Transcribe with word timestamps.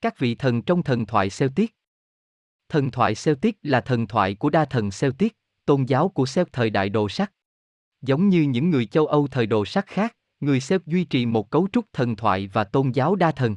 Các 0.00 0.18
vị 0.18 0.34
thần 0.34 0.62
trong 0.62 0.82
thần 0.82 1.06
thoại 1.06 1.28
Celtic 1.38 1.74
Thần 2.68 2.90
thoại 2.90 3.14
Celtic 3.24 3.56
là 3.62 3.80
thần 3.80 4.06
thoại 4.06 4.34
của 4.34 4.50
đa 4.50 4.64
thần 4.64 4.90
Celtic, 5.00 5.36
tôn 5.64 5.84
giáo 5.84 6.08
của 6.08 6.26
Xeo 6.26 6.44
thời 6.52 6.70
đại 6.70 6.88
đồ 6.88 7.08
sắt. 7.08 7.32
Giống 8.02 8.28
như 8.28 8.42
những 8.42 8.70
người 8.70 8.86
châu 8.86 9.06
Âu 9.06 9.26
thời 9.26 9.46
đồ 9.46 9.64
sắt 9.64 9.86
khác, 9.86 10.16
người 10.40 10.60
Xeo 10.60 10.78
duy 10.86 11.04
trì 11.04 11.26
một 11.26 11.50
cấu 11.50 11.68
trúc 11.72 11.84
thần 11.92 12.16
thoại 12.16 12.50
và 12.52 12.64
tôn 12.64 12.90
giáo 12.90 13.16
đa 13.16 13.32
thần. 13.32 13.56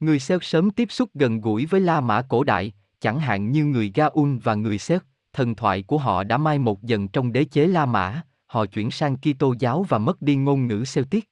Người 0.00 0.18
Xeo 0.18 0.40
sớm 0.40 0.70
tiếp 0.70 0.92
xúc 0.92 1.10
gần 1.14 1.40
gũi 1.40 1.66
với 1.66 1.80
La 1.80 2.00
Mã 2.00 2.22
cổ 2.22 2.44
đại, 2.44 2.72
chẳng 3.00 3.20
hạn 3.20 3.52
như 3.52 3.64
người 3.64 3.92
Gaun 3.94 4.38
và 4.38 4.54
người 4.54 4.78
Celt, 4.88 5.02
thần 5.32 5.54
thoại 5.54 5.82
của 5.82 5.98
họ 5.98 6.24
đã 6.24 6.38
mai 6.38 6.58
một 6.58 6.82
dần 6.82 7.08
trong 7.08 7.32
đế 7.32 7.44
chế 7.44 7.66
La 7.66 7.86
Mã, 7.86 8.22
họ 8.46 8.66
chuyển 8.66 8.90
sang 8.90 9.16
Kitô 9.16 9.54
giáo 9.58 9.82
và 9.82 9.98
mất 9.98 10.22
đi 10.22 10.36
ngôn 10.36 10.66
ngữ 10.66 10.84
Celtic. 10.94 11.24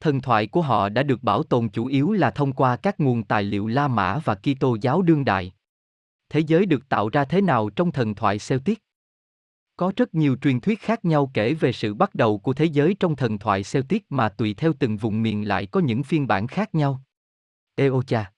Thần 0.00 0.20
thoại 0.20 0.46
của 0.46 0.62
họ 0.62 0.88
đã 0.88 1.02
được 1.02 1.22
bảo 1.22 1.42
tồn 1.42 1.68
chủ 1.68 1.86
yếu 1.86 2.12
là 2.12 2.30
thông 2.30 2.52
qua 2.52 2.76
các 2.76 3.00
nguồn 3.00 3.24
tài 3.24 3.42
liệu 3.42 3.66
La 3.66 3.88
Mã 3.88 4.18
và 4.24 4.34
Kitô 4.34 4.76
giáo 4.80 5.02
đương 5.02 5.24
đại. 5.24 5.52
Thế 6.28 6.40
giới 6.40 6.66
được 6.66 6.88
tạo 6.88 7.08
ra 7.08 7.24
thế 7.24 7.40
nào 7.40 7.70
trong 7.70 7.92
thần 7.92 8.14
thoại 8.14 8.38
Celtic? 8.48 8.78
Có 9.76 9.92
rất 9.96 10.14
nhiều 10.14 10.36
truyền 10.36 10.60
thuyết 10.60 10.80
khác 10.80 11.04
nhau 11.04 11.30
kể 11.34 11.54
về 11.54 11.72
sự 11.72 11.94
bắt 11.94 12.14
đầu 12.14 12.38
của 12.38 12.52
thế 12.52 12.64
giới 12.64 12.96
trong 13.00 13.16
thần 13.16 13.38
thoại 13.38 13.62
Celtic 13.72 14.12
mà 14.12 14.28
tùy 14.28 14.54
theo 14.54 14.72
từng 14.78 14.96
vùng 14.96 15.22
miền 15.22 15.48
lại 15.48 15.66
có 15.66 15.80
những 15.80 16.02
phiên 16.02 16.26
bản 16.26 16.46
khác 16.46 16.74
nhau. 16.74 17.02
Eocha 17.74 18.32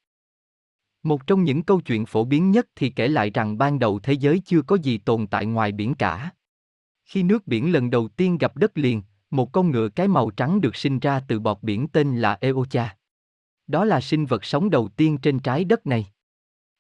Một 1.02 1.27
trong 1.27 1.45
những 1.45 1.62
câu 1.62 1.80
chuyện 1.80 2.06
phổ 2.06 2.24
biến 2.24 2.51
nhất 2.51 2.66
thì 2.77 2.90
kể 2.90 3.09
lại 3.09 3.30
rằng 3.30 3.59
ban 3.59 3.79
đầu 3.79 4.01
thế 4.02 4.12
giới 4.12 4.42
chưa 4.45 4.62
có 4.62 4.77
gì 4.77 4.98
tồn 4.98 5.27
tại 5.27 5.46
ngoài 5.46 5.73
biển 5.73 5.95
cả. 5.95 6.30
Khi 7.04 7.23
nước 7.23 7.46
biển 7.46 7.73
lần 7.73 7.90
đầu 7.90 8.09
tiên 8.09 8.38
gặp 8.38 8.56
đất 8.56 8.79
liền, 8.79 9.02
một 9.30 9.52
con 9.52 9.70
ngựa 9.70 9.89
cái 9.89 10.09
màu 10.09 10.30
trắng 10.30 10.61
được 10.61 10.77
sinh 10.77 10.98
ra 10.98 11.20
từ 11.29 11.41
bọt 11.41 11.59
biển 11.62 11.88
tên 11.88 12.16
là 12.21 12.38
Eocha. 12.41 12.97
Đó 13.66 13.84
là 13.84 14.01
sinh 14.01 14.27
vật 14.27 14.45
sống 14.45 14.71
đầu 14.71 14.88
tiên 14.88 15.19
trên 15.19 15.38
trái 15.38 15.65
đất 15.65 15.87
này. 15.87 16.07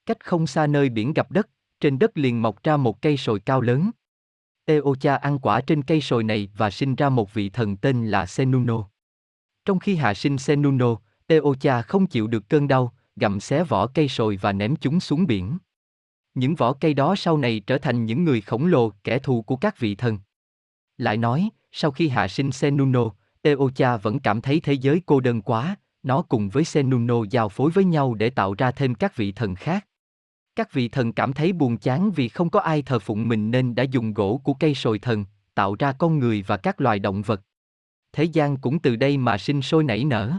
Cách 0.06 0.24
không 0.24 0.46
xa 0.46 0.66
nơi 0.66 0.88
biển 0.88 1.12
gặp 1.12 1.30
đất, 1.30 1.48
trên 1.80 1.98
đất 1.98 2.18
liền 2.18 2.42
mọc 2.42 2.62
ra 2.62 2.76
một 2.76 3.02
cây 3.02 3.16
sồi 3.16 3.40
cao 3.40 3.60
lớn. 3.60 3.90
Eocha 4.64 5.16
ăn 5.16 5.38
quả 5.38 5.60
trên 5.60 5.82
cây 5.82 6.00
sồi 6.00 6.24
này 6.24 6.48
và 6.56 6.70
sinh 6.70 6.94
ra 6.94 7.08
một 7.08 7.34
vị 7.34 7.50
thần 7.50 7.76
tên 7.76 8.06
là 8.06 8.26
Senuno. 8.26 8.88
Trong 9.64 9.78
khi 9.78 9.96
hạ 9.96 10.14
sinh 10.14 10.38
Senuno, 10.38 10.96
Eocha 11.26 11.82
không 11.82 12.06
chịu 12.06 12.26
được 12.26 12.48
cơn 12.48 12.68
đau, 12.68 12.94
gặm 13.16 13.40
xé 13.40 13.64
vỏ 13.64 13.86
cây 13.86 14.08
sồi 14.08 14.38
và 14.40 14.52
ném 14.52 14.76
chúng 14.76 15.00
xuống 15.00 15.26
biển. 15.26 15.58
Những 16.34 16.54
vỏ 16.54 16.72
cây 16.72 16.94
đó 16.94 17.14
sau 17.16 17.36
này 17.36 17.60
trở 17.60 17.78
thành 17.78 18.06
những 18.06 18.24
người 18.24 18.40
khổng 18.40 18.66
lồ, 18.66 18.92
kẻ 19.04 19.18
thù 19.18 19.42
của 19.42 19.56
các 19.56 19.78
vị 19.78 19.94
thần. 19.94 20.18
Lại 20.98 21.16
nói, 21.16 21.50
sau 21.72 21.90
khi 21.90 22.08
hạ 22.08 22.28
sinh 22.28 22.52
Senuno, 22.52 23.04
Eocha 23.42 23.96
vẫn 23.96 24.18
cảm 24.18 24.40
thấy 24.40 24.60
thế 24.60 24.72
giới 24.72 25.02
cô 25.06 25.20
đơn 25.20 25.42
quá, 25.42 25.76
nó 26.02 26.22
cùng 26.22 26.48
với 26.48 26.64
Senuno 26.64 27.24
giao 27.30 27.48
phối 27.48 27.70
với 27.70 27.84
nhau 27.84 28.14
để 28.14 28.30
tạo 28.30 28.54
ra 28.58 28.70
thêm 28.70 28.94
các 28.94 29.16
vị 29.16 29.32
thần 29.32 29.54
khác. 29.54 29.86
Các 30.56 30.72
vị 30.72 30.88
thần 30.88 31.12
cảm 31.12 31.32
thấy 31.32 31.52
buồn 31.52 31.78
chán 31.78 32.10
vì 32.10 32.28
không 32.28 32.50
có 32.50 32.60
ai 32.60 32.82
thờ 32.82 32.98
phụng 32.98 33.28
mình 33.28 33.50
nên 33.50 33.74
đã 33.74 33.82
dùng 33.82 34.14
gỗ 34.14 34.40
của 34.44 34.54
cây 34.54 34.74
sồi 34.74 34.98
thần, 34.98 35.24
tạo 35.54 35.76
ra 35.78 35.92
con 35.92 36.18
người 36.18 36.42
và 36.46 36.56
các 36.56 36.80
loài 36.80 36.98
động 36.98 37.22
vật. 37.22 37.40
Thế 38.12 38.24
gian 38.24 38.56
cũng 38.56 38.78
từ 38.78 38.96
đây 38.96 39.16
mà 39.16 39.38
sinh 39.38 39.62
sôi 39.62 39.84
nảy 39.84 40.04
nở. 40.04 40.32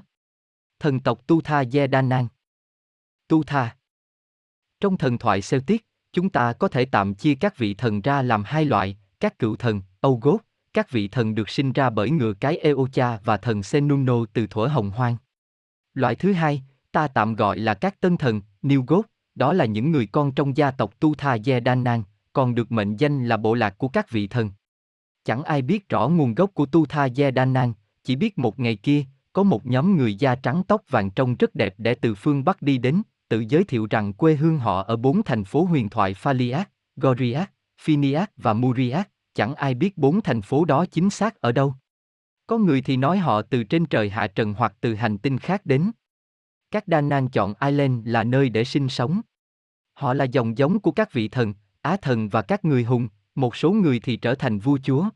Thần 0.79 0.99
tộc 0.99 1.27
Tu 1.27 1.41
Tha 1.41 1.63
Yedanan 1.73 2.27
Tu 3.27 3.43
Tha 3.43 3.75
Trong 4.79 4.97
thần 4.97 5.17
thoại 5.17 5.41
Celtic, 5.49 5.85
chúng 6.13 6.29
ta 6.29 6.53
có 6.53 6.67
thể 6.67 6.85
tạm 6.85 7.13
chia 7.13 7.35
các 7.35 7.57
vị 7.57 7.73
thần 7.73 8.01
ra 8.01 8.21
làm 8.21 8.43
hai 8.43 8.66
loại, 8.66 8.97
các 9.19 9.39
cựu 9.39 9.55
thần, 9.55 9.81
Âu 10.01 10.19
Gốt, 10.21 10.41
các 10.73 10.91
vị 10.91 11.08
thần 11.08 11.36
được 11.36 11.50
sinh 11.50 11.73
ra 11.73 11.89
bởi 11.89 12.09
ngựa 12.09 12.33
cái 12.33 12.58
Eocha 12.58 13.19
và 13.23 13.38
thần 13.38 13.64
Senuno 13.64 14.25
từ 14.33 14.47
thuở 14.47 14.67
hồng 14.67 14.91
hoang. 14.91 15.17
Loại 15.94 16.16
thứ 16.16 16.33
hai, 16.33 16.63
ta 16.91 17.08
tạm 17.08 17.36
gọi 17.36 17.59
là 17.59 17.73
các 17.73 18.02
tân 18.02 18.17
thần, 18.17 18.41
New 18.63 18.83
God, 18.88 19.05
đó 19.36 19.53
là 19.53 19.66
những 19.66 19.91
người 19.91 20.05
con 20.05 20.31
trong 20.31 20.58
gia 20.58 20.72
tộc 20.72 21.00
Tu 21.00 21.16
Tha 21.16 21.38
Yedanan, 21.45 22.03
còn 22.33 22.55
được 22.55 22.72
mệnh 22.72 22.95
danh 22.95 23.25
là 23.25 23.38
bộ 23.38 23.53
lạc 23.53 23.78
của 23.78 23.88
các 23.88 24.09
vị 24.09 24.28
thần. 24.28 24.52
Chẳng 25.25 25.44
ai 25.44 25.61
biết 25.61 25.89
rõ 25.89 26.07
nguồn 26.07 26.35
gốc 26.35 26.51
của 26.53 26.66
Tu 26.66 26.85
Tha 26.85 27.07
Yedanan, 27.18 27.74
chỉ 28.03 28.16
biết 28.16 28.38
một 28.38 28.59
ngày 28.59 28.75
kia, 28.75 29.06
có 29.34 29.44
một 29.44 29.66
nhóm 29.66 29.97
người 29.97 30.16
da 30.16 30.35
trắng 30.35 30.63
tóc 30.68 30.81
vàng 30.90 31.12
trông 31.12 31.35
rất 31.35 31.56
đẹp 31.56 31.75
để 31.78 31.95
từ 31.95 32.16
phương 32.16 32.44
Bắc 32.44 32.62
đi 32.62 32.78
đến, 32.78 33.01
tự 33.29 33.45
giới 33.50 33.63
thiệu 33.63 33.88
rằng 33.90 34.13
quê 34.13 34.35
hương 34.35 34.59
họ 34.59 34.84
ở 34.84 34.95
bốn 34.95 35.24
thành 35.24 35.44
phố 35.44 35.63
huyền 35.63 35.90
thoại 35.90 36.13
Phaliac, 36.13 36.69
Goriac, 36.95 37.51
Phiniac 37.81 38.31
và 38.38 38.53
Muriac, 38.53 39.09
chẳng 39.34 39.56
ai 39.56 39.74
biết 39.74 39.97
bốn 39.97 40.22
thành 40.22 40.42
phố 40.42 40.66
đó 40.66 40.86
chính 40.86 41.09
xác 41.09 41.42
ở 41.42 41.52
đâu. 41.52 41.75
Có 42.47 42.58
người 42.58 42.81
thì 42.81 42.97
nói 42.97 43.18
họ 43.18 43.42
từ 43.42 43.64
trên 43.64 43.86
trời 43.86 44.09
hạ 44.09 44.28
trần 44.28 44.53
hoặc 44.53 44.74
từ 44.81 44.96
hành 44.96 45.18
tinh 45.18 45.38
khác 45.38 45.66
đến. 45.66 45.92
Các 46.72 46.88
Đa 46.88 47.02
Nan 47.02 47.30
chọn 47.30 47.53
Ireland 47.62 48.08
là 48.08 48.24
nơi 48.24 48.50
để 48.50 48.64
sinh 48.64 48.90
sống. 48.90 49.22
Họ 49.94 50.14
là 50.14 50.24
dòng 50.24 50.58
giống 50.58 50.80
của 50.80 50.92
các 50.92 51.14
vị 51.14 51.28
thần, 51.28 51.53
á 51.81 51.97
thần 51.97 52.30
và 52.30 52.42
các 52.42 52.66
người 52.66 52.84
hùng, 52.84 53.08
một 53.36 53.56
số 53.56 53.72
người 53.72 54.00
thì 54.00 54.18
trở 54.18 54.36
thành 54.36 54.59
vua 54.59 54.80
chúa. 54.84 55.09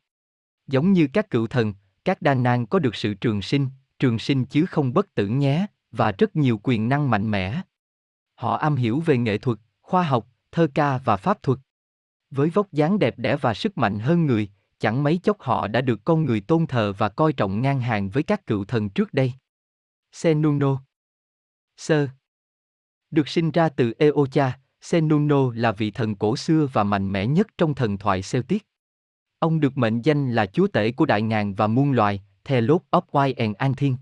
Giống 0.67 0.93
như 0.93 1.07
các 1.13 1.29
cựu 1.29 1.47
thần, 1.47 1.73
các 2.05 2.21
Đa 2.21 2.33
Nan 2.33 2.65
có 2.65 2.79
được 2.79 2.95
sự 2.95 3.13
trường 3.13 3.41
sinh, 3.41 3.67
trường 3.99 4.19
sinh 4.19 4.45
chứ 4.45 4.65
không 4.65 4.93
bất 4.93 5.15
tử 5.15 5.27
nhé, 5.27 5.65
và 5.91 6.11
rất 6.11 6.35
nhiều 6.35 6.59
quyền 6.63 6.89
năng 6.89 7.09
mạnh 7.09 7.31
mẽ. 7.31 7.61
Họ 8.35 8.55
am 8.55 8.75
hiểu 8.75 8.99
về 8.99 9.17
nghệ 9.17 9.37
thuật, 9.37 9.57
khoa 9.81 10.03
học, 10.03 10.27
thơ 10.51 10.67
ca 10.73 10.97
và 10.97 11.17
pháp 11.17 11.43
thuật. 11.43 11.59
Với 12.31 12.49
vóc 12.49 12.71
dáng 12.71 12.99
đẹp 12.99 13.19
đẽ 13.19 13.35
và 13.35 13.53
sức 13.53 13.77
mạnh 13.77 13.99
hơn 13.99 14.25
người, 14.25 14.49
chẳng 14.79 15.03
mấy 15.03 15.17
chốc 15.23 15.41
họ 15.41 15.67
đã 15.67 15.81
được 15.81 15.99
con 16.05 16.25
người 16.25 16.41
tôn 16.41 16.67
thờ 16.67 16.93
và 16.97 17.09
coi 17.09 17.33
trọng 17.33 17.61
ngang 17.61 17.81
hàng 17.81 18.09
với 18.09 18.23
các 18.23 18.47
cựu 18.47 18.65
thần 18.65 18.89
trước 18.89 19.13
đây. 19.13 19.33
Senuno 20.11 20.81
Sơ 21.77 22.07
Được 23.11 23.27
sinh 23.27 23.51
ra 23.51 23.69
từ 23.69 23.93
Eocha, 23.99 24.59
Senuno 24.81 25.51
là 25.55 25.71
vị 25.71 25.91
thần 25.91 26.15
cổ 26.15 26.35
xưa 26.35 26.67
và 26.73 26.83
mạnh 26.83 27.11
mẽ 27.11 27.27
nhất 27.27 27.47
trong 27.57 27.73
thần 27.73 27.97
thoại 27.97 28.21
Celtic. 28.31 28.63
Ông 29.39 29.59
được 29.59 29.77
mệnh 29.77 30.01
danh 30.01 30.31
là 30.31 30.45
chúa 30.45 30.67
tể 30.67 30.91
của 30.91 31.05
đại 31.05 31.21
ngàn 31.21 31.53
và 31.53 31.67
muôn 31.67 31.91
loài, 31.91 32.23
The 32.43 32.61
Lord 32.61 32.83
of 32.91 33.01
Wild 33.11 33.33
and 33.37 33.55
Anthin. 33.55 33.95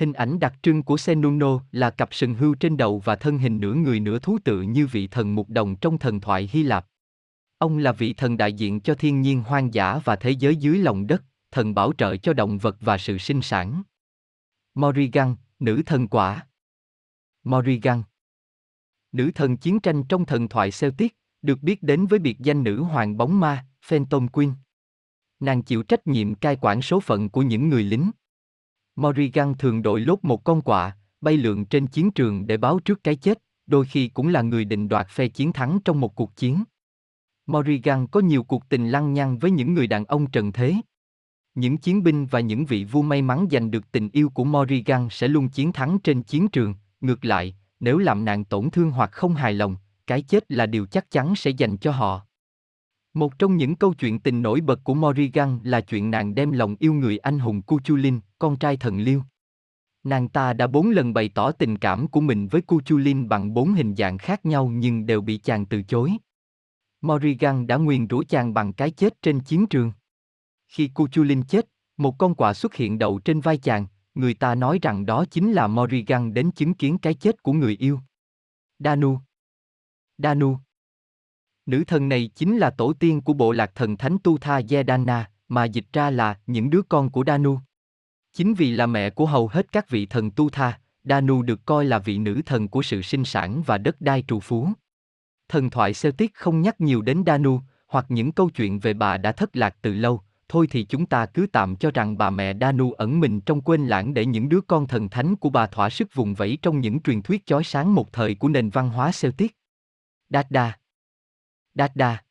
Hình 0.00 0.12
ảnh 0.12 0.38
đặc 0.38 0.54
trưng 0.62 0.82
của 0.82 0.96
Senuno 0.96 1.60
là 1.72 1.90
cặp 1.90 2.14
sừng 2.14 2.34
hưu 2.34 2.54
trên 2.54 2.76
đầu 2.76 2.98
và 2.98 3.16
thân 3.16 3.38
hình 3.38 3.60
nửa 3.60 3.74
người 3.74 4.00
nửa 4.00 4.18
thú 4.18 4.38
tự 4.44 4.62
như 4.62 4.86
vị 4.86 5.06
thần 5.06 5.34
mục 5.34 5.48
đồng 5.48 5.76
trong 5.76 5.98
thần 5.98 6.20
thoại 6.20 6.48
Hy 6.52 6.62
Lạp. 6.62 6.86
Ông 7.58 7.78
là 7.78 7.92
vị 7.92 8.12
thần 8.12 8.36
đại 8.36 8.52
diện 8.52 8.80
cho 8.80 8.94
thiên 8.94 9.22
nhiên 9.22 9.42
hoang 9.42 9.74
dã 9.74 10.00
và 10.04 10.16
thế 10.16 10.30
giới 10.30 10.56
dưới 10.56 10.78
lòng 10.78 11.06
đất, 11.06 11.24
thần 11.50 11.74
bảo 11.74 11.92
trợ 11.98 12.16
cho 12.16 12.32
động 12.32 12.58
vật 12.58 12.76
và 12.80 12.98
sự 12.98 13.18
sinh 13.18 13.42
sản. 13.42 13.82
Morrigan, 14.74 15.36
nữ 15.58 15.82
thần 15.86 16.08
quả. 16.08 16.46
Morrigan 17.44 18.02
Nữ 19.12 19.30
thần 19.34 19.56
chiến 19.56 19.80
tranh 19.80 20.04
trong 20.04 20.26
thần 20.26 20.48
thoại 20.48 20.70
Celtic, 20.80 21.16
được 21.42 21.62
biết 21.62 21.82
đến 21.82 22.06
với 22.06 22.18
biệt 22.18 22.38
danh 22.38 22.62
nữ 22.62 22.82
hoàng 22.82 23.16
bóng 23.16 23.40
ma, 23.40 23.66
Phantom 23.84 24.28
Queen. 24.28 24.52
Nàng 25.40 25.62
chịu 25.62 25.82
trách 25.82 26.06
nhiệm 26.06 26.34
cai 26.34 26.56
quản 26.60 26.82
số 26.82 27.00
phận 27.00 27.28
của 27.28 27.42
những 27.42 27.68
người 27.68 27.82
lính. 27.82 28.10
Morrigan 28.96 29.54
thường 29.58 29.82
đội 29.82 30.00
lốt 30.00 30.18
một 30.22 30.44
con 30.44 30.62
quạ, 30.62 30.96
bay 31.20 31.36
lượn 31.36 31.64
trên 31.64 31.86
chiến 31.86 32.10
trường 32.10 32.46
để 32.46 32.56
báo 32.56 32.80
trước 32.84 33.04
cái 33.04 33.16
chết, 33.16 33.38
đôi 33.66 33.84
khi 33.84 34.08
cũng 34.08 34.28
là 34.28 34.42
người 34.42 34.64
định 34.64 34.88
đoạt 34.88 35.08
phe 35.08 35.28
chiến 35.28 35.52
thắng 35.52 35.78
trong 35.84 36.00
một 36.00 36.14
cuộc 36.14 36.36
chiến. 36.36 36.64
Morrigan 37.48 38.06
có 38.06 38.20
nhiều 38.20 38.42
cuộc 38.42 38.68
tình 38.68 38.88
lăng 38.88 39.12
nhăng 39.12 39.38
với 39.38 39.50
những 39.50 39.74
người 39.74 39.86
đàn 39.86 40.04
ông 40.04 40.30
trần 40.30 40.52
thế. 40.52 40.74
Những 41.54 41.78
chiến 41.78 42.02
binh 42.02 42.26
và 42.26 42.40
những 42.40 42.64
vị 42.64 42.84
vua 42.84 43.02
may 43.02 43.22
mắn 43.22 43.46
giành 43.50 43.70
được 43.70 43.92
tình 43.92 44.08
yêu 44.12 44.30
của 44.30 44.44
Morrigan 44.44 45.08
sẽ 45.10 45.28
luôn 45.28 45.48
chiến 45.48 45.72
thắng 45.72 45.98
trên 45.98 46.22
chiến 46.22 46.48
trường, 46.48 46.74
ngược 47.00 47.24
lại, 47.24 47.56
nếu 47.80 47.98
làm 47.98 48.24
nàng 48.24 48.44
tổn 48.44 48.70
thương 48.70 48.90
hoặc 48.90 49.12
không 49.12 49.34
hài 49.34 49.54
lòng, 49.54 49.76
cái 50.06 50.22
chết 50.22 50.52
là 50.52 50.66
điều 50.66 50.86
chắc 50.86 51.10
chắn 51.10 51.36
sẽ 51.36 51.50
dành 51.50 51.76
cho 51.76 51.92
họ. 51.92 52.20
Một 53.14 53.38
trong 53.38 53.56
những 53.56 53.76
câu 53.76 53.94
chuyện 53.94 54.20
tình 54.20 54.42
nổi 54.42 54.60
bật 54.60 54.84
của 54.84 54.94
Morrigan 54.94 55.58
là 55.62 55.80
chuyện 55.80 56.10
nàng 56.10 56.34
đem 56.34 56.52
lòng 56.52 56.76
yêu 56.78 56.94
người 56.94 57.18
anh 57.18 57.38
hùng 57.38 57.62
Cuchulain, 57.62 58.20
con 58.38 58.56
trai 58.56 58.76
thần 58.76 58.98
Liêu. 58.98 59.22
Nàng 60.04 60.28
ta 60.28 60.52
đã 60.52 60.66
bốn 60.66 60.90
lần 60.90 61.14
bày 61.14 61.28
tỏ 61.28 61.52
tình 61.52 61.78
cảm 61.78 62.08
của 62.08 62.20
mình 62.20 62.48
với 62.48 62.60
Cuchulain 62.60 63.28
bằng 63.28 63.54
bốn 63.54 63.72
hình 63.72 63.94
dạng 63.94 64.18
khác 64.18 64.46
nhau 64.46 64.68
nhưng 64.68 65.06
đều 65.06 65.20
bị 65.20 65.38
chàng 65.38 65.66
từ 65.66 65.82
chối. 65.82 66.12
Morrigan 67.00 67.66
đã 67.66 67.76
nguyền 67.76 68.06
rủa 68.10 68.22
chàng 68.28 68.54
bằng 68.54 68.72
cái 68.72 68.90
chết 68.90 69.22
trên 69.22 69.40
chiến 69.40 69.66
trường. 69.66 69.92
Khi 70.68 70.88
Cuchulin 70.88 71.42
chết, 71.42 71.68
một 71.96 72.18
con 72.18 72.34
quạ 72.34 72.54
xuất 72.54 72.74
hiện 72.74 72.98
đậu 72.98 73.18
trên 73.18 73.40
vai 73.40 73.58
chàng, 73.58 73.86
người 74.14 74.34
ta 74.34 74.54
nói 74.54 74.78
rằng 74.82 75.06
đó 75.06 75.24
chính 75.30 75.52
là 75.52 75.66
Morrigan 75.66 76.34
đến 76.34 76.50
chứng 76.50 76.74
kiến 76.74 76.98
cái 76.98 77.14
chết 77.14 77.42
của 77.42 77.52
người 77.52 77.76
yêu. 77.76 78.00
Danu 78.78 79.18
Danu 80.18 80.58
Nữ 81.66 81.84
thần 81.86 82.08
này 82.08 82.30
chính 82.34 82.58
là 82.58 82.70
tổ 82.70 82.92
tiên 82.92 83.20
của 83.20 83.32
bộ 83.32 83.52
lạc 83.52 83.74
thần 83.74 83.96
thánh 83.96 84.18
Tu 84.18 84.38
Tha 84.38 84.60
Yedana, 84.70 85.30
mà 85.48 85.64
dịch 85.64 85.86
ra 85.92 86.10
là 86.10 86.40
những 86.46 86.70
đứa 86.70 86.82
con 86.82 87.10
của 87.10 87.24
Danu. 87.26 87.58
Chính 88.32 88.54
vì 88.54 88.70
là 88.70 88.86
mẹ 88.86 89.10
của 89.10 89.26
hầu 89.26 89.48
hết 89.48 89.72
các 89.72 89.90
vị 89.90 90.06
thần 90.06 90.30
Tu 90.30 90.50
Tha, 90.50 90.80
Danu 91.04 91.42
được 91.42 91.64
coi 91.64 91.84
là 91.84 91.98
vị 91.98 92.18
nữ 92.18 92.40
thần 92.46 92.68
của 92.68 92.82
sự 92.82 93.02
sinh 93.02 93.24
sản 93.24 93.62
và 93.66 93.78
đất 93.78 94.00
đai 94.00 94.24
trù 94.28 94.40
phú. 94.40 94.68
Thần 95.48 95.70
thoại 95.70 95.92
Celtic 96.02 96.34
không 96.34 96.60
nhắc 96.60 96.80
nhiều 96.80 97.02
đến 97.02 97.22
Danu, 97.26 97.60
hoặc 97.86 98.06
những 98.08 98.32
câu 98.32 98.50
chuyện 98.50 98.78
về 98.78 98.94
bà 98.94 99.16
đã 99.16 99.32
thất 99.32 99.56
lạc 99.56 99.76
từ 99.82 99.94
lâu, 99.94 100.20
thôi 100.48 100.66
thì 100.70 100.84
chúng 100.84 101.06
ta 101.06 101.26
cứ 101.26 101.46
tạm 101.52 101.76
cho 101.76 101.90
rằng 101.94 102.18
bà 102.18 102.30
mẹ 102.30 102.54
Danu 102.60 102.92
ẩn 102.92 103.20
mình 103.20 103.40
trong 103.40 103.60
quên 103.60 103.86
lãng 103.86 104.14
để 104.14 104.26
những 104.26 104.48
đứa 104.48 104.60
con 104.60 104.86
thần 104.86 105.08
thánh 105.08 105.36
của 105.36 105.50
bà 105.50 105.66
thỏa 105.66 105.90
sức 105.90 106.14
vùng 106.14 106.34
vẫy 106.34 106.58
trong 106.62 106.80
những 106.80 107.00
truyền 107.00 107.22
thuyết 107.22 107.46
chói 107.46 107.64
sáng 107.64 107.94
một 107.94 108.12
thời 108.12 108.34
của 108.34 108.48
nền 108.48 108.70
văn 108.70 108.88
hóa 108.88 109.10
Celtic. 109.20 109.56
Dada 110.30 110.78
Dada 111.74 112.22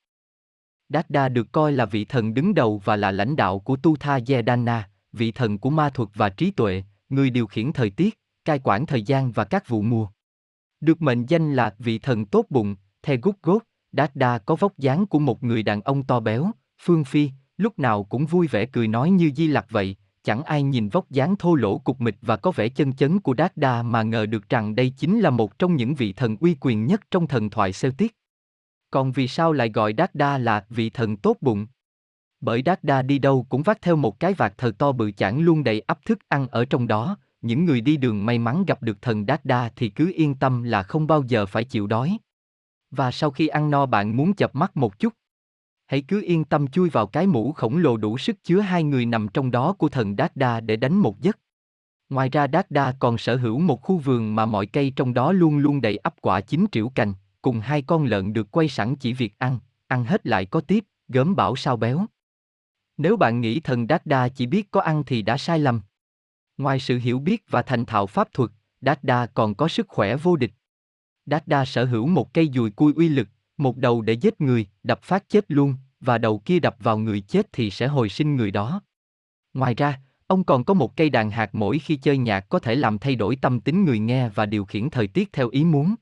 Dada 0.89 1.29
được 1.29 1.51
coi 1.51 1.71
là 1.71 1.85
vị 1.85 2.05
thần 2.05 2.33
đứng 2.33 2.53
đầu 2.53 2.81
và 2.85 2.95
là 2.95 3.11
lãnh 3.11 3.35
đạo 3.35 3.59
của 3.59 3.75
Tutha 3.75 4.19
Yedana, 4.27 4.89
vị 5.11 5.31
thần 5.31 5.57
của 5.57 5.69
ma 5.69 5.89
thuật 5.89 6.09
và 6.13 6.29
trí 6.29 6.51
tuệ, 6.51 6.83
người 7.09 7.29
điều 7.29 7.47
khiển 7.47 7.73
thời 7.73 7.89
tiết, 7.89 8.19
cai 8.45 8.59
quản 8.63 8.85
thời 8.85 9.01
gian 9.01 9.31
và 9.31 9.43
các 9.43 9.67
vụ 9.67 9.81
mùa. 9.81 10.07
Được 10.81 11.01
mệnh 11.01 11.25
danh 11.25 11.53
là 11.53 11.75
vị 11.79 11.99
thần 11.99 12.25
tốt 12.25 12.45
bụng, 12.49 12.75
Thegut 13.03 13.35
Dada 13.91 14.37
có 14.37 14.55
vóc 14.55 14.77
dáng 14.77 15.05
của 15.05 15.19
một 15.19 15.43
người 15.43 15.63
đàn 15.63 15.81
ông 15.81 16.03
to 16.03 16.19
béo, 16.19 16.51
phương 16.81 17.03
phi, 17.03 17.29
lúc 17.57 17.79
nào 17.79 18.03
cũng 18.03 18.25
vui 18.25 18.47
vẻ 18.47 18.65
cười 18.65 18.87
nói 18.87 19.09
như 19.09 19.31
di 19.35 19.47
lặc 19.47 19.65
vậy, 19.69 19.95
chẳng 20.23 20.43
ai 20.43 20.63
nhìn 20.63 20.89
vóc 20.89 21.09
dáng 21.09 21.35
thô 21.35 21.55
lỗ 21.55 21.77
cục 21.77 22.01
mịch 22.01 22.15
và 22.21 22.35
có 22.37 22.51
vẻ 22.51 22.69
chân 22.69 22.93
chấn 22.93 23.19
của 23.19 23.35
Dada 23.37 23.83
mà 23.83 24.03
ngờ 24.03 24.25
được 24.25 24.49
rằng 24.49 24.75
đây 24.75 24.89
chính 24.89 25.19
là 25.19 25.29
một 25.29 25.59
trong 25.59 25.75
những 25.75 25.95
vị 25.95 26.13
thần 26.13 26.37
uy 26.39 26.55
quyền 26.59 26.85
nhất 26.85 27.01
trong 27.11 27.27
thần 27.27 27.49
thoại 27.49 27.71
Celtic. 27.81 28.15
Còn 28.91 29.11
vì 29.11 29.27
sao 29.27 29.53
lại 29.53 29.69
gọi 29.69 29.93
Dada 29.97 30.37
là 30.37 30.65
vị 30.69 30.89
thần 30.89 31.17
tốt 31.17 31.37
bụng? 31.41 31.67
Bởi 32.41 32.63
Dada 32.65 33.01
đi 33.01 33.19
đâu 33.19 33.45
cũng 33.49 33.63
vác 33.63 33.81
theo 33.81 33.95
một 33.95 34.19
cái 34.19 34.33
vạt 34.33 34.53
thờ 34.57 34.71
to 34.77 34.91
bự 34.91 35.11
chản 35.11 35.39
luôn 35.39 35.63
đầy 35.63 35.79
ắp 35.79 36.05
thức 36.05 36.19
ăn 36.27 36.47
ở 36.47 36.65
trong 36.65 36.87
đó, 36.87 37.17
những 37.41 37.65
người 37.65 37.81
đi 37.81 37.97
đường 37.97 38.25
may 38.25 38.39
mắn 38.39 38.65
gặp 38.65 38.81
được 38.81 39.01
thần 39.01 39.25
Dada 39.27 39.69
thì 39.75 39.89
cứ 39.89 40.11
yên 40.15 40.35
tâm 40.35 40.63
là 40.63 40.83
không 40.83 41.07
bao 41.07 41.23
giờ 41.27 41.45
phải 41.45 41.63
chịu 41.63 41.87
đói. 41.87 42.17
Và 42.91 43.11
sau 43.11 43.31
khi 43.31 43.47
ăn 43.47 43.71
no 43.71 43.85
bạn 43.85 44.17
muốn 44.17 44.33
chập 44.33 44.55
mắt 44.55 44.77
một 44.77 44.99
chút, 44.99 45.13
hãy 45.85 46.01
cứ 46.01 46.21
yên 46.21 46.43
tâm 46.43 46.67
chui 46.67 46.89
vào 46.89 47.07
cái 47.07 47.27
mũ 47.27 47.51
khổng 47.51 47.77
lồ 47.77 47.97
đủ 47.97 48.17
sức 48.17 48.43
chứa 48.43 48.59
hai 48.59 48.83
người 48.83 49.05
nằm 49.05 49.27
trong 49.27 49.51
đó 49.51 49.73
của 49.73 49.89
thần 49.89 50.15
Đát 50.15 50.35
Đa 50.35 50.59
để 50.59 50.75
đánh 50.75 50.97
một 50.97 51.21
giấc. 51.21 51.39
Ngoài 52.09 52.29
ra 52.29 52.47
Đát 52.47 52.71
Đa 52.71 52.93
còn 52.99 53.17
sở 53.17 53.35
hữu 53.35 53.59
một 53.59 53.81
khu 53.81 53.97
vườn 53.97 54.35
mà 54.35 54.45
mọi 54.45 54.65
cây 54.65 54.93
trong 54.95 55.13
đó 55.13 55.31
luôn 55.31 55.57
luôn 55.57 55.81
đầy 55.81 55.97
ắp 55.97 56.15
quả 56.21 56.41
chín 56.41 56.65
triệu 56.71 56.89
cành, 56.89 57.13
cùng 57.41 57.59
hai 57.59 57.81
con 57.81 58.05
lợn 58.05 58.33
được 58.33 58.51
quay 58.51 58.67
sẵn 58.67 58.95
chỉ 58.95 59.13
việc 59.13 59.33
ăn, 59.37 59.59
ăn 59.87 60.05
hết 60.05 60.27
lại 60.27 60.45
có 60.45 60.61
tiếp, 60.61 60.83
gớm 61.07 61.35
bảo 61.35 61.55
sao 61.55 61.77
béo. 61.77 62.05
Nếu 62.97 63.17
bạn 63.17 63.41
nghĩ 63.41 63.59
thần 63.59 63.87
Đát 63.87 64.05
Đa 64.05 64.29
chỉ 64.29 64.45
biết 64.45 64.71
có 64.71 64.81
ăn 64.81 65.03
thì 65.05 65.21
đã 65.21 65.37
sai 65.37 65.59
lầm. 65.59 65.81
Ngoài 66.57 66.79
sự 66.79 66.97
hiểu 66.97 67.19
biết 67.19 67.43
và 67.49 67.61
thành 67.61 67.85
thạo 67.85 68.07
pháp 68.07 68.33
thuật, 68.33 68.51
Đát 68.81 69.03
Đa 69.03 69.25
còn 69.25 69.55
có 69.55 69.67
sức 69.67 69.87
khỏe 69.89 70.15
vô 70.15 70.35
địch. 70.35 70.51
Dada 71.27 71.65
sở 71.65 71.85
hữu 71.85 72.07
một 72.07 72.33
cây 72.33 72.49
dùi 72.53 72.71
cui 72.71 72.93
uy 72.93 73.09
lực, 73.09 73.27
một 73.57 73.77
đầu 73.77 74.01
để 74.01 74.13
giết 74.13 74.41
người, 74.41 74.67
đập 74.83 75.03
phát 75.03 75.29
chết 75.29 75.45
luôn, 75.47 75.75
và 75.99 76.17
đầu 76.17 76.39
kia 76.39 76.59
đập 76.59 76.75
vào 76.79 76.97
người 76.97 77.21
chết 77.21 77.47
thì 77.51 77.71
sẽ 77.71 77.87
hồi 77.87 78.09
sinh 78.09 78.35
người 78.35 78.51
đó. 78.51 78.81
Ngoài 79.53 79.75
ra, 79.75 80.01
ông 80.27 80.43
còn 80.43 80.63
có 80.63 80.73
một 80.73 80.97
cây 80.97 81.09
đàn 81.09 81.31
hạt 81.31 81.49
mỗi 81.53 81.79
khi 81.79 81.95
chơi 81.95 82.17
nhạc 82.17 82.49
có 82.49 82.59
thể 82.59 82.75
làm 82.75 82.97
thay 82.97 83.15
đổi 83.15 83.35
tâm 83.35 83.59
tính 83.59 83.85
người 83.85 83.99
nghe 83.99 84.29
và 84.29 84.45
điều 84.45 84.65
khiển 84.65 84.89
thời 84.89 85.07
tiết 85.07 85.33
theo 85.33 85.49
ý 85.49 85.63
muốn. 85.63 85.95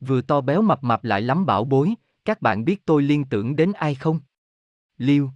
Vừa 0.00 0.22
to 0.22 0.40
béo 0.40 0.62
mập 0.62 0.84
mạp 0.84 1.04
lại 1.04 1.22
lắm 1.22 1.46
bảo 1.46 1.64
bối, 1.64 1.94
các 2.24 2.42
bạn 2.42 2.64
biết 2.64 2.84
tôi 2.84 3.02
liên 3.02 3.24
tưởng 3.24 3.56
đến 3.56 3.72
ai 3.72 3.94
không? 3.94 4.20
Liêu. 4.98 5.30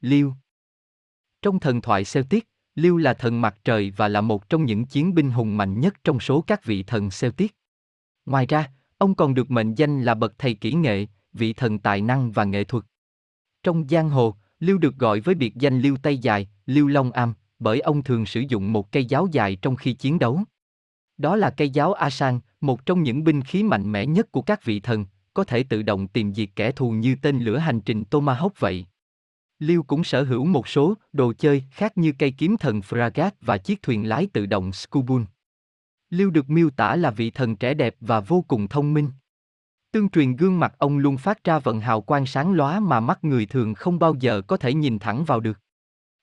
Liêu. 0.00 0.32
Trong 1.42 1.60
thần 1.60 1.80
thoại 1.80 2.02
Celtic, 2.14 2.48
Liêu 2.74 2.96
là 2.96 3.14
thần 3.14 3.40
mặt 3.40 3.58
trời 3.64 3.92
và 3.96 4.08
là 4.08 4.20
một 4.20 4.48
trong 4.48 4.64
những 4.64 4.86
chiến 4.86 5.14
binh 5.14 5.30
hùng 5.30 5.56
mạnh 5.56 5.80
nhất 5.80 5.94
trong 6.04 6.20
số 6.20 6.40
các 6.40 6.64
vị 6.64 6.82
thần 6.82 7.08
Celtic. 7.20 7.56
Ngoài 8.26 8.46
ra, 8.46 8.70
ông 8.98 9.14
còn 9.14 9.34
được 9.34 9.50
mệnh 9.50 9.74
danh 9.74 10.02
là 10.02 10.14
bậc 10.14 10.38
thầy 10.38 10.54
kỹ 10.54 10.72
nghệ, 10.72 11.06
vị 11.32 11.52
thần 11.52 11.78
tài 11.78 12.00
năng 12.00 12.32
và 12.32 12.44
nghệ 12.44 12.64
thuật. 12.64 12.84
Trong 13.62 13.88
giang 13.88 14.10
hồ, 14.10 14.34
lưu 14.60 14.78
được 14.78 14.96
gọi 14.96 15.20
với 15.20 15.34
biệt 15.34 15.54
danh 15.54 15.80
lưu 15.80 15.96
Tay 16.02 16.18
Dài, 16.18 16.48
lưu 16.66 16.88
Long 16.88 17.12
Am, 17.12 17.34
bởi 17.58 17.80
ông 17.80 18.02
thường 18.02 18.26
sử 18.26 18.40
dụng 18.48 18.72
một 18.72 18.92
cây 18.92 19.04
giáo 19.04 19.28
dài 19.32 19.56
trong 19.62 19.76
khi 19.76 19.92
chiến 19.92 20.18
đấu. 20.18 20.40
Đó 21.18 21.36
là 21.36 21.50
cây 21.50 21.70
giáo 21.70 21.92
Asan, 21.92 22.40
một 22.60 22.86
trong 22.86 23.02
những 23.02 23.24
binh 23.24 23.42
khí 23.42 23.62
mạnh 23.62 23.92
mẽ 23.92 24.06
nhất 24.06 24.32
của 24.32 24.42
các 24.42 24.64
vị 24.64 24.80
thần, 24.80 25.06
có 25.34 25.44
thể 25.44 25.62
tự 25.62 25.82
động 25.82 26.08
tìm 26.08 26.34
diệt 26.34 26.48
kẻ 26.56 26.72
thù 26.72 26.90
như 26.90 27.16
tên 27.22 27.40
lửa 27.40 27.58
hành 27.58 27.80
trình 27.80 28.04
Tomahawk 28.10 28.50
vậy. 28.58 28.86
Liêu 29.58 29.82
cũng 29.82 30.04
sở 30.04 30.22
hữu 30.22 30.44
một 30.44 30.68
số 30.68 30.94
đồ 31.12 31.32
chơi 31.38 31.64
khác 31.70 31.98
như 31.98 32.12
cây 32.18 32.30
kiếm 32.38 32.56
thần 32.56 32.80
Fragat 32.80 33.30
và 33.40 33.58
chiếc 33.58 33.82
thuyền 33.82 34.08
lái 34.08 34.26
tự 34.26 34.46
động 34.46 34.72
Scubun. 34.72 35.24
Liêu 36.10 36.30
được 36.30 36.50
miêu 36.50 36.70
tả 36.70 36.96
là 36.96 37.10
vị 37.10 37.30
thần 37.30 37.56
trẻ 37.56 37.74
đẹp 37.74 37.96
và 38.00 38.20
vô 38.20 38.44
cùng 38.48 38.68
thông 38.68 38.94
minh. 38.94 39.10
Tương 39.92 40.08
truyền 40.08 40.36
gương 40.36 40.60
mặt 40.60 40.74
ông 40.78 40.98
luôn 40.98 41.16
phát 41.16 41.44
ra 41.44 41.58
vận 41.58 41.80
hào 41.80 42.00
quang 42.00 42.26
sáng 42.26 42.52
lóa 42.52 42.80
mà 42.80 43.00
mắt 43.00 43.24
người 43.24 43.46
thường 43.46 43.74
không 43.74 43.98
bao 43.98 44.14
giờ 44.20 44.42
có 44.46 44.56
thể 44.56 44.74
nhìn 44.74 44.98
thẳng 44.98 45.24
vào 45.24 45.40
được. 45.40 45.58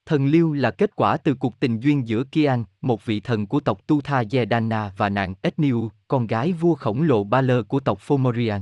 Thần 0.05 0.25
Liêu 0.25 0.53
là 0.53 0.71
kết 0.71 0.95
quả 0.95 1.17
từ 1.17 1.35
cuộc 1.35 1.59
tình 1.59 1.79
duyên 1.79 2.07
giữa 2.07 2.23
Kian, 2.23 2.63
một 2.81 3.05
vị 3.05 3.19
thần 3.19 3.47
của 3.47 3.59
tộc 3.59 3.87
Tutha 3.87 4.23
Yedana 4.31 4.91
và 4.97 5.09
nàng 5.09 5.33
Etniu, 5.41 5.91
con 6.07 6.27
gái 6.27 6.53
vua 6.53 6.75
khổng 6.75 7.01
lồ 7.01 7.23
Ba 7.23 7.41
Lơ 7.41 7.63
của 7.63 7.79
tộc 7.79 7.99
Fomorian. 8.07 8.61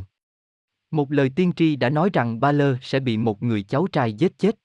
Một 0.92 1.12
lời 1.12 1.32
tiên 1.36 1.52
tri 1.56 1.76
đã 1.76 1.90
nói 1.90 2.10
rằng 2.14 2.40
Ba 2.40 2.52
Lơ 2.52 2.76
sẽ 2.82 3.00
bị 3.00 3.18
một 3.18 3.44
người 3.44 3.64
cháu 3.64 3.88
trai 3.92 4.14
giết 4.14 4.38
chết. 4.38 4.56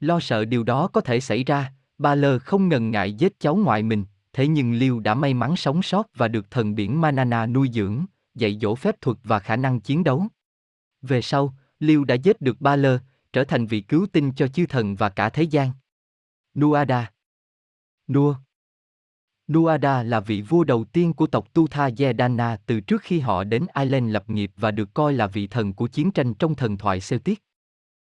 Lo 0.00 0.20
sợ 0.20 0.44
điều 0.44 0.64
đó 0.64 0.88
có 0.88 1.00
thể 1.00 1.20
xảy 1.20 1.44
ra, 1.44 1.72
Ba 1.98 2.14
Lơ 2.14 2.38
không 2.38 2.68
ngần 2.68 2.90
ngại 2.90 3.12
giết 3.12 3.40
cháu 3.40 3.56
ngoại 3.56 3.82
mình, 3.82 4.04
thế 4.32 4.46
nhưng 4.46 4.72
Liêu 4.72 5.00
đã 5.00 5.14
may 5.14 5.34
mắn 5.34 5.56
sống 5.56 5.82
sót 5.82 6.06
và 6.14 6.28
được 6.28 6.50
thần 6.50 6.74
biển 6.74 7.00
Manana 7.00 7.46
nuôi 7.46 7.70
dưỡng, 7.72 8.04
dạy 8.34 8.58
dỗ 8.62 8.74
phép 8.74 9.00
thuật 9.00 9.16
và 9.24 9.38
khả 9.38 9.56
năng 9.56 9.80
chiến 9.80 10.04
đấu. 10.04 10.26
Về 11.02 11.22
sau, 11.22 11.54
Liêu 11.80 12.04
đã 12.04 12.14
giết 12.14 12.40
được 12.40 12.60
Ba 12.60 12.76
Lơ, 12.76 12.98
trở 13.32 13.44
thành 13.44 13.66
vị 13.66 13.80
cứu 13.80 14.06
tinh 14.12 14.32
cho 14.32 14.48
chư 14.48 14.66
thần 14.66 14.94
và 14.94 15.08
cả 15.08 15.30
thế 15.30 15.42
gian. 15.42 15.70
Nuada 16.54 17.10
Nua 18.08 18.34
Nuada 19.52 20.02
là 20.02 20.20
vị 20.20 20.42
vua 20.42 20.64
đầu 20.64 20.84
tiên 20.84 21.12
của 21.12 21.26
tộc 21.26 21.54
Tutha 21.54 21.90
Yedana 21.98 22.56
từ 22.66 22.80
trước 22.80 23.02
khi 23.02 23.20
họ 23.20 23.44
đến 23.44 23.66
Ireland 23.74 24.12
lập 24.12 24.30
nghiệp 24.30 24.52
và 24.56 24.70
được 24.70 24.94
coi 24.94 25.12
là 25.12 25.26
vị 25.26 25.46
thần 25.46 25.72
của 25.72 25.86
chiến 25.86 26.10
tranh 26.10 26.34
trong 26.34 26.54
thần 26.54 26.78
thoại 26.78 26.98
Celtic. 27.08 27.42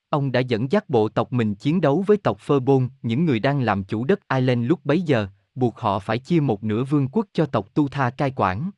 Ông 0.09 0.31
đã 0.31 0.39
dẫn 0.39 0.71
dắt 0.71 0.89
bộ 0.89 1.09
tộc 1.09 1.33
mình 1.33 1.55
chiến 1.55 1.81
đấu 1.81 2.03
với 2.07 2.17
tộc 2.17 2.37
Phorbon, 2.39 2.89
những 3.01 3.25
người 3.25 3.39
đang 3.39 3.61
làm 3.61 3.83
chủ 3.83 4.05
đất 4.05 4.19
Ireland 4.29 4.67
lúc 4.67 4.85
bấy 4.85 5.01
giờ, 5.01 5.27
buộc 5.57 5.79
họ 5.79 5.99
phải 5.99 6.19
chia 6.19 6.39
một 6.39 6.63
nửa 6.63 6.83
vương 6.83 7.07
quốc 7.07 7.27
cho 7.33 7.45
tộc 7.45 7.73
Tu 7.73 7.87
Tha 7.87 8.09
cai 8.09 8.33
quản. 8.35 8.71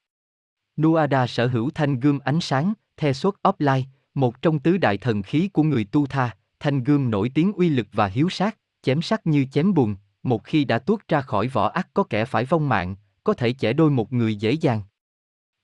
Nuada 0.78 1.28
sở 1.28 1.48
hữu 1.48 1.70
thanh 1.70 2.00
gươm 2.00 2.20
ánh 2.20 2.42
sáng, 2.42 2.74
The 2.98 3.14
xuất 3.14 3.36
offline, 3.44 3.84
một 4.14 4.42
trong 4.42 4.60
tứ 4.60 4.78
đại 4.78 4.98
thần 4.98 5.24
khí 5.24 5.50
của 5.54 5.64
người 5.64 5.84
Tu 5.84 6.06
Tha, 6.06 6.36
thanh 6.60 6.84
gươm 6.84 7.12
nổi 7.12 7.32
tiếng 7.34 7.54
uy 7.54 7.70
lực 7.70 7.88
và 7.94 8.08
hiếu 8.08 8.30
sát, 8.30 8.58
chém 8.82 9.02
sắc 9.02 9.28
như 9.28 9.46
chém 9.52 9.74
bùn, 9.74 9.96
một 10.24 10.44
khi 10.44 10.66
đã 10.66 10.80
tuốt 10.80 11.08
ra 11.08 11.22
khỏi 11.22 11.48
vỏ 11.48 11.68
ắt 11.70 11.88
có 11.94 12.04
kẻ 12.04 12.26
phải 12.26 12.46
vong 12.46 12.70
mạng, 12.70 12.96
có 13.24 13.34
thể 13.34 13.54
chẻ 13.54 13.74
đôi 13.74 13.92
một 13.92 14.14
người 14.14 14.36
dễ 14.36 14.52
dàng. 14.52 14.82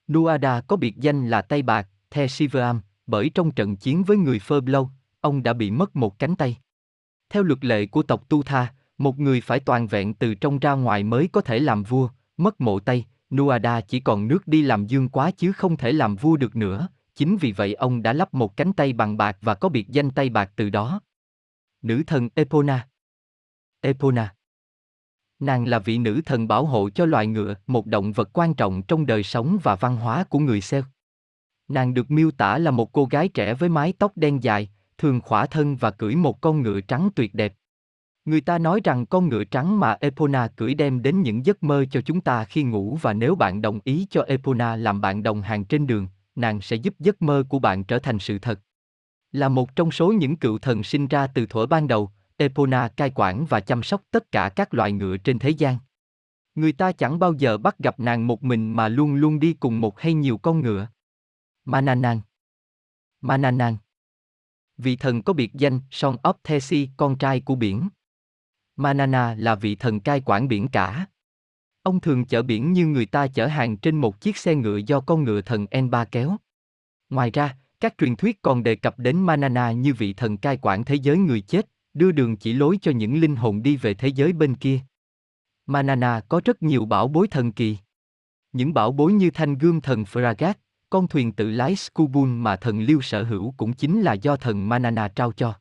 Nuada 0.08 0.62
có 0.62 0.76
biệt 0.76 0.98
danh 0.98 1.30
là 1.30 1.42
tay 1.42 1.62
bạc, 1.62 1.90
The 2.12 2.28
Sivam, 2.28 2.82
bởi 3.08 3.30
trong 3.30 3.52
trận 3.52 3.76
chiến 3.76 4.04
với 4.04 4.18
người 4.18 4.40
Phơ 4.40 4.62
Lâu, 4.66 4.90
ông 5.22 5.44
đã 5.44 5.54
bị 5.54 5.72
mất 5.72 5.96
một 5.96 6.20
cánh 6.20 6.36
tay. 6.36 6.58
Theo 7.30 7.44
luật 7.44 7.66
lệ 7.66 7.86
của 7.86 8.04
tộc 8.04 8.30
Tu 8.30 8.44
Tha, 8.44 8.74
một 8.98 9.20
người 9.20 9.42
phải 9.42 9.60
toàn 9.60 9.88
vẹn 9.88 10.14
từ 10.14 10.36
trong 10.36 10.60
ra 10.60 10.74
ngoài 10.74 11.04
mới 11.04 11.30
có 11.32 11.42
thể 11.42 11.60
làm 11.60 11.84
vua, 11.84 12.10
mất 12.38 12.62
mộ 12.62 12.80
tay, 12.80 13.06
Nuada 13.30 13.82
chỉ 13.82 14.00
còn 14.00 14.28
nước 14.28 14.48
đi 14.48 14.62
làm 14.62 14.88
dương 14.88 15.10
quá 15.10 15.32
chứ 15.32 15.52
không 15.52 15.78
thể 15.78 15.92
làm 15.92 16.16
vua 16.16 16.36
được 16.38 16.56
nữa, 16.56 16.88
chính 17.16 17.38
vì 17.38 17.52
vậy 17.52 17.74
ông 17.74 18.02
đã 18.02 18.14
lắp 18.14 18.34
một 18.34 18.58
cánh 18.58 18.74
tay 18.74 18.94
bằng 18.94 19.18
bạc 19.18 19.38
và 19.42 19.56
có 19.56 19.70
biệt 19.70 19.90
danh 19.90 20.12
tay 20.12 20.30
bạc 20.30 20.52
từ 20.56 20.70
đó. 20.70 21.02
Nữ 21.82 22.04
thần 22.08 22.30
Epona 22.36 22.88
Epona 23.82 24.36
Nàng 25.40 25.68
là 25.68 25.80
vị 25.80 25.98
nữ 25.98 26.22
thần 26.26 26.48
bảo 26.48 26.66
hộ 26.66 26.90
cho 26.90 27.06
loài 27.06 27.28
ngựa, 27.28 27.56
một 27.68 27.86
động 27.86 28.12
vật 28.12 28.30
quan 28.34 28.54
trọng 28.54 28.82
trong 28.82 29.06
đời 29.06 29.24
sống 29.24 29.58
và 29.64 29.76
văn 29.76 29.96
hóa 29.96 30.24
của 30.24 30.40
người 30.40 30.62
Seo. 30.62 30.84
Nàng 31.68 31.94
được 31.94 32.12
miêu 32.12 32.32
tả 32.32 32.58
là 32.58 32.72
một 32.72 32.92
cô 32.92 33.06
gái 33.06 33.28
trẻ 33.28 33.54
với 33.54 33.70
mái 33.70 33.94
tóc 34.00 34.12
đen 34.16 34.44
dài, 34.44 34.70
thường 34.98 35.22
khỏa 35.22 35.46
thân 35.46 35.76
và 35.76 35.92
cưỡi 35.92 36.16
một 36.16 36.42
con 36.42 36.62
ngựa 36.62 36.82
trắng 36.82 37.10
tuyệt 37.16 37.34
đẹp. 37.34 37.54
Người 38.26 38.42
ta 38.42 38.58
nói 38.58 38.82
rằng 38.84 39.06
con 39.06 39.30
ngựa 39.30 39.44
trắng 39.44 39.80
mà 39.80 39.98
Epona 40.00 40.48
cưỡi 40.48 40.74
đem 40.74 41.02
đến 41.02 41.22
những 41.22 41.46
giấc 41.46 41.64
mơ 41.64 41.86
cho 41.92 42.02
chúng 42.02 42.22
ta 42.22 42.44
khi 42.44 42.64
ngủ 42.64 42.98
và 43.02 43.14
nếu 43.14 43.36
bạn 43.36 43.62
đồng 43.62 43.80
ý 43.84 44.08
cho 44.10 44.22
Epona 44.22 44.76
làm 44.76 45.02
bạn 45.02 45.24
đồng 45.24 45.42
hàng 45.42 45.66
trên 45.66 45.88
đường, 45.88 46.08
nàng 46.36 46.62
sẽ 46.62 46.76
giúp 46.76 46.96
giấc 47.00 47.22
mơ 47.22 47.44
của 47.50 47.60
bạn 47.60 47.84
trở 47.84 48.00
thành 48.00 48.20
sự 48.20 48.40
thật. 48.40 48.60
Là 49.32 49.50
một 49.50 49.76
trong 49.76 49.92
số 49.92 50.12
những 50.12 50.36
cựu 50.36 50.58
thần 50.58 50.84
sinh 50.84 51.08
ra 51.08 51.28
từ 51.28 51.46
thuở 51.46 51.66
ban 51.66 51.88
đầu, 51.88 52.12
Epona 52.38 52.88
cai 52.88 53.12
quản 53.16 53.46
và 53.46 53.60
chăm 53.60 53.84
sóc 53.84 54.02
tất 54.12 54.32
cả 54.32 54.50
các 54.50 54.74
loại 54.74 54.92
ngựa 54.92 55.18
trên 55.18 55.40
thế 55.40 55.50
gian. 55.50 55.78
Người 56.56 56.72
ta 56.72 56.92
chẳng 56.92 57.20
bao 57.20 57.34
giờ 57.34 57.58
bắt 57.58 57.80
gặp 57.80 58.00
nàng 58.00 58.28
một 58.28 58.44
mình 58.44 58.74
mà 58.74 58.88
luôn 58.88 59.16
luôn 59.16 59.40
đi 59.40 59.54
cùng 59.54 59.82
một 59.82 60.00
hay 60.00 60.14
nhiều 60.14 60.38
con 60.38 60.62
ngựa. 60.62 60.88
Mananan 61.66 62.22
Mananan 63.22 63.78
Vị 64.78 64.96
thần 64.96 65.22
có 65.22 65.34
biệt 65.34 65.54
danh 65.54 65.80
Son 65.92 66.16
of 66.24 66.34
Thesi, 66.44 66.90
con 66.98 67.18
trai 67.18 67.40
của 67.40 67.56
biển. 67.56 67.90
Manana 68.76 69.36
là 69.36 69.56
vị 69.56 69.76
thần 69.76 70.00
cai 70.00 70.22
quản 70.26 70.48
biển 70.48 70.68
cả. 70.68 71.06
Ông 71.84 72.00
thường 72.00 72.26
chở 72.26 72.42
biển 72.42 72.74
như 72.74 72.86
người 72.88 73.06
ta 73.06 73.28
chở 73.28 73.48
hàng 73.48 73.78
trên 73.78 74.02
một 74.02 74.22
chiếc 74.22 74.38
xe 74.38 74.56
ngựa 74.56 74.78
do 74.78 75.00
con 75.00 75.24
ngựa 75.24 75.42
thần 75.42 75.68
Enba 75.72 76.06
kéo. 76.06 76.38
Ngoài 77.10 77.32
ra, 77.32 77.58
các 77.80 77.96
truyền 77.98 78.16
thuyết 78.16 78.42
còn 78.42 78.64
đề 78.64 78.76
cập 78.76 79.00
đến 79.00 79.18
Manana 79.18 79.72
như 79.72 79.94
vị 79.94 80.14
thần 80.14 80.38
cai 80.38 80.58
quản 80.62 80.86
thế 80.86 80.96
giới 80.96 81.18
người 81.18 81.42
chết, 81.42 81.70
đưa 81.94 82.12
đường 82.12 82.38
chỉ 82.38 82.54
lối 82.54 82.78
cho 82.82 82.92
những 82.92 83.20
linh 83.20 83.36
hồn 83.36 83.64
đi 83.64 83.78
về 83.78 83.94
thế 83.94 84.08
giới 84.08 84.34
bên 84.34 84.56
kia. 84.56 84.80
Manana 85.66 86.22
có 86.30 86.42
rất 86.46 86.64
nhiều 86.64 86.86
bảo 86.86 87.08
bối 87.08 87.28
thần 87.28 87.52
kỳ. 87.52 87.78
Những 88.52 88.74
bảo 88.74 88.92
bối 88.92 89.14
như 89.14 89.32
thanh 89.32 89.58
gươm 89.58 89.82
thần 89.82 90.04
Fragat, 90.04 90.54
con 90.90 91.08
thuyền 91.08 91.32
tự 91.32 91.52
lái 91.52 91.76
Skubun 91.76 92.38
mà 92.40 92.56
thần 92.56 92.80
Liêu 92.80 93.02
sở 93.02 93.24
hữu 93.24 93.54
cũng 93.58 93.74
chính 93.74 94.02
là 94.02 94.14
do 94.14 94.36
thần 94.36 94.70
Manana 94.70 95.08
trao 95.08 95.32
cho. 95.32 95.54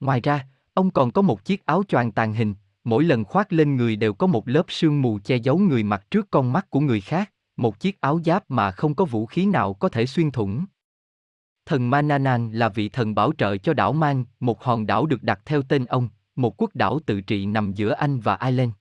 Ngoài 0.00 0.20
ra, 0.20 0.46
ông 0.76 0.90
còn 0.90 1.10
có 1.10 1.22
một 1.22 1.44
chiếc 1.44 1.66
áo 1.66 1.82
choàng 1.88 2.12
tàn 2.12 2.34
hình, 2.34 2.54
mỗi 2.84 3.04
lần 3.04 3.24
khoác 3.24 3.52
lên 3.52 3.76
người 3.76 3.96
đều 3.96 4.14
có 4.14 4.26
một 4.26 4.48
lớp 4.48 4.64
sương 4.68 5.02
mù 5.02 5.18
che 5.18 5.36
giấu 5.36 5.58
người 5.58 5.82
mặt 5.82 6.06
trước 6.10 6.30
con 6.30 6.52
mắt 6.52 6.70
của 6.70 6.80
người 6.80 7.00
khác, 7.00 7.32
một 7.56 7.80
chiếc 7.80 8.00
áo 8.00 8.20
giáp 8.24 8.50
mà 8.50 8.70
không 8.70 8.94
có 8.94 9.04
vũ 9.04 9.26
khí 9.26 9.46
nào 9.46 9.74
có 9.74 9.88
thể 9.88 10.06
xuyên 10.06 10.30
thủng. 10.30 10.64
Thần 11.66 11.90
Mananan 11.90 12.52
là 12.52 12.68
vị 12.68 12.88
thần 12.88 13.14
bảo 13.14 13.32
trợ 13.38 13.56
cho 13.56 13.74
đảo 13.74 13.92
Mang, 13.92 14.24
một 14.40 14.64
hòn 14.64 14.86
đảo 14.86 15.06
được 15.06 15.22
đặt 15.22 15.40
theo 15.44 15.62
tên 15.62 15.84
ông, 15.84 16.08
một 16.36 16.62
quốc 16.62 16.70
đảo 16.74 16.98
tự 17.06 17.20
trị 17.20 17.46
nằm 17.46 17.72
giữa 17.72 17.92
Anh 17.92 18.20
và 18.20 18.36
Ireland. 18.36 18.72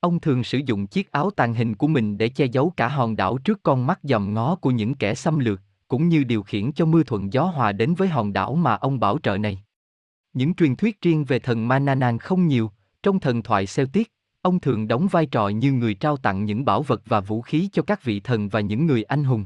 Ông 0.00 0.20
thường 0.20 0.44
sử 0.44 0.58
dụng 0.66 0.86
chiếc 0.86 1.12
áo 1.12 1.30
tàn 1.30 1.54
hình 1.54 1.74
của 1.74 1.86
mình 1.86 2.18
để 2.18 2.28
che 2.28 2.44
giấu 2.44 2.72
cả 2.76 2.88
hòn 2.88 3.16
đảo 3.16 3.38
trước 3.38 3.62
con 3.62 3.86
mắt 3.86 4.00
dòm 4.02 4.34
ngó 4.34 4.56
của 4.56 4.70
những 4.70 4.94
kẻ 4.94 5.14
xâm 5.14 5.38
lược, 5.38 5.60
cũng 5.88 6.08
như 6.08 6.24
điều 6.24 6.42
khiển 6.42 6.72
cho 6.72 6.86
mưa 6.86 7.02
thuận 7.02 7.32
gió 7.32 7.44
hòa 7.44 7.72
đến 7.72 7.94
với 7.94 8.08
hòn 8.08 8.32
đảo 8.32 8.54
mà 8.54 8.74
ông 8.74 9.00
bảo 9.00 9.18
trợ 9.22 9.38
này. 9.38 9.62
Những 10.36 10.54
truyền 10.54 10.76
thuyết 10.76 11.02
riêng 11.02 11.24
về 11.24 11.38
thần 11.38 11.68
Mananan 11.68 12.18
không 12.18 12.46
nhiều, 12.46 12.70
trong 13.02 13.20
thần 13.20 13.42
thoại 13.42 13.64
Celtic, 13.76 14.12
ông 14.42 14.60
thường 14.60 14.88
đóng 14.88 15.08
vai 15.10 15.26
trò 15.26 15.48
như 15.48 15.72
người 15.72 15.94
trao 15.94 16.16
tặng 16.16 16.44
những 16.44 16.64
bảo 16.64 16.82
vật 16.82 17.02
và 17.06 17.20
vũ 17.20 17.42
khí 17.42 17.68
cho 17.72 17.82
các 17.82 18.04
vị 18.04 18.20
thần 18.20 18.48
và 18.48 18.60
những 18.60 18.86
người 18.86 19.02
anh 19.02 19.24
hùng. 19.24 19.44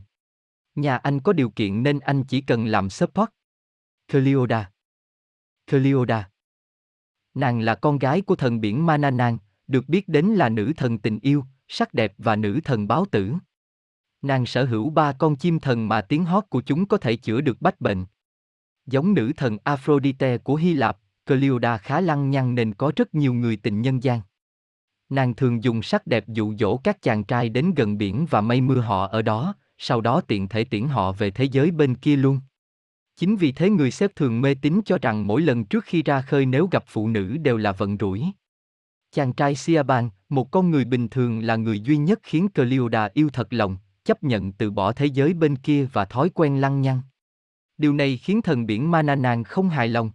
Nhà 0.74 0.96
anh 0.96 1.20
có 1.20 1.32
điều 1.32 1.50
kiện 1.50 1.82
nên 1.82 2.00
anh 2.00 2.24
chỉ 2.24 2.40
cần 2.40 2.66
làm 2.66 2.90
support. 2.90 3.30
Cleoda 4.12 4.70
Cleoda 5.70 6.30
Nàng 7.34 7.60
là 7.60 7.74
con 7.74 7.98
gái 7.98 8.20
của 8.20 8.36
thần 8.36 8.60
biển 8.60 8.86
Mananan, 8.86 9.38
được 9.66 9.88
biết 9.88 10.08
đến 10.08 10.26
là 10.26 10.48
nữ 10.48 10.72
thần 10.76 10.98
tình 10.98 11.18
yêu, 11.22 11.44
sắc 11.68 11.94
đẹp 11.94 12.14
và 12.18 12.36
nữ 12.36 12.60
thần 12.64 12.88
báo 12.88 13.04
tử. 13.10 13.34
Nàng 14.22 14.46
sở 14.46 14.64
hữu 14.64 14.90
ba 14.90 15.12
con 15.12 15.36
chim 15.36 15.60
thần 15.60 15.88
mà 15.88 16.00
tiếng 16.00 16.24
hót 16.24 16.44
của 16.48 16.60
chúng 16.60 16.86
có 16.86 16.96
thể 16.96 17.16
chữa 17.16 17.40
được 17.40 17.62
bách 17.62 17.80
bệnh. 17.80 18.04
Giống 18.90 19.14
nữ 19.14 19.32
thần 19.36 19.56
Aphrodite 19.64 20.38
của 20.38 20.54
Hy 20.54 20.74
Lạp, 20.74 20.98
Cleoda 21.26 21.78
khá 21.78 22.00
lăng 22.00 22.30
nhăng 22.30 22.54
nên 22.54 22.74
có 22.74 22.92
rất 22.96 23.14
nhiều 23.14 23.34
người 23.34 23.56
tình 23.56 23.82
nhân 23.82 24.02
gian. 24.02 24.20
Nàng 25.08 25.34
thường 25.34 25.64
dùng 25.64 25.82
sắc 25.82 26.06
đẹp 26.06 26.28
dụ 26.28 26.54
dỗ 26.54 26.76
các 26.76 27.02
chàng 27.02 27.24
trai 27.24 27.48
đến 27.48 27.74
gần 27.76 27.98
biển 27.98 28.26
và 28.30 28.40
mây 28.40 28.60
mưa 28.60 28.80
họ 28.80 29.06
ở 29.06 29.22
đó, 29.22 29.54
sau 29.78 30.00
đó 30.00 30.20
tiện 30.20 30.48
thể 30.48 30.64
tiễn 30.64 30.88
họ 30.88 31.12
về 31.12 31.30
thế 31.30 31.44
giới 31.44 31.70
bên 31.70 31.94
kia 31.94 32.16
luôn. 32.16 32.40
Chính 33.16 33.36
vì 33.36 33.52
thế 33.52 33.70
người 33.70 33.90
xếp 33.90 34.10
thường 34.16 34.40
mê 34.40 34.54
tín 34.54 34.80
cho 34.84 34.98
rằng 35.02 35.26
mỗi 35.26 35.42
lần 35.42 35.64
trước 35.64 35.84
khi 35.84 36.02
ra 36.02 36.22
khơi 36.22 36.46
nếu 36.46 36.68
gặp 36.72 36.84
phụ 36.86 37.08
nữ 37.08 37.36
đều 37.36 37.56
là 37.56 37.72
vận 37.72 37.96
rủi. 38.00 38.24
Chàng 39.12 39.32
trai 39.32 39.54
Siaban, 39.54 40.10
một 40.28 40.50
con 40.50 40.70
người 40.70 40.84
bình 40.84 41.08
thường 41.08 41.40
là 41.40 41.56
người 41.56 41.80
duy 41.80 41.96
nhất 41.96 42.20
khiến 42.22 42.48
Cleoda 42.48 43.08
yêu 43.14 43.30
thật 43.32 43.52
lòng, 43.52 43.76
chấp 44.04 44.22
nhận 44.22 44.52
từ 44.52 44.70
bỏ 44.70 44.92
thế 44.92 45.06
giới 45.06 45.34
bên 45.34 45.56
kia 45.56 45.86
và 45.92 46.04
thói 46.04 46.30
quen 46.34 46.60
lăng 46.60 46.80
nhăng. 46.80 47.00
Điều 47.80 47.92
này 47.92 48.16
khiến 48.16 48.42
thần 48.42 48.66
biển 48.66 48.90
Mana 48.90 49.14
Nàng 49.14 49.44
không 49.44 49.68
hài 49.68 49.88
lòng. 49.88 50.10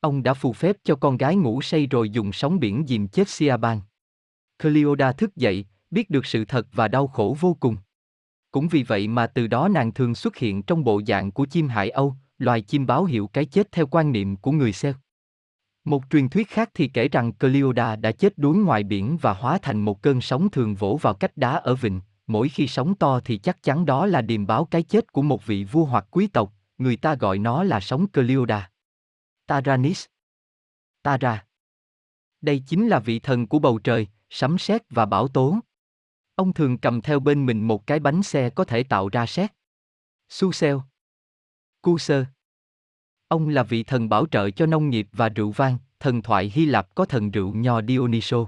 Ông 0.00 0.22
đã 0.22 0.34
phù 0.34 0.52
phép 0.52 0.76
cho 0.84 0.94
con 0.94 1.16
gái 1.16 1.36
ngủ 1.36 1.62
say 1.62 1.86
rồi 1.86 2.10
dùng 2.10 2.32
sóng 2.32 2.60
biển 2.60 2.84
dìm 2.88 3.08
chết 3.08 3.28
Siaban. 3.28 3.80
Cleoda 4.62 5.12
thức 5.12 5.36
dậy, 5.36 5.66
biết 5.90 6.10
được 6.10 6.26
sự 6.26 6.44
thật 6.44 6.66
và 6.72 6.88
đau 6.88 7.06
khổ 7.06 7.36
vô 7.40 7.56
cùng. 7.60 7.76
Cũng 8.50 8.68
vì 8.68 8.82
vậy 8.82 9.08
mà 9.08 9.26
từ 9.26 9.46
đó 9.46 9.68
nàng 9.68 9.92
thường 9.92 10.14
xuất 10.14 10.36
hiện 10.36 10.62
trong 10.62 10.84
bộ 10.84 11.00
dạng 11.06 11.32
của 11.32 11.46
chim 11.46 11.68
hải 11.68 11.90
âu, 11.90 12.14
loài 12.38 12.60
chim 12.60 12.86
báo 12.86 13.04
hiệu 13.04 13.26
cái 13.26 13.44
chết 13.44 13.72
theo 13.72 13.86
quan 13.86 14.12
niệm 14.12 14.36
của 14.36 14.52
người 14.52 14.72
Celt. 14.82 14.96
Một 15.84 16.02
truyền 16.10 16.28
thuyết 16.28 16.48
khác 16.48 16.70
thì 16.74 16.88
kể 16.88 17.08
rằng 17.08 17.32
Cleoda 17.32 17.96
đã 17.96 18.12
chết 18.12 18.38
đuối 18.38 18.56
ngoài 18.56 18.84
biển 18.84 19.18
và 19.20 19.32
hóa 19.32 19.58
thành 19.62 19.80
một 19.80 20.02
cơn 20.02 20.20
sóng 20.20 20.50
thường 20.50 20.74
vỗ 20.74 20.98
vào 21.02 21.14
cách 21.14 21.36
đá 21.36 21.50
ở 21.50 21.74
vịnh, 21.74 22.00
mỗi 22.26 22.48
khi 22.48 22.68
sóng 22.68 22.94
to 22.94 23.20
thì 23.24 23.38
chắc 23.38 23.62
chắn 23.62 23.86
đó 23.86 24.06
là 24.06 24.22
điềm 24.22 24.46
báo 24.46 24.64
cái 24.64 24.82
chết 24.82 25.12
của 25.12 25.22
một 25.22 25.46
vị 25.46 25.64
vua 25.64 25.84
hoặc 25.84 26.06
quý 26.10 26.26
tộc, 26.26 26.52
người 26.84 26.96
ta 26.96 27.14
gọi 27.14 27.38
nó 27.38 27.64
là 27.64 27.80
sóng 27.80 28.06
Cleoda. 28.08 28.70
Taranis 29.46 30.04
Tara 31.02 31.44
Đây 32.40 32.62
chính 32.66 32.88
là 32.88 32.98
vị 32.98 33.18
thần 33.18 33.46
của 33.46 33.58
bầu 33.58 33.78
trời, 33.78 34.06
sấm 34.30 34.58
sét 34.58 34.82
và 34.90 35.06
bão 35.06 35.28
tố. 35.28 35.58
Ông 36.34 36.52
thường 36.52 36.78
cầm 36.78 37.00
theo 37.00 37.20
bên 37.20 37.46
mình 37.46 37.68
một 37.68 37.86
cái 37.86 38.00
bánh 38.00 38.22
xe 38.22 38.50
có 38.50 38.64
thể 38.64 38.82
tạo 38.82 39.08
ra 39.08 39.26
sét. 39.26 39.52
Su 40.28 40.52
Seo 40.52 40.82
Cu 41.82 41.98
Sơ 41.98 42.24
Ông 43.28 43.48
là 43.48 43.62
vị 43.62 43.82
thần 43.82 44.08
bảo 44.08 44.26
trợ 44.26 44.50
cho 44.50 44.66
nông 44.66 44.90
nghiệp 44.90 45.08
và 45.12 45.28
rượu 45.28 45.50
vang, 45.50 45.78
thần 46.00 46.22
thoại 46.22 46.52
Hy 46.54 46.66
Lạp 46.66 46.94
có 46.94 47.04
thần 47.04 47.30
rượu 47.30 47.54
nho 47.54 47.82
Dionyso. 47.82 48.46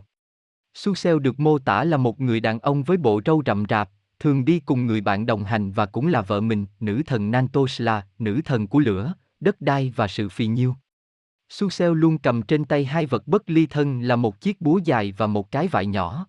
Suseo 0.75 1.19
được 1.19 1.41
mô 1.41 1.59
tả 1.59 1.85
là 1.85 1.97
một 1.97 2.21
người 2.21 2.41
đàn 2.41 2.59
ông 2.59 2.83
với 2.83 2.97
bộ 2.97 3.21
râu 3.25 3.43
rậm 3.47 3.65
rạp, 3.69 3.91
thường 4.19 4.45
đi 4.45 4.61
cùng 4.61 4.87
người 4.87 5.01
bạn 5.01 5.27
đồng 5.27 5.45
hành 5.45 5.73
và 5.73 5.87
cũng 5.87 6.07
là 6.07 6.23
vợ 6.23 6.41
mình, 6.41 6.67
nữ 6.81 7.03
thần 7.07 7.31
Nantosla, 7.31 8.07
nữ 8.19 8.41
thần 8.45 8.67
của 8.67 8.79
lửa, 8.79 9.15
đất 9.41 9.61
đai 9.61 9.93
và 9.97 10.09
sự 10.09 10.29
phì 10.29 10.47
nhiêu. 10.47 10.75
Suseo 11.49 11.95
luôn 11.95 12.19
cầm 12.19 12.43
trên 12.43 12.65
tay 12.65 12.85
hai 12.85 13.07
vật 13.07 13.27
bất 13.27 13.51
ly 13.51 13.67
thân 13.67 14.01
là 14.01 14.17
một 14.17 14.41
chiếc 14.41 14.61
búa 14.61 14.81
dài 14.85 15.15
và 15.17 15.27
một 15.27 15.51
cái 15.51 15.69
vải 15.69 15.87
nhỏ. 15.87 16.27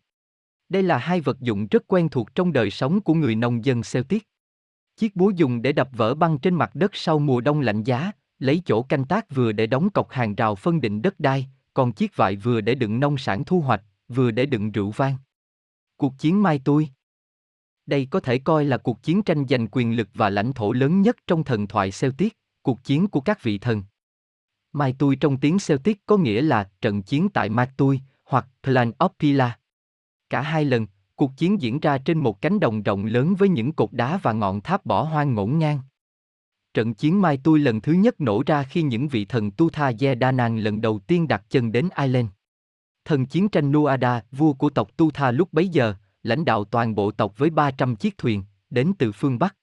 Đây 0.69 0.83
là 0.83 0.97
hai 0.97 1.21
vật 1.21 1.39
dụng 1.39 1.67
rất 1.67 1.83
quen 1.87 2.09
thuộc 2.09 2.35
trong 2.35 2.53
đời 2.53 2.71
sống 2.71 3.01
của 3.01 3.13
người 3.13 3.35
nông 3.35 3.65
dân 3.65 3.81
Celtic. 3.93 4.23
Chiếc 4.97 5.15
búa 5.15 5.29
dùng 5.29 5.61
để 5.61 5.71
đập 5.71 5.89
vỡ 5.91 6.15
băng 6.15 6.37
trên 6.37 6.55
mặt 6.55 6.75
đất 6.75 6.91
sau 6.93 7.19
mùa 7.19 7.41
đông 7.41 7.59
lạnh 7.59 7.83
giá, 7.83 8.11
lấy 8.39 8.61
chỗ 8.65 8.81
canh 8.81 9.05
tác 9.05 9.35
vừa 9.35 9.51
để 9.51 9.67
đóng 9.67 9.89
cọc 9.89 10.09
hàng 10.09 10.35
rào 10.35 10.55
phân 10.55 10.81
định 10.81 11.01
đất 11.01 11.19
đai, 11.19 11.47
còn 11.73 11.91
chiếc 11.91 12.15
vải 12.15 12.35
vừa 12.35 12.61
để 12.61 12.75
đựng 12.75 12.99
nông 12.99 13.17
sản 13.17 13.43
thu 13.45 13.61
hoạch, 13.61 13.83
vừa 14.07 14.31
để 14.31 14.45
đựng 14.45 14.71
rượu 14.71 14.91
vang. 14.91 15.15
Cuộc 15.97 16.13
chiến 16.19 16.43
Mai 16.43 16.61
Tôi 16.65 16.89
đây 17.87 18.07
có 18.11 18.19
thể 18.19 18.37
coi 18.37 18.65
là 18.65 18.77
cuộc 18.77 19.03
chiến 19.03 19.23
tranh 19.23 19.45
giành 19.49 19.67
quyền 19.71 19.95
lực 19.95 20.09
và 20.13 20.29
lãnh 20.29 20.53
thổ 20.53 20.71
lớn 20.71 21.01
nhất 21.01 21.17
trong 21.27 21.43
thần 21.43 21.67
thoại 21.67 21.91
Celtic, 22.01 22.33
cuộc 22.61 22.83
chiến 22.83 23.07
của 23.07 23.19
các 23.21 23.43
vị 23.43 23.57
thần. 23.57 23.83
Mai 24.73 24.95
Tui 24.99 25.15
trong 25.15 25.37
tiếng 25.37 25.57
Celtic 25.67 26.05
có 26.05 26.17
nghĩa 26.17 26.41
là 26.41 26.69
trận 26.81 27.01
chiến 27.01 27.29
tại 27.29 27.49
Mai 27.49 27.67
Tui 27.77 27.99
hoặc 28.25 28.47
Plan 28.63 28.91
of 28.99 29.09
Pila. 29.19 29.59
Cả 30.29 30.41
hai 30.41 30.65
lần, 30.65 30.87
cuộc 31.15 31.31
chiến 31.37 31.61
diễn 31.61 31.79
ra 31.79 31.97
trên 31.97 32.17
một 32.17 32.41
cánh 32.41 32.59
đồng 32.59 32.83
rộng 32.83 33.05
lớn 33.05 33.35
với 33.35 33.49
những 33.49 33.71
cột 33.71 33.89
đá 33.91 34.17
và 34.17 34.33
ngọn 34.33 34.61
tháp 34.61 34.85
bỏ 34.85 35.03
hoang 35.03 35.33
ngổn 35.33 35.57
ngang. 35.57 35.79
Trận 36.73 36.93
chiến 36.93 37.21
Mai 37.21 37.37
Tui 37.43 37.59
lần 37.59 37.81
thứ 37.81 37.91
nhất 37.93 38.21
nổ 38.21 38.43
ra 38.45 38.63
khi 38.63 38.81
những 38.81 39.07
vị 39.07 39.25
thần 39.25 39.51
Tu 39.51 39.69
Tha 39.69 39.91
Ye 39.99 40.15
Đa 40.15 40.31
Nang 40.31 40.57
lần 40.57 40.81
đầu 40.81 40.99
tiên 40.99 41.27
đặt 41.27 41.43
chân 41.49 41.71
đến 41.71 41.89
Ireland. 41.97 42.27
Thần 43.05 43.25
chiến 43.25 43.49
tranh 43.49 43.71
Nuada, 43.71 44.23
vua 44.31 44.53
của 44.53 44.69
tộc 44.69 44.97
Tu 44.97 45.11
Tha 45.11 45.31
lúc 45.31 45.53
bấy 45.53 45.67
giờ, 45.67 45.95
lãnh 46.23 46.45
đạo 46.45 46.63
toàn 46.63 46.95
bộ 46.95 47.11
tộc 47.11 47.37
với 47.37 47.49
300 47.49 47.95
chiếc 47.95 48.17
thuyền, 48.17 48.43
đến 48.69 48.93
từ 48.99 49.11
phương 49.11 49.39
Bắc. 49.39 49.55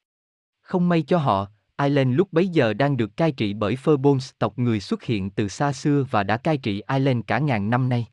Không 0.60 0.88
may 0.88 1.02
cho 1.02 1.18
họ, 1.18 1.48
Ireland 1.82 2.16
lúc 2.16 2.32
bấy 2.32 2.48
giờ 2.48 2.74
đang 2.74 2.96
được 2.96 3.16
cai 3.16 3.32
trị 3.32 3.54
bởi 3.54 3.76
Phoebons 3.76 4.30
tộc 4.38 4.58
người 4.58 4.80
xuất 4.80 5.02
hiện 5.02 5.30
từ 5.30 5.48
xa 5.48 5.72
xưa 5.72 6.06
và 6.10 6.22
đã 6.22 6.36
cai 6.36 6.58
trị 6.58 6.82
Ireland 6.88 7.24
cả 7.26 7.38
ngàn 7.38 7.70
năm 7.70 7.88
nay. 7.88 8.06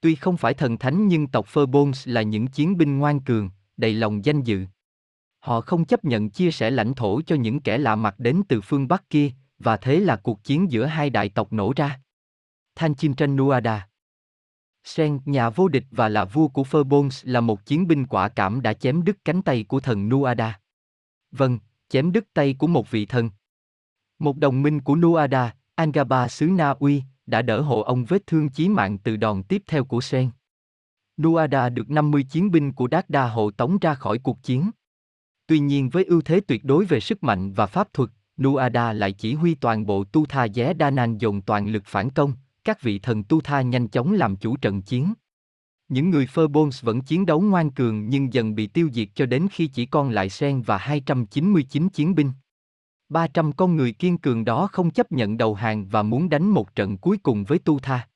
Tuy 0.00 0.14
không 0.14 0.36
phải 0.36 0.54
thần 0.54 0.78
thánh 0.78 1.08
nhưng 1.08 1.26
tộc 1.26 1.46
Phoebons 1.46 2.08
là 2.08 2.22
những 2.22 2.46
chiến 2.46 2.76
binh 2.76 2.98
ngoan 2.98 3.20
cường, 3.20 3.50
đầy 3.76 3.94
lòng 3.94 4.24
danh 4.24 4.42
dự. 4.42 4.64
Họ 5.38 5.60
không 5.60 5.84
chấp 5.84 6.04
nhận 6.04 6.30
chia 6.30 6.50
sẻ 6.50 6.70
lãnh 6.70 6.94
thổ 6.94 7.20
cho 7.22 7.36
những 7.36 7.60
kẻ 7.60 7.78
lạ 7.78 7.96
mặt 7.96 8.14
đến 8.18 8.42
từ 8.48 8.60
phương 8.60 8.88
Bắc 8.88 9.10
kia, 9.10 9.30
và 9.58 9.76
thế 9.76 10.00
là 10.00 10.16
cuộc 10.16 10.44
chiến 10.44 10.72
giữa 10.72 10.84
hai 10.84 11.10
đại 11.10 11.28
tộc 11.28 11.52
nổ 11.52 11.72
ra. 11.76 12.00
Thanh 12.74 12.94
Chim 12.94 13.14
Tranh 13.14 13.36
Nuada 13.36 13.88
Sen, 14.84 15.20
nhà 15.24 15.50
vô 15.50 15.68
địch 15.68 15.84
và 15.90 16.08
là 16.08 16.24
vua 16.24 16.48
của 16.48 16.64
Phoebons 16.64 17.26
là 17.26 17.40
một 17.40 17.66
chiến 17.66 17.86
binh 17.86 18.06
quả 18.06 18.28
cảm 18.28 18.62
đã 18.62 18.72
chém 18.72 19.04
đứt 19.04 19.24
cánh 19.24 19.42
tay 19.42 19.64
của 19.64 19.80
thần 19.80 20.08
Nuada. 20.08 20.60
Vâng, 21.30 21.58
chém 21.88 22.12
đứt 22.12 22.24
tay 22.34 22.54
của 22.58 22.66
một 22.66 22.90
vị 22.90 23.06
thần. 23.06 23.30
Một 24.18 24.36
đồng 24.36 24.62
minh 24.62 24.80
của 24.80 24.96
Nuada, 24.96 25.54
Angaba 25.74 26.28
xứ 26.28 26.46
Na 26.46 26.70
Uy, 26.70 27.02
đã 27.26 27.42
đỡ 27.42 27.60
hộ 27.60 27.80
ông 27.82 28.04
vết 28.04 28.26
thương 28.26 28.48
chí 28.48 28.68
mạng 28.68 28.98
từ 28.98 29.16
đòn 29.16 29.42
tiếp 29.42 29.62
theo 29.66 29.84
của 29.84 30.00
Sen. 30.00 30.30
Nuada 31.22 31.68
được 31.68 31.90
50 31.90 32.22
chiến 32.22 32.50
binh 32.50 32.72
của 32.72 32.88
Đa 33.08 33.28
hộ 33.28 33.50
tống 33.50 33.78
ra 33.78 33.94
khỏi 33.94 34.18
cuộc 34.18 34.42
chiến. 34.42 34.70
Tuy 35.46 35.58
nhiên 35.58 35.90
với 35.90 36.04
ưu 36.04 36.22
thế 36.22 36.40
tuyệt 36.40 36.64
đối 36.64 36.84
về 36.84 37.00
sức 37.00 37.22
mạnh 37.22 37.52
và 37.52 37.66
pháp 37.66 37.92
thuật, 37.92 38.10
Nuada 38.42 38.92
lại 38.92 39.12
chỉ 39.12 39.34
huy 39.34 39.54
toàn 39.54 39.86
bộ 39.86 40.04
Tu 40.04 40.26
Tha 40.26 40.48
Dé 40.48 40.74
Đa 40.74 40.90
Nan 40.90 41.18
dồn 41.18 41.42
toàn 41.42 41.68
lực 41.68 41.82
phản 41.86 42.10
công, 42.10 42.32
các 42.64 42.82
vị 42.82 42.98
thần 42.98 43.24
Tu 43.24 43.40
Tha 43.40 43.62
nhanh 43.62 43.88
chóng 43.88 44.12
làm 44.12 44.36
chủ 44.36 44.56
trận 44.56 44.82
chiến. 44.82 45.14
Những 45.88 46.10
người 46.10 46.26
Phoebons 46.26 46.84
vẫn 46.84 47.00
chiến 47.00 47.26
đấu 47.26 47.40
ngoan 47.40 47.70
cường 47.70 48.08
nhưng 48.08 48.32
dần 48.32 48.54
bị 48.54 48.66
tiêu 48.66 48.88
diệt 48.92 49.08
cho 49.14 49.26
đến 49.26 49.46
khi 49.50 49.66
chỉ 49.66 49.86
còn 49.86 50.10
lại 50.10 50.28
Sen 50.28 50.62
và 50.62 50.78
299 50.78 51.88
chiến 51.88 52.14
binh. 52.14 52.32
300 53.08 53.52
con 53.52 53.76
người 53.76 53.92
kiên 53.92 54.18
cường 54.18 54.44
đó 54.44 54.68
không 54.72 54.90
chấp 54.90 55.12
nhận 55.12 55.36
đầu 55.36 55.54
hàng 55.54 55.86
và 55.88 56.02
muốn 56.02 56.28
đánh 56.28 56.50
một 56.50 56.74
trận 56.74 56.98
cuối 56.98 57.18
cùng 57.22 57.44
với 57.44 57.58
Tu 57.58 57.78
Tha. 57.78 58.08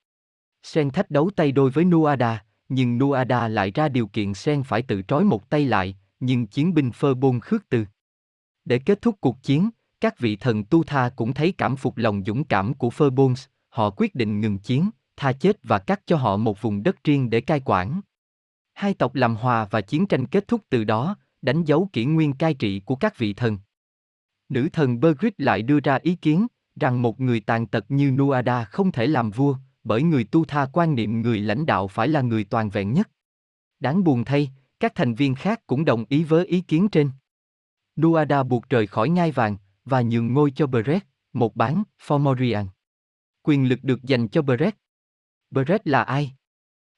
Sen 0.63 0.91
thách 0.91 1.11
đấu 1.11 1.31
tay 1.37 1.53
đôi 1.53 1.71
với 1.71 1.85
Nuada, 1.85 2.45
nhưng 2.69 2.99
Nuada 2.99 3.49
lại 3.49 3.71
ra 3.71 3.89
điều 3.89 4.07
kiện 4.07 4.35
Sen 4.35 4.63
phải 4.63 4.83
tự 4.83 5.03
trói 5.09 5.25
một 5.25 5.51
tay 5.51 5.65
lại, 5.65 5.97
nhưng 6.21 6.47
chiến 6.47 6.75
binh 6.75 6.93
phơ 6.93 7.15
bôn 7.15 7.41
khước 7.41 7.69
từ. 7.69 7.85
Để 8.65 8.79
kết 8.79 9.03
thúc 9.03 9.17
cuộc 9.21 9.43
chiến, 9.43 9.71
các 10.01 10.19
vị 10.19 10.37
thần 10.37 10.65
tu 10.65 10.83
tha 10.85 11.11
cũng 11.17 11.33
thấy 11.33 11.53
cảm 11.53 11.77
phục 11.77 11.97
lòng 11.97 12.23
dũng 12.27 12.45
cảm 12.45 12.75
của 12.75 12.91
phơ 12.91 13.11
họ 13.77 13.91
quyết 13.91 14.15
định 14.15 14.41
ngừng 14.41 14.59
chiến, 14.59 14.91
tha 15.17 15.33
chết 15.33 15.57
và 15.63 15.79
cắt 15.79 16.01
cho 16.07 16.17
họ 16.17 16.37
một 16.37 16.63
vùng 16.63 16.83
đất 16.83 17.05
riêng 17.05 17.31
để 17.31 17.41
cai 17.41 17.61
quản. 17.65 18.01
Hai 18.75 18.95
tộc 18.95 19.15
làm 19.15 19.37
hòa 19.37 19.69
và 19.71 19.81
chiến 19.81 20.07
tranh 20.07 20.27
kết 20.27 20.49
thúc 20.49 20.61
từ 20.69 20.85
đó, 20.85 21.17
đánh 21.43 21.65
dấu 21.65 21.89
kỷ 21.93 22.05
nguyên 22.05 22.33
cai 22.33 22.55
trị 22.55 22.81
của 22.85 22.97
các 22.97 23.19
vị 23.19 23.35
thần. 23.35 23.59
Nữ 24.49 24.69
thần 24.73 25.01
Bergrit 25.01 25.41
lại 25.41 25.63
đưa 25.63 25.81
ra 25.81 25.99
ý 26.03 26.15
kiến 26.15 26.47
rằng 26.81 27.03
một 27.03 27.21
người 27.21 27.41
tàn 27.41 27.67
tật 27.67 27.85
như 27.89 28.11
Nuada 28.11 28.65
không 28.65 28.93
thể 28.93 29.07
làm 29.07 29.31
vua, 29.31 29.57
bởi 29.85 30.03
người 30.03 30.25
tu 30.25 30.45
tha 30.45 30.67
quan 30.73 30.95
niệm 30.95 31.21
người 31.21 31.41
lãnh 31.41 31.67
đạo 31.67 31.89
phải 31.89 32.09
là 32.09 32.21
người 32.21 32.45
toàn 32.45 32.71
vẹn 32.71 32.93
nhất. 32.93 33.11
Đáng 33.81 34.05
buồn 34.05 34.25
thay, 34.25 34.51
các 34.81 34.93
thành 34.95 35.15
viên 35.15 35.35
khác 35.35 35.61
cũng 35.67 35.85
đồng 35.85 36.05
ý 36.09 36.25
với 36.25 36.47
ý 36.47 36.61
kiến 36.61 36.89
trên. 36.89 37.11
Nuada 37.97 38.43
buộc 38.43 38.69
rời 38.69 38.87
khỏi 38.87 39.09
ngai 39.09 39.33
vàng 39.33 39.57
và 39.85 40.03
nhường 40.03 40.35
ngôi 40.35 40.51
cho 40.51 40.67
Beret, 40.67 41.07
một 41.33 41.57
bán, 41.57 41.83
Formorian. 42.07 42.67
Quyền 43.49 43.69
lực 43.69 43.79
được 43.83 44.03
dành 44.03 44.29
cho 44.29 44.43
Brett. 44.43 44.77
Brett 45.51 45.87
là 45.87 46.03
ai? 46.03 46.33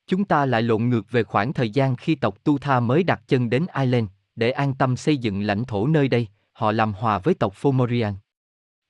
Chúng 0.07 0.25
ta 0.25 0.47
lại 0.47 0.63
lộn 0.63 0.89
ngược 0.89 1.11
về 1.11 1.23
khoảng 1.23 1.53
thời 1.53 1.71
gian 1.71 1.97
khi 1.97 2.15
tộc 2.15 2.45
Tu 2.45 2.59
Tha 2.59 2.81
mới 2.81 3.03
đặt 3.03 3.23
chân 3.29 3.51
đến 3.51 3.67
Ireland, 3.75 4.09
để 4.37 4.51
an 4.51 4.75
tâm 4.75 4.97
xây 4.97 5.17
dựng 5.17 5.41
lãnh 5.43 5.65
thổ 5.65 5.87
nơi 5.87 6.09
đây, 6.09 6.29
họ 6.53 6.73
làm 6.73 6.93
hòa 6.93 7.19
với 7.19 7.35
tộc 7.35 7.55
Fomorian. 7.63 8.15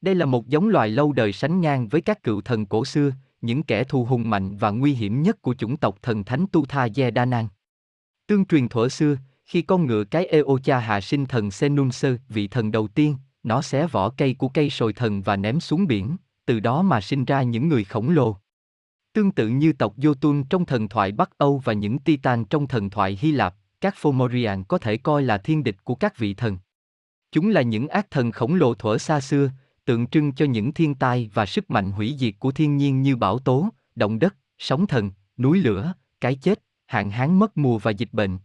Đây 0.01 0.15
là 0.15 0.27
một 0.27 0.47
giống 0.49 0.69
loài 0.69 0.89
lâu 0.89 1.13
đời 1.13 1.33
sánh 1.33 1.61
ngang 1.61 1.89
với 1.89 2.01
các 2.01 2.23
cựu 2.23 2.41
thần 2.41 2.67
cổ 2.67 2.85
xưa, 2.85 3.13
những 3.41 3.63
kẻ 3.63 3.85
thù 3.85 4.05
hùng 4.05 4.31
mạnh 4.31 4.57
và 4.57 4.71
nguy 4.71 4.93
hiểm 4.93 5.23
nhất 5.23 5.43
của 5.43 5.55
chủng 5.55 5.77
tộc 5.77 5.99
thần 6.03 6.25
thánh 6.25 6.47
Tu 6.53 6.67
Tha 6.67 6.89
Yedanan. 6.97 7.49
Tương 8.27 8.45
truyền 8.45 8.69
thuở 8.69 8.89
xưa, 8.89 9.17
khi 9.45 9.63
con 9.63 9.87
ngựa 9.87 10.05
cái 10.05 10.27
Eocha 10.27 10.79
hạ 10.79 11.01
sinh 11.01 11.27
thần 11.27 11.51
Senunser, 11.51 12.17
vị 12.29 12.49
thần 12.49 12.73
đầu 12.73 12.89
tiên, 12.89 13.17
nó 13.43 13.63
xé 13.63 13.87
vỏ 13.87 14.11
cây 14.11 14.35
của 14.35 14.49
cây 14.49 14.71
sồi 14.71 14.93
thần 14.93 15.23
và 15.23 15.37
ném 15.37 15.61
xuống 15.61 15.87
biển, 15.87 16.17
từ 16.49 16.61
đó 16.61 16.83
mà 16.83 17.01
sinh 17.01 17.25
ra 17.25 17.43
những 17.43 17.69
người 17.69 17.85
khổng 17.85 18.11
lồ. 18.11 18.37
Tương 19.13 19.31
tự 19.31 19.49
như 19.49 19.73
tộc 19.73 19.97
Jotun 19.97 20.45
trong 20.51 20.65
thần 20.65 20.89
thoại 20.89 21.13
Bắc 21.13 21.39
Âu 21.39 21.59
và 21.65 21.73
những 21.73 21.99
Titan 21.99 22.45
trong 22.45 22.67
thần 22.67 22.91
thoại 22.91 23.19
Hy 23.21 23.33
Lạp, 23.33 23.55
các 23.81 23.95
Fomorian 24.01 24.65
có 24.65 24.79
thể 24.79 24.97
coi 24.97 25.23
là 25.23 25.39
thiên 25.39 25.65
địch 25.65 25.77
của 25.85 25.95
các 25.95 26.19
vị 26.19 26.35
thần. 26.35 26.59
Chúng 27.33 27.51
là 27.51 27.63
những 27.63 27.89
ác 27.89 28.11
thần 28.11 28.33
khổng 28.33 28.55
lồ 28.55 28.75
thuở 28.75 28.99
xa 28.99 29.21
xưa, 29.21 29.51
tượng 29.85 30.07
trưng 30.07 30.33
cho 30.33 30.45
những 30.45 30.73
thiên 30.73 30.95
tai 30.95 31.31
và 31.35 31.47
sức 31.47 31.71
mạnh 31.71 31.93
hủy 31.93 32.17
diệt 32.19 32.35
của 32.39 32.53
thiên 32.53 32.77
nhiên 32.77 33.03
như 33.03 33.17
bão 33.17 33.39
tố, 33.39 33.69
động 33.95 34.19
đất, 34.19 34.37
sóng 34.59 34.87
thần, 34.87 35.11
núi 35.39 35.59
lửa, 35.59 35.93
cái 36.21 36.35
chết, 36.35 36.63
hạn 36.87 37.11
hán 37.11 37.39
mất 37.39 37.57
mùa 37.57 37.79
và 37.79 37.91
dịch 37.91 38.13
bệnh. 38.13 38.39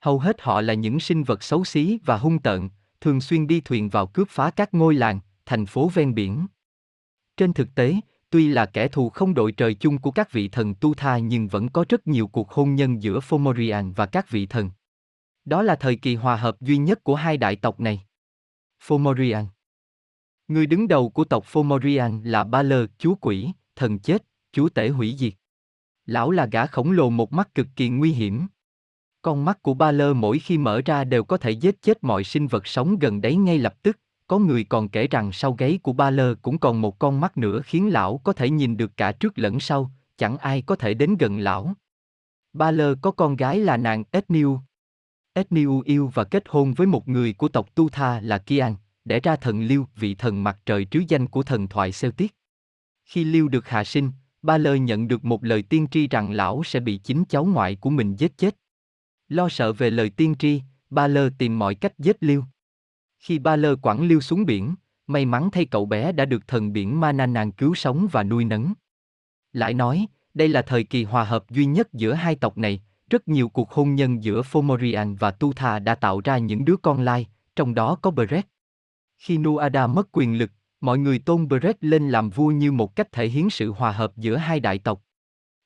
Hầu 0.00 0.18
hết 0.18 0.36
họ 0.40 0.60
là 0.60 0.74
những 0.74 1.00
sinh 1.00 1.24
vật 1.24 1.42
xấu 1.42 1.64
xí 1.64 1.98
và 2.04 2.16
hung 2.16 2.38
tợn, 2.38 2.68
thường 3.00 3.20
xuyên 3.20 3.46
đi 3.46 3.60
thuyền 3.60 3.88
vào 3.88 4.06
cướp 4.06 4.28
phá 4.30 4.50
các 4.50 4.74
ngôi 4.74 4.94
làng, 4.94 5.20
thành 5.46 5.66
phố 5.66 5.88
ven 5.88 6.14
biển. 6.14 6.46
Trên 7.36 7.52
thực 7.52 7.74
tế, 7.74 7.94
tuy 8.30 8.48
là 8.48 8.66
kẻ 8.66 8.88
thù 8.88 9.10
không 9.10 9.34
đội 9.34 9.52
trời 9.52 9.74
chung 9.74 9.98
của 9.98 10.10
các 10.10 10.32
vị 10.32 10.48
thần 10.48 10.74
tu 10.74 10.94
tha 10.94 11.18
nhưng 11.18 11.48
vẫn 11.48 11.68
có 11.68 11.84
rất 11.88 12.06
nhiều 12.06 12.26
cuộc 12.26 12.50
hôn 12.50 12.74
nhân 12.74 13.02
giữa 13.02 13.18
Fomorian 13.18 13.92
và 13.92 14.06
các 14.06 14.30
vị 14.30 14.46
thần. 14.46 14.70
Đó 15.44 15.62
là 15.62 15.76
thời 15.76 15.96
kỳ 15.96 16.14
hòa 16.14 16.36
hợp 16.36 16.60
duy 16.60 16.76
nhất 16.76 17.04
của 17.04 17.14
hai 17.14 17.36
đại 17.36 17.56
tộc 17.56 17.80
này. 17.80 18.02
Fomorian 18.86 19.46
Người 20.48 20.66
đứng 20.66 20.88
đầu 20.88 21.10
của 21.10 21.24
tộc 21.24 21.44
Fomorian 21.52 22.20
là 22.24 22.44
Ba 22.44 22.62
Lơ, 22.62 22.86
chúa 22.98 23.14
quỷ, 23.14 23.50
thần 23.76 23.98
chết, 23.98 24.24
chúa 24.52 24.68
tể 24.68 24.88
hủy 24.88 25.14
diệt. 25.18 25.32
Lão 26.06 26.30
là 26.30 26.46
gã 26.46 26.66
khổng 26.66 26.90
lồ 26.90 27.10
một 27.10 27.32
mắt 27.32 27.54
cực 27.54 27.66
kỳ 27.76 27.88
nguy 27.88 28.12
hiểm. 28.12 28.46
Con 29.22 29.44
mắt 29.44 29.62
của 29.62 29.74
Ba 29.74 29.92
Lơ 29.92 30.14
mỗi 30.14 30.38
khi 30.38 30.58
mở 30.58 30.80
ra 30.84 31.04
đều 31.04 31.24
có 31.24 31.36
thể 31.36 31.50
giết 31.50 31.82
chết 31.82 32.04
mọi 32.04 32.24
sinh 32.24 32.46
vật 32.46 32.66
sống 32.66 32.98
gần 32.98 33.20
đấy 33.20 33.36
ngay 33.36 33.58
lập 33.58 33.82
tức. 33.82 33.98
Có 34.26 34.38
người 34.38 34.64
còn 34.64 34.88
kể 34.88 35.06
rằng 35.06 35.32
sau 35.32 35.52
gáy 35.52 35.78
của 35.82 35.92
Ba 35.92 36.10
Lơ 36.10 36.34
cũng 36.34 36.58
còn 36.58 36.80
một 36.80 36.98
con 36.98 37.20
mắt 37.20 37.36
nữa 37.36 37.60
khiến 37.64 37.92
lão 37.92 38.18
có 38.24 38.32
thể 38.32 38.50
nhìn 38.50 38.76
được 38.76 38.96
cả 38.96 39.12
trước 39.12 39.38
lẫn 39.38 39.60
sau, 39.60 39.90
chẳng 40.16 40.36
ai 40.36 40.62
có 40.62 40.76
thể 40.76 40.94
đến 40.94 41.16
gần 41.16 41.38
lão. 41.38 41.74
Ba 42.52 42.70
Lơ 42.70 42.94
có 42.94 43.10
con 43.10 43.36
gái 43.36 43.58
là 43.58 43.76
nàng 43.76 44.04
etniu. 44.10 44.60
etniu 45.32 45.82
yêu 45.84 46.10
và 46.14 46.24
kết 46.24 46.44
hôn 46.48 46.74
với 46.74 46.86
một 46.86 47.08
người 47.08 47.32
của 47.32 47.48
tộc 47.48 47.74
Tu 47.74 47.88
Tha 47.88 48.20
là 48.20 48.38
Kian, 48.38 48.74
để 49.04 49.20
ra 49.20 49.36
thần 49.36 49.62
Lưu, 49.62 49.86
vị 49.96 50.14
thần 50.14 50.44
mặt 50.44 50.58
trời 50.66 50.84
trứ 50.84 51.02
danh 51.08 51.26
của 51.26 51.42
thần 51.42 51.68
thoại 51.68 51.90
Celtic. 52.00 52.34
Khi 53.04 53.24
Lưu 53.24 53.48
được 53.48 53.68
hạ 53.68 53.84
sinh, 53.84 54.10
Ba 54.42 54.58
Lơ 54.58 54.74
nhận 54.74 55.08
được 55.08 55.24
một 55.24 55.44
lời 55.44 55.62
tiên 55.62 55.86
tri 55.90 56.08
rằng 56.08 56.32
lão 56.32 56.64
sẽ 56.64 56.80
bị 56.80 56.96
chính 56.96 57.24
cháu 57.24 57.44
ngoại 57.44 57.76
của 57.76 57.90
mình 57.90 58.16
giết 58.16 58.38
chết. 58.38 58.56
Lo 59.28 59.48
sợ 59.48 59.72
về 59.72 59.90
lời 59.90 60.10
tiên 60.10 60.34
tri, 60.38 60.62
Ba 60.90 61.06
Lơ 61.06 61.30
tìm 61.38 61.58
mọi 61.58 61.74
cách 61.74 61.98
giết 61.98 62.16
Lưu. 62.20 62.44
Khi 63.24 63.38
Ba 63.38 63.56
Lơ 63.56 63.76
quẳng 63.76 64.02
Lưu 64.02 64.20
xuống 64.20 64.46
biển, 64.46 64.74
may 65.06 65.26
mắn 65.26 65.50
thay 65.52 65.64
cậu 65.64 65.86
bé 65.86 66.12
đã 66.12 66.24
được 66.24 66.48
thần 66.48 66.72
biển 66.72 67.00
Mana 67.00 67.26
nàng 67.26 67.52
cứu 67.52 67.74
sống 67.74 68.08
và 68.12 68.22
nuôi 68.22 68.44
nấng. 68.44 68.72
Lại 69.52 69.74
nói, 69.74 70.06
đây 70.34 70.48
là 70.48 70.62
thời 70.62 70.84
kỳ 70.84 71.04
hòa 71.04 71.24
hợp 71.24 71.50
duy 71.50 71.64
nhất 71.64 71.92
giữa 71.92 72.12
hai 72.12 72.36
tộc 72.36 72.58
này, 72.58 72.82
rất 73.10 73.28
nhiều 73.28 73.48
cuộc 73.48 73.70
hôn 73.70 73.94
nhân 73.94 74.24
giữa 74.24 74.42
Fomorian 74.42 75.16
và 75.16 75.30
Tutha 75.30 75.78
đã 75.78 75.94
tạo 75.94 76.20
ra 76.20 76.38
những 76.38 76.64
đứa 76.64 76.76
con 76.76 77.00
lai, 77.00 77.26
trong 77.56 77.74
đó 77.74 77.94
có 78.02 78.10
Beret. 78.10 78.46
Khi 79.18 79.38
Nuada 79.38 79.86
mất 79.86 80.08
quyền 80.12 80.38
lực, 80.38 80.50
mọi 80.80 80.98
người 80.98 81.18
tôn 81.18 81.48
Beret 81.48 81.84
lên 81.84 82.10
làm 82.10 82.30
vua 82.30 82.48
như 82.48 82.72
một 82.72 82.96
cách 82.96 83.12
thể 83.12 83.28
hiện 83.28 83.50
sự 83.50 83.72
hòa 83.72 83.92
hợp 83.92 84.16
giữa 84.16 84.36
hai 84.36 84.60
đại 84.60 84.78
tộc. 84.78 85.02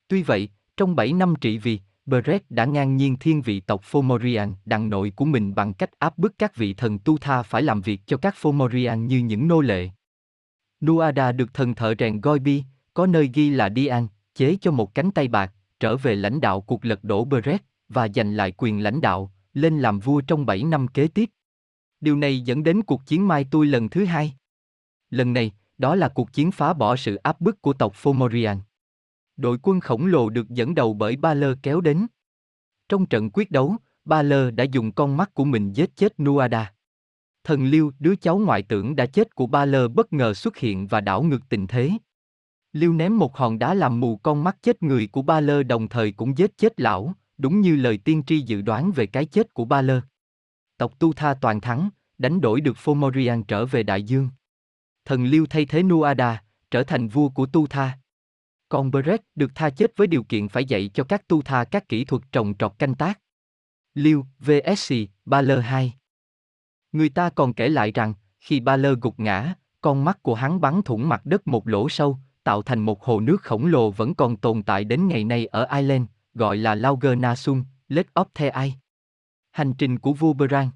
Tuy 0.08 0.22
vậy, 0.22 0.48
trong 0.76 0.96
7 0.96 1.12
năm 1.12 1.34
trị 1.40 1.58
vì, 1.58 1.80
Beret 2.08 2.50
đã 2.50 2.64
ngang 2.64 2.96
nhiên 2.96 3.16
thiên 3.16 3.42
vị 3.42 3.60
tộc 3.60 3.82
Fomorian 3.90 4.52
đằng 4.64 4.90
nội 4.90 5.12
của 5.16 5.24
mình 5.24 5.54
bằng 5.54 5.74
cách 5.74 5.90
áp 5.98 6.18
bức 6.18 6.38
các 6.38 6.56
vị 6.56 6.74
thần 6.74 6.98
tu 6.98 7.18
tha 7.18 7.42
phải 7.42 7.62
làm 7.62 7.80
việc 7.80 8.00
cho 8.06 8.16
các 8.16 8.34
Fomorian 8.40 8.96
như 8.96 9.18
những 9.18 9.48
nô 9.48 9.60
lệ. 9.60 9.88
Nuada 10.80 11.32
được 11.32 11.54
thần 11.54 11.74
thợ 11.74 11.94
rèn 11.98 12.20
Goibi, 12.20 12.64
có 12.94 13.06
nơi 13.06 13.30
ghi 13.34 13.50
là 13.50 13.70
Dian, 13.76 14.06
chế 14.34 14.56
cho 14.60 14.70
một 14.70 14.94
cánh 14.94 15.10
tay 15.10 15.28
bạc, 15.28 15.52
trở 15.80 15.96
về 15.96 16.14
lãnh 16.14 16.40
đạo 16.40 16.60
cuộc 16.60 16.84
lật 16.84 17.04
đổ 17.04 17.24
Beret, 17.24 17.62
và 17.88 18.08
giành 18.14 18.34
lại 18.34 18.52
quyền 18.56 18.82
lãnh 18.82 19.00
đạo, 19.00 19.32
lên 19.54 19.78
làm 19.78 19.98
vua 19.98 20.20
trong 20.20 20.46
7 20.46 20.64
năm 20.64 20.88
kế 20.88 21.08
tiếp. 21.08 21.30
Điều 22.00 22.16
này 22.16 22.40
dẫn 22.40 22.62
đến 22.62 22.82
cuộc 22.82 23.06
chiến 23.06 23.28
Mai 23.28 23.44
Tui 23.44 23.66
lần 23.66 23.88
thứ 23.88 24.04
hai. 24.04 24.32
Lần 25.10 25.32
này, 25.32 25.52
đó 25.78 25.94
là 25.94 26.08
cuộc 26.08 26.32
chiến 26.32 26.50
phá 26.50 26.72
bỏ 26.72 26.96
sự 26.96 27.14
áp 27.16 27.40
bức 27.40 27.62
của 27.62 27.72
tộc 27.72 27.94
Fomorian. 28.02 28.56
Đội 29.38 29.58
quân 29.62 29.80
khổng 29.80 30.06
lồ 30.06 30.30
được 30.30 30.48
dẫn 30.48 30.74
đầu 30.74 30.94
bởi 30.94 31.16
Ba 31.16 31.34
Lơ 31.34 31.54
kéo 31.62 31.80
đến. 31.80 32.06
Trong 32.88 33.06
trận 33.06 33.30
quyết 33.30 33.50
đấu, 33.50 33.76
Ba 34.04 34.22
Lơ 34.22 34.50
đã 34.50 34.64
dùng 34.64 34.92
con 34.92 35.16
mắt 35.16 35.34
của 35.34 35.44
mình 35.44 35.72
giết 35.72 35.96
chết 35.96 36.20
Nuada. 36.20 36.74
Thần 37.44 37.64
Liêu, 37.64 37.92
đứa 37.98 38.16
cháu 38.16 38.38
ngoại 38.38 38.62
tưởng 38.62 38.96
đã 38.96 39.06
chết 39.06 39.34
của 39.34 39.46
Ba 39.46 39.64
Lơ 39.64 39.88
bất 39.88 40.12
ngờ 40.12 40.34
xuất 40.34 40.56
hiện 40.56 40.86
và 40.86 41.00
đảo 41.00 41.22
ngược 41.22 41.48
tình 41.48 41.66
thế. 41.66 41.90
Liêu 42.72 42.92
ném 42.92 43.18
một 43.18 43.36
hòn 43.36 43.58
đá 43.58 43.74
làm 43.74 44.00
mù 44.00 44.16
con 44.16 44.44
mắt 44.44 44.56
chết 44.62 44.82
người 44.82 45.06
của 45.06 45.22
Ba 45.22 45.40
Lơ 45.40 45.62
đồng 45.62 45.88
thời 45.88 46.12
cũng 46.12 46.38
giết 46.38 46.58
chết 46.58 46.80
lão, 46.80 47.14
đúng 47.38 47.60
như 47.60 47.76
lời 47.76 47.98
tiên 47.98 48.22
tri 48.26 48.40
dự 48.40 48.62
đoán 48.62 48.92
về 48.92 49.06
cái 49.06 49.24
chết 49.24 49.54
của 49.54 49.64
Ba 49.64 49.82
Lơ. 49.82 50.00
Tộc 50.78 50.98
Tu 50.98 51.12
Tha 51.12 51.34
toàn 51.34 51.60
thắng, 51.60 51.88
đánh 52.18 52.40
đổi 52.40 52.60
được 52.60 52.76
Fomorian 52.84 53.42
trở 53.42 53.66
về 53.66 53.82
đại 53.82 54.02
dương. 54.02 54.28
Thần 55.04 55.24
Liêu 55.24 55.46
thay 55.50 55.66
thế 55.66 55.82
Nuada, 55.82 56.42
trở 56.70 56.82
thành 56.82 57.08
vua 57.08 57.28
của 57.28 57.46
Tu 57.46 57.66
Tha. 57.66 57.98
Còn 58.68 58.90
Beret 58.90 59.20
được 59.34 59.50
tha 59.54 59.70
chết 59.70 59.96
với 59.96 60.06
điều 60.06 60.22
kiện 60.22 60.48
phải 60.48 60.64
dạy 60.64 60.90
cho 60.94 61.04
các 61.04 61.28
Tu 61.28 61.42
Tha 61.42 61.64
các 61.64 61.88
kỹ 61.88 62.04
thuật 62.04 62.22
trồng 62.32 62.54
trọt 62.58 62.72
canh 62.78 62.94
tác. 62.94 63.20
Liêu, 63.94 64.26
VSC, 64.38 64.94
Ba 65.24 65.42
Lơ 65.42 65.58
2 65.58 65.94
Người 66.92 67.08
ta 67.08 67.30
còn 67.30 67.54
kể 67.54 67.68
lại 67.68 67.92
rằng, 67.92 68.14
khi 68.40 68.60
Ba 68.60 68.76
Lơ 68.76 68.94
gục 69.02 69.20
ngã, 69.20 69.54
con 69.80 70.04
mắt 70.04 70.22
của 70.22 70.34
hắn 70.34 70.60
bắn 70.60 70.82
thủng 70.82 71.08
mặt 71.08 71.26
đất 71.26 71.46
một 71.46 71.68
lỗ 71.68 71.88
sâu, 71.88 72.18
tạo 72.44 72.62
thành 72.62 72.80
một 72.80 73.04
hồ 73.04 73.20
nước 73.20 73.42
khổng 73.42 73.66
lồ 73.66 73.90
vẫn 73.90 74.14
còn 74.14 74.36
tồn 74.36 74.62
tại 74.62 74.84
đến 74.84 75.08
ngày 75.08 75.24
nay 75.24 75.46
ở 75.46 75.66
Ireland, 75.70 76.06
gọi 76.34 76.56
là 76.56 76.74
Lauger 76.74 77.18
Nasum, 77.18 77.64
Lake 77.88 78.08
of 78.14 78.24
the 78.34 78.50
Eye. 78.50 78.72
Hành 79.50 79.74
trình 79.74 79.98
của 79.98 80.12
vua 80.12 80.32
Bran 80.32 80.70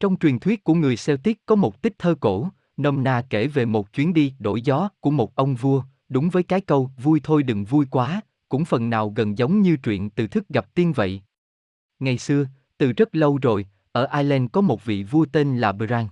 Trong 0.00 0.16
truyền 0.18 0.38
thuyết 0.38 0.64
của 0.64 0.74
người 0.74 0.94
Celtic 1.06 1.46
có 1.46 1.54
một 1.54 1.82
tích 1.82 1.94
thơ 1.98 2.14
cổ, 2.20 2.48
nôm 2.76 3.04
na 3.04 3.22
kể 3.30 3.46
về 3.46 3.64
một 3.64 3.92
chuyến 3.92 4.14
đi 4.14 4.34
đổi 4.38 4.62
gió 4.62 4.88
của 5.00 5.10
một 5.10 5.34
ông 5.34 5.54
vua, 5.54 5.82
đúng 6.08 6.28
với 6.28 6.42
cái 6.42 6.60
câu 6.60 6.90
vui 7.02 7.20
thôi 7.22 7.42
đừng 7.42 7.64
vui 7.64 7.86
quá, 7.90 8.20
cũng 8.48 8.64
phần 8.64 8.90
nào 8.90 9.12
gần 9.16 9.38
giống 9.38 9.62
như 9.62 9.76
chuyện 9.76 10.10
từ 10.10 10.26
thức 10.26 10.48
gặp 10.48 10.74
tiên 10.74 10.92
vậy. 10.92 11.22
Ngày 11.98 12.18
xưa, 12.18 12.46
từ 12.78 12.92
rất 12.92 13.16
lâu 13.16 13.38
rồi, 13.42 13.66
ở 13.92 14.08
Ireland 14.12 14.50
có 14.52 14.60
một 14.60 14.84
vị 14.84 15.02
vua 15.02 15.26
tên 15.32 15.58
là 15.58 15.72
Bran. 15.72 16.06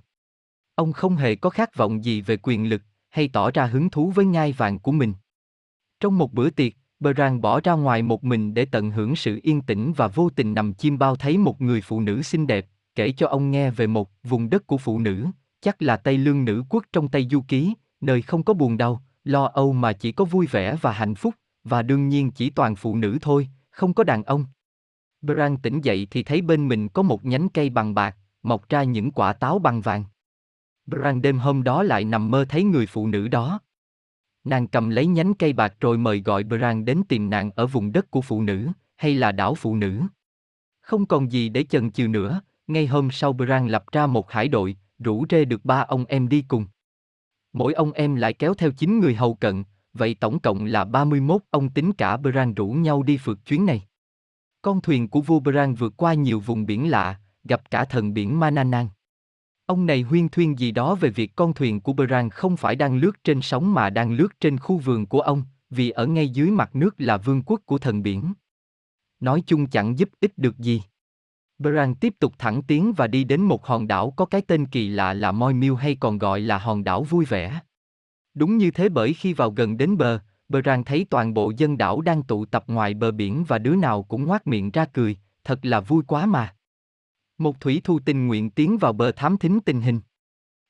Ông 0.75 0.93
không 0.93 1.17
hề 1.17 1.35
có 1.35 1.51
khát 1.51 1.77
vọng 1.77 2.05
gì 2.05 2.21
về 2.21 2.37
quyền 2.43 2.69
lực, 2.69 2.83
hay 3.09 3.29
tỏ 3.29 3.51
ra 3.51 3.67
hứng 3.67 3.91
thú 3.91 4.11
với 4.11 4.25
ngai 4.25 4.53
vàng 4.53 4.79
của 4.79 4.93
mình. 4.93 5.15
Trong 6.01 6.19
một 6.19 6.33
bữa 6.33 6.51
tiệc, 6.51 6.73
Bran 7.01 7.41
bỏ 7.41 7.61
ra 7.61 7.73
ngoài 7.73 8.03
một 8.03 8.25
mình 8.25 8.55
để 8.55 8.65
tận 8.65 8.91
hưởng 8.91 9.17
sự 9.17 9.41
yên 9.43 9.61
tĩnh 9.61 9.93
và 9.97 10.09
vô 10.09 10.31
tình 10.31 10.55
nằm 10.55 10.75
chim 10.75 10.99
bao 10.99 11.17
thấy 11.17 11.39
một 11.39 11.61
người 11.61 11.81
phụ 11.81 12.01
nữ 12.01 12.23
xinh 12.23 12.47
đẹp, 12.47 12.67
kể 12.95 13.13
cho 13.13 13.29
ông 13.29 13.51
nghe 13.51 13.71
về 13.71 13.87
một 13.87 14.11
vùng 14.23 14.51
đất 14.51 14.67
của 14.67 14.79
phụ 14.79 14.99
nữ, 14.99 15.27
chắc 15.61 15.83
là 15.83 15.97
Tây 15.97 16.19
Lương 16.19 16.45
nữ 16.45 16.65
quốc 16.69 16.85
trong 16.93 17.09
Tây 17.09 17.29
Du 17.31 17.45
Ký, 17.49 17.75
nơi 18.01 18.23
không 18.23 18.43
có 18.43 18.55
buồn 18.55 18.77
đau, 18.77 19.03
lo 19.27 19.45
âu 19.45 19.73
mà 19.73 19.93
chỉ 19.93 20.13
có 20.13 20.25
vui 20.25 20.47
vẻ 20.47 20.77
và 20.81 20.93
hạnh 20.93 21.15
phúc, 21.15 21.35
và 21.65 21.83
đương 21.83 22.09
nhiên 22.09 22.31
chỉ 22.31 22.51
toàn 22.51 22.77
phụ 22.77 22.97
nữ 22.97 23.19
thôi, 23.21 23.49
không 23.71 23.95
có 23.95 24.05
đàn 24.05 24.23
ông. 24.23 24.45
Bran 25.23 25.57
tỉnh 25.57 25.81
dậy 25.81 26.07
thì 26.11 26.23
thấy 26.23 26.43
bên 26.43 26.69
mình 26.69 26.89
có 26.89 27.03
một 27.03 27.25
nhánh 27.25 27.49
cây 27.49 27.71
bằng 27.71 27.95
bạc, 27.95 28.17
mọc 28.43 28.69
ra 28.69 28.83
những 28.83 29.11
quả 29.11 29.33
táo 29.33 29.59
bằng 29.59 29.81
vàng. 29.81 30.05
Bran 30.87 31.23
đêm 31.23 31.39
hôm 31.39 31.63
đó 31.63 31.83
lại 31.83 32.05
nằm 32.05 32.31
mơ 32.31 32.45
thấy 32.49 32.65
người 32.65 32.87
phụ 32.87 33.07
nữ 33.07 33.29
đó. 33.29 33.61
Nàng 34.45 34.67
cầm 34.67 34.91
lấy 34.91 35.07
nhánh 35.07 35.35
cây 35.35 35.53
bạc 35.53 35.75
rồi 35.81 35.99
mời 35.99 36.21
gọi 36.21 36.45
Bran 36.45 36.85
đến 36.85 37.03
tìm 37.09 37.31
nàng 37.31 37.51
ở 37.51 37.67
vùng 37.67 37.93
đất 37.93 38.11
của 38.11 38.21
phụ 38.21 38.43
nữ, 38.43 38.69
hay 38.97 39.15
là 39.15 39.33
đảo 39.33 39.55
phụ 39.55 39.77
nữ. 39.77 40.03
Không 40.81 41.07
còn 41.07 41.33
gì 41.33 41.49
để 41.49 41.65
chần 41.65 41.91
chừ 41.91 42.09
nữa, 42.09 42.41
ngay 42.67 42.87
hôm 42.87 43.11
sau 43.11 43.33
Bran 43.33 43.69
lập 43.69 43.85
ra 43.93 44.07
một 44.07 44.31
hải 44.31 44.49
đội, 44.49 44.77
rủ 44.99 45.25
rê 45.31 45.45
được 45.45 45.65
ba 45.65 45.81
ông 45.81 46.05
em 46.05 46.29
đi 46.29 46.45
cùng. 46.49 46.67
Mỗi 47.57 47.73
ông 47.73 47.93
em 47.93 48.15
lại 48.15 48.33
kéo 48.33 48.55
theo 48.55 48.71
9 48.71 49.01
người 49.01 49.15
hầu 49.15 49.35
cận, 49.35 49.65
vậy 49.93 50.17
tổng 50.21 50.39
cộng 50.39 50.65
là 50.65 50.85
31 50.85 51.43
ông 51.51 51.69
tính 51.69 51.93
cả 51.93 52.17
Bran 52.17 52.55
rủ 52.55 52.69
nhau 52.69 53.03
đi 53.03 53.17
phượt 53.17 53.39
chuyến 53.47 53.67
này. 53.67 53.87
Con 54.63 54.81
thuyền 54.81 55.09
của 55.09 55.21
vua 55.21 55.41
Bran 55.41 55.75
vượt 55.75 55.95
qua 55.97 56.15
nhiều 56.15 56.41
vùng 56.41 56.67
biển 56.67 56.91
lạ, 56.91 57.21
gặp 57.45 57.71
cả 57.71 57.85
thần 57.85 58.15
biển 58.15 58.41
Mananan. 58.41 58.89
Ông 59.67 59.87
này 59.87 60.03
huyên 60.03 60.29
thuyên 60.29 60.59
gì 60.59 60.71
đó 60.71 60.95
về 60.95 61.09
việc 61.09 61.37
con 61.37 61.55
thuyền 61.55 61.81
của 61.81 61.93
Bran 61.93 62.31
không 62.31 62.57
phải 62.57 62.77
đang 62.77 62.97
lướt 62.97 63.25
trên 63.25 63.43
sóng 63.43 63.75
mà 63.75 63.91
đang 63.91 64.13
lướt 64.13 64.29
trên 64.41 64.59
khu 64.59 64.79
vườn 64.79 65.07
của 65.07 65.21
ông, 65.21 65.43
vì 65.71 65.91
ở 65.91 66.07
ngay 66.07 66.29
dưới 66.29 66.51
mặt 66.51 66.77
nước 66.77 66.95
là 66.99 67.17
vương 67.17 67.43
quốc 67.43 67.61
của 67.67 67.79
thần 67.79 68.03
biển. 68.03 68.33
Nói 69.21 69.43
chung 69.47 69.67
chẳng 69.67 69.99
giúp 69.99 70.09
ích 70.21 70.39
được 70.39 70.59
gì. 70.59 70.83
Bran 71.59 71.95
tiếp 71.95 72.15
tục 72.19 72.33
thẳng 72.39 72.63
tiến 72.63 72.93
và 72.97 73.07
đi 73.07 73.25
đến 73.25 73.43
một 73.43 73.67
hòn 73.67 73.89
đảo 73.89 74.11
có 74.17 74.25
cái 74.25 74.43
tên 74.43 74.67
kỳ 74.67 74.89
lạ 74.89 75.13
là 75.13 75.33
Moi 75.33 75.55
Miu 75.55 75.75
hay 75.75 75.97
còn 76.01 76.19
gọi 76.19 76.41
là 76.41 76.59
hòn 76.59 76.85
đảo 76.85 77.03
vui 77.03 77.25
vẻ. 77.25 77.61
Đúng 78.35 78.57
như 78.57 78.71
thế 78.71 78.89
bởi 78.89 79.15
khi 79.15 79.33
vào 79.33 79.51
gần 79.51 79.77
đến 79.77 79.97
bờ, 79.97 80.21
Bran 80.49 80.85
thấy 80.85 81.07
toàn 81.11 81.35
bộ 81.35 81.53
dân 81.57 81.79
đảo 81.79 82.01
đang 82.01 82.23
tụ 82.23 82.45
tập 82.45 82.65
ngoài 82.67 82.95
bờ 82.95 83.11
biển 83.11 83.45
và 83.49 83.59
đứa 83.59 83.77
nào 83.77 84.03
cũng 84.03 84.25
ngoác 84.25 84.47
miệng 84.47 84.71
ra 84.71 84.85
cười, 84.85 85.17
thật 85.45 85.59
là 85.67 85.81
vui 85.81 86.03
quá 86.07 86.27
mà. 86.27 86.55
Một 87.39 87.61
thủy 87.61 87.81
thu 87.85 87.99
tình 88.05 88.27
nguyện 88.27 88.51
tiến 88.51 88.79
vào 88.79 88.93
bờ 88.93 89.13
thám 89.13 89.39
thính 89.39 89.61
tình 89.61 89.81
hình. 89.81 90.01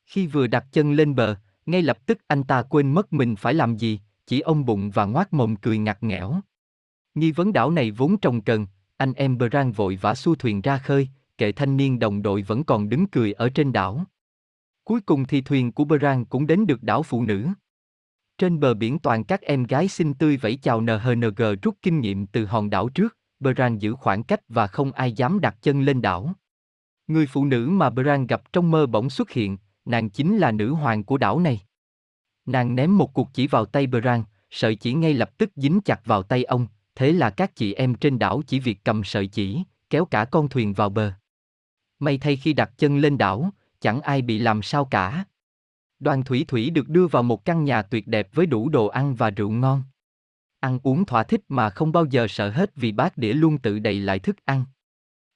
Khi 0.07 0.27
vừa 0.27 0.46
đặt 0.46 0.64
chân 0.72 0.92
lên 0.92 1.14
bờ, 1.14 1.37
ngay 1.66 1.83
lập 1.83 2.07
tức 2.07 2.18
anh 2.27 2.44
ta 2.44 2.62
quên 2.62 2.94
mất 2.94 3.12
mình 3.12 3.37
phải 3.37 3.55
làm 3.55 3.77
gì, 3.77 4.01
chỉ 4.27 4.40
ôm 4.40 4.64
bụng 4.64 4.90
và 4.90 5.05
ngoác 5.05 5.33
mồm 5.33 5.57
cười 5.57 5.79
ngặt 5.79 6.03
nghẽo. 6.03 6.40
Nghi 7.14 7.33
vấn 7.33 7.53
đảo 7.53 7.70
này 7.70 7.90
vốn 7.90 8.18
trồng 8.18 8.40
cần, 8.40 8.66
anh 8.96 9.12
em 9.12 9.38
Brang 9.38 9.72
vội 9.72 9.96
vã 9.96 10.14
xua 10.14 10.35
thuyền 10.35 10.61
ra 10.61 10.78
khơi, 10.78 11.09
kệ 11.38 11.52
thanh 11.52 11.76
niên 11.76 11.98
đồng 11.98 12.22
đội 12.22 12.42
vẫn 12.42 12.64
còn 12.64 12.88
đứng 12.88 13.06
cười 13.06 13.32
ở 13.32 13.48
trên 13.48 13.72
đảo. 13.72 14.04
Cuối 14.85 15.00
cùng 15.00 15.24
thì 15.24 15.40
thuyền 15.40 15.72
của 15.72 15.85
Brang 15.85 16.24
cũng 16.24 16.46
đến 16.46 16.66
được 16.66 16.82
đảo 16.82 17.02
phụ 17.02 17.22
nữ. 17.24 17.46
Trên 18.38 18.61
bờ 18.61 18.74
biển 18.74 18.98
toàn 18.98 19.24
các 19.24 19.40
em 19.40 19.64
gái 19.64 19.88
xinh 19.88 20.14
tươi 20.14 20.37
vẫy 20.37 20.56
chào 20.56 20.80
NHNG 20.80 21.42
rút 21.62 21.76
kinh 21.82 22.00
nghiệm 22.00 22.26
từ 22.26 22.46
hòn 22.46 22.70
đảo 22.70 22.88
trước, 22.88 23.16
Brang 23.40 23.82
giữ 23.82 23.94
khoảng 23.94 24.22
cách 24.22 24.40
và 24.48 24.66
không 24.66 24.92
ai 24.92 25.12
dám 25.12 25.40
đặt 25.40 25.56
chân 25.62 25.82
lên 25.82 26.02
đảo. 26.02 26.32
Người 27.06 27.26
phụ 27.26 27.44
nữ 27.44 27.68
mà 27.68 27.90
Brang 27.90 28.26
gặp 28.26 28.52
trong 28.52 28.70
mơ 28.70 28.87
bỗng 28.87 29.11
xuất 29.11 29.30
hiện, 29.30 29.56
nàng 29.85 30.11
chính 30.11 30.38
là 30.38 30.52
nữ 30.52 30.72
hoàng 30.72 31.04
của 31.04 31.18
đảo 31.18 31.40
này. 31.40 31.61
Nàng 32.46 32.74
ném 32.74 32.98
một 32.98 33.14
cuộc 33.14 33.28
chỉ 33.35 33.46
vào 33.46 33.64
tay 33.64 33.87
Brang, 33.87 34.24
sợi 34.50 34.76
chỉ 34.76 34.92
ngay 34.92 35.14
lập 35.14 35.38
tức 35.38 35.50
dính 35.56 35.80
chặt 35.80 36.00
vào 36.04 36.22
tay 36.22 36.44
ông, 36.44 36.66
thế 36.96 37.12
là 37.12 37.30
các 37.30 37.56
chị 37.56 37.74
em 37.74 37.94
trên 37.94 38.18
đảo 38.18 38.42
chỉ 38.46 38.61
việc 38.61 38.78
cầm 38.85 39.04
sợi 39.04 39.26
chỉ, 39.26 39.62
kéo 39.90 40.04
cả 40.04 40.24
con 40.24 40.48
thuyền 40.48 40.72
vào 40.72 40.88
bờ. 40.88 41.12
May 41.98 42.18
thay 42.18 42.37
khi 42.37 42.52
đặt 42.52 42.70
chân 42.78 42.98
lên 42.98 43.18
đảo, 43.18 43.50
chẳng 43.80 44.00
ai 44.00 44.22
bị 44.22 44.38
làm 44.38 44.62
sao 44.62 44.85
cả. 44.85 45.24
Đoàn 45.98 46.24
thủy 46.24 46.44
thủy 46.48 46.70
được 46.70 46.88
đưa 46.88 47.06
vào 47.06 47.22
một 47.22 47.44
căn 47.44 47.64
nhà 47.64 47.82
tuyệt 47.82 48.06
đẹp 48.06 48.28
với 48.35 48.46
đủ 48.46 48.68
đồ 48.68 48.87
ăn 48.87 49.14
và 49.14 49.30
rượu 49.30 49.50
ngon. 49.50 49.82
Ăn 50.61 50.78
uống 50.82 51.04
thỏa 51.04 51.22
thích 51.22 51.40
mà 51.48 51.70
không 51.70 51.92
bao 51.92 52.04
giờ 52.04 52.26
sợ 52.28 52.50
hết 52.50 52.70
vì 52.76 52.92
bát 52.92 53.18
đĩa 53.18 53.32
luôn 53.32 53.59
tự 53.59 53.78
đầy 53.78 54.00
lại 54.00 54.18
thức 54.18 54.37
ăn. 54.44 54.64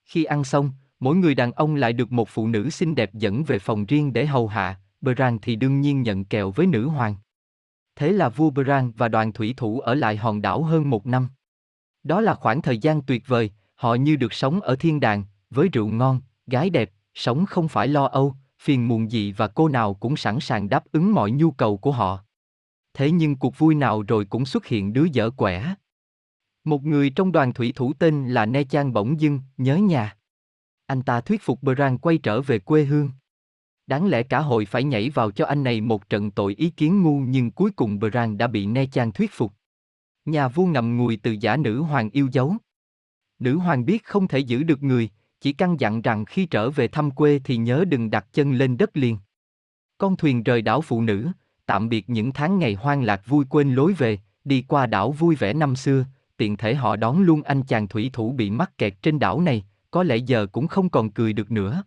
Khi 0.05 0.25
ăn 0.25 0.45
xong, 0.45 0.71
mỗi 1.01 1.17
người 1.17 1.35
đàn 1.35 1.53
ông 1.53 1.75
lại 1.75 1.93
được 1.93 2.13
một 2.13 2.29
phụ 2.29 2.47
nữ 2.47 2.71
xinh 2.71 2.95
đẹp 2.95 3.15
dẫn 3.15 3.45
về 3.45 3.59
phòng 3.59 3.87
riêng 3.87 4.13
để 4.13 4.27
hầu 4.27 4.49
hạ, 4.49 4.81
Bran 5.01 5.39
thì 5.39 5.57
đương 5.57 5.81
nhiên 5.81 6.03
nhận 6.03 6.25
kèo 6.25 6.51
với 6.51 6.67
nữ 6.67 6.89
hoàng. 6.89 7.17
Thế 7.97 8.13
là 8.13 8.29
vua 8.29 8.51
Bran 8.51 8.93
và 8.97 9.09
đoàn 9.09 9.33
thủy 9.33 9.55
thủ 9.57 9.81
ở 9.81 9.95
lại 9.95 10.17
hòn 10.17 10.43
đảo 10.43 10.63
hơn 10.63 10.91
một 10.91 11.07
năm. 11.07 11.29
Đó 12.03 12.21
là 12.21 12.35
khoảng 12.35 12.63
thời 12.63 12.79
gian 12.79 13.03
tuyệt 13.03 13.23
vời, 13.27 13.51
họ 13.75 13.95
như 13.95 14.17
được 14.17 14.33
sống 14.33 14.61
ở 14.61 14.77
thiên 14.77 15.01
đàng, 15.01 15.25
với 15.51 15.69
rượu 15.69 15.89
ngon, 15.89 16.21
gái 16.47 16.71
đẹp, 16.71 16.91
sống 17.15 17.47
không 17.47 17.69
phải 17.69 17.89
lo 17.89 18.05
âu, 18.05 18.35
phiền 18.63 18.89
muộn 18.89 19.11
gì 19.11 19.33
và 19.33 19.49
cô 19.49 19.69
nào 19.69 19.95
cũng 19.95 20.17
sẵn 20.17 20.41
sàng 20.41 20.69
đáp 20.69 20.85
ứng 20.93 21.15
mọi 21.15 21.31
nhu 21.31 21.51
cầu 21.51 21.77
của 21.77 21.93
họ. 21.93 22.25
Thế 22.95 23.11
nhưng 23.11 23.37
cuộc 23.37 23.59
vui 23.59 23.75
nào 23.75 24.03
rồi 24.03 24.25
cũng 24.25 24.47
xuất 24.47 24.67
hiện 24.67 24.93
đứa 24.93 25.05
dở 25.05 25.31
quẻ. 25.31 25.75
Một 26.65 26.85
người 26.85 27.11
trong 27.11 27.33
đoàn 27.33 27.53
thủy 27.53 27.73
thủ 27.77 27.93
tên 27.93 28.29
là 28.29 28.47
Ne 28.47 28.65
Chan 28.65 28.93
bỗng 28.93 29.21
dưng, 29.21 29.41
nhớ 29.57 29.77
nhà. 29.77 30.17
Anh 30.87 31.03
ta 31.03 31.21
thuyết 31.21 31.43
phục 31.43 31.63
Bran 31.63 31.99
quay 31.99 32.19
trở 32.19 32.41
về 32.41 32.59
quê 32.59 32.85
hương. 32.85 33.11
Đáng 33.87 34.07
lẽ 34.07 34.23
cả 34.23 34.41
hội 34.41 34.65
phải 34.65 34.85
nhảy 34.85 35.11
vào 35.11 35.31
cho 35.31 35.47
anh 35.47 35.65
này 35.65 35.81
một 35.81 36.09
trận 36.09 36.31
tội 36.31 36.55
ý 36.55 36.71
kiến 36.71 37.03
ngu 37.03 37.21
nhưng 37.21 37.51
cuối 37.51 37.71
cùng 37.71 37.99
Bran 37.99 38.39
đã 38.39 38.47
bị 38.47 38.67
Ne 38.67 38.87
Chan 38.87 39.13
thuyết 39.13 39.31
phục. 39.33 39.53
Nhà 40.25 40.49
vua 40.49 40.67
ngậm 40.67 40.97
ngùi 40.97 41.17
từ 41.17 41.37
giả 41.41 41.57
nữ 41.57 41.81
hoàng 41.81 42.11
yêu 42.11 42.29
dấu. 42.33 42.57
Nữ 43.39 43.57
hoàng 43.57 43.85
biết 43.85 44.05
không 44.05 44.29
thể 44.29 44.39
giữ 44.39 44.63
được 44.63 44.83
người, 44.83 45.11
chỉ 45.41 45.53
căn 45.53 45.81
dặn 45.81 46.03
rằng 46.03 46.25
khi 46.25 46.47
trở 46.47 46.71
về 46.71 46.89
thăm 46.89 47.11
quê 47.11 47.41
thì 47.45 47.57
nhớ 47.57 47.85
đừng 47.89 48.11
đặt 48.11 48.27
chân 48.33 48.53
lên 48.53 48.77
đất 48.77 48.97
liền. 48.97 49.19
Con 49.99 50.17
thuyền 50.17 50.43
rời 50.43 50.63
đảo 50.63 50.81
phụ 50.81 51.03
nữ, 51.03 51.29
tạm 51.67 51.89
biệt 51.89 52.11
những 52.11 52.33
tháng 52.33 52.59
ngày 52.59 52.75
hoang 52.75 53.03
lạc 53.03 53.23
vui 53.27 53.45
quên 53.51 53.75
lối 53.75 53.93
về, 53.93 54.19
đi 54.45 54.65
qua 54.69 54.87
đảo 54.87 55.13
vui 55.13 55.35
vẻ 55.35 55.53
năm 55.53 55.77
xưa, 55.77 56.05
tiện 56.37 56.57
thể 56.57 56.75
họ 56.75 56.97
đón 56.97 57.23
luôn 57.23 57.43
anh 57.43 57.63
chàng 57.63 57.89
thủy 57.89 58.11
thủ 58.13 58.33
bị 58.33 58.51
mắc 58.51 58.79
kẹt 58.79 59.03
trên 59.03 59.19
đảo 59.19 59.41
này, 59.41 59.65
có 59.91 60.03
lẽ 60.03 60.17
giờ 60.17 60.47
cũng 60.47 60.69
không 60.69 60.89
còn 60.89 61.11
cười 61.11 61.33
được 61.33 61.51
nữa. 61.51 61.83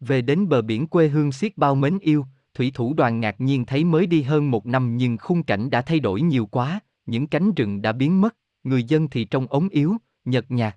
Về 0.00 0.22
đến 0.22 0.48
bờ 0.48 0.62
biển 0.62 0.86
quê 0.86 1.08
hương 1.08 1.32
xiết 1.32 1.56
bao 1.56 1.74
mến 1.74 1.98
yêu, 1.98 2.26
thủy 2.54 2.70
thủ 2.74 2.94
đoàn 2.94 3.20
ngạc 3.20 3.40
nhiên 3.40 3.66
thấy 3.66 3.84
mới 3.84 4.06
đi 4.06 4.22
hơn 4.22 4.50
một 4.50 4.66
năm 4.66 4.96
nhưng 4.96 5.18
khung 5.18 5.42
cảnh 5.42 5.70
đã 5.70 5.82
thay 5.82 6.00
đổi 6.00 6.22
nhiều 6.22 6.46
quá, 6.46 6.80
những 7.10 7.26
cánh 7.26 7.54
rừng 7.54 7.82
đã 7.82 7.92
biến 7.92 8.20
mất, 8.20 8.36
người 8.64 8.84
dân 8.84 9.08
thì 9.08 9.24
trông 9.24 9.46
ống 9.46 9.68
yếu, 9.68 9.96
nhợt 10.24 10.50
nhạt. 10.50 10.76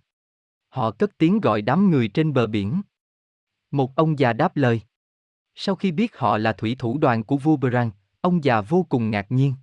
Họ 0.70 0.92
cất 0.92 1.18
tiếng 1.18 1.40
gọi 1.40 1.62
đám 1.62 1.92
người 1.92 2.08
trên 2.08 2.34
bờ 2.34 2.48
biển. 2.48 2.82
Một 3.72 3.96
ông 3.96 4.20
già 4.20 4.34
đáp 4.34 4.58
lời. 4.58 4.82
Sau 5.56 5.76
khi 5.76 5.92
biết 5.92 6.18
họ 6.18 6.38
là 6.38 6.54
thủy 6.54 6.76
thủ 6.80 6.98
đoàn 6.98 7.24
của 7.24 7.38
vua 7.38 7.58
Brang, 7.58 7.92
ông 8.22 8.44
già 8.44 8.62
vô 8.62 8.86
cùng 8.90 9.12
ngạc 9.12 9.32
nhiên. 9.32 9.54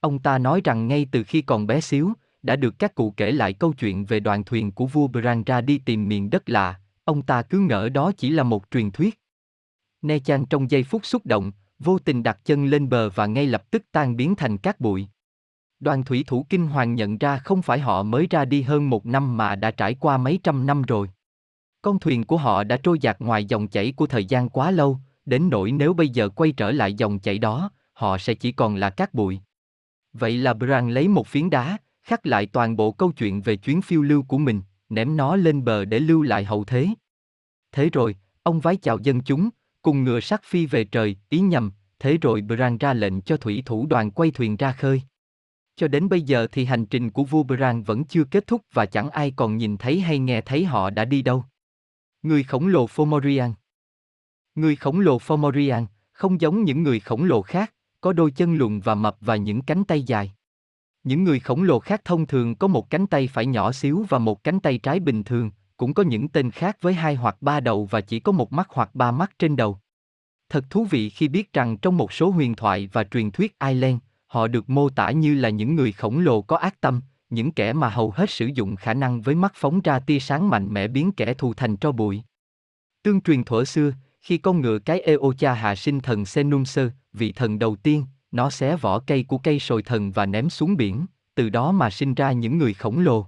Ông 0.00 0.18
ta 0.18 0.38
nói 0.38 0.60
rằng 0.64 0.88
ngay 0.88 1.06
từ 1.12 1.24
khi 1.24 1.42
còn 1.42 1.66
bé 1.66 1.80
xíu, 1.80 2.12
đã 2.42 2.56
được 2.56 2.74
các 2.78 2.94
cụ 2.94 3.14
kể 3.16 3.32
lại 3.32 3.52
câu 3.52 3.72
chuyện 3.72 4.04
về 4.04 4.20
đoàn 4.20 4.44
thuyền 4.44 4.72
của 4.72 4.86
vua 4.86 5.06
Brang 5.06 5.44
ra 5.44 5.60
đi 5.60 5.78
tìm 5.78 6.08
miền 6.08 6.30
đất 6.30 6.48
lạ, 6.48 6.80
ông 7.04 7.22
ta 7.22 7.42
cứ 7.42 7.58
ngỡ 7.58 7.88
đó 7.88 8.12
chỉ 8.16 8.30
là 8.30 8.42
một 8.42 8.64
truyền 8.70 8.90
thuyết. 8.90 9.20
Ne 10.02 10.18
Chan 10.18 10.46
trong 10.46 10.70
giây 10.70 10.82
phút 10.82 11.06
xúc 11.06 11.26
động, 11.26 11.52
vô 11.78 11.98
tình 11.98 12.22
đặt 12.22 12.40
chân 12.44 12.66
lên 12.66 12.88
bờ 12.88 13.10
và 13.10 13.26
ngay 13.26 13.46
lập 13.46 13.70
tức 13.70 13.82
tan 13.92 14.16
biến 14.16 14.34
thành 14.34 14.58
cát 14.58 14.80
bụi. 14.80 15.08
Đoàn 15.80 16.04
thủy 16.04 16.24
thủ 16.26 16.46
kinh 16.48 16.66
hoàng 16.66 16.94
nhận 16.94 17.18
ra 17.18 17.38
không 17.38 17.62
phải 17.62 17.78
họ 17.78 18.02
mới 18.02 18.26
ra 18.30 18.44
đi 18.44 18.62
hơn 18.62 18.90
một 18.90 19.06
năm 19.06 19.36
mà 19.36 19.56
đã 19.56 19.70
trải 19.70 19.94
qua 19.94 20.16
mấy 20.16 20.40
trăm 20.42 20.66
năm 20.66 20.82
rồi. 20.82 21.08
Con 21.82 21.98
thuyền 21.98 22.24
của 22.24 22.36
họ 22.36 22.64
đã 22.64 22.76
trôi 22.82 22.98
giạt 23.02 23.20
ngoài 23.20 23.44
dòng 23.44 23.68
chảy 23.68 23.92
của 23.92 24.06
thời 24.06 24.24
gian 24.24 24.48
quá 24.48 24.70
lâu, 24.70 24.98
đến 25.26 25.48
nỗi 25.50 25.72
nếu 25.72 25.94
bây 25.94 26.08
giờ 26.08 26.28
quay 26.28 26.52
trở 26.52 26.70
lại 26.70 26.94
dòng 26.94 27.18
chảy 27.18 27.38
đó, 27.38 27.70
họ 27.92 28.18
sẽ 28.18 28.34
chỉ 28.34 28.52
còn 28.52 28.76
là 28.76 28.90
cát 28.90 29.14
bụi. 29.14 29.40
Vậy 30.12 30.36
là 30.38 30.54
Bran 30.54 30.90
lấy 30.90 31.08
một 31.08 31.26
phiến 31.26 31.50
đá, 31.50 31.78
khắc 32.02 32.26
lại 32.26 32.46
toàn 32.46 32.76
bộ 32.76 32.92
câu 32.92 33.12
chuyện 33.12 33.42
về 33.42 33.56
chuyến 33.56 33.82
phiêu 33.82 34.02
lưu 34.02 34.22
của 34.22 34.38
mình, 34.38 34.62
ném 34.88 35.16
nó 35.16 35.36
lên 35.36 35.64
bờ 35.64 35.84
để 35.84 35.98
lưu 35.98 36.22
lại 36.22 36.44
hậu 36.44 36.64
thế. 36.64 36.88
Thế 37.72 37.90
rồi, 37.92 38.16
ông 38.42 38.60
vái 38.60 38.76
chào 38.76 38.98
dân 38.98 39.20
chúng, 39.20 39.48
cùng 39.82 40.04
ngựa 40.04 40.20
sắt 40.20 40.42
phi 40.44 40.66
về 40.66 40.84
trời, 40.84 41.16
ý 41.28 41.40
nhầm, 41.40 41.72
thế 41.98 42.18
rồi 42.22 42.40
Bran 42.40 42.78
ra 42.78 42.92
lệnh 42.92 43.20
cho 43.20 43.36
thủy 43.36 43.62
thủ 43.66 43.86
đoàn 43.86 44.10
quay 44.10 44.30
thuyền 44.30 44.56
ra 44.56 44.72
khơi. 44.72 45.02
Cho 45.80 45.88
đến 45.88 46.08
bây 46.08 46.22
giờ 46.22 46.46
thì 46.52 46.64
hành 46.64 46.86
trình 46.86 47.10
của 47.10 47.24
vua 47.24 47.42
Bran 47.42 47.82
vẫn 47.82 48.04
chưa 48.04 48.24
kết 48.24 48.46
thúc 48.46 48.62
và 48.72 48.86
chẳng 48.86 49.10
ai 49.10 49.32
còn 49.36 49.56
nhìn 49.56 49.76
thấy 49.76 50.00
hay 50.00 50.18
nghe 50.18 50.40
thấy 50.40 50.64
họ 50.64 50.90
đã 50.90 51.04
đi 51.04 51.22
đâu. 51.22 51.44
Người 52.22 52.42
khổng 52.42 52.66
lồ 52.66 52.86
Fomorian 52.86 53.52
Người 54.54 54.76
khổng 54.76 55.00
lồ 55.00 55.18
Fomorian, 55.18 55.86
không 56.12 56.40
giống 56.40 56.64
những 56.64 56.82
người 56.82 57.00
khổng 57.00 57.24
lồ 57.24 57.42
khác, 57.42 57.74
có 58.00 58.12
đôi 58.12 58.30
chân 58.30 58.54
lùn 58.54 58.80
và 58.80 58.94
mập 58.94 59.16
và 59.20 59.36
những 59.36 59.62
cánh 59.62 59.84
tay 59.84 60.02
dài. 60.02 60.32
Những 61.04 61.24
người 61.24 61.40
khổng 61.40 61.62
lồ 61.62 61.78
khác 61.78 62.00
thông 62.04 62.26
thường 62.26 62.54
có 62.54 62.66
một 62.66 62.90
cánh 62.90 63.06
tay 63.06 63.28
phải 63.32 63.46
nhỏ 63.46 63.72
xíu 63.72 64.04
và 64.08 64.18
một 64.18 64.44
cánh 64.44 64.60
tay 64.60 64.78
trái 64.78 65.00
bình 65.00 65.24
thường, 65.24 65.50
cũng 65.76 65.94
có 65.94 66.02
những 66.02 66.28
tên 66.28 66.50
khác 66.50 66.76
với 66.80 66.94
hai 66.94 67.14
hoặc 67.14 67.36
ba 67.40 67.60
đầu 67.60 67.84
và 67.84 68.00
chỉ 68.00 68.20
có 68.20 68.32
một 68.32 68.52
mắt 68.52 68.68
hoặc 68.70 68.94
ba 68.94 69.10
mắt 69.10 69.38
trên 69.38 69.56
đầu. 69.56 69.78
Thật 70.48 70.64
thú 70.70 70.84
vị 70.84 71.10
khi 71.10 71.28
biết 71.28 71.52
rằng 71.52 71.76
trong 71.76 71.96
một 71.96 72.12
số 72.12 72.30
huyền 72.30 72.54
thoại 72.54 72.88
và 72.92 73.04
truyền 73.04 73.30
thuyết 73.30 73.58
Ireland, 73.58 73.98
họ 74.30 74.48
được 74.48 74.70
mô 74.70 74.88
tả 74.88 75.10
như 75.10 75.34
là 75.34 75.48
những 75.48 75.76
người 75.76 75.92
khổng 75.92 76.18
lồ 76.18 76.42
có 76.42 76.56
ác 76.56 76.80
tâm, 76.80 77.00
những 77.30 77.52
kẻ 77.52 77.72
mà 77.72 77.88
hầu 77.88 78.10
hết 78.10 78.30
sử 78.30 78.46
dụng 78.46 78.76
khả 78.76 78.94
năng 78.94 79.20
với 79.22 79.34
mắt 79.34 79.52
phóng 79.54 79.80
ra 79.80 79.98
tia 79.98 80.18
sáng 80.18 80.48
mạnh 80.50 80.74
mẽ 80.74 80.88
biến 80.88 81.12
kẻ 81.12 81.34
thù 81.34 81.54
thành 81.54 81.76
tro 81.76 81.92
bụi. 81.92 82.22
Tương 83.02 83.20
truyền 83.20 83.44
thuở 83.44 83.64
xưa, 83.64 83.92
khi 84.20 84.38
con 84.38 84.60
ngựa 84.60 84.78
cái 84.78 85.00
Eocha 85.00 85.54
hạ 85.54 85.74
sinh 85.74 86.00
thần 86.00 86.24
Senumser, 86.24 86.88
vị 87.12 87.32
thần 87.32 87.58
đầu 87.58 87.76
tiên, 87.76 88.06
nó 88.30 88.50
xé 88.50 88.76
vỏ 88.76 88.98
cây 88.98 89.22
của 89.22 89.38
cây 89.38 89.58
sồi 89.58 89.82
thần 89.82 90.12
và 90.12 90.26
ném 90.26 90.50
xuống 90.50 90.76
biển, 90.76 91.06
từ 91.34 91.48
đó 91.48 91.72
mà 91.72 91.90
sinh 91.90 92.14
ra 92.14 92.32
những 92.32 92.58
người 92.58 92.74
khổng 92.74 92.98
lồ. 92.98 93.26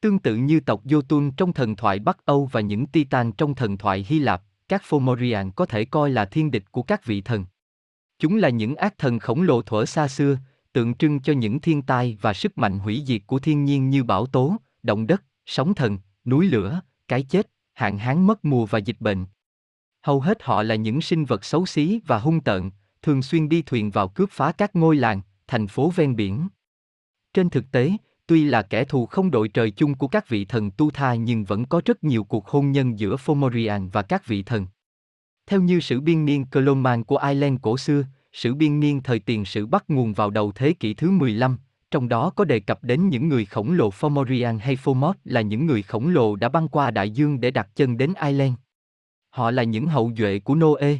Tương 0.00 0.18
tự 0.18 0.36
như 0.36 0.60
tộc 0.60 0.84
Jotun 0.84 1.30
trong 1.36 1.52
thần 1.52 1.76
thoại 1.76 1.98
Bắc 1.98 2.24
Âu 2.24 2.48
và 2.52 2.60
những 2.60 2.86
Titan 2.86 3.32
trong 3.32 3.54
thần 3.54 3.78
thoại 3.78 4.06
Hy 4.08 4.18
Lạp, 4.18 4.42
các 4.68 4.82
Fomorian 4.88 5.50
có 5.50 5.66
thể 5.66 5.84
coi 5.84 6.10
là 6.10 6.24
thiên 6.24 6.50
địch 6.50 6.64
của 6.72 6.82
các 6.82 7.04
vị 7.04 7.20
thần. 7.20 7.44
Chúng 8.18 8.36
là 8.36 8.48
những 8.48 8.74
ác 8.74 8.98
thần 8.98 9.18
khổng 9.18 9.42
lồ 9.42 9.62
thuở 9.62 9.84
xa 9.84 10.08
xưa, 10.08 10.38
tượng 10.72 10.94
trưng 10.94 11.20
cho 11.20 11.32
những 11.32 11.60
thiên 11.60 11.82
tai 11.82 12.18
và 12.20 12.32
sức 12.32 12.58
mạnh 12.58 12.78
hủy 12.78 13.02
diệt 13.06 13.22
của 13.26 13.38
thiên 13.38 13.64
nhiên 13.64 13.90
như 13.90 14.04
bão 14.04 14.26
tố, 14.26 14.56
động 14.82 15.06
đất, 15.06 15.22
sóng 15.46 15.74
thần, 15.74 15.98
núi 16.24 16.46
lửa, 16.46 16.80
cái 17.08 17.22
chết, 17.22 17.50
hạn 17.74 17.98
hán 17.98 18.26
mất 18.26 18.44
mùa 18.44 18.66
và 18.66 18.78
dịch 18.78 19.00
bệnh. 19.00 19.26
Hầu 20.02 20.20
hết 20.20 20.42
họ 20.42 20.62
là 20.62 20.74
những 20.74 21.00
sinh 21.00 21.24
vật 21.24 21.44
xấu 21.44 21.66
xí 21.66 22.00
và 22.06 22.18
hung 22.18 22.40
tợn, 22.40 22.70
thường 23.02 23.22
xuyên 23.22 23.48
đi 23.48 23.62
thuyền 23.62 23.90
vào 23.90 24.08
cướp 24.08 24.30
phá 24.30 24.52
các 24.52 24.76
ngôi 24.76 24.96
làng, 24.96 25.20
thành 25.46 25.66
phố 25.66 25.92
ven 25.96 26.16
biển. 26.16 26.48
Trên 27.34 27.50
thực 27.50 27.70
tế, 27.72 27.92
tuy 28.26 28.44
là 28.44 28.62
kẻ 28.62 28.84
thù 28.84 29.06
không 29.06 29.30
đội 29.30 29.48
trời 29.48 29.70
chung 29.70 29.94
của 29.94 30.08
các 30.08 30.28
vị 30.28 30.44
thần 30.44 30.70
tu 30.70 30.90
tha 30.90 31.14
nhưng 31.14 31.44
vẫn 31.44 31.64
có 31.64 31.82
rất 31.84 32.04
nhiều 32.04 32.24
cuộc 32.24 32.48
hôn 32.48 32.72
nhân 32.72 32.98
giữa 32.98 33.16
Fomorian 33.16 33.90
và 33.92 34.02
các 34.02 34.26
vị 34.26 34.42
thần. 34.42 34.66
Theo 35.48 35.60
như 35.60 35.80
sử 35.80 36.00
biên 36.00 36.24
niên 36.24 36.46
Coloman 36.46 37.04
của 37.04 37.16
Ireland 37.16 37.58
cổ 37.62 37.76
xưa, 37.76 38.04
sử 38.32 38.54
biên 38.54 38.80
niên 38.80 39.02
thời 39.02 39.18
tiền 39.18 39.44
sử 39.44 39.66
bắt 39.66 39.84
nguồn 39.88 40.12
vào 40.12 40.30
đầu 40.30 40.52
thế 40.52 40.72
kỷ 40.72 40.94
thứ 40.94 41.10
15, 41.10 41.58
trong 41.90 42.08
đó 42.08 42.30
có 42.30 42.44
đề 42.44 42.60
cập 42.60 42.84
đến 42.84 43.08
những 43.08 43.28
người 43.28 43.44
khổng 43.44 43.72
lồ 43.72 43.90
Fomorian 43.90 44.58
hay 44.58 44.76
Fomod 44.76 45.12
là 45.24 45.40
những 45.40 45.66
người 45.66 45.82
khổng 45.82 46.08
lồ 46.08 46.36
đã 46.36 46.48
băng 46.48 46.68
qua 46.68 46.90
đại 46.90 47.10
dương 47.10 47.40
để 47.40 47.50
đặt 47.50 47.68
chân 47.76 47.96
đến 47.96 48.12
Ireland. 48.22 48.54
Họ 49.30 49.50
là 49.50 49.62
những 49.62 49.86
hậu 49.86 50.12
duệ 50.18 50.38
của 50.38 50.54
Noe. 50.54 50.96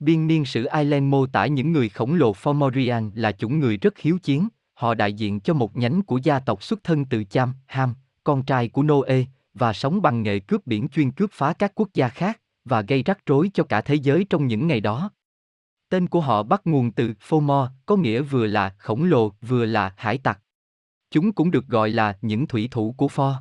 Biên 0.00 0.26
niên 0.26 0.44
sử 0.44 0.66
Ireland 0.74 1.04
mô 1.04 1.26
tả 1.26 1.46
những 1.46 1.72
người 1.72 1.88
khổng 1.88 2.14
lồ 2.14 2.32
Fomorian 2.32 3.10
là 3.14 3.32
chủng 3.32 3.58
người 3.60 3.76
rất 3.76 3.98
hiếu 3.98 4.18
chiến, 4.18 4.48
họ 4.74 4.94
đại 4.94 5.12
diện 5.12 5.40
cho 5.40 5.54
một 5.54 5.76
nhánh 5.76 6.02
của 6.02 6.20
gia 6.22 6.38
tộc 6.40 6.62
xuất 6.62 6.84
thân 6.84 7.04
từ 7.04 7.24
Cham, 7.24 7.54
Ham, 7.66 7.94
con 8.24 8.42
trai 8.42 8.68
của 8.68 8.82
Noe, 8.82 9.24
và 9.54 9.72
sống 9.72 10.02
bằng 10.02 10.22
nghề 10.22 10.38
cướp 10.38 10.66
biển 10.66 10.88
chuyên 10.88 11.10
cướp 11.10 11.30
phá 11.32 11.52
các 11.52 11.72
quốc 11.74 11.88
gia 11.94 12.08
khác, 12.08 12.40
và 12.68 12.82
gây 12.82 13.02
rắc 13.02 13.26
rối 13.26 13.50
cho 13.54 13.64
cả 13.64 13.80
thế 13.80 13.94
giới 13.94 14.26
trong 14.30 14.46
những 14.46 14.66
ngày 14.66 14.80
đó. 14.80 15.10
Tên 15.88 16.06
của 16.06 16.20
họ 16.20 16.42
bắt 16.42 16.60
nguồn 16.64 16.92
từ 16.92 17.14
FOMO, 17.28 17.68
có 17.86 17.96
nghĩa 17.96 18.22
vừa 18.22 18.46
là 18.46 18.74
khổng 18.78 19.04
lồ, 19.04 19.32
vừa 19.40 19.64
là 19.64 19.94
hải 19.96 20.18
tặc. 20.18 20.40
Chúng 21.10 21.32
cũng 21.32 21.50
được 21.50 21.66
gọi 21.66 21.90
là 21.90 22.18
những 22.22 22.46
thủy 22.46 22.68
thủ 22.70 22.94
của 22.96 23.06
For. 23.06 23.34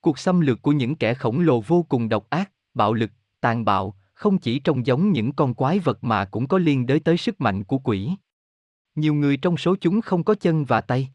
Cuộc 0.00 0.18
xâm 0.18 0.40
lược 0.40 0.62
của 0.62 0.72
những 0.72 0.96
kẻ 0.96 1.14
khổng 1.14 1.40
lồ 1.40 1.60
vô 1.60 1.82
cùng 1.82 2.08
độc 2.08 2.30
ác, 2.30 2.50
bạo 2.74 2.92
lực, 2.92 3.10
tàn 3.40 3.64
bạo, 3.64 3.96
không 4.14 4.38
chỉ 4.38 4.58
trông 4.58 4.86
giống 4.86 5.12
những 5.12 5.32
con 5.32 5.54
quái 5.54 5.78
vật 5.78 6.04
mà 6.04 6.24
cũng 6.24 6.48
có 6.48 6.58
liên 6.58 6.86
đới 6.86 7.00
tới 7.00 7.16
sức 7.16 7.40
mạnh 7.40 7.64
của 7.64 7.78
quỷ. 7.78 8.10
Nhiều 8.94 9.14
người 9.14 9.36
trong 9.36 9.56
số 9.56 9.76
chúng 9.80 10.00
không 10.00 10.24
có 10.24 10.34
chân 10.34 10.64
và 10.64 10.80
tay. 10.80 11.08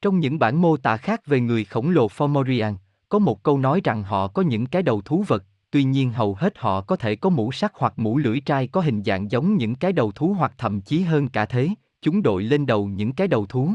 Trong 0.00 0.20
những 0.20 0.38
bản 0.38 0.62
mô 0.62 0.76
tả 0.76 0.96
khác 0.96 1.26
về 1.26 1.40
người 1.40 1.64
khổng 1.64 1.90
lồ 1.90 2.06
Fomorian, 2.06 2.74
có 3.08 3.18
một 3.18 3.42
câu 3.42 3.58
nói 3.58 3.80
rằng 3.84 4.02
họ 4.02 4.28
có 4.28 4.42
những 4.42 4.66
cái 4.66 4.82
đầu 4.82 5.00
thú 5.00 5.24
vật, 5.28 5.44
tuy 5.70 5.84
nhiên 5.84 6.12
hầu 6.12 6.34
hết 6.34 6.58
họ 6.58 6.80
có 6.80 6.96
thể 6.96 7.16
có 7.16 7.30
mũ 7.30 7.52
sắt 7.52 7.72
hoặc 7.74 7.92
mũ 7.96 8.18
lưỡi 8.18 8.40
trai 8.40 8.66
có 8.66 8.80
hình 8.80 9.02
dạng 9.04 9.30
giống 9.30 9.56
những 9.56 9.74
cái 9.74 9.92
đầu 9.92 10.12
thú 10.12 10.34
hoặc 10.38 10.52
thậm 10.58 10.80
chí 10.80 11.00
hơn 11.00 11.28
cả 11.28 11.46
thế, 11.46 11.68
chúng 12.02 12.22
đội 12.22 12.42
lên 12.42 12.66
đầu 12.66 12.86
những 12.86 13.12
cái 13.12 13.28
đầu 13.28 13.46
thú. 13.46 13.70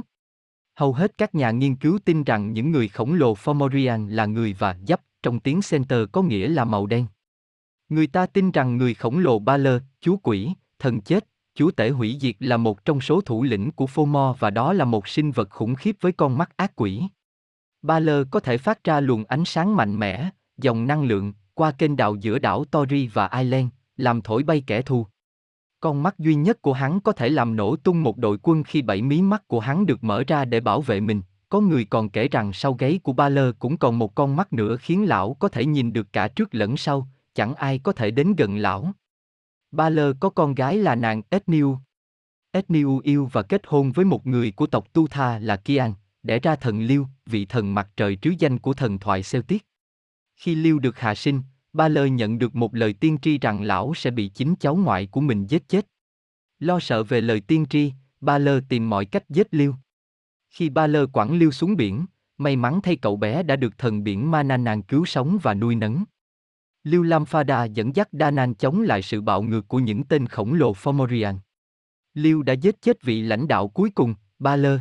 Hầu 0.76 0.94
hết 0.94 1.18
các 1.18 1.36
nhà 1.36 1.52
nghiên 1.52 1.76
cứu 1.76 2.00
tin 2.06 2.24
rằng 2.24 2.54
những 2.54 2.72
người 2.72 2.88
khổng 2.88 3.14
lồ 3.14 3.34
Fomorian 3.34 4.10
là 4.10 4.26
người 4.26 4.56
và 4.60 4.78
giáp 4.88 5.02
trong 5.24 5.40
tiếng 5.40 5.60
center 5.70 6.00
có 6.12 6.22
nghĩa 6.22 6.48
là 6.48 6.66
màu 6.66 6.86
đen. 6.86 7.06
Người 7.90 8.08
ta 8.08 8.26
tin 8.26 8.52
rằng 8.52 8.78
người 8.78 8.94
khổng 8.94 9.20
lồ 9.20 9.40
Ba 9.40 9.58
Lơ, 9.58 9.80
chúa 10.02 10.18
quỷ, 10.18 10.54
thần 10.80 11.02
chết, 11.02 11.28
chúa 11.56 11.72
tể 11.72 11.90
hủy 11.90 12.18
diệt 12.22 12.36
là 12.40 12.58
một 12.58 12.86
trong 12.86 13.02
số 13.02 13.22
thủ 13.22 13.44
lĩnh 13.44 13.72
của 13.72 13.88
Phomor 13.88 14.40
và 14.40 14.50
đó 14.50 14.74
là 14.74 14.86
một 14.86 15.08
sinh 15.08 15.32
vật 15.32 15.50
khủng 15.50 15.76
khiếp 15.76 15.96
với 16.02 16.12
con 16.12 16.38
mắt 16.38 16.58
ác 16.58 16.72
quỷ. 16.76 17.02
Ba 17.82 18.00
Lơ 18.00 18.24
có 18.32 18.40
thể 18.40 18.58
phát 18.58 18.84
ra 18.84 19.00
luồng 19.00 19.26
ánh 19.26 19.46
sáng 19.46 19.76
mạnh 19.76 20.00
mẽ, 20.00 20.30
dòng 20.58 20.88
năng 20.88 21.04
lượng, 21.04 21.34
qua 21.54 21.72
kênh 21.72 21.96
đào 21.96 22.16
giữa 22.16 22.40
đảo 22.40 22.66
Tory 22.66 23.08
và 23.08 23.28
Ireland, 23.28 23.68
làm 23.98 24.22
thổi 24.22 24.44
bay 24.44 24.64
kẻ 24.68 24.82
thù. 24.82 25.08
Con 25.80 26.04
mắt 26.04 26.20
duy 26.20 26.36
nhất 26.36 26.62
của 26.62 26.74
hắn 26.74 27.00
có 27.00 27.12
thể 27.12 27.30
làm 27.30 27.56
nổ 27.56 27.76
tung 27.76 28.04
một 28.04 28.18
đội 28.18 28.38
quân 28.42 28.64
khi 28.64 28.82
bảy 28.82 29.02
mí 29.02 29.22
mắt 29.22 29.48
của 29.48 29.60
hắn 29.60 29.86
được 29.86 30.04
mở 30.04 30.24
ra 30.28 30.46
để 30.46 30.60
bảo 30.60 30.82
vệ 30.82 31.00
mình. 31.00 31.22
Có 31.50 31.62
người 31.62 31.86
còn 31.86 32.10
kể 32.10 32.28
rằng 32.28 32.54
sau 32.54 32.74
gáy 32.74 33.00
của 33.04 33.14
ba 33.14 33.30
lơ 33.30 33.52
cũng 33.52 33.78
còn 33.78 34.00
một 34.00 34.16
con 34.16 34.36
mắt 34.36 34.54
nữa 34.54 34.78
khiến 34.80 35.08
lão 35.08 35.34
có 35.34 35.48
thể 35.48 35.66
nhìn 35.66 35.94
được 35.94 36.14
cả 36.14 36.28
trước 36.28 36.56
lẫn 36.56 36.78
sau, 36.78 37.08
chẳng 37.36 37.56
ai 37.56 37.80
có 37.80 37.92
thể 37.94 38.12
đến 38.12 38.36
gần 38.36 38.58
lão. 38.58 38.92
Ba 39.72 39.90
lơ 39.90 40.14
có 40.20 40.30
con 40.30 40.56
gái 40.56 40.78
là 40.78 40.96
nàng 40.96 41.22
Etniu. 41.30 41.78
Etniu 42.52 43.02
yêu 43.04 43.30
và 43.32 43.42
kết 43.42 43.62
hôn 43.68 43.92
với 43.92 44.06
một 44.06 44.28
người 44.28 44.52
của 44.52 44.68
tộc 44.68 44.94
Tu 44.94 45.08
Tha 45.08 45.40
là 45.40 45.56
Kian, 45.56 45.94
đẻ 46.24 46.40
ra 46.40 46.56
thần 46.56 46.82
Liêu, 46.82 47.08
vị 47.26 47.46
thần 47.46 47.74
mặt 47.74 47.90
trời 47.98 48.16
trứ 48.16 48.34
danh 48.40 48.60
của 48.60 48.74
thần 48.74 49.00
thoại 49.00 49.22
Celtic. 49.32 49.66
Khi 50.42 50.56
Liêu 50.56 50.80
được 50.80 51.00
hạ 51.00 51.16
sinh, 51.16 51.42
Ba 51.74 51.88
Lơ 51.88 52.06
nhận 52.06 52.38
được 52.38 52.56
một 52.56 52.76
lời 52.76 52.94
tiên 52.94 53.18
tri 53.22 53.38
rằng 53.38 53.62
lão 53.62 53.94
sẽ 53.94 54.12
bị 54.12 54.28
chính 54.28 54.56
cháu 54.56 54.76
ngoại 54.76 55.08
của 55.08 55.22
mình 55.22 55.48
giết 55.48 55.70
chết. 55.70 55.88
Lo 56.60 56.80
sợ 56.80 57.04
về 57.04 57.22
lời 57.22 57.42
tiên 57.42 57.66
tri, 57.70 57.94
Ba 58.22 58.38
Lơ 58.38 58.60
tìm 58.70 58.90
mọi 58.90 59.06
cách 59.06 59.30
giết 59.30 59.48
Liêu. 59.52 59.76
Khi 60.50 60.70
Ba 60.70 60.88
Lơ 60.88 61.08
quẳng 61.08 61.38
Liêu 61.38 61.52
xuống 61.52 61.76
biển, 61.76 62.06
may 62.38 62.56
mắn 62.56 62.80
thay 62.84 62.96
cậu 62.96 63.16
bé 63.16 63.44
đã 63.44 63.56
được 63.56 63.78
thần 63.78 64.04
biển 64.04 64.32
Mananan 64.32 64.82
cứu 64.82 65.06
sống 65.06 65.38
và 65.42 65.54
nuôi 65.54 65.76
nấng. 65.76 66.04
Liêu 66.84 67.04
Lam 67.04 67.26
Phada 67.26 67.64
dẫn 67.64 67.96
dắt 67.96 68.10
Danan 68.12 68.56
chống 68.56 68.82
lại 68.82 69.02
sự 69.02 69.22
bạo 69.22 69.42
ngược 69.42 69.68
của 69.68 69.80
những 69.80 70.04
tên 70.04 70.28
khổng 70.28 70.54
lồ 70.54 70.74
Fomorian. 70.74 71.38
Liêu 72.14 72.44
đã 72.44 72.54
giết 72.54 72.82
chết 72.82 73.04
vị 73.04 73.22
lãnh 73.22 73.48
đạo 73.48 73.68
cuối 73.68 73.90
cùng, 73.96 74.16
Ba 74.40 74.56
Lơ. 74.56 74.80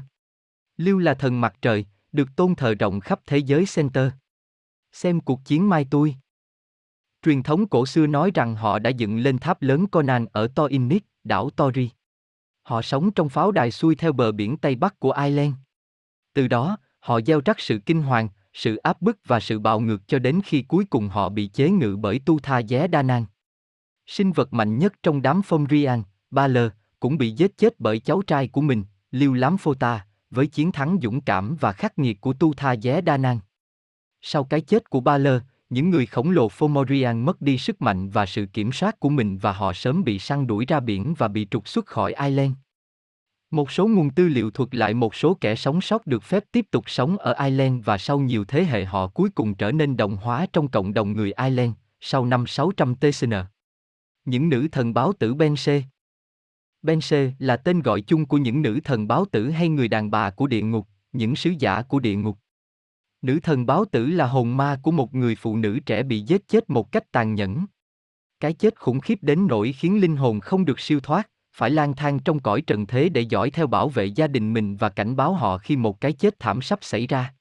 Liêu 0.77 0.99
là 0.99 1.14
thần 1.14 1.40
mặt 1.40 1.55
trời, 1.62 1.87
được 2.12 2.29
tôn 2.37 2.55
thờ 2.55 2.75
rộng 2.75 3.01
khắp 3.01 3.20
thế 3.27 3.38
giới 3.38 3.64
Center. 3.75 4.12
Xem 4.92 5.20
cuộc 5.20 5.44
chiến 5.44 5.68
mai 5.68 5.87
tôi. 5.90 6.14
Truyền 7.22 7.42
thống 7.42 7.68
cổ 7.68 7.87
xưa 7.87 8.07
nói 8.07 8.31
rằng 8.35 8.57
họ 8.57 8.79
đã 8.79 8.90
dựng 8.90 9.18
lên 9.18 9.38
tháp 9.38 9.62
lớn 9.62 9.87
Conan 9.87 10.26
ở 10.33 10.48
Toinit, 10.55 11.05
đảo 11.24 11.50
Tori. 11.50 11.90
Họ 12.62 12.83
sống 12.83 13.11
trong 13.11 13.29
pháo 13.29 13.53
đài 13.53 13.70
xuôi 13.70 13.94
theo 13.94 14.12
bờ 14.12 14.33
biển 14.33 14.57
Tây 14.57 14.74
Bắc 14.74 15.00
của 15.00 15.12
Ireland. 15.12 15.55
Từ 16.35 16.48
đó, 16.48 16.76
họ 17.00 17.20
gieo 17.20 17.40
rắc 17.44 17.61
sự 17.61 17.79
kinh 17.87 18.03
hoàng, 18.03 18.29
sự 18.53 18.76
áp 18.76 19.03
bức 19.03 19.18
và 19.26 19.40
sự 19.40 19.59
bạo 19.59 19.81
ngược 19.81 20.09
cho 20.09 20.18
đến 20.18 20.40
khi 20.44 20.62
cuối 20.62 20.85
cùng 20.85 21.09
họ 21.09 21.29
bị 21.29 21.46
chế 21.46 21.70
ngự 21.70 21.96
bởi 21.96 22.20
Tu 22.26 22.38
Tha 22.38 22.62
Dé 22.62 22.87
Đa 22.87 23.03
Nang, 23.03 23.24
Sinh 24.11 24.33
vật 24.33 24.53
mạnh 24.53 24.79
nhất 24.79 24.92
trong 25.03 25.22
đám 25.22 25.42
phong 25.42 25.66
Rian, 25.70 26.03
Ba 26.31 26.46
Lơ, 26.46 26.70
cũng 27.00 27.18
bị 27.18 27.31
giết 27.31 27.59
chết 27.59 27.81
bởi 27.81 28.00
cháu 28.00 28.22
trai 28.22 28.48
của 28.48 28.61
mình, 28.61 28.85
Liêu 29.11 29.33
Lám 29.33 29.57
Phô 29.57 29.74
Ta, 29.74 30.07
với 30.31 30.46
chiến 30.46 30.72
thắng 30.72 30.98
dũng 31.03 31.20
cảm 31.20 31.57
và 31.61 31.72
khắc 31.72 31.98
nghiệt 31.98 32.20
của 32.20 32.33
Tu 32.33 32.55
Tha 32.55 32.76
Dé 32.76 33.00
Đa 33.00 33.16
Nang. 33.16 33.40
Sau 34.23 34.45
cái 34.45 34.61
chết 34.61 34.91
của 34.91 35.01
Ba 35.01 35.19
Lơ, 35.19 35.41
những 35.71 35.91
người 35.91 36.07
khổng 36.07 36.31
lồ 36.31 36.49
Fomorian 36.49 37.25
mất 37.25 37.43
đi 37.43 37.59
sức 37.59 37.83
mạnh 37.83 38.11
và 38.11 38.27
sự 38.27 38.47
kiểm 38.47 38.73
soát 38.73 39.01
của 39.01 39.09
mình 39.09 39.39
và 39.39 39.53
họ 39.53 39.73
sớm 39.73 40.05
bị 40.05 40.19
săn 40.19 40.47
đuổi 40.47 40.65
ra 40.69 40.81
biển 40.81 41.15
và 41.19 41.29
bị 41.29 41.47
trục 41.51 41.69
xuất 41.69 41.87
khỏi 41.87 42.15
Ireland. 42.15 42.53
Một 43.51 43.71
số 43.71 43.87
nguồn 43.87 44.11
tư 44.11 44.29
liệu 44.29 44.51
thuật 44.51 44.75
lại 44.75 44.95
một 44.95 45.15
số 45.15 45.35
kẻ 45.41 45.55
sống 45.55 45.81
sót 45.81 46.07
được 46.07 46.23
phép 46.23 46.45
tiếp 46.53 46.67
tục 46.71 46.91
sống 46.91 47.19
ở 47.19 47.33
Ireland 47.45 47.85
và 47.85 47.99
sau 47.99 48.19
nhiều 48.19 48.45
thế 48.45 48.65
hệ 48.65 48.85
họ 48.85 49.07
cuối 49.07 49.31
cùng 49.31 49.55
trở 49.55 49.73
nên 49.73 49.97
đồng 49.97 50.17
hóa 50.17 50.47
trong 50.53 50.69
cộng 50.69 50.95
đồng 50.95 51.13
người 51.13 51.33
Ireland, 51.33 51.73
sau 52.01 52.27
năm 52.27 52.47
600 52.47 52.95
TCN. 52.95 53.33
Những 54.25 54.49
nữ 54.49 54.69
thần 54.73 54.95
báo 54.95 55.13
tử 55.19 55.35
Bense 55.35 55.83
Bense 56.83 57.33
là 57.39 57.57
tên 57.57 57.83
gọi 57.83 58.01
chung 58.01 58.27
của 58.27 58.39
những 58.39 58.63
nữ 58.63 58.81
thần 58.85 59.09
báo 59.09 59.25
tử 59.33 59.51
hay 59.51 59.69
người 59.69 59.89
đàn 59.89 60.11
bà 60.11 60.31
của 60.31 60.47
địa 60.47 60.63
ngục, 60.63 60.89
những 61.13 61.37
sứ 61.37 61.51
giả 61.59 61.83
của 61.83 62.01
địa 62.01 62.15
ngục. 62.15 62.39
Nữ 63.23 63.39
thần 63.43 63.67
báo 63.67 63.85
tử 63.85 64.07
là 64.07 64.27
hồn 64.27 64.57
ma 64.57 64.79
của 64.83 64.91
một 64.91 65.15
người 65.15 65.35
phụ 65.35 65.57
nữ 65.57 65.79
trẻ 65.87 66.03
bị 66.03 66.21
giết 66.21 66.49
chết 66.49 66.71
một 66.71 66.93
cách 66.93 67.13
tàn 67.13 67.35
nhẫn. 67.35 67.67
Cái 68.41 68.53
chết 68.53 68.81
khủng 68.81 69.01
khiếp 69.01 69.19
đến 69.23 69.47
nỗi 69.47 69.73
khiến 69.73 70.01
linh 70.01 70.17
hồn 70.17 70.41
không 70.41 70.65
được 70.65 70.81
siêu 70.81 71.01
thoát, 71.01 71.31
phải 71.57 71.71
lang 71.71 71.97
thang 71.97 72.19
trong 72.19 72.41
cõi 72.41 72.63
trần 72.67 72.87
thế 72.87 73.09
để 73.09 73.21
dõi 73.21 73.51
theo 73.51 73.67
bảo 73.67 73.89
vệ 73.89 74.05
gia 74.05 74.27
đình 74.27 74.53
mình 74.53 74.77
và 74.77 74.89
cảnh 74.89 75.17
báo 75.17 75.35
họ 75.35 75.59
khi 75.59 75.77
một 75.77 76.01
cái 76.01 76.13
chết 76.13 76.39
thảm 76.39 76.63
sắp 76.63 76.79
xảy 76.83 77.07
ra. 77.07 77.35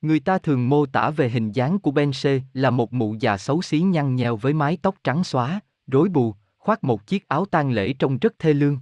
Người 0.00 0.20
ta 0.20 0.38
thường 0.38 0.68
mô 0.68 0.86
tả 0.86 1.10
về 1.10 1.28
hình 1.28 1.52
dáng 1.52 1.78
của 1.78 1.90
Bense 1.90 2.40
là 2.52 2.70
một 2.70 2.92
mụ 2.92 3.16
già 3.20 3.36
xấu 3.36 3.62
xí 3.62 3.80
nhăn 3.80 4.16
nheo 4.16 4.36
với 4.36 4.52
mái 4.52 4.78
tóc 4.82 4.96
trắng 5.04 5.24
xóa, 5.24 5.60
rối 5.86 6.08
bù, 6.08 6.34
khoác 6.58 6.84
một 6.84 7.06
chiếc 7.06 7.28
áo 7.28 7.44
tang 7.44 7.70
lễ 7.70 7.92
trông 7.92 8.18
rất 8.18 8.38
thê 8.38 8.52
lương. 8.52 8.78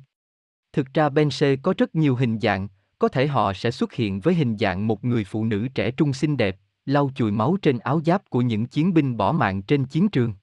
Thực 0.73 0.95
ra 0.95 1.09
Bense 1.09 1.57
có 1.57 1.75
rất 1.79 1.95
nhiều 1.95 2.17
hình 2.17 2.41
dạng, 2.41 2.69
có 2.99 3.09
thể 3.09 3.27
họ 3.27 3.53
sẽ 3.53 3.71
xuất 3.71 3.93
hiện 3.93 4.21
với 4.21 4.35
hình 4.35 4.57
dạng 4.59 4.87
một 4.87 5.05
người 5.05 5.25
phụ 5.25 5.45
nữ 5.45 5.69
trẻ 5.75 5.91
trung 5.91 6.13
xinh 6.13 6.37
đẹp, 6.37 6.57
lau 6.87 7.11
chùi 7.15 7.31
máu 7.31 7.57
trên 7.63 7.79
áo 7.79 8.01
giáp 8.07 8.31
của 8.31 8.41
những 8.41 8.67
chiến 8.67 8.95
binh 8.95 9.17
bỏ 9.17 9.33
mạng 9.33 9.63
trên 9.63 9.85
chiến 9.85 10.09
trường. 10.09 10.35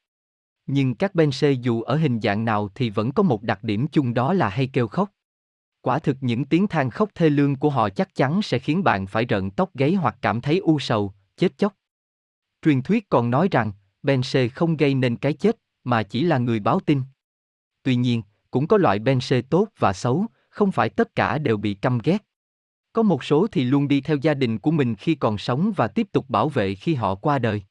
Nhưng 0.66 0.96
các 0.96 1.16
bên 1.16 1.32
xe 1.32 1.52
dù 1.52 1.82
ở 1.82 1.96
hình 1.96 2.20
dạng 2.22 2.46
nào 2.46 2.70
thì 2.76 2.90
vẫn 2.90 3.12
có 3.12 3.24
một 3.24 3.44
đặc 3.44 3.64
điểm 3.64 3.88
chung 3.88 4.14
đó 4.14 4.34
là 4.34 4.50
hay 4.50 4.68
kêu 4.68 4.88
khóc. 4.88 5.12
Quả 5.82 6.00
thực 6.00 6.18
những 6.22 6.46
tiếng 6.46 6.68
than 6.68 6.90
khóc 6.90 7.10
thê 7.16 7.30
lương 7.30 7.56
của 7.56 7.70
họ 7.70 7.90
chắc 7.90 8.16
chắn 8.16 8.42
sẽ 8.42 8.60
khiến 8.60 8.84
bạn 8.84 9.08
phải 9.08 9.26
rợn 9.26 9.52
tóc 9.52 9.70
gáy 9.74 9.94
hoặc 9.94 10.16
cảm 10.22 10.42
thấy 10.42 10.58
u 10.58 10.80
sầu, 10.80 11.14
chết 11.38 11.58
chóc. 11.58 11.74
Truyền 12.62 12.82
thuyết 12.82 13.10
còn 13.10 13.30
nói 13.30 13.48
rằng, 13.52 13.72
Bense 14.04 14.48
không 14.48 14.78
gây 14.78 14.94
nên 14.94 15.16
cái 15.16 15.34
chết, 15.34 15.58
mà 15.84 16.04
chỉ 16.04 16.24
là 16.24 16.38
người 16.38 16.60
báo 16.60 16.80
tin. 16.80 17.02
Tuy 17.84 17.96
nhiên, 17.96 18.22
cũng 18.52 18.68
có 18.68 18.78
loại 18.78 19.00
Bense 19.00 19.42
tốt 19.42 19.68
và 19.78 19.94
xấu, 19.94 20.26
không 20.50 20.72
phải 20.72 20.90
tất 20.90 21.16
cả 21.16 21.38
đều 21.38 21.58
bị 21.58 21.74
căm 21.74 22.00
ghét. 22.04 22.26
Có 22.94 23.04
một 23.04 23.24
số 23.24 23.48
thì 23.52 23.64
luôn 23.64 23.88
đi 23.88 24.02
theo 24.02 24.18
gia 24.18 24.34
đình 24.34 24.58
của 24.58 24.72
mình 24.72 24.96
khi 24.96 25.16
còn 25.16 25.38
sống 25.38 25.72
và 25.76 25.88
tiếp 25.88 26.08
tục 26.12 26.30
bảo 26.30 26.50
vệ 26.50 26.76
khi 26.76 26.94
họ 26.94 27.16
qua 27.16 27.40
đời. 27.40 27.62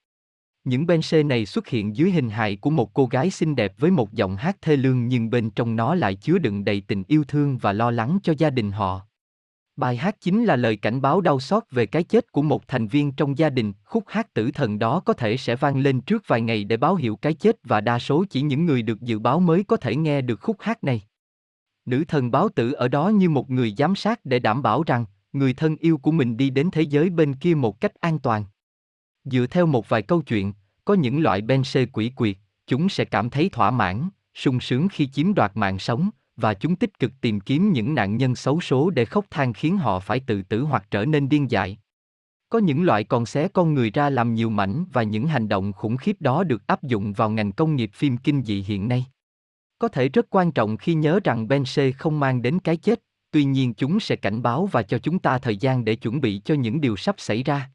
Những 0.64 0.86
bên 0.86 1.02
xê 1.02 1.22
này 1.22 1.46
xuất 1.46 1.68
hiện 1.68 1.96
dưới 1.96 2.10
hình 2.10 2.30
hài 2.30 2.56
của 2.56 2.70
một 2.70 2.94
cô 2.94 3.06
gái 3.06 3.30
xinh 3.30 3.56
đẹp 3.56 3.72
với 3.78 3.90
một 3.90 4.12
giọng 4.12 4.36
hát 4.36 4.56
thê 4.62 4.76
lương 4.76 5.08
nhưng 5.08 5.30
bên 5.30 5.50
trong 5.50 5.76
nó 5.76 5.94
lại 5.94 6.14
chứa 6.14 6.38
đựng 6.38 6.64
đầy 6.64 6.82
tình 6.88 7.04
yêu 7.08 7.24
thương 7.24 7.58
và 7.58 7.72
lo 7.72 7.90
lắng 7.90 8.18
cho 8.22 8.34
gia 8.38 8.50
đình 8.50 8.70
họ. 8.70 9.00
Bài 9.76 9.96
hát 9.96 10.16
chính 10.20 10.44
là 10.44 10.56
lời 10.56 10.76
cảnh 10.76 11.00
báo 11.00 11.20
đau 11.20 11.40
xót 11.40 11.62
về 11.70 11.86
cái 11.86 12.02
chết 12.02 12.32
của 12.32 12.42
một 12.42 12.68
thành 12.68 12.88
viên 12.88 13.12
trong 13.12 13.38
gia 13.38 13.50
đình, 13.50 13.72
khúc 13.84 14.04
hát 14.06 14.34
tử 14.34 14.50
thần 14.54 14.78
đó 14.78 15.00
có 15.00 15.12
thể 15.12 15.36
sẽ 15.36 15.56
vang 15.56 15.80
lên 15.80 16.00
trước 16.00 16.22
vài 16.26 16.40
ngày 16.40 16.64
để 16.64 16.76
báo 16.76 16.94
hiệu 16.94 17.16
cái 17.16 17.34
chết 17.34 17.56
và 17.64 17.80
đa 17.80 17.98
số 17.98 18.24
chỉ 18.30 18.42
những 18.42 18.66
người 18.66 18.82
được 18.82 19.00
dự 19.00 19.18
báo 19.18 19.40
mới 19.40 19.64
có 19.64 19.76
thể 19.76 19.96
nghe 19.96 20.20
được 20.20 20.40
khúc 20.40 20.56
hát 20.60 20.84
này. 20.84 21.02
Nữ 21.86 22.04
thần 22.08 22.30
báo 22.30 22.48
tử 22.48 22.72
ở 22.72 22.88
đó 22.88 23.08
như 23.08 23.30
một 23.30 23.50
người 23.50 23.74
giám 23.78 23.94
sát 23.94 24.20
để 24.24 24.38
đảm 24.38 24.62
bảo 24.62 24.82
rằng 24.86 25.04
người 25.32 25.52
thân 25.52 25.76
yêu 25.76 25.98
của 25.98 26.10
mình 26.10 26.36
đi 26.36 26.50
đến 26.50 26.68
thế 26.72 26.82
giới 26.82 27.10
bên 27.10 27.34
kia 27.34 27.54
một 27.54 27.80
cách 27.80 27.94
an 28.00 28.18
toàn. 28.18 28.44
Dựa 29.24 29.46
theo 29.46 29.66
một 29.66 29.88
vài 29.88 30.02
câu 30.02 30.22
chuyện, 30.22 30.52
có 30.84 30.94
những 30.94 31.22
loại 31.22 31.40
ben 31.40 31.64
xê 31.64 31.86
quỷ 31.86 32.12
quyệt, 32.16 32.36
chúng 32.66 32.88
sẽ 32.88 33.04
cảm 33.04 33.30
thấy 33.30 33.48
thỏa 33.48 33.70
mãn, 33.70 34.08
sung 34.34 34.60
sướng 34.60 34.88
khi 34.88 35.06
chiếm 35.06 35.34
đoạt 35.34 35.52
mạng 35.54 35.78
sống, 35.78 36.10
và 36.36 36.54
chúng 36.54 36.76
tích 36.76 36.98
cực 36.98 37.12
tìm 37.20 37.40
kiếm 37.40 37.72
những 37.72 37.94
nạn 37.94 38.16
nhân 38.16 38.34
xấu 38.34 38.60
số 38.60 38.90
để 38.90 39.04
khóc 39.04 39.24
than 39.30 39.52
khiến 39.52 39.78
họ 39.78 40.00
phải 40.00 40.20
tự 40.20 40.42
tử 40.42 40.62
hoặc 40.62 40.86
trở 40.90 41.04
nên 41.04 41.28
điên 41.28 41.50
dại. 41.50 41.78
Có 42.48 42.58
những 42.58 42.82
loại 42.82 43.04
còn 43.04 43.26
xé 43.26 43.48
con 43.48 43.74
người 43.74 43.90
ra 43.90 44.10
làm 44.10 44.34
nhiều 44.34 44.50
mảnh 44.50 44.84
và 44.92 45.02
những 45.02 45.26
hành 45.26 45.48
động 45.48 45.72
khủng 45.72 45.96
khiếp 45.96 46.16
đó 46.20 46.44
được 46.44 46.66
áp 46.66 46.82
dụng 46.82 47.12
vào 47.12 47.30
ngành 47.30 47.52
công 47.52 47.76
nghiệp 47.76 47.90
phim 47.94 48.16
kinh 48.16 48.42
dị 48.42 48.62
hiện 48.62 48.88
nay. 48.88 49.06
Có 49.80 49.88
thể 49.88 50.08
rất 50.08 50.26
quan 50.30 50.52
trọng 50.52 50.76
khi 50.76 50.94
nhớ 50.94 51.20
rằng 51.24 51.48
Bense 51.48 51.92
không 51.92 52.20
mang 52.20 52.42
đến 52.42 52.58
cái 52.58 52.76
chết, 52.76 53.02
tuy 53.30 53.44
nhiên 53.44 53.74
chúng 53.74 54.00
sẽ 54.00 54.16
cảnh 54.16 54.42
báo 54.42 54.66
và 54.66 54.82
cho 54.82 54.98
chúng 54.98 55.18
ta 55.18 55.38
thời 55.38 55.56
gian 55.56 55.84
để 55.84 55.96
chuẩn 55.96 56.20
bị 56.20 56.40
cho 56.44 56.54
những 56.54 56.80
điều 56.80 56.96
sắp 56.96 57.14
xảy 57.18 57.42
ra. 57.42 57.70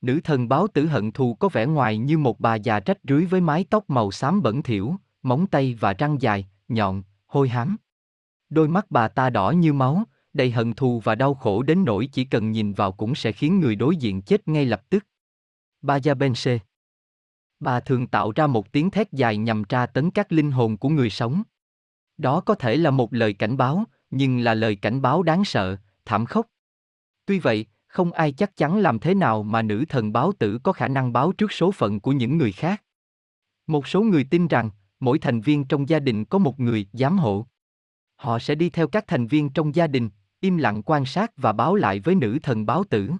Nữ 0.00 0.20
thần 0.24 0.48
báo 0.48 0.66
tử 0.74 0.86
hận 0.86 1.12
thù 1.12 1.34
có 1.34 1.48
vẻ 1.48 1.66
ngoài 1.66 1.98
như 1.98 2.18
một 2.18 2.40
bà 2.40 2.54
già 2.54 2.80
rách 2.80 2.98
rưới 3.08 3.24
với 3.24 3.40
mái 3.40 3.64
tóc 3.70 3.90
màu 3.90 4.10
xám 4.10 4.42
bẩn 4.42 4.62
thỉu, 4.62 4.96
móng 5.22 5.46
tay 5.46 5.76
và 5.80 5.92
răng 5.92 6.22
dài, 6.22 6.48
nhọn, 6.68 7.02
hôi 7.26 7.48
hám. 7.48 7.76
Đôi 8.50 8.68
mắt 8.68 8.86
bà 8.90 9.08
ta 9.08 9.30
đỏ 9.30 9.50
như 9.50 9.72
máu, 9.72 10.02
đầy 10.32 10.50
hận 10.50 10.72
thù 10.72 11.00
và 11.04 11.14
đau 11.14 11.34
khổ 11.34 11.62
đến 11.62 11.84
nỗi 11.84 12.08
chỉ 12.12 12.24
cần 12.24 12.50
nhìn 12.50 12.72
vào 12.72 12.92
cũng 12.92 13.14
sẽ 13.14 13.32
khiến 13.32 13.60
người 13.60 13.76
đối 13.76 13.96
diện 13.96 14.22
chết 14.22 14.48
ngay 14.48 14.64
lập 14.64 14.82
tức. 14.90 15.04
Baja 15.82 16.14
Bense 16.14 16.58
Bà 17.60 17.80
thường 17.80 18.06
tạo 18.06 18.32
ra 18.36 18.46
một 18.46 18.72
tiếng 18.72 18.90
thét 18.90 19.12
dài 19.12 19.36
nhằm 19.36 19.64
tra 19.64 19.86
tấn 19.86 20.10
các 20.10 20.32
linh 20.32 20.50
hồn 20.50 20.76
của 20.76 20.88
người 20.88 21.10
sống. 21.10 21.42
Đó 22.18 22.40
có 22.40 22.54
thể 22.54 22.76
là 22.76 22.90
một 22.90 23.14
lời 23.14 23.32
cảnh 23.32 23.56
báo, 23.56 23.84
nhưng 24.10 24.38
là 24.38 24.54
lời 24.54 24.76
cảnh 24.76 25.02
báo 25.02 25.22
đáng 25.22 25.44
sợ, 25.44 25.76
thảm 26.04 26.26
khốc. 26.26 26.46
Tuy 27.26 27.38
vậy, 27.38 27.66
không 27.86 28.12
ai 28.12 28.32
chắc 28.32 28.56
chắn 28.56 28.78
làm 28.78 28.98
thế 28.98 29.14
nào 29.14 29.42
mà 29.42 29.62
nữ 29.62 29.84
thần 29.88 30.12
báo 30.12 30.32
tử 30.38 30.58
có 30.62 30.72
khả 30.72 30.88
năng 30.88 31.12
báo 31.12 31.32
trước 31.32 31.52
số 31.52 31.72
phận 31.72 32.00
của 32.00 32.12
những 32.12 32.38
người 32.38 32.52
khác. 32.52 32.82
Một 33.66 33.86
số 33.86 34.02
người 34.02 34.24
tin 34.30 34.48
rằng, 34.48 34.70
mỗi 35.00 35.18
thành 35.18 35.40
viên 35.40 35.64
trong 35.64 35.88
gia 35.88 35.98
đình 35.98 36.24
có 36.24 36.38
một 36.38 36.60
người 36.60 36.88
giám 36.92 37.18
hộ. 37.18 37.46
Họ 38.16 38.38
sẽ 38.38 38.54
đi 38.54 38.70
theo 38.70 38.88
các 38.88 39.04
thành 39.06 39.26
viên 39.26 39.50
trong 39.50 39.74
gia 39.74 39.86
đình, 39.86 40.10
im 40.40 40.56
lặng 40.56 40.82
quan 40.82 41.04
sát 41.04 41.32
và 41.36 41.52
báo 41.52 41.74
lại 41.74 42.00
với 42.00 42.14
nữ 42.14 42.38
thần 42.42 42.66
báo 42.66 42.84
tử. 42.84 43.10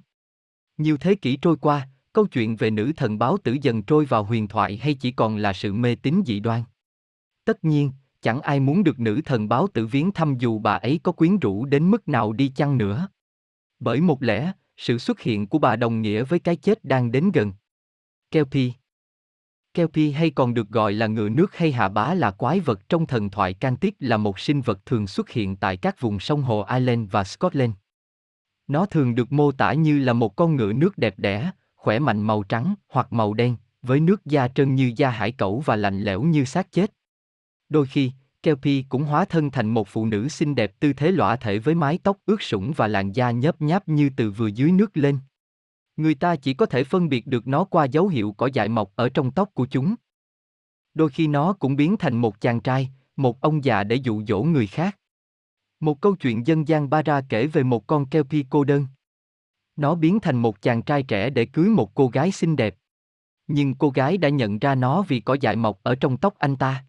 Nhiều 0.76 0.96
thế 0.96 1.14
kỷ 1.14 1.36
trôi 1.36 1.56
qua, 1.56 1.88
câu 2.16 2.26
chuyện 2.26 2.56
về 2.56 2.70
nữ 2.70 2.92
thần 2.96 3.18
báo 3.18 3.36
tử 3.44 3.56
dần 3.62 3.82
trôi 3.82 4.04
vào 4.04 4.24
huyền 4.24 4.48
thoại 4.48 4.76
hay 4.76 4.94
chỉ 4.94 5.10
còn 5.10 5.36
là 5.36 5.52
sự 5.52 5.72
mê 5.72 5.94
tín 5.94 6.22
dị 6.26 6.40
đoan. 6.40 6.62
Tất 7.44 7.64
nhiên, 7.64 7.92
chẳng 8.20 8.40
ai 8.40 8.60
muốn 8.60 8.84
được 8.84 9.00
nữ 9.00 9.20
thần 9.24 9.48
báo 9.48 9.66
tử 9.74 9.86
viếng 9.86 10.12
thăm 10.12 10.38
dù 10.38 10.58
bà 10.58 10.74
ấy 10.74 11.00
có 11.02 11.12
quyến 11.12 11.38
rũ 11.38 11.64
đến 11.64 11.90
mức 11.90 12.08
nào 12.08 12.32
đi 12.32 12.48
chăng 12.48 12.78
nữa. 12.78 13.08
Bởi 13.78 14.00
một 14.00 14.22
lẽ, 14.22 14.52
sự 14.76 14.98
xuất 14.98 15.20
hiện 15.20 15.46
của 15.46 15.58
bà 15.58 15.76
đồng 15.76 16.02
nghĩa 16.02 16.24
với 16.24 16.38
cái 16.38 16.56
chết 16.56 16.84
đang 16.84 17.12
đến 17.12 17.30
gần. 17.34 17.52
Kelpie 18.30 18.70
Kelpie 19.74 20.10
hay 20.10 20.30
còn 20.30 20.54
được 20.54 20.68
gọi 20.68 20.92
là 20.92 21.06
ngựa 21.06 21.28
nước 21.28 21.56
hay 21.56 21.72
hạ 21.72 21.88
bá 21.88 22.14
là 22.14 22.30
quái 22.30 22.60
vật 22.60 22.88
trong 22.88 23.06
thần 23.06 23.30
thoại 23.30 23.54
Celtic 23.54 23.94
là 24.00 24.16
một 24.16 24.38
sinh 24.38 24.60
vật 24.60 24.86
thường 24.86 25.06
xuất 25.06 25.30
hiện 25.30 25.56
tại 25.56 25.76
các 25.76 26.00
vùng 26.00 26.20
sông 26.20 26.42
hồ 26.42 26.66
Ireland 26.70 27.10
và 27.10 27.24
Scotland. 27.24 27.72
Nó 28.66 28.86
thường 28.86 29.14
được 29.14 29.32
mô 29.32 29.52
tả 29.52 29.72
như 29.72 29.98
là 29.98 30.12
một 30.12 30.36
con 30.36 30.56
ngựa 30.56 30.72
nước 30.72 30.98
đẹp 30.98 31.14
đẽ, 31.18 31.50
khỏe 31.86 31.98
mạnh 31.98 32.22
màu 32.22 32.42
trắng 32.42 32.74
hoặc 32.88 33.12
màu 33.12 33.34
đen, 33.34 33.56
với 33.82 34.00
nước 34.00 34.24
da 34.24 34.48
trơn 34.48 34.74
như 34.74 34.92
da 34.96 35.10
hải 35.10 35.32
cẩu 35.32 35.62
và 35.64 35.76
lạnh 35.76 36.02
lẽo 36.02 36.22
như 36.22 36.44
xác 36.44 36.72
chết. 36.72 36.92
Đôi 37.68 37.86
khi, 37.86 38.12
Kelpie 38.42 38.82
cũng 38.88 39.04
hóa 39.04 39.24
thân 39.24 39.50
thành 39.50 39.68
một 39.68 39.88
phụ 39.88 40.06
nữ 40.06 40.28
xinh 40.28 40.54
đẹp 40.54 40.80
tư 40.80 40.92
thế 40.92 41.10
lõa 41.10 41.36
thể 41.36 41.58
với 41.58 41.74
mái 41.74 41.98
tóc 42.02 42.16
ướt 42.26 42.42
sũng 42.42 42.72
và 42.76 42.88
làn 42.88 43.12
da 43.12 43.30
nhớp 43.30 43.60
nháp 43.60 43.88
như 43.88 44.10
từ 44.16 44.30
vừa 44.30 44.46
dưới 44.46 44.72
nước 44.72 44.96
lên. 44.96 45.18
Người 45.96 46.14
ta 46.14 46.36
chỉ 46.36 46.54
có 46.54 46.66
thể 46.66 46.84
phân 46.84 47.08
biệt 47.08 47.26
được 47.26 47.46
nó 47.46 47.64
qua 47.64 47.84
dấu 47.84 48.08
hiệu 48.08 48.34
cỏ 48.36 48.48
dại 48.52 48.68
mọc 48.68 48.92
ở 48.96 49.08
trong 49.08 49.30
tóc 49.30 49.50
của 49.54 49.66
chúng. 49.66 49.94
Đôi 50.94 51.08
khi 51.08 51.26
nó 51.26 51.52
cũng 51.52 51.76
biến 51.76 51.96
thành 51.96 52.16
một 52.16 52.40
chàng 52.40 52.60
trai, 52.60 52.90
một 53.16 53.40
ông 53.40 53.64
già 53.64 53.84
để 53.84 53.96
dụ 53.96 54.22
dỗ 54.28 54.42
người 54.42 54.66
khác. 54.66 54.98
Một 55.80 56.00
câu 56.00 56.16
chuyện 56.16 56.46
dân 56.46 56.68
gian 56.68 56.90
Bara 56.90 57.20
kể 57.28 57.46
về 57.46 57.62
một 57.62 57.86
con 57.86 58.06
Kelpie 58.06 58.44
cô 58.50 58.64
đơn. 58.64 58.86
Nó 59.76 59.94
biến 59.94 60.20
thành 60.20 60.36
một 60.36 60.62
chàng 60.62 60.82
trai 60.82 61.02
trẻ 61.02 61.30
để 61.30 61.46
cưới 61.46 61.68
một 61.68 61.94
cô 61.94 62.08
gái 62.08 62.32
xinh 62.32 62.56
đẹp. 62.56 62.76
Nhưng 63.46 63.74
cô 63.74 63.90
gái 63.90 64.18
đã 64.18 64.28
nhận 64.28 64.58
ra 64.58 64.74
nó 64.74 65.02
vì 65.02 65.20
có 65.20 65.36
dại 65.40 65.56
mọc 65.56 65.80
ở 65.82 65.94
trong 65.94 66.16
tóc 66.16 66.34
anh 66.38 66.56
ta. 66.56 66.84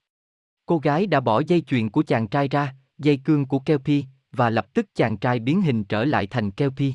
Cô 0.65 0.77
gái 0.77 1.07
đã 1.07 1.19
bỏ 1.19 1.41
dây 1.47 1.61
chuyền 1.61 1.89
của 1.89 2.03
chàng 2.03 2.27
trai 2.27 2.47
ra, 2.47 2.75
dây 2.97 3.17
cương 3.17 3.45
của 3.45 3.59
Kelpie, 3.59 4.03
và 4.31 4.49
lập 4.49 4.73
tức 4.73 4.85
chàng 4.95 5.17
trai 5.17 5.39
biến 5.39 5.61
hình 5.61 5.83
trở 5.83 6.05
lại 6.05 6.27
thành 6.27 6.51
Kelpie. 6.51 6.93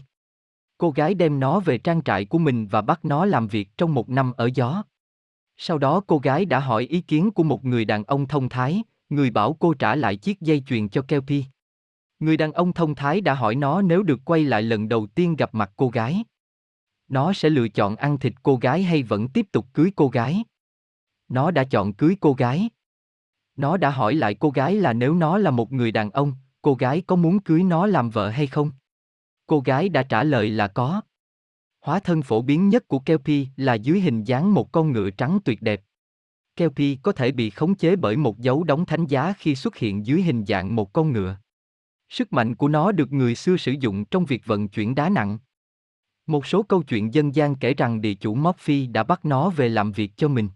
Cô 0.79 0.91
gái 0.91 1.15
đem 1.15 1.41
nó 1.41 1.61
về 1.61 1.79
trang 1.79 2.03
trại 2.03 2.25
của 2.25 2.39
mình 2.39 2.67
và 2.67 2.83
bắt 2.83 3.05
nó 3.05 3.25
làm 3.25 3.49
việc 3.49 3.69
trong 3.77 3.95
một 3.95 4.09
năm 4.09 4.33
ở 4.33 4.51
gió. 4.55 4.83
Sau 5.57 5.79
đó 5.79 6.03
cô 6.07 6.19
gái 6.19 6.45
đã 6.45 6.59
hỏi 6.59 6.85
ý 6.85 7.01
kiến 7.01 7.31
của 7.31 7.43
một 7.43 7.65
người 7.65 7.85
đàn 7.85 8.05
ông 8.05 8.29
thông 8.29 8.49
thái, 8.49 8.83
người 9.09 9.31
bảo 9.31 9.57
cô 9.61 9.75
trả 9.75 9.95
lại 9.95 10.17
chiếc 10.17 10.41
dây 10.41 10.63
chuyền 10.67 10.89
cho 10.89 11.03
Kelpie. 11.03 11.43
Người 12.23 12.37
đàn 12.37 12.53
ông 12.53 12.73
thông 12.73 12.95
thái 12.95 13.21
đã 13.21 13.35
hỏi 13.35 13.55
nó 13.55 13.83
nếu 13.83 14.03
được 14.03 14.21
quay 14.25 14.45
lại 14.45 14.63
lần 14.63 14.89
đầu 14.89 15.07
tiên 15.07 15.37
gặp 15.37 15.55
mặt 15.55 15.71
cô 15.77 15.89
gái. 15.89 16.25
Nó 17.09 17.33
sẽ 17.33 17.51
lựa 17.51 17.69
chọn 17.69 17.97
ăn 17.97 18.19
thịt 18.19 18.33
cô 18.43 18.57
gái 18.57 18.83
hay 18.83 19.03
vẫn 19.03 19.29
tiếp 19.29 19.47
tục 19.53 19.67
cưới 19.75 19.93
cô 19.97 20.09
gái. 20.09 20.45
Nó 21.29 21.51
đã 21.51 21.65
chọn 21.65 21.93
cưới 21.93 22.17
cô 22.21 22.33
gái. 22.33 22.71
Nó 23.57 23.77
đã 23.77 23.91
hỏi 23.91 24.15
lại 24.15 24.35
cô 24.35 24.51
gái 24.51 24.75
là 24.75 24.93
nếu 24.93 25.15
nó 25.15 25.39
là 25.39 25.51
một 25.51 25.73
người 25.73 25.93
đàn 25.93 26.11
ông, 26.11 26.35
cô 26.63 26.75
gái 26.75 27.03
có 27.07 27.17
muốn 27.17 27.41
cưới 27.41 27.63
nó 27.63 27.87
làm 27.87 28.11
vợ 28.11 28.29
hay 28.29 28.47
không? 28.47 28.71
Cô 29.47 29.61
gái 29.61 29.89
đã 29.89 30.03
trả 30.03 30.25
lời 30.25 30.51
là 30.51 30.69
có. 30.69 31.01
Hóa 31.81 32.01
thân 32.01 32.23
phổ 32.23 32.43
biến 32.43 32.69
nhất 32.69 32.89
của 32.89 32.99
Kelpie 32.99 33.47
là 33.57 33.75
dưới 33.75 34.01
hình 34.01 34.25
dáng 34.25 34.55
một 34.55 34.73
con 34.73 34.93
ngựa 34.93 35.11
trắng 35.11 35.39
tuyệt 35.45 35.63
đẹp. 35.63 35.83
Kelpie 36.57 36.97
có 37.03 37.13
thể 37.13 37.33
bị 37.33 37.51
khống 37.51 37.75
chế 37.75 37.97
bởi 37.97 38.17
một 38.17 38.39
dấu 38.39 38.65
đóng 38.65 38.87
thánh 38.87 39.07
giá 39.07 39.35
khi 39.39 39.55
xuất 39.55 39.77
hiện 39.77 40.07
dưới 40.07 40.23
hình 40.23 40.45
dạng 40.47 40.77
một 40.77 40.93
con 40.93 41.13
ngựa. 41.13 41.42
Sức 42.13 42.33
mạnh 42.33 42.55
của 42.55 42.69
nó 42.69 42.93
được 42.93 43.13
người 43.13 43.35
xưa 43.35 43.57
sử 43.57 43.73
dụng 43.73 44.05
trong 44.05 44.25
việc 44.25 44.47
vận 44.47 44.69
chuyển 44.69 44.95
đá 44.95 45.09
nặng. 45.09 45.39
Một 46.27 46.47
số 46.47 46.63
câu 46.63 46.83
chuyện 46.83 47.15
dân 47.15 47.35
gian 47.35 47.55
kể 47.55 47.75
rằng 47.75 48.01
địa 48.01 48.15
chủ 48.15 48.35
Morphy 48.35 48.87
đã 48.87 49.03
bắt 49.03 49.25
nó 49.25 49.51
về 49.51 49.69
làm 49.69 49.93
việc 49.93 50.13
cho 50.17 50.29
mình. 50.29 50.49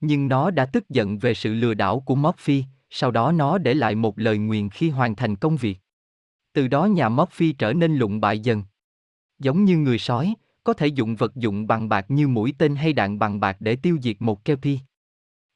Nhưng 0.00 0.28
nó 0.28 0.50
đã 0.50 0.66
tức 0.66 0.88
giận 0.88 1.18
về 1.18 1.34
sự 1.34 1.54
lừa 1.54 1.74
đảo 1.74 2.00
của 2.00 2.14
Morphy, 2.14 2.64
sau 2.90 3.10
đó 3.10 3.32
nó 3.32 3.58
để 3.58 3.74
lại 3.74 3.94
một 3.94 4.18
lời 4.18 4.38
nguyền 4.38 4.70
khi 4.70 4.90
hoàn 4.90 5.16
thành 5.16 5.36
công 5.36 5.56
việc. 5.56 5.78
Từ 6.52 6.68
đó 6.68 6.84
nhà 6.84 7.08
Morphy 7.08 7.52
trở 7.52 7.72
nên 7.72 7.96
lụng 7.96 8.20
bại 8.20 8.38
dần. 8.38 8.62
Giống 9.38 9.64
như 9.64 9.76
người 9.76 9.98
sói, 9.98 10.34
có 10.64 10.72
thể 10.72 10.86
dụng 10.86 11.16
vật 11.16 11.36
dụng 11.36 11.66
bằng 11.66 11.88
bạc 11.88 12.06
như 12.08 12.28
mũi 12.28 12.54
tên 12.58 12.76
hay 12.76 12.92
đạn 12.92 13.18
bằng 13.18 13.40
bạc 13.40 13.56
để 13.60 13.76
tiêu 13.76 13.98
diệt 14.02 14.16
một 14.20 14.44
Kelpie. 14.44 14.78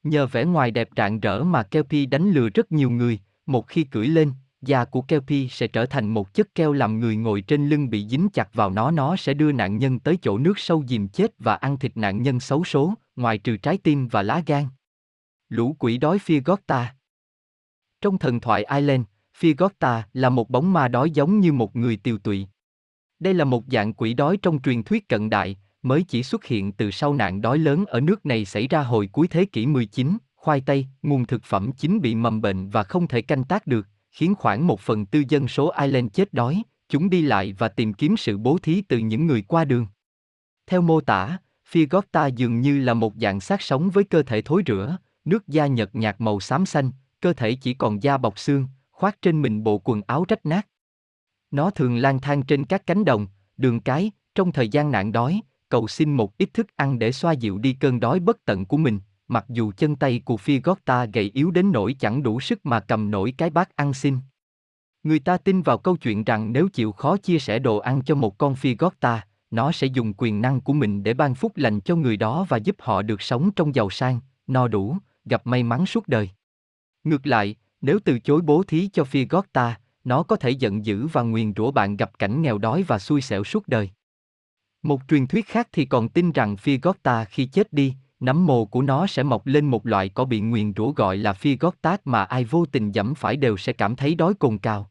Nhờ 0.03 0.27
vẻ 0.27 0.45
ngoài 0.45 0.71
đẹp 0.71 0.89
rạng 0.97 1.21
rỡ 1.21 1.45
mà 1.45 1.63
Kelpie 1.63 2.07
đánh 2.07 2.31
lừa 2.31 2.49
rất 2.49 2.73
nhiều 2.73 2.91
người, 2.91 3.19
một 3.47 3.69
khi 3.69 3.85
cưỡi 3.85 4.07
lên, 4.07 4.33
da 4.63 4.85
của 4.85 5.03
Kelpie 5.03 5.49
sẽ 5.49 5.67
trở 5.67 5.87
thành 5.87 6.09
một 6.09 6.35
chất 6.35 6.55
keo 6.55 6.73
làm 6.73 7.01
người 7.01 7.17
ngồi 7.17 7.41
trên 7.41 7.69
lưng 7.69 7.91
bị 7.91 8.09
dính 8.09 8.29
chặt 8.33 8.55
vào 8.55 8.71
nó 8.71 8.91
nó 8.91 9.17
sẽ 9.17 9.35
đưa 9.35 9.53
nạn 9.53 9.79
nhân 9.79 9.99
tới 9.99 10.19
chỗ 10.23 10.39
nước 10.39 10.59
sâu 10.59 10.85
dìm 10.89 11.09
chết 11.09 11.33
và 11.39 11.55
ăn 11.55 11.79
thịt 11.79 11.97
nạn 11.97 12.23
nhân 12.23 12.41
xấu 12.41 12.65
số, 12.65 12.95
ngoài 13.17 13.39
trừ 13.39 13.57
trái 13.57 13.79
tim 13.79 14.09
và 14.09 14.23
lá 14.23 14.43
gan. 14.47 14.65
Lũ 15.49 15.77
quỷ 15.79 15.99
đói 15.99 16.19
phía 16.19 16.41
gót 16.41 16.61
ta 16.67 16.95
Trong 18.01 18.19
thần 18.19 18.41
thoại 18.41 18.65
Ireland, 18.65 19.03
phía 19.35 19.55
gót 19.55 19.73
ta 19.79 20.09
là 20.13 20.29
một 20.29 20.51
bóng 20.51 20.73
ma 20.73 20.89
đói 20.89 21.11
giống 21.11 21.41
như 21.41 21.53
một 21.53 21.77
người 21.77 21.97
tiêu 21.97 22.19
tụy. 22.19 22.47
Đây 23.19 23.35
là 23.35 23.45
một 23.45 23.65
dạng 23.71 23.93
quỷ 23.95 24.15
đói 24.15 24.37
trong 24.37 24.63
truyền 24.63 24.83
thuyết 24.83 25.09
cận 25.09 25.31
đại, 25.31 25.57
mới 25.83 26.03
chỉ 26.03 26.23
xuất 26.23 26.45
hiện 26.45 26.73
từ 26.73 26.91
sau 26.91 27.15
nạn 27.15 27.41
đói 27.41 27.59
lớn 27.59 27.85
ở 27.87 28.01
nước 28.01 28.27
này 28.27 28.45
xảy 28.45 28.69
ra 28.69 28.83
hồi 28.83 29.09
cuối 29.13 29.29
thế 29.29 29.45
kỷ 29.45 29.67
19, 29.67 30.17
khoai 30.37 30.61
tây, 30.61 30.87
nguồn 31.03 31.27
thực 31.27 31.45
phẩm 31.45 31.71
chính 31.73 32.01
bị 32.01 32.15
mầm 32.15 32.41
bệnh 32.41 32.69
và 32.69 32.83
không 32.83 33.09
thể 33.09 33.23
canh 33.23 33.45
tác 33.45 33.67
được, 33.67 33.87
khiến 34.13 34.35
khoảng 34.35 34.67
một 34.67 34.81
phần 34.81 35.07
tư 35.07 35.25
dân 35.29 35.49
số 35.49 35.73
Ireland 35.81 36.13
chết 36.13 36.33
đói, 36.33 36.63
chúng 36.89 37.11
đi 37.11 37.23
lại 37.23 37.55
và 37.59 37.69
tìm 37.69 37.93
kiếm 37.93 38.17
sự 38.17 38.39
bố 38.39 38.59
thí 38.63 38.83
từ 38.83 38.99
những 38.99 39.27
người 39.27 39.43
qua 39.43 39.65
đường. 39.65 39.87
Theo 40.67 40.83
mô 40.83 41.01
tả, 41.01 41.39
Figotta 41.73 42.29
dường 42.29 42.61
như 42.61 42.79
là 42.79 42.95
một 42.95 43.13
dạng 43.17 43.41
xác 43.41 43.63
sống 43.63 43.91
với 43.91 44.05
cơ 44.05 44.23
thể 44.23 44.43
thối 44.43 44.63
rữa, 44.67 44.97
nước 45.25 45.49
da 45.49 45.67
nhợt 45.67 45.95
nhạt 45.95 46.17
màu 46.19 46.41
xám 46.41 46.67
xanh, 46.67 46.91
cơ 47.21 47.33
thể 47.33 47.55
chỉ 47.55 47.75
còn 47.75 48.03
da 48.03 48.19
bọc 48.19 48.39
xương, 48.39 48.67
khoác 48.91 49.23
trên 49.23 49.43
mình 49.43 49.65
bộ 49.65 49.79
quần 49.85 50.03
áo 50.07 50.25
rách 50.29 50.47
nát. 50.47 50.69
Nó 51.51 51.71
thường 51.71 51.97
lang 51.97 52.21
thang 52.21 52.43
trên 52.43 52.65
các 52.65 52.87
cánh 52.87 53.05
đồng, 53.05 53.27
đường 53.57 53.81
cái, 53.81 54.11
trong 54.35 54.53
thời 54.53 54.69
gian 54.69 54.91
nạn 54.91 55.13
đói, 55.13 55.41
cầu 55.69 55.89
xin 55.89 56.17
một 56.17 56.39
ít 56.39 56.55
thức 56.55 56.67
ăn 56.77 56.99
để 56.99 57.13
xoa 57.13 57.33
dịu 57.33 57.59
đi 57.59 57.73
cơn 57.81 58.01
đói 58.01 58.21
bất 58.21 58.45
tận 58.45 58.65
của 58.65 58.77
mình, 58.77 59.01
mặc 59.29 59.45
dù 59.49 59.73
chân 59.77 59.97
tay 59.97 60.23
của 60.25 60.37
phi 60.37 60.61
gót 60.61 60.85
ta 60.85 61.05
gầy 61.05 61.31
yếu 61.35 61.51
đến 61.51 61.73
nỗi 61.73 61.97
chẳng 61.99 62.23
đủ 62.23 62.41
sức 62.41 62.67
mà 62.67 62.81
cầm 62.81 63.11
nổi 63.11 63.35
cái 63.39 63.51
bát 63.51 63.77
ăn 63.77 63.95
xin. 63.95 64.19
Người 65.03 65.19
ta 65.19 65.37
tin 65.37 65.63
vào 65.63 65.79
câu 65.79 65.97
chuyện 65.97 66.25
rằng 66.25 66.53
nếu 66.53 66.69
chịu 66.69 66.93
khó 66.93 67.17
chia 67.17 67.39
sẻ 67.39 67.59
đồ 67.59 67.79
ăn 67.79 68.03
cho 68.05 68.15
một 68.15 68.39
con 68.39 68.55
phi 68.55 68.77
gót 68.77 69.01
ta, 69.01 69.27
nó 69.51 69.73
sẽ 69.73 69.87
dùng 69.87 70.13
quyền 70.17 70.43
năng 70.43 70.61
của 70.61 70.73
mình 70.73 71.03
để 71.03 71.15
ban 71.15 71.35
phúc 71.35 71.53
lành 71.57 71.81
cho 71.81 71.97
người 71.97 72.17
đó 72.17 72.47
và 72.49 72.57
giúp 72.57 72.77
họ 72.79 73.03
được 73.03 73.23
sống 73.23 73.51
trong 73.57 73.75
giàu 73.75 73.91
sang, 73.91 74.21
no 74.47 74.69
đủ, 74.69 74.97
gặp 75.25 75.47
may 75.47 75.63
mắn 75.63 75.87
suốt 75.87 76.09
đời. 76.09 76.31
Ngược 77.05 77.27
lại, 77.27 77.57
nếu 77.81 77.99
từ 78.05 78.19
chối 78.19 78.41
bố 78.41 78.63
thí 78.63 78.89
cho 78.93 79.05
phi 79.05 79.25
gót 79.25 79.47
ta, 79.53 79.81
nó 80.05 80.23
có 80.23 80.37
thể 80.37 80.51
giận 80.51 80.87
dữ 80.87 81.07
và 81.07 81.23
nguyền 81.23 81.53
rủa 81.57 81.71
bạn 81.71 81.97
gặp 81.97 82.19
cảnh 82.19 82.43
nghèo 82.43 82.59
đói 82.59 82.83
và 82.83 82.99
xui 82.99 83.21
xẻo 83.21 83.45
suốt 83.45 83.69
đời. 83.69 83.91
Một 84.83 85.01
truyền 85.09 85.27
thuyết 85.27 85.47
khác 85.47 85.69
thì 85.73 85.85
còn 85.85 86.09
tin 86.09 86.33
rằng 86.33 86.57
phi 86.57 86.79
gót 86.79 87.03
ta 87.03 87.25
khi 87.25 87.47
chết 87.47 87.73
đi, 87.73 87.95
nấm 88.23 88.47
mồ 88.47 88.65
của 88.65 88.83
nó 88.83 89.07
sẽ 89.07 89.23
mọc 89.23 89.47
lên 89.47 89.67
một 89.67 89.87
loại 89.87 90.09
cỏ 90.09 90.25
bị 90.25 90.41
nguyền 90.41 90.73
rủa 90.77 90.93
gọi 90.93 91.17
là 91.17 91.33
phi 91.33 91.57
gót 91.57 91.75
tát 91.83 92.07
mà 92.07 92.25
ai 92.25 92.45
vô 92.45 92.67
tình 92.67 92.93
dẫm 92.93 93.15
phải 93.15 93.37
đều 93.37 93.57
sẽ 93.57 93.73
cảm 93.73 93.97
thấy 93.97 94.15
đói 94.15 94.35
cồn 94.35 94.59
cào. 94.59 94.91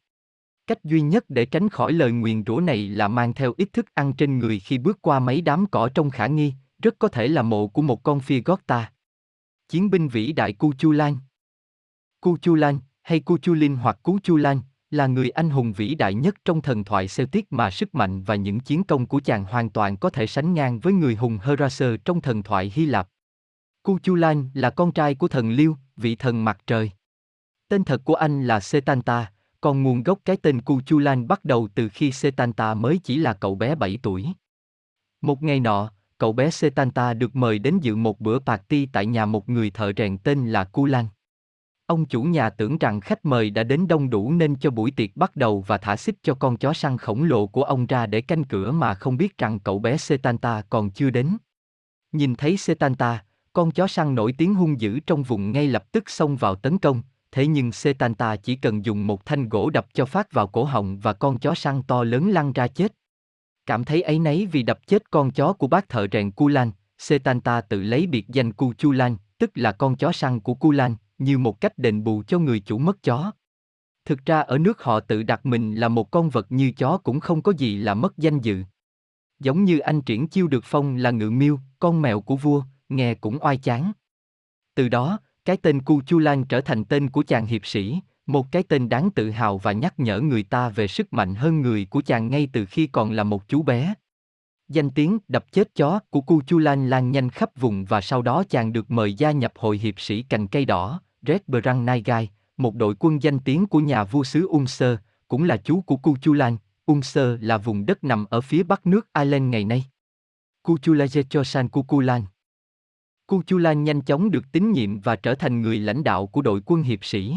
Cách 0.67 0.83
duy 0.83 1.01
nhất 1.01 1.25
để 1.29 1.45
tránh 1.45 1.69
khỏi 1.69 1.93
lời 1.93 2.11
nguyền 2.11 2.43
rủa 2.47 2.59
này 2.59 2.87
là 2.87 3.07
mang 3.07 3.33
theo 3.33 3.53
ít 3.57 3.73
thức 3.73 3.85
ăn 3.93 4.13
trên 4.13 4.39
người 4.39 4.59
khi 4.59 4.77
bước 4.77 5.01
qua 5.01 5.19
mấy 5.19 5.41
đám 5.41 5.65
cỏ 5.65 5.89
trong 5.93 6.09
khả 6.09 6.27
nghi, 6.27 6.53
rất 6.83 6.95
có 6.99 7.07
thể 7.07 7.27
là 7.27 7.41
mộ 7.41 7.67
của 7.67 7.81
một 7.81 8.03
con 8.03 8.19
phi 8.19 8.41
gót 8.41 8.67
ta. 8.67 8.91
Chiến 9.69 9.89
binh 9.89 10.07
vĩ 10.07 10.31
đại 10.31 10.53
Cu 10.53 10.73
Chu 10.73 10.91
Lan 10.91 11.17
Cu 12.21 12.37
Chu 12.37 12.55
Lan, 12.55 12.79
hay 13.01 13.19
Cu 13.19 13.37
Chu 13.37 13.53
Linh 13.53 13.75
hoặc 13.75 13.99
Cú 14.03 14.19
Chu 14.23 14.37
Lan, 14.37 14.61
là 14.91 15.07
người 15.07 15.29
anh 15.29 15.49
hùng 15.49 15.73
vĩ 15.73 15.95
đại 15.95 16.13
nhất 16.13 16.35
trong 16.45 16.61
thần 16.61 16.83
thoại 16.83 17.07
Celtic 17.17 17.53
mà 17.53 17.71
sức 17.71 17.95
mạnh 17.95 18.23
và 18.23 18.35
những 18.35 18.59
chiến 18.59 18.83
công 18.83 19.05
của 19.05 19.19
chàng 19.19 19.45
hoàn 19.45 19.69
toàn 19.69 19.97
có 19.97 20.09
thể 20.09 20.27
sánh 20.27 20.53
ngang 20.53 20.79
với 20.79 20.93
người 20.93 21.15
hùng 21.15 21.37
Heraser 21.43 21.95
trong 22.05 22.21
thần 22.21 22.43
thoại 22.43 22.71
Hy 22.75 22.85
Lạp. 22.85 23.07
Cu 23.83 23.99
Chu 24.03 24.15
Lan 24.15 24.49
là 24.53 24.69
con 24.69 24.91
trai 24.91 25.15
của 25.15 25.27
thần 25.27 25.51
Liêu, 25.51 25.77
vị 25.97 26.15
thần 26.15 26.45
mặt 26.45 26.57
trời. 26.67 26.91
Tên 27.67 27.83
thật 27.83 28.01
của 28.03 28.15
anh 28.15 28.47
là 28.47 28.59
Setanta, 28.59 29.31
còn 29.61 29.83
nguồn 29.83 30.03
gốc 30.03 30.19
cái 30.25 30.37
tên 30.37 30.61
Cu 30.61 30.81
Chu 30.81 30.99
Lan 30.99 31.27
bắt 31.27 31.45
đầu 31.45 31.67
từ 31.75 31.89
khi 31.89 32.11
Setanta 32.11 32.73
mới 32.73 32.99
chỉ 33.03 33.17
là 33.17 33.33
cậu 33.33 33.55
bé 33.55 33.75
7 33.75 33.99
tuổi. 34.03 34.27
Một 35.21 35.43
ngày 35.43 35.59
nọ, 35.59 35.91
cậu 36.17 36.33
bé 36.33 36.49
Setanta 36.49 37.13
được 37.13 37.35
mời 37.35 37.59
đến 37.59 37.79
dự 37.79 37.95
một 37.95 38.19
bữa 38.19 38.39
party 38.39 38.85
tại 38.85 39.05
nhà 39.05 39.25
một 39.25 39.49
người 39.49 39.71
thợ 39.71 39.91
rèn 39.97 40.17
tên 40.17 40.49
là 40.49 40.63
Cu 40.63 40.85
Lan. 40.85 41.07
Ông 41.85 42.05
chủ 42.05 42.23
nhà 42.23 42.49
tưởng 42.49 42.77
rằng 42.77 43.01
khách 43.01 43.25
mời 43.25 43.49
đã 43.49 43.63
đến 43.63 43.87
đông 43.87 44.09
đủ 44.09 44.31
nên 44.31 44.55
cho 44.55 44.71
buổi 44.71 44.91
tiệc 44.91 45.15
bắt 45.15 45.35
đầu 45.35 45.61
và 45.67 45.77
thả 45.77 45.95
xích 45.95 46.15
cho 46.21 46.33
con 46.33 46.57
chó 46.57 46.73
săn 46.73 46.97
khổng 46.97 47.23
lồ 47.23 47.47
của 47.47 47.63
ông 47.63 47.85
ra 47.85 48.05
để 48.05 48.21
canh 48.21 48.43
cửa 48.43 48.71
mà 48.71 48.93
không 48.93 49.17
biết 49.17 49.37
rằng 49.37 49.59
cậu 49.59 49.79
bé 49.79 49.97
Setanta 49.97 50.61
còn 50.69 50.91
chưa 50.91 51.09
đến. 51.09 51.37
Nhìn 52.11 52.35
thấy 52.35 52.57
Setanta, 52.57 53.23
con 53.53 53.71
chó 53.71 53.87
săn 53.87 54.15
nổi 54.15 54.33
tiếng 54.37 54.55
hung 54.55 54.81
dữ 54.81 54.99
trong 54.99 55.23
vùng 55.23 55.51
ngay 55.51 55.67
lập 55.67 55.91
tức 55.91 56.09
xông 56.09 56.35
vào 56.35 56.55
tấn 56.55 56.77
công, 56.77 57.01
thế 57.31 57.47
nhưng 57.47 57.71
Setanta 57.71 58.35
chỉ 58.35 58.55
cần 58.55 58.85
dùng 58.85 59.07
một 59.07 59.25
thanh 59.25 59.49
gỗ 59.49 59.69
đập 59.69 59.87
cho 59.93 60.05
phát 60.05 60.31
vào 60.31 60.47
cổ 60.47 60.63
họng 60.63 60.99
và 60.99 61.13
con 61.13 61.39
chó 61.39 61.55
săn 61.55 61.83
to 61.83 62.03
lớn 62.03 62.29
lăn 62.29 62.53
ra 62.53 62.67
chết. 62.67 62.93
Cảm 63.65 63.83
thấy 63.83 64.01
ấy 64.01 64.19
nấy 64.19 64.45
vì 64.45 64.63
đập 64.63 64.87
chết 64.87 65.11
con 65.11 65.31
chó 65.31 65.53
của 65.53 65.67
bác 65.67 65.89
thợ 65.89 66.07
rèn 66.11 66.31
Kulan, 66.31 66.71
Setanta 66.97 67.61
tự 67.61 67.81
lấy 67.81 68.07
biệt 68.07 68.27
danh 68.27 68.53
Cu 68.53 68.73
Chulan, 68.73 69.15
tức 69.37 69.51
là 69.55 69.71
con 69.71 69.95
chó 69.95 70.11
săn 70.11 70.39
của 70.39 70.53
Kulan, 70.53 70.95
như 71.17 71.37
một 71.37 71.61
cách 71.61 71.77
đền 71.77 72.03
bù 72.03 72.23
cho 72.23 72.39
người 72.39 72.59
chủ 72.59 72.77
mất 72.77 73.03
chó. 73.03 73.31
Thực 74.05 74.25
ra 74.25 74.39
ở 74.39 74.57
nước 74.57 74.83
họ 74.83 74.99
tự 74.99 75.23
đặt 75.23 75.45
mình 75.45 75.75
là 75.75 75.87
một 75.87 76.11
con 76.11 76.29
vật 76.29 76.51
như 76.51 76.71
chó 76.71 76.97
cũng 76.97 77.19
không 77.19 77.41
có 77.41 77.53
gì 77.57 77.77
là 77.77 77.93
mất 77.93 78.17
danh 78.17 78.39
dự. 78.39 78.63
Giống 79.39 79.63
như 79.63 79.79
anh 79.79 80.01
triển 80.01 80.27
chiêu 80.27 80.47
được 80.47 80.63
phong 80.65 80.95
là 80.95 81.11
ngự 81.11 81.29
miêu, 81.29 81.59
con 81.79 82.01
mèo 82.01 82.21
của 82.21 82.35
vua, 82.35 82.63
nghe 82.91 83.13
cũng 83.13 83.37
oai 83.41 83.57
chán. 83.57 83.91
Từ 84.75 84.89
đó, 84.89 85.19
cái 85.45 85.57
tên 85.57 85.81
Cu 85.81 86.01
Chu 86.01 86.19
Lan 86.19 86.43
trở 86.43 86.61
thành 86.61 86.85
tên 86.85 87.09
của 87.09 87.23
chàng 87.23 87.45
hiệp 87.45 87.65
sĩ, 87.65 87.99
một 88.25 88.51
cái 88.51 88.63
tên 88.63 88.89
đáng 88.89 89.11
tự 89.11 89.29
hào 89.29 89.57
và 89.57 89.71
nhắc 89.71 89.99
nhở 89.99 90.19
người 90.19 90.43
ta 90.43 90.69
về 90.69 90.87
sức 90.87 91.13
mạnh 91.13 91.35
hơn 91.35 91.61
người 91.61 91.85
của 91.85 92.01
chàng 92.01 92.29
ngay 92.29 92.49
từ 92.53 92.65
khi 92.65 92.87
còn 92.87 93.11
là 93.11 93.23
một 93.23 93.47
chú 93.47 93.63
bé. 93.63 93.93
Danh 94.69 94.89
tiếng 94.89 95.19
đập 95.27 95.51
chết 95.51 95.75
chó 95.75 95.99
của 96.09 96.21
Cu 96.21 96.41
Chu 96.41 96.57
Lan 96.57 96.89
lan 96.89 97.11
nhanh 97.11 97.29
khắp 97.29 97.49
vùng 97.55 97.85
và 97.85 98.01
sau 98.01 98.21
đó 98.21 98.43
chàng 98.49 98.73
được 98.73 98.91
mời 98.91 99.13
gia 99.13 99.31
nhập 99.31 99.53
hội 99.55 99.77
hiệp 99.77 99.99
sĩ 99.99 100.21
cành 100.21 100.47
cây 100.47 100.65
đỏ, 100.65 101.01
Red 101.21 101.41
Brand 101.47 101.85
Naigai, 101.85 102.29
một 102.57 102.75
đội 102.75 102.95
quân 102.99 103.23
danh 103.23 103.39
tiếng 103.39 103.65
của 103.65 103.79
nhà 103.79 104.03
vua 104.03 104.23
xứ 104.23 104.47
Umser, 104.47 104.95
cũng 105.27 105.43
là 105.43 105.57
chú 105.57 105.81
của 105.81 105.97
Cu 105.97 106.17
Chu 106.21 106.33
Lan. 106.33 106.57
Umser 106.91 107.41
là 107.41 107.57
vùng 107.57 107.85
đất 107.85 108.03
nằm 108.03 108.25
ở 108.25 108.41
phía 108.41 108.63
bắc 108.63 108.85
nước 108.85 109.07
Ireland 109.13 109.49
ngày 109.49 109.65
nay. 109.65 109.85
Kuchulaje 110.63 111.23
cho 111.29 111.43
San 111.43 111.69
Kukulan 111.69 112.21
Cu 113.31 113.41
Chu 113.47 113.57
Lan 113.57 113.83
nhanh 113.83 114.01
chóng 114.01 114.31
được 114.31 114.51
tín 114.51 114.71
nhiệm 114.71 114.99
và 114.99 115.15
trở 115.15 115.35
thành 115.35 115.61
người 115.61 115.79
lãnh 115.79 116.03
đạo 116.03 116.27
của 116.27 116.41
đội 116.41 116.61
quân 116.65 116.83
hiệp 116.83 117.05
sĩ. 117.05 117.35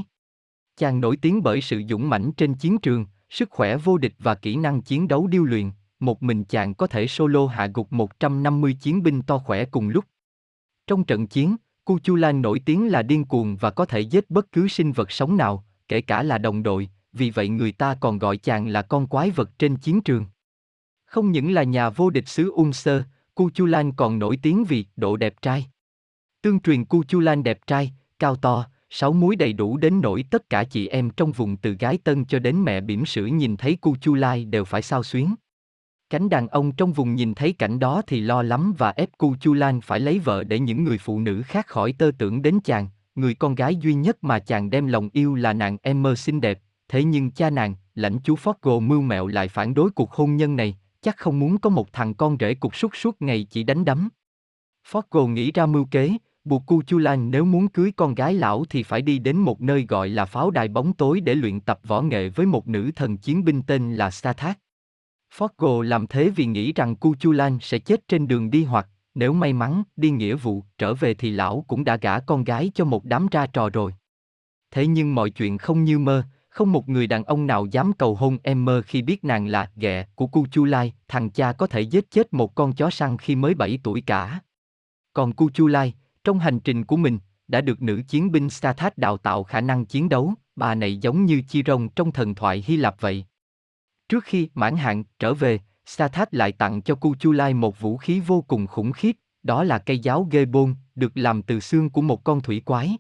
Chàng 0.76 1.00
nổi 1.00 1.16
tiếng 1.16 1.42
bởi 1.42 1.60
sự 1.60 1.82
dũng 1.88 2.08
mãnh 2.08 2.32
trên 2.32 2.54
chiến 2.54 2.78
trường, 2.78 3.06
sức 3.30 3.50
khỏe 3.50 3.76
vô 3.76 3.98
địch 3.98 4.14
và 4.18 4.34
kỹ 4.34 4.56
năng 4.56 4.82
chiến 4.82 5.08
đấu 5.08 5.26
điêu 5.26 5.44
luyện, 5.44 5.70
một 6.00 6.22
mình 6.22 6.44
chàng 6.44 6.74
có 6.74 6.86
thể 6.86 7.06
solo 7.06 7.46
hạ 7.46 7.66
gục 7.74 7.92
150 7.92 8.76
chiến 8.80 9.02
binh 9.02 9.22
to 9.22 9.38
khỏe 9.38 9.64
cùng 9.64 9.88
lúc. 9.88 10.04
Trong 10.86 11.04
trận 11.04 11.26
chiến, 11.26 11.56
Cu 11.84 11.98
Chu 11.98 12.14
Lan 12.14 12.42
nổi 12.42 12.60
tiếng 12.64 12.88
là 12.88 13.02
điên 13.02 13.24
cuồng 13.24 13.56
và 13.56 13.70
có 13.70 13.86
thể 13.86 14.00
giết 14.00 14.30
bất 14.30 14.52
cứ 14.52 14.68
sinh 14.68 14.92
vật 14.92 15.10
sống 15.10 15.36
nào, 15.36 15.64
kể 15.88 16.00
cả 16.00 16.22
là 16.22 16.38
đồng 16.38 16.62
đội, 16.62 16.88
vì 17.12 17.30
vậy 17.30 17.48
người 17.48 17.72
ta 17.72 17.96
còn 18.00 18.18
gọi 18.18 18.36
chàng 18.36 18.68
là 18.68 18.82
con 18.82 19.06
quái 19.06 19.30
vật 19.30 19.50
trên 19.58 19.76
chiến 19.76 20.00
trường. 20.00 20.26
Không 21.06 21.32
những 21.32 21.52
là 21.52 21.62
nhà 21.62 21.90
vô 21.90 22.10
địch 22.10 22.28
xứ 22.28 22.50
Ung 22.50 22.72
Sơ, 22.72 23.02
Cu 23.34 23.50
Chu 23.50 23.66
Lan 23.66 23.92
còn 23.92 24.18
nổi 24.18 24.38
tiếng 24.42 24.64
vì 24.64 24.86
độ 24.96 25.16
đẹp 25.16 25.42
trai. 25.42 25.66
Tương 26.44 26.60
truyền 26.60 26.84
Cu 26.84 27.04
Chu 27.04 27.20
Lan 27.20 27.42
đẹp 27.42 27.58
trai, 27.66 27.92
cao 28.18 28.36
to, 28.36 28.66
sáu 28.90 29.12
múi 29.12 29.36
đầy 29.36 29.52
đủ 29.52 29.76
đến 29.76 30.00
nỗi 30.00 30.24
tất 30.30 30.50
cả 30.50 30.64
chị 30.64 30.86
em 30.88 31.10
trong 31.10 31.32
vùng 31.32 31.56
từ 31.56 31.76
gái 31.80 31.98
tân 32.04 32.24
cho 32.24 32.38
đến 32.38 32.62
mẹ 32.62 32.80
bỉm 32.80 33.06
sữa 33.06 33.26
nhìn 33.26 33.56
thấy 33.56 33.76
Cu 33.76 33.96
Chu 34.00 34.14
Lai 34.14 34.44
đều 34.44 34.64
phải 34.64 34.82
sao 34.82 35.02
xuyến. 35.02 35.34
Cánh 36.10 36.28
đàn 36.28 36.48
ông 36.48 36.72
trong 36.72 36.92
vùng 36.92 37.14
nhìn 37.14 37.34
thấy 37.34 37.52
cảnh 37.52 37.78
đó 37.78 38.02
thì 38.06 38.20
lo 38.20 38.42
lắm 38.42 38.74
và 38.78 38.90
ép 38.90 39.08
Cu 39.18 39.34
Chu 39.40 39.54
Lan 39.54 39.80
phải 39.80 40.00
lấy 40.00 40.18
vợ 40.18 40.44
để 40.44 40.58
những 40.58 40.84
người 40.84 40.98
phụ 40.98 41.20
nữ 41.20 41.42
khác 41.46 41.66
khỏi 41.66 41.92
tơ 41.92 42.10
tưởng 42.18 42.42
đến 42.42 42.60
chàng, 42.64 42.88
người 43.14 43.34
con 43.34 43.54
gái 43.54 43.76
duy 43.76 43.94
nhất 43.94 44.24
mà 44.24 44.38
chàng 44.38 44.70
đem 44.70 44.86
lòng 44.86 45.08
yêu 45.12 45.34
là 45.34 45.52
nàng 45.52 45.76
Emmer 45.82 46.18
xinh 46.18 46.40
đẹp, 46.40 46.60
thế 46.88 47.04
nhưng 47.04 47.30
cha 47.30 47.50
nàng, 47.50 47.74
lãnh 47.94 48.18
chú 48.24 48.34
Forgo 48.34 48.80
mưu 48.80 49.00
mẹo 49.00 49.26
lại 49.26 49.48
phản 49.48 49.74
đối 49.74 49.90
cuộc 49.90 50.12
hôn 50.12 50.36
nhân 50.36 50.56
này, 50.56 50.78
chắc 51.02 51.16
không 51.16 51.38
muốn 51.38 51.58
có 51.58 51.70
một 51.70 51.92
thằng 51.92 52.14
con 52.14 52.36
rể 52.40 52.54
cục 52.54 52.76
súc 52.76 52.96
suốt 52.96 53.22
ngày 53.22 53.46
chỉ 53.50 53.62
đánh 53.62 53.84
đấm. 53.84 54.08
Forgo 54.90 55.26
nghĩ 55.26 55.52
ra 55.52 55.66
mưu 55.66 55.84
kế, 55.84 56.10
buộc 56.44 56.66
Cu 56.66 56.82
Chu 56.82 56.98
Lan 56.98 57.30
nếu 57.30 57.44
muốn 57.44 57.68
cưới 57.68 57.92
con 57.96 58.14
gái 58.14 58.34
lão 58.34 58.64
thì 58.70 58.82
phải 58.82 59.02
đi 59.02 59.18
đến 59.18 59.36
một 59.36 59.60
nơi 59.60 59.86
gọi 59.88 60.08
là 60.08 60.24
pháo 60.24 60.50
đài 60.50 60.68
bóng 60.68 60.92
tối 60.92 61.20
để 61.20 61.34
luyện 61.34 61.60
tập 61.60 61.80
võ 61.84 62.00
nghệ 62.00 62.28
với 62.28 62.46
một 62.46 62.68
nữ 62.68 62.90
thần 62.96 63.16
chiến 63.16 63.44
binh 63.44 63.62
tên 63.62 63.94
là 63.94 64.10
Sathak. 64.10 64.58
Forgo 65.36 65.80
làm 65.80 66.06
thế 66.06 66.30
vì 66.30 66.46
nghĩ 66.46 66.72
rằng 66.72 66.96
Cu 66.96 67.14
Chu 67.14 67.32
Lan 67.32 67.58
sẽ 67.60 67.78
chết 67.78 68.08
trên 68.08 68.28
đường 68.28 68.50
đi 68.50 68.64
hoặc, 68.64 68.88
nếu 69.14 69.32
may 69.32 69.52
mắn, 69.52 69.82
đi 69.96 70.10
nghĩa 70.10 70.34
vụ, 70.34 70.64
trở 70.78 70.94
về 70.94 71.14
thì 71.14 71.30
lão 71.30 71.64
cũng 71.68 71.84
đã 71.84 71.96
gả 71.96 72.20
con 72.20 72.44
gái 72.44 72.70
cho 72.74 72.84
một 72.84 73.04
đám 73.04 73.26
ra 73.30 73.46
trò 73.46 73.70
rồi. 73.70 73.94
Thế 74.70 74.86
nhưng 74.86 75.14
mọi 75.14 75.30
chuyện 75.30 75.58
không 75.58 75.84
như 75.84 75.98
mơ, 75.98 76.24
không 76.48 76.72
một 76.72 76.88
người 76.88 77.06
đàn 77.06 77.24
ông 77.24 77.46
nào 77.46 77.66
dám 77.66 77.92
cầu 77.92 78.14
hôn 78.14 78.38
em 78.42 78.64
mơ 78.64 78.82
khi 78.86 79.02
biết 79.02 79.24
nàng 79.24 79.46
là 79.46 79.70
ghẹ 79.76 80.06
của 80.14 80.26
Cu 80.26 80.46
Chu 80.50 80.64
Lai, 80.64 80.92
thằng 81.08 81.30
cha 81.30 81.52
có 81.52 81.66
thể 81.66 81.80
giết 81.80 82.10
chết 82.10 82.32
một 82.32 82.54
con 82.54 82.72
chó 82.72 82.90
săn 82.90 83.18
khi 83.18 83.36
mới 83.36 83.54
7 83.54 83.78
tuổi 83.82 84.00
cả. 84.00 84.40
Còn 85.12 85.32
Cu 85.32 85.50
Chu 85.50 85.66
Lai, 85.66 85.94
trong 86.24 86.38
hành 86.38 86.60
trình 86.60 86.84
của 86.84 86.96
mình, 86.96 87.18
đã 87.48 87.60
được 87.60 87.82
nữ 87.82 88.02
chiến 88.08 88.32
binh 88.32 88.50
Stathat 88.50 88.98
đào 88.98 89.16
tạo 89.16 89.44
khả 89.44 89.60
năng 89.60 89.86
chiến 89.86 90.08
đấu, 90.08 90.34
bà 90.56 90.74
này 90.74 90.96
giống 90.96 91.24
như 91.24 91.42
chi 91.48 91.62
rồng 91.66 91.88
trong 91.88 92.12
thần 92.12 92.34
thoại 92.34 92.64
Hy 92.66 92.76
Lạp 92.76 93.00
vậy. 93.00 93.24
Trước 94.08 94.24
khi 94.24 94.48
mãn 94.54 94.76
hạn 94.76 95.04
trở 95.18 95.34
về, 95.34 95.58
Stathat 95.86 96.34
lại 96.34 96.52
tặng 96.52 96.82
cho 96.82 96.94
Cu 96.94 97.14
Chu 97.14 97.32
Lai 97.32 97.54
một 97.54 97.80
vũ 97.80 97.96
khí 97.96 98.20
vô 98.20 98.44
cùng 98.48 98.66
khủng 98.66 98.92
khiếp, 98.92 99.16
đó 99.42 99.64
là 99.64 99.78
cây 99.78 99.98
giáo 99.98 100.28
ghê 100.30 100.44
bôn, 100.44 100.74
được 100.94 101.12
làm 101.14 101.42
từ 101.42 101.60
xương 101.60 101.90
của 101.90 102.02
một 102.02 102.24
con 102.24 102.40
thủy 102.40 102.60
quái. 102.60 102.96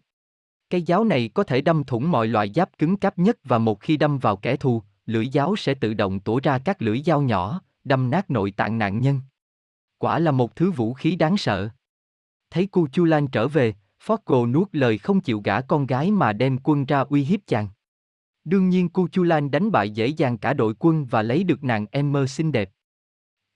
Cây 0.70 0.82
giáo 0.82 1.04
này 1.04 1.30
có 1.34 1.44
thể 1.44 1.60
đâm 1.60 1.84
thủng 1.84 2.10
mọi 2.10 2.26
loại 2.26 2.52
giáp 2.54 2.78
cứng 2.78 2.96
cáp 2.96 3.18
nhất 3.18 3.38
và 3.44 3.58
một 3.58 3.80
khi 3.80 3.96
đâm 3.96 4.18
vào 4.18 4.36
kẻ 4.36 4.56
thù, 4.56 4.82
lưỡi 5.06 5.28
giáo 5.28 5.56
sẽ 5.56 5.74
tự 5.74 5.94
động 5.94 6.20
tổ 6.20 6.40
ra 6.42 6.58
các 6.58 6.82
lưỡi 6.82 7.02
dao 7.02 7.22
nhỏ, 7.22 7.60
đâm 7.84 8.10
nát 8.10 8.30
nội 8.30 8.50
tạng 8.50 8.78
nạn 8.78 9.00
nhân. 9.00 9.20
Quả 9.98 10.18
là 10.18 10.30
một 10.30 10.56
thứ 10.56 10.70
vũ 10.70 10.94
khí 10.94 11.16
đáng 11.16 11.36
sợ. 11.36 11.68
Thấy 12.54 12.66
Cu 12.66 12.88
Chu 12.92 13.04
Lan 13.04 13.26
trở 13.26 13.48
về, 13.48 13.74
Forgo 14.06 14.50
nuốt 14.50 14.68
lời 14.72 14.98
không 14.98 15.20
chịu 15.20 15.40
gả 15.44 15.60
con 15.60 15.86
gái 15.86 16.10
mà 16.10 16.32
đem 16.32 16.58
quân 16.62 16.84
ra 16.84 17.00
uy 17.00 17.24
hiếp 17.24 17.40
chàng. 17.46 17.68
Đương 18.44 18.68
nhiên 18.68 18.88
Cu 18.88 19.08
Chu 19.08 19.22
Lan 19.22 19.50
đánh 19.50 19.70
bại 19.70 19.90
dễ 19.90 20.06
dàng 20.06 20.38
cả 20.38 20.54
đội 20.54 20.74
quân 20.78 21.06
và 21.06 21.22
lấy 21.22 21.44
được 21.44 21.64
nàng 21.64 21.86
em 21.90 22.12
mơ 22.12 22.26
xinh 22.26 22.52
đẹp. 22.52 22.70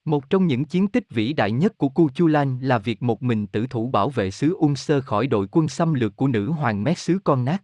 Một 0.05 0.31
trong 0.31 0.47
những 0.47 0.65
chiến 0.65 0.89
tích 0.89 1.05
vĩ 1.11 1.33
đại 1.33 1.53
nhất 1.53 1.79
của 1.79 1.89
Cu 1.89 2.09
Chu 2.09 2.27
Lan 2.27 2.59
là 2.63 2.79
việc 2.79 3.03
một 3.03 3.23
mình 3.23 3.47
tử 3.47 3.67
thủ 3.71 3.89
bảo 3.89 4.11
vệ 4.11 4.31
xứ 4.31 4.55
Ung 4.55 4.77
Sơ 4.77 5.01
khỏi 5.01 5.27
đội 5.27 5.49
quân 5.51 5.69
xâm 5.69 5.95
lược 5.95 6.17
của 6.17 6.29
nữ 6.29 6.51
hoàng 6.51 6.85
Mét 6.85 6.99
xứ 6.99 7.19
Con 7.25 7.45
Nát. 7.45 7.63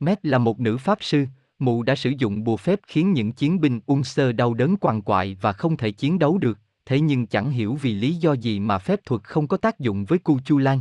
Mét 0.00 0.26
là 0.26 0.38
một 0.38 0.60
nữ 0.60 0.76
pháp 0.76 0.98
sư, 1.00 1.26
mụ 1.58 1.82
đã 1.82 1.94
sử 1.94 2.12
dụng 2.18 2.44
bùa 2.44 2.56
phép 2.56 2.80
khiến 2.86 3.12
những 3.12 3.32
chiến 3.32 3.60
binh 3.60 3.80
Ung 3.86 4.04
Sơ 4.04 4.32
đau 4.32 4.54
đớn 4.54 4.76
quằn 4.76 5.02
quại 5.02 5.36
và 5.40 5.52
không 5.52 5.76
thể 5.76 5.90
chiến 5.90 6.18
đấu 6.18 6.38
được, 6.38 6.58
thế 6.90 7.00
nhưng 7.00 7.26
chẳng 7.26 7.50
hiểu 7.50 7.74
vì 7.74 7.94
lý 7.94 8.14
do 8.14 8.32
gì 8.32 8.60
mà 8.60 8.78
phép 8.78 9.00
thuật 9.04 9.24
không 9.24 9.48
có 9.48 9.56
tác 9.56 9.78
dụng 9.78 10.04
với 10.04 10.18
Cu 10.18 10.38
Chu 10.44 10.58
Lan. 10.58 10.80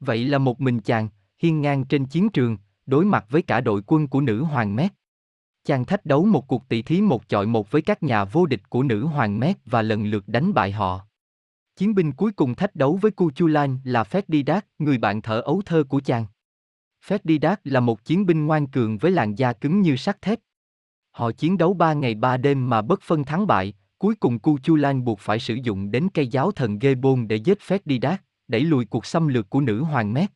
Vậy 0.00 0.24
là 0.24 0.38
một 0.38 0.60
mình 0.60 0.80
chàng, 0.80 1.08
hiên 1.38 1.60
ngang 1.60 1.84
trên 1.84 2.06
chiến 2.06 2.28
trường, 2.30 2.58
đối 2.86 3.04
mặt 3.04 3.26
với 3.28 3.42
cả 3.42 3.60
đội 3.60 3.82
quân 3.86 4.08
của 4.08 4.20
nữ 4.20 4.42
hoàng 4.42 4.76
Mét. 4.76 4.92
Chàng 5.64 5.84
thách 5.84 6.06
đấu 6.06 6.24
một 6.24 6.48
cuộc 6.48 6.68
tỷ 6.68 6.82
thí 6.82 7.00
một 7.00 7.28
chọi 7.28 7.46
một 7.46 7.70
với 7.70 7.82
các 7.82 8.02
nhà 8.02 8.24
vô 8.24 8.46
địch 8.46 8.70
của 8.70 8.82
nữ 8.82 9.04
hoàng 9.06 9.40
mét 9.40 9.56
và 9.66 9.82
lần 9.82 10.04
lượt 10.04 10.28
đánh 10.28 10.54
bại 10.54 10.72
họ. 10.72 11.06
Chiến 11.76 11.94
binh 11.94 12.12
cuối 12.12 12.32
cùng 12.32 12.54
thách 12.54 12.76
đấu 12.76 12.98
với 13.02 13.10
Cuchulain 13.10 13.78
là 13.84 14.02
Ferdinand, 14.02 14.60
người 14.78 14.98
bạn 14.98 15.22
thở 15.22 15.40
ấu 15.40 15.62
thơ 15.66 15.84
của 15.88 16.00
chàng. 16.00 16.26
Ferdinand 17.06 17.56
là 17.64 17.80
một 17.80 18.04
chiến 18.04 18.26
binh 18.26 18.46
ngoan 18.46 18.66
cường 18.66 18.98
với 18.98 19.10
làn 19.10 19.34
da 19.34 19.52
cứng 19.52 19.80
như 19.80 19.96
sắt 19.96 20.22
thép. 20.22 20.38
Họ 21.10 21.32
chiến 21.32 21.58
đấu 21.58 21.74
ba 21.74 21.92
ngày 21.92 22.14
ba 22.14 22.36
đêm 22.36 22.70
mà 22.70 22.82
bất 22.82 23.02
phân 23.02 23.24
thắng 23.24 23.46
bại, 23.46 23.74
cuối 24.00 24.14
cùng 24.14 24.38
Cuchulain 24.38 25.04
buộc 25.04 25.20
phải 25.20 25.38
sử 25.38 25.54
dụng 25.54 25.90
đến 25.90 26.08
cây 26.14 26.28
giáo 26.28 26.52
thần 26.52 26.78
Gebon 26.78 27.28
để 27.28 27.36
giết 27.36 27.58
đát, 28.00 28.22
đẩy 28.48 28.60
lùi 28.60 28.84
cuộc 28.84 29.06
xâm 29.06 29.28
lược 29.28 29.50
của 29.50 29.60
nữ 29.60 29.82
hoàng 29.82 30.12
Met. 30.12 30.30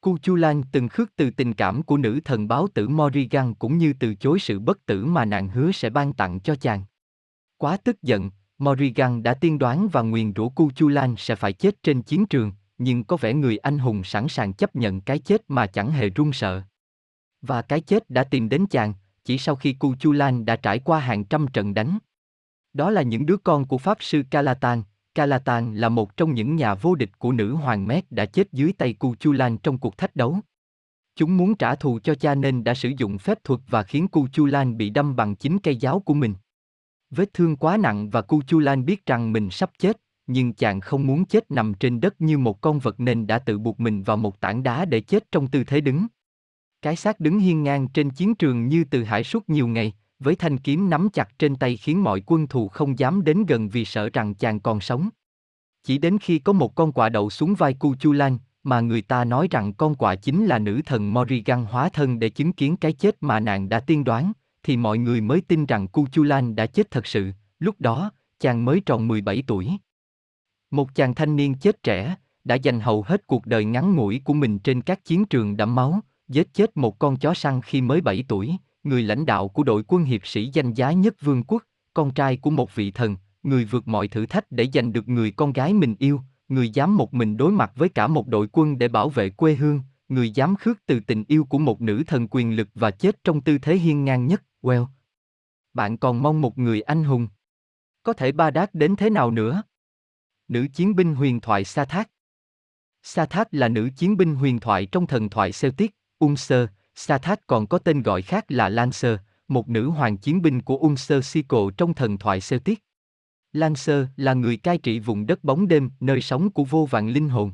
Cuchulain 0.00 0.62
từng 0.72 0.88
khước 0.88 1.16
từ 1.16 1.30
tình 1.30 1.54
cảm 1.54 1.82
của 1.82 1.96
nữ 1.96 2.20
thần 2.24 2.48
báo 2.48 2.68
tử 2.74 2.88
Morrigan 2.88 3.54
cũng 3.54 3.78
như 3.78 3.92
từ 3.92 4.14
chối 4.14 4.38
sự 4.38 4.58
bất 4.58 4.86
tử 4.86 5.04
mà 5.04 5.24
nàng 5.24 5.48
hứa 5.48 5.72
sẽ 5.72 5.90
ban 5.90 6.12
tặng 6.12 6.40
cho 6.40 6.54
chàng. 6.54 6.84
Quá 7.56 7.76
tức 7.84 8.02
giận, 8.02 8.30
Morrigan 8.58 9.22
đã 9.22 9.34
tiên 9.34 9.58
đoán 9.58 9.88
và 9.88 10.02
nguyền 10.02 10.32
rủa 10.36 10.48
Cuchulain 10.48 11.14
sẽ 11.18 11.34
phải 11.34 11.52
chết 11.52 11.82
trên 11.82 12.02
chiến 12.02 12.26
trường, 12.26 12.52
nhưng 12.78 13.04
có 13.04 13.16
vẻ 13.16 13.34
người 13.34 13.56
anh 13.56 13.78
hùng 13.78 14.04
sẵn 14.04 14.28
sàng 14.28 14.52
chấp 14.52 14.76
nhận 14.76 15.00
cái 15.00 15.18
chết 15.18 15.42
mà 15.48 15.66
chẳng 15.66 15.90
hề 15.90 16.10
run 16.10 16.32
sợ. 16.32 16.62
Và 17.42 17.62
cái 17.62 17.80
chết 17.80 18.10
đã 18.10 18.24
tìm 18.24 18.48
đến 18.48 18.66
chàng, 18.66 18.94
chỉ 19.24 19.38
sau 19.38 19.56
khi 19.56 19.72
Cuchulain 19.72 20.44
đã 20.44 20.56
trải 20.56 20.78
qua 20.78 21.00
hàng 21.00 21.24
trăm 21.24 21.46
trận 21.46 21.74
đánh. 21.74 21.98
Đó 22.74 22.90
là 22.90 23.02
những 23.02 23.26
đứa 23.26 23.36
con 23.36 23.64
của 23.64 23.78
Pháp 23.78 23.96
sư 24.00 24.22
Calatan, 24.30 24.82
Calatan 25.14 25.76
là 25.76 25.88
một 25.88 26.16
trong 26.16 26.34
những 26.34 26.56
nhà 26.56 26.74
vô 26.74 26.94
địch 26.94 27.18
của 27.18 27.32
nữ 27.32 27.54
hoàng 27.54 27.86
Met 27.86 28.12
đã 28.12 28.26
chết 28.26 28.52
dưới 28.52 28.72
tay 28.72 28.92
Cuchulain 28.92 29.58
trong 29.58 29.78
cuộc 29.78 29.98
thách 29.98 30.16
đấu. 30.16 30.38
Chúng 31.16 31.36
muốn 31.36 31.54
trả 31.54 31.74
thù 31.74 31.98
cho 31.98 32.14
cha 32.14 32.34
nên 32.34 32.64
đã 32.64 32.74
sử 32.74 32.92
dụng 32.98 33.18
phép 33.18 33.44
thuật 33.44 33.60
và 33.68 33.82
khiến 33.82 34.08
Cuchulain 34.08 34.76
bị 34.76 34.90
đâm 34.90 35.16
bằng 35.16 35.36
chính 35.36 35.58
cây 35.58 35.76
giáo 35.76 36.00
của 36.00 36.14
mình. 36.14 36.34
Vết 37.10 37.34
thương 37.34 37.56
quá 37.56 37.76
nặng 37.76 38.10
và 38.10 38.22
Cuchulain 38.22 38.84
biết 38.84 39.06
rằng 39.06 39.32
mình 39.32 39.50
sắp 39.50 39.70
chết, 39.78 40.00
nhưng 40.26 40.52
chàng 40.52 40.80
không 40.80 41.06
muốn 41.06 41.24
chết 41.24 41.50
nằm 41.50 41.74
trên 41.74 42.00
đất 42.00 42.20
như 42.20 42.38
một 42.38 42.60
con 42.60 42.78
vật 42.78 43.00
nên 43.00 43.26
đã 43.26 43.38
tự 43.38 43.58
buộc 43.58 43.80
mình 43.80 44.02
vào 44.02 44.16
một 44.16 44.40
tảng 44.40 44.62
đá 44.62 44.84
để 44.84 45.00
chết 45.00 45.32
trong 45.32 45.48
tư 45.48 45.64
thế 45.64 45.80
đứng. 45.80 46.06
Cái 46.82 46.96
xác 46.96 47.20
đứng 47.20 47.38
hiên 47.38 47.62
ngang 47.62 47.88
trên 47.88 48.10
chiến 48.10 48.34
trường 48.34 48.68
như 48.68 48.84
từ 48.84 49.04
hải 49.04 49.24
suốt 49.24 49.48
nhiều 49.48 49.68
ngày, 49.68 49.92
với 50.18 50.36
thanh 50.36 50.58
kiếm 50.58 50.90
nắm 50.90 51.08
chặt 51.12 51.38
trên 51.38 51.56
tay 51.56 51.76
khiến 51.76 52.02
mọi 52.02 52.22
quân 52.26 52.46
thù 52.46 52.68
không 52.68 52.98
dám 52.98 53.24
đến 53.24 53.46
gần 53.46 53.68
vì 53.68 53.84
sợ 53.84 54.08
rằng 54.12 54.34
chàng 54.34 54.60
còn 54.60 54.80
sống. 54.80 55.08
Chỉ 55.82 55.98
đến 55.98 56.18
khi 56.18 56.38
có 56.38 56.52
một 56.52 56.74
con 56.74 56.92
quạ 56.92 57.08
đậu 57.08 57.30
xuống 57.30 57.54
vai 57.54 57.74
Cu 57.74 57.94
Chu 57.94 58.12
Lan, 58.12 58.38
mà 58.62 58.80
người 58.80 59.02
ta 59.02 59.24
nói 59.24 59.48
rằng 59.50 59.72
con 59.72 59.94
quạ 59.94 60.14
chính 60.14 60.46
là 60.46 60.58
nữ 60.58 60.80
thần 60.86 61.14
Morrigan 61.14 61.64
hóa 61.64 61.88
thân 61.88 62.18
để 62.18 62.28
chứng 62.28 62.52
kiến 62.52 62.76
cái 62.76 62.92
chết 62.92 63.16
mà 63.20 63.40
nàng 63.40 63.68
đã 63.68 63.80
tiên 63.80 64.04
đoán, 64.04 64.32
thì 64.62 64.76
mọi 64.76 64.98
người 64.98 65.20
mới 65.20 65.40
tin 65.40 65.66
rằng 65.66 65.88
Cu 65.88 66.06
Chu 66.12 66.22
Lan 66.22 66.56
đã 66.56 66.66
chết 66.66 66.90
thật 66.90 67.06
sự, 67.06 67.30
lúc 67.58 67.74
đó, 67.78 68.10
chàng 68.40 68.64
mới 68.64 68.80
tròn 68.80 69.08
17 69.08 69.42
tuổi. 69.46 69.70
Một 70.70 70.94
chàng 70.94 71.14
thanh 71.14 71.36
niên 71.36 71.54
chết 71.54 71.82
trẻ, 71.82 72.16
đã 72.44 72.54
dành 72.54 72.80
hầu 72.80 73.02
hết 73.02 73.26
cuộc 73.26 73.46
đời 73.46 73.64
ngắn 73.64 73.94
ngủi 73.94 74.20
của 74.24 74.34
mình 74.34 74.58
trên 74.58 74.82
các 74.82 75.04
chiến 75.04 75.24
trường 75.24 75.56
đẫm 75.56 75.74
máu, 75.74 76.00
giết 76.28 76.54
chết 76.54 76.76
một 76.76 76.98
con 76.98 77.16
chó 77.16 77.34
săn 77.34 77.60
khi 77.60 77.80
mới 77.80 78.00
7 78.00 78.24
tuổi, 78.28 78.56
người 78.84 79.02
lãnh 79.02 79.26
đạo 79.26 79.48
của 79.48 79.62
đội 79.62 79.84
quân 79.88 80.04
hiệp 80.04 80.26
sĩ 80.26 80.50
danh 80.52 80.72
giá 80.72 80.92
nhất 80.92 81.14
vương 81.20 81.44
quốc, 81.44 81.62
con 81.94 82.14
trai 82.14 82.36
của 82.36 82.50
một 82.50 82.74
vị 82.74 82.90
thần, 82.90 83.16
người 83.42 83.64
vượt 83.64 83.88
mọi 83.88 84.08
thử 84.08 84.26
thách 84.26 84.52
để 84.52 84.68
giành 84.74 84.92
được 84.92 85.08
người 85.08 85.30
con 85.30 85.52
gái 85.52 85.72
mình 85.72 85.94
yêu, 85.98 86.20
người 86.48 86.70
dám 86.70 86.96
một 86.96 87.14
mình 87.14 87.36
đối 87.36 87.52
mặt 87.52 87.72
với 87.74 87.88
cả 87.88 88.06
một 88.06 88.28
đội 88.28 88.48
quân 88.52 88.78
để 88.78 88.88
bảo 88.88 89.08
vệ 89.08 89.30
quê 89.30 89.54
hương, 89.54 89.80
người 90.08 90.30
dám 90.30 90.56
khước 90.56 90.86
từ 90.86 91.00
tình 91.00 91.24
yêu 91.28 91.44
của 91.44 91.58
một 91.58 91.80
nữ 91.80 92.02
thần 92.06 92.28
quyền 92.30 92.56
lực 92.56 92.68
và 92.74 92.90
chết 92.90 93.24
trong 93.24 93.40
tư 93.40 93.58
thế 93.58 93.76
hiên 93.76 94.04
ngang 94.04 94.26
nhất, 94.26 94.42
well. 94.62 94.86
Bạn 95.74 95.96
còn 95.96 96.22
mong 96.22 96.40
một 96.40 96.58
người 96.58 96.80
anh 96.80 97.04
hùng. 97.04 97.28
Có 98.02 98.12
thể 98.12 98.32
ba 98.32 98.50
đát 98.50 98.74
đến 98.74 98.96
thế 98.96 99.10
nào 99.10 99.30
nữa? 99.30 99.62
Nữ 100.48 100.66
chiến 100.74 100.96
binh 100.96 101.14
huyền 101.14 101.40
thoại 101.40 101.64
Sa 101.64 101.84
Thác 101.84 102.10
Sa 103.02 103.26
Thác 103.26 103.54
là 103.54 103.68
nữ 103.68 103.90
chiến 103.96 104.16
binh 104.16 104.34
huyền 104.34 104.60
thoại 104.60 104.86
trong 104.86 105.06
thần 105.06 105.30
thoại 105.30 105.50
Celtic, 105.60 105.94
Unser. 106.18 106.68
Sa 106.94 107.18
còn 107.46 107.66
có 107.66 107.78
tên 107.78 108.02
gọi 108.02 108.22
khác 108.22 108.44
là 108.48 108.68
Lancer, 108.68 109.18
một 109.48 109.68
nữ 109.68 109.88
hoàng 109.88 110.16
chiến 110.16 110.42
binh 110.42 110.62
của 110.62 110.76
Ulster 110.76 111.24
Sico 111.24 111.70
trong 111.76 111.94
thần 111.94 112.18
thoại 112.18 112.40
Celtic. 112.48 112.78
Lancer 113.52 114.06
là 114.16 114.34
người 114.34 114.56
cai 114.56 114.78
trị 114.78 114.98
vùng 114.98 115.26
đất 115.26 115.44
bóng 115.44 115.68
đêm, 115.68 115.90
nơi 116.00 116.20
sống 116.20 116.50
của 116.50 116.64
vô 116.64 116.86
vàng 116.90 117.08
linh 117.08 117.28
hồn. 117.28 117.52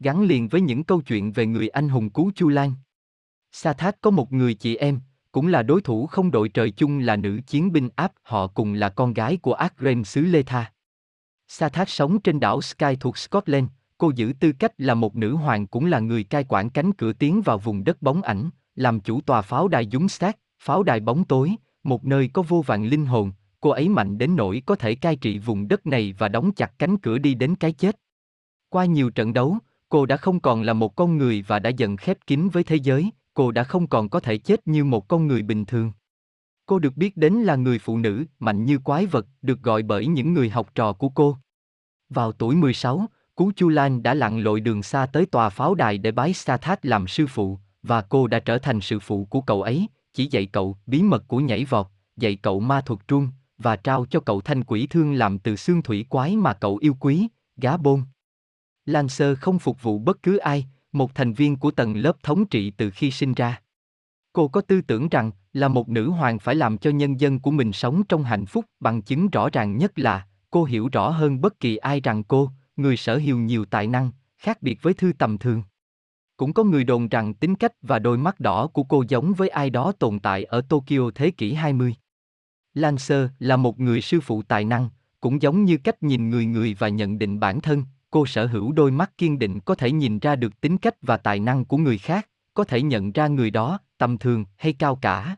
Gắn 0.00 0.22
liền 0.22 0.48
với 0.48 0.60
những 0.60 0.84
câu 0.84 1.00
chuyện 1.00 1.32
về 1.32 1.46
người 1.46 1.68
anh 1.68 1.88
hùng 1.88 2.10
cứu 2.10 2.32
Chu 2.34 2.48
Lan. 2.48 2.74
Sa 3.52 3.74
có 4.00 4.10
một 4.10 4.32
người 4.32 4.54
chị 4.54 4.76
em, 4.76 5.00
cũng 5.32 5.46
là 5.46 5.62
đối 5.62 5.80
thủ 5.80 6.06
không 6.06 6.30
đội 6.30 6.48
trời 6.48 6.70
chung 6.70 6.98
là 6.98 7.16
nữ 7.16 7.40
chiến 7.46 7.72
binh 7.72 7.88
áp, 7.96 8.12
họ 8.22 8.46
cùng 8.46 8.72
là 8.72 8.88
con 8.88 9.14
gái 9.14 9.36
của 9.36 9.54
Akren 9.54 10.04
xứ 10.04 10.20
Lê 10.20 10.42
Tha. 10.42 10.72
Sa 11.48 11.68
sống 11.86 12.20
trên 12.20 12.40
đảo 12.40 12.62
Sky 12.62 12.96
thuộc 13.00 13.18
Scotland, 13.18 13.68
cô 14.02 14.12
giữ 14.16 14.32
tư 14.40 14.52
cách 14.52 14.72
là 14.78 14.94
một 14.94 15.16
nữ 15.16 15.34
hoàng 15.34 15.66
cũng 15.66 15.86
là 15.86 16.00
người 16.00 16.24
cai 16.24 16.44
quản 16.48 16.70
cánh 16.70 16.92
cửa 16.92 17.12
tiến 17.12 17.42
vào 17.42 17.58
vùng 17.58 17.84
đất 17.84 18.02
bóng 18.02 18.22
ảnh, 18.22 18.50
làm 18.74 19.00
chủ 19.00 19.20
tòa 19.20 19.42
pháo 19.42 19.68
đài 19.68 19.86
dúng 19.86 20.08
sát, 20.08 20.38
pháo 20.62 20.82
đài 20.82 21.00
bóng 21.00 21.24
tối, 21.24 21.54
một 21.84 22.04
nơi 22.04 22.28
có 22.32 22.42
vô 22.42 22.62
vàng 22.62 22.84
linh 22.84 23.06
hồn, 23.06 23.32
cô 23.60 23.70
ấy 23.70 23.88
mạnh 23.88 24.18
đến 24.18 24.36
nỗi 24.36 24.62
có 24.66 24.74
thể 24.74 24.94
cai 24.94 25.16
trị 25.16 25.38
vùng 25.38 25.68
đất 25.68 25.86
này 25.86 26.14
và 26.18 26.28
đóng 26.28 26.52
chặt 26.52 26.78
cánh 26.78 26.96
cửa 26.96 27.18
đi 27.18 27.34
đến 27.34 27.54
cái 27.54 27.72
chết. 27.72 28.00
Qua 28.68 28.84
nhiều 28.84 29.10
trận 29.10 29.32
đấu, 29.32 29.58
cô 29.88 30.06
đã 30.06 30.16
không 30.16 30.40
còn 30.40 30.62
là 30.62 30.72
một 30.72 30.96
con 30.96 31.18
người 31.18 31.44
và 31.46 31.58
đã 31.58 31.70
dần 31.70 31.96
khép 31.96 32.18
kín 32.26 32.48
với 32.48 32.64
thế 32.64 32.76
giới, 32.76 33.10
cô 33.34 33.50
đã 33.50 33.64
không 33.64 33.86
còn 33.86 34.08
có 34.08 34.20
thể 34.20 34.38
chết 34.38 34.68
như 34.68 34.84
một 34.84 35.08
con 35.08 35.26
người 35.26 35.42
bình 35.42 35.64
thường. 35.64 35.92
Cô 36.66 36.78
được 36.78 36.96
biết 36.96 37.16
đến 37.16 37.34
là 37.34 37.56
người 37.56 37.78
phụ 37.78 37.98
nữ, 37.98 38.24
mạnh 38.38 38.64
như 38.64 38.78
quái 38.78 39.06
vật, 39.06 39.26
được 39.42 39.62
gọi 39.62 39.82
bởi 39.82 40.06
những 40.06 40.34
người 40.34 40.50
học 40.50 40.70
trò 40.74 40.92
của 40.92 41.08
cô. 41.08 41.36
Vào 42.08 42.32
tuổi 42.32 42.56
16, 42.56 43.06
Cú 43.34 43.52
Chu 43.56 43.68
Lan 43.68 44.02
đã 44.02 44.14
lặn 44.14 44.38
lội 44.40 44.60
đường 44.60 44.82
xa 44.82 45.06
tới 45.06 45.26
tòa 45.26 45.48
pháo 45.48 45.74
đài 45.74 45.98
để 45.98 46.10
bái 46.10 46.32
Sa 46.32 46.56
Thát 46.56 46.84
làm 46.84 47.06
sư 47.06 47.26
phụ, 47.26 47.58
và 47.82 48.02
cô 48.02 48.26
đã 48.26 48.38
trở 48.38 48.58
thành 48.58 48.80
sư 48.80 48.98
phụ 48.98 49.24
của 49.24 49.40
cậu 49.40 49.62
ấy, 49.62 49.86
chỉ 50.14 50.28
dạy 50.30 50.46
cậu 50.46 50.76
bí 50.86 51.02
mật 51.02 51.28
của 51.28 51.40
nhảy 51.40 51.64
vọt, 51.64 51.86
dạy 52.16 52.36
cậu 52.36 52.60
ma 52.60 52.80
thuật 52.80 53.00
trung, 53.08 53.28
và 53.58 53.76
trao 53.76 54.06
cho 54.10 54.20
cậu 54.20 54.40
thanh 54.40 54.64
quỷ 54.64 54.86
thương 54.86 55.12
làm 55.12 55.38
từ 55.38 55.56
xương 55.56 55.82
thủy 55.82 56.06
quái 56.08 56.36
mà 56.36 56.54
cậu 56.54 56.76
yêu 56.76 56.96
quý, 57.00 57.28
gá 57.56 57.76
bôn. 57.76 58.02
Lancer 58.86 59.38
không 59.38 59.58
phục 59.58 59.82
vụ 59.82 59.98
bất 59.98 60.22
cứ 60.22 60.36
ai, 60.36 60.66
một 60.92 61.14
thành 61.14 61.32
viên 61.32 61.56
của 61.56 61.70
tầng 61.70 61.96
lớp 61.96 62.16
thống 62.22 62.46
trị 62.46 62.70
từ 62.70 62.90
khi 62.90 63.10
sinh 63.10 63.34
ra. 63.34 63.60
Cô 64.32 64.48
có 64.48 64.60
tư 64.60 64.80
tưởng 64.80 65.08
rằng, 65.08 65.30
là 65.52 65.68
một 65.68 65.88
nữ 65.88 66.10
hoàng 66.10 66.38
phải 66.38 66.54
làm 66.54 66.78
cho 66.78 66.90
nhân 66.90 67.20
dân 67.20 67.40
của 67.40 67.50
mình 67.50 67.72
sống 67.72 68.02
trong 68.08 68.24
hạnh 68.24 68.46
phúc 68.46 68.64
bằng 68.80 69.02
chứng 69.02 69.28
rõ 69.28 69.48
ràng 69.52 69.76
nhất 69.78 69.98
là, 69.98 70.26
cô 70.50 70.64
hiểu 70.64 70.88
rõ 70.92 71.10
hơn 71.10 71.40
bất 71.40 71.60
kỳ 71.60 71.76
ai 71.76 72.00
rằng 72.00 72.24
cô, 72.24 72.50
người 72.76 72.96
sở 72.96 73.18
hữu 73.18 73.38
nhiều 73.38 73.64
tài 73.64 73.86
năng, 73.86 74.10
khác 74.38 74.62
biệt 74.62 74.82
với 74.82 74.94
thư 74.94 75.12
tầm 75.18 75.38
thường. 75.38 75.62
Cũng 76.36 76.52
có 76.52 76.64
người 76.64 76.84
đồn 76.84 77.08
rằng 77.08 77.34
tính 77.34 77.54
cách 77.54 77.72
và 77.82 77.98
đôi 77.98 78.18
mắt 78.18 78.40
đỏ 78.40 78.66
của 78.66 78.82
cô 78.82 79.04
giống 79.08 79.32
với 79.32 79.48
ai 79.48 79.70
đó 79.70 79.92
tồn 79.92 80.18
tại 80.18 80.44
ở 80.44 80.60
Tokyo 80.60 81.10
thế 81.14 81.30
kỷ 81.30 81.52
20. 81.52 81.94
Lancer 82.74 83.28
là 83.38 83.56
một 83.56 83.80
người 83.80 84.00
sư 84.00 84.20
phụ 84.20 84.42
tài 84.42 84.64
năng, 84.64 84.88
cũng 85.20 85.42
giống 85.42 85.64
như 85.64 85.76
cách 85.76 86.02
nhìn 86.02 86.30
người 86.30 86.46
người 86.46 86.76
và 86.78 86.88
nhận 86.88 87.18
định 87.18 87.40
bản 87.40 87.60
thân, 87.60 87.84
cô 88.10 88.26
sở 88.26 88.46
hữu 88.46 88.72
đôi 88.72 88.90
mắt 88.90 89.18
kiên 89.18 89.38
định 89.38 89.60
có 89.60 89.74
thể 89.74 89.92
nhìn 89.92 90.18
ra 90.18 90.36
được 90.36 90.60
tính 90.60 90.78
cách 90.78 90.94
và 91.02 91.16
tài 91.16 91.40
năng 91.40 91.64
của 91.64 91.76
người 91.76 91.98
khác, 91.98 92.28
có 92.54 92.64
thể 92.64 92.82
nhận 92.82 93.12
ra 93.12 93.26
người 93.26 93.50
đó, 93.50 93.78
tầm 93.98 94.18
thường 94.18 94.44
hay 94.56 94.72
cao 94.72 94.96
cả. 94.96 95.36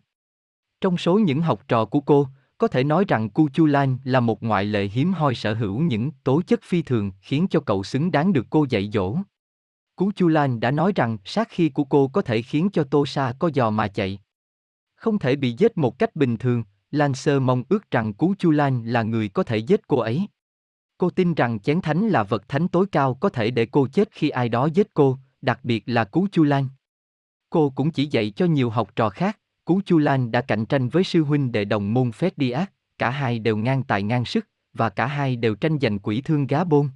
Trong 0.80 0.96
số 0.96 1.18
những 1.18 1.40
học 1.40 1.62
trò 1.68 1.84
của 1.84 2.00
cô, 2.00 2.28
có 2.64 2.68
thể 2.68 2.84
nói 2.84 3.04
rằng 3.08 3.30
Cu 3.30 3.48
Chu 3.48 3.66
Lan 3.66 3.98
là 4.04 4.20
một 4.20 4.42
ngoại 4.42 4.64
lệ 4.64 4.84
hiếm 4.84 5.12
hoi 5.12 5.34
sở 5.34 5.54
hữu 5.54 5.80
những 5.80 6.10
tố 6.24 6.42
chất 6.46 6.60
phi 6.62 6.82
thường 6.82 7.12
khiến 7.20 7.46
cho 7.50 7.60
cậu 7.60 7.82
xứng 7.82 8.10
đáng 8.10 8.32
được 8.32 8.46
cô 8.50 8.66
dạy 8.70 8.90
dỗ. 8.92 9.16
Cú 9.96 10.12
Chu 10.16 10.28
Lan 10.28 10.60
đã 10.60 10.70
nói 10.70 10.92
rằng 10.96 11.18
sát 11.24 11.48
khi 11.50 11.68
của 11.68 11.84
cô 11.84 12.08
có 12.08 12.22
thể 12.22 12.42
khiến 12.42 12.68
cho 12.72 12.84
Tô 12.84 13.06
Sa 13.06 13.34
có 13.38 13.50
giò 13.54 13.70
mà 13.70 13.88
chạy. 13.88 14.18
Không 14.94 15.18
thể 15.18 15.36
bị 15.36 15.54
giết 15.58 15.78
một 15.78 15.98
cách 15.98 16.16
bình 16.16 16.36
thường, 16.36 16.64
Lan 16.90 17.14
Sơ 17.14 17.40
mong 17.40 17.62
ước 17.68 17.90
rằng 17.90 18.14
Cú 18.14 18.34
Chu 18.38 18.50
Lan 18.50 18.82
là 18.84 19.02
người 19.02 19.28
có 19.28 19.42
thể 19.42 19.56
giết 19.56 19.80
cô 19.88 19.98
ấy. 19.98 20.26
Cô 20.98 21.10
tin 21.10 21.34
rằng 21.34 21.60
chén 21.60 21.80
thánh 21.80 22.08
là 22.08 22.22
vật 22.22 22.48
thánh 22.48 22.68
tối 22.68 22.86
cao 22.92 23.14
có 23.14 23.28
thể 23.28 23.50
để 23.50 23.66
cô 23.66 23.86
chết 23.86 24.08
khi 24.12 24.28
ai 24.28 24.48
đó 24.48 24.66
giết 24.66 24.94
cô, 24.94 25.18
đặc 25.42 25.60
biệt 25.62 25.82
là 25.86 26.04
Cú 26.04 26.26
Chu 26.32 26.44
Lan. 26.44 26.68
Cô 27.50 27.70
cũng 27.70 27.90
chỉ 27.90 28.06
dạy 28.06 28.30
cho 28.30 28.46
nhiều 28.46 28.70
học 28.70 28.96
trò 28.96 29.10
khác, 29.10 29.38
Cú 29.64 29.80
Chu 29.86 29.98
Lan 29.98 30.30
đã 30.30 30.40
cạnh 30.40 30.66
tranh 30.66 30.88
với 30.88 31.04
sư 31.04 31.24
huynh 31.24 31.52
đệ 31.52 31.64
đồng 31.64 31.94
môn 31.94 32.12
Phét 32.12 32.36
Diaz, 32.38 32.66
cả 32.98 33.10
hai 33.10 33.38
đều 33.38 33.56
ngang 33.56 33.82
tài 33.82 34.02
ngang 34.02 34.24
sức, 34.24 34.48
và 34.72 34.90
cả 34.90 35.06
hai 35.06 35.36
đều 35.36 35.54
tranh 35.54 35.78
giành 35.80 35.98
quỷ 35.98 36.20
thương 36.20 36.46
gá 36.46 36.64
bôn. 36.64 36.88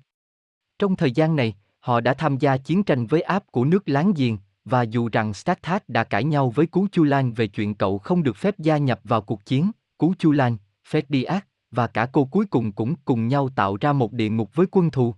Trong 0.79 0.97
thời 0.97 1.13
gian 1.13 1.37
này, 1.37 1.57
họ 1.81 2.01
đã 2.01 2.15
tham 2.15 2.39
gia 2.39 2.57
chiến 2.57 2.83
tranh 2.83 3.07
với 3.07 3.21
áp 3.21 3.45
của 3.51 3.65
nước 3.65 3.89
láng 3.89 4.13
giềng, 4.17 4.39
và 4.65 4.83
dù 4.83 5.09
rằng 5.13 5.35
Stathak 5.35 5.89
đã 5.89 6.05
cãi 6.05 6.25
nhau 6.25 6.51
với 6.51 6.67
Cú 6.67 6.87
Chu 6.93 7.05
Lan 7.05 7.33
về 7.33 7.47
chuyện 7.47 7.75
cậu 7.75 7.99
không 7.99 8.23
được 8.23 8.37
phép 8.37 8.59
gia 8.59 8.79
nhập 8.79 9.01
vào 9.05 9.23
cuộc 9.23 9.45
chiến, 9.45 9.71
Cú 9.99 10.15
Chu 10.19 10.33
Lan, 10.33 10.57
Ferdiak 10.91 11.41
và 11.71 11.87
cả 11.87 12.09
cô 12.13 12.25
cuối 12.25 12.47
cùng 12.47 12.73
cũng 12.73 12.95
cùng 13.05 13.29
nhau 13.29 13.49
tạo 13.49 13.77
ra 13.81 13.93
một 13.93 14.13
địa 14.13 14.29
ngục 14.29 14.55
với 14.55 14.67
quân 14.71 14.91
thù. 14.91 15.15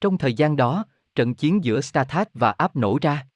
Trong 0.00 0.18
thời 0.18 0.34
gian 0.34 0.56
đó, 0.56 0.84
trận 1.14 1.34
chiến 1.34 1.64
giữa 1.64 1.80
Stathak 1.80 2.28
và 2.34 2.50
áp 2.50 2.76
nổ 2.76 2.98
ra. 3.02 3.26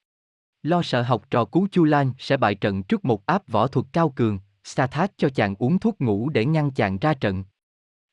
Lo 0.65 0.81
sợ 0.81 1.01
học 1.01 1.25
trò 1.29 1.45
Cú 1.45 1.67
Chu 1.71 1.83
Lan 1.83 2.11
sẽ 2.19 2.37
bại 2.37 2.55
trận 2.55 2.83
trước 2.83 3.05
một 3.05 3.25
áp 3.25 3.47
võ 3.47 3.67
thuật 3.67 3.85
cao 3.93 4.09
cường, 4.09 4.39
Sathat 4.63 5.11
cho 5.17 5.29
chàng 5.29 5.55
uống 5.59 5.79
thuốc 5.79 6.01
ngủ 6.01 6.29
để 6.29 6.45
ngăn 6.45 6.71
chàng 6.71 6.97
ra 6.97 7.13
trận. 7.13 7.43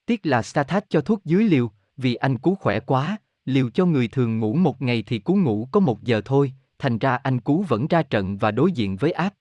Tiếc 0.07 0.27
là 0.27 0.43
Sathat 0.43 0.85
cho 0.91 1.01
thuốc 1.01 1.25
dưới 1.25 1.45
liều, 1.45 1.71
vì 1.97 2.15
anh 2.15 2.39
Cú 2.39 2.55
khỏe 2.55 2.81
quá, 2.81 3.17
liều 3.45 3.71
cho 3.71 3.87
người 3.87 4.09
thường 4.09 4.39
ngủ 4.39 4.55
một 4.55 4.83
ngày 4.83 5.05
thì 5.07 5.19
Cú 5.19 5.35
ngủ 5.35 5.69
có 5.73 5.81
một 5.81 6.03
giờ 6.03 6.21
thôi, 6.25 6.53
thành 6.79 6.99
ra 6.99 7.17
anh 7.17 7.41
Cú 7.41 7.63
vẫn 7.63 7.87
ra 7.87 8.03
trận 8.03 8.37
và 8.37 8.51
đối 8.51 8.73
diện 8.73 8.97
với 8.97 9.13
áp. 9.13 9.35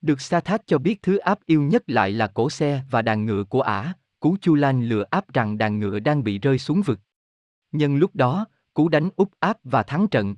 Được 0.00 0.20
Sathat 0.20 0.66
cho 0.66 0.78
biết 0.78 1.02
thứ 1.02 1.16
áp 1.16 1.38
yêu 1.46 1.62
nhất 1.62 1.82
lại 1.86 2.10
là 2.10 2.26
cổ 2.26 2.50
xe 2.50 2.82
và 2.90 3.02
đàn 3.02 3.26
ngựa 3.26 3.44
của 3.44 3.60
ả, 3.60 3.92
Cú 4.20 4.36
Chu 4.40 4.54
Lan 4.54 4.82
lừa 4.82 5.04
áp 5.10 5.32
rằng 5.32 5.58
đàn 5.58 5.78
ngựa 5.78 5.98
đang 5.98 6.24
bị 6.24 6.38
rơi 6.38 6.58
xuống 6.58 6.82
vực. 6.82 7.00
Nhân 7.72 7.96
lúc 7.96 8.16
đó, 8.16 8.46
Cú 8.74 8.88
đánh 8.88 9.08
úp 9.16 9.30
áp 9.40 9.58
và 9.64 9.82
thắng 9.82 10.08
trận. 10.08 10.34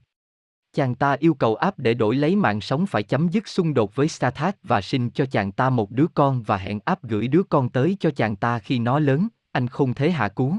Chàng 0.72 0.94
ta 0.94 1.16
yêu 1.20 1.34
cầu 1.34 1.54
áp 1.54 1.78
để 1.78 1.94
đổi 1.94 2.16
lấy 2.16 2.36
mạng 2.36 2.60
sống 2.60 2.86
phải 2.86 3.02
chấm 3.02 3.28
dứt 3.28 3.48
xung 3.48 3.74
đột 3.74 3.96
với 3.96 4.08
Stathak 4.08 4.56
và 4.62 4.80
sinh 4.80 5.10
cho 5.10 5.26
chàng 5.26 5.52
ta 5.52 5.70
một 5.70 5.90
đứa 5.90 6.06
con 6.14 6.42
và 6.42 6.56
hẹn 6.56 6.78
áp 6.84 7.02
gửi 7.02 7.28
đứa 7.28 7.42
con 7.42 7.68
tới 7.68 7.96
cho 8.00 8.10
chàng 8.10 8.36
ta 8.36 8.58
khi 8.58 8.78
nó 8.78 8.98
lớn, 8.98 9.28
anh 9.52 9.68
không 9.68 9.94
thể 9.94 10.10
hạ 10.10 10.28
cú. 10.28 10.54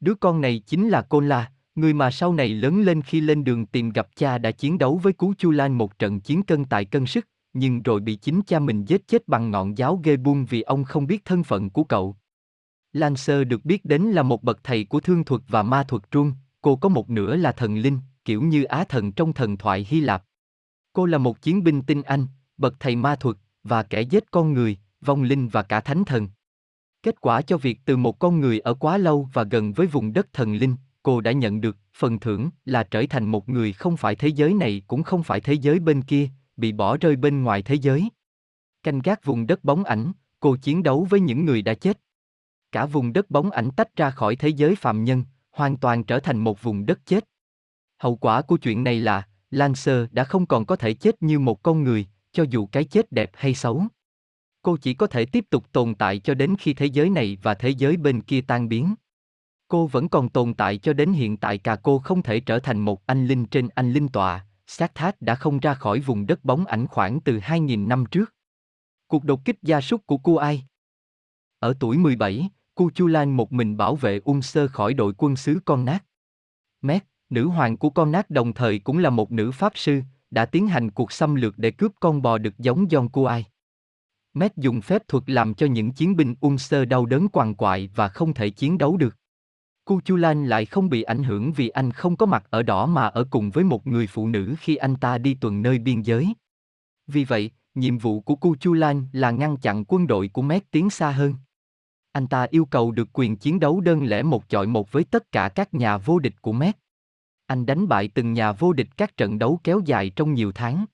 Đứa 0.00 0.14
con 0.14 0.40
này 0.40 0.62
chính 0.66 0.88
là 0.88 1.02
Côn 1.02 1.28
La, 1.28 1.50
người 1.74 1.92
mà 1.92 2.10
sau 2.10 2.32
này 2.32 2.48
lớn 2.48 2.80
lên 2.82 3.02
khi 3.02 3.20
lên 3.20 3.44
đường 3.44 3.66
tìm 3.66 3.90
gặp 3.90 4.08
cha 4.16 4.38
đã 4.38 4.50
chiến 4.50 4.78
đấu 4.78 5.00
với 5.02 5.12
Cú 5.12 5.34
Chu 5.38 5.50
Lan 5.50 5.78
một 5.78 5.98
trận 5.98 6.20
chiến 6.20 6.42
cân 6.42 6.64
tại 6.64 6.84
cân 6.84 7.06
sức, 7.06 7.28
nhưng 7.52 7.82
rồi 7.82 8.00
bị 8.00 8.16
chính 8.16 8.42
cha 8.42 8.58
mình 8.58 8.84
giết 8.84 9.08
chết 9.08 9.28
bằng 9.28 9.50
ngọn 9.50 9.78
giáo 9.78 10.00
ghê 10.04 10.16
buông 10.16 10.44
vì 10.44 10.62
ông 10.62 10.84
không 10.84 11.06
biết 11.06 11.24
thân 11.24 11.44
phận 11.44 11.70
của 11.70 11.84
cậu. 11.84 12.16
Lancer 12.92 13.46
được 13.46 13.64
biết 13.64 13.84
đến 13.84 14.02
là 14.02 14.22
một 14.22 14.42
bậc 14.42 14.64
thầy 14.64 14.84
của 14.84 15.00
thương 15.00 15.24
thuật 15.24 15.42
và 15.48 15.62
ma 15.62 15.82
thuật 15.82 16.10
trung, 16.10 16.32
cô 16.60 16.76
có 16.76 16.88
một 16.88 17.10
nửa 17.10 17.36
là 17.36 17.52
thần 17.52 17.78
linh, 17.78 17.98
kiểu 18.28 18.42
như 18.42 18.64
Á 18.64 18.84
thần 18.84 19.12
trong 19.12 19.32
thần 19.32 19.56
thoại 19.56 19.86
Hy 19.88 20.00
Lạp. 20.00 20.24
Cô 20.92 21.06
là 21.06 21.18
một 21.18 21.42
chiến 21.42 21.64
binh 21.64 21.82
tinh 21.82 22.02
anh, 22.02 22.26
bậc 22.56 22.74
thầy 22.80 22.96
ma 22.96 23.16
thuật, 23.16 23.36
và 23.64 23.82
kẻ 23.82 24.00
giết 24.00 24.24
con 24.30 24.52
người, 24.52 24.78
vong 25.00 25.22
linh 25.22 25.48
và 25.48 25.62
cả 25.62 25.80
thánh 25.80 26.04
thần. 26.04 26.28
Kết 27.02 27.20
quả 27.20 27.42
cho 27.42 27.56
việc 27.56 27.80
từ 27.84 27.96
một 27.96 28.18
con 28.18 28.40
người 28.40 28.60
ở 28.60 28.74
quá 28.74 28.98
lâu 28.98 29.28
và 29.32 29.44
gần 29.44 29.72
với 29.72 29.86
vùng 29.86 30.12
đất 30.12 30.32
thần 30.32 30.54
linh, 30.54 30.76
cô 31.02 31.20
đã 31.20 31.32
nhận 31.32 31.60
được 31.60 31.76
phần 31.94 32.18
thưởng 32.18 32.50
là 32.64 32.82
trở 32.82 33.04
thành 33.10 33.24
một 33.30 33.48
người 33.48 33.72
không 33.72 33.96
phải 33.96 34.14
thế 34.14 34.28
giới 34.28 34.54
này 34.54 34.82
cũng 34.86 35.02
không 35.02 35.22
phải 35.22 35.40
thế 35.40 35.54
giới 35.54 35.78
bên 35.78 36.02
kia, 36.02 36.28
bị 36.56 36.72
bỏ 36.72 36.96
rơi 36.96 37.16
bên 37.16 37.42
ngoài 37.42 37.62
thế 37.62 37.74
giới. 37.74 38.08
Canh 38.82 38.98
gác 38.98 39.24
vùng 39.24 39.46
đất 39.46 39.64
bóng 39.64 39.84
ảnh, 39.84 40.12
cô 40.40 40.56
chiến 40.56 40.82
đấu 40.82 41.06
với 41.10 41.20
những 41.20 41.44
người 41.44 41.62
đã 41.62 41.74
chết. 41.74 42.00
Cả 42.72 42.86
vùng 42.86 43.12
đất 43.12 43.30
bóng 43.30 43.50
ảnh 43.50 43.70
tách 43.76 43.96
ra 43.96 44.10
khỏi 44.10 44.36
thế 44.36 44.48
giới 44.48 44.74
phạm 44.74 45.04
nhân, 45.04 45.24
hoàn 45.50 45.76
toàn 45.76 46.04
trở 46.04 46.20
thành 46.20 46.38
một 46.38 46.62
vùng 46.62 46.86
đất 46.86 47.06
chết. 47.06 47.24
Hậu 47.98 48.16
quả 48.16 48.42
của 48.42 48.56
chuyện 48.56 48.84
này 48.84 49.00
là, 49.00 49.28
Lancer 49.50 50.06
đã 50.12 50.24
không 50.24 50.46
còn 50.46 50.66
có 50.66 50.76
thể 50.76 50.94
chết 50.94 51.22
như 51.22 51.38
một 51.38 51.62
con 51.62 51.84
người, 51.84 52.06
cho 52.32 52.44
dù 52.50 52.66
cái 52.66 52.84
chết 52.84 53.12
đẹp 53.12 53.30
hay 53.34 53.54
xấu. 53.54 53.84
Cô 54.62 54.76
chỉ 54.76 54.94
có 54.94 55.06
thể 55.06 55.24
tiếp 55.24 55.44
tục 55.50 55.64
tồn 55.72 55.94
tại 55.94 56.18
cho 56.18 56.34
đến 56.34 56.54
khi 56.58 56.74
thế 56.74 56.86
giới 56.86 57.10
này 57.10 57.38
và 57.42 57.54
thế 57.54 57.70
giới 57.70 57.96
bên 57.96 58.20
kia 58.20 58.40
tan 58.40 58.68
biến. 58.68 58.94
Cô 59.68 59.86
vẫn 59.86 60.08
còn 60.08 60.28
tồn 60.28 60.54
tại 60.54 60.78
cho 60.78 60.92
đến 60.92 61.12
hiện 61.12 61.36
tại 61.36 61.58
cả 61.58 61.76
cô 61.82 61.98
không 61.98 62.22
thể 62.22 62.40
trở 62.40 62.58
thành 62.58 62.78
một 62.80 63.06
anh 63.06 63.26
linh 63.26 63.46
trên 63.46 63.68
anh 63.68 63.92
linh 63.92 64.08
tọa, 64.08 64.46
xác 64.66 64.94
thác 64.94 65.22
đã 65.22 65.34
không 65.34 65.58
ra 65.58 65.74
khỏi 65.74 66.00
vùng 66.00 66.26
đất 66.26 66.44
bóng 66.44 66.66
ảnh 66.66 66.86
khoảng 66.86 67.20
từ 67.20 67.38
2.000 67.38 67.88
năm 67.88 68.04
trước. 68.06 68.34
Cuộc 69.06 69.24
đột 69.24 69.44
kích 69.44 69.58
gia 69.62 69.80
súc 69.80 70.06
của 70.06 70.18
cô 70.18 70.34
ai? 70.34 70.64
Ở 71.58 71.74
tuổi 71.80 71.98
17, 71.98 72.50
cô 72.74 72.90
Chu 72.94 73.06
Lan 73.06 73.36
một 73.36 73.52
mình 73.52 73.76
bảo 73.76 73.96
vệ 73.96 74.20
ung 74.24 74.42
sơ 74.42 74.68
khỏi 74.68 74.94
đội 74.94 75.14
quân 75.18 75.36
sứ 75.36 75.58
con 75.64 75.84
nát. 75.84 76.04
Mét, 76.82 77.04
nữ 77.30 77.48
hoàng 77.48 77.76
của 77.76 77.90
con 77.90 78.12
nát 78.12 78.30
đồng 78.30 78.52
thời 78.52 78.78
cũng 78.78 78.98
là 78.98 79.10
một 79.10 79.32
nữ 79.32 79.50
pháp 79.50 79.72
sư, 79.74 80.02
đã 80.30 80.46
tiến 80.46 80.66
hành 80.66 80.90
cuộc 80.90 81.12
xâm 81.12 81.34
lược 81.34 81.58
để 81.58 81.70
cướp 81.70 81.92
con 82.00 82.22
bò 82.22 82.38
được 82.38 82.58
giống 82.58 82.84
John 82.84 83.08
Kuai. 83.08 83.44
Met 84.34 84.56
dùng 84.56 84.80
phép 84.80 85.08
thuật 85.08 85.24
làm 85.26 85.54
cho 85.54 85.66
những 85.66 85.92
chiến 85.92 86.16
binh 86.16 86.34
ung 86.40 86.58
sơ 86.58 86.84
đau 86.84 87.06
đớn 87.06 87.28
quằn 87.28 87.54
quại 87.54 87.90
và 87.94 88.08
không 88.08 88.34
thể 88.34 88.50
chiến 88.50 88.78
đấu 88.78 88.96
được. 88.96 89.16
Cu 89.84 90.00
lại 90.44 90.66
không 90.66 90.88
bị 90.88 91.02
ảnh 91.02 91.22
hưởng 91.22 91.52
vì 91.52 91.68
anh 91.68 91.90
không 91.90 92.16
có 92.16 92.26
mặt 92.26 92.46
ở 92.50 92.62
đó 92.62 92.86
mà 92.86 93.06
ở 93.06 93.24
cùng 93.30 93.50
với 93.50 93.64
một 93.64 93.86
người 93.86 94.06
phụ 94.06 94.28
nữ 94.28 94.54
khi 94.60 94.76
anh 94.76 94.96
ta 94.96 95.18
đi 95.18 95.34
tuần 95.34 95.62
nơi 95.62 95.78
biên 95.78 96.02
giới. 96.02 96.34
Vì 97.06 97.24
vậy, 97.24 97.50
nhiệm 97.74 97.98
vụ 97.98 98.20
của 98.20 98.36
Cu 98.36 98.54
là 99.12 99.30
ngăn 99.30 99.56
chặn 99.56 99.84
quân 99.88 100.06
đội 100.06 100.28
của 100.28 100.42
met 100.42 100.70
tiến 100.70 100.90
xa 100.90 101.10
hơn. 101.10 101.34
Anh 102.12 102.26
ta 102.26 102.46
yêu 102.50 102.64
cầu 102.64 102.90
được 102.90 103.08
quyền 103.12 103.36
chiến 103.36 103.60
đấu 103.60 103.80
đơn 103.80 104.04
lẻ 104.04 104.22
một 104.22 104.48
chọi 104.48 104.66
một 104.66 104.92
với 104.92 105.04
tất 105.04 105.32
cả 105.32 105.48
các 105.48 105.74
nhà 105.74 105.98
vô 105.98 106.18
địch 106.18 106.42
của 106.42 106.52
met. 106.52 106.76
Anh 107.48 107.66
đánh 107.66 107.88
bại 107.88 108.08
từng 108.14 108.32
nhà 108.32 108.52
vô 108.52 108.72
địch 108.72 108.96
các 108.96 109.16
trận 109.16 109.38
đấu 109.38 109.60
kéo 109.64 109.80
dài 109.84 110.10
trong 110.10 110.34
nhiều 110.34 110.52
tháng. 110.52 110.84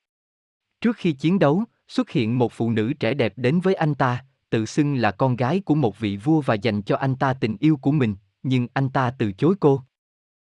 Trước 0.81 0.97
khi 0.97 1.13
chiến 1.13 1.39
đấu, 1.39 1.65
xuất 1.89 2.11
hiện 2.11 2.39
một 2.39 2.53
phụ 2.53 2.71
nữ 2.71 2.93
trẻ 2.93 3.15
đẹp 3.15 3.33
đến 3.37 3.61
với 3.61 3.75
anh 3.75 3.95
ta, 3.95 4.25
tự 4.51 4.67
xưng 4.67 4.95
là 4.95 5.11
con 5.11 5.37
gái 5.37 5.61
của 5.61 5.75
một 5.75 5.99
vị 5.99 6.17
vua 6.17 6.41
và 6.41 6.55
dành 6.55 6.83
cho 6.83 6.97
anh 6.97 7.17
ta 7.17 7.33
tình 7.33 7.57
yêu 7.61 7.77
của 7.77 7.93
mình, 7.93 8.15
nhưng 8.43 8.69
anh 8.73 8.89
ta 8.89 9.11
từ 9.19 9.33
chối 9.33 9.55
cô. 9.61 9.83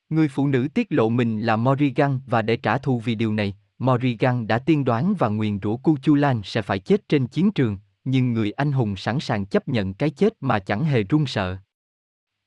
Người 0.09 0.29
phụ 0.29 0.49
nữ 0.49 0.69
tiết 0.75 0.87
lộ 0.93 1.09
mình 1.09 1.41
là 1.41 1.57
Morrigan 1.57 2.21
và 2.27 2.43
để 2.43 2.57
trả 2.57 2.79
thù 2.79 3.01
vì 3.05 3.15
điều 3.15 3.33
này, 3.33 3.57
Morrigan 3.79 4.47
đã 4.47 4.59
tiên 4.59 4.85
đoán 4.85 5.15
và 5.19 5.29
nguyền 5.29 5.59
rủa 5.63 5.77
Cu 5.77 5.97
Lan 6.15 6.41
sẽ 6.45 6.63
phải 6.63 6.79
chết 6.79 7.09
trên 7.09 7.27
chiến 7.27 7.53
trường, 7.53 7.79
nhưng 8.05 8.33
người 8.33 8.53
anh 8.53 8.73
hùng 8.73 8.97
sẵn 8.97 9.21
sàng 9.21 9.47
chấp 9.47 9.69
nhận 9.69 9.95
cái 9.95 10.11
chết 10.11 10.33
mà 10.41 10.59
chẳng 10.59 10.85
hề 10.85 11.03
run 11.03 11.27
sợ. 11.27 11.57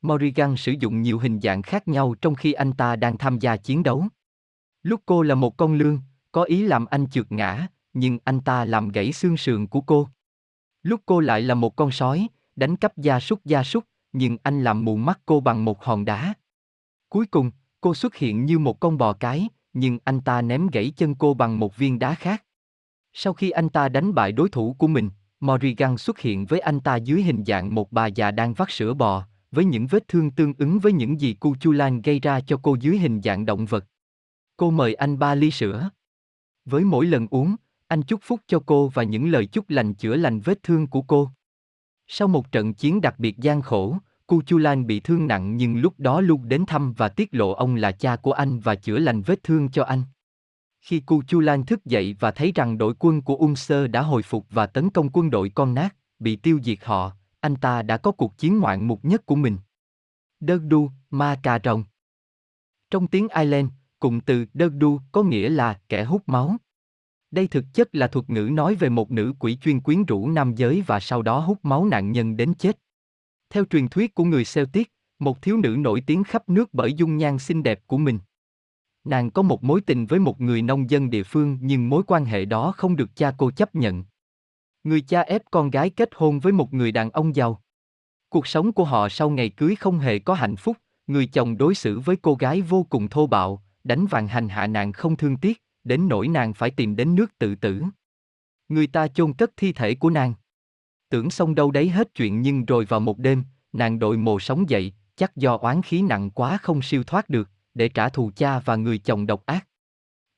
Morrigan 0.01 0.55
sử 0.57 0.71
dụng 0.71 1.01
nhiều 1.01 1.19
hình 1.19 1.39
dạng 1.39 1.61
khác 1.61 1.87
nhau 1.87 2.15
trong 2.21 2.35
khi 2.35 2.53
anh 2.53 2.73
ta 2.73 2.95
đang 2.95 3.17
tham 3.17 3.39
gia 3.39 3.57
chiến 3.57 3.83
đấu. 3.83 4.05
Lúc 4.83 5.01
cô 5.05 5.21
là 5.21 5.35
một 5.35 5.57
con 5.57 5.73
lương, 5.73 5.99
có 6.31 6.43
ý 6.43 6.63
làm 6.63 6.85
anh 6.85 7.09
trượt 7.09 7.31
ngã, 7.31 7.67
nhưng 7.93 8.19
anh 8.23 8.41
ta 8.41 8.65
làm 8.65 8.89
gãy 8.89 9.11
xương 9.11 9.37
sườn 9.37 9.67
của 9.67 9.81
cô. 9.81 10.07
Lúc 10.83 11.01
cô 11.05 11.19
lại 11.19 11.41
là 11.41 11.55
một 11.55 11.75
con 11.75 11.91
sói, 11.91 12.27
đánh 12.55 12.75
cắp 12.75 12.97
gia 12.97 13.19
súc 13.19 13.45
gia 13.45 13.63
súc, 13.63 13.83
nhưng 14.13 14.37
anh 14.43 14.63
làm 14.63 14.85
mù 14.85 14.95
mắt 14.95 15.19
cô 15.25 15.39
bằng 15.39 15.65
một 15.65 15.83
hòn 15.83 16.05
đá. 16.05 16.33
Cuối 17.09 17.25
cùng, 17.25 17.51
cô 17.81 17.95
xuất 17.95 18.15
hiện 18.15 18.45
như 18.45 18.59
một 18.59 18.79
con 18.79 18.97
bò 18.97 19.13
cái, 19.13 19.49
nhưng 19.73 19.99
anh 20.03 20.21
ta 20.21 20.41
ném 20.41 20.67
gãy 20.67 20.93
chân 20.97 21.15
cô 21.15 21.33
bằng 21.33 21.59
một 21.59 21.77
viên 21.77 21.99
đá 21.99 22.15
khác. 22.15 22.43
Sau 23.13 23.33
khi 23.33 23.49
anh 23.49 23.69
ta 23.69 23.89
đánh 23.89 24.13
bại 24.13 24.31
đối 24.31 24.49
thủ 24.49 24.75
của 24.79 24.87
mình, 24.87 25.09
Morrigan 25.39 25.97
xuất 25.97 26.19
hiện 26.19 26.45
với 26.45 26.59
anh 26.59 26.79
ta 26.79 26.95
dưới 26.95 27.23
hình 27.23 27.43
dạng 27.45 27.75
một 27.75 27.91
bà 27.91 28.07
già 28.07 28.31
đang 28.31 28.53
vắt 28.53 28.71
sữa 28.71 28.93
bò, 28.93 29.27
với 29.51 29.65
những 29.65 29.87
vết 29.87 30.07
thương 30.07 30.31
tương 30.31 30.53
ứng 30.57 30.79
với 30.79 30.93
những 30.93 31.21
gì 31.21 31.33
Cu 31.33 31.55
Chu 31.55 31.71
Lan 31.71 32.01
gây 32.01 32.19
ra 32.19 32.39
cho 32.39 32.59
cô 32.63 32.75
dưới 32.79 32.97
hình 32.97 33.21
dạng 33.21 33.45
động 33.45 33.65
vật. 33.65 33.85
Cô 34.57 34.71
mời 34.71 34.93
anh 34.93 35.19
ba 35.19 35.35
ly 35.35 35.51
sữa. 35.51 35.89
Với 36.65 36.83
mỗi 36.83 37.05
lần 37.05 37.27
uống, 37.27 37.55
anh 37.87 38.01
chúc 38.01 38.19
phúc 38.23 38.39
cho 38.47 38.59
cô 38.65 38.87
và 38.93 39.03
những 39.03 39.29
lời 39.29 39.45
chúc 39.45 39.69
lành 39.69 39.93
chữa 39.93 40.15
lành 40.15 40.39
vết 40.39 40.63
thương 40.63 40.87
của 40.87 41.01
cô. 41.01 41.29
Sau 42.07 42.27
một 42.27 42.51
trận 42.51 42.73
chiến 42.73 43.01
đặc 43.01 43.19
biệt 43.19 43.37
gian 43.37 43.61
khổ, 43.61 43.97
Cu 44.27 44.41
Chu 44.41 44.57
Lan 44.57 44.87
bị 44.87 44.99
thương 44.99 45.27
nặng 45.27 45.57
nhưng 45.57 45.77
lúc 45.77 45.93
đó 45.97 46.21
Luke 46.21 46.43
đến 46.47 46.65
thăm 46.65 46.93
và 46.93 47.09
tiết 47.09 47.29
lộ 47.31 47.51
ông 47.51 47.75
là 47.75 47.91
cha 47.91 48.15
của 48.15 48.31
anh 48.31 48.59
và 48.59 48.75
chữa 48.75 48.99
lành 48.99 49.21
vết 49.21 49.43
thương 49.43 49.69
cho 49.69 49.83
anh. 49.83 50.03
Khi 50.81 50.99
Cu 50.99 51.23
Chu 51.23 51.39
Lan 51.39 51.65
thức 51.65 51.85
dậy 51.85 52.15
và 52.19 52.31
thấy 52.31 52.51
rằng 52.55 52.77
đội 52.77 52.93
quân 52.99 53.21
của 53.21 53.35
Ung 53.35 53.55
Sơ 53.55 53.87
đã 53.87 54.01
hồi 54.01 54.21
phục 54.21 54.45
và 54.49 54.65
tấn 54.65 54.89
công 54.89 55.09
quân 55.13 55.29
đội 55.29 55.49
con 55.49 55.73
nát, 55.73 55.95
bị 56.19 56.35
tiêu 56.35 56.59
diệt 56.63 56.77
họ, 56.83 57.11
anh 57.41 57.55
ta 57.55 57.81
đã 57.81 57.97
có 57.97 58.11
cuộc 58.11 58.37
chiến 58.37 58.59
ngoạn 58.59 58.87
mục 58.87 59.05
nhất 59.05 59.25
của 59.25 59.35
mình. 59.35 59.57
Derdu, 60.39 60.67
đu, 60.67 60.91
ma 61.09 61.39
cà 61.43 61.59
rồng. 61.63 61.83
Trong 62.91 63.07
tiếng 63.07 63.27
Ireland, 63.27 63.69
cụm 63.99 64.19
từ 64.19 64.45
Derdu 64.53 64.77
đu 64.79 64.99
có 65.11 65.23
nghĩa 65.23 65.49
là 65.49 65.79
kẻ 65.89 66.03
hút 66.03 66.23
máu. 66.25 66.55
Đây 67.31 67.47
thực 67.47 67.65
chất 67.73 67.95
là 67.95 68.07
thuật 68.07 68.29
ngữ 68.29 68.49
nói 68.53 68.75
về 68.75 68.89
một 68.89 69.11
nữ 69.11 69.33
quỷ 69.39 69.57
chuyên 69.61 69.79
quyến 69.79 70.05
rũ 70.05 70.29
nam 70.29 70.55
giới 70.55 70.83
và 70.87 70.99
sau 70.99 71.21
đó 71.21 71.39
hút 71.39 71.59
máu 71.63 71.85
nạn 71.85 72.11
nhân 72.11 72.37
đến 72.37 72.53
chết. 72.53 72.79
Theo 73.49 73.65
truyền 73.65 73.87
thuyết 73.87 74.15
của 74.15 74.23
người 74.23 74.43
Celtic, 74.53 74.91
một 75.19 75.41
thiếu 75.41 75.57
nữ 75.57 75.75
nổi 75.79 76.03
tiếng 76.07 76.23
khắp 76.23 76.49
nước 76.49 76.73
bởi 76.73 76.93
dung 76.93 77.17
nhan 77.17 77.39
xinh 77.39 77.63
đẹp 77.63 77.87
của 77.87 77.97
mình. 77.97 78.19
Nàng 79.03 79.31
có 79.31 79.41
một 79.41 79.63
mối 79.63 79.81
tình 79.81 80.05
với 80.05 80.19
một 80.19 80.41
người 80.41 80.61
nông 80.61 80.89
dân 80.89 81.09
địa 81.09 81.23
phương 81.23 81.57
nhưng 81.61 81.89
mối 81.89 82.03
quan 82.07 82.25
hệ 82.25 82.45
đó 82.45 82.71
không 82.77 82.95
được 82.95 83.15
cha 83.15 83.33
cô 83.37 83.51
chấp 83.51 83.75
nhận. 83.75 84.03
Người 84.83 85.01
cha 85.01 85.21
ép 85.21 85.41
con 85.51 85.69
gái 85.69 85.89
kết 85.89 86.09
hôn 86.15 86.39
với 86.39 86.53
một 86.53 86.73
người 86.73 86.91
đàn 86.91 87.09
ông 87.09 87.35
giàu. 87.35 87.61
Cuộc 88.29 88.47
sống 88.47 88.73
của 88.73 88.83
họ 88.83 89.09
sau 89.09 89.29
ngày 89.29 89.49
cưới 89.49 89.75
không 89.75 89.99
hề 89.99 90.19
có 90.19 90.33
hạnh 90.33 90.55
phúc, 90.55 90.77
người 91.07 91.27
chồng 91.27 91.57
đối 91.57 91.75
xử 91.75 91.99
với 91.99 92.15
cô 92.15 92.35
gái 92.35 92.61
vô 92.61 92.85
cùng 92.89 93.07
thô 93.07 93.27
bạo, 93.27 93.63
đánh 93.83 94.05
vàng 94.05 94.27
hành 94.27 94.49
hạ 94.49 94.67
nàng 94.67 94.91
không 94.91 95.15
thương 95.15 95.37
tiếc, 95.37 95.61
đến 95.83 96.07
nỗi 96.07 96.27
nàng 96.27 96.53
phải 96.53 96.71
tìm 96.71 96.95
đến 96.95 97.15
nước 97.15 97.37
tự 97.39 97.55
tử. 97.55 97.81
Người 98.69 98.87
ta 98.87 99.07
chôn 99.07 99.33
cất 99.33 99.51
thi 99.57 99.73
thể 99.73 99.95
của 99.95 100.09
nàng. 100.09 100.33
Tưởng 101.09 101.29
xong 101.29 101.55
đâu 101.55 101.71
đấy 101.71 101.89
hết 101.89 102.15
chuyện 102.15 102.41
nhưng 102.41 102.65
rồi 102.65 102.85
vào 102.85 102.99
một 102.99 103.17
đêm, 103.17 103.43
nàng 103.73 103.99
đội 103.99 104.17
mồ 104.17 104.39
sống 104.39 104.69
dậy, 104.69 104.93
chắc 105.15 105.35
do 105.35 105.57
oán 105.57 105.81
khí 105.81 106.01
nặng 106.01 106.29
quá 106.29 106.57
không 106.61 106.81
siêu 106.81 107.03
thoát 107.03 107.29
được, 107.29 107.49
để 107.73 107.89
trả 107.89 108.09
thù 108.09 108.31
cha 108.35 108.59
và 108.59 108.75
người 108.75 108.97
chồng 108.97 109.27
độc 109.27 109.45
ác. 109.45 109.67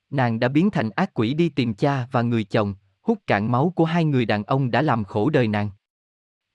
Nàng 0.10 0.40
đã 0.40 0.48
biến 0.48 0.70
thành 0.70 0.90
ác 0.90 1.14
quỷ 1.14 1.34
đi 1.34 1.50
tìm 1.50 1.74
cha 1.74 2.08
và 2.12 2.22
người 2.22 2.44
chồng, 2.44 2.76
hút 3.04 3.20
cạn 3.28 3.52
máu 3.52 3.74
của 3.76 3.86
hai 3.86 4.06
người 4.06 4.26
đàn 4.26 4.44
ông 4.44 4.72
đã 4.72 4.82
làm 4.82 5.04
khổ 5.04 5.30
đời 5.30 5.48
nàng. 5.48 5.70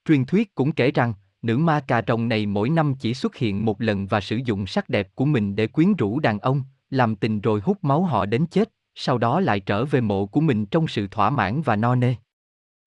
Truyền 0.04 0.24
thuyết 0.24 0.54
cũng 0.54 0.72
kể 0.72 0.90
rằng, 0.90 1.14
nữ 1.42 1.58
ma 1.58 1.80
cà 1.80 2.02
rồng 2.06 2.28
này 2.28 2.46
mỗi 2.46 2.70
năm 2.70 2.94
chỉ 3.00 3.14
xuất 3.14 3.36
hiện 3.36 3.64
một 3.64 3.80
lần 3.80 4.06
và 4.06 4.20
sử 4.20 4.40
dụng 4.44 4.66
sắc 4.66 4.88
đẹp 4.88 5.14
của 5.14 5.24
mình 5.24 5.56
để 5.56 5.66
quyến 5.66 5.94
rũ 5.94 6.20
đàn 6.20 6.38
ông, 6.38 6.62
làm 6.90 7.16
tình 7.16 7.40
rồi 7.40 7.60
hút 7.60 7.84
máu 7.84 8.02
họ 8.02 8.26
đến 8.26 8.46
chết, 8.46 8.70
sau 8.94 9.18
đó 9.18 9.40
lại 9.40 9.60
trở 9.60 9.84
về 9.84 10.00
mộ 10.00 10.26
của 10.26 10.40
mình 10.40 10.66
trong 10.66 10.88
sự 10.88 11.06
thỏa 11.10 11.30
mãn 11.30 11.62
và 11.62 11.76
no 11.76 11.94
nê. 11.94 12.14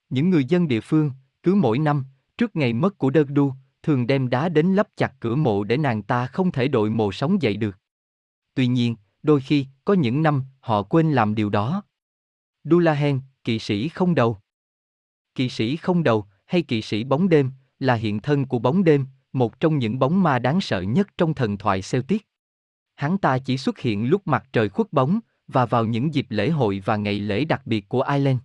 Những 0.09 0.29
người 0.29 0.45
dân 0.45 0.67
địa 0.67 0.81
phương, 0.81 1.11
cứ 1.43 1.55
mỗi 1.55 1.79
năm, 1.79 2.05
trước 2.37 2.55
ngày 2.55 2.73
mất 2.73 2.97
của 2.97 3.09
Đơ 3.09 3.23
Đu, 3.23 3.53
thường 3.83 4.07
đem 4.07 4.29
đá 4.29 4.49
đến 4.49 4.75
lấp 4.75 4.87
chặt 4.97 5.13
cửa 5.19 5.35
mộ 5.35 5.63
để 5.63 5.77
nàng 5.77 6.03
ta 6.03 6.27
không 6.27 6.51
thể 6.51 6.67
đội 6.67 6.89
mộ 6.89 7.11
sống 7.11 7.41
dậy 7.41 7.57
được. 7.57 7.77
Tuy 8.53 8.67
nhiên, 8.67 8.95
đôi 9.23 9.41
khi, 9.41 9.65
có 9.85 9.93
những 9.93 10.23
năm, 10.23 10.43
họ 10.59 10.83
quên 10.83 11.11
làm 11.11 11.35
điều 11.35 11.49
đó. 11.49 11.83
Dulahen, 12.63 13.19
kỵ 13.43 13.59
sĩ 13.59 13.87
không 13.87 14.15
đầu. 14.15 14.37
Kỵ 15.35 15.49
sĩ 15.49 15.75
không 15.75 16.03
đầu, 16.03 16.25
hay 16.45 16.61
kỵ 16.61 16.81
sĩ 16.81 17.03
bóng 17.03 17.29
đêm, 17.29 17.51
là 17.79 17.93
hiện 17.93 18.19
thân 18.19 18.45
của 18.45 18.59
bóng 18.59 18.83
đêm, 18.83 19.05
một 19.33 19.59
trong 19.59 19.77
những 19.77 19.99
bóng 19.99 20.23
ma 20.23 20.39
đáng 20.39 20.61
sợ 20.61 20.81
nhất 20.81 21.07
trong 21.17 21.33
thần 21.33 21.57
thoại 21.57 21.81
Celtic. 21.91 22.25
Hắn 22.95 23.17
ta 23.17 23.37
chỉ 23.37 23.57
xuất 23.57 23.79
hiện 23.79 24.09
lúc 24.09 24.27
mặt 24.27 24.45
trời 24.53 24.69
khuất 24.69 24.93
bóng, 24.93 25.19
và 25.47 25.65
vào 25.65 25.85
những 25.85 26.13
dịp 26.13 26.25
lễ 26.29 26.49
hội 26.49 26.81
và 26.85 26.95
ngày 26.95 27.19
lễ 27.19 27.45
đặc 27.45 27.61
biệt 27.67 27.89
của 27.89 28.01
Ireland. 28.01 28.39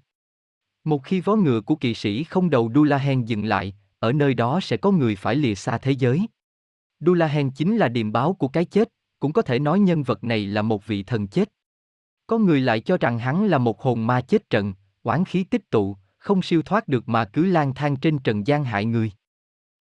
Một 0.84 1.04
khi 1.04 1.20
vó 1.20 1.36
ngựa 1.36 1.60
của 1.60 1.76
kỵ 1.76 1.94
sĩ 1.94 2.24
không 2.24 2.50
đầu 2.50 2.70
Dullahan 2.74 3.24
dừng 3.24 3.44
lại, 3.44 3.74
ở 3.98 4.12
nơi 4.12 4.34
đó 4.34 4.60
sẽ 4.62 4.76
có 4.76 4.90
người 4.90 5.16
phải 5.16 5.36
lìa 5.36 5.54
xa 5.54 5.78
thế 5.78 5.92
giới. 5.92 6.26
Dullahan 7.00 7.50
chính 7.50 7.76
là 7.76 7.88
điềm 7.88 8.12
báo 8.12 8.32
của 8.32 8.48
cái 8.48 8.64
chết, 8.64 8.88
cũng 9.18 9.32
có 9.32 9.42
thể 9.42 9.58
nói 9.58 9.80
nhân 9.80 10.02
vật 10.02 10.24
này 10.24 10.46
là 10.46 10.62
một 10.62 10.86
vị 10.86 11.02
thần 11.02 11.26
chết. 11.26 11.48
Có 12.26 12.38
người 12.38 12.60
lại 12.60 12.80
cho 12.80 12.96
rằng 12.96 13.18
hắn 13.18 13.46
là 13.46 13.58
một 13.58 13.82
hồn 13.82 14.06
ma 14.06 14.20
chết 14.20 14.50
trận, 14.50 14.74
oán 15.06 15.24
khí 15.24 15.44
tích 15.44 15.70
tụ, 15.70 15.96
không 16.18 16.42
siêu 16.42 16.62
thoát 16.62 16.88
được 16.88 17.08
mà 17.08 17.24
cứ 17.24 17.44
lang 17.46 17.74
thang 17.74 17.96
trên 17.96 18.18
trần 18.18 18.46
gian 18.46 18.64
hại 18.64 18.84
người. 18.84 19.12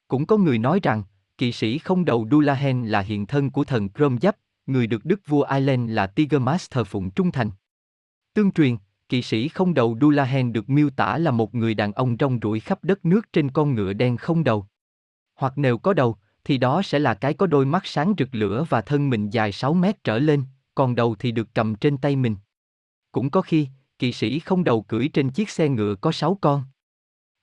Cũng 0.07 0.25
có 0.25 0.37
người 0.37 0.57
nói 0.57 0.79
rằng, 0.83 1.03
kỵ 1.37 1.51
sĩ 1.51 1.77
không 1.77 2.05
đầu 2.05 2.27
Dulahen 2.31 2.85
là 2.85 2.99
hiện 2.99 3.25
thân 3.25 3.49
của 3.49 3.63
thần 3.63 3.87
Cromjap, 3.87 4.33
người 4.65 4.87
được 4.87 5.05
đức 5.05 5.19
vua 5.27 5.43
Ireland 5.43 5.91
là 5.91 6.07
Tigermas 6.07 6.67
thờ 6.71 6.83
phụng 6.83 7.11
trung 7.11 7.31
thành. 7.31 7.49
Tương 8.33 8.51
truyền, 8.51 8.77
kỵ 9.09 9.21
sĩ 9.21 9.47
không 9.47 9.73
đầu 9.73 9.97
Dulahen 10.01 10.53
được 10.53 10.69
miêu 10.69 10.89
tả 10.89 11.17
là 11.17 11.31
một 11.31 11.55
người 11.55 11.73
đàn 11.73 11.91
ông 11.91 12.15
rong 12.19 12.39
ruổi 12.41 12.59
khắp 12.59 12.83
đất 12.83 13.05
nước 13.05 13.33
trên 13.33 13.51
con 13.51 13.75
ngựa 13.75 13.93
đen 13.93 14.17
không 14.17 14.43
đầu. 14.43 14.65
Hoặc 15.35 15.53
nếu 15.55 15.77
có 15.77 15.93
đầu, 15.93 16.17
thì 16.43 16.57
đó 16.57 16.81
sẽ 16.81 16.99
là 16.99 17.13
cái 17.13 17.33
có 17.33 17.47
đôi 17.47 17.65
mắt 17.65 17.85
sáng 17.85 18.13
rực 18.17 18.35
lửa 18.35 18.65
và 18.69 18.81
thân 18.81 19.09
mình 19.09 19.29
dài 19.29 19.51
6 19.51 19.73
mét 19.73 20.03
trở 20.03 20.19
lên, 20.19 20.43
còn 20.75 20.95
đầu 20.95 21.15
thì 21.19 21.31
được 21.31 21.47
cầm 21.53 21.75
trên 21.75 21.97
tay 21.97 22.15
mình. 22.15 22.35
Cũng 23.11 23.29
có 23.29 23.41
khi, 23.41 23.67
kỵ 23.99 24.11
sĩ 24.11 24.39
không 24.39 24.63
đầu 24.63 24.81
cưỡi 24.81 25.07
trên 25.07 25.29
chiếc 25.29 25.49
xe 25.49 25.69
ngựa 25.69 25.95
có 25.95 26.11
6 26.11 26.37
con. 26.41 26.63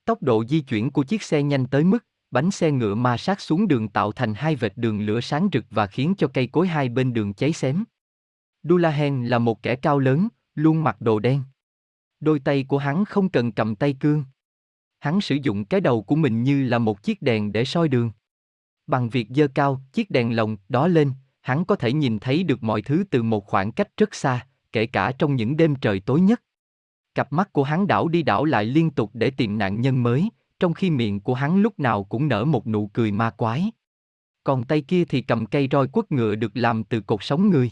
Tốc 0.05 0.23
độ 0.23 0.45
di 0.45 0.61
chuyển 0.61 0.91
của 0.91 1.03
chiếc 1.03 1.23
xe 1.23 1.43
nhanh 1.43 1.65
tới 1.65 1.83
mức, 1.83 2.05
bánh 2.31 2.51
xe 2.51 2.71
ngựa 2.71 2.95
ma 2.95 3.17
sát 3.17 3.41
xuống 3.41 3.67
đường 3.67 3.89
tạo 3.89 4.11
thành 4.11 4.33
hai 4.33 4.55
vệt 4.55 4.73
đường 4.75 5.05
lửa 5.05 5.21
sáng 5.21 5.49
rực 5.53 5.65
và 5.69 5.87
khiến 5.87 6.13
cho 6.17 6.27
cây 6.33 6.47
cối 6.47 6.67
hai 6.67 6.89
bên 6.89 7.13
đường 7.13 7.33
cháy 7.33 7.53
xém. 7.53 7.83
Dulahen 8.63 9.25
là 9.25 9.39
một 9.39 9.63
kẻ 9.63 9.75
cao 9.75 9.99
lớn, 9.99 10.27
luôn 10.55 10.83
mặc 10.83 11.01
đồ 11.01 11.19
đen. 11.19 11.41
Đôi 12.19 12.39
tay 12.39 12.63
của 12.63 12.77
hắn 12.77 13.05
không 13.05 13.29
cần 13.29 13.51
cầm 13.51 13.75
tay 13.75 13.93
cương. 13.99 14.23
Hắn 14.99 15.21
sử 15.21 15.35
dụng 15.35 15.65
cái 15.65 15.81
đầu 15.81 16.03
của 16.03 16.15
mình 16.15 16.43
như 16.43 16.63
là 16.63 16.79
một 16.79 17.03
chiếc 17.03 17.21
đèn 17.21 17.51
để 17.51 17.65
soi 17.65 17.87
đường. 17.87 18.11
Bằng 18.87 19.09
việc 19.09 19.27
dơ 19.29 19.47
cao 19.47 19.81
chiếc 19.93 20.11
đèn 20.11 20.35
lồng 20.35 20.57
đó 20.69 20.87
lên, 20.87 21.11
hắn 21.41 21.65
có 21.65 21.75
thể 21.75 21.93
nhìn 21.93 22.19
thấy 22.19 22.43
được 22.43 22.63
mọi 22.63 22.81
thứ 22.81 23.03
từ 23.11 23.23
một 23.23 23.45
khoảng 23.45 23.71
cách 23.71 23.97
rất 23.97 24.15
xa, 24.15 24.47
kể 24.73 24.85
cả 24.85 25.11
trong 25.11 25.35
những 25.35 25.57
đêm 25.57 25.75
trời 25.75 25.99
tối 25.99 26.21
nhất. 26.21 26.41
Cặp 27.15 27.33
mắt 27.33 27.53
của 27.53 27.63
hắn 27.63 27.87
đảo 27.87 28.07
đi 28.07 28.23
đảo 28.23 28.45
lại 28.45 28.65
liên 28.65 28.91
tục 28.91 29.11
để 29.13 29.29
tìm 29.29 29.57
nạn 29.57 29.81
nhân 29.81 30.03
mới, 30.03 30.29
trong 30.59 30.73
khi 30.73 30.89
miệng 30.89 31.19
của 31.19 31.33
hắn 31.33 31.61
lúc 31.61 31.79
nào 31.79 32.03
cũng 32.03 32.27
nở 32.27 32.45
một 32.45 32.67
nụ 32.67 32.87
cười 32.87 33.11
ma 33.11 33.29
quái. 33.29 33.71
Còn 34.43 34.63
tay 34.63 34.81
kia 34.81 35.05
thì 35.05 35.21
cầm 35.21 35.45
cây 35.45 35.67
roi 35.71 35.87
quất 35.87 36.11
ngựa 36.11 36.35
được 36.35 36.51
làm 36.53 36.83
từ 36.83 37.01
cột 37.01 37.23
sống 37.23 37.49
người. 37.49 37.71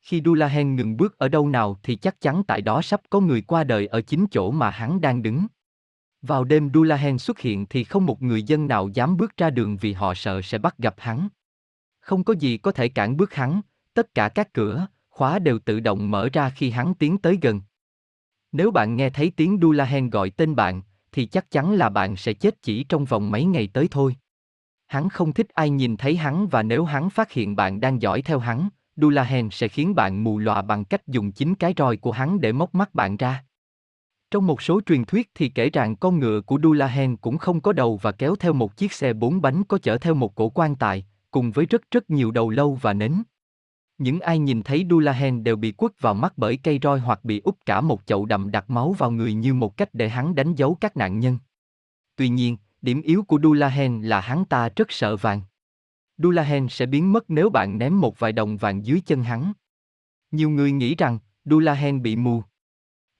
Khi 0.00 0.22
Dulahen 0.24 0.76
ngừng 0.76 0.96
bước 0.96 1.18
ở 1.18 1.28
đâu 1.28 1.48
nào 1.48 1.78
thì 1.82 1.96
chắc 1.96 2.20
chắn 2.20 2.42
tại 2.44 2.62
đó 2.62 2.82
sắp 2.82 3.00
có 3.10 3.20
người 3.20 3.42
qua 3.42 3.64
đời 3.64 3.86
ở 3.86 4.00
chính 4.00 4.26
chỗ 4.30 4.50
mà 4.50 4.70
hắn 4.70 5.00
đang 5.00 5.22
đứng. 5.22 5.46
Vào 6.22 6.44
đêm 6.44 6.70
Dulahen 6.74 7.18
xuất 7.18 7.38
hiện 7.38 7.66
thì 7.66 7.84
không 7.84 8.06
một 8.06 8.22
người 8.22 8.42
dân 8.42 8.66
nào 8.66 8.88
dám 8.88 9.16
bước 9.16 9.36
ra 9.36 9.50
đường 9.50 9.76
vì 9.76 9.92
họ 9.92 10.14
sợ 10.14 10.42
sẽ 10.42 10.58
bắt 10.58 10.78
gặp 10.78 10.94
hắn. 10.98 11.28
Không 12.00 12.24
có 12.24 12.34
gì 12.34 12.56
có 12.56 12.72
thể 12.72 12.88
cản 12.88 13.16
bước 13.16 13.34
hắn, 13.34 13.60
tất 13.94 14.14
cả 14.14 14.28
các 14.28 14.52
cửa, 14.52 14.86
khóa 15.14 15.38
đều 15.38 15.58
tự 15.58 15.80
động 15.80 16.10
mở 16.10 16.28
ra 16.32 16.50
khi 16.50 16.70
hắn 16.70 16.94
tiến 16.94 17.18
tới 17.18 17.38
gần. 17.42 17.60
Nếu 18.52 18.70
bạn 18.70 18.96
nghe 18.96 19.10
thấy 19.10 19.32
tiếng 19.36 19.58
Dulahen 19.62 20.10
gọi 20.10 20.30
tên 20.30 20.54
bạn, 20.54 20.82
thì 21.12 21.26
chắc 21.26 21.50
chắn 21.50 21.72
là 21.72 21.88
bạn 21.88 22.16
sẽ 22.16 22.32
chết 22.32 22.62
chỉ 22.62 22.84
trong 22.84 23.04
vòng 23.04 23.30
mấy 23.30 23.44
ngày 23.44 23.68
tới 23.72 23.88
thôi. 23.90 24.16
Hắn 24.86 25.08
không 25.08 25.32
thích 25.32 25.48
ai 25.48 25.70
nhìn 25.70 25.96
thấy 25.96 26.16
hắn 26.16 26.48
và 26.48 26.62
nếu 26.62 26.84
hắn 26.84 27.10
phát 27.10 27.32
hiện 27.32 27.56
bạn 27.56 27.80
đang 27.80 28.02
dõi 28.02 28.22
theo 28.22 28.38
hắn, 28.38 28.68
Dulahen 28.96 29.50
sẽ 29.50 29.68
khiến 29.68 29.94
bạn 29.94 30.24
mù 30.24 30.38
lòa 30.38 30.62
bằng 30.62 30.84
cách 30.84 31.06
dùng 31.06 31.32
chính 31.32 31.54
cái 31.54 31.74
roi 31.76 31.96
của 31.96 32.12
hắn 32.12 32.40
để 32.40 32.52
móc 32.52 32.74
mắt 32.74 32.94
bạn 32.94 33.16
ra. 33.16 33.44
Trong 34.30 34.46
một 34.46 34.62
số 34.62 34.80
truyền 34.86 35.04
thuyết 35.04 35.30
thì 35.34 35.48
kể 35.48 35.70
rằng 35.70 35.96
con 35.96 36.18
ngựa 36.18 36.40
của 36.40 36.58
Dulahen 36.62 37.16
cũng 37.16 37.38
không 37.38 37.60
có 37.60 37.72
đầu 37.72 37.98
và 38.02 38.12
kéo 38.12 38.36
theo 38.36 38.52
một 38.52 38.76
chiếc 38.76 38.92
xe 38.92 39.12
bốn 39.12 39.40
bánh 39.40 39.64
có 39.64 39.78
chở 39.78 39.98
theo 39.98 40.14
một 40.14 40.34
cổ 40.34 40.48
quan 40.48 40.76
tài, 40.76 41.06
cùng 41.30 41.50
với 41.50 41.66
rất 41.66 41.82
rất 41.90 42.10
nhiều 42.10 42.30
đầu 42.30 42.50
lâu 42.50 42.78
và 42.82 42.92
nến. 42.92 43.22
Những 43.98 44.20
ai 44.20 44.38
nhìn 44.38 44.62
thấy 44.62 44.86
Dullahan 44.90 45.44
đều 45.44 45.56
bị 45.56 45.72
quất 45.72 46.00
vào 46.00 46.14
mắt 46.14 46.32
bởi 46.36 46.56
cây 46.56 46.78
roi 46.82 47.00
hoặc 47.00 47.24
bị 47.24 47.40
úp 47.44 47.58
cả 47.66 47.80
một 47.80 48.02
chậu 48.06 48.26
đậm 48.26 48.50
đặc 48.50 48.70
máu 48.70 48.92
vào 48.92 49.10
người 49.10 49.34
như 49.34 49.54
một 49.54 49.76
cách 49.76 49.88
để 49.92 50.08
hắn 50.08 50.34
đánh 50.34 50.54
dấu 50.54 50.76
các 50.80 50.96
nạn 50.96 51.18
nhân. 51.20 51.38
Tuy 52.16 52.28
nhiên, 52.28 52.56
điểm 52.82 53.02
yếu 53.02 53.22
của 53.22 53.38
Dullahan 53.42 54.02
là 54.02 54.20
hắn 54.20 54.44
ta 54.44 54.68
rất 54.76 54.92
sợ 54.92 55.16
vàng. 55.16 55.42
Dullahan 56.18 56.68
sẽ 56.68 56.86
biến 56.86 57.12
mất 57.12 57.30
nếu 57.30 57.50
bạn 57.50 57.78
ném 57.78 58.00
một 58.00 58.18
vài 58.18 58.32
đồng 58.32 58.56
vàng 58.56 58.86
dưới 58.86 59.00
chân 59.06 59.22
hắn. 59.22 59.52
Nhiều 60.30 60.50
người 60.50 60.72
nghĩ 60.72 60.94
rằng 60.94 61.18
Dullahan 61.44 62.02
bị 62.02 62.16
mù. 62.16 62.42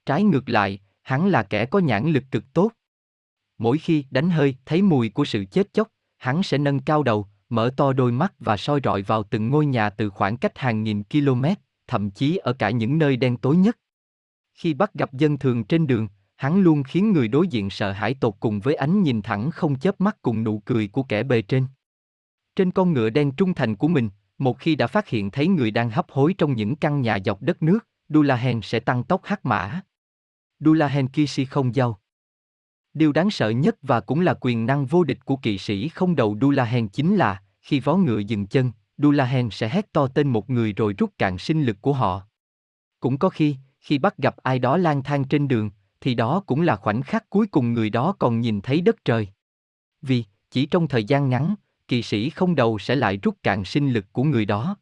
Trái 0.07 0.23
ngược 0.23 0.49
lại, 0.49 0.79
hắn 1.03 1.29
là 1.29 1.43
kẻ 1.43 1.67
có 1.67 1.79
nhãn 1.79 2.13
lực 2.13 2.25
cực 2.31 2.53
tốt. 2.53 2.73
Mỗi 3.59 3.79
khi 3.79 4.05
đánh 4.11 4.31
hơi 4.31 4.57
thấy 4.67 4.83
mùi 4.83 5.09
của 5.09 5.25
sự 5.25 5.45
chết 5.51 5.73
chóc, 5.73 5.89
hắn 6.17 6.43
sẽ 6.43 6.59
nâng 6.59 6.81
cao 6.81 7.03
đầu, 7.03 7.29
mở 7.49 7.71
to 7.77 7.93
đôi 7.93 8.13
mắt 8.13 8.33
và 8.39 8.57
soi 8.57 8.81
rọi 8.85 9.03
vào 9.03 9.23
từng 9.23 9.49
ngôi 9.49 9.67
nhà 9.67 9.91
từ 9.91 10.11
khoảng 10.11 10.37
cách 10.37 10.59
hàng 10.59 10.83
nghìn 10.83 11.03
km, 11.03 11.45
thậm 11.87 12.11
chí 12.11 12.37
ở 12.37 12.53
cả 12.53 12.71
những 12.71 12.99
nơi 12.99 13.17
đen 13.17 13.37
tối 13.37 13.57
nhất. 13.57 13.79
Khi 14.55 14.75
bắt 14.75 14.95
gặp 14.95 15.13
dân 15.13 15.39
thường 15.39 15.65
trên 15.65 15.87
đường, 15.87 16.09
hắn 16.37 16.61
luôn 16.61 16.83
khiến 16.83 17.13
người 17.13 17.29
đối 17.29 17.49
diện 17.49 17.71
sợ 17.71 17.93
hãi 17.93 18.15
tột 18.15 18.35
cùng 18.41 18.61
với 18.61 18.75
ánh 18.75 19.03
nhìn 19.03 19.23
thẳng 19.23 19.51
không 19.51 19.79
chớp 19.79 20.01
mắt 20.01 20.17
cùng 20.23 20.45
nụ 20.45 20.63
cười 20.65 20.89
của 20.89 21.03
kẻ 21.03 21.23
bề 21.23 21.43
trên. 21.43 21.67
Trên 22.57 22.71
con 22.71 22.93
ngựa 22.93 23.11
đen 23.11 23.33
trung 23.33 23.55
thành 23.55 23.77
của 23.77 23.89
mình, 23.89 24.11
một 24.39 24.59
khi 24.59 24.77
đã 24.77 24.87
phát 24.87 25.09
hiện 25.09 25.31
thấy 25.31 25.49
người 25.49 25.71
đang 25.71 25.91
hấp 25.91 26.11
hối 26.11 26.35
trong 26.39 26.57
những 26.57 26.77
căn 26.77 27.01
nhà 27.01 27.19
dọc 27.25 27.43
đất 27.43 27.63
nước, 27.63 27.79
Dulahen 28.09 28.61
sẽ 28.63 28.81
tăng 28.81 29.05
tốc 29.05 29.21
hắc 29.25 29.47
mã. 29.47 29.81
Dulahen 30.61 31.09
Kishi 31.09 31.45
không 31.45 31.75
giao. 31.75 32.01
Điều 32.95 33.13
đáng 33.13 33.31
sợ 33.31 33.49
nhất 33.49 33.77
và 33.83 34.01
cũng 34.01 34.21
là 34.21 34.35
quyền 34.41 34.67
năng 34.67 34.87
vô 34.87 35.05
địch 35.05 35.25
của 35.25 35.37
kỵ 35.37 35.59
sĩ 35.59 35.89
không 35.89 36.17
đầu 36.17 36.37
Dullahan 36.41 36.89
chính 36.89 37.17
là, 37.17 37.43
khi 37.61 37.81
vó 37.81 37.97
ngựa 37.97 38.19
dừng 38.19 38.47
chân, 38.47 38.73
Dullahan 38.99 39.49
sẽ 39.51 39.69
hét 39.69 39.93
to 39.93 40.07
tên 40.07 40.29
một 40.29 40.51
người 40.51 40.73
rồi 40.73 40.95
rút 40.99 41.11
cạn 41.19 41.39
sinh 41.39 41.63
lực 41.63 41.77
của 41.81 41.93
họ. 41.93 42.23
Cũng 43.01 43.19
có 43.19 43.29
khi, 43.29 43.57
khi 43.81 43.99
bắt 43.99 44.19
gặp 44.19 44.37
ai 44.37 44.59
đó 44.59 44.77
lang 44.77 45.03
thang 45.03 45.25
trên 45.25 45.49
đường, 45.49 45.71
thì 46.01 46.15
đó 46.15 46.43
cũng 46.47 46.61
là 46.61 46.77
khoảnh 46.77 47.03
khắc 47.03 47.31
cuối 47.31 47.47
cùng 47.47 47.73
người 47.73 47.91
đó 47.91 48.15
còn 48.19 48.41
nhìn 48.41 48.61
thấy 48.61 48.81
đất 48.81 49.05
trời. 49.05 49.29
Vì, 50.03 50.25
chỉ 50.51 50.67
trong 50.67 50.89
thời 50.89 51.05
gian 51.05 51.29
ngắn, 51.29 51.55
kỵ 51.89 52.03
sĩ 52.03 52.31
không 52.31 52.55
đầu 52.55 52.79
sẽ 52.79 52.97
lại 52.97 53.19
rút 53.23 53.37
cạn 53.43 53.65
sinh 53.65 53.91
lực 53.91 54.13
của 54.13 54.25
người 54.25 54.45
đó. 54.45 54.77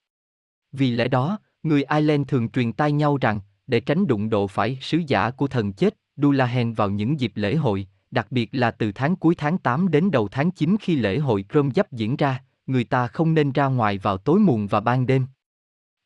Vì 0.73 0.91
lẽ 0.91 1.09
đó, 1.09 1.39
người 1.63 1.85
Ireland 1.85 2.29
thường 2.29 2.49
truyền 2.49 2.73
tai 2.73 2.93
nhau 2.93 3.17
rằng, 3.17 3.41
để 3.67 3.81
tránh 3.81 4.07
đụng 4.07 4.31
độ 4.31 4.47
phải 4.47 4.79
sứ 4.81 5.03
giả 5.07 5.31
của 5.31 5.47
thần 5.47 5.73
chết, 5.73 5.97
Dullahan 6.17 6.75
vào 6.75 6.91
những 6.91 7.21
dịp 7.21 7.33
lễ 7.35 7.57
hội, 7.57 7.87
đặc 8.13 8.27
biệt 8.31 8.49
là 8.53 8.71
từ 8.71 8.93
tháng 8.93 9.17
cuối 9.17 9.35
tháng 9.35 9.59
8 9.59 9.91
đến 9.91 10.11
đầu 10.11 10.29
tháng 10.29 10.51
9 10.51 10.77
khi 10.81 10.97
lễ 10.97 11.19
hội 11.19 11.45
Crom 11.51 11.71
Giáp 11.71 11.93
diễn 11.93 12.17
ra, 12.17 12.45
người 12.67 12.85
ta 12.85 13.07
không 13.07 13.35
nên 13.35 13.53
ra 13.53 13.67
ngoài 13.67 13.99
vào 13.99 14.19
tối 14.19 14.41
muộn 14.41 14.67
và 14.67 14.81
ban 14.81 15.07
đêm. 15.07 15.27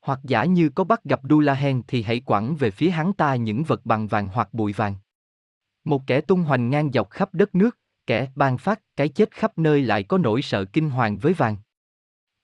Hoặc 0.01 0.21
giả 0.23 0.45
như 0.45 0.69
có 0.69 0.85
bắt 0.85 1.05
gặp 1.05 1.21
Dulahen 1.31 1.83
thì 1.89 2.03
hãy 2.03 2.21
quẳng 2.21 2.57
về 2.57 2.71
phía 2.71 2.91
hắn 2.91 3.13
ta 3.13 3.37
những 3.37 3.65
vật 3.65 3.87
bằng 3.87 4.07
vàng 4.07 4.29
hoặc 4.29 4.55
bụi 4.55 4.73
vàng. 4.73 4.95
Một 5.85 6.03
kẻ 6.07 6.21
tung 6.21 6.43
hoành 6.43 6.71
ngang 6.71 6.91
dọc 6.93 7.11
khắp 7.11 7.35
đất 7.35 7.55
nước, 7.55 7.79
kẻ 8.07 8.29
ban 8.35 8.59
phát 8.59 8.81
cái 8.97 9.09
chết 9.09 9.31
khắp 9.31 9.59
nơi 9.59 9.83
lại 9.83 10.03
có 10.03 10.19
nỗi 10.19 10.43
sợ 10.43 10.65
kinh 10.65 10.91
hoàng 10.91 11.19
với 11.19 11.33
vàng. 11.33 11.57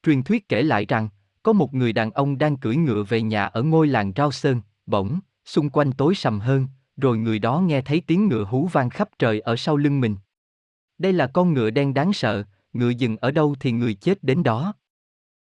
Truyền 0.03 0.23
thuyết 0.23 0.49
kể 0.49 0.63
lại 0.63 0.87
rằng, 0.89 1.09
có 1.43 1.53
một 1.53 1.75
người 1.75 1.93
đàn 1.93 2.11
ông 2.11 2.39
đang 2.39 2.57
cưỡi 2.57 2.77
ngựa 2.77 3.03
về 3.03 3.23
nhà 3.23 3.45
ở 3.45 3.63
ngôi 3.63 3.87
làng 3.87 4.13
Rao 4.17 4.33
Sơn, 4.33 4.61
bỗng, 4.87 5.21
xung 5.45 5.71
quanh 5.71 5.93
tối 5.93 6.15
sầm 6.15 6.41
hơn, 6.41 6.67
rồi 7.03 7.19
người 7.19 7.39
đó 7.39 7.61
nghe 7.61 7.83
thấy 7.83 8.03
tiếng 8.07 8.29
ngựa 8.29 8.45
hú 8.45 8.67
vang 8.67 8.91
khắp 8.91 9.09
trời 9.19 9.41
ở 9.41 9.57
sau 9.57 9.77
lưng 9.77 10.01
mình. 10.01 10.17
Đây 10.99 11.13
là 11.13 11.27
con 11.27 11.55
ngựa 11.55 11.71
đen 11.71 11.95
đáng 11.95 12.13
sợ, 12.13 12.45
ngựa 12.73 12.91
dừng 12.91 13.17
ở 13.17 13.31
đâu 13.31 13.55
thì 13.61 13.73
người 13.73 13.95
chết 13.95 14.25
đến 14.25 14.43
đó. 14.43 14.75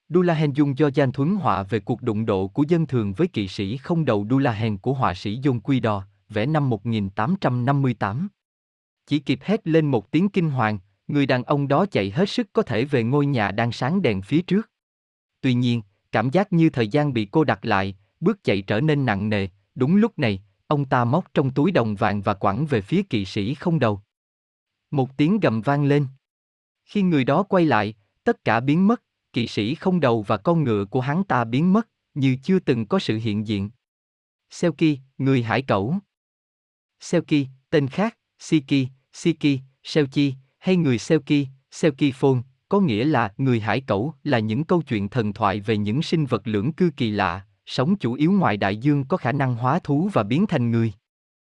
Dulahen 0.09 0.53
dùng 0.53 0.77
do 0.77 0.89
gian 0.93 1.11
thuấn 1.11 1.35
họa 1.35 1.63
về 1.63 1.79
cuộc 1.79 2.01
đụng 2.01 2.25
độ 2.25 2.47
của 2.47 2.63
dân 2.67 2.87
thường 2.87 3.13
với 3.13 3.27
kỵ 3.27 3.47
sĩ 3.47 3.77
không 3.77 4.05
đầu 4.05 4.27
Dulahen 4.29 4.77
của 4.77 4.93
họa 4.93 5.13
sĩ 5.13 5.39
John 5.39 5.59
Quy 5.59 5.79
Đò, 5.79 6.03
vẽ 6.29 6.45
năm 6.45 6.69
1858. 6.69 8.27
Chỉ 9.07 9.19
kịp 9.19 9.39
hét 9.41 9.67
lên 9.67 9.91
một 9.91 10.11
tiếng 10.11 10.29
kinh 10.29 10.49
hoàng, 10.49 10.79
người 11.07 11.25
đàn 11.25 11.43
ông 11.43 11.67
đó 11.67 11.85
chạy 11.85 12.11
hết 12.11 12.29
sức 12.29 12.47
có 12.53 12.61
thể 12.61 12.85
về 12.85 13.03
ngôi 13.03 13.25
nhà 13.25 13.51
đang 13.51 13.71
sáng 13.71 14.01
đèn 14.01 14.21
phía 14.21 14.41
trước. 14.41 14.69
Tuy 15.41 15.53
nhiên, 15.53 15.81
cảm 16.11 16.29
giác 16.29 16.53
như 16.53 16.69
thời 16.69 16.87
gian 16.87 17.13
bị 17.13 17.25
cô 17.31 17.43
đặt 17.43 17.65
lại, 17.65 17.95
bước 18.19 18.43
chạy 18.43 18.61
trở 18.61 18.81
nên 18.81 19.05
nặng 19.05 19.29
nề, 19.29 19.47
đúng 19.75 19.95
lúc 19.95 20.19
này, 20.19 20.43
ông 20.69 20.85
ta 20.85 21.05
móc 21.05 21.33
trong 21.33 21.53
túi 21.53 21.71
đồng 21.71 21.95
vàng 21.95 22.21
và 22.21 22.33
quẳng 22.33 22.65
về 22.65 22.81
phía 22.81 23.03
kỵ 23.03 23.25
sĩ 23.25 23.53
không 23.53 23.79
đầu. 23.79 24.01
Một 24.91 25.17
tiếng 25.17 25.39
gầm 25.39 25.61
vang 25.61 25.85
lên. 25.85 26.07
Khi 26.85 27.01
người 27.01 27.23
đó 27.23 27.43
quay 27.43 27.65
lại, 27.65 27.93
tất 28.23 28.43
cả 28.45 28.59
biến 28.59 28.87
mất, 28.87 29.03
kỵ 29.33 29.47
sĩ 29.47 29.75
không 29.75 29.99
đầu 29.99 30.21
và 30.21 30.37
con 30.37 30.63
ngựa 30.63 30.85
của 30.85 31.01
hắn 31.01 31.23
ta 31.23 31.43
biến 31.43 31.73
mất, 31.73 31.87
như 32.13 32.37
chưa 32.43 32.59
từng 32.59 32.85
có 32.85 32.99
sự 32.99 33.17
hiện 33.17 33.47
diện. 33.47 33.69
selki 34.49 34.99
người 35.17 35.43
hải 35.43 35.61
cẩu. 35.61 35.95
selki 36.99 37.47
tên 37.69 37.87
khác, 37.87 38.17
Siki, 38.39 38.87
Siki, 39.13 39.59
Selchi, 39.83 40.33
hay 40.57 40.75
người 40.75 40.97
selki, 40.97 41.47
selki 41.71 42.13
Phone, 42.13 42.39
có 42.69 42.79
nghĩa 42.79 43.05
là 43.05 43.33
người 43.37 43.59
hải 43.59 43.81
cẩu 43.81 44.13
là 44.23 44.39
những 44.39 44.63
câu 44.63 44.81
chuyện 44.81 45.09
thần 45.09 45.33
thoại 45.33 45.59
về 45.59 45.77
những 45.77 46.01
sinh 46.01 46.25
vật 46.25 46.41
lưỡng 46.47 46.73
cư 46.73 46.91
kỳ 46.97 47.11
lạ, 47.11 47.45
sống 47.69 47.95
chủ 47.95 48.13
yếu 48.13 48.31
ngoài 48.31 48.57
đại 48.57 48.77
dương 48.77 49.03
có 49.03 49.17
khả 49.17 49.31
năng 49.31 49.55
hóa 49.55 49.79
thú 49.79 50.09
và 50.13 50.23
biến 50.23 50.47
thành 50.47 50.71
người. 50.71 50.93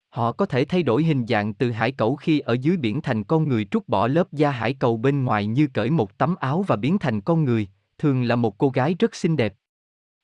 Họ 0.10 0.32
có 0.32 0.46
thể 0.46 0.66
thay 0.66 0.84
đổi 0.84 1.04
hình 1.04 1.26
dạng 1.28 1.54
từ 1.54 1.72
hải 1.72 1.92
cẩu 1.92 2.16
khi 2.16 2.40
ở 2.40 2.54
dưới 2.62 2.78
biển 2.78 3.02
thành 3.02 3.24
con 3.24 3.50
người 3.50 3.66
trút 3.72 3.88
bỏ 3.88 4.08
lớp 4.08 4.32
da 4.32 4.52
hải 4.52 4.74
cầu 4.74 4.98
bên 4.98 5.24
ngoài 5.24 5.46
như 5.46 5.68
cởi 5.68 5.90
một 5.90 6.18
tấm 6.18 6.36
áo 6.36 6.64
và 6.68 6.76
biến 6.76 7.00
thành 7.00 7.22
con 7.22 7.44
người, 7.44 7.68
thường 7.98 8.24
là 8.24 8.36
một 8.36 8.58
cô 8.58 8.70
gái 8.70 8.96
rất 9.00 9.16
xinh 9.16 9.36
đẹp. 9.36 9.54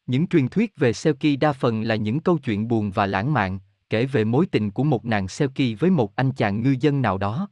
Những 0.08 0.28
truyền 0.28 0.48
thuyết 0.48 0.78
về 0.78 0.94
Selkie 0.94 1.36
đa 1.36 1.54
phần 1.54 1.82
là 1.82 1.96
những 1.96 2.20
câu 2.20 2.38
chuyện 2.38 2.68
buồn 2.68 2.92
và 2.92 3.06
lãng 3.06 3.34
mạn, 3.34 3.60
kể 3.90 4.06
về 4.06 4.24
mối 4.24 4.46
tình 4.46 4.72
của 4.72 4.84
một 4.84 5.06
nàng 5.06 5.28
Selkie 5.28 5.76
với 5.76 5.90
một 5.90 6.16
anh 6.16 6.32
chàng 6.32 6.64
ngư 6.64 6.76
dân 6.80 7.02
nào 7.02 7.18
đó. 7.18 7.50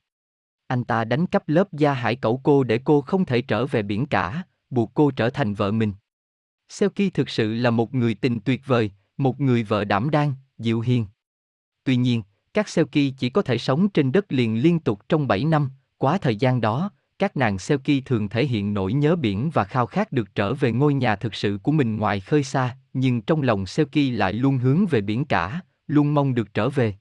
Anh 0.67 0.83
ta 0.83 1.05
đánh 1.05 1.27
cắp 1.27 1.49
lớp 1.49 1.73
da 1.73 1.93
hải 1.93 2.15
cẩu 2.15 2.41
cô 2.43 2.63
để 2.63 2.79
cô 2.83 3.01
không 3.01 3.25
thể 3.25 3.41
trở 3.41 3.65
về 3.65 3.81
biển 3.81 4.05
cả, 4.05 4.43
buộc 4.69 4.91
cô 4.93 5.11
trở 5.11 5.29
thành 5.29 5.53
vợ 5.53 5.71
mình. 5.71 5.93
Selkie 6.69 7.09
thực 7.09 7.29
sự 7.29 7.53
là 7.53 7.71
một 7.71 7.93
người 7.93 8.13
tình 8.13 8.39
tuyệt 8.39 8.61
vời, 8.65 8.91
một 9.17 9.41
người 9.41 9.63
vợ 9.63 9.83
đảm 9.83 10.09
đang, 10.09 10.33
dịu 10.57 10.81
hiền. 10.81 11.05
Tuy 11.83 11.95
nhiên, 11.95 12.23
các 12.53 12.69
Selkie 12.69 13.11
chỉ 13.17 13.29
có 13.29 13.41
thể 13.41 13.57
sống 13.57 13.89
trên 13.89 14.11
đất 14.11 14.31
liền 14.31 14.61
liên 14.61 14.79
tục 14.79 15.01
trong 15.09 15.27
7 15.27 15.45
năm, 15.45 15.69
quá 15.97 16.17
thời 16.17 16.35
gian 16.35 16.61
đó, 16.61 16.91
các 17.19 17.37
nàng 17.37 17.59
Selkie 17.59 18.01
thường 18.01 18.29
thể 18.29 18.45
hiện 18.45 18.73
nỗi 18.73 18.93
nhớ 18.93 19.15
biển 19.15 19.49
và 19.53 19.63
khao 19.63 19.85
khát 19.85 20.11
được 20.11 20.35
trở 20.35 20.53
về 20.53 20.71
ngôi 20.71 20.93
nhà 20.93 21.15
thực 21.15 21.35
sự 21.35 21.59
của 21.63 21.71
mình 21.71 21.97
ngoài 21.97 22.19
khơi 22.19 22.43
xa, 22.43 22.77
nhưng 22.93 23.21
trong 23.21 23.41
lòng 23.41 23.65
Selkie 23.65 24.11
lại 24.11 24.33
luôn 24.33 24.57
hướng 24.57 24.85
về 24.85 25.01
biển 25.01 25.25
cả, 25.25 25.61
luôn 25.87 26.13
mong 26.13 26.33
được 26.33 26.53
trở 26.53 26.69
về. 26.69 26.95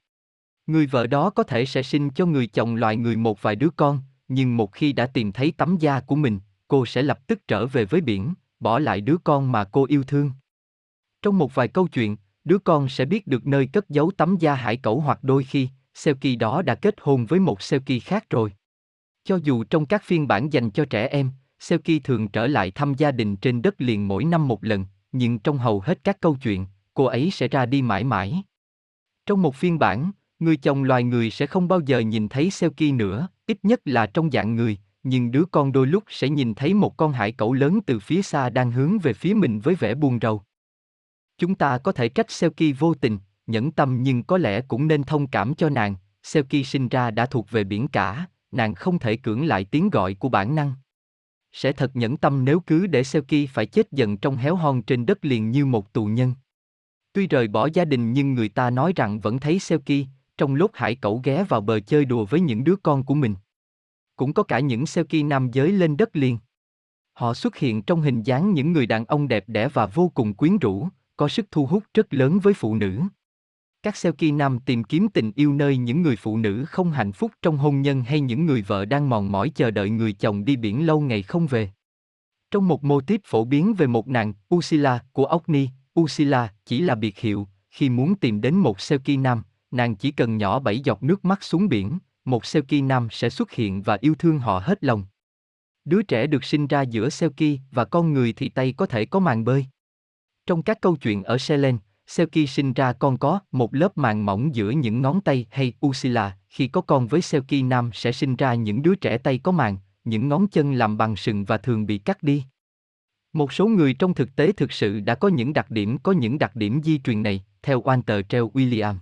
Người 0.67 0.85
vợ 0.85 1.07
đó 1.07 1.29
có 1.29 1.43
thể 1.43 1.65
sẽ 1.65 1.83
sinh 1.83 2.09
cho 2.09 2.25
người 2.25 2.47
chồng 2.47 2.75
loài 2.75 2.97
người 2.97 3.15
một 3.15 3.41
vài 3.41 3.55
đứa 3.55 3.69
con, 3.75 4.01
nhưng 4.27 4.57
một 4.57 4.73
khi 4.73 4.93
đã 4.93 5.07
tìm 5.07 5.31
thấy 5.31 5.53
tấm 5.57 5.77
da 5.77 5.99
của 5.99 6.15
mình, 6.15 6.39
cô 6.67 6.85
sẽ 6.85 7.01
lập 7.01 7.27
tức 7.27 7.47
trở 7.47 7.65
về 7.65 7.85
với 7.85 8.01
biển, 8.01 8.33
bỏ 8.59 8.79
lại 8.79 9.01
đứa 9.01 9.17
con 9.23 9.51
mà 9.51 9.63
cô 9.63 9.85
yêu 9.89 10.03
thương. 10.03 10.31
Trong 11.21 11.37
một 11.37 11.55
vài 11.55 11.67
câu 11.67 11.87
chuyện, 11.87 12.17
đứa 12.43 12.57
con 12.57 12.89
sẽ 12.89 13.05
biết 13.05 13.27
được 13.27 13.47
nơi 13.47 13.67
cất 13.73 13.89
giấu 13.89 14.11
tấm 14.17 14.37
da 14.39 14.53
hải 14.53 14.77
cẩu 14.77 14.99
hoặc 14.99 15.19
đôi 15.23 15.43
khi, 15.43 15.69
Selkie 15.93 16.35
đó 16.35 16.61
đã 16.61 16.75
kết 16.75 16.95
hôn 17.01 17.25
với 17.25 17.39
một 17.39 17.61
Selkie 17.61 17.99
khác 17.99 18.29
rồi. 18.29 18.53
Cho 19.23 19.39
dù 19.43 19.63
trong 19.63 19.85
các 19.85 20.03
phiên 20.03 20.27
bản 20.27 20.53
dành 20.53 20.71
cho 20.71 20.85
trẻ 20.85 21.07
em, 21.07 21.31
Selkie 21.59 21.99
thường 21.99 22.27
trở 22.27 22.47
lại 22.47 22.71
thăm 22.71 22.93
gia 22.93 23.11
đình 23.11 23.35
trên 23.35 23.61
đất 23.61 23.81
liền 23.81 24.07
mỗi 24.07 24.23
năm 24.25 24.47
một 24.47 24.63
lần, 24.63 24.85
nhưng 25.11 25.39
trong 25.39 25.57
hầu 25.57 25.79
hết 25.79 26.03
các 26.03 26.21
câu 26.21 26.37
chuyện, 26.41 26.65
cô 26.93 27.05
ấy 27.05 27.31
sẽ 27.31 27.47
ra 27.47 27.65
đi 27.65 27.81
mãi 27.81 28.03
mãi. 28.03 28.43
Trong 29.25 29.41
một 29.41 29.55
phiên 29.55 29.79
bản, 29.79 30.11
người 30.39 30.57
chồng 30.57 30.83
loài 30.83 31.03
người 31.03 31.31
sẽ 31.31 31.47
không 31.47 31.67
bao 31.67 31.79
giờ 31.85 31.99
nhìn 31.99 32.29
thấy 32.29 32.49
Selkie 32.49 32.91
nữa, 32.91 33.27
ít 33.47 33.57
nhất 33.63 33.81
là 33.85 34.05
trong 34.05 34.31
dạng 34.31 34.55
người, 34.55 34.77
nhưng 35.09 35.31
đứa 35.31 35.45
con 35.45 35.71
đôi 35.71 35.87
lúc 35.87 36.03
sẽ 36.07 36.29
nhìn 36.29 36.55
thấy 36.55 36.73
một 36.73 36.97
con 36.97 37.11
hải 37.11 37.31
cẩu 37.31 37.53
lớn 37.53 37.79
từ 37.85 37.99
phía 37.99 38.21
xa 38.21 38.49
đang 38.49 38.71
hướng 38.71 38.99
về 38.99 39.13
phía 39.13 39.33
mình 39.33 39.59
với 39.59 39.75
vẻ 39.75 39.95
buồn 39.95 40.19
rầu. 40.21 40.43
Chúng 41.37 41.55
ta 41.55 41.77
có 41.77 41.91
thể 41.91 42.09
trách 42.09 42.31
Selkie 42.31 42.73
vô 42.73 42.93
tình, 42.93 43.19
nhẫn 43.47 43.71
tâm 43.71 44.03
nhưng 44.03 44.23
có 44.23 44.37
lẽ 44.37 44.61
cũng 44.61 44.87
nên 44.87 45.03
thông 45.03 45.27
cảm 45.27 45.55
cho 45.55 45.69
nàng, 45.69 45.95
Selkie 46.23 46.63
sinh 46.63 46.89
ra 46.89 47.11
đã 47.11 47.25
thuộc 47.25 47.51
về 47.51 47.63
biển 47.63 47.87
cả, 47.87 48.25
nàng 48.51 48.75
không 48.75 48.99
thể 48.99 49.17
cưỡng 49.17 49.45
lại 49.45 49.63
tiếng 49.63 49.89
gọi 49.89 50.13
của 50.13 50.29
bản 50.29 50.55
năng. 50.55 50.73
Sẽ 51.51 51.71
thật 51.71 51.95
nhẫn 51.95 52.17
tâm 52.17 52.45
nếu 52.45 52.59
cứ 52.59 52.87
để 52.87 53.03
Selkie 53.03 53.47
phải 53.47 53.65
chết 53.65 53.91
dần 53.91 54.17
trong 54.17 54.37
héo 54.37 54.55
hon 54.55 54.81
trên 54.81 55.05
đất 55.05 55.25
liền 55.25 55.51
như 55.51 55.65
một 55.65 55.93
tù 55.93 56.05
nhân. 56.05 56.33
Tuy 57.13 57.27
rời 57.27 57.47
bỏ 57.47 57.69
gia 57.73 57.85
đình 57.85 58.13
nhưng 58.13 58.33
người 58.33 58.49
ta 58.49 58.69
nói 58.69 58.93
rằng 58.95 59.19
vẫn 59.19 59.39
thấy 59.39 59.59
Selkie, 59.59 60.05
trong 60.37 60.55
lúc 60.55 60.71
hải 60.73 60.95
cẩu 60.95 61.21
ghé 61.23 61.43
vào 61.43 61.61
bờ 61.61 61.79
chơi 61.79 62.05
đùa 62.05 62.25
với 62.25 62.39
những 62.39 62.63
đứa 62.63 62.75
con 62.75 63.03
của 63.03 63.13
mình. 63.13 63.35
Cũng 64.17 64.33
có 64.33 64.43
cả 64.43 64.59
những 64.59 64.85
Selkie 64.85 65.23
nam 65.23 65.51
giới 65.51 65.71
lên 65.71 65.97
đất 65.97 66.15
liền. 66.15 66.37
Họ 67.13 67.33
xuất 67.33 67.55
hiện 67.55 67.81
trong 67.81 68.01
hình 68.01 68.23
dáng 68.23 68.53
những 68.53 68.71
người 68.73 68.85
đàn 68.85 69.05
ông 69.05 69.27
đẹp 69.27 69.43
đẽ 69.47 69.67
và 69.67 69.85
vô 69.85 70.11
cùng 70.13 70.33
quyến 70.33 70.57
rũ, 70.57 70.87
có 71.17 71.27
sức 71.27 71.45
thu 71.51 71.65
hút 71.65 71.83
rất 71.93 72.13
lớn 72.13 72.39
với 72.39 72.53
phụ 72.53 72.75
nữ. 72.75 73.01
Các 73.83 73.95
Selkie 73.95 74.31
nam 74.31 74.59
tìm 74.59 74.83
kiếm 74.83 75.07
tình 75.09 75.31
yêu 75.35 75.53
nơi 75.53 75.77
những 75.77 76.01
người 76.01 76.15
phụ 76.15 76.37
nữ 76.37 76.65
không 76.65 76.91
hạnh 76.91 77.11
phúc 77.11 77.31
trong 77.41 77.57
hôn 77.57 77.81
nhân 77.81 78.03
hay 78.03 78.19
những 78.19 78.45
người 78.45 78.61
vợ 78.61 78.85
đang 78.85 79.09
mòn 79.09 79.31
mỏi 79.31 79.49
chờ 79.49 79.71
đợi 79.71 79.89
người 79.89 80.13
chồng 80.13 80.45
đi 80.45 80.55
biển 80.55 80.85
lâu 80.85 81.01
ngày 81.01 81.21
không 81.21 81.47
về. 81.47 81.69
Trong 82.51 82.67
một 82.67 82.83
mô 82.83 83.01
típ 83.01 83.21
phổ 83.25 83.45
biến 83.45 83.73
về 83.73 83.87
một 83.87 84.07
nàng, 84.07 84.33
Usila, 84.55 84.99
của 85.11 85.25
okni, 85.25 85.69
Usila 85.99 86.53
chỉ 86.65 86.81
là 86.81 86.95
biệt 86.95 87.19
hiệu, 87.19 87.47
khi 87.69 87.89
muốn 87.89 88.15
tìm 88.15 88.41
đến 88.41 88.55
một 88.55 88.81
Selkie 88.81 89.17
nam, 89.17 89.43
nàng 89.71 89.95
chỉ 89.95 90.11
cần 90.11 90.37
nhỏ 90.37 90.59
bảy 90.59 90.79
giọt 90.79 91.03
nước 91.03 91.25
mắt 91.25 91.43
xuống 91.43 91.69
biển, 91.69 91.97
một 92.27 92.45
Selkie 92.45 92.81
nam 92.81 93.07
sẽ 93.11 93.29
xuất 93.29 93.51
hiện 93.51 93.81
và 93.81 93.97
yêu 94.01 94.15
thương 94.19 94.39
họ 94.39 94.59
hết 94.59 94.83
lòng. 94.83 95.05
Đứa 95.85 96.01
trẻ 96.01 96.27
được 96.27 96.43
sinh 96.43 96.67
ra 96.67 96.81
giữa 96.81 97.09
Selkie 97.09 97.57
và 97.71 97.85
con 97.85 98.13
người 98.13 98.33
thì 98.33 98.49
tay 98.49 98.73
có 98.77 98.85
thể 98.85 99.05
có 99.05 99.19
màng 99.19 99.43
bơi. 99.43 99.65
Trong 100.45 100.63
các 100.63 100.81
câu 100.81 100.95
chuyện 100.95 101.23
ở 101.23 101.37
Selen, 101.37 101.77
Selkie 102.07 102.45
sinh 102.45 102.73
ra 102.73 102.93
con 102.93 103.17
có 103.17 103.39
một 103.51 103.73
lớp 103.75 103.97
màng 103.97 104.25
mỏng 104.25 104.55
giữa 104.55 104.69
những 104.69 105.01
ngón 105.01 105.21
tay 105.21 105.45
hay 105.51 105.73
Usila, 105.85 106.37
khi 106.49 106.67
có 106.67 106.81
con 106.81 107.07
với 107.07 107.21
Selkie 107.21 107.63
nam 107.63 107.89
sẽ 107.93 108.11
sinh 108.11 108.35
ra 108.35 108.53
những 108.53 108.81
đứa 108.81 108.95
trẻ 108.95 109.17
tay 109.17 109.37
có 109.37 109.51
màng, 109.51 109.77
những 110.03 110.27
ngón 110.27 110.47
chân 110.47 110.73
làm 110.73 110.97
bằng 110.97 111.15
sừng 111.15 111.45
và 111.45 111.57
thường 111.57 111.85
bị 111.85 111.97
cắt 111.97 112.23
đi. 112.23 112.43
Một 113.33 113.53
số 113.53 113.67
người 113.67 113.93
trong 113.93 114.13
thực 114.13 114.35
tế 114.35 114.51
thực 114.51 114.71
sự 114.71 114.99
đã 114.99 115.15
có 115.15 115.27
những 115.27 115.53
đặc 115.53 115.71
điểm 115.71 115.97
có 115.97 116.11
những 116.11 116.39
đặc 116.39 116.55
điểm 116.55 116.83
di 116.83 116.99
truyền 116.99 117.23
này, 117.23 117.43
theo 117.61 117.81
Walter 117.81 118.21
treo 118.21 118.49
William. 118.49 118.95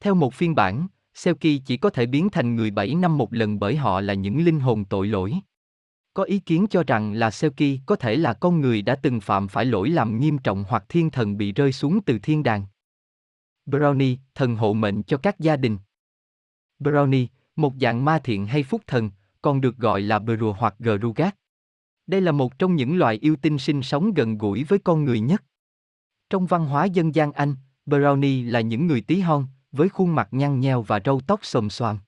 Theo 0.00 0.14
một 0.14 0.34
phiên 0.34 0.54
bản, 0.54 0.88
Selkie 1.18 1.58
chỉ 1.66 1.76
có 1.76 1.90
thể 1.90 2.06
biến 2.06 2.28
thành 2.30 2.56
người 2.56 2.70
7 2.70 2.94
năm 2.94 3.18
một 3.18 3.32
lần 3.32 3.58
bởi 3.58 3.76
họ 3.76 4.00
là 4.00 4.14
những 4.14 4.44
linh 4.44 4.60
hồn 4.60 4.84
tội 4.84 5.06
lỗi. 5.06 5.34
Có 6.14 6.22
ý 6.22 6.38
kiến 6.38 6.66
cho 6.70 6.84
rằng 6.86 7.12
là 7.12 7.30
Selkie 7.30 7.78
có 7.86 7.96
thể 7.96 8.16
là 8.16 8.32
con 8.32 8.60
người 8.60 8.82
đã 8.82 8.94
từng 8.94 9.20
phạm 9.20 9.48
phải 9.48 9.64
lỗi 9.64 9.90
làm 9.90 10.20
nghiêm 10.20 10.38
trọng 10.38 10.64
hoặc 10.68 10.84
thiên 10.88 11.10
thần 11.10 11.36
bị 11.36 11.52
rơi 11.52 11.72
xuống 11.72 12.00
từ 12.06 12.18
thiên 12.18 12.42
đàng. 12.42 12.66
Brownie, 13.66 14.16
thần 14.34 14.56
hộ 14.56 14.72
mệnh 14.72 15.02
cho 15.02 15.16
các 15.16 15.40
gia 15.40 15.56
đình. 15.56 15.78
Brownie, 16.80 17.26
một 17.56 17.72
dạng 17.80 18.04
ma 18.04 18.18
thiện 18.24 18.46
hay 18.46 18.62
phúc 18.62 18.82
thần, 18.86 19.10
còn 19.42 19.60
được 19.60 19.76
gọi 19.76 20.00
là 20.00 20.18
Brua 20.18 20.52
hoặc 20.52 20.74
Grugat. 20.78 21.36
Đây 22.06 22.20
là 22.20 22.32
một 22.32 22.58
trong 22.58 22.76
những 22.76 22.98
loài 22.98 23.18
yêu 23.22 23.36
tinh 23.36 23.58
sinh 23.58 23.82
sống 23.82 24.14
gần 24.14 24.38
gũi 24.38 24.64
với 24.64 24.78
con 24.78 25.04
người 25.04 25.20
nhất. 25.20 25.44
Trong 26.30 26.46
văn 26.46 26.66
hóa 26.66 26.84
dân 26.84 27.14
gian 27.14 27.32
Anh, 27.32 27.54
Brownie 27.86 28.50
là 28.50 28.60
những 28.60 28.86
người 28.86 29.00
tí 29.00 29.20
hon, 29.20 29.46
với 29.72 29.88
khuôn 29.88 30.14
mặt 30.14 30.28
nhăn 30.30 30.60
nheo 30.60 30.82
và 30.82 31.00
râu 31.04 31.20
tóc 31.20 31.40
xồm 31.42 31.70
xoàm. 31.70 31.98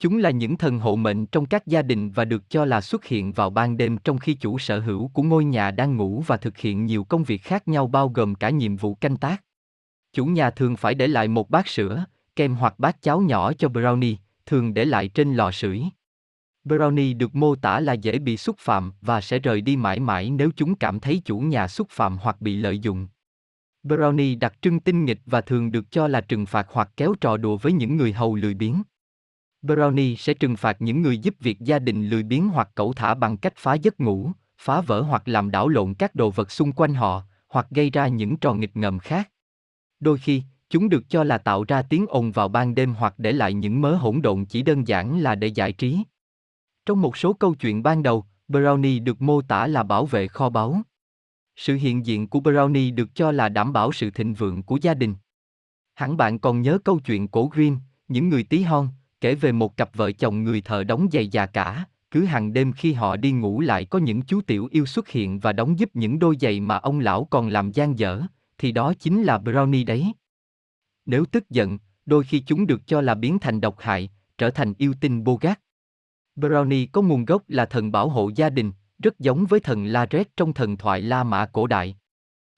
Chúng 0.00 0.18
là 0.18 0.30
những 0.30 0.56
thần 0.56 0.78
hộ 0.78 0.96
mệnh 0.96 1.26
trong 1.26 1.46
các 1.46 1.66
gia 1.66 1.82
đình 1.82 2.10
và 2.10 2.24
được 2.24 2.50
cho 2.50 2.64
là 2.64 2.80
xuất 2.80 3.04
hiện 3.04 3.32
vào 3.32 3.50
ban 3.50 3.76
đêm 3.76 3.98
trong 3.98 4.18
khi 4.18 4.34
chủ 4.34 4.58
sở 4.58 4.80
hữu 4.80 5.08
của 5.08 5.22
ngôi 5.22 5.44
nhà 5.44 5.70
đang 5.70 5.96
ngủ 5.96 6.22
và 6.26 6.36
thực 6.36 6.58
hiện 6.58 6.86
nhiều 6.86 7.04
công 7.04 7.24
việc 7.24 7.42
khác 7.42 7.68
nhau 7.68 7.86
bao 7.86 8.08
gồm 8.08 8.34
cả 8.34 8.50
nhiệm 8.50 8.76
vụ 8.76 8.94
canh 8.94 9.16
tác. 9.16 9.42
Chủ 10.12 10.24
nhà 10.24 10.50
thường 10.50 10.76
phải 10.76 10.94
để 10.94 11.06
lại 11.06 11.28
một 11.28 11.50
bát 11.50 11.68
sữa, 11.68 12.04
kem 12.36 12.54
hoặc 12.54 12.78
bát 12.78 13.02
cháo 13.02 13.20
nhỏ 13.20 13.52
cho 13.52 13.68
Brownie, 13.68 14.16
thường 14.46 14.74
để 14.74 14.84
lại 14.84 15.08
trên 15.08 15.34
lò 15.34 15.50
sưởi. 15.50 15.82
Brownie 16.64 17.18
được 17.18 17.34
mô 17.34 17.54
tả 17.54 17.80
là 17.80 17.92
dễ 17.92 18.18
bị 18.18 18.36
xúc 18.36 18.56
phạm 18.58 18.92
và 19.00 19.20
sẽ 19.20 19.38
rời 19.38 19.60
đi 19.60 19.76
mãi 19.76 20.00
mãi 20.00 20.30
nếu 20.30 20.50
chúng 20.56 20.74
cảm 20.74 21.00
thấy 21.00 21.22
chủ 21.24 21.38
nhà 21.38 21.68
xúc 21.68 21.88
phạm 21.90 22.18
hoặc 22.18 22.40
bị 22.40 22.56
lợi 22.56 22.78
dụng. 22.78 23.06
Brownie 23.84 24.38
đặc 24.38 24.54
trưng 24.62 24.80
tinh 24.80 25.04
nghịch 25.04 25.20
và 25.26 25.40
thường 25.40 25.72
được 25.72 25.90
cho 25.90 26.08
là 26.08 26.20
trừng 26.20 26.46
phạt 26.46 26.66
hoặc 26.70 26.90
kéo 26.96 27.14
trò 27.20 27.36
đùa 27.36 27.56
với 27.56 27.72
những 27.72 27.96
người 27.96 28.12
hầu 28.12 28.34
lười 28.34 28.54
biếng. 28.54 28.82
Brownie 29.62 30.16
sẽ 30.16 30.34
trừng 30.34 30.56
phạt 30.56 30.76
những 30.82 31.02
người 31.02 31.18
giúp 31.18 31.34
việc 31.40 31.60
gia 31.60 31.78
đình 31.78 32.08
lười 32.08 32.22
biếng 32.22 32.48
hoặc 32.48 32.68
cẩu 32.74 32.92
thả 32.92 33.14
bằng 33.14 33.36
cách 33.36 33.52
phá 33.56 33.74
giấc 33.74 34.00
ngủ, 34.00 34.30
phá 34.58 34.80
vỡ 34.80 35.00
hoặc 35.00 35.28
làm 35.28 35.50
đảo 35.50 35.68
lộn 35.68 35.94
các 35.94 36.14
đồ 36.14 36.30
vật 36.30 36.50
xung 36.50 36.72
quanh 36.72 36.94
họ, 36.94 37.22
hoặc 37.48 37.66
gây 37.70 37.90
ra 37.90 38.08
những 38.08 38.36
trò 38.36 38.54
nghịch 38.54 38.76
ngợm 38.76 38.98
khác. 38.98 39.30
Đôi 40.00 40.18
khi, 40.18 40.42
chúng 40.70 40.88
được 40.88 41.04
cho 41.08 41.24
là 41.24 41.38
tạo 41.38 41.64
ra 41.68 41.82
tiếng 41.82 42.06
ồn 42.08 42.32
vào 42.32 42.48
ban 42.48 42.74
đêm 42.74 42.94
hoặc 42.94 43.14
để 43.18 43.32
lại 43.32 43.54
những 43.54 43.80
mớ 43.80 43.94
hỗn 43.94 44.22
độn 44.22 44.44
chỉ 44.44 44.62
đơn 44.62 44.88
giản 44.88 45.18
là 45.18 45.34
để 45.34 45.46
giải 45.46 45.72
trí. 45.72 46.02
Trong 46.86 47.00
một 47.00 47.16
số 47.16 47.32
câu 47.32 47.54
chuyện 47.54 47.82
ban 47.82 48.02
đầu, 48.02 48.24
Brownie 48.48 49.04
được 49.04 49.22
mô 49.22 49.42
tả 49.42 49.66
là 49.66 49.82
bảo 49.82 50.06
vệ 50.06 50.28
kho 50.28 50.48
báu. 50.48 50.82
Sự 51.56 51.74
hiện 51.74 52.06
diện 52.06 52.28
của 52.28 52.38
Brownie 52.38 52.94
được 52.94 53.14
cho 53.14 53.32
là 53.32 53.48
đảm 53.48 53.72
bảo 53.72 53.92
sự 53.92 54.10
thịnh 54.10 54.34
vượng 54.34 54.62
của 54.62 54.78
gia 54.82 54.94
đình. 54.94 55.14
Hẳn 55.94 56.16
bạn 56.16 56.38
còn 56.38 56.62
nhớ 56.62 56.78
câu 56.84 57.00
chuyện 57.00 57.28
cổ 57.28 57.50
Grimm, 57.54 57.78
những 58.08 58.28
người 58.28 58.42
tí 58.42 58.62
hon, 58.62 58.88
kể 59.20 59.34
về 59.34 59.52
một 59.52 59.76
cặp 59.76 59.96
vợ 59.96 60.12
chồng 60.12 60.44
người 60.44 60.60
thợ 60.60 60.84
đóng 60.84 61.08
giày 61.12 61.28
già 61.28 61.46
cả, 61.46 61.84
cứ 62.10 62.24
hàng 62.24 62.52
đêm 62.52 62.72
khi 62.72 62.92
họ 62.92 63.16
đi 63.16 63.32
ngủ 63.32 63.60
lại 63.60 63.84
có 63.84 63.98
những 63.98 64.22
chú 64.22 64.40
tiểu 64.40 64.68
yêu 64.70 64.86
xuất 64.86 65.08
hiện 65.08 65.38
và 65.38 65.52
đóng 65.52 65.78
giúp 65.78 65.90
những 65.94 66.18
đôi 66.18 66.36
giày 66.40 66.60
mà 66.60 66.76
ông 66.76 67.00
lão 67.00 67.24
còn 67.24 67.48
làm 67.48 67.72
gian 67.72 67.98
dở, 67.98 68.22
thì 68.58 68.72
đó 68.72 68.94
chính 68.98 69.22
là 69.22 69.38
Brownie 69.38 69.84
đấy. 69.84 70.12
Nếu 71.06 71.24
tức 71.24 71.50
giận, 71.50 71.78
đôi 72.06 72.24
khi 72.24 72.40
chúng 72.40 72.66
được 72.66 72.86
cho 72.86 73.00
là 73.00 73.14
biến 73.14 73.38
thành 73.38 73.60
độc 73.60 73.76
hại, 73.78 74.10
trở 74.38 74.50
thành 74.50 74.74
yêu 74.78 74.94
tinh 75.00 75.24
bô 75.24 75.36
gác. 75.40 75.60
Brownie 76.36 76.86
có 76.92 77.02
nguồn 77.02 77.24
gốc 77.24 77.42
là 77.48 77.66
thần 77.66 77.92
bảo 77.92 78.08
hộ 78.08 78.30
gia 78.36 78.50
đình, 78.50 78.72
rất 78.98 79.18
giống 79.18 79.46
với 79.46 79.60
thần 79.60 79.84
Lares 79.84 80.26
trong 80.36 80.52
thần 80.52 80.76
thoại 80.76 81.02
La 81.02 81.24
Mã 81.24 81.46
cổ 81.46 81.66
đại. 81.66 81.96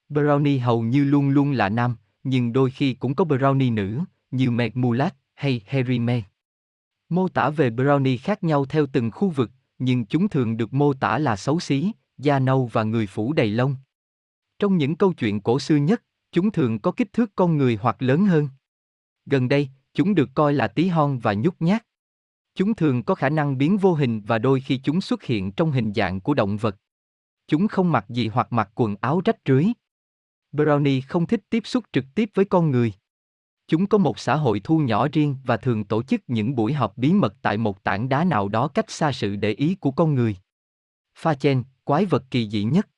Brownie 0.08 0.60
hầu 0.60 0.82
như 0.82 1.04
luôn 1.04 1.28
luôn 1.28 1.52
là 1.52 1.68
nam, 1.68 1.96
nhưng 2.24 2.52
đôi 2.52 2.70
khi 2.70 2.94
cũng 2.94 3.14
có 3.14 3.24
brownie 3.24 3.74
nữ, 3.74 4.00
như 4.30 4.50
Meg 4.50 4.72
Mulat 4.74 5.16
hay 5.34 5.60
Harry 5.66 5.98
May. 5.98 6.24
Mô 7.08 7.28
tả 7.28 7.50
về 7.50 7.70
brownie 7.70 8.18
khác 8.22 8.44
nhau 8.44 8.66
theo 8.66 8.86
từng 8.92 9.10
khu 9.10 9.28
vực, 9.28 9.50
nhưng 9.78 10.06
chúng 10.06 10.28
thường 10.28 10.56
được 10.56 10.74
mô 10.74 10.94
tả 10.94 11.18
là 11.18 11.36
xấu 11.36 11.60
xí, 11.60 11.92
da 12.18 12.38
nâu 12.38 12.66
và 12.72 12.82
người 12.82 13.06
phủ 13.06 13.32
đầy 13.32 13.50
lông. 13.50 13.76
Trong 14.58 14.76
những 14.76 14.96
câu 14.96 15.12
chuyện 15.12 15.40
cổ 15.40 15.58
xưa 15.58 15.76
nhất, 15.76 16.02
chúng 16.32 16.50
thường 16.50 16.78
có 16.78 16.92
kích 16.92 17.12
thước 17.12 17.30
con 17.36 17.56
người 17.56 17.78
hoặc 17.82 18.02
lớn 18.02 18.26
hơn. 18.26 18.48
Gần 19.26 19.48
đây, 19.48 19.68
chúng 19.94 20.14
được 20.14 20.30
coi 20.34 20.52
là 20.54 20.68
tí 20.68 20.88
hon 20.88 21.18
và 21.18 21.34
nhút 21.34 21.54
nhát. 21.60 21.85
Chúng 22.56 22.74
thường 22.74 23.02
có 23.02 23.14
khả 23.14 23.28
năng 23.28 23.58
biến 23.58 23.78
vô 23.78 23.94
hình 23.94 24.22
và 24.26 24.38
đôi 24.38 24.60
khi 24.60 24.80
chúng 24.84 25.00
xuất 25.00 25.22
hiện 25.22 25.52
trong 25.52 25.72
hình 25.72 25.92
dạng 25.94 26.20
của 26.20 26.34
động 26.34 26.56
vật. 26.56 26.76
Chúng 27.48 27.68
không 27.68 27.92
mặc 27.92 28.04
gì 28.08 28.28
hoặc 28.28 28.52
mặc 28.52 28.70
quần 28.74 28.96
áo 29.00 29.20
rách 29.24 29.36
rưới. 29.46 29.66
Brownie 30.52 31.00
không 31.08 31.26
thích 31.26 31.40
tiếp 31.50 31.66
xúc 31.66 31.84
trực 31.92 32.04
tiếp 32.14 32.30
với 32.34 32.44
con 32.44 32.70
người. 32.70 32.92
Chúng 33.68 33.86
có 33.86 33.98
một 33.98 34.18
xã 34.18 34.36
hội 34.36 34.60
thu 34.64 34.78
nhỏ 34.78 35.08
riêng 35.12 35.36
và 35.44 35.56
thường 35.56 35.84
tổ 35.84 36.02
chức 36.02 36.20
những 36.26 36.54
buổi 36.54 36.72
họp 36.72 36.96
bí 36.96 37.12
mật 37.12 37.34
tại 37.42 37.56
một 37.56 37.84
tảng 37.84 38.08
đá 38.08 38.24
nào 38.24 38.48
đó 38.48 38.68
cách 38.68 38.90
xa 38.90 39.12
sự 39.12 39.36
để 39.36 39.50
ý 39.50 39.74
của 39.74 39.90
con 39.90 40.14
người. 40.14 40.36
Pha 41.18 41.34
chen, 41.34 41.64
quái 41.84 42.04
vật 42.04 42.24
kỳ 42.30 42.50
dị 42.50 42.64
nhất. 42.64 42.88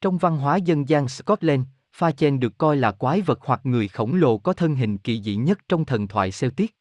Trong 0.00 0.18
văn 0.18 0.36
hóa 0.36 0.56
dân 0.56 0.88
gian 0.88 1.08
Scotland, 1.08 1.62
Pha 1.96 2.10
chen 2.10 2.40
được 2.40 2.58
coi 2.58 2.76
là 2.76 2.92
quái 2.92 3.20
vật 3.20 3.38
hoặc 3.42 3.60
người 3.64 3.88
khổng 3.88 4.14
lồ 4.14 4.38
có 4.38 4.52
thân 4.52 4.74
hình 4.74 4.98
kỳ 4.98 5.22
dị 5.22 5.36
nhất 5.36 5.58
trong 5.68 5.84
thần 5.84 6.08
thoại 6.08 6.30
Celtic. 6.40 6.74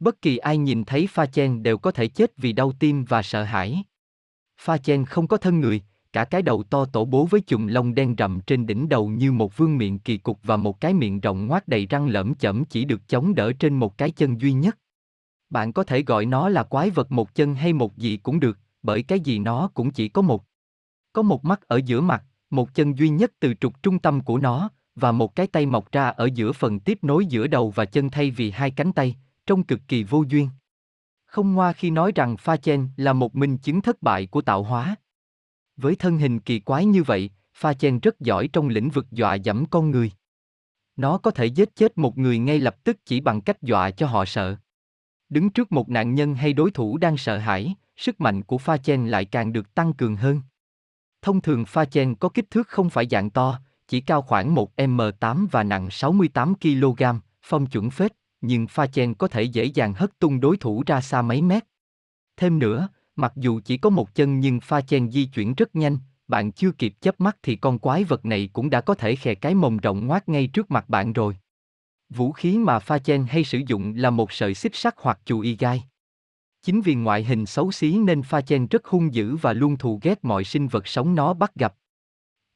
Bất 0.00 0.22
kỳ 0.22 0.36
ai 0.36 0.58
nhìn 0.58 0.84
thấy 0.84 1.06
Pha 1.06 1.26
chen 1.26 1.62
đều 1.62 1.78
có 1.78 1.90
thể 1.90 2.08
chết 2.08 2.36
vì 2.36 2.52
đau 2.52 2.72
tim 2.72 3.04
và 3.04 3.22
sợ 3.22 3.42
hãi. 3.42 3.84
Pha 4.60 4.78
chen 4.78 5.04
không 5.04 5.26
có 5.26 5.36
thân 5.36 5.60
người, 5.60 5.82
cả 6.12 6.24
cái 6.24 6.42
đầu 6.42 6.62
to 6.62 6.84
tổ 6.84 7.04
bố 7.04 7.26
với 7.26 7.40
chùm 7.40 7.66
lông 7.66 7.94
đen 7.94 8.14
rậm 8.18 8.40
trên 8.40 8.66
đỉnh 8.66 8.88
đầu 8.88 9.08
như 9.08 9.32
một 9.32 9.56
vương 9.56 9.78
miệng 9.78 9.98
kỳ 9.98 10.18
cục 10.18 10.38
và 10.42 10.56
một 10.56 10.80
cái 10.80 10.94
miệng 10.94 11.20
rộng 11.20 11.46
ngoác 11.46 11.68
đầy 11.68 11.86
răng 11.86 12.08
lởm 12.08 12.34
chởm 12.34 12.64
chỉ 12.64 12.84
được 12.84 13.08
chống 13.08 13.34
đỡ 13.34 13.52
trên 13.52 13.74
một 13.74 13.98
cái 13.98 14.10
chân 14.10 14.40
duy 14.40 14.52
nhất. 14.52 14.78
Bạn 15.50 15.72
có 15.72 15.84
thể 15.84 16.02
gọi 16.02 16.26
nó 16.26 16.48
là 16.48 16.62
quái 16.62 16.90
vật 16.90 17.12
một 17.12 17.34
chân 17.34 17.54
hay 17.54 17.72
một 17.72 17.96
gì 17.96 18.16
cũng 18.16 18.40
được, 18.40 18.58
bởi 18.82 19.02
cái 19.02 19.20
gì 19.20 19.38
nó 19.38 19.70
cũng 19.74 19.90
chỉ 19.90 20.08
có 20.08 20.22
một. 20.22 20.44
Có 21.12 21.22
một 21.22 21.44
mắt 21.44 21.68
ở 21.68 21.80
giữa 21.84 22.00
mặt, 22.00 22.24
một 22.50 22.74
chân 22.74 22.98
duy 22.98 23.08
nhất 23.08 23.32
từ 23.40 23.54
trục 23.54 23.82
trung 23.82 23.98
tâm 23.98 24.20
của 24.20 24.38
nó, 24.38 24.70
và 24.94 25.12
một 25.12 25.34
cái 25.36 25.46
tay 25.46 25.66
mọc 25.66 25.92
ra 25.92 26.08
ở 26.08 26.28
giữa 26.34 26.52
phần 26.52 26.80
tiếp 26.80 26.98
nối 27.02 27.26
giữa 27.26 27.46
đầu 27.46 27.70
và 27.70 27.84
chân 27.84 28.10
thay 28.10 28.30
vì 28.30 28.50
hai 28.50 28.70
cánh 28.70 28.92
tay, 28.92 29.16
trông 29.46 29.62
cực 29.62 29.80
kỳ 29.88 30.04
vô 30.04 30.24
duyên. 30.28 30.48
Không 31.26 31.54
ngoa 31.54 31.72
khi 31.72 31.90
nói 31.90 32.12
rằng 32.14 32.36
Pha 32.36 32.56
Chen 32.56 32.88
là 32.96 33.12
một 33.12 33.36
minh 33.36 33.58
chứng 33.58 33.80
thất 33.80 34.02
bại 34.02 34.26
của 34.26 34.40
tạo 34.40 34.62
hóa. 34.62 34.96
Với 35.76 35.96
thân 35.96 36.18
hình 36.18 36.40
kỳ 36.40 36.60
quái 36.60 36.84
như 36.84 37.02
vậy, 37.02 37.30
Pha 37.54 37.72
Chen 37.74 37.98
rất 38.00 38.20
giỏi 38.20 38.48
trong 38.52 38.68
lĩnh 38.68 38.90
vực 38.90 39.06
dọa 39.10 39.34
dẫm 39.34 39.64
con 39.70 39.90
người. 39.90 40.12
Nó 40.96 41.18
có 41.18 41.30
thể 41.30 41.46
giết 41.46 41.76
chết 41.76 41.98
một 41.98 42.18
người 42.18 42.38
ngay 42.38 42.58
lập 42.58 42.84
tức 42.84 42.96
chỉ 43.04 43.20
bằng 43.20 43.40
cách 43.40 43.62
dọa 43.62 43.90
cho 43.90 44.06
họ 44.06 44.24
sợ. 44.24 44.56
Đứng 45.28 45.50
trước 45.50 45.72
một 45.72 45.88
nạn 45.88 46.14
nhân 46.14 46.34
hay 46.34 46.52
đối 46.52 46.70
thủ 46.70 46.98
đang 46.98 47.16
sợ 47.16 47.38
hãi, 47.38 47.74
sức 47.96 48.20
mạnh 48.20 48.42
của 48.42 48.58
Pha 48.58 48.76
Chen 48.76 49.06
lại 49.06 49.24
càng 49.24 49.52
được 49.52 49.74
tăng 49.74 49.92
cường 49.92 50.16
hơn. 50.16 50.40
Thông 51.22 51.40
thường 51.40 51.64
Pha 51.64 51.84
Chen 51.84 52.14
có 52.14 52.28
kích 52.28 52.50
thước 52.50 52.68
không 52.68 52.90
phải 52.90 53.06
dạng 53.10 53.30
to, 53.30 53.60
chỉ 53.88 54.00
cao 54.00 54.22
khoảng 54.22 54.54
1m8 54.54 55.46
và 55.50 55.62
nặng 55.62 55.90
68 55.90 56.54
kg, 56.54 57.02
phong 57.42 57.66
chuẩn 57.66 57.90
phết, 57.90 58.12
nhưng 58.40 58.66
Pha 58.66 58.86
Chen 58.86 59.14
có 59.14 59.28
thể 59.28 59.42
dễ 59.42 59.64
dàng 59.64 59.94
hất 59.94 60.18
tung 60.18 60.40
đối 60.40 60.56
thủ 60.56 60.82
ra 60.86 61.00
xa 61.00 61.22
mấy 61.22 61.42
mét. 61.42 61.64
Thêm 62.36 62.58
nữa, 62.58 62.88
Mặc 63.18 63.32
dù 63.36 63.60
chỉ 63.64 63.76
có 63.76 63.90
một 63.90 64.14
chân 64.14 64.40
nhưng 64.40 64.60
pha 64.60 64.80
chen 64.80 65.10
di 65.10 65.24
chuyển 65.24 65.54
rất 65.54 65.76
nhanh, 65.76 65.98
bạn 66.28 66.52
chưa 66.52 66.70
kịp 66.70 66.94
chớp 67.00 67.20
mắt 67.20 67.36
thì 67.42 67.56
con 67.56 67.78
quái 67.78 68.04
vật 68.04 68.24
này 68.24 68.50
cũng 68.52 68.70
đã 68.70 68.80
có 68.80 68.94
thể 68.94 69.16
khè 69.16 69.34
cái 69.34 69.54
mồm 69.54 69.76
rộng 69.76 70.06
ngoác 70.06 70.28
ngay 70.28 70.46
trước 70.46 70.70
mặt 70.70 70.88
bạn 70.88 71.12
rồi. 71.12 71.36
Vũ 72.08 72.32
khí 72.32 72.58
mà 72.58 72.78
pha 72.78 72.98
chen 72.98 73.26
hay 73.28 73.44
sử 73.44 73.58
dụng 73.66 73.94
là 73.96 74.10
một 74.10 74.32
sợi 74.32 74.54
xích 74.54 74.74
sắt 74.74 74.94
hoặc 74.98 75.20
chù 75.24 75.40
y 75.40 75.56
gai. 75.56 75.84
Chính 76.62 76.80
vì 76.80 76.94
ngoại 76.94 77.24
hình 77.24 77.46
xấu 77.46 77.72
xí 77.72 77.98
nên 77.98 78.22
pha 78.22 78.40
chen 78.40 78.66
rất 78.66 78.86
hung 78.86 79.14
dữ 79.14 79.36
và 79.36 79.52
luôn 79.52 79.76
thù 79.76 80.00
ghét 80.02 80.24
mọi 80.24 80.44
sinh 80.44 80.68
vật 80.68 80.86
sống 80.86 81.14
nó 81.14 81.34
bắt 81.34 81.54
gặp. 81.54 81.74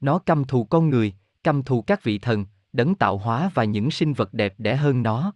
Nó 0.01 0.19
căm 0.19 0.45
thù 0.45 0.65
con 0.65 0.91
người, 0.91 1.15
căm 1.43 1.63
thù 1.63 1.83
các 1.83 2.03
vị 2.03 2.19
thần, 2.19 2.47
đấng 2.73 2.95
tạo 2.95 3.19
hóa 3.19 3.51
và 3.55 3.65
những 3.65 3.91
sinh 3.91 4.13
vật 4.13 4.35
đẹp 4.35 4.55
đẽ 4.59 4.77
hơn 4.77 5.03
nó. 5.03 5.33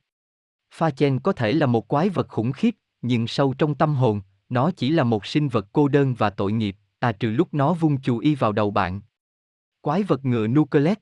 Pha 0.76 0.90
chen 0.90 1.18
có 1.18 1.32
thể 1.32 1.52
là 1.52 1.66
một 1.66 1.88
quái 1.88 2.08
vật 2.08 2.28
khủng 2.28 2.52
khiếp, 2.52 2.74
nhưng 3.02 3.26
sâu 3.26 3.54
trong 3.58 3.74
tâm 3.74 3.94
hồn, 3.94 4.20
nó 4.48 4.70
chỉ 4.70 4.90
là 4.90 5.04
một 5.04 5.26
sinh 5.26 5.48
vật 5.48 5.66
cô 5.72 5.88
đơn 5.88 6.14
và 6.14 6.30
tội 6.30 6.52
nghiệp, 6.52 6.76
à 6.98 7.12
trừ 7.12 7.30
lúc 7.30 7.54
nó 7.54 7.74
vung 7.74 8.00
chù 8.00 8.18
y 8.18 8.34
vào 8.34 8.52
đầu 8.52 8.70
bạn. 8.70 9.00
Quái 9.80 10.02
vật 10.02 10.24
ngựa 10.24 10.46
Nucleus 10.46 10.96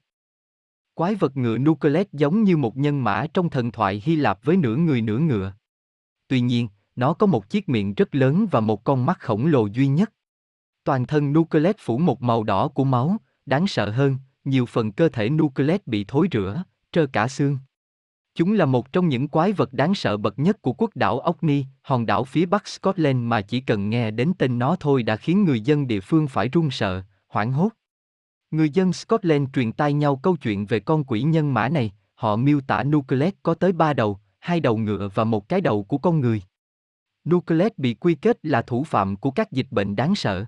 Quái 0.95 1.15
vật 1.15 1.37
ngựa 1.37 1.59
Nucleus 1.59 2.07
giống 2.13 2.45
như 2.45 2.57
một 2.57 2.77
nhân 2.77 3.05
mã 3.05 3.27
trong 3.35 3.51
thần 3.51 3.73
thoại 3.73 4.03
Hy 4.05 4.17
Lạp 4.17 4.45
với 4.45 4.57
nửa 4.57 4.77
người 4.77 5.03
nửa 5.03 5.19
ngựa. 5.19 5.53
Tuy 6.29 6.41
nhiên, 6.41 6.69
nó 6.97 7.15
có 7.15 7.27
một 7.27 7.51
chiếc 7.51 7.69
miệng 7.69 7.95
rất 7.95 8.15
lớn 8.15 8.47
và 8.51 8.61
một 8.61 8.85
con 8.85 9.07
mắt 9.07 9.21
khổng 9.21 9.47
lồ 9.47 9.67
duy 9.67 9.87
nhất. 9.87 10.13
Toàn 10.85 11.07
thân 11.07 11.33
Nucleus 11.33 11.77
phủ 11.79 11.99
một 11.99 12.23
màu 12.23 12.45
đỏ 12.45 12.69
của 12.69 12.85
máu, 12.85 13.17
đáng 13.47 13.67
sợ 13.67 13.91
hơn, 13.91 14.17
nhiều 14.45 14.67
phần 14.67 14.93
cơ 14.93 15.09
thể 15.09 15.31
Nucleus 15.31 15.81
bị 15.87 16.05
thối 16.09 16.29
rữa, 16.31 16.63
trơ 16.93 17.07
cả 17.13 17.29
xương. 17.29 17.59
Chúng 18.35 18.53
là 18.53 18.67
một 18.67 18.93
trong 18.93 19.09
những 19.09 19.29
quái 19.29 19.53
vật 19.53 19.73
đáng 19.73 19.95
sợ 19.95 20.17
bậc 20.17 20.39
nhất 20.39 20.63
của 20.63 20.73
quốc 20.73 20.91
đảo 20.97 21.23
Orkney, 21.31 21.67
hòn 21.83 22.07
đảo 22.07 22.25
phía 22.25 22.47
bắc 22.47 22.69
Scotland 22.69 23.19
mà 23.19 23.41
chỉ 23.41 23.61
cần 23.61 23.91
nghe 23.91 24.11
đến 24.11 24.33
tên 24.39 24.59
nó 24.59 24.77
thôi 24.81 25.03
đã 25.03 25.17
khiến 25.17 25.45
người 25.45 25.61
dân 25.61 25.87
địa 25.87 26.01
phương 26.01 26.29
phải 26.29 26.49
run 26.49 26.71
sợ, 26.71 27.03
hoảng 27.29 27.53
hốt. 27.53 27.69
Người 28.51 28.71
dân 28.71 28.93
Scotland 28.93 29.49
truyền 29.53 29.73
tai 29.73 29.93
nhau 29.93 30.17
câu 30.17 30.37
chuyện 30.37 30.67
về 30.67 30.81
con 30.81 31.05
quỷ 31.05 31.23
nhân 31.23 31.55
mã 31.55 31.69
này, 31.69 31.93
họ 32.15 32.37
miêu 32.37 32.61
tả 32.61 32.85
Nucleus 32.85 33.35
có 33.43 33.55
tới 33.55 33.73
ba 33.73 33.93
đầu, 33.93 34.19
hai 34.39 34.61
đầu 34.61 34.77
ngựa 34.77 35.09
và 35.15 35.25
một 35.25 35.49
cái 35.49 35.61
đầu 35.61 35.85
của 35.85 35.99
con 35.99 36.21
người. 36.21 36.43
Nucleus 37.31 37.73
bị 37.77 37.95
quy 37.95 38.15
kết 38.15 38.39
là 38.43 38.63
thủ 38.63 38.85
phạm 38.85 39.17
của 39.17 39.31
các 39.31 39.53
dịch 39.53 39.67
bệnh 39.71 39.97
đáng 39.97 40.15
sợ. 40.15 40.45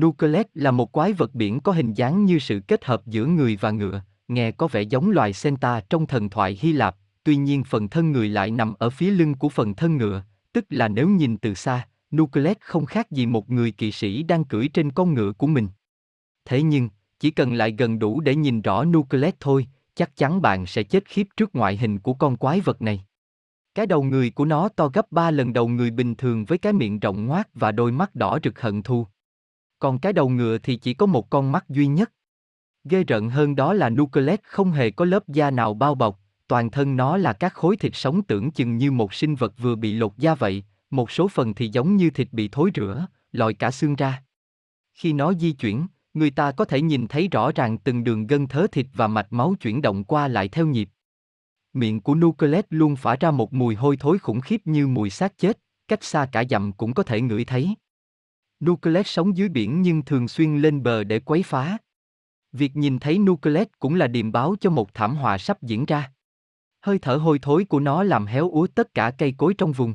Nucleus 0.00 0.46
là 0.54 0.70
một 0.70 0.92
quái 0.92 1.12
vật 1.12 1.34
biển 1.34 1.60
có 1.60 1.72
hình 1.72 1.94
dáng 1.94 2.24
như 2.24 2.38
sự 2.38 2.60
kết 2.68 2.84
hợp 2.84 3.06
giữa 3.06 3.26
người 3.26 3.58
và 3.60 3.70
ngựa, 3.70 4.02
nghe 4.30 4.50
có 4.50 4.68
vẻ 4.68 4.82
giống 4.82 5.10
loài 5.10 5.32
Senta 5.32 5.80
trong 5.90 6.06
thần 6.06 6.30
thoại 6.30 6.58
Hy 6.60 6.72
Lạp, 6.72 6.96
tuy 7.24 7.36
nhiên 7.36 7.64
phần 7.64 7.88
thân 7.88 8.12
người 8.12 8.28
lại 8.28 8.50
nằm 8.50 8.74
ở 8.74 8.90
phía 8.90 9.10
lưng 9.10 9.34
của 9.34 9.48
phần 9.48 9.74
thân 9.74 9.96
ngựa, 9.96 10.22
tức 10.52 10.64
là 10.70 10.88
nếu 10.88 11.08
nhìn 11.08 11.36
từ 11.36 11.54
xa, 11.54 11.88
Nucleus 12.16 12.56
không 12.60 12.86
khác 12.86 13.10
gì 13.10 13.26
một 13.26 13.50
người 13.50 13.70
kỵ 13.70 13.92
sĩ 13.92 14.22
đang 14.22 14.44
cưỡi 14.44 14.68
trên 14.68 14.90
con 14.92 15.14
ngựa 15.14 15.32
của 15.32 15.46
mình. 15.46 15.68
Thế 16.44 16.62
nhưng, 16.62 16.88
chỉ 17.20 17.30
cần 17.30 17.52
lại 17.52 17.74
gần 17.78 17.98
đủ 17.98 18.20
để 18.20 18.34
nhìn 18.34 18.62
rõ 18.62 18.84
Nucleus 18.84 19.34
thôi, 19.40 19.66
chắc 19.94 20.16
chắn 20.16 20.42
bạn 20.42 20.66
sẽ 20.66 20.82
chết 20.82 21.04
khiếp 21.04 21.26
trước 21.36 21.54
ngoại 21.54 21.76
hình 21.76 21.98
của 21.98 22.14
con 22.14 22.36
quái 22.36 22.60
vật 22.60 22.82
này. 22.82 23.04
Cái 23.74 23.86
đầu 23.86 24.02
người 24.02 24.30
của 24.30 24.44
nó 24.44 24.68
to 24.68 24.88
gấp 24.88 25.12
3 25.12 25.30
lần 25.30 25.52
đầu 25.52 25.68
người 25.68 25.90
bình 25.90 26.14
thường 26.14 26.44
với 26.44 26.58
cái 26.58 26.72
miệng 26.72 27.00
rộng 27.00 27.26
ngoác 27.26 27.48
và 27.54 27.72
đôi 27.72 27.92
mắt 27.92 28.14
đỏ 28.14 28.38
rực 28.44 28.60
hận 28.60 28.82
thù. 28.82 29.06
Còn 29.78 29.98
cái 29.98 30.12
đầu 30.12 30.28
ngựa 30.28 30.58
thì 30.58 30.76
chỉ 30.76 30.94
có 30.94 31.06
một 31.06 31.30
con 31.30 31.52
mắt 31.52 31.68
duy 31.68 31.86
nhất. 31.86 32.12
Ghê 32.84 33.04
rợn 33.04 33.28
hơn 33.28 33.56
đó 33.56 33.72
là 33.72 33.90
Nucleus 33.90 34.40
không 34.42 34.72
hề 34.72 34.90
có 34.90 35.04
lớp 35.04 35.28
da 35.28 35.50
nào 35.50 35.74
bao 35.74 35.94
bọc, 35.94 36.20
toàn 36.48 36.70
thân 36.70 36.96
nó 36.96 37.16
là 37.16 37.32
các 37.32 37.54
khối 37.54 37.76
thịt 37.76 37.92
sống 37.94 38.22
tưởng 38.22 38.50
chừng 38.50 38.76
như 38.76 38.90
một 38.90 39.14
sinh 39.14 39.34
vật 39.34 39.54
vừa 39.58 39.74
bị 39.76 39.92
lột 39.92 40.12
da 40.18 40.34
vậy, 40.34 40.64
một 40.90 41.10
số 41.10 41.28
phần 41.28 41.54
thì 41.54 41.68
giống 41.68 41.96
như 41.96 42.10
thịt 42.10 42.28
bị 42.32 42.48
thối 42.52 42.70
rửa 42.74 43.06
lòi 43.32 43.54
cả 43.54 43.70
xương 43.70 43.96
ra. 43.96 44.22
Khi 44.94 45.12
nó 45.12 45.32
di 45.32 45.52
chuyển, 45.52 45.86
người 46.14 46.30
ta 46.30 46.52
có 46.52 46.64
thể 46.64 46.80
nhìn 46.80 47.06
thấy 47.08 47.28
rõ 47.28 47.52
ràng 47.52 47.78
từng 47.78 48.04
đường 48.04 48.26
gân 48.26 48.46
thớ 48.46 48.66
thịt 48.72 48.86
và 48.94 49.06
mạch 49.06 49.32
máu 49.32 49.54
chuyển 49.60 49.82
động 49.82 50.04
qua 50.04 50.28
lại 50.28 50.48
theo 50.48 50.66
nhịp. 50.66 50.88
Miệng 51.72 52.00
của 52.00 52.14
Nucleus 52.14 52.64
luôn 52.70 52.96
phả 52.96 53.16
ra 53.20 53.30
một 53.30 53.52
mùi 53.52 53.74
hôi 53.74 53.96
thối 53.96 54.18
khủng 54.18 54.40
khiếp 54.40 54.60
như 54.64 54.86
mùi 54.86 55.10
xác 55.10 55.38
chết, 55.38 55.58
cách 55.88 56.04
xa 56.04 56.28
cả 56.32 56.44
dặm 56.50 56.72
cũng 56.72 56.94
có 56.94 57.02
thể 57.02 57.20
ngửi 57.20 57.44
thấy. 57.44 57.74
Nucleus 58.64 59.06
sống 59.06 59.36
dưới 59.36 59.48
biển 59.48 59.82
nhưng 59.82 60.02
thường 60.02 60.28
xuyên 60.28 60.58
lên 60.58 60.82
bờ 60.82 61.04
để 61.04 61.20
quấy 61.20 61.42
phá. 61.42 61.78
Việc 62.52 62.76
nhìn 62.76 62.98
thấy 62.98 63.18
Nucleus 63.18 63.68
cũng 63.78 63.94
là 63.94 64.06
điềm 64.06 64.32
báo 64.32 64.54
cho 64.60 64.70
một 64.70 64.94
thảm 64.94 65.16
họa 65.16 65.38
sắp 65.38 65.62
diễn 65.62 65.84
ra. 65.84 66.12
Hơi 66.80 66.98
thở 66.98 67.16
hôi 67.16 67.38
thối 67.38 67.64
của 67.64 67.80
nó 67.80 68.02
làm 68.02 68.26
héo 68.26 68.50
úa 68.50 68.66
tất 68.74 68.94
cả 68.94 69.10
cây 69.18 69.34
cối 69.38 69.54
trong 69.58 69.72
vùng. 69.72 69.94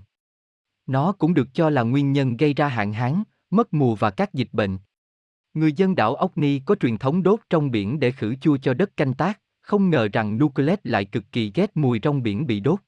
Nó 0.87 1.11
cũng 1.11 1.33
được 1.33 1.47
cho 1.53 1.69
là 1.69 1.83
nguyên 1.83 2.11
nhân 2.11 2.37
gây 2.37 2.53
ra 2.53 2.67
hạn 2.67 2.93
hán, 2.93 3.23
mất 3.49 3.73
mùa 3.73 3.95
và 3.95 4.09
các 4.09 4.33
dịch 4.33 4.49
bệnh. 4.51 4.77
Người 5.53 5.73
dân 5.73 5.95
đảo 5.95 6.17
Orkney 6.25 6.61
có 6.65 6.75
truyền 6.75 6.97
thống 6.97 7.23
đốt 7.23 7.39
trong 7.49 7.71
biển 7.71 7.99
để 7.99 8.11
khử 8.11 8.35
chua 8.35 8.57
cho 8.57 8.73
đất 8.73 8.97
canh 8.97 9.13
tác, 9.13 9.41
không 9.61 9.89
ngờ 9.89 10.07
rằng 10.13 10.37
Nucleus 10.37 10.79
lại 10.83 11.05
cực 11.05 11.23
kỳ 11.31 11.51
ghét 11.55 11.77
mùi 11.77 11.99
trong 11.99 12.23
biển 12.23 12.47
bị 12.47 12.59
đốt. 12.59 12.79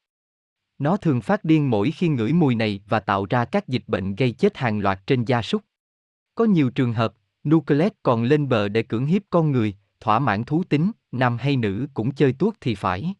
Nó 0.77 0.97
thường 0.97 1.21
phát 1.21 1.43
điên 1.43 1.69
mỗi 1.69 1.91
khi 1.91 2.07
ngửi 2.07 2.33
mùi 2.33 2.55
này 2.55 2.81
và 2.87 2.99
tạo 2.99 3.25
ra 3.29 3.45
các 3.45 3.67
dịch 3.67 3.83
bệnh 3.87 4.15
gây 4.15 4.31
chết 4.31 4.57
hàng 4.57 4.79
loạt 4.79 5.07
trên 5.07 5.25
gia 5.25 5.41
súc. 5.41 5.61
Có 6.35 6.45
nhiều 6.45 6.69
trường 6.69 6.93
hợp, 6.93 7.13
Nucleus 7.49 7.91
còn 8.03 8.23
lên 8.23 8.49
bờ 8.49 8.67
để 8.67 8.83
cưỡng 8.83 9.05
hiếp 9.05 9.21
con 9.29 9.51
người, 9.51 9.75
thỏa 9.99 10.19
mãn 10.19 10.43
thú 10.43 10.63
tính, 10.63 10.91
nam 11.11 11.37
hay 11.37 11.57
nữ 11.57 11.87
cũng 11.93 12.15
chơi 12.15 12.33
tuốt 12.33 12.55
thì 12.61 12.75
phải. 12.75 13.15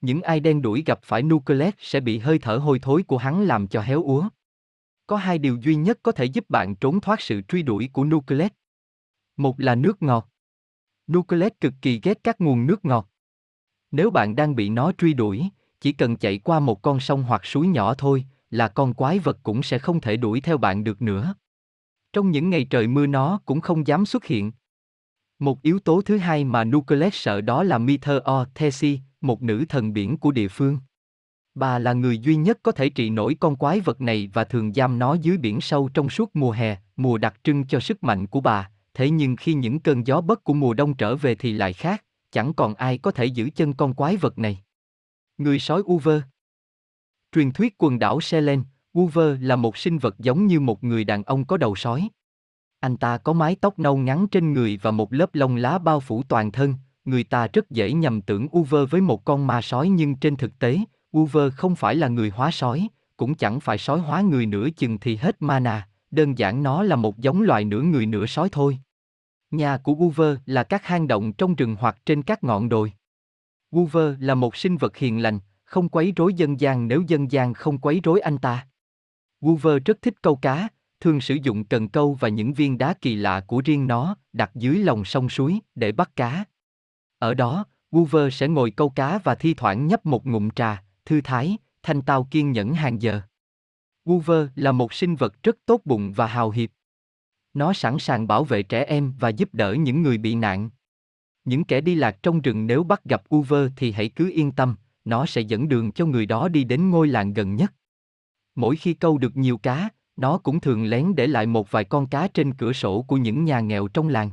Những 0.00 0.22
ai 0.22 0.40
đen 0.40 0.62
đuổi 0.62 0.82
gặp 0.86 0.98
phải 1.02 1.22
Nucleus 1.22 1.74
sẽ 1.78 2.00
bị 2.00 2.18
hơi 2.18 2.38
thở 2.38 2.56
hôi 2.56 2.78
thối 2.78 3.02
của 3.02 3.18
hắn 3.18 3.42
làm 3.42 3.68
cho 3.68 3.80
héo 3.80 4.02
úa. 4.02 4.28
Có 5.06 5.16
hai 5.16 5.38
điều 5.38 5.56
duy 5.56 5.74
nhất 5.74 5.98
có 6.02 6.12
thể 6.12 6.24
giúp 6.24 6.50
bạn 6.50 6.76
trốn 6.76 7.00
thoát 7.00 7.20
sự 7.20 7.42
truy 7.48 7.62
đuổi 7.62 7.90
của 7.92 8.04
Nucleus. 8.04 8.52
Một 9.36 9.60
là 9.60 9.74
nước 9.74 10.02
ngọt. 10.02 10.28
Nucleus 11.12 11.52
cực 11.60 11.74
kỳ 11.82 12.00
ghét 12.02 12.18
các 12.24 12.40
nguồn 12.40 12.66
nước 12.66 12.84
ngọt. 12.84 13.08
Nếu 13.90 14.10
bạn 14.10 14.36
đang 14.36 14.54
bị 14.54 14.68
nó 14.68 14.92
truy 14.98 15.14
đuổi, 15.14 15.48
chỉ 15.80 15.92
cần 15.92 16.16
chạy 16.16 16.38
qua 16.38 16.60
một 16.60 16.82
con 16.82 17.00
sông 17.00 17.22
hoặc 17.22 17.46
suối 17.46 17.66
nhỏ 17.66 17.94
thôi, 17.94 18.24
là 18.50 18.68
con 18.68 18.94
quái 18.94 19.18
vật 19.18 19.38
cũng 19.42 19.62
sẽ 19.62 19.78
không 19.78 20.00
thể 20.00 20.16
đuổi 20.16 20.40
theo 20.40 20.58
bạn 20.58 20.84
được 20.84 21.02
nữa. 21.02 21.34
Trong 22.12 22.30
những 22.30 22.50
ngày 22.50 22.64
trời 22.64 22.86
mưa 22.86 23.06
nó 23.06 23.40
cũng 23.44 23.60
không 23.60 23.86
dám 23.86 24.06
xuất 24.06 24.24
hiện. 24.24 24.52
Một 25.38 25.62
yếu 25.62 25.78
tố 25.78 26.02
thứ 26.02 26.16
hai 26.16 26.44
mà 26.44 26.64
Nucleus 26.64 27.14
sợ 27.14 27.40
đó 27.40 27.62
là 27.62 27.78
Mither 27.78 28.22
O. 28.22 28.46
Thesi, 28.54 29.00
một 29.20 29.42
nữ 29.42 29.64
thần 29.68 29.92
biển 29.92 30.16
của 30.16 30.30
địa 30.30 30.48
phương. 30.48 30.78
Bà 31.54 31.78
là 31.78 31.92
người 31.92 32.18
duy 32.18 32.36
nhất 32.36 32.58
có 32.62 32.72
thể 32.72 32.88
trị 32.88 33.10
nổi 33.10 33.36
con 33.40 33.56
quái 33.56 33.80
vật 33.80 34.00
này 34.00 34.30
và 34.32 34.44
thường 34.44 34.72
giam 34.72 34.98
nó 34.98 35.14
dưới 35.14 35.36
biển 35.36 35.60
sâu 35.60 35.88
trong 35.94 36.08
suốt 36.08 36.36
mùa 36.36 36.50
hè, 36.50 36.76
mùa 36.96 37.18
đặc 37.18 37.40
trưng 37.44 37.66
cho 37.66 37.80
sức 37.80 38.04
mạnh 38.04 38.26
của 38.26 38.40
bà, 38.40 38.70
thế 38.94 39.10
nhưng 39.10 39.36
khi 39.36 39.54
những 39.54 39.80
cơn 39.80 40.06
gió 40.06 40.20
bất 40.20 40.44
của 40.44 40.54
mùa 40.54 40.74
đông 40.74 40.94
trở 40.94 41.16
về 41.16 41.34
thì 41.34 41.52
lại 41.52 41.72
khác, 41.72 42.04
chẳng 42.30 42.54
còn 42.54 42.74
ai 42.74 42.98
có 42.98 43.10
thể 43.10 43.24
giữ 43.24 43.50
chân 43.54 43.72
con 43.72 43.94
quái 43.94 44.16
vật 44.16 44.38
này. 44.38 44.58
Người 45.38 45.58
sói 45.58 45.80
Uver 45.80 46.20
Truyền 47.32 47.52
thuyết 47.52 47.74
quần 47.78 47.98
đảo 47.98 48.20
Selen, 48.20 48.62
Uver 48.98 49.36
là 49.40 49.56
một 49.56 49.76
sinh 49.76 49.98
vật 49.98 50.18
giống 50.18 50.46
như 50.46 50.60
một 50.60 50.84
người 50.84 51.04
đàn 51.04 51.22
ông 51.22 51.44
có 51.44 51.56
đầu 51.56 51.76
sói. 51.76 52.08
Anh 52.80 52.96
ta 52.96 53.18
có 53.18 53.32
mái 53.32 53.56
tóc 53.60 53.78
nâu 53.78 53.96
ngắn 53.96 54.26
trên 54.28 54.52
người 54.52 54.78
và 54.82 54.90
một 54.90 55.12
lớp 55.12 55.34
lông 55.34 55.56
lá 55.56 55.78
bao 55.78 56.00
phủ 56.00 56.22
toàn 56.28 56.52
thân, 56.52 56.74
người 57.04 57.24
ta 57.24 57.46
rất 57.52 57.70
dễ 57.70 57.92
nhầm 57.92 58.20
tưởng 58.20 58.48
Uver 58.56 58.90
với 58.90 59.00
một 59.00 59.24
con 59.24 59.46
ma 59.46 59.62
sói 59.62 59.88
nhưng 59.88 60.16
trên 60.16 60.36
thực 60.36 60.58
tế, 60.58 60.78
Uver 61.16 61.52
không 61.52 61.76
phải 61.76 61.94
là 61.94 62.08
người 62.08 62.30
hóa 62.30 62.50
sói, 62.50 62.88
cũng 63.16 63.34
chẳng 63.34 63.60
phải 63.60 63.78
sói 63.78 63.98
hóa 63.98 64.20
người 64.20 64.46
nửa 64.46 64.68
chừng 64.76 64.98
thì 64.98 65.16
hết 65.16 65.42
mana, 65.42 65.88
đơn 66.10 66.38
giản 66.38 66.62
nó 66.62 66.82
là 66.82 66.96
một 66.96 67.18
giống 67.18 67.42
loài 67.42 67.64
nửa 67.64 67.82
người 67.82 68.06
nửa 68.06 68.26
sói 68.26 68.48
thôi. 68.52 68.78
Nhà 69.50 69.76
của 69.76 69.92
Uver 69.92 70.38
là 70.46 70.62
các 70.62 70.84
hang 70.84 71.08
động 71.08 71.32
trong 71.32 71.54
rừng 71.54 71.76
hoặc 71.80 71.96
trên 72.06 72.22
các 72.22 72.44
ngọn 72.44 72.68
đồi. 72.68 72.92
Uver 73.76 74.14
là 74.20 74.34
một 74.34 74.56
sinh 74.56 74.76
vật 74.76 74.96
hiền 74.96 75.22
lành, 75.22 75.38
không 75.64 75.88
quấy 75.88 76.12
rối 76.16 76.34
dân 76.34 76.60
gian 76.60 76.88
nếu 76.88 77.02
dân 77.08 77.32
gian 77.32 77.54
không 77.54 77.78
quấy 77.78 78.00
rối 78.04 78.20
anh 78.20 78.38
ta. 78.38 78.66
Uver 79.46 79.82
rất 79.84 80.02
thích 80.02 80.22
câu 80.22 80.36
cá, 80.36 80.68
thường 81.00 81.20
sử 81.20 81.34
dụng 81.42 81.64
cần 81.64 81.88
câu 81.88 82.14
và 82.14 82.28
những 82.28 82.52
viên 82.52 82.78
đá 82.78 82.94
kỳ 83.00 83.14
lạ 83.14 83.40
của 83.40 83.62
riêng 83.64 83.86
nó, 83.86 84.16
đặt 84.32 84.50
dưới 84.54 84.78
lòng 84.78 85.04
sông 85.04 85.28
suối, 85.28 85.58
để 85.74 85.92
bắt 85.92 86.16
cá. 86.16 86.44
Ở 87.18 87.34
đó, 87.34 87.64
Uver 87.96 88.34
sẽ 88.34 88.48
ngồi 88.48 88.70
câu 88.70 88.88
cá 88.88 89.18
và 89.18 89.34
thi 89.34 89.54
thoảng 89.54 89.86
nhấp 89.86 90.06
một 90.06 90.26
ngụm 90.26 90.50
trà, 90.50 90.82
thư 91.04 91.20
thái, 91.20 91.58
thanh 91.82 92.02
tao 92.02 92.28
kiên 92.30 92.52
nhẫn 92.52 92.74
hàng 92.74 93.02
giờ. 93.02 93.20
Uver 94.10 94.48
là 94.54 94.72
một 94.72 94.92
sinh 94.92 95.16
vật 95.16 95.42
rất 95.42 95.56
tốt 95.66 95.80
bụng 95.84 96.12
và 96.12 96.26
hào 96.26 96.50
hiệp. 96.50 96.70
Nó 97.54 97.72
sẵn 97.72 97.98
sàng 97.98 98.26
bảo 98.26 98.44
vệ 98.44 98.62
trẻ 98.62 98.84
em 98.84 99.12
và 99.18 99.28
giúp 99.28 99.48
đỡ 99.52 99.74
những 99.74 100.02
người 100.02 100.18
bị 100.18 100.34
nạn. 100.34 100.70
Những 101.44 101.64
kẻ 101.64 101.80
đi 101.80 101.94
lạc 101.94 102.22
trong 102.22 102.40
rừng 102.40 102.66
nếu 102.66 102.84
bắt 102.84 103.04
gặp 103.04 103.22
Uver 103.34 103.70
thì 103.76 103.92
hãy 103.92 104.08
cứ 104.08 104.30
yên 104.30 104.52
tâm, 104.52 104.76
nó 105.04 105.26
sẽ 105.26 105.40
dẫn 105.40 105.68
đường 105.68 105.92
cho 105.92 106.06
người 106.06 106.26
đó 106.26 106.48
đi 106.48 106.64
đến 106.64 106.90
ngôi 106.90 107.08
làng 107.08 107.32
gần 107.32 107.56
nhất. 107.56 107.72
Mỗi 108.56 108.76
khi 108.76 108.94
câu 108.94 109.18
được 109.18 109.36
nhiều 109.36 109.58
cá, 109.58 109.88
nó 110.16 110.38
cũng 110.38 110.60
thường 110.60 110.84
lén 110.84 111.14
để 111.14 111.26
lại 111.26 111.46
một 111.46 111.70
vài 111.70 111.84
con 111.84 112.06
cá 112.06 112.28
trên 112.28 112.54
cửa 112.54 112.72
sổ 112.72 113.02
của 113.02 113.16
những 113.16 113.44
nhà 113.44 113.60
nghèo 113.60 113.88
trong 113.88 114.08
làng. 114.08 114.30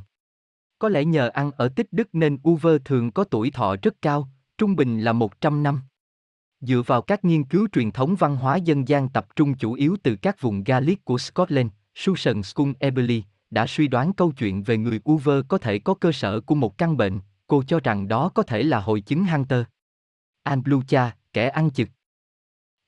Có 0.78 0.88
lẽ 0.88 1.04
nhờ 1.04 1.28
ăn 1.28 1.50
ở 1.56 1.68
tích 1.68 1.92
đức 1.92 2.08
nên 2.14 2.38
Uver 2.48 2.76
thường 2.84 3.12
có 3.12 3.24
tuổi 3.24 3.50
thọ 3.50 3.76
rất 3.82 4.02
cao, 4.02 4.28
trung 4.58 4.76
bình 4.76 5.00
là 5.00 5.12
100 5.12 5.62
năm. 5.62 5.80
Dựa 6.60 6.82
vào 6.86 7.02
các 7.02 7.24
nghiên 7.24 7.44
cứu 7.44 7.68
truyền 7.72 7.90
thống 7.90 8.14
văn 8.14 8.36
hóa 8.36 8.56
dân 8.56 8.88
gian 8.88 9.08
tập 9.08 9.26
trung 9.36 9.54
chủ 9.54 9.72
yếu 9.72 9.96
từ 10.02 10.16
các 10.16 10.40
vùng 10.40 10.64
Gaelic 10.64 11.04
của 11.04 11.18
Scotland, 11.18 11.70
Susan 11.94 12.42
Skun 12.42 12.72
Eberly 12.78 13.22
đã 13.50 13.66
suy 13.66 13.88
đoán 13.88 14.12
câu 14.12 14.32
chuyện 14.32 14.62
về 14.62 14.76
người 14.76 15.00
Uver 15.10 15.44
có 15.48 15.58
thể 15.58 15.78
có 15.78 15.94
cơ 15.94 16.12
sở 16.12 16.40
của 16.40 16.54
một 16.54 16.78
căn 16.78 16.96
bệnh, 16.96 17.20
cô 17.46 17.62
cho 17.62 17.80
rằng 17.80 18.08
đó 18.08 18.28
có 18.28 18.42
thể 18.42 18.62
là 18.62 18.80
hội 18.80 19.00
chứng 19.00 19.24
Hunter. 19.24 19.64
Anlucha, 20.42 21.16
kẻ 21.32 21.48
ăn 21.48 21.70
chực. 21.70 21.88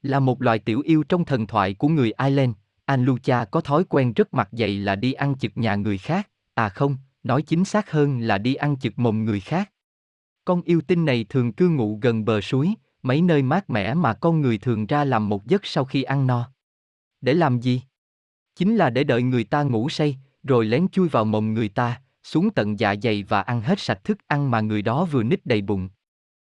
Là 0.07 0.21
một 0.21 0.43
loài 0.43 0.59
tiểu 0.59 0.81
yêu 0.81 1.03
trong 1.03 1.25
thần 1.25 1.47
thoại 1.47 1.75
của 1.75 1.89
người 1.89 2.13
Ireland, 2.19 2.53
Anlucha 2.85 3.45
có 3.45 3.61
thói 3.61 3.85
quen 3.85 4.13
rất 4.13 4.35
mặt 4.35 4.49
dày 4.53 4.77
là 4.77 4.97
đi 4.97 5.13
ăn 5.13 5.39
chực 5.39 5.53
nhà 5.55 5.75
người 5.75 5.99
khác, 5.99 6.29
à 6.55 6.69
không, 6.69 6.97
nói 7.23 7.43
chính 7.43 7.65
xác 7.65 7.91
hơn 7.91 8.21
là 8.21 8.39
đi 8.39 8.55
ăn 8.55 8.79
chực 8.79 8.99
mồm 8.99 9.25
người 9.25 9.41
khác. 9.41 9.73
Con 10.45 10.63
yêu 10.63 10.81
tinh 10.87 11.05
này 11.05 11.27
thường 11.29 11.53
cư 11.53 11.69
ngụ 11.69 11.99
gần 12.03 12.25
bờ 12.25 12.41
suối, 12.41 12.75
mấy 13.03 13.23
nơi 13.23 13.43
mát 13.43 13.71
mẻ 13.71 13.95
mà 13.95 14.15
con 14.15 14.41
người 14.41 14.59
thường 14.59 14.87
ra 14.87 15.05
làm 15.05 15.29
một 15.29 15.47
giấc 15.47 15.67
sau 15.67 15.85
khi 15.85 16.03
ăn 16.03 16.27
no. 16.27 16.51
Để 17.21 17.35
làm 17.35 17.61
gì? 17.61 17.83
Chính 18.57 18.77
là 18.77 18.91
để 18.91 19.05
đợi 19.05 19.23
người 19.23 19.45
ta 19.45 19.63
ngủ 19.63 19.89
say, 19.89 20.19
rồi 20.43 20.65
lén 20.65 20.89
chui 20.89 21.09
vào 21.09 21.25
mồm 21.25 21.55
người 21.55 21.69
ta, 21.69 22.01
xuống 22.23 22.51
tận 22.51 22.81
dạ 22.81 22.95
dày 23.03 23.23
và 23.23 23.41
ăn 23.41 23.61
hết 23.61 23.81
sạch 23.81 24.05
thức 24.05 24.19
ăn 24.27 24.51
mà 24.51 24.61
người 24.61 24.83
đó 24.83 25.05
vừa 25.05 25.23
nít 25.23 25.47
đầy 25.47 25.63
bụng. 25.63 25.89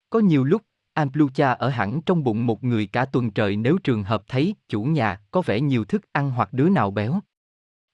Có 0.09 0.19
nhiều 0.19 0.43
lúc, 0.43 0.61
Amplucha 0.93 1.51
ở 1.51 1.69
hẳn 1.69 2.01
trong 2.01 2.23
bụng 2.23 2.45
một 2.45 2.63
người 2.63 2.87
cả 2.87 3.05
tuần 3.05 3.31
trời 3.31 3.55
nếu 3.55 3.77
trường 3.83 4.03
hợp 4.03 4.23
thấy 4.27 4.55
chủ 4.69 4.83
nhà 4.83 5.21
có 5.31 5.41
vẻ 5.41 5.61
nhiều 5.61 5.85
thức 5.85 6.01
ăn 6.11 6.31
hoặc 6.31 6.53
đứa 6.53 6.69
nào 6.69 6.91
béo. 6.91 7.19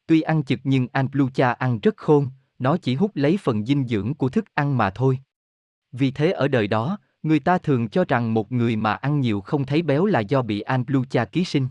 Tuy 0.08 0.22
ăn 0.22 0.44
chực 0.44 0.60
nhưng 0.64 0.88
Amplucha 0.92 1.52
ăn 1.52 1.80
rất 1.80 1.98
khôn, 1.98 2.28
nó 2.60 2.78
chỉ 2.78 2.96
hút 2.96 3.12
lấy 3.16 3.38
phần 3.38 3.66
dinh 3.66 3.88
dưỡng 3.88 4.14
của 4.14 4.30
thức 4.30 4.46
ăn 4.54 4.78
mà 4.78 4.90
thôi. 4.90 5.20
Vì 5.92 6.12
thế 6.12 6.32
ở 6.32 6.48
đời 6.48 6.68
đó, 6.68 6.98
người 7.24 7.40
ta 7.40 7.58
thường 7.58 7.90
cho 7.90 8.06
rằng 8.08 8.34
một 8.34 8.52
người 8.52 8.76
mà 8.76 8.94
ăn 8.94 9.20
nhiều 9.20 9.42
không 9.42 9.66
thấy 9.66 9.82
béo 9.82 10.06
là 10.06 10.20
do 10.20 10.42
bị 10.42 10.62
Amplucha 10.62 11.26
ký 11.26 11.46
sinh. 11.46 11.68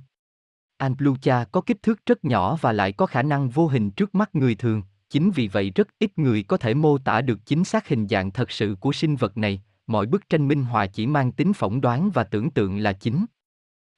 Amplucha 0.76 1.45
có 1.45 1.61
kích 1.61 1.83
thước 1.83 2.07
rất 2.07 2.24
nhỏ 2.24 2.59
và 2.61 2.72
lại 2.72 2.93
có 2.93 3.07
khả 3.07 3.22
năng 3.22 3.49
vô 3.49 3.66
hình 3.66 3.91
trước 3.91 4.14
mắt 4.14 4.35
người 4.35 4.55
thường, 4.55 4.83
chính 5.11 5.31
vì 5.31 5.49
vậy 5.49 5.72
rất 5.74 5.89
ít 5.99 6.18
người 6.18 6.43
có 6.43 6.57
thể 6.57 6.74
mô 6.74 6.99
tả 6.99 7.20
được 7.20 7.39
chính 7.47 7.64
xác 7.64 7.89
hình 7.89 8.09
dạng 8.09 8.31
thật 8.31 8.51
sự 8.51 8.76
của 8.81 8.93
sinh 8.93 9.16
vật 9.16 9.37
này, 9.37 9.62
mọi 9.89 10.07
bức 10.07 10.28
tranh 10.28 10.49
minh 10.49 10.64
họa 10.64 10.86
chỉ 10.86 11.07
mang 11.07 11.32
tính 11.32 11.53
phỏng 11.53 11.80
đoán 11.80 12.11
và 12.11 12.24
tưởng 12.24 12.51
tượng 12.51 12.78
là 12.78 12.93
chính. 12.93 13.26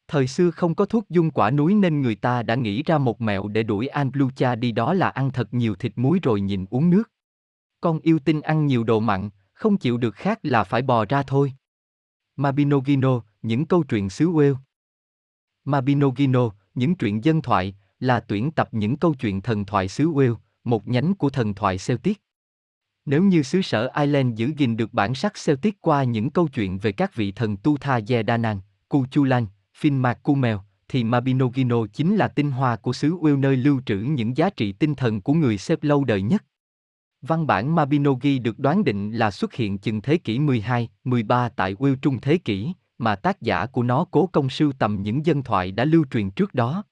Thời 0.09 0.27
xưa 0.27 0.51
không 0.51 0.75
có 0.75 0.85
thuốc 0.85 1.09
dung 1.09 1.31
quả 1.31 1.51
núi 1.51 1.75
nên 1.75 2.03
người 2.03 2.15
ta 2.15 2.43
đã 2.43 2.55
nghĩ 2.55 2.83
ra 2.83 2.99
một 2.99 3.21
mẹo 3.21 3.49
để 3.49 3.63
đuổi 3.63 3.87
anblucha 3.87 4.55
đi 4.55 4.73
đó 4.73 4.95
là 4.95 5.09
ăn 5.09 5.31
thật 5.31 5.55
nhiều 5.55 5.75
thịt 5.75 5.93
muối 5.97 6.19
rồi 6.23 6.41
nhịn 6.41 6.67
uống 6.71 6.91
nước. 6.91 7.11
Con 7.81 8.01
yêu 8.01 8.19
tinh 8.19 8.41
ăn 8.41 8.67
nhiều 8.67 8.85
đồ 8.85 9.01
mặn, 9.01 9.31
không 9.53 9.77
chịu 9.77 9.97
được 9.97 10.15
khác 10.15 10.39
là 10.43 10.65
phải 10.65 10.83
bò 10.83 11.05
ra 11.05 11.23
thôi. 11.23 11.53
Mabinogino, 12.37 13.21
những 13.43 13.67
câu 13.67 13.83
chuyện 13.83 14.11
xứ 14.11 14.31
Wales. 14.31 14.57
Mabinogino, 15.65 16.51
những 16.75 16.95
truyện 16.95 17.25
dân 17.25 17.43
thoại, 17.43 17.75
là 18.01 18.21
tuyển 18.21 18.51
tập 18.51 18.69
những 18.73 18.97
câu 18.97 19.15
chuyện 19.15 19.41
thần 19.41 19.65
thoại 19.65 19.89
xứ 19.89 20.11
Wales, 20.11 20.37
một 20.65 20.89
nhánh 20.89 21.15
của 21.15 21.31
thần 21.31 21.55
thoại 21.55 21.77
Celtic. 21.87 22.23
Nếu 23.11 23.23
như 23.23 23.43
xứ 23.43 23.63
sở 23.63 23.91
Ireland 23.97 24.39
giữ 24.39 24.53
gìn 24.57 24.77
được 24.77 24.95
bản 24.95 25.15
sắc 25.15 25.33
Celtic 25.47 25.81
qua 25.81 26.05
những 26.05 26.31
câu 26.31 26.49
chuyện 26.49 26.79
về 26.79 26.93
các 26.93 27.15
vị 27.15 27.33
thần 27.33 27.57
Tu 27.57 27.77
Tha 27.77 28.01
Danann, 28.27 28.61
Cuchulainn, 28.89 29.47
Finn 29.81 30.17
Mèo, 30.37 30.61
thì 30.89 31.05
Mabinogino 31.05 31.87
chính 31.93 32.17
là 32.17 32.29
tinh 32.29 32.51
hoa 32.51 32.77
của 32.77 32.93
xứ 32.93 33.15
Will 33.15 33.41
nơi 33.41 33.57
lưu 33.57 33.81
trữ 33.87 33.97
những 33.97 34.37
giá 34.37 34.51
trị 34.51 34.73
tinh 34.73 34.95
thần 34.95 35.21
của 35.21 35.33
người 35.33 35.59
xếp 35.59 35.83
lâu 35.83 36.05
đời 36.05 36.23
nhất. 36.23 36.45
Văn 37.23 37.47
bản 37.47 37.75
Mabinogi 37.75 38.39
được 38.43 38.59
đoán 38.59 38.85
định 38.85 39.13
là 39.13 39.31
xuất 39.31 39.55
hiện 39.55 39.79
chừng 39.79 40.01
thế 40.01 40.17
kỷ 40.17 40.39
12, 40.39 40.89
13 41.05 41.49
tại 41.49 41.75
Will 41.75 41.97
trung 42.03 42.21
thế 42.21 42.39
kỷ, 42.39 42.73
mà 42.99 43.17
tác 43.17 43.43
giả 43.43 43.67
của 43.67 43.83
nó 43.83 44.05
cố 44.11 44.27
công 44.27 44.51
sưu 44.51 44.73
tầm 44.73 45.03
những 45.03 45.27
dân 45.27 45.43
thoại 45.43 45.73
đã 45.73 45.85
lưu 45.85 46.05
truyền 46.11 46.31
trước 46.31 46.55
đó. 46.55 46.85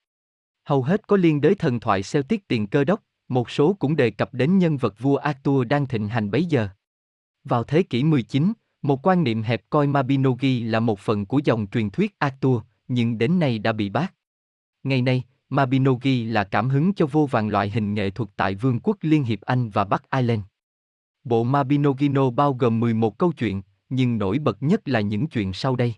Hầu 0.65 0.83
hết 0.83 1.07
có 1.07 1.17
liên 1.17 1.41
đới 1.41 1.55
thần 1.55 1.81
thoại 1.81 2.03
Celtic 2.13 2.49
tiền 2.49 2.67
cơ 2.67 2.85
đốc, 2.85 3.01
một 3.29 3.51
số 3.51 3.77
cũng 3.79 3.97
đề 3.97 4.11
cập 4.11 4.35
đến 4.35 4.59
nhân 4.59 4.77
vật 4.77 4.95
vua 4.99 5.17
Arthur 5.17 5.67
đang 5.67 5.87
thịnh 5.87 6.09
hành 6.09 6.31
bấy 6.31 6.45
giờ. 6.45 6.69
Vào 7.45 7.65
thế 7.65 7.83
kỷ 7.83 8.05
19, 8.05 8.53
một 8.83 9.07
quan 9.07 9.25
niệm 9.25 9.43
hẹp 9.43 9.71
coi 9.71 9.87
Mabinogi 9.87 10.63
là 10.65 10.81
một 10.81 10.99
phần 10.99 11.27
của 11.27 11.41
dòng 11.45 11.67
truyền 11.67 11.91
thuyết 11.91 12.19
Arthur, 12.19 12.63
nhưng 12.89 13.19
đến 13.19 13.39
nay 13.39 13.59
đã 13.59 13.73
bị 13.73 13.91
bác. 13.91 14.15
Ngày 14.83 15.03
nay, 15.03 15.23
Mabinogi 15.49 16.27
là 16.27 16.45
cảm 16.45 16.69
hứng 16.69 16.95
cho 16.95 17.07
vô 17.07 17.27
vàng 17.27 17.49
loại 17.49 17.71
hình 17.71 17.95
nghệ 17.95 18.11
thuật 18.11 18.31
tại 18.37 18.55
Vương 18.55 18.81
quốc 18.81 18.97
Liên 19.01 19.25
hiệp 19.25 19.41
Anh 19.41 19.71
và 19.71 19.85
Bắc 19.85 20.11
Ireland. 20.11 20.43
Bộ 21.25 21.45
Mabinogino 21.45 22.31
bao 22.31 22.55
gồm 22.55 22.81
11 22.81 23.19
câu 23.19 23.33
chuyện, 23.33 23.63
nhưng 23.89 24.19
nổi 24.19 24.39
bật 24.39 24.63
nhất 24.63 24.89
là 24.89 25.01
những 25.01 25.27
chuyện 25.27 25.53
sau 25.53 25.77
đây. 25.77 25.95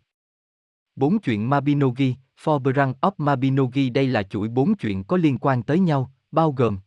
Bốn 0.96 1.20
chuyện 1.20 1.50
Mabinogi, 1.50 2.14
Forbrand 2.44 2.94
of 3.00 3.12
Mabinogi 3.18 3.90
đây 3.94 4.06
là 4.06 4.22
chuỗi 4.22 4.48
bốn 4.48 4.76
chuyện 4.76 5.04
có 5.04 5.16
liên 5.16 5.38
quan 5.38 5.62
tới 5.62 5.78
nhau, 5.78 6.10
bao 6.32 6.52
gồm 6.52 6.78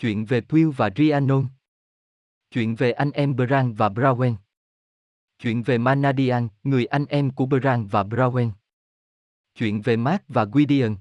Chuyện 0.00 0.24
về 0.24 0.40
Pew 0.40 0.70
và 0.70 0.90
Rhiannon 0.96 1.46
Chuyện 2.50 2.74
về 2.74 2.92
anh 2.92 3.10
em 3.10 3.36
Brand 3.36 3.76
và 3.76 3.88
Browen 3.88 4.34
Chuyện 5.38 5.62
về 5.62 5.78
Manadian, 5.78 6.48
người 6.62 6.86
anh 6.86 7.06
em 7.06 7.30
của 7.30 7.46
Brand 7.46 7.90
và 7.90 8.02
Browen 8.02 8.50
Chuyện 9.54 9.80
về 9.80 9.96
Mark 9.96 10.22
và 10.28 10.44
Gwydion 10.44 10.96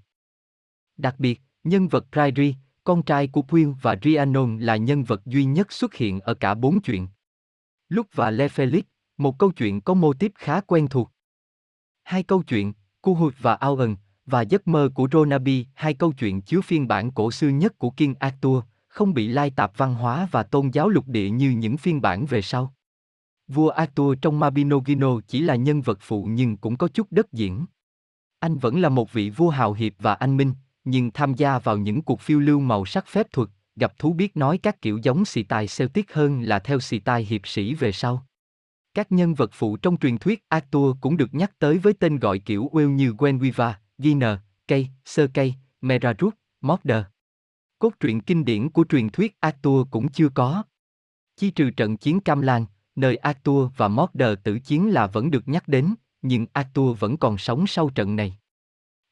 Đặc 0.98 1.16
biệt, 1.18 1.42
nhân 1.64 1.88
vật 1.88 2.06
Prydri, 2.12 2.56
con 2.84 3.04
trai 3.04 3.28
của 3.28 3.42
Pew 3.42 3.74
và 3.82 3.96
Rhiannon 4.04 4.60
là 4.60 4.76
nhân 4.76 5.04
vật 5.04 5.22
duy 5.26 5.46
nhất 5.46 5.72
xuất 5.72 5.94
hiện 5.94 6.20
ở 6.20 6.34
cả 6.34 6.54
bốn 6.54 6.82
chuyện. 6.82 7.08
Lúc 7.90 8.08
và 8.14 8.32
Le 8.32 8.48
Felix, 8.48 8.82
Một 9.18 9.40
câu 9.40 9.52
chuyện 9.52 9.82
có 9.82 9.94
mô 9.94 10.14
típ 10.14 10.32
khá 10.36 10.62
quen 10.62 10.88
thuộc. 10.88 11.12
Hai 12.04 12.24
câu 12.24 12.44
chuyện, 12.44 12.74
Kuhut 13.02 13.34
và 13.40 13.56
Owen, 13.56 13.96
và 14.26 14.42
Giấc 14.42 14.68
mơ 14.68 14.90
của 14.96 15.08
Ronabi, 15.12 15.66
hai 15.74 15.94
câu 15.94 16.14
chuyện 16.14 16.42
chứa 16.42 16.62
phiên 16.62 16.88
bản 16.88 17.12
cổ 17.12 17.32
xưa 17.32 17.50
nhất 17.50 17.78
của 17.78 17.90
King 17.90 18.14
Arthur, 18.20 18.64
không 18.98 19.14
bị 19.14 19.28
lai 19.28 19.50
tạp 19.50 19.78
văn 19.78 19.94
hóa 19.94 20.28
và 20.32 20.44
tôn 20.44 20.70
giáo 20.70 20.90
lục 20.90 21.08
địa 21.08 21.30
như 21.30 21.50
những 21.50 21.78
phiên 21.78 22.02
bản 22.02 22.26
về 22.26 22.42
sau. 22.42 22.74
Vua 23.48 23.70
Arthur 23.70 24.18
trong 24.22 24.40
Mabinogino 24.40 25.20
chỉ 25.28 25.42
là 25.42 25.56
nhân 25.56 25.82
vật 25.82 25.98
phụ 26.02 26.28
nhưng 26.30 26.58
cũng 26.58 26.78
có 26.78 26.88
chút 26.88 27.08
đất 27.12 27.34
diễn. 27.34 27.66
Anh 28.40 28.58
vẫn 28.58 28.82
là 28.82 28.90
một 28.90 29.14
vị 29.14 29.30
vua 29.30 29.50
hào 29.50 29.74
hiệp 29.74 29.94
và 30.00 30.14
anh 30.14 30.38
minh, 30.38 30.54
nhưng 30.84 31.12
tham 31.12 31.34
gia 31.34 31.60
vào 31.60 31.78
những 31.78 32.02
cuộc 32.02 32.22
phiêu 32.22 32.40
lưu 32.40 32.60
màu 32.60 32.86
sắc 32.86 33.08
phép 33.08 33.28
thuật, 33.32 33.50
gặp 33.76 33.94
thú 34.00 34.14
biết 34.14 34.38
nói 34.38 34.58
các 34.58 34.82
kiểu 34.82 35.00
giống 35.04 35.26
xì 35.26 35.44
tài 35.44 35.68
Celtic 35.78 36.14
hơn 36.14 36.42
là 36.42 36.60
theo 36.60 36.80
xì 36.80 37.00
tài 37.00 37.26
hiệp 37.26 37.48
sĩ 37.48 37.74
về 37.74 37.92
sau. 37.92 38.26
Các 38.94 39.12
nhân 39.12 39.34
vật 39.34 39.50
phụ 39.54 39.78
trong 39.78 39.98
truyền 39.98 40.18
thuyết 40.18 40.46
Arthur 40.50 40.98
cũng 41.02 41.18
được 41.18 41.34
nhắc 41.34 41.60
tới 41.60 41.78
với 41.78 41.94
tên 41.94 42.20
gọi 42.20 42.40
kiểu 42.40 42.70
Will 42.72 42.90
như 42.90 43.12
Gwenwiva, 43.12 43.74
Gina, 43.98 44.42
Kay, 44.68 44.90
Sir 45.06 45.26
Kay, 45.34 45.56
Merarut, 45.82 46.34
Mordor. 46.62 47.04
Cốt 47.80 47.94
truyện 48.00 48.22
kinh 48.22 48.46
điển 48.46 48.70
của 48.70 48.86
truyền 48.90 49.10
thuyết 49.10 49.38
Arthur 49.40 49.88
cũng 49.92 50.12
chưa 50.12 50.30
có. 50.30 50.64
Chi 51.36 51.52
trừ 51.52 51.70
trận 51.70 51.98
chiến 51.98 52.20
Cam 52.20 52.42
Lan, 52.42 52.66
nơi 52.96 53.16
Arthur 53.16 53.72
và 53.78 53.88
Mordor 53.88 54.38
tử 54.44 54.60
chiến 54.60 54.90
là 54.90 55.08
vẫn 55.08 55.32
được 55.32 55.48
nhắc 55.48 55.68
đến, 55.68 55.94
nhưng 56.22 56.46
Arthur 56.54 57.00
vẫn 57.00 57.18
còn 57.18 57.38
sống 57.38 57.68
sau 57.68 57.90
trận 57.90 58.16
này. 58.16 58.38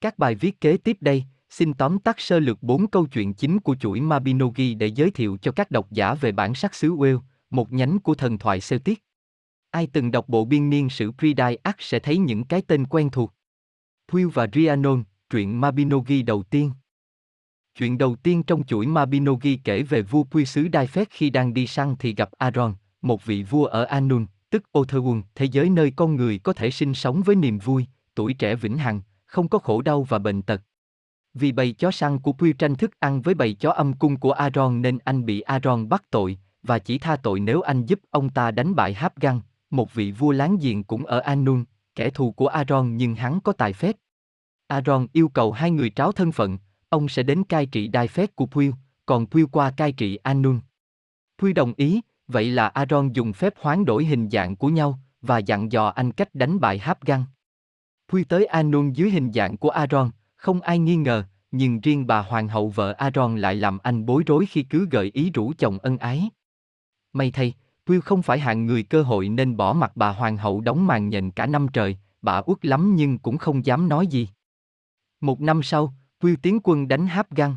Các 0.02 0.18
bài 0.18 0.36
viết 0.36 0.62
kế 0.62 0.78
tiếp 0.78 0.98
đây, 1.02 1.24
xin 1.50 1.74
tóm 1.74 2.00
tắt 2.00 2.20
sơ 2.20 2.40
lược 2.40 2.64
bốn 2.64 2.88
câu 2.88 3.06
chuyện 3.06 3.34
chính 3.34 3.60
của 3.60 3.76
chuỗi 3.76 4.02
Mabinogi 4.02 4.76
để 4.78 4.88
giới 4.88 5.12
thiệu 5.12 5.38
cho 5.42 5.52
các 5.52 5.72
độc 5.72 5.92
giả 5.92 6.14
về 6.14 6.32
bản 6.32 6.56
sắc 6.56 6.76
xứ 6.76 6.96
Wales, 6.96 7.20
một 7.50 7.72
nhánh 7.72 8.00
của 8.00 8.16
thần 8.16 8.38
thoại 8.38 8.60
Celtic. 8.70 9.04
Ai 9.72 9.88
từng 9.88 10.12
đọc 10.12 10.30
bộ 10.30 10.46
biên 10.46 10.70
niên 10.70 10.90
sử 10.90 11.12
Pridai 11.12 11.56
ắt 11.56 11.76
sẽ 11.80 12.00
thấy 12.00 12.18
những 12.18 12.44
cái 12.44 12.62
tên 12.62 12.86
quen 12.86 13.10
thuộc. 13.10 13.34
Thuil 14.08 14.28
và 14.28 14.48
Rhiannon, 14.54 15.04
truyện 15.30 15.62
Mabinogi 15.62 16.24
đầu 16.26 16.44
tiên. 16.44 16.72
Chuyện 17.78 17.98
đầu 17.98 18.16
tiên 18.16 18.44
trong 18.44 18.64
chuỗi 18.64 18.88
Mabinogi 18.88 19.58
kể 19.64 19.84
về 19.84 20.02
vua 20.02 20.24
Quy 20.24 20.46
xứ 20.46 20.68
Đai 20.68 20.88
Phét 20.88 21.10
khi 21.10 21.30
đang 21.30 21.54
đi 21.54 21.68
săn 21.68 21.96
thì 22.00 22.16
gặp 22.16 22.30
Aaron, 22.38 22.74
một 23.02 23.26
vị 23.26 23.44
vua 23.44 23.66
ở 23.66 23.84
Anun, 23.84 24.26
tức 24.50 24.64
Otherwon, 24.72 25.22
thế 25.36 25.46
giới 25.46 25.70
nơi 25.70 25.92
con 25.96 26.16
người 26.16 26.38
có 26.38 26.54
thể 26.54 26.72
sinh 26.72 26.94
sống 26.94 27.22
với 27.22 27.36
niềm 27.36 27.60
vui, 27.60 27.86
tuổi 28.16 28.34
trẻ 28.34 28.56
vĩnh 28.56 28.78
hằng, 28.78 29.02
không 29.26 29.50
có 29.50 29.60
khổ 29.60 29.82
đau 29.82 30.04
và 30.04 30.20
bệnh 30.20 30.42
tật. 30.42 30.62
Vì 31.34 31.52
bầy 31.52 31.74
chó 31.74 31.92
săn 31.92 32.20
của 32.20 32.32
Quy 32.32 32.54
tranh 32.54 32.76
thức 32.76 33.00
ăn 33.00 33.22
với 33.22 33.34
bầy 33.34 33.54
chó 33.54 33.72
âm 33.72 33.94
cung 33.94 34.20
của 34.20 34.32
Aaron 34.32 34.82
nên 34.82 34.98
anh 35.04 35.26
bị 35.26 35.42
Aaron 35.42 35.90
bắt 35.90 36.04
tội, 36.12 36.38
và 36.64 36.80
chỉ 36.80 36.98
tha 36.98 37.16
tội 37.16 37.40
nếu 37.40 37.62
anh 37.62 37.86
giúp 37.86 38.00
ông 38.10 38.30
ta 38.30 38.52
đánh 38.52 38.76
bại 38.76 38.94
Hapgan, 38.94 39.40
một 39.70 39.94
vị 39.94 40.12
vua 40.12 40.32
láng 40.32 40.58
giềng 40.62 40.84
cũng 40.84 41.06
ở 41.06 41.20
Anun, 41.20 41.64
kẻ 41.96 42.10
thù 42.10 42.32
của 42.32 42.48
Aaron 42.48 42.98
nhưng 42.98 43.16
hắn 43.16 43.40
có 43.42 43.52
tài 43.52 43.74
phép. 43.74 43.96
Aaron 44.68 45.08
yêu 45.14 45.30
cầu 45.30 45.52
hai 45.52 45.72
người 45.72 45.90
tráo 45.90 46.12
thân 46.12 46.32
phận, 46.32 46.58
ông 46.90 47.10
sẽ 47.10 47.24
đến 47.24 47.44
cai 47.44 47.66
trị 47.66 47.88
đai 47.88 48.07
phép 48.07 48.36
của 48.36 48.45
Puy, 48.45 48.72
còn 49.06 49.26
Puy 49.26 49.44
qua 49.52 49.72
cai 49.72 49.91
trị 49.91 50.16
Anun. 50.16 50.60
Puy 51.40 51.53
đồng 51.53 51.74
ý, 51.78 52.02
vậy 52.28 52.52
là 52.52 52.68
Aaron 52.68 53.14
dùng 53.14 53.34
phép 53.34 53.53
hoán 53.60 53.86
đổi 53.86 54.06
hình 54.06 54.30
dạng 54.30 54.56
của 54.56 54.70
nhau, 54.70 54.99
và 55.22 55.38
dặn 55.38 55.72
dò 55.72 55.88
anh 55.88 56.12
cách 56.12 56.36
đánh 56.36 56.60
bại 56.60 56.80
Hapgan. 56.80 57.24
Puy 58.10 58.24
tới 58.24 58.45
Anun 58.45 58.94
dưới 58.94 59.10
hình 59.12 59.32
dạng 59.34 59.57
của 59.57 59.70
Aaron, 59.70 60.10
không 60.36 60.62
ai 60.62 60.80
nghi 60.80 60.95
ngờ, 60.95 61.24
nhưng 61.52 61.80
riêng 61.80 62.07
bà 62.07 62.22
hoàng 62.22 62.48
hậu 62.48 62.70
vợ 62.70 62.91
Aaron 62.91 63.38
lại 63.38 63.56
làm 63.56 63.78
anh 63.78 64.06
bối 64.06 64.24
rối 64.28 64.45
khi 64.45 64.64
cứ 64.64 64.88
gợi 64.91 65.12
ý 65.14 65.32
rủ 65.34 65.53
chồng 65.57 65.78
ân 65.78 65.98
ái. 65.98 66.30
May 67.14 67.32
thay, 67.32 67.53
Will 67.86 68.02
không 68.02 68.22
phải 68.22 68.40
hạng 68.40 68.66
người 68.66 68.84
cơ 68.84 69.02
hội 69.02 69.30
nên 69.30 69.57
bỏ 69.57 69.74
mặt 69.74 69.91
bà 69.95 70.10
hoàng 70.10 70.38
hậu 70.38 70.62
đóng 70.62 70.88
màn 70.88 71.10
nhện 71.10 71.32
cả 71.32 71.45
năm 71.45 71.68
trời, 71.74 71.98
bà 72.22 72.41
uất 72.45 72.66
lắm 72.66 72.95
nhưng 72.95 73.20
cũng 73.20 73.38
không 73.38 73.66
dám 73.66 73.90
nói 73.90 74.07
gì. 74.07 74.30
Một 75.22 75.41
năm 75.41 75.64
sau, 75.64 75.94
Will 76.26 76.36
tiến 76.42 76.60
quân 76.64 76.88
đánh 76.88 77.08
Háp 77.08 77.36
Găng. 77.36 77.56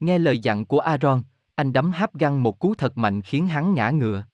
Nghe 0.00 0.18
lời 0.18 0.38
dặn 0.38 0.64
của 0.64 0.78
Aaron, 0.78 1.22
anh 1.54 1.72
đấm 1.72 1.92
Háp 1.92 2.18
Găng 2.18 2.42
một 2.42 2.58
cú 2.58 2.74
thật 2.74 2.98
mạnh 2.98 3.22
khiến 3.22 3.46
hắn 3.46 3.74
ngã 3.74 3.90
ngựa. 3.90 4.24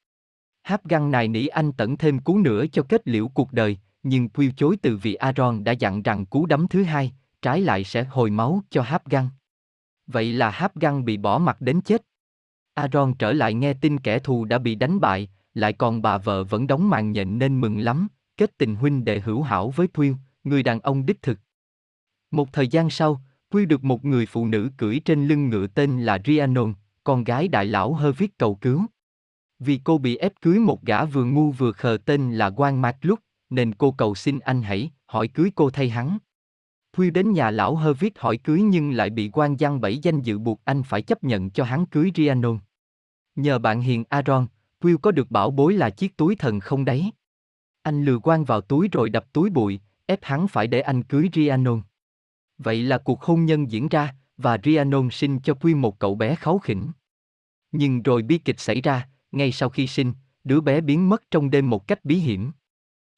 Háp 0.63 0.89
Găng 0.89 1.11
này 1.11 1.29
nỉ 1.29 1.47
anh 1.47 1.73
tẩn 1.73 1.97
thêm 1.97 2.19
cú 2.19 2.39
nữa 2.39 2.65
cho 2.73 2.83
kết 2.89 3.09
liễu 3.09 3.29
cuộc 3.29 3.53
đời, 3.53 3.79
nhưng 4.03 4.29
Will 4.35 4.51
chối 4.57 4.77
từ 4.83 4.97
vì 4.97 5.15
Aaron 5.15 5.65
đã 5.65 5.73
dặn 5.73 6.03
rằng 6.03 6.27
cú 6.27 6.47
đấm 6.47 6.69
thứ 6.69 6.83
hai, 6.83 7.13
trái 7.43 7.61
lại 7.61 7.85
sẽ 7.85 8.05
hồi 8.05 8.31
máu 8.31 8.63
cho 8.71 8.83
Háp 8.83 9.11
Găng. 9.11 9.29
Vậy 10.07 10.33
là 10.33 10.51
Háp 10.51 10.77
Găng 10.77 11.05
bị 11.05 11.17
bỏ 11.17 11.39
mặt 11.39 11.61
đến 11.61 11.81
chết. 11.81 12.03
Aaron 12.75 13.15
trở 13.19 13.33
lại 13.33 13.55
nghe 13.55 13.75
tin 13.75 13.99
kẻ 13.99 14.19
thù 14.19 14.45
đã 14.45 14.59
bị 14.59 14.75
đánh 14.75 15.01
bại, 15.01 15.29
lại 15.55 15.73
còn 15.73 16.03
bà 16.03 16.19
vợ 16.19 16.45
vẫn 16.45 16.67
đóng 16.67 16.91
màn 16.91 17.13
nhện 17.13 17.39
nên 17.39 17.61
mừng 17.61 17.79
lắm, 17.79 18.09
kết 18.37 18.59
tình 18.59 18.75
huynh 18.75 19.05
đệ 19.05 19.21
hữu 19.21 19.43
hảo 19.43 19.71
với 19.71 19.87
Will, 19.95 20.15
người 20.45 20.63
đàn 20.63 20.81
ông 20.81 21.07
đích 21.07 21.23
thực. 21.23 21.39
Một 22.31 22.53
thời 22.53 22.69
gian 22.69 22.91
sau, 22.91 23.21
Quy 23.53 23.66
được 23.66 23.85
một 23.85 24.05
người 24.05 24.27
phụ 24.27 24.47
nữ 24.47 24.70
cưỡi 24.77 25.01
trên 25.05 25.29
lưng 25.29 25.49
ngựa 25.49 25.66
tên 25.66 26.03
là 26.03 26.19
Rhiannon, 26.25 26.75
con 27.05 27.25
gái 27.25 27.49
đại 27.49 27.66
lão 27.66 27.95
hơ 27.95 28.12
viết 28.12 28.39
cầu 28.39 28.55
cứu. 28.55 28.87
Vì 29.59 29.81
cô 29.85 29.99
bị 29.99 30.16
ép 30.16 30.33
cưới 30.41 30.59
một 30.59 30.83
gã 30.83 31.05
vừa 31.05 31.25
ngu 31.25 31.51
vừa 31.51 31.73
khờ 31.73 31.99
tên 32.05 32.33
là 32.35 32.51
Quan 32.57 32.83
Mạc 32.83 32.97
Lúc, 33.03 33.19
nên 33.51 33.75
cô 33.75 33.93
cầu 33.93 34.15
xin 34.15 34.39
anh 34.39 34.62
hãy 34.62 34.91
hỏi 35.07 35.29
cưới 35.29 35.51
cô 35.55 35.70
thay 35.70 35.89
hắn. 35.89 36.19
Quy 36.97 37.11
đến 37.11 37.33
nhà 37.33 37.51
lão 37.51 37.77
hơ 37.77 37.93
viết 37.93 38.19
hỏi 38.19 38.37
cưới 38.37 38.62
nhưng 38.62 38.91
lại 38.91 39.11
bị 39.11 39.31
quan 39.33 39.57
Giang 39.59 39.81
bảy 39.81 39.99
danh 39.99 40.20
dự 40.20 40.39
buộc 40.39 40.61
anh 40.65 40.83
phải 40.83 41.03
chấp 41.03 41.25
nhận 41.25 41.51
cho 41.51 41.65
hắn 41.65 41.87
cưới 41.87 42.11
Rhiannon. 42.15 42.59
Nhờ 43.37 43.59
bạn 43.59 43.81
hiền 43.81 44.05
Aaron, 44.09 44.47
Quy 44.81 44.95
có 45.03 45.11
được 45.11 45.31
bảo 45.31 45.51
bối 45.51 45.75
là 45.75 45.91
chiếc 45.91 46.16
túi 46.16 46.37
thần 46.37 46.61
không 46.61 46.85
đáy. 46.85 47.12
Anh 47.83 48.05
lừa 48.05 48.19
quan 48.19 48.45
vào 48.45 48.61
túi 48.61 48.89
rồi 48.93 49.11
đập 49.11 49.33
túi 49.33 49.51
bụi, 49.51 49.81
ép 50.07 50.19
hắn 50.23 50.49
phải 50.49 50.66
để 50.66 50.81
anh 50.81 51.03
cưới 51.03 51.29
Rhiannon. 51.33 51.83
Vậy 52.59 52.83
là 52.83 52.99
cuộc 52.99 53.23
hôn 53.23 53.45
nhân 53.45 53.71
diễn 53.71 53.89
ra, 53.89 54.15
và 54.37 54.59
Rhiannon 54.65 55.11
sinh 55.11 55.41
cho 55.41 55.55
Quy 55.55 55.75
một 55.75 55.99
cậu 55.99 56.15
bé 56.15 56.35
kháu 56.35 56.59
khỉnh. 56.59 56.87
Nhưng 57.73 58.03
rồi 58.03 58.23
bi 58.23 58.39
kịch 58.39 58.61
xảy 58.61 58.81
ra, 58.81 59.09
ngay 59.33 59.53
sau 59.53 59.69
khi 59.69 59.87
sinh, 59.87 60.13
đứa 60.45 60.61
bé 60.61 60.81
biến 60.81 61.09
mất 61.09 61.23
trong 61.31 61.51
đêm 61.51 61.71
một 61.71 61.87
cách 61.87 62.05
bí 62.05 62.17
hiểm. 62.17 62.53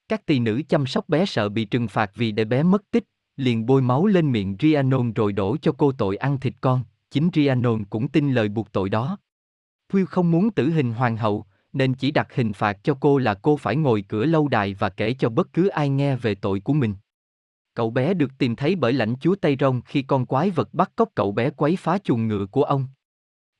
Các 0.08 0.26
tỳ 0.26 0.38
nữ 0.38 0.62
chăm 0.68 0.86
sóc 0.86 1.08
bé 1.08 1.26
sợ 1.26 1.48
bị 1.48 1.64
trừng 1.64 1.88
phạt 1.88 2.10
vì 2.14 2.32
để 2.32 2.44
bé 2.44 2.62
mất 2.62 2.90
tích, 2.90 3.04
liền 3.36 3.66
bôi 3.66 3.82
máu 3.82 4.06
lên 4.06 4.32
miệng 4.32 4.56
Rhiannon 4.60 5.12
rồi 5.12 5.32
đổ 5.32 5.56
cho 5.62 5.72
cô 5.72 5.92
tội 5.92 6.16
ăn 6.16 6.40
thịt 6.40 6.54
con, 6.60 6.84
chính 7.10 7.28
Rhiannon 7.34 7.84
cũng 7.84 8.08
tin 8.08 8.32
lời 8.32 8.48
buộc 8.48 8.72
tội 8.72 8.88
đó. 8.88 9.18
Will 9.92 10.06
không 10.06 10.30
muốn 10.30 10.50
tử 10.50 10.70
hình 10.70 10.92
hoàng 10.92 11.16
hậu, 11.16 11.46
nên 11.72 11.94
chỉ 11.94 12.10
đặt 12.10 12.34
hình 12.34 12.52
phạt 12.52 12.78
cho 12.82 12.94
cô 13.00 13.18
là 13.18 13.34
cô 13.34 13.56
phải 13.56 13.76
ngồi 13.76 14.04
cửa 14.08 14.24
lâu 14.24 14.48
đài 14.48 14.74
và 14.74 14.88
kể 14.88 15.14
cho 15.14 15.28
bất 15.28 15.52
cứ 15.52 15.68
ai 15.68 15.88
nghe 15.88 16.16
về 16.16 16.34
tội 16.34 16.60
của 16.60 16.72
mình. 16.72 16.94
Cậu 17.74 17.90
bé 17.90 18.14
được 18.14 18.30
tìm 18.38 18.56
thấy 18.56 18.76
bởi 18.76 18.92
lãnh 18.92 19.14
chúa 19.20 19.34
Tây 19.34 19.56
Rông 19.60 19.80
khi 19.82 20.02
con 20.02 20.26
quái 20.26 20.50
vật 20.50 20.74
bắt 20.74 20.92
cóc 20.96 21.08
cậu 21.14 21.32
bé 21.32 21.50
quấy 21.50 21.76
phá 21.76 21.98
chuồng 21.98 22.28
ngựa 22.28 22.46
của 22.46 22.62
ông. 22.62 22.86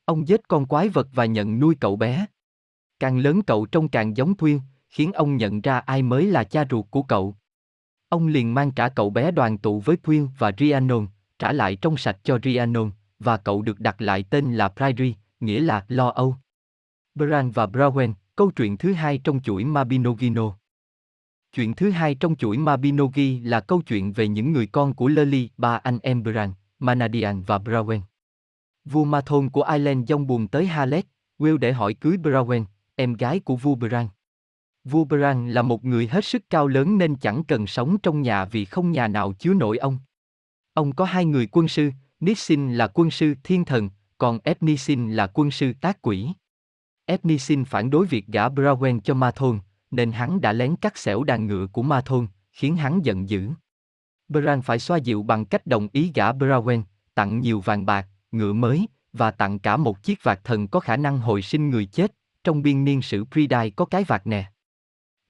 Ông 0.05 0.27
giết 0.27 0.47
con 0.47 0.65
quái 0.65 0.89
vật 0.89 1.07
và 1.13 1.25
nhận 1.25 1.59
nuôi 1.59 1.75
cậu 1.79 1.95
bé. 1.95 2.25
Càng 2.99 3.17
lớn 3.17 3.41
cậu 3.41 3.65
trông 3.65 3.89
càng 3.89 4.17
giống 4.17 4.37
Thuyên, 4.37 4.59
khiến 4.89 5.13
ông 5.13 5.37
nhận 5.37 5.61
ra 5.61 5.79
ai 5.79 6.03
mới 6.03 6.25
là 6.25 6.43
cha 6.43 6.65
ruột 6.69 6.85
của 6.89 7.03
cậu. 7.03 7.35
Ông 8.09 8.27
liền 8.27 8.53
mang 8.53 8.71
trả 8.71 8.89
cậu 8.89 9.09
bé 9.09 9.31
đoàn 9.31 9.57
tụ 9.57 9.79
với 9.79 9.97
Thuyên 9.97 10.29
và 10.37 10.51
Rhiannon, 10.57 11.07
trả 11.39 11.51
lại 11.51 11.75
trong 11.75 11.97
sạch 11.97 12.17
cho 12.23 12.39
Rhiannon, 12.43 12.91
và 13.19 13.37
cậu 13.37 13.61
được 13.61 13.79
đặt 13.79 14.01
lại 14.01 14.25
tên 14.29 14.53
là 14.53 14.69
Prairie, 14.69 15.13
nghĩa 15.39 15.59
là 15.59 15.85
lo 15.87 16.09
âu. 16.09 16.35
Bran 17.15 17.51
và 17.51 17.65
Browen, 17.65 18.13
câu 18.35 18.51
chuyện 18.51 18.77
thứ 18.77 18.93
hai 18.93 19.17
trong 19.17 19.41
chuỗi 19.41 19.65
Mabinogino. 19.65 20.57
Chuyện 21.53 21.73
thứ 21.73 21.89
hai 21.89 22.15
trong 22.15 22.35
chuỗi 22.35 22.57
Mabinogi 22.57 23.39
là 23.43 23.59
câu 23.59 23.81
chuyện 23.81 24.13
về 24.13 24.27
những 24.27 24.51
người 24.51 24.67
con 24.67 24.93
của 24.93 25.07
Lely, 25.07 25.49
ba 25.57 25.75
anh 25.75 25.99
em 26.03 26.23
Bran, 26.23 26.53
Manadian 26.79 27.43
và 27.43 27.57
Brawen. 27.57 27.99
Vua 28.85 29.03
Mathon 29.03 29.49
của 29.49 29.63
Ireland 29.63 30.09
dông 30.09 30.27
buồn 30.27 30.47
tới 30.47 30.65
Halet, 30.65 31.05
Will 31.39 31.57
để 31.57 31.73
hỏi 31.73 31.93
cưới 31.93 32.17
Brawen, 32.17 32.65
em 32.95 33.13
gái 33.13 33.39
của 33.39 33.55
vua 33.55 33.75
Bran. 33.75 34.07
Vua 34.83 35.03
Bran 35.03 35.49
là 35.49 35.61
một 35.61 35.85
người 35.85 36.07
hết 36.07 36.25
sức 36.25 36.49
cao 36.49 36.67
lớn 36.67 36.97
nên 36.97 37.15
chẳng 37.15 37.43
cần 37.43 37.67
sống 37.67 37.97
trong 38.03 38.21
nhà 38.21 38.45
vì 38.45 38.65
không 38.65 38.91
nhà 38.91 39.07
nào 39.07 39.33
chứa 39.33 39.53
nổi 39.53 39.77
ông. 39.77 39.99
Ông 40.73 40.95
có 40.95 41.05
hai 41.05 41.25
người 41.25 41.47
quân 41.51 41.67
sư, 41.67 41.91
Nissin 42.19 42.73
là 42.73 42.87
quân 42.87 43.11
sư 43.11 43.33
thiên 43.43 43.65
thần, 43.65 43.89
còn 44.17 44.39
Epnisin 44.43 45.11
là 45.11 45.27
quân 45.27 45.51
sư 45.51 45.73
tác 45.81 46.01
quỷ. 46.01 46.29
Epnisin 47.05 47.65
phản 47.65 47.89
đối 47.89 48.05
việc 48.05 48.27
gả 48.27 48.49
Brawen 48.49 48.99
cho 48.99 49.13
Mathon, 49.13 49.59
nên 49.91 50.11
hắn 50.11 50.41
đã 50.41 50.53
lén 50.53 50.75
cắt 50.75 50.97
xẻo 50.97 51.23
đàn 51.23 51.47
ngựa 51.47 51.67
của 51.67 51.81
ma 51.81 52.01
thôn, 52.01 52.27
khiến 52.51 52.75
hắn 52.75 53.05
giận 53.05 53.29
dữ. 53.29 53.49
Bran 54.27 54.61
phải 54.61 54.79
xoa 54.79 54.97
dịu 54.97 55.23
bằng 55.23 55.45
cách 55.45 55.67
đồng 55.67 55.87
ý 55.91 56.11
gả 56.15 56.31
Brawen, 56.31 56.83
tặng 57.13 57.39
nhiều 57.39 57.59
vàng 57.59 57.85
bạc, 57.85 58.07
ngựa 58.31 58.53
mới, 58.53 58.87
và 59.13 59.31
tặng 59.31 59.59
cả 59.59 59.77
một 59.77 60.03
chiếc 60.03 60.23
vạt 60.23 60.43
thần 60.43 60.67
có 60.67 60.79
khả 60.79 60.97
năng 60.97 61.19
hồi 61.19 61.41
sinh 61.41 61.69
người 61.69 61.85
chết, 61.85 62.15
trong 62.43 62.61
biên 62.61 62.83
niên 62.83 63.01
sử 63.01 63.25
Pridai 63.25 63.71
có 63.71 63.85
cái 63.85 64.03
vạt 64.03 64.27
nè. 64.27 64.51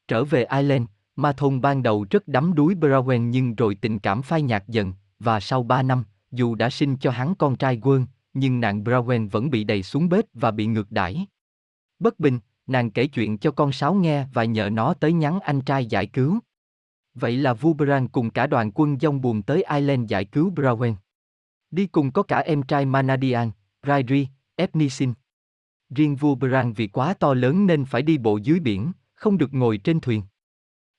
Trở 0.07 0.23
về 0.23 0.45
Ireland, 0.45 0.85
ma 1.15 1.33
thôn 1.33 1.61
ban 1.61 1.83
đầu 1.83 2.05
rất 2.09 2.27
đắm 2.27 2.53
đuối 2.53 2.75
Brawen 2.75 3.19
nhưng 3.19 3.55
rồi 3.55 3.75
tình 3.75 3.99
cảm 3.99 4.21
phai 4.21 4.41
nhạt 4.41 4.63
dần, 4.67 4.93
và 5.19 5.39
sau 5.39 5.63
3 5.63 5.81
năm, 5.81 6.03
dù 6.31 6.55
đã 6.55 6.69
sinh 6.69 6.97
cho 6.97 7.11
hắn 7.11 7.35
con 7.35 7.55
trai 7.55 7.79
quân, 7.81 8.07
nhưng 8.33 8.59
nạn 8.59 8.83
Brawen 8.83 9.29
vẫn 9.29 9.49
bị 9.49 9.63
đầy 9.63 9.83
xuống 9.83 10.09
bếp 10.09 10.25
và 10.33 10.51
bị 10.51 10.65
ngược 10.65 10.91
đãi. 10.91 11.25
Bất 11.99 12.19
bình, 12.19 12.39
nàng 12.71 12.91
kể 12.91 13.07
chuyện 13.07 13.37
cho 13.37 13.51
con 13.51 13.71
sáo 13.71 13.93
nghe 13.93 14.25
và 14.33 14.43
nhờ 14.43 14.69
nó 14.69 14.93
tới 14.93 15.13
nhắn 15.13 15.39
anh 15.39 15.61
trai 15.61 15.85
giải 15.85 16.05
cứu. 16.05 16.39
Vậy 17.13 17.37
là 17.37 17.53
Vuberan 17.53 18.07
cùng 18.07 18.29
cả 18.29 18.47
đoàn 18.47 18.71
quân 18.75 18.99
dông 18.99 19.21
buồn 19.21 19.41
tới 19.41 19.63
Ireland 19.69 20.11
giải 20.11 20.25
cứu 20.25 20.51
Brawen. 20.55 20.93
Đi 21.71 21.85
cùng 21.85 22.11
có 22.11 22.23
cả 22.23 22.37
em 22.39 22.63
trai 22.63 22.85
Manadian, 22.85 23.51
Rairi, 23.87 24.27
Epnisin. 24.55 25.13
Riêng 25.95 26.15
Vuberan 26.15 26.73
vì 26.73 26.87
quá 26.87 27.13
to 27.13 27.33
lớn 27.33 27.67
nên 27.67 27.85
phải 27.85 28.01
đi 28.01 28.17
bộ 28.17 28.37
dưới 28.37 28.59
biển, 28.59 28.91
không 29.13 29.37
được 29.37 29.53
ngồi 29.53 29.77
trên 29.77 29.99
thuyền. 29.99 30.21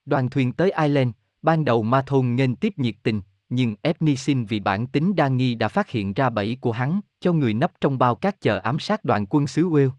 Đoàn 0.05 0.29
thuyền 0.29 0.51
tới 0.51 0.71
Ireland, 0.71 1.09
ban 1.41 1.65
đầu 1.65 1.83
Ma 1.83 2.01
Thôn 2.01 2.35
nghênh 2.35 2.55
tiếp 2.55 2.73
nhiệt 2.77 2.95
tình, 3.03 3.21
nhưng 3.49 3.75
Epnisin 3.81 4.45
vì 4.45 4.59
bản 4.59 4.87
tính 4.87 5.15
đa 5.15 5.27
nghi 5.27 5.55
đã 5.55 5.67
phát 5.67 5.89
hiện 5.89 6.13
ra 6.13 6.29
bẫy 6.29 6.57
của 6.61 6.71
hắn, 6.71 6.99
cho 7.19 7.33
người 7.33 7.53
nấp 7.53 7.71
trong 7.81 7.97
bao 7.97 8.15
cát 8.15 8.41
chờ 8.41 8.59
ám 8.59 8.79
sát 8.79 9.05
đoàn 9.05 9.25
quân 9.29 9.47
xứ 9.47 9.69
Wales. 9.69 9.89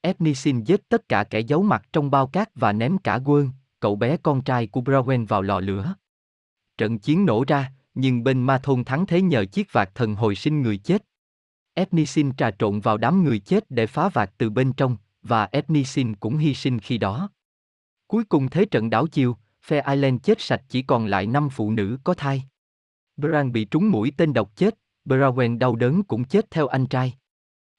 Epnisin 0.00 0.60
giết 0.64 0.88
tất 0.88 1.08
cả 1.08 1.24
kẻ 1.24 1.40
giấu 1.40 1.62
mặt 1.62 1.86
trong 1.92 2.10
bao 2.10 2.26
cát 2.26 2.48
và 2.54 2.72
ném 2.72 2.98
cả 2.98 3.20
Quân, 3.24 3.50
cậu 3.80 3.96
bé 3.96 4.16
con 4.16 4.40
trai 4.40 4.66
của 4.66 4.80
Browen 4.80 5.26
vào 5.26 5.42
lò 5.42 5.60
lửa. 5.60 5.94
Trận 6.78 6.98
chiến 6.98 7.26
nổ 7.26 7.44
ra, 7.48 7.72
nhưng 7.94 8.24
bên 8.24 8.42
Ma 8.42 8.58
Thôn 8.58 8.84
thắng 8.84 9.06
thế 9.06 9.22
nhờ 9.22 9.44
chiếc 9.44 9.72
vạt 9.72 9.94
thần 9.94 10.14
hồi 10.14 10.34
sinh 10.34 10.62
người 10.62 10.78
chết. 10.78 11.04
Epnisin 11.74 12.32
trà 12.36 12.50
trộn 12.50 12.80
vào 12.80 12.96
đám 12.96 13.24
người 13.24 13.38
chết 13.38 13.70
để 13.70 13.86
phá 13.86 14.08
vạt 14.08 14.30
từ 14.38 14.50
bên 14.50 14.72
trong, 14.72 14.96
và 15.22 15.44
Epnisin 15.44 16.16
cũng 16.16 16.36
hy 16.36 16.54
sinh 16.54 16.78
khi 16.78 16.98
đó. 16.98 17.30
Cuối 18.06 18.24
cùng 18.24 18.48
thế 18.48 18.64
trận 18.64 18.90
đảo 18.90 19.06
chiều, 19.06 19.36
phe 19.62 19.82
Ireland 19.86 20.22
chết 20.22 20.40
sạch 20.40 20.62
chỉ 20.68 20.82
còn 20.82 21.06
lại 21.06 21.26
năm 21.26 21.48
phụ 21.50 21.70
nữ 21.70 21.98
có 22.04 22.14
thai. 22.14 22.42
Bran 23.16 23.52
bị 23.52 23.64
trúng 23.64 23.90
mũi 23.90 24.12
tên 24.16 24.32
độc 24.32 24.56
chết, 24.56 24.78
Brawen 25.04 25.58
đau 25.58 25.76
đớn 25.76 26.02
cũng 26.02 26.24
chết 26.24 26.50
theo 26.50 26.66
anh 26.66 26.86
trai. 26.86 27.17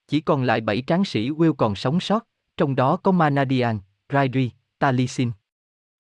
Chỉ 0.10 0.22
còn 0.22 0.44
lại 0.44 0.62
bảy 0.62 0.84
tráng 0.88 1.06
sĩ 1.06 1.30
Will 1.30 1.54
còn 1.54 1.76
sống 1.76 2.00
sót, 2.00 2.28
trong 2.58 2.76
đó 2.76 2.98
có 2.98 3.12
Manadian, 3.12 3.80
Rairi, 4.14 4.52
Talisin. 4.80 5.32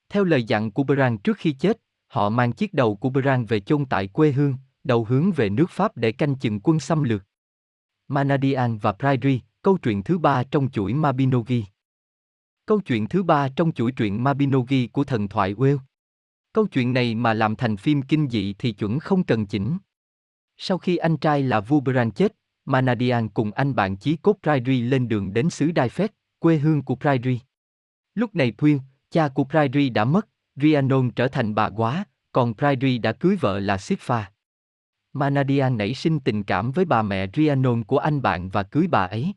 Theo 0.09 0.23
lời 0.23 0.43
dặn 0.43 0.71
của 0.71 0.83
Bran 0.83 1.17
trước 1.17 1.37
khi 1.37 1.51
chết, 1.51 1.81
họ 2.07 2.29
mang 2.29 2.51
chiếc 2.51 2.73
đầu 2.73 2.95
của 2.95 3.09
Bran 3.09 3.45
về 3.45 3.59
chôn 3.59 3.85
tại 3.85 4.07
quê 4.07 4.31
hương, 4.31 4.55
đầu 4.83 5.05
hướng 5.05 5.31
về 5.31 5.49
nước 5.49 5.69
Pháp 5.69 5.97
để 5.97 6.11
canh 6.11 6.35
chừng 6.35 6.59
quân 6.59 6.79
xâm 6.79 7.03
lược. 7.03 7.23
Manadian 8.07 8.77
và 8.77 8.95
Rairi, 8.99 9.41
câu 9.61 9.77
chuyện 9.77 10.03
thứ 10.03 10.17
ba 10.17 10.43
trong 10.43 10.71
chuỗi 10.71 10.93
Mabinogi. 10.93 11.63
Câu 12.65 12.79
chuyện 12.79 13.07
thứ 13.07 13.23
ba 13.23 13.49
trong 13.49 13.71
chuỗi 13.71 13.91
truyện 13.91 14.23
Mabinogi 14.23 14.87
của 14.91 15.03
thần 15.03 15.27
thoại 15.27 15.53
Will. 15.53 15.77
Câu 16.53 16.67
chuyện 16.67 16.93
này 16.93 17.15
mà 17.15 17.33
làm 17.33 17.55
thành 17.55 17.77
phim 17.77 18.01
kinh 18.01 18.29
dị 18.29 18.53
thì 18.53 18.71
chuẩn 18.71 18.99
không 18.99 19.23
cần 19.23 19.45
chỉnh. 19.45 19.77
Sau 20.57 20.77
khi 20.77 20.97
anh 20.97 21.17
trai 21.17 21.43
là 21.43 21.59
vua 21.59 21.79
bran 21.79 22.11
chết, 22.11 22.35
Manadian 22.69 23.29
cùng 23.29 23.51
anh 23.51 23.75
bạn 23.75 23.97
chí 23.97 24.15
cốt 24.15 24.37
Prairi 24.43 24.81
lên 24.81 25.07
đường 25.07 25.33
đến 25.33 25.49
xứ 25.49 25.71
Đai 25.71 25.89
Phét, 25.89 26.13
quê 26.39 26.57
hương 26.57 26.81
của 26.81 26.95
Prairi. 26.95 27.39
Lúc 28.15 28.35
này 28.35 28.53
Puyên, 28.57 28.79
cha 29.11 29.27
của 29.27 29.43
Prairi 29.43 29.89
đã 29.89 30.05
mất, 30.05 30.27
Rhiannon 30.55 31.11
trở 31.11 31.27
thành 31.27 31.55
bà 31.55 31.69
quá, 31.69 32.03
còn 32.31 32.53
Prairi 32.53 32.97
đã 32.97 33.11
cưới 33.11 33.35
vợ 33.35 33.59
là 33.59 33.77
Sipha. 33.77 34.31
Manadian 35.13 35.77
nảy 35.77 35.93
sinh 35.93 36.19
tình 36.19 36.43
cảm 36.43 36.71
với 36.71 36.85
bà 36.85 37.01
mẹ 37.01 37.27
Rhiannon 37.33 37.83
của 37.83 37.97
anh 37.97 38.21
bạn 38.21 38.49
và 38.49 38.63
cưới 38.63 38.87
bà 38.87 39.05
ấy. 39.05 39.33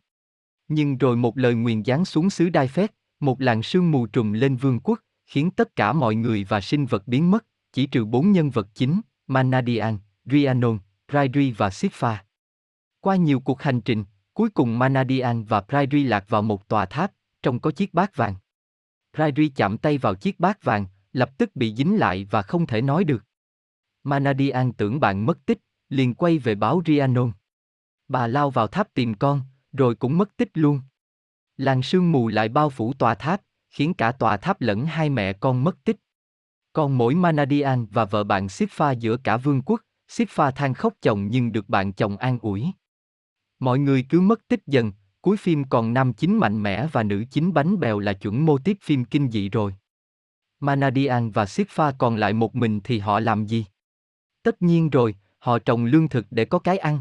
Nhưng 0.69 0.99
rồi 0.99 1.17
một 1.17 1.39
lời 1.39 1.55
nguyền 1.55 1.85
giáng 1.85 2.05
xuống 2.05 2.31
xứ 2.31 2.49
Đai 2.49 2.69
Phét, 2.69 2.95
một 3.21 3.41
làn 3.41 3.63
sương 3.63 3.91
mù 3.91 4.07
trùm 4.07 4.33
lên 4.33 4.57
vương 4.57 4.81
quốc, 4.81 5.01
khiến 5.27 5.51
tất 5.51 5.77
cả 5.77 5.93
mọi 5.93 6.15
người 6.15 6.45
và 6.45 6.61
sinh 6.61 6.87
vật 6.87 7.09
biến 7.09 7.31
mất, 7.31 7.47
chỉ 7.73 7.87
trừ 7.87 8.05
bốn 8.05 8.33
nhân 8.33 8.51
vật 8.51 8.69
chính, 8.75 9.01
Manadian, 9.27 9.99
Rhiannon, 10.25 10.79
Prairi 11.09 11.51
và 11.51 11.71
Sipha. 11.71 12.25
Qua 13.03 13.17
nhiều 13.17 13.41
cuộc 13.41 13.63
hành 13.63 13.81
trình, 13.81 14.05
cuối 14.35 14.51
cùng 14.51 14.79
Manadian 14.79 15.45
và 15.45 15.61
Prairi 15.61 16.05
lạc 16.05 16.25
vào 16.29 16.43
một 16.43 16.69
tòa 16.69 16.87
tháp, 16.87 17.13
trong 17.43 17.61
có 17.61 17.71
chiếc 17.71 17.95
bát 17.95 18.17
vàng. 18.17 18.35
Prairi 19.15 19.49
chạm 19.49 19.79
tay 19.79 19.99
vào 19.99 20.15
chiếc 20.15 20.41
bát 20.41 20.63
vàng, 20.63 20.87
lập 21.13 21.31
tức 21.39 21.57
bị 21.57 21.75
dính 21.75 21.99
lại 21.99 22.27
và 22.31 22.43
không 22.43 22.67
thể 22.67 22.83
nói 22.83 23.05
được. 23.05 23.25
Manadian 24.05 24.73
tưởng 24.73 25.01
bạn 25.01 25.27
mất 25.27 25.47
tích, 25.47 25.59
liền 25.89 26.15
quay 26.15 26.39
về 26.39 26.55
báo 26.55 26.83
Rhiannon. 26.87 27.33
Bà 28.09 28.27
lao 28.27 28.51
vào 28.51 28.67
tháp 28.67 28.95
tìm 28.95 29.15
con, 29.15 29.43
rồi 29.73 29.95
cũng 29.95 30.19
mất 30.19 30.37
tích 30.37 30.51
luôn. 30.55 30.81
Làn 31.57 31.83
sương 31.83 32.13
mù 32.13 32.29
lại 32.29 32.49
bao 32.49 32.71
phủ 32.71 32.93
tòa 32.93 33.15
tháp, 33.15 33.43
khiến 33.71 33.95
cả 33.95 34.13
tòa 34.13 34.37
tháp 34.37 34.61
lẫn 34.61 34.87
hai 34.87 35.11
mẹ 35.11 35.33
con 35.33 35.65
mất 35.65 35.85
tích. 35.85 35.97
Còn 36.73 36.99
mỗi 36.99 37.15
Manadian 37.15 37.87
và 37.87 38.05
vợ 38.05 38.25
bạn 38.25 38.49
Sipha 38.49 38.93
giữa 38.93 39.17
cả 39.17 39.37
vương 39.37 39.63
quốc, 39.63 39.81
Sipha 40.09 40.51
than 40.51 40.75
khóc 40.75 40.95
chồng 41.03 41.29
nhưng 41.31 41.53
được 41.53 41.69
bạn 41.69 41.93
chồng 41.93 42.17
an 42.17 42.39
ủi. 42.39 42.73
Mọi 43.63 43.79
người 43.79 44.07
cứ 44.09 44.21
mất 44.21 44.49
tích 44.49 44.67
dần, 44.67 44.93
cuối 45.21 45.37
phim 45.37 45.65
còn 45.65 45.95
nam 45.95 46.13
chính 46.13 46.39
mạnh 46.39 46.63
mẽ 46.63 46.87
và 46.93 47.03
nữ 47.03 47.25
chính 47.31 47.55
bánh 47.55 47.81
bèo 47.81 47.99
là 47.99 48.13
chuẩn 48.13 48.47
mô 48.47 48.59
tiếp 48.59 48.77
phim 48.83 49.05
kinh 49.05 49.31
dị 49.31 49.49
rồi. 49.49 49.75
Manadian 50.61 51.31
và 51.31 51.47
Sipha 51.47 51.93
còn 51.93 52.17
lại 52.17 52.33
một 52.33 52.55
mình 52.55 52.81
thì 52.85 52.99
họ 52.99 53.21
làm 53.21 53.47
gì? 53.47 53.67
Tất 54.43 54.63
nhiên 54.63 54.91
rồi, 54.91 55.15
họ 55.39 55.59
trồng 55.59 55.85
lương 55.85 56.09
thực 56.09 56.27
để 56.31 56.45
có 56.45 56.59
cái 56.59 56.79
ăn. 56.79 57.01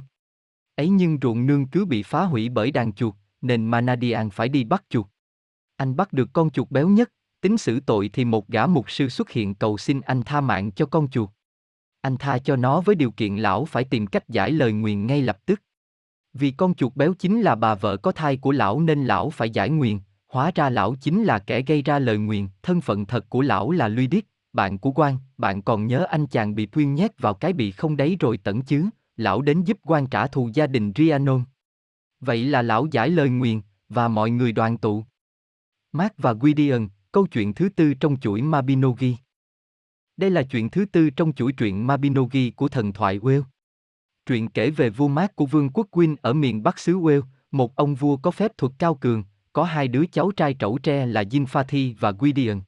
Ấy 0.76 0.90
nhưng 0.90 1.18
ruộng 1.22 1.46
nương 1.46 1.68
cứ 1.68 1.86
bị 1.86 2.04
phá 2.04 2.24
hủy 2.24 2.50
bởi 2.50 2.72
đàn 2.72 2.94
chuột, 2.94 3.14
nên 3.42 3.66
Manadian 3.66 4.30
phải 4.30 4.50
đi 4.50 4.64
bắt 4.64 4.84
chuột. 4.90 5.06
Anh 5.76 5.96
bắt 5.96 6.14
được 6.14 6.30
con 6.34 6.50
chuột 6.50 6.72
béo 6.72 6.90
nhất, 6.90 7.12
tính 7.42 7.58
xử 7.58 7.80
tội 7.80 8.10
thì 8.14 8.26
một 8.26 8.48
gã 8.48 8.68
mục 8.68 8.92
sư 8.92 9.10
xuất 9.10 9.30
hiện 9.30 9.56
cầu 9.56 9.78
xin 9.78 10.02
anh 10.02 10.24
tha 10.24 10.42
mạng 10.42 10.72
cho 10.72 10.86
con 10.86 11.10
chuột. 11.10 11.30
Anh 12.02 12.18
tha 12.18 12.38
cho 12.38 12.56
nó 12.56 12.82
với 12.82 12.96
điều 12.96 13.12
kiện 13.12 13.38
lão 13.38 13.66
phải 13.66 13.84
tìm 13.84 14.08
cách 14.08 14.30
giải 14.30 14.52
lời 14.52 14.74
nguyền 14.74 15.08
ngay 15.08 15.22
lập 15.22 15.46
tức. 15.46 15.62
Vì 16.34 16.52
con 16.52 16.74
chuột 16.74 16.96
béo 16.96 17.14
chính 17.14 17.42
là 17.42 17.56
bà 17.56 17.76
vợ 17.76 17.98
có 17.98 18.12
thai 18.12 18.38
của 18.38 18.52
lão 18.52 18.82
nên 18.82 19.06
lão 19.06 19.30
phải 19.30 19.50
giải 19.50 19.70
nguyền, 19.70 20.00
hóa 20.28 20.52
ra 20.56 20.70
lão 20.70 20.96
chính 20.96 21.24
là 21.24 21.40
kẻ 21.40 21.62
gây 21.62 21.82
ra 21.82 22.00
lời 22.00 22.18
nguyền, 22.18 22.48
thân 22.64 22.82
phận 22.82 23.06
thật 23.06 23.30
của 23.30 23.42
lão 23.42 23.72
là 23.72 23.88
Luy 23.88 24.08
Điết, 24.08 24.26
bạn 24.54 24.78
của 24.78 24.92
quan, 24.92 25.18
bạn 25.38 25.62
còn 25.62 25.88
nhớ 25.88 26.06
anh 26.10 26.28
chàng 26.28 26.56
bị 26.56 26.66
Thuyên 26.66 26.96
nhét 26.96 27.20
vào 27.20 27.34
cái 27.34 27.54
bị 27.54 27.72
không 27.72 27.98
đấy 27.98 28.18
rồi 28.20 28.38
tẩn 28.38 28.62
chứ, 28.62 28.90
lão 29.18 29.42
đến 29.42 29.64
giúp 29.64 29.78
quan 29.84 30.08
trả 30.08 30.28
thù 30.28 30.50
gia 30.54 30.68
đình 30.68 30.92
Rhiannon. 30.96 31.44
Vậy 32.20 32.46
là 32.46 32.62
lão 32.62 32.86
giải 32.92 33.10
lời 33.10 33.30
nguyền, 33.30 33.62
và 33.90 34.08
mọi 34.08 34.30
người 34.30 34.52
đoàn 34.52 34.78
tụ. 34.78 35.04
Mark 35.92 36.14
và 36.18 36.34
Gideon, 36.34 36.88
câu 37.12 37.28
chuyện 37.28 37.54
thứ 37.54 37.70
tư 37.70 37.94
trong 37.94 38.20
chuỗi 38.20 38.42
Mabinogi. 38.42 39.16
Đây 40.18 40.30
là 40.30 40.44
chuyện 40.44 40.70
thứ 40.70 40.86
tư 40.86 41.10
trong 41.10 41.34
chuỗi 41.34 41.52
truyện 41.52 41.88
Mabinogi 41.88 42.52
của 42.56 42.68
thần 42.68 42.94
thoại 42.94 43.20
Wales. 43.20 43.44
Truyện 44.26 44.50
kể 44.50 44.70
về 44.70 44.90
vua 44.90 45.08
mát 45.08 45.36
của 45.36 45.46
vương 45.46 45.70
quốc 45.70 45.88
Queen 45.92 46.16
ở 46.22 46.34
miền 46.34 46.64
Bắc 46.64 46.80
xứ 46.80 47.00
Wales, 47.00 47.22
một 47.52 47.76
ông 47.76 47.96
vua 47.96 48.18
có 48.18 48.32
phép 48.32 48.52
thuật 48.58 48.74
cao 48.80 48.96
cường, 48.96 49.24
có 49.54 49.64
hai 49.64 49.88
đứa 49.88 50.06
cháu 50.06 50.32
trai 50.32 50.56
trẩu 50.60 50.78
tre 50.78 51.06
là 51.06 51.24
Zinfathi 51.24 51.94
và 52.00 52.12
Gwydion. 52.12 52.62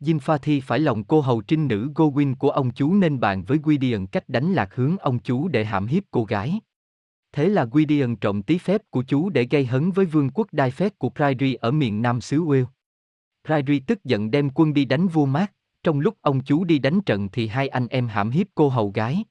Zinfathi 0.00 0.60
phải 0.64 0.78
lòng 0.78 1.04
cô 1.04 1.20
hầu 1.20 1.40
trinh 1.40 1.68
nữ 1.68 1.90
Gowin 1.94 2.34
của 2.34 2.50
ông 2.50 2.70
chú 2.70 2.94
nên 2.94 3.20
bàn 3.20 3.44
với 3.44 3.58
Gwydion 3.58 4.06
cách 4.06 4.28
đánh 4.28 4.52
lạc 4.52 4.74
hướng 4.74 4.98
ông 4.98 5.18
chú 5.18 5.48
để 5.48 5.64
hãm 5.64 5.86
hiếp 5.86 6.02
cô 6.10 6.24
gái. 6.24 6.60
Thế 7.32 7.48
là 7.48 7.64
Gwydion 7.64 8.16
trộm 8.16 8.42
tí 8.42 8.58
phép 8.58 8.82
của 8.90 9.02
chú 9.02 9.28
để 9.30 9.46
gây 9.50 9.66
hấn 9.66 9.90
với 9.90 10.06
vương 10.06 10.30
quốc 10.30 10.48
Đai 10.52 10.70
phép 10.70 10.98
của 10.98 11.10
Prydri 11.10 11.54
ở 11.54 11.70
miền 11.70 12.02
nam 12.02 12.20
xứ 12.20 12.44
Wales. 12.44 12.66
Prydri 13.44 13.80
tức 13.80 14.04
giận 14.04 14.30
đem 14.30 14.50
quân 14.50 14.74
đi 14.74 14.84
đánh 14.84 15.08
vua 15.08 15.26
mát. 15.26 15.52
trong 15.82 16.00
lúc 16.00 16.14
ông 16.20 16.44
chú 16.44 16.64
đi 16.64 16.78
đánh 16.78 17.00
trận 17.00 17.28
thì 17.28 17.46
hai 17.46 17.68
anh 17.68 17.86
em 17.88 18.08
hãm 18.08 18.30
hiếp 18.30 18.46
cô 18.54 18.68
hầu 18.68 18.90
gái. 18.90 19.24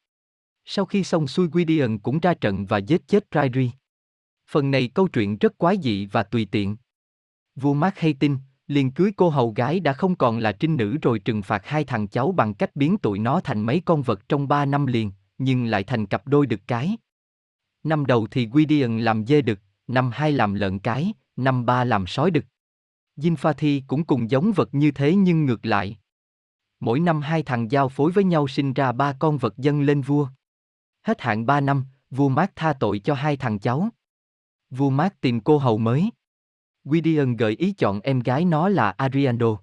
Sau 0.66 0.86
khi 0.86 1.04
xong 1.04 1.28
xuôi 1.28 1.48
Gideon 1.54 1.98
cũng 1.98 2.20
ra 2.20 2.34
trận 2.34 2.66
và 2.66 2.78
giết 2.78 3.08
chết 3.08 3.32
Prydri. 3.32 3.72
Phần 4.50 4.72
này 4.72 4.88
câu 4.94 5.08
chuyện 5.08 5.38
rất 5.38 5.58
quái 5.58 5.78
dị 5.84 6.06
và 6.06 6.24
tùy 6.24 6.48
tiện. 6.52 6.78
Vua 7.56 7.74
Mark 7.74 7.98
hay 7.98 8.14
tin, 8.14 8.38
liền 8.68 8.92
cưới 8.92 9.12
cô 9.18 9.30
hầu 9.30 9.52
gái 9.52 9.80
đã 9.80 9.94
không 9.94 10.16
còn 10.16 10.38
là 10.40 10.52
trinh 10.52 10.78
nữ 10.78 10.98
rồi 11.02 11.20
trừng 11.20 11.42
phạt 11.42 11.66
hai 11.66 11.84
thằng 11.84 12.08
cháu 12.08 12.32
bằng 12.32 12.54
cách 12.54 12.76
biến 12.76 12.98
tụi 12.98 13.20
nó 13.20 13.40
thành 13.40 13.66
mấy 13.66 13.82
con 13.86 14.02
vật 14.02 14.30
trong 14.30 14.48
ba 14.48 14.66
năm 14.66 14.86
liền, 14.86 15.12
nhưng 15.38 15.66
lại 15.66 15.84
thành 15.84 16.06
cặp 16.06 16.28
đôi 16.28 16.46
đực 16.46 16.62
cái. 16.68 16.98
Năm 17.84 18.06
đầu 18.06 18.28
thì 18.32 18.50
Gideon 18.54 18.98
làm 18.98 19.26
dê 19.26 19.42
đực, 19.42 19.60
năm 19.88 20.10
hai 20.14 20.32
làm 20.32 20.54
lợn 20.54 20.80
cái, 20.80 21.14
năm 21.36 21.66
ba 21.66 21.84
làm 21.84 22.08
sói 22.08 22.32
đực. 22.32 22.46
Zinfathi 23.18 23.82
cũng 23.88 24.06
cùng 24.06 24.32
giống 24.32 24.52
vật 24.52 24.74
như 24.74 24.92
thế 24.92 25.16
nhưng 25.16 25.46
ngược 25.46 25.66
lại. 25.66 25.98
Mỗi 26.80 27.00
năm 27.00 27.22
hai 27.22 27.44
thằng 27.44 27.72
giao 27.72 27.90
phối 27.90 28.12
với 28.12 28.24
nhau 28.24 28.48
sinh 28.48 28.74
ra 28.74 28.92
ba 28.92 29.14
con 29.20 29.38
vật 29.38 29.58
dân 29.58 29.82
lên 29.82 30.02
vua. 30.02 30.28
Hết 31.04 31.22
hạn 31.22 31.46
ba 31.46 31.62
năm, 31.62 31.86
vua 32.12 32.30
Mát 32.30 32.52
tha 32.56 32.74
tội 32.74 33.00
cho 33.00 33.14
hai 33.14 33.38
thằng 33.38 33.60
cháu. 33.60 33.90
Vua 34.70 34.90
Mát 34.90 35.22
tìm 35.22 35.40
cô 35.40 35.58
hầu 35.58 35.78
mới. 35.78 36.10
Gideon 36.84 37.36
gợi 37.36 37.56
ý 37.56 37.74
chọn 37.74 38.00
em 38.00 38.20
gái 38.20 38.46
nó 38.46 38.70
là 38.70 38.92
Ariando. 38.92 39.58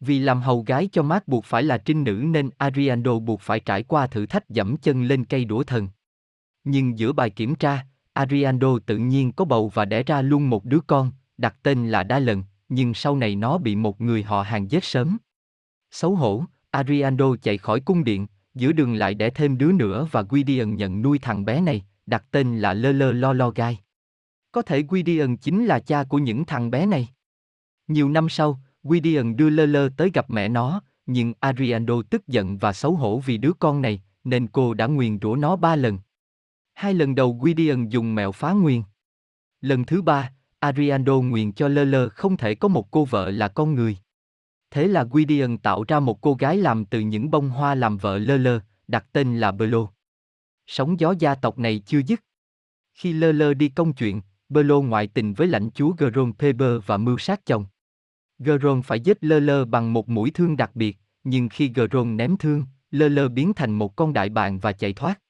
Vì 0.00 0.18
làm 0.18 0.40
hầu 0.40 0.62
gái 0.62 0.88
cho 0.92 1.02
Mát 1.02 1.28
buộc 1.28 1.44
phải 1.44 1.62
là 1.62 1.78
trinh 1.78 2.04
nữ 2.04 2.22
nên 2.26 2.50
Ariando 2.58 3.18
buộc 3.18 3.40
phải 3.40 3.60
trải 3.60 3.82
qua 3.82 4.06
thử 4.06 4.26
thách 4.26 4.48
dẫm 4.48 4.76
chân 4.76 5.02
lên 5.02 5.24
cây 5.24 5.44
đũa 5.44 5.62
thần. 5.62 5.88
Nhưng 6.64 6.98
giữa 6.98 7.12
bài 7.12 7.30
kiểm 7.30 7.54
tra, 7.54 7.86
Ariando 8.12 8.78
tự 8.86 8.96
nhiên 8.96 9.32
có 9.32 9.44
bầu 9.44 9.70
và 9.74 9.84
đẻ 9.84 10.02
ra 10.02 10.22
luôn 10.22 10.50
một 10.50 10.64
đứa 10.64 10.80
con, 10.80 11.10
đặt 11.38 11.56
tên 11.62 11.88
là 11.88 12.02
Đa 12.02 12.18
Lần, 12.18 12.44
nhưng 12.68 12.94
sau 12.94 13.16
này 13.16 13.36
nó 13.36 13.58
bị 13.58 13.76
một 13.76 14.00
người 14.00 14.22
họ 14.22 14.42
hàng 14.42 14.70
giết 14.70 14.84
sớm. 14.84 15.18
Xấu 15.90 16.14
hổ, 16.14 16.44
Ariando 16.70 17.36
chạy 17.42 17.58
khỏi 17.58 17.80
cung 17.80 18.04
điện, 18.04 18.26
giữa 18.54 18.72
đường 18.72 18.94
lại 18.94 19.14
đẻ 19.14 19.30
thêm 19.30 19.58
đứa 19.58 19.72
nữa 19.72 20.06
và 20.10 20.24
Gideon 20.30 20.76
nhận 20.76 21.02
nuôi 21.02 21.18
thằng 21.18 21.44
bé 21.44 21.60
này, 21.60 21.84
đặt 22.06 22.24
tên 22.30 22.58
là 22.58 22.74
Lơ 22.74 22.92
Lơ 22.92 23.12
Lo 23.12 23.32
Lo 23.32 23.50
Gai. 23.50 23.80
Có 24.52 24.62
thể 24.62 24.84
Gideon 24.90 25.36
chính 25.36 25.66
là 25.66 25.80
cha 25.80 26.04
của 26.04 26.18
những 26.18 26.44
thằng 26.44 26.70
bé 26.70 26.86
này. 26.86 27.08
Nhiều 27.88 28.08
năm 28.08 28.28
sau, 28.28 28.60
Gideon 28.82 29.36
đưa 29.36 29.50
Lơ 29.50 29.66
Lơ 29.66 29.88
tới 29.96 30.10
gặp 30.14 30.30
mẹ 30.30 30.48
nó, 30.48 30.82
nhưng 31.06 31.34
Ariando 31.40 32.02
tức 32.10 32.26
giận 32.26 32.58
và 32.58 32.72
xấu 32.72 32.94
hổ 32.94 33.18
vì 33.18 33.38
đứa 33.38 33.52
con 33.58 33.82
này, 33.82 34.02
nên 34.24 34.46
cô 34.46 34.74
đã 34.74 34.86
nguyền 34.86 35.18
rủa 35.22 35.36
nó 35.36 35.56
ba 35.56 35.76
lần. 35.76 35.98
Hai 36.74 36.94
lần 36.94 37.14
đầu 37.14 37.40
Gideon 37.44 37.88
dùng 37.88 38.14
mẹo 38.14 38.32
phá 38.32 38.52
nguyền. 38.52 38.82
Lần 39.60 39.84
thứ 39.84 40.02
ba, 40.02 40.32
Ariando 40.58 41.20
nguyền 41.20 41.52
cho 41.52 41.68
Lơ 41.68 41.84
Lơ 41.84 42.08
không 42.08 42.36
thể 42.36 42.54
có 42.54 42.68
một 42.68 42.90
cô 42.90 43.04
vợ 43.04 43.30
là 43.30 43.48
con 43.48 43.74
người. 43.74 43.96
Thế 44.70 44.88
là 44.88 45.06
Gideon 45.14 45.56
tạo 45.56 45.84
ra 45.88 46.00
một 46.00 46.20
cô 46.20 46.34
gái 46.34 46.56
làm 46.56 46.84
từ 46.84 47.00
những 47.00 47.30
bông 47.30 47.50
hoa 47.50 47.74
làm 47.74 47.96
vợ 47.96 48.18
Lơ 48.18 48.36
Lơ, 48.36 48.60
đặt 48.88 49.06
tên 49.12 49.38
là 49.38 49.52
Belo. 49.52 49.86
Sóng 50.66 51.00
gió 51.00 51.14
gia 51.18 51.34
tộc 51.34 51.58
này 51.58 51.82
chưa 51.86 52.00
dứt. 52.06 52.20
Khi 52.94 53.12
Lơ 53.12 53.32
Lơ 53.32 53.54
đi 53.54 53.68
công 53.68 53.92
chuyện, 53.92 54.20
Belo 54.48 54.80
ngoại 54.80 55.06
tình 55.06 55.34
với 55.34 55.48
lãnh 55.48 55.70
chúa 55.70 55.92
Geron 55.98 56.32
Peber 56.32 56.70
và 56.86 56.96
mưu 56.96 57.18
sát 57.18 57.46
chồng. 57.46 57.66
Geron 58.38 58.82
phải 58.82 59.00
giết 59.00 59.24
Lơ 59.24 59.40
Lơ 59.40 59.64
bằng 59.64 59.92
một 59.92 60.08
mũi 60.08 60.30
thương 60.30 60.56
đặc 60.56 60.70
biệt, 60.74 60.98
nhưng 61.24 61.48
khi 61.48 61.72
Geron 61.74 62.16
ném 62.16 62.36
thương, 62.36 62.64
Lơ 62.90 63.08
Lơ 63.08 63.28
biến 63.28 63.54
thành 63.54 63.72
một 63.72 63.96
con 63.96 64.12
đại 64.12 64.28
bàng 64.28 64.58
và 64.58 64.72
chạy 64.72 64.92
thoát. 64.92 65.20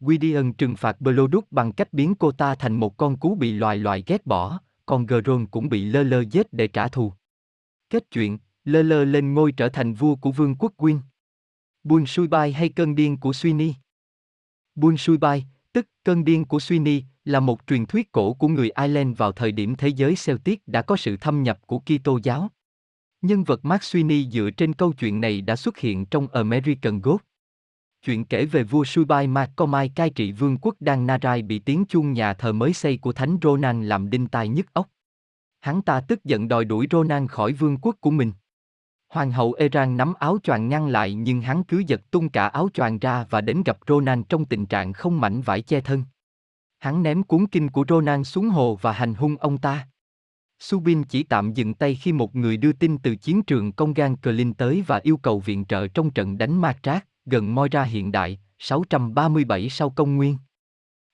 Gideon 0.00 0.52
trừng 0.52 0.76
phạt 0.76 1.00
Beloduk 1.00 1.52
bằng 1.52 1.72
cách 1.72 1.92
biến 1.92 2.14
cô 2.14 2.32
ta 2.32 2.54
thành 2.54 2.76
một 2.76 2.96
con 2.96 3.16
cú 3.16 3.34
bị 3.34 3.52
loài 3.52 3.76
loài 3.76 4.04
ghét 4.06 4.26
bỏ, 4.26 4.60
còn 4.86 5.06
Geron 5.06 5.46
cũng 5.46 5.68
bị 5.68 5.84
Lơ 5.84 6.02
Lơ 6.02 6.20
giết 6.20 6.52
để 6.52 6.68
trả 6.68 6.88
thù. 6.88 7.12
Kết 7.90 8.10
chuyện, 8.10 8.38
Lơ 8.64 8.82
Lơ 8.82 9.04
lên 9.04 9.34
ngôi 9.34 9.52
trở 9.52 9.68
thành 9.68 9.94
vua 9.94 10.14
của 10.16 10.32
vương 10.32 10.54
quốc 10.54 10.72
Quyên. 10.76 10.98
Buôn 11.84 12.06
Sui 12.06 12.28
Bai 12.28 12.52
hay 12.52 12.68
cơn 12.68 12.94
điên 12.94 13.16
của 13.16 13.32
Suy 13.32 13.74
Buôn 14.74 14.96
Sui 14.96 15.18
Bai, 15.18 15.44
tức 15.72 15.86
cơn 16.04 16.24
điên 16.24 16.44
của 16.44 16.60
Suy 16.60 17.04
là 17.24 17.40
một 17.40 17.66
truyền 17.66 17.86
thuyết 17.86 18.12
cổ 18.12 18.34
của 18.34 18.48
người 18.48 18.70
Ireland 18.70 19.16
vào 19.16 19.32
thời 19.32 19.52
điểm 19.52 19.74
thế 19.76 19.88
giới 19.88 20.14
Celtic 20.26 20.68
đã 20.68 20.82
có 20.82 20.96
sự 20.96 21.16
thâm 21.16 21.42
nhập 21.42 21.58
của 21.66 21.78
Kitô 21.78 22.18
giáo. 22.22 22.50
Nhân 23.22 23.44
vật 23.44 23.64
Mark 23.64 23.82
Sweeney 23.82 24.30
dựa 24.30 24.50
trên 24.50 24.72
câu 24.72 24.92
chuyện 24.92 25.20
này 25.20 25.40
đã 25.40 25.56
xuất 25.56 25.78
hiện 25.78 26.06
trong 26.06 26.28
American 26.28 27.00
Ghost. 27.00 27.22
Chuyện 28.02 28.24
kể 28.24 28.44
về 28.44 28.62
vua 28.62 28.84
Subai 28.84 29.26
Macomai 29.26 29.88
cai 29.88 30.10
trị 30.10 30.32
vương 30.32 30.58
quốc 30.58 30.74
Đan 30.80 31.06
Narai 31.06 31.42
bị 31.42 31.58
tiếng 31.58 31.84
chuông 31.84 32.12
nhà 32.12 32.34
thờ 32.34 32.52
mới 32.52 32.72
xây 32.72 32.96
của 32.96 33.12
thánh 33.12 33.38
Ronan 33.42 33.88
làm 33.88 34.10
đinh 34.10 34.26
tai 34.26 34.48
nhức 34.48 34.72
óc. 34.72 34.88
Hắn 35.60 35.82
ta 35.82 36.00
tức 36.00 36.24
giận 36.24 36.48
đòi 36.48 36.64
đuổi 36.64 36.86
Ronan 36.90 37.28
khỏi 37.28 37.52
vương 37.52 37.76
quốc 37.76 37.96
của 38.00 38.10
mình. 38.10 38.32
Hoàng 39.10 39.30
hậu 39.30 39.52
Eran 39.52 39.96
nắm 39.96 40.14
áo 40.18 40.38
choàng 40.42 40.68
ngăn 40.68 40.88
lại 40.88 41.14
nhưng 41.14 41.40
hắn 41.40 41.64
cứ 41.64 41.82
giật 41.86 42.10
tung 42.10 42.28
cả 42.28 42.46
áo 42.46 42.68
choàng 42.74 42.98
ra 42.98 43.26
và 43.30 43.40
đến 43.40 43.62
gặp 43.64 43.78
Ronan 43.88 44.24
trong 44.24 44.44
tình 44.44 44.66
trạng 44.66 44.92
không 44.92 45.20
mảnh 45.20 45.40
vải 45.40 45.62
che 45.62 45.80
thân. 45.80 46.04
Hắn 46.78 47.02
ném 47.02 47.22
cuốn 47.22 47.46
kinh 47.46 47.68
của 47.68 47.84
Ronan 47.88 48.24
xuống 48.24 48.48
hồ 48.48 48.78
và 48.82 48.92
hành 48.92 49.14
hung 49.14 49.36
ông 49.36 49.58
ta. 49.58 49.88
Subin 50.58 51.02
chỉ 51.02 51.22
tạm 51.22 51.52
dừng 51.52 51.74
tay 51.74 51.94
khi 51.94 52.12
một 52.12 52.36
người 52.36 52.56
đưa 52.56 52.72
tin 52.72 52.98
từ 52.98 53.16
chiến 53.16 53.42
trường 53.42 53.72
công 53.72 53.94
gan 53.94 54.16
Clin 54.16 54.54
tới 54.54 54.84
và 54.86 55.00
yêu 55.02 55.16
cầu 55.16 55.40
viện 55.40 55.64
trợ 55.64 55.88
trong 55.88 56.10
trận 56.10 56.38
đánh 56.38 56.60
Ma 56.60 56.76
Trác, 56.82 57.06
gần 57.26 57.54
Moira 57.54 57.82
hiện 57.82 58.12
đại, 58.12 58.38
637 58.58 59.68
sau 59.70 59.90
công 59.90 60.16
nguyên. 60.16 60.38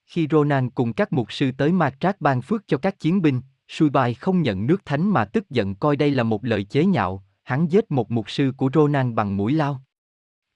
Khi 0.07 0.29
Ronan 0.31 0.71
cùng 0.71 0.93
các 0.93 1.13
mục 1.13 1.33
sư 1.33 1.51
tới 1.59 1.73
Ma 1.73 1.91
Trác 2.01 2.21
ban 2.21 2.43
phước 2.43 2.63
cho 2.67 2.79
các 2.79 3.01
chiến 3.01 3.23
binh, 3.23 3.41
Subai 3.69 4.15
không 4.15 4.43
nhận 4.43 4.67
nước 4.67 4.85
thánh 4.85 5.11
mà 5.11 5.25
tức 5.25 5.51
giận 5.51 5.75
coi 5.75 5.97
đây 5.97 6.11
là 6.11 6.23
một 6.23 6.45
lời 6.45 6.65
chế 6.65 6.85
nhạo, 6.85 7.26
hắn 7.47 7.69
giết 7.69 7.91
một 7.91 8.11
mục 8.11 8.31
sư 8.31 8.53
của 8.57 8.71
Ronan 8.75 9.15
bằng 9.15 9.37
mũi 9.37 9.53
lao. 9.53 9.83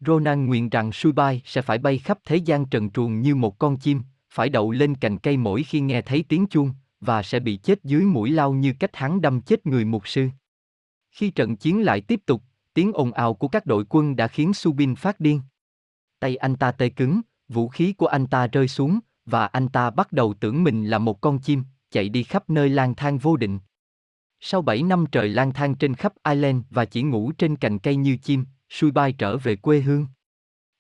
Ronan 0.07 0.47
nguyện 0.47 0.69
rằng 0.69 0.93
Subai 0.93 1.43
sẽ 1.45 1.63
phải 1.63 1.79
bay 1.79 1.99
khắp 1.99 2.19
thế 2.25 2.37
gian 2.37 2.67
trần 2.67 2.91
truồng 2.91 3.21
như 3.21 3.35
một 3.35 3.59
con 3.59 3.77
chim, 3.77 4.03
phải 4.31 4.49
đậu 4.49 4.71
lên 4.71 4.95
cành 4.95 5.19
cây 5.19 5.37
mỗi 5.37 5.63
khi 5.63 5.81
nghe 5.81 6.03
thấy 6.03 6.25
tiếng 6.29 6.47
chuông, 6.47 6.73
và 7.01 7.23
sẽ 7.23 7.41
bị 7.41 7.57
chết 7.57 7.85
dưới 7.85 8.03
mũi 8.03 8.31
lao 8.31 8.53
như 8.53 8.73
cách 8.79 8.97
hắn 8.97 9.21
đâm 9.21 9.41
chết 9.41 9.67
người 9.67 9.85
mục 9.85 10.09
sư. 10.09 10.29
Khi 11.11 11.31
trận 11.31 11.57
chiến 11.57 11.83
lại 11.83 12.01
tiếp 12.01 12.21
tục, 12.27 12.43
tiếng 12.75 12.93
ồn 12.93 13.13
ào 13.13 13.35
của 13.35 13.49
các 13.49 13.67
đội 13.67 13.85
quân 13.89 14.17
đã 14.17 14.29
khiến 14.29 14.55
Subin 14.55 14.95
phát 14.95 15.21
điên. 15.21 15.41
Tay 16.21 16.37
anh 16.37 16.57
ta 16.57 16.73
tê 16.73 16.89
cứng, 16.89 17.21
vũ 17.49 17.69
khí 17.69 17.93
của 17.93 18.07
anh 18.07 18.27
ta 18.27 18.47
rơi 18.47 18.69
xuống, 18.69 18.99
và 19.27 19.47
anh 19.47 19.69
ta 19.69 19.91
bắt 19.91 20.13
đầu 20.13 20.35
tưởng 20.35 20.65
mình 20.65 20.87
là 20.87 20.99
một 20.99 21.21
con 21.21 21.39
chim, 21.39 21.65
chạy 21.91 22.09
đi 22.09 22.23
khắp 22.23 22.51
nơi 22.51 22.69
lang 22.69 22.95
thang 22.95 23.19
vô 23.19 23.37
định. 23.37 23.59
Sau 24.41 24.63
7 24.63 24.83
năm 24.83 25.05
trời 25.13 25.29
lang 25.29 25.53
thang 25.53 25.75
trên 25.75 25.95
khắp 25.95 26.13
Ireland 26.25 26.63
và 26.71 26.85
chỉ 26.85 27.03
ngủ 27.03 27.33
trên 27.33 27.57
cành 27.57 27.79
cây 27.79 27.97
như 27.97 28.17
chim, 28.17 28.45
Subai 28.69 29.13
trở 29.13 29.37
về 29.37 29.57
quê 29.57 29.81
hương. 29.81 30.07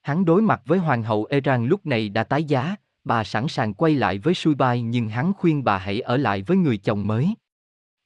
Hắn 0.03 0.25
đối 0.25 0.43
mặt 0.43 0.63
với 0.65 0.79
hoàng 0.79 1.03
hậu 1.03 1.25
Eran 1.25 1.67
lúc 1.67 1.87
này 1.87 2.09
đã 2.09 2.25
tái 2.25 2.45
giá, 2.45 2.77
bà 3.05 3.25
sẵn 3.25 3.49
sàng 3.49 3.75
quay 3.75 3.95
lại 3.95 4.19
với 4.19 4.35
Subai 4.35 4.83
nhưng 4.83 5.09
hắn 5.09 5.33
khuyên 5.39 5.65
bà 5.65 5.79
hãy 5.79 6.01
ở 6.01 6.17
lại 6.17 6.43
với 6.43 6.57
người 6.57 6.77
chồng 6.77 7.07
mới. 7.07 7.35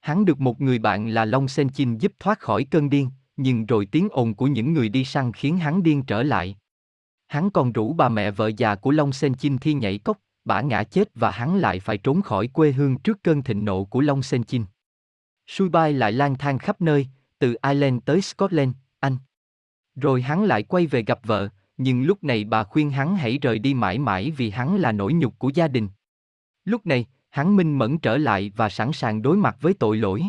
Hắn 0.01 0.25
được 0.25 0.41
một 0.41 0.61
người 0.61 0.79
bạn 0.79 1.09
là 1.09 1.25
Long 1.25 1.49
Senchin 1.49 1.99
giúp 1.99 2.13
thoát 2.19 2.39
khỏi 2.39 2.65
cơn 2.65 2.91
điên, 2.91 3.11
nhưng 3.37 3.67
rồi 3.67 3.87
tiếng 3.87 4.09
ồn 4.11 4.35
của 4.35 4.47
những 4.47 4.73
người 4.73 4.89
đi 4.89 5.05
săn 5.05 5.33
khiến 5.33 5.59
hắn 5.59 5.83
điên 5.83 6.03
trở 6.03 6.23
lại. 6.23 6.57
Hắn 7.27 7.51
còn 7.51 7.73
rủ 7.73 7.93
bà 7.93 8.09
mẹ 8.09 8.31
vợ 8.31 8.51
già 8.57 8.75
của 8.75 8.91
Long 8.91 9.13
Senchin 9.13 9.59
thi 9.59 9.75
nhảy 9.75 9.99
cốc, 9.99 10.19
bả 10.45 10.61
ngã 10.61 10.83
chết 10.83 11.09
và 11.15 11.31
hắn 11.31 11.57
lại 11.57 11.81
phải 11.81 11.99
trốn 11.99 12.23
khỏi 12.23 12.47
quê 12.47 12.73
hương 12.73 12.99
trước 12.99 13.23
cơn 13.23 13.43
thịnh 13.43 13.65
nộ 13.65 13.85
của 13.85 14.01
Long 14.01 14.23
Senchin. 14.23 14.65
Sui 15.47 15.69
Bai 15.69 15.93
lại 15.93 16.13
lang 16.13 16.39
thang 16.39 16.59
khắp 16.59 16.81
nơi, 16.81 17.07
từ 17.39 17.57
Ireland 17.63 18.01
tới 18.05 18.21
Scotland, 18.21 18.73
Anh. 19.01 19.17
Rồi 19.95 20.23
hắn 20.23 20.45
lại 20.45 20.63
quay 20.63 20.87
về 20.87 21.03
gặp 21.03 21.21
vợ, 21.23 21.49
nhưng 21.77 22.03
lúc 22.03 22.25
này 22.25 22.45
bà 22.45 22.65
khuyên 22.65 22.91
hắn 22.91 23.17
hãy 23.17 23.39
rời 23.39 23.59
đi 23.59 23.75
mãi 23.75 23.99
mãi 23.99 24.31
vì 24.31 24.51
hắn 24.51 24.77
là 24.77 24.93
nỗi 24.93 25.13
nhục 25.13 25.39
của 25.39 25.49
gia 25.49 25.69
đình. 25.69 25.89
Lúc 26.65 26.87
này, 26.87 27.07
hắn 27.31 27.57
minh 27.57 27.79
mẫn 27.79 27.99
trở 27.99 28.17
lại 28.17 28.53
và 28.57 28.69
sẵn 28.69 28.93
sàng 28.93 29.23
đối 29.23 29.37
mặt 29.37 29.57
với 29.61 29.75
tội 29.75 29.97
lỗi. 29.97 30.23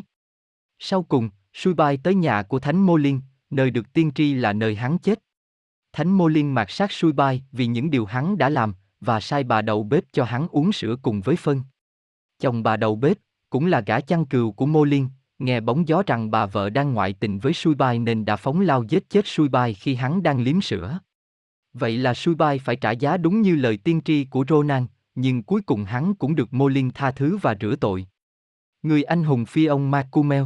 Sau 0.79 1.03
cùng, 1.03 1.29
Sui 1.53 1.73
Bai 1.73 1.97
tới 1.97 2.15
nhà 2.15 2.43
của 2.43 2.59
Thánh 2.59 2.81
Mô 2.81 2.97
Liên, 2.97 3.21
nơi 3.49 3.71
được 3.71 3.93
tiên 3.93 4.11
tri 4.15 4.33
là 4.33 4.53
nơi 4.53 4.75
hắn 4.75 4.97
chết. 4.97 5.19
Thánh 5.93 6.11
Mô 6.17 6.27
Liên 6.27 6.53
mạt 6.53 6.71
sát 6.71 6.91
Subai 6.91 7.43
vì 7.51 7.67
những 7.67 7.89
điều 7.89 8.05
hắn 8.05 8.37
đã 8.37 8.49
làm, 8.49 8.73
và 8.99 9.19
sai 9.19 9.43
bà 9.43 9.61
đầu 9.61 9.83
bếp 9.83 10.03
cho 10.11 10.23
hắn 10.23 10.47
uống 10.47 10.71
sữa 10.71 10.95
cùng 11.01 11.21
với 11.21 11.35
phân. 11.35 11.61
Chồng 12.39 12.63
bà 12.63 12.77
đầu 12.77 12.95
bếp, 12.95 13.17
cũng 13.55 13.65
là 13.65 13.81
gã 13.81 13.99
chăn 13.99 14.25
cừu 14.25 14.51
của 14.51 14.65
Mô 14.65 14.83
Liên, 14.83 15.09
nghe 15.39 15.59
bóng 15.59 15.87
gió 15.87 16.03
rằng 16.07 16.31
bà 16.31 16.45
vợ 16.45 16.69
đang 16.69 16.93
ngoại 16.93 17.13
tình 17.13 17.39
với 17.39 17.53
Sui 17.53 17.75
Bai 17.75 17.99
nên 17.99 18.25
đã 18.25 18.35
phóng 18.35 18.61
lao 18.61 18.83
giết 18.83 19.09
chết 19.09 19.27
Sui 19.27 19.49
Bai 19.49 19.73
khi 19.73 19.95
hắn 19.95 20.23
đang 20.23 20.41
liếm 20.41 20.61
sữa. 20.61 20.99
Vậy 21.73 21.97
là 21.97 22.13
Sui 22.13 22.35
Bai 22.35 22.59
phải 22.59 22.75
trả 22.75 22.91
giá 22.91 23.17
đúng 23.17 23.41
như 23.41 23.55
lời 23.55 23.77
tiên 23.77 24.01
tri 24.05 24.25
của 24.25 24.45
Ronan, 24.49 24.87
nhưng 25.15 25.43
cuối 25.43 25.61
cùng 25.61 25.83
hắn 25.83 26.15
cũng 26.15 26.35
được 26.35 26.53
Molin 26.53 26.91
tha 26.91 27.11
thứ 27.11 27.37
và 27.41 27.55
rửa 27.61 27.75
tội. 27.75 28.07
Người 28.83 29.03
anh 29.03 29.23
hùng 29.23 29.45
phi 29.45 29.65
ông 29.65 29.91
Macumel 29.91 30.43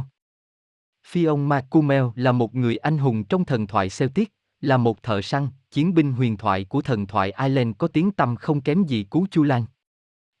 Phi 1.06 1.24
ông 1.24 1.48
Macumel 1.48 2.04
là 2.14 2.32
một 2.32 2.54
người 2.54 2.76
anh 2.76 2.98
hùng 2.98 3.24
trong 3.24 3.44
thần 3.44 3.66
thoại 3.66 3.88
Celtic, 3.98 4.32
là 4.60 4.76
một 4.76 5.02
thợ 5.02 5.22
săn, 5.22 5.48
chiến 5.70 5.94
binh 5.94 6.12
huyền 6.12 6.36
thoại 6.36 6.64
của 6.64 6.82
thần 6.82 7.06
thoại 7.06 7.32
Ireland 7.38 7.74
có 7.78 7.88
tiếng 7.88 8.10
tăm 8.10 8.36
không 8.36 8.60
kém 8.60 8.84
gì 8.84 9.04
Cú 9.04 9.26
Chu 9.30 9.42
Lan. 9.42 9.64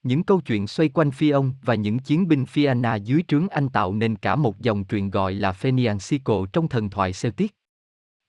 Những 0.02 0.22
câu 0.22 0.40
chuyện 0.40 0.66
xoay 0.66 0.88
quanh 0.88 1.10
Phi 1.10 1.30
ông 1.30 1.54
và 1.62 1.74
những 1.74 1.98
chiến 1.98 2.28
binh 2.28 2.44
Fianna 2.44 2.98
dưới 2.98 3.22
trướng 3.28 3.48
anh 3.48 3.68
tạo 3.68 3.94
nên 3.94 4.16
cả 4.16 4.36
một 4.36 4.60
dòng 4.60 4.84
truyền 4.84 5.10
gọi 5.10 5.34
là 5.34 5.52
Fenian 5.52 6.46
trong 6.52 6.68
thần 6.68 6.90
thoại 6.90 7.12
Celtic. 7.22 7.54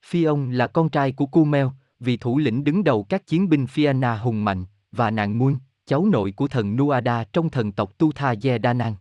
Phi 0.06 0.24
ông 0.24 0.50
là 0.50 0.68
con 0.68 0.90
trai 0.90 1.12
của 1.12 1.26
Cumel, 1.26 1.68
vì 2.00 2.18
thủ 2.18 2.38
lĩnh 2.38 2.64
đứng 2.64 2.84
đầu 2.84 3.04
các 3.04 3.28
chiến 3.28 3.50
binh 3.50 3.66
Fianna 3.66 4.18
hùng 4.18 4.46
mạnh, 4.46 4.66
và 4.92 5.12
nàng 5.12 5.38
Muôn, 5.38 5.56
cháu 5.86 6.06
nội 6.06 6.32
của 6.32 6.48
thần 6.48 6.76
Nuada 6.76 7.24
trong 7.24 7.50
thần 7.50 7.72
tộc 7.72 7.98
Tu 7.98 8.12
Tha 8.12 8.36
Danang. 8.64 8.96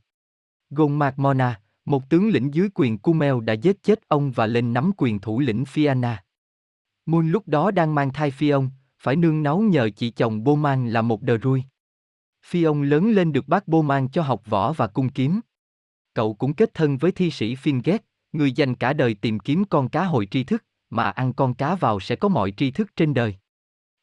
Gon 0.70 0.98
Mona, 1.16 1.60
một 1.84 2.08
tướng 2.08 2.28
lĩnh 2.28 2.54
dưới 2.54 2.68
quyền 2.74 2.98
Cumel 2.98 3.34
đã 3.44 3.52
giết 3.52 3.82
chết 3.82 4.08
ông 4.08 4.30
và 4.30 4.46
lên 4.46 4.72
nắm 4.72 4.90
quyền 4.96 5.18
thủ 5.18 5.40
lĩnh 5.40 5.64
Fianna. 5.64 6.16
Muôn 7.06 7.28
lúc 7.28 7.48
đó 7.48 7.70
đang 7.70 7.94
mang 7.94 8.12
thai 8.12 8.30
Phi 8.30 8.48
ông, 8.48 8.70
phải 8.98 9.16
nương 9.16 9.42
náu 9.42 9.58
nhờ 9.58 9.90
chị 9.96 10.10
chồng 10.10 10.44
Boman 10.44 10.88
là 10.88 11.02
một 11.02 11.22
đờ 11.22 11.38
ruôi. 11.38 11.62
Phi 12.50 12.62
ông 12.62 12.82
lớn 12.82 13.10
lên 13.10 13.32
được 13.32 13.48
bác 13.48 13.68
bô 13.68 13.82
mang 13.82 14.08
cho 14.08 14.22
học 14.22 14.42
võ 14.46 14.72
và 14.72 14.86
cung 14.86 15.08
kiếm. 15.08 15.40
Cậu 16.14 16.34
cũng 16.34 16.54
kết 16.54 16.74
thân 16.74 16.96
với 16.96 17.12
thi 17.12 17.30
sĩ 17.30 17.54
Finget, 17.54 17.98
người 18.32 18.52
dành 18.52 18.74
cả 18.74 18.92
đời 18.92 19.14
tìm 19.14 19.38
kiếm 19.38 19.64
con 19.64 19.88
cá 19.88 20.04
hồi 20.04 20.26
tri 20.26 20.44
thức, 20.44 20.64
mà 20.90 21.10
ăn 21.10 21.32
con 21.32 21.54
cá 21.54 21.74
vào 21.74 22.00
sẽ 22.00 22.16
có 22.16 22.28
mọi 22.28 22.52
tri 22.56 22.70
thức 22.70 22.96
trên 22.96 23.14
đời. 23.14 23.36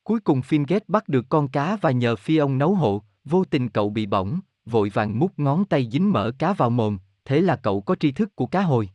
Cuối 0.04 0.20
cùng 0.20 0.42
Finget 0.42 0.80
bắt 0.88 1.10
được 1.10 1.26
con 1.30 1.48
cá 1.48 1.76
và 1.76 1.92
nhờ 1.92 2.16
phi 2.16 2.38
ông 2.38 2.58
nấu 2.58 2.76
hộ, 2.76 3.04
vô 3.26 3.44
tình 3.46 3.70
cậu 3.70 3.90
bị 3.90 4.06
bỏng, 4.06 4.40
vội 4.66 4.90
vàng 4.90 5.20
mút 5.20 5.32
ngón 5.38 5.66
tay 5.66 5.90
dính 5.92 6.12
mỡ 6.12 6.32
cá 6.40 6.54
vào 6.54 6.70
mồm, 6.70 6.98
thế 7.26 7.42
là 7.42 7.56
cậu 7.56 7.82
có 7.82 7.96
tri 7.96 8.12
thức 8.12 8.36
của 8.36 8.46
cá 8.46 8.62
hồi. 8.62 8.90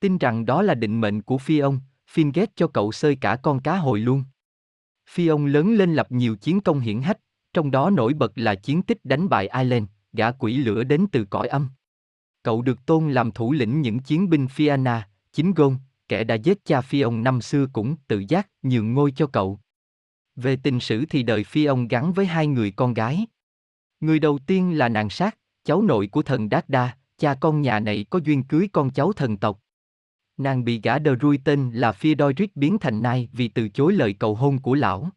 Tin 0.00 0.18
rằng 0.18 0.46
đó 0.46 0.62
là 0.62 0.74
định 0.74 1.00
mệnh 1.00 1.22
của 1.22 1.38
phi 1.38 1.58
ông, 1.58 1.80
Finget 2.14 2.46
cho 2.56 2.66
cậu 2.66 2.92
sơi 2.92 3.16
cả 3.20 3.36
con 3.36 3.60
cá 3.60 3.76
hồi 3.76 4.00
luôn. 4.00 4.24
Phi 5.10 5.26
ông 5.26 5.46
lớn 5.46 5.74
lên 5.74 5.94
lập 5.94 6.06
nhiều 6.10 6.36
chiến 6.36 6.60
công 6.60 6.80
hiển 6.80 7.02
hách, 7.02 7.18
trong 7.54 7.70
đó 7.70 7.90
nổi 7.90 8.14
bật 8.14 8.32
là 8.34 8.54
chiến 8.54 8.82
tích 8.82 9.04
đánh 9.04 9.28
bại 9.28 9.48
Ireland, 9.48 9.84
gã 10.12 10.32
quỷ 10.32 10.56
lửa 10.56 10.84
đến 10.84 11.06
từ 11.12 11.24
cõi 11.24 11.48
âm. 11.48 11.68
Cậu 12.42 12.62
được 12.62 12.86
tôn 12.86 13.12
làm 13.12 13.32
thủ 13.32 13.52
lĩnh 13.52 13.80
những 13.80 13.98
chiến 13.98 14.30
binh 14.30 14.46
Fianna, 14.46 15.00
chính 15.32 15.54
Gôn, 15.54 15.76
kẻ 16.08 16.24
đã 16.24 16.34
giết 16.34 16.64
cha 16.64 16.80
Phi 16.80 17.00
ông 17.00 17.22
năm 17.22 17.40
xưa 17.40 17.66
cũng 17.72 17.96
tự 18.08 18.24
giác 18.28 18.48
nhường 18.62 18.94
ngôi 18.94 19.12
cho 19.16 19.26
cậu. 19.26 19.60
Về 20.36 20.56
tình 20.56 20.80
sử 20.80 21.04
thì 21.10 21.22
đời 21.22 21.44
Phi 21.44 21.64
ông 21.64 21.88
gắn 21.88 22.12
với 22.12 22.26
hai 22.26 22.46
người 22.46 22.70
con 22.70 22.94
gái. 22.94 23.26
Người 24.00 24.18
đầu 24.18 24.38
tiên 24.46 24.78
là 24.78 24.88
nàng 24.88 25.10
sát, 25.10 25.38
cháu 25.64 25.82
nội 25.82 26.06
của 26.06 26.22
thần 26.22 26.48
Đát 26.48 26.68
Đa, 26.68 26.96
cha 27.18 27.34
con 27.34 27.62
nhà 27.62 27.80
này 27.80 28.06
có 28.10 28.20
duyên 28.24 28.42
cưới 28.44 28.68
con 28.72 28.90
cháu 28.90 29.12
thần 29.12 29.36
tộc. 29.36 29.60
Nàng 30.36 30.64
bị 30.64 30.80
gã 30.80 30.98
đờ 30.98 31.16
rui 31.20 31.38
tên 31.44 31.70
là 31.70 31.92
Theodoric 31.92 32.56
biến 32.56 32.78
thành 32.78 33.02
nai 33.02 33.28
vì 33.32 33.48
từ 33.48 33.68
chối 33.68 33.92
lời 33.92 34.12
cầu 34.18 34.34
hôn 34.34 34.58
của 34.58 34.74
lão. 34.74 35.10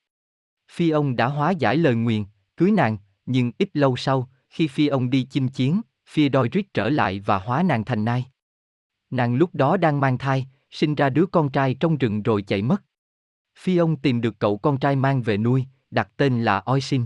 Phi 0.71 0.89
ông 0.89 1.15
đã 1.15 1.27
hóa 1.27 1.51
giải 1.51 1.77
lời 1.77 1.95
nguyền, 1.95 2.25
cưới 2.57 2.71
nàng, 2.71 2.97
nhưng 3.25 3.51
ít 3.57 3.69
lâu 3.73 3.95
sau, 3.95 4.29
khi 4.49 4.67
Phi 4.67 4.87
ông 4.87 5.09
đi 5.09 5.23
chinh 5.23 5.47
chiến, 5.47 5.81
Phi 6.09 6.29
Theodoric 6.29 6.73
trở 6.73 6.89
lại 6.89 7.19
và 7.19 7.37
hóa 7.37 7.63
nàng 7.63 7.85
thành 7.85 8.05
nai. 8.05 8.25
Nàng 9.09 9.35
lúc 9.35 9.55
đó 9.55 9.77
đang 9.77 9.99
mang 9.99 10.17
thai, 10.17 10.47
sinh 10.71 10.95
ra 10.95 11.09
đứa 11.09 11.25
con 11.25 11.49
trai 11.49 11.73
trong 11.73 11.97
rừng 11.97 12.23
rồi 12.23 12.41
chạy 12.41 12.61
mất. 12.61 12.83
Phi 13.59 13.77
ông 13.77 13.95
tìm 13.95 14.21
được 14.21 14.39
cậu 14.39 14.57
con 14.57 14.77
trai 14.77 14.95
mang 14.95 15.21
về 15.21 15.37
nuôi, 15.37 15.65
đặt 15.91 16.09
tên 16.17 16.43
là 16.43 16.59
Oisin. 16.65 17.05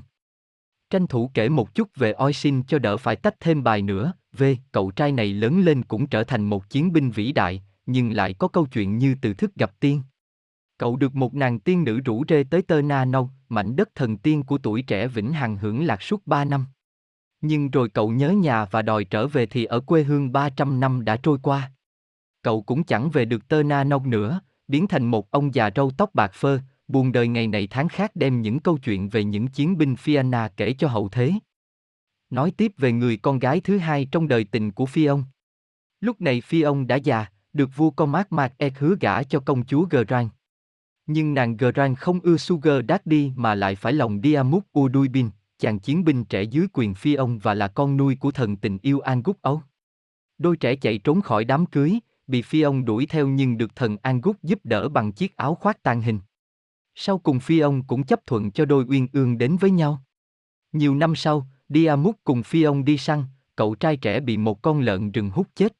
Tranh 0.89 1.07
thủ 1.07 1.31
kể 1.33 1.49
một 1.49 1.75
chút 1.75 1.95
về 1.95 2.11
Oisin 2.11 2.63
cho 2.63 2.79
đỡ 2.79 2.97
phải 2.97 3.15
tách 3.15 3.39
thêm 3.39 3.63
bài 3.63 3.81
nữa, 3.81 4.13
về 4.33 4.57
cậu 4.71 4.91
trai 4.91 5.11
này 5.11 5.33
lớn 5.33 5.61
lên 5.61 5.83
cũng 5.83 6.07
trở 6.07 6.23
thành 6.23 6.45
một 6.45 6.69
chiến 6.69 6.93
binh 6.93 7.11
vĩ 7.11 7.31
đại, 7.31 7.63
nhưng 7.85 8.11
lại 8.11 8.33
có 8.33 8.47
câu 8.47 8.65
chuyện 8.65 8.97
như 8.97 9.15
từ 9.21 9.33
thức 9.33 9.55
gặp 9.55 9.79
tiên. 9.79 10.01
Cậu 10.81 10.95
được 10.95 11.15
một 11.15 11.35
nàng 11.35 11.59
tiên 11.59 11.83
nữ 11.83 11.99
rủ 11.99 12.23
rê 12.29 12.43
tới 12.43 12.61
Tơ 12.61 12.81
Na 12.81 13.05
Nâu, 13.05 13.29
mảnh 13.49 13.75
đất 13.75 13.89
thần 13.95 14.17
tiên 14.17 14.43
của 14.43 14.57
tuổi 14.57 14.81
trẻ 14.81 15.07
vĩnh 15.07 15.33
hằng 15.33 15.57
hưởng 15.57 15.85
lạc 15.85 16.01
suốt 16.01 16.27
ba 16.27 16.45
năm. 16.45 16.65
Nhưng 17.41 17.71
rồi 17.71 17.89
cậu 17.89 18.11
nhớ 18.11 18.29
nhà 18.29 18.65
và 18.65 18.81
đòi 18.81 19.03
trở 19.03 19.27
về 19.27 19.45
thì 19.45 19.65
ở 19.65 19.79
quê 19.79 20.03
hương 20.03 20.31
300 20.31 20.79
năm 20.79 21.05
đã 21.05 21.17
trôi 21.17 21.37
qua. 21.43 21.71
Cậu 22.41 22.61
cũng 22.61 22.83
chẳng 22.83 23.09
về 23.09 23.25
được 23.25 23.47
Tơ 23.47 23.63
Na 23.63 23.83
Nâu 23.83 24.05
nữa, 24.05 24.41
biến 24.67 24.87
thành 24.87 25.05
một 25.05 25.31
ông 25.31 25.55
già 25.55 25.69
râu 25.75 25.91
tóc 25.97 26.09
bạc 26.13 26.31
phơ, 26.33 26.59
buồn 26.87 27.11
đời 27.11 27.27
ngày 27.27 27.47
này 27.47 27.67
tháng 27.67 27.87
khác 27.87 28.11
đem 28.15 28.41
những 28.41 28.59
câu 28.59 28.77
chuyện 28.77 29.09
về 29.09 29.23
những 29.23 29.47
chiến 29.47 29.77
binh 29.77 29.93
Fianna 29.93 30.49
kể 30.57 30.73
cho 30.73 30.87
hậu 30.87 31.09
thế. 31.09 31.33
Nói 32.29 32.51
tiếp 32.57 32.71
về 32.77 32.91
người 32.91 33.17
con 33.17 33.39
gái 33.39 33.61
thứ 33.61 33.77
hai 33.77 34.07
trong 34.11 34.27
đời 34.27 34.43
tình 34.43 34.71
của 34.71 34.85
Phi 34.85 35.05
ông. 35.05 35.23
Lúc 35.99 36.21
này 36.21 36.41
Phi 36.41 36.61
ông 36.61 36.87
đã 36.87 36.95
già, 36.95 37.25
được 37.53 37.69
vua 37.75 37.89
con 37.89 38.11
mát 38.11 38.31
mạc 38.31 38.53
e 38.57 38.69
hứa 38.79 38.95
gả 39.01 39.23
cho 39.23 39.39
công 39.39 39.65
chúa 39.65 39.85
Gran. 40.07 40.29
Nhưng 41.13 41.33
nàng 41.33 41.57
Grand 41.57 41.97
không 41.97 42.19
ưa 42.19 42.37
Sugar 42.37 42.85
Daddy 42.89 43.31
mà 43.35 43.55
lại 43.55 43.75
phải 43.75 43.93
lòng 43.93 44.21
Diamut 44.23 44.63
Uduibin, 44.79 45.29
chàng 45.59 45.79
chiến 45.79 46.03
binh 46.03 46.25
trẻ 46.25 46.43
dưới 46.43 46.67
quyền 46.73 46.93
Phi 46.93 47.13
ông 47.13 47.39
và 47.39 47.53
là 47.53 47.67
con 47.67 47.97
nuôi 47.97 48.15
của 48.15 48.31
thần 48.31 48.55
tình 48.55 48.77
yêu 48.81 48.99
Angus 48.99 49.35
Âu. 49.41 49.61
Đôi 50.37 50.57
trẻ 50.57 50.75
chạy 50.75 50.97
trốn 50.97 51.21
khỏi 51.21 51.45
đám 51.45 51.65
cưới, 51.65 51.99
bị 52.27 52.41
Phi 52.41 52.61
ông 52.61 52.85
đuổi 52.85 53.05
theo 53.05 53.27
nhưng 53.27 53.57
được 53.57 53.75
thần 53.75 53.97
Angus 54.01 54.35
giúp 54.43 54.59
đỡ 54.63 54.89
bằng 54.89 55.11
chiếc 55.11 55.37
áo 55.37 55.55
khoác 55.55 55.83
tàn 55.83 56.01
hình. 56.01 56.19
Sau 56.95 57.17
cùng 57.17 57.39
Phi 57.39 57.59
ông 57.59 57.83
cũng 57.83 58.03
chấp 58.03 58.27
thuận 58.27 58.51
cho 58.51 58.65
đôi 58.65 58.85
uyên 58.87 59.07
ương 59.13 59.37
đến 59.37 59.57
với 59.57 59.71
nhau. 59.71 60.03
Nhiều 60.71 60.95
năm 60.95 61.15
sau, 61.15 61.47
Diamut 61.69 62.15
cùng 62.23 62.43
Phi 62.43 62.63
ông 62.63 62.85
đi 62.85 62.97
săn, 62.97 63.23
cậu 63.55 63.75
trai 63.75 63.97
trẻ 63.97 64.19
bị 64.19 64.37
một 64.37 64.61
con 64.61 64.79
lợn 64.79 65.11
rừng 65.11 65.29
hút 65.29 65.47
chết. 65.55 65.77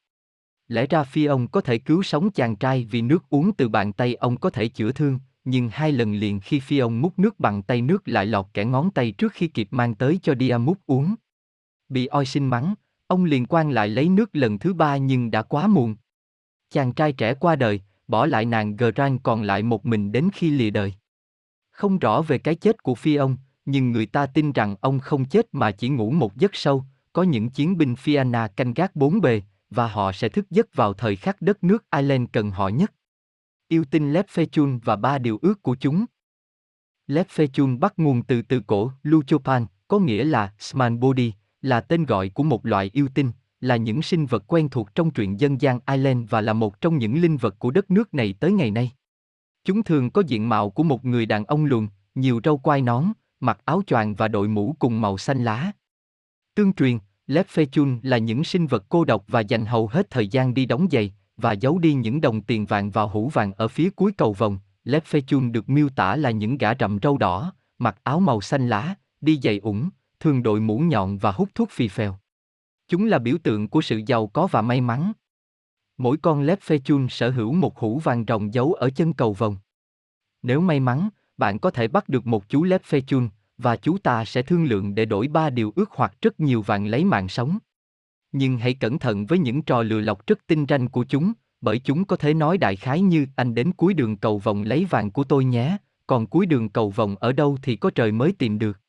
Lẽ 0.72 0.86
ra 0.86 1.04
Phi 1.04 1.24
ông 1.24 1.48
có 1.48 1.60
thể 1.60 1.78
cứu 1.78 2.02
sống 2.02 2.30
chàng 2.30 2.56
trai 2.56 2.86
vì 2.90 3.02
nước 3.02 3.24
uống 3.30 3.52
từ 3.52 3.68
bàn 3.68 3.92
tay 3.92 4.14
ông 4.14 4.36
có 4.36 4.50
thể 4.50 4.68
chữa 4.68 4.92
thương, 4.92 5.18
nhưng 5.44 5.68
hai 5.68 5.92
lần 5.92 6.14
liền 6.14 6.40
khi 6.40 6.60
Phi 6.60 6.78
ông 6.78 7.00
múc 7.00 7.18
nước 7.18 7.40
bằng 7.40 7.62
tay 7.62 7.82
nước 7.82 8.08
lại 8.08 8.26
lọt 8.26 8.46
kẻ 8.54 8.64
ngón 8.64 8.90
tay 8.90 9.12
trước 9.12 9.32
khi 9.32 9.48
kịp 9.48 9.68
mang 9.70 9.94
tới 9.94 10.18
cho 10.22 10.34
Diamuk 10.40 10.78
uống. 10.86 11.14
Bị 11.88 12.06
oi 12.06 12.26
sinh 12.26 12.46
mắng, 12.46 12.74
ông 13.06 13.24
liền 13.24 13.46
quan 13.46 13.70
lại 13.70 13.88
lấy 13.88 14.08
nước 14.08 14.30
lần 14.32 14.58
thứ 14.58 14.74
ba 14.74 14.96
nhưng 14.96 15.30
đã 15.30 15.42
quá 15.42 15.66
muộn. 15.66 15.96
Chàng 16.70 16.92
trai 16.92 17.12
trẻ 17.12 17.34
qua 17.34 17.56
đời, 17.56 17.80
bỏ 18.08 18.26
lại 18.26 18.44
nàng 18.44 18.76
Gran 18.76 19.18
còn 19.18 19.42
lại 19.42 19.62
một 19.62 19.86
mình 19.86 20.12
đến 20.12 20.28
khi 20.32 20.50
lìa 20.50 20.70
đời. 20.70 20.94
Không 21.70 21.98
rõ 21.98 22.22
về 22.22 22.38
cái 22.38 22.54
chết 22.54 22.82
của 22.82 22.94
Phi 22.94 23.14
ông, 23.14 23.36
nhưng 23.64 23.92
người 23.92 24.06
ta 24.06 24.26
tin 24.26 24.52
rằng 24.52 24.76
ông 24.80 24.98
không 24.98 25.24
chết 25.24 25.46
mà 25.52 25.70
chỉ 25.70 25.88
ngủ 25.88 26.10
một 26.10 26.36
giấc 26.36 26.54
sâu, 26.54 26.84
có 27.12 27.22
những 27.22 27.50
chiến 27.50 27.78
binh 27.78 27.94
Fianna 27.94 28.48
canh 28.48 28.74
gác 28.74 28.96
bốn 28.96 29.20
bề, 29.20 29.42
và 29.72 29.88
họ 29.88 30.12
sẽ 30.12 30.28
thức 30.28 30.50
giấc 30.50 30.74
vào 30.74 30.92
thời 30.92 31.16
khắc 31.16 31.42
đất 31.42 31.64
nước 31.64 31.84
Ireland 31.90 32.28
cần 32.32 32.50
họ 32.50 32.68
nhất. 32.68 32.92
Yêu 33.68 33.84
tinh 33.90 34.14
Chun 34.52 34.78
và 34.78 34.96
ba 34.96 35.18
điều 35.18 35.38
ước 35.42 35.62
của 35.62 35.76
chúng. 35.80 36.04
Lepfechun 37.06 37.78
bắt 37.78 37.92
nguồn 37.96 38.22
từ 38.22 38.42
từ 38.42 38.60
cổ 38.66 38.92
Luchopan, 39.02 39.66
có 39.88 39.98
nghĩa 39.98 40.24
là 40.24 40.54
Sman 40.58 41.00
Body, 41.00 41.32
là 41.62 41.80
tên 41.80 42.04
gọi 42.04 42.28
của 42.28 42.42
một 42.42 42.66
loại 42.66 42.90
yêu 42.92 43.08
tinh, 43.14 43.32
là 43.60 43.76
những 43.76 44.02
sinh 44.02 44.26
vật 44.26 44.44
quen 44.46 44.68
thuộc 44.68 44.94
trong 44.94 45.10
truyện 45.10 45.40
dân 45.40 45.60
gian 45.60 45.78
Ireland 45.86 46.30
và 46.30 46.40
là 46.40 46.52
một 46.52 46.80
trong 46.80 46.98
những 46.98 47.20
linh 47.20 47.36
vật 47.36 47.58
của 47.58 47.70
đất 47.70 47.90
nước 47.90 48.14
này 48.14 48.34
tới 48.40 48.52
ngày 48.52 48.70
nay. 48.70 48.92
Chúng 49.64 49.82
thường 49.82 50.10
có 50.10 50.22
diện 50.26 50.48
mạo 50.48 50.70
của 50.70 50.82
một 50.82 51.04
người 51.04 51.26
đàn 51.26 51.44
ông 51.44 51.64
lùn, 51.64 51.88
nhiều 52.14 52.40
râu 52.44 52.58
quai 52.58 52.82
nón, 52.82 53.04
mặc 53.40 53.60
áo 53.64 53.82
choàng 53.86 54.14
và 54.14 54.28
đội 54.28 54.48
mũ 54.48 54.76
cùng 54.78 55.00
màu 55.00 55.18
xanh 55.18 55.44
lá. 55.44 55.72
Tương 56.54 56.72
truyền, 56.72 56.98
Lepfechun 57.26 57.98
là 58.02 58.18
những 58.18 58.44
sinh 58.44 58.66
vật 58.66 58.84
cô 58.88 59.04
độc 59.04 59.24
và 59.28 59.40
dành 59.40 59.66
hầu 59.66 59.86
hết 59.86 60.10
thời 60.10 60.28
gian 60.28 60.54
đi 60.54 60.66
đóng 60.66 60.86
giày, 60.90 61.12
và 61.36 61.52
giấu 61.52 61.78
đi 61.78 61.94
những 61.94 62.20
đồng 62.20 62.40
tiền 62.42 62.66
vàng 62.66 62.90
vào 62.90 63.08
hũ 63.08 63.28
vàng 63.28 63.52
ở 63.52 63.68
phía 63.68 63.90
cuối 63.90 64.12
cầu 64.12 64.32
vòng. 64.32 64.58
Lepfechun 64.84 65.52
được 65.52 65.68
miêu 65.68 65.88
tả 65.88 66.16
là 66.16 66.30
những 66.30 66.58
gã 66.58 66.74
rậm 66.74 66.98
râu 67.02 67.18
đỏ, 67.18 67.52
mặc 67.78 67.96
áo 68.02 68.20
màu 68.20 68.40
xanh 68.40 68.68
lá, 68.68 68.94
đi 69.20 69.40
giày 69.42 69.58
ủng, 69.58 69.88
thường 70.20 70.42
đội 70.42 70.60
mũ 70.60 70.78
nhọn 70.78 71.18
và 71.18 71.32
hút 71.32 71.48
thuốc 71.54 71.70
phì 71.70 71.88
phèo. 71.88 72.18
Chúng 72.88 73.06
là 73.06 73.18
biểu 73.18 73.36
tượng 73.42 73.68
của 73.68 73.82
sự 73.82 74.00
giàu 74.06 74.26
có 74.26 74.46
và 74.46 74.62
may 74.62 74.80
mắn. 74.80 75.12
Mỗi 75.98 76.16
con 76.16 76.46
Lepfechun 76.46 77.08
sở 77.08 77.30
hữu 77.30 77.52
một 77.52 77.78
hũ 77.78 77.98
vàng 77.98 78.24
rồng 78.28 78.54
giấu 78.54 78.72
ở 78.72 78.90
chân 78.90 79.12
cầu 79.12 79.32
vòng. 79.32 79.56
Nếu 80.42 80.60
may 80.60 80.80
mắn, 80.80 81.08
bạn 81.36 81.58
có 81.58 81.70
thể 81.70 81.88
bắt 81.88 82.08
được 82.08 82.26
một 82.26 82.48
chú 82.48 82.64
Lepfechun, 82.64 83.28
và 83.58 83.76
chú 83.76 83.98
ta 83.98 84.24
sẽ 84.24 84.42
thương 84.42 84.64
lượng 84.64 84.94
để 84.94 85.04
đổi 85.04 85.28
ba 85.28 85.50
điều 85.50 85.72
ước 85.76 85.90
hoặc 85.90 86.14
rất 86.22 86.40
nhiều 86.40 86.62
vàng 86.62 86.86
lấy 86.86 87.04
mạng 87.04 87.28
sống. 87.28 87.58
Nhưng 88.32 88.58
hãy 88.58 88.74
cẩn 88.74 88.98
thận 88.98 89.26
với 89.26 89.38
những 89.38 89.62
trò 89.62 89.82
lừa 89.82 90.00
lọc 90.00 90.26
rất 90.26 90.38
tinh 90.46 90.66
ranh 90.68 90.88
của 90.88 91.04
chúng, 91.04 91.32
bởi 91.60 91.78
chúng 91.78 92.04
có 92.04 92.16
thể 92.16 92.34
nói 92.34 92.58
đại 92.58 92.76
khái 92.76 93.00
như 93.00 93.26
anh 93.36 93.54
đến 93.54 93.72
cuối 93.72 93.94
đường 93.94 94.16
cầu 94.16 94.38
vòng 94.38 94.62
lấy 94.62 94.84
vàng 94.84 95.10
của 95.10 95.24
tôi 95.24 95.44
nhé, 95.44 95.76
còn 96.06 96.26
cuối 96.26 96.46
đường 96.46 96.68
cầu 96.68 96.90
vòng 96.90 97.16
ở 97.16 97.32
đâu 97.32 97.58
thì 97.62 97.76
có 97.76 97.90
trời 97.90 98.12
mới 98.12 98.32
tìm 98.32 98.58
được. 98.58 98.80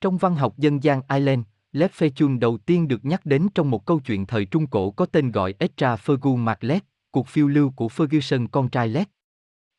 Trong 0.00 0.18
văn 0.18 0.34
học 0.34 0.58
dân 0.58 0.82
gian 0.82 1.00
Ireland, 1.08 1.44
Lepfechun 1.72 2.38
đầu 2.38 2.58
tiên 2.58 2.88
được 2.88 3.04
nhắc 3.04 3.26
đến 3.26 3.48
trong 3.54 3.70
một 3.70 3.86
câu 3.86 4.00
chuyện 4.00 4.26
thời 4.26 4.44
Trung 4.44 4.66
Cổ 4.66 4.90
có 4.90 5.06
tên 5.06 5.32
gọi 5.32 5.54
Etra 5.58 5.96
Fergu 5.96 6.36
Maclet, 6.36 6.84
cuộc 7.10 7.26
phiêu 7.26 7.48
lưu 7.48 7.72
của 7.76 7.86
Ferguson 7.86 8.46
con 8.52 8.68
trai 8.68 8.88
Lét. 8.88 9.08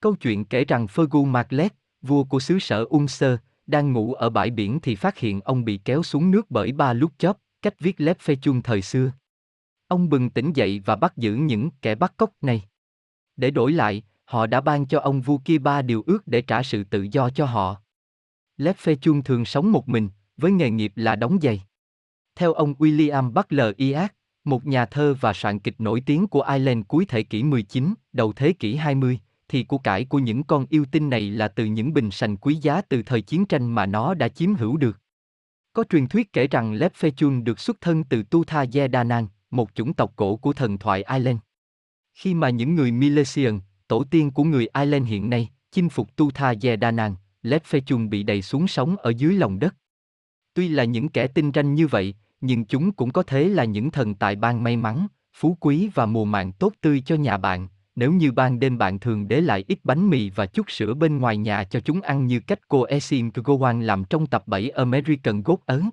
Câu 0.02 0.16
chuyện 0.16 0.46
kể 0.46 0.66
rằng 0.66 0.86
Fergu 0.86 1.26
Maclet, 1.26 1.74
vua 2.02 2.24
của 2.24 2.40
xứ 2.40 2.60
sở 2.60 2.86
Ulster, 2.96 3.40
đang 3.70 3.94
ngủ 3.94 4.14
ở 4.14 4.30
bãi 4.30 4.52
biển 4.52 4.80
thì 4.80 4.96
phát 4.96 5.18
hiện 5.18 5.42
ông 5.42 5.66
bị 5.66 5.80
kéo 5.86 6.04
xuống 6.04 6.32
nước 6.32 6.52
bởi 6.52 6.72
ba 6.72 6.94
lúc 6.94 7.12
chóp, 7.18 7.38
cách 7.62 7.80
viết 7.80 8.02
lép 8.02 8.20
phê 8.20 8.36
chung 8.42 8.62
thời 8.62 8.82
xưa. 8.82 9.12
Ông 9.88 10.10
bừng 10.10 10.30
tỉnh 10.30 10.54
dậy 10.54 10.82
và 10.86 10.96
bắt 10.96 11.18
giữ 11.18 11.36
những 11.36 11.70
kẻ 11.82 11.96
bắt 11.96 12.14
cóc 12.18 12.32
này. 12.42 12.64
Để 13.36 13.52
đổi 13.52 13.72
lại, 13.72 14.04
họ 14.26 14.48
đã 14.48 14.62
ban 14.62 14.86
cho 14.86 15.00
ông 15.00 15.22
vua 15.22 15.38
kia 15.38 15.58
ba 15.58 15.82
điều 15.82 16.04
ước 16.08 16.28
để 16.28 16.42
trả 16.42 16.64
sự 16.64 16.84
tự 16.84 17.08
do 17.12 17.30
cho 17.30 17.46
họ. 17.46 17.82
Lép 18.58 18.78
phê 18.78 18.96
chung 19.02 19.24
thường 19.24 19.46
sống 19.46 19.72
một 19.72 19.90
mình, 19.90 20.10
với 20.38 20.52
nghề 20.52 20.70
nghiệp 20.70 20.94
là 20.96 21.16
đóng 21.16 21.40
giày. 21.42 21.64
Theo 22.36 22.54
ông 22.54 22.74
William 22.74 23.32
Butler 23.34 23.76
Yeats, 23.78 24.14
một 24.44 24.66
nhà 24.66 24.86
thơ 24.86 25.16
và 25.22 25.34
soạn 25.34 25.60
kịch 25.60 25.82
nổi 25.82 26.02
tiếng 26.06 26.28
của 26.28 26.42
Ireland 26.42 26.86
cuối 26.88 27.06
thế 27.06 27.24
kỷ 27.24 27.44
19, 27.44 27.94
đầu 28.14 28.34
thế 28.34 28.54
kỷ 28.54 28.76
20, 28.76 29.20
thì 29.50 29.64
của 29.64 29.78
cải 29.78 30.06
của 30.06 30.20
những 30.20 30.44
con 30.44 30.66
yêu 30.70 30.86
tinh 30.92 31.10
này 31.10 31.22
là 31.22 31.48
từ 31.48 31.66
những 31.66 31.94
bình 31.94 32.12
sành 32.12 32.38
quý 32.38 32.56
giá 32.56 32.82
từ 32.82 33.04
thời 33.04 33.22
chiến 33.22 33.46
tranh 33.46 33.76
mà 33.76 33.86
nó 33.86 34.14
đã 34.14 34.28
chiếm 34.28 34.56
hữu 34.56 34.78
được. 34.78 35.00
Có 35.74 35.84
truyền 35.84 36.08
thuyết 36.08 36.34
kể 36.34 36.48
rằng 36.48 36.74
Lepfechun 36.74 37.44
được 37.44 37.60
xuất 37.60 37.82
thân 37.82 38.04
từ 38.04 38.24
Tutha 38.24 38.66
Danang, 38.94 39.28
một 39.52 39.70
chủng 39.76 39.94
tộc 39.94 40.14
cổ 40.16 40.36
của 40.36 40.54
thần 40.54 40.78
thoại 40.78 41.04
Ireland. 41.04 41.38
Khi 42.14 42.34
mà 42.34 42.50
những 42.50 42.76
người 42.76 42.92
Milesian, 42.92 43.60
tổ 43.88 44.04
tiên 44.04 44.32
của 44.32 44.44
người 44.44 44.68
Ireland 44.74 45.08
hiện 45.08 45.30
nay, 45.30 45.50
chinh 45.72 45.90
phục 45.90 46.16
Tutha 46.16 46.54
Danang, 46.82 47.16
Lepfechun 47.44 48.10
bị 48.10 48.24
đầy 48.24 48.42
xuống 48.42 48.68
sống 48.68 48.98
ở 48.98 49.10
dưới 49.10 49.34
lòng 49.34 49.60
đất. 49.60 49.76
Tuy 50.54 50.68
là 50.68 50.84
những 50.84 51.10
kẻ 51.10 51.28
tinh 51.28 51.52
ranh 51.56 51.76
như 51.76 51.88
vậy, 51.88 52.16
nhưng 52.42 52.66
chúng 52.66 52.92
cũng 52.92 53.12
có 53.12 53.24
thể 53.24 53.50
là 53.50 53.64
những 53.64 53.92
thần 53.92 54.16
tài 54.16 54.36
ban 54.36 54.64
may 54.64 54.78
mắn, 54.78 55.08
phú 55.34 55.58
quý 55.60 55.90
và 55.94 56.06
mùa 56.06 56.26
màng 56.26 56.52
tốt 56.52 56.74
tươi 56.82 57.02
cho 57.06 57.16
nhà 57.16 57.38
bạn, 57.38 57.68
nếu 58.00 58.14
như 58.14 58.32
ban 58.32 58.60
đêm 58.60 58.78
bạn 58.78 59.00
thường 59.00 59.28
để 59.28 59.42
lại 59.42 59.66
ít 59.68 59.80
bánh 59.84 60.10
mì 60.10 60.30
và 60.30 60.46
chút 60.46 60.72
sữa 60.72 60.94
bên 60.94 61.18
ngoài 61.18 61.38
nhà 61.38 61.64
cho 61.64 61.80
chúng 61.80 62.02
ăn 62.02 62.28
như 62.28 62.40
cách 62.40 62.68
cô 62.68 62.84
Esim 62.84 63.30
Gowan 63.30 63.82
làm 63.82 64.04
trong 64.04 64.28
tập 64.28 64.44
7 64.48 64.70
American 64.70 65.42
Ghost 65.44 65.60
ấn. 65.66 65.90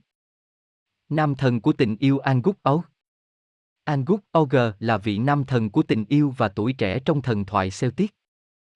Nam 1.09 1.35
thần 1.35 1.61
của 1.61 1.73
tình 1.73 1.97
yêu 1.97 2.19
Angus 2.19 2.57
Ấu 2.63 2.83
Angus 3.85 4.21
Og 4.33 4.55
là 4.81 4.99
vị 4.99 5.19
nam 5.19 5.45
thần 5.45 5.71
của 5.71 5.83
tình 5.83 6.05
yêu 6.09 6.35
và 6.37 6.49
tuổi 6.49 6.73
trẻ 6.73 6.99
trong 6.99 7.23
thần 7.23 7.45
thoại 7.45 7.71
Celtic. 7.81 8.15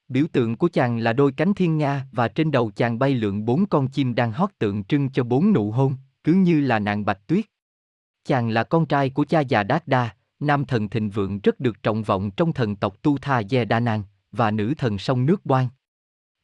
Biểu 0.09 0.25
tượng 0.33 0.57
của 0.57 0.69
chàng 0.69 0.99
là 0.99 1.13
đôi 1.13 1.33
cánh 1.33 1.55
thiên 1.55 1.79
nga 1.79 2.07
và 2.13 2.29
trên 2.29 2.51
đầu 2.51 2.71
chàng 2.71 2.99
bay 2.99 3.15
lượn 3.15 3.45
bốn 3.45 3.67
con 3.67 3.89
chim 3.89 4.15
đang 4.15 4.33
hót 4.33 4.51
tượng 4.59 4.85
trưng 4.85 5.11
cho 5.11 5.25
bốn 5.25 5.53
nụ 5.53 5.71
hôn, 5.71 5.95
cứ 6.25 6.33
như 6.33 6.61
là 6.61 6.79
nàng 6.79 7.05
bạch 7.05 7.27
tuyết. 7.27 7.45
Chàng 8.25 8.49
là 8.49 8.65
con 8.65 8.87
trai 8.87 9.11
của 9.11 9.25
cha 9.25 9.41
già 9.41 9.63
Đát 9.63 9.89
Đa, 9.89 10.11
nam 10.41 10.65
thần 10.65 10.89
thịnh 10.89 11.11
vượng 11.11 11.41
rất 11.41 11.61
được 11.61 11.83
trọng 11.83 12.03
vọng 12.03 12.31
trong 12.31 12.53
thần 12.53 12.77
tộc 12.77 13.03
Tu 13.03 13.19
Tha 13.19 13.43
Ye 13.51 13.65
Đa 13.65 13.81
Nang 13.81 14.03
và 14.33 14.51
nữ 14.51 14.75
thần 14.79 14.99
sông 14.99 15.27
nước 15.27 15.47
Boan. 15.47 15.69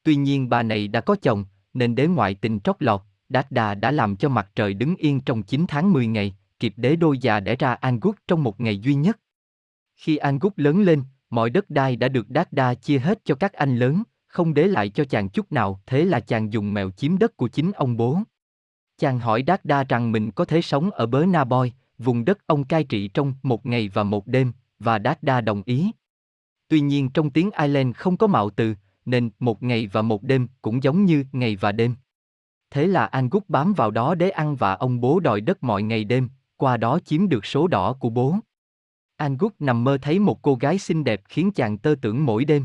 Tuy 0.02 0.16
nhiên 0.16 0.48
bà 0.48 0.62
này 0.62 0.88
đã 0.88 1.00
có 1.00 1.16
chồng, 1.22 1.44
nên 1.74 1.94
đế 1.94 2.06
ngoại 2.06 2.34
tình 2.34 2.60
trót 2.60 2.76
lọt, 2.78 3.00
Đát 3.28 3.52
Đà 3.52 3.74
đã 3.74 3.90
làm 3.90 4.16
cho 4.16 4.28
mặt 4.28 4.50
trời 4.54 4.74
đứng 4.74 4.96
yên 4.96 5.20
trong 5.20 5.42
9 5.42 5.64
tháng 5.68 5.92
10 5.92 6.06
ngày, 6.06 6.36
kịp 6.60 6.74
đế 6.76 6.96
đôi 6.96 7.18
già 7.18 7.40
đẻ 7.40 7.56
ra 7.56 7.74
Angus 7.74 8.16
trong 8.28 8.42
một 8.42 8.60
ngày 8.60 8.78
duy 8.78 8.94
nhất. 8.94 9.18
Khi 9.96 10.16
Angus 10.16 10.52
lớn 10.56 10.82
lên, 10.82 11.02
mọi 11.30 11.50
đất 11.50 11.70
đai 11.70 11.96
đã 11.96 12.08
được 12.08 12.30
Đát 12.30 12.52
Đa 12.52 12.74
chia 12.74 12.98
hết 12.98 13.24
cho 13.24 13.34
các 13.34 13.52
anh 13.52 13.78
lớn, 13.78 14.02
không 14.26 14.54
để 14.54 14.66
lại 14.66 14.88
cho 14.88 15.04
chàng 15.04 15.28
chút 15.28 15.52
nào, 15.52 15.80
thế 15.86 16.04
là 16.04 16.20
chàng 16.20 16.52
dùng 16.52 16.74
mèo 16.74 16.90
chiếm 16.90 17.18
đất 17.18 17.36
của 17.36 17.48
chính 17.48 17.72
ông 17.72 17.96
bố. 17.96 18.18
Chàng 18.98 19.18
hỏi 19.18 19.42
Đát 19.42 19.64
Đa 19.64 19.84
rằng 19.84 20.12
mình 20.12 20.30
có 20.30 20.44
thể 20.44 20.62
sống 20.62 20.90
ở 20.90 21.06
bớ 21.06 21.26
Na 21.26 21.44
Boy, 21.44 21.72
vùng 21.98 22.24
đất 22.24 22.46
ông 22.46 22.64
cai 22.64 22.84
trị 22.84 23.08
trong 23.08 23.34
một 23.42 23.66
ngày 23.66 23.88
và 23.88 24.02
một 24.02 24.26
đêm, 24.26 24.52
và 24.78 24.98
Đát 24.98 25.22
Đa 25.22 25.40
đồng 25.40 25.62
ý. 25.66 25.90
Tuy 26.68 26.80
nhiên 26.80 27.10
trong 27.10 27.30
tiếng 27.30 27.50
Ireland 27.50 27.96
không 27.96 28.16
có 28.16 28.26
mạo 28.26 28.50
từ, 28.50 28.74
nên 29.04 29.30
một 29.38 29.62
ngày 29.62 29.86
và 29.86 30.02
một 30.02 30.22
đêm 30.22 30.48
cũng 30.62 30.82
giống 30.82 31.04
như 31.04 31.24
ngày 31.32 31.56
và 31.56 31.72
đêm. 31.72 31.94
Thế 32.70 32.86
là 32.86 33.06
Angus 33.06 33.42
bám 33.48 33.72
vào 33.72 33.90
đó 33.90 34.14
để 34.14 34.30
ăn 34.30 34.56
và 34.56 34.74
ông 34.74 35.00
bố 35.00 35.20
đòi 35.20 35.40
đất 35.40 35.64
mọi 35.64 35.82
ngày 35.82 36.04
đêm, 36.04 36.28
qua 36.56 36.76
đó 36.76 36.98
chiếm 37.04 37.28
được 37.28 37.46
số 37.46 37.66
đỏ 37.66 37.92
của 37.92 38.10
bố. 38.10 38.36
Angus 39.16 39.52
nằm 39.58 39.84
mơ 39.84 39.98
thấy 40.02 40.18
một 40.18 40.42
cô 40.42 40.54
gái 40.54 40.78
xinh 40.78 41.04
đẹp 41.04 41.20
khiến 41.28 41.50
chàng 41.52 41.78
tơ 41.78 41.94
tưởng 42.02 42.26
mỗi 42.26 42.44
đêm. 42.44 42.64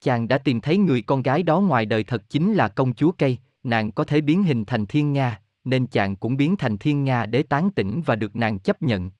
Chàng 0.00 0.28
đã 0.28 0.38
tìm 0.38 0.60
thấy 0.60 0.78
người 0.78 1.02
con 1.02 1.22
gái 1.22 1.42
đó 1.42 1.60
ngoài 1.60 1.86
đời 1.86 2.04
thật 2.04 2.22
chính 2.28 2.54
là 2.54 2.68
công 2.68 2.94
chúa 2.94 3.12
cây, 3.12 3.38
nàng 3.62 3.92
có 3.92 4.04
thể 4.04 4.20
biến 4.20 4.42
hình 4.42 4.64
thành 4.64 4.86
thiên 4.86 5.12
nga, 5.12 5.40
nên 5.64 5.86
chàng 5.86 6.16
cũng 6.16 6.36
biến 6.36 6.56
thành 6.56 6.78
thiên 6.78 7.04
nga 7.04 7.26
để 7.26 7.42
tán 7.42 7.70
tỉnh 7.70 8.02
và 8.06 8.16
được 8.16 8.36
nàng 8.36 8.58
chấp 8.58 8.82
nhận. 8.82 9.10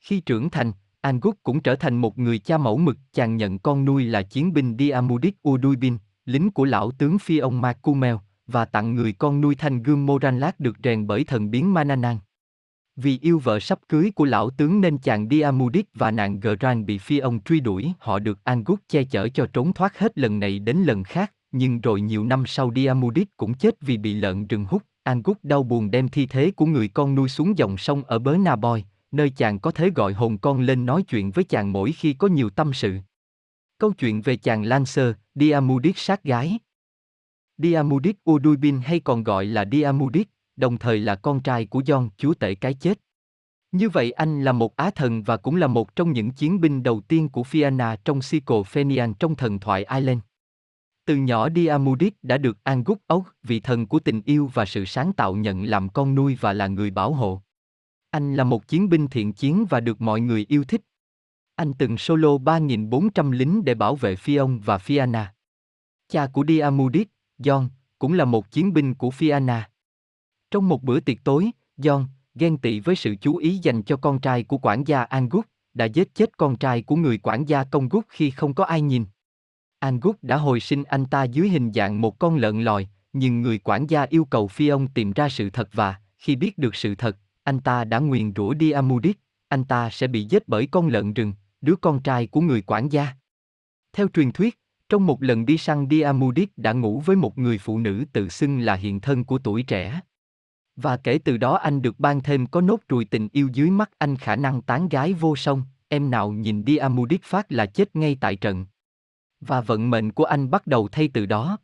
Khi 0.00 0.20
trưởng 0.20 0.50
thành, 0.50 0.72
Angus 1.00 1.34
cũng 1.42 1.60
trở 1.60 1.76
thành 1.76 1.96
một 1.96 2.18
người 2.18 2.38
cha 2.38 2.58
mẫu 2.58 2.78
mực, 2.78 2.98
chàng 3.12 3.36
nhận 3.36 3.58
con 3.58 3.84
nuôi 3.84 4.04
là 4.04 4.22
chiến 4.22 4.52
binh 4.52 4.76
Diamudit 4.78 5.34
Uduibin, 5.48 5.98
lính 6.24 6.50
của 6.50 6.64
lão 6.64 6.90
tướng 6.90 7.18
phi 7.18 7.38
ông 7.38 7.60
Macumel, 7.60 8.14
và 8.46 8.64
tặng 8.64 8.94
người 8.94 9.12
con 9.12 9.40
nuôi 9.40 9.54
thanh 9.54 9.82
gươm 9.82 10.06
Moranlat 10.06 10.60
được 10.60 10.76
rèn 10.84 11.06
bởi 11.06 11.24
thần 11.24 11.50
biến 11.50 11.74
Mananan. 11.74 12.18
Vì 12.96 13.18
yêu 13.22 13.38
vợ 13.38 13.60
sắp 13.60 13.78
cưới 13.88 14.10
của 14.14 14.24
lão 14.24 14.50
tướng 14.50 14.80
nên 14.80 14.98
chàng 14.98 15.28
Diamudit 15.28 15.86
và 15.94 16.10
nàng 16.10 16.40
Gran 16.40 16.86
bị 16.86 16.98
phi 16.98 17.18
ông 17.18 17.42
truy 17.42 17.60
đuổi, 17.60 17.92
họ 17.98 18.18
được 18.18 18.44
Angus 18.44 18.78
che 18.88 19.04
chở 19.04 19.28
cho 19.28 19.46
trốn 19.52 19.72
thoát 19.72 19.98
hết 19.98 20.18
lần 20.18 20.40
này 20.40 20.58
đến 20.58 20.76
lần 20.76 21.04
khác, 21.04 21.32
nhưng 21.52 21.80
rồi 21.80 22.00
nhiều 22.00 22.24
năm 22.24 22.46
sau 22.46 22.72
Diamudit 22.76 23.28
cũng 23.36 23.54
chết 23.54 23.80
vì 23.80 23.96
bị 23.96 24.14
lợn 24.14 24.46
rừng 24.46 24.64
hút. 24.64 24.82
Angus 25.04 25.36
đau 25.42 25.62
buồn 25.62 25.90
đem 25.90 26.08
thi 26.08 26.26
thế 26.26 26.50
của 26.50 26.66
người 26.66 26.88
con 26.88 27.14
nuôi 27.14 27.28
xuống 27.28 27.58
dòng 27.58 27.78
sông 27.78 28.04
ở 28.04 28.18
bớ 28.18 28.36
Naboy, 28.36 28.84
nơi 29.10 29.30
chàng 29.30 29.58
có 29.58 29.70
thể 29.70 29.90
gọi 29.90 30.12
hồn 30.12 30.38
con 30.38 30.60
lên 30.60 30.86
nói 30.86 31.02
chuyện 31.02 31.30
với 31.30 31.44
chàng 31.44 31.72
mỗi 31.72 31.92
khi 31.92 32.12
có 32.12 32.28
nhiều 32.28 32.50
tâm 32.50 32.72
sự. 32.72 32.98
Câu 33.78 33.92
chuyện 33.92 34.22
về 34.22 34.36
chàng 34.36 34.64
Lancer, 34.64 35.12
Diamudit 35.34 35.98
sát 35.98 36.22
gái. 36.22 36.58
Diamudit 37.58 38.16
Uduibin 38.30 38.80
hay 38.80 39.00
còn 39.00 39.24
gọi 39.24 39.44
là 39.44 39.64
Diamudit, 39.72 40.28
đồng 40.56 40.78
thời 40.78 40.98
là 40.98 41.14
con 41.14 41.40
trai 41.40 41.66
của 41.66 41.80
John, 41.80 42.08
chúa 42.16 42.34
tể 42.34 42.54
cái 42.54 42.74
chết. 42.74 43.00
Như 43.72 43.88
vậy 43.88 44.12
anh 44.12 44.44
là 44.44 44.52
một 44.52 44.76
á 44.76 44.90
thần 44.90 45.22
và 45.22 45.36
cũng 45.36 45.56
là 45.56 45.66
một 45.66 45.96
trong 45.96 46.12
những 46.12 46.30
chiến 46.30 46.60
binh 46.60 46.82
đầu 46.82 47.00
tiên 47.00 47.28
của 47.28 47.42
Fianna 47.42 47.96
trong 48.04 48.22
Sico 48.22 48.54
Fenian 48.54 49.14
trong 49.14 49.34
thần 49.34 49.60
thoại 49.60 49.86
Ireland. 49.90 50.20
Từ 51.06 51.16
nhỏ 51.16 51.48
Diamudit 51.54 52.14
đã 52.22 52.38
được 52.38 52.58
Angus 52.64 52.98
Oak, 53.08 53.36
vị 53.42 53.60
thần 53.60 53.86
của 53.86 53.98
tình 53.98 54.22
yêu 54.24 54.50
và 54.54 54.64
sự 54.64 54.84
sáng 54.84 55.12
tạo 55.12 55.34
nhận 55.36 55.64
làm 55.64 55.88
con 55.88 56.14
nuôi 56.14 56.38
và 56.40 56.52
là 56.52 56.66
người 56.66 56.90
bảo 56.90 57.12
hộ. 57.12 57.42
Anh 58.10 58.34
là 58.34 58.44
một 58.44 58.68
chiến 58.68 58.88
binh 58.88 59.08
thiện 59.08 59.32
chiến 59.32 59.64
và 59.70 59.80
được 59.80 60.00
mọi 60.00 60.20
người 60.20 60.46
yêu 60.48 60.64
thích. 60.64 60.80
Anh 61.56 61.72
từng 61.78 61.98
solo 61.98 62.28
3.400 62.28 63.30
lính 63.30 63.64
để 63.64 63.74
bảo 63.74 63.96
vệ 63.96 64.14
Fion 64.14 64.60
và 64.60 64.76
Fianna. 64.76 65.24
Cha 66.08 66.26
của 66.26 66.44
Diamudit, 66.48 67.08
John, 67.38 67.68
cũng 67.98 68.12
là 68.12 68.24
một 68.24 68.50
chiến 68.50 68.72
binh 68.72 68.94
của 68.94 69.08
Fianna. 69.08 69.62
Trong 70.50 70.68
một 70.68 70.82
bữa 70.82 71.00
tiệc 71.00 71.24
tối, 71.24 71.50
John, 71.78 72.04
ghen 72.34 72.58
tị 72.58 72.80
với 72.80 72.96
sự 72.96 73.16
chú 73.20 73.36
ý 73.36 73.58
dành 73.62 73.82
cho 73.82 73.96
con 73.96 74.20
trai 74.20 74.44
của 74.44 74.58
quản 74.58 74.84
gia 74.86 75.02
Angus, 75.02 75.44
đã 75.74 75.84
giết 75.84 76.14
chết 76.14 76.38
con 76.38 76.56
trai 76.56 76.82
của 76.82 76.96
người 76.96 77.18
quản 77.18 77.48
gia 77.48 77.64
công 77.64 77.88
Gút 77.88 78.04
khi 78.08 78.30
không 78.30 78.54
có 78.54 78.64
ai 78.64 78.80
nhìn. 78.80 79.04
Angus 79.84 80.16
đã 80.22 80.36
hồi 80.36 80.60
sinh 80.60 80.84
anh 80.84 81.06
ta 81.06 81.24
dưới 81.24 81.48
hình 81.48 81.72
dạng 81.72 82.00
một 82.00 82.18
con 82.18 82.36
lợn 82.36 82.64
lòi, 82.64 82.88
nhưng 83.12 83.42
người 83.42 83.58
quản 83.58 83.86
gia 83.90 84.02
yêu 84.02 84.24
cầu 84.24 84.48
phi 84.48 84.68
ông 84.68 84.88
tìm 84.88 85.12
ra 85.12 85.28
sự 85.28 85.50
thật 85.50 85.68
và, 85.72 85.94
khi 86.18 86.36
biết 86.36 86.58
được 86.58 86.74
sự 86.74 86.94
thật, 86.94 87.18
anh 87.42 87.60
ta 87.60 87.84
đã 87.84 87.98
nguyền 87.98 88.32
rủa 88.36 88.54
đi 88.54 88.70
Amudit, 88.70 89.16
anh 89.48 89.64
ta 89.64 89.90
sẽ 89.90 90.06
bị 90.06 90.24
giết 90.24 90.48
bởi 90.48 90.66
con 90.66 90.88
lợn 90.88 91.14
rừng, 91.14 91.32
đứa 91.60 91.76
con 91.76 92.02
trai 92.02 92.26
của 92.26 92.40
người 92.40 92.62
quản 92.66 92.88
gia. 92.88 93.08
Theo 93.92 94.08
truyền 94.08 94.32
thuyết, 94.32 94.60
trong 94.88 95.06
một 95.06 95.22
lần 95.22 95.46
đi 95.46 95.58
săn 95.58 95.86
Diamudit 95.90 96.50
đã 96.56 96.72
ngủ 96.72 97.02
với 97.06 97.16
một 97.16 97.38
người 97.38 97.58
phụ 97.58 97.78
nữ 97.78 98.04
tự 98.12 98.28
xưng 98.28 98.58
là 98.58 98.74
hiện 98.74 99.00
thân 99.00 99.24
của 99.24 99.38
tuổi 99.38 99.62
trẻ. 99.62 100.00
Và 100.76 100.96
kể 100.96 101.18
từ 101.18 101.36
đó 101.36 101.56
anh 101.56 101.82
được 101.82 102.00
ban 102.00 102.20
thêm 102.20 102.46
có 102.46 102.60
nốt 102.60 102.80
ruồi 102.88 103.04
tình 103.04 103.28
yêu 103.32 103.48
dưới 103.52 103.70
mắt 103.70 103.90
anh 103.98 104.16
khả 104.16 104.36
năng 104.36 104.62
tán 104.62 104.88
gái 104.88 105.12
vô 105.12 105.36
song, 105.36 105.62
em 105.88 106.10
nào 106.10 106.32
nhìn 106.32 106.64
Diamudit 106.66 107.22
phát 107.22 107.52
là 107.52 107.66
chết 107.66 107.96
ngay 107.96 108.16
tại 108.20 108.36
trận. 108.36 108.66
Và 109.46 109.60
vận 109.60 109.90
mệnh 109.90 110.12
của 110.12 110.24
anh 110.24 110.50
bắt 110.50 110.66
đầu 110.66 110.88
thay 110.92 111.08
từ 111.08 111.26
đó. 111.26 111.58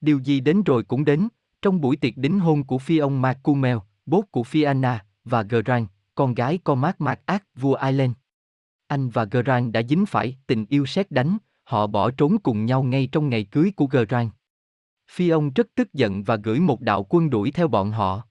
Điều 0.00 0.18
gì 0.18 0.40
đến 0.40 0.62
rồi 0.62 0.82
cũng 0.82 1.04
đến, 1.04 1.28
trong 1.62 1.80
buổi 1.80 1.96
tiệc 1.96 2.16
đính 2.16 2.40
hôn 2.40 2.64
của 2.64 2.78
phi 2.78 2.98
ông 2.98 3.22
Macumel, 3.22 3.76
bố 4.06 4.24
của 4.30 4.42
Fianna, 4.42 4.98
và 5.24 5.42
Geraint, 5.42 5.88
con 6.14 6.34
gái 6.34 6.58
con 6.64 6.80
mát 6.80 7.00
mạc 7.00 7.20
ác 7.26 7.44
vua 7.56 7.74
Ireland. 7.74 8.12
Anh 8.86 9.08
và 9.08 9.24
Geraint 9.24 9.72
đã 9.72 9.82
dính 9.88 10.06
phải 10.06 10.36
tình 10.46 10.66
yêu 10.68 10.86
xét 10.86 11.10
đánh, 11.10 11.38
họ 11.64 11.86
bỏ 11.86 12.10
trốn 12.10 12.38
cùng 12.42 12.66
nhau 12.66 12.82
ngay 12.82 13.08
trong 13.12 13.28
ngày 13.28 13.44
cưới 13.44 13.72
của 13.76 13.86
Geraint. 13.86 14.30
Phi 15.10 15.28
ông 15.28 15.52
rất 15.52 15.66
tức 15.74 15.92
giận 15.92 16.22
và 16.22 16.36
gửi 16.36 16.60
một 16.60 16.80
đạo 16.80 17.06
quân 17.08 17.30
đuổi 17.30 17.50
theo 17.50 17.68
bọn 17.68 17.90
họ. 17.90 18.22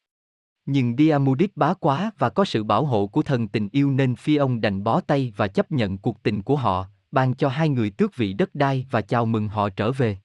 Nhưng 0.66 0.95
Diamudit 0.98 1.58
bá 1.58 1.74
quá 1.74 2.12
và 2.18 2.30
có 2.30 2.45
sự 2.45 2.64
bảo 2.64 2.86
hộ 2.86 3.08
của 3.08 3.22
thần 3.22 3.48
tình 3.48 3.70
yêu 3.72 3.91
nên 3.91 4.16
Phi 4.16 4.36
ông 4.36 4.62
đành 4.62 4.84
bó 4.84 5.02
tay 5.02 5.34
và 5.38 5.48
chấp 5.48 5.72
nhận 5.72 5.98
cuộc 5.98 6.24
tình 6.24 6.41
của 6.41 6.56
họ, 6.56 6.88
ban 7.12 7.34
cho 7.34 7.50
hai 7.50 7.70
người 7.70 7.90
tước 7.90 8.16
vị 8.16 8.34
đất 8.34 8.56
đai 8.56 8.86
và 8.92 9.02
chào 9.02 9.26
mừng 9.26 9.48
họ 9.48 9.70
trở 9.70 9.92
về. 9.92 10.18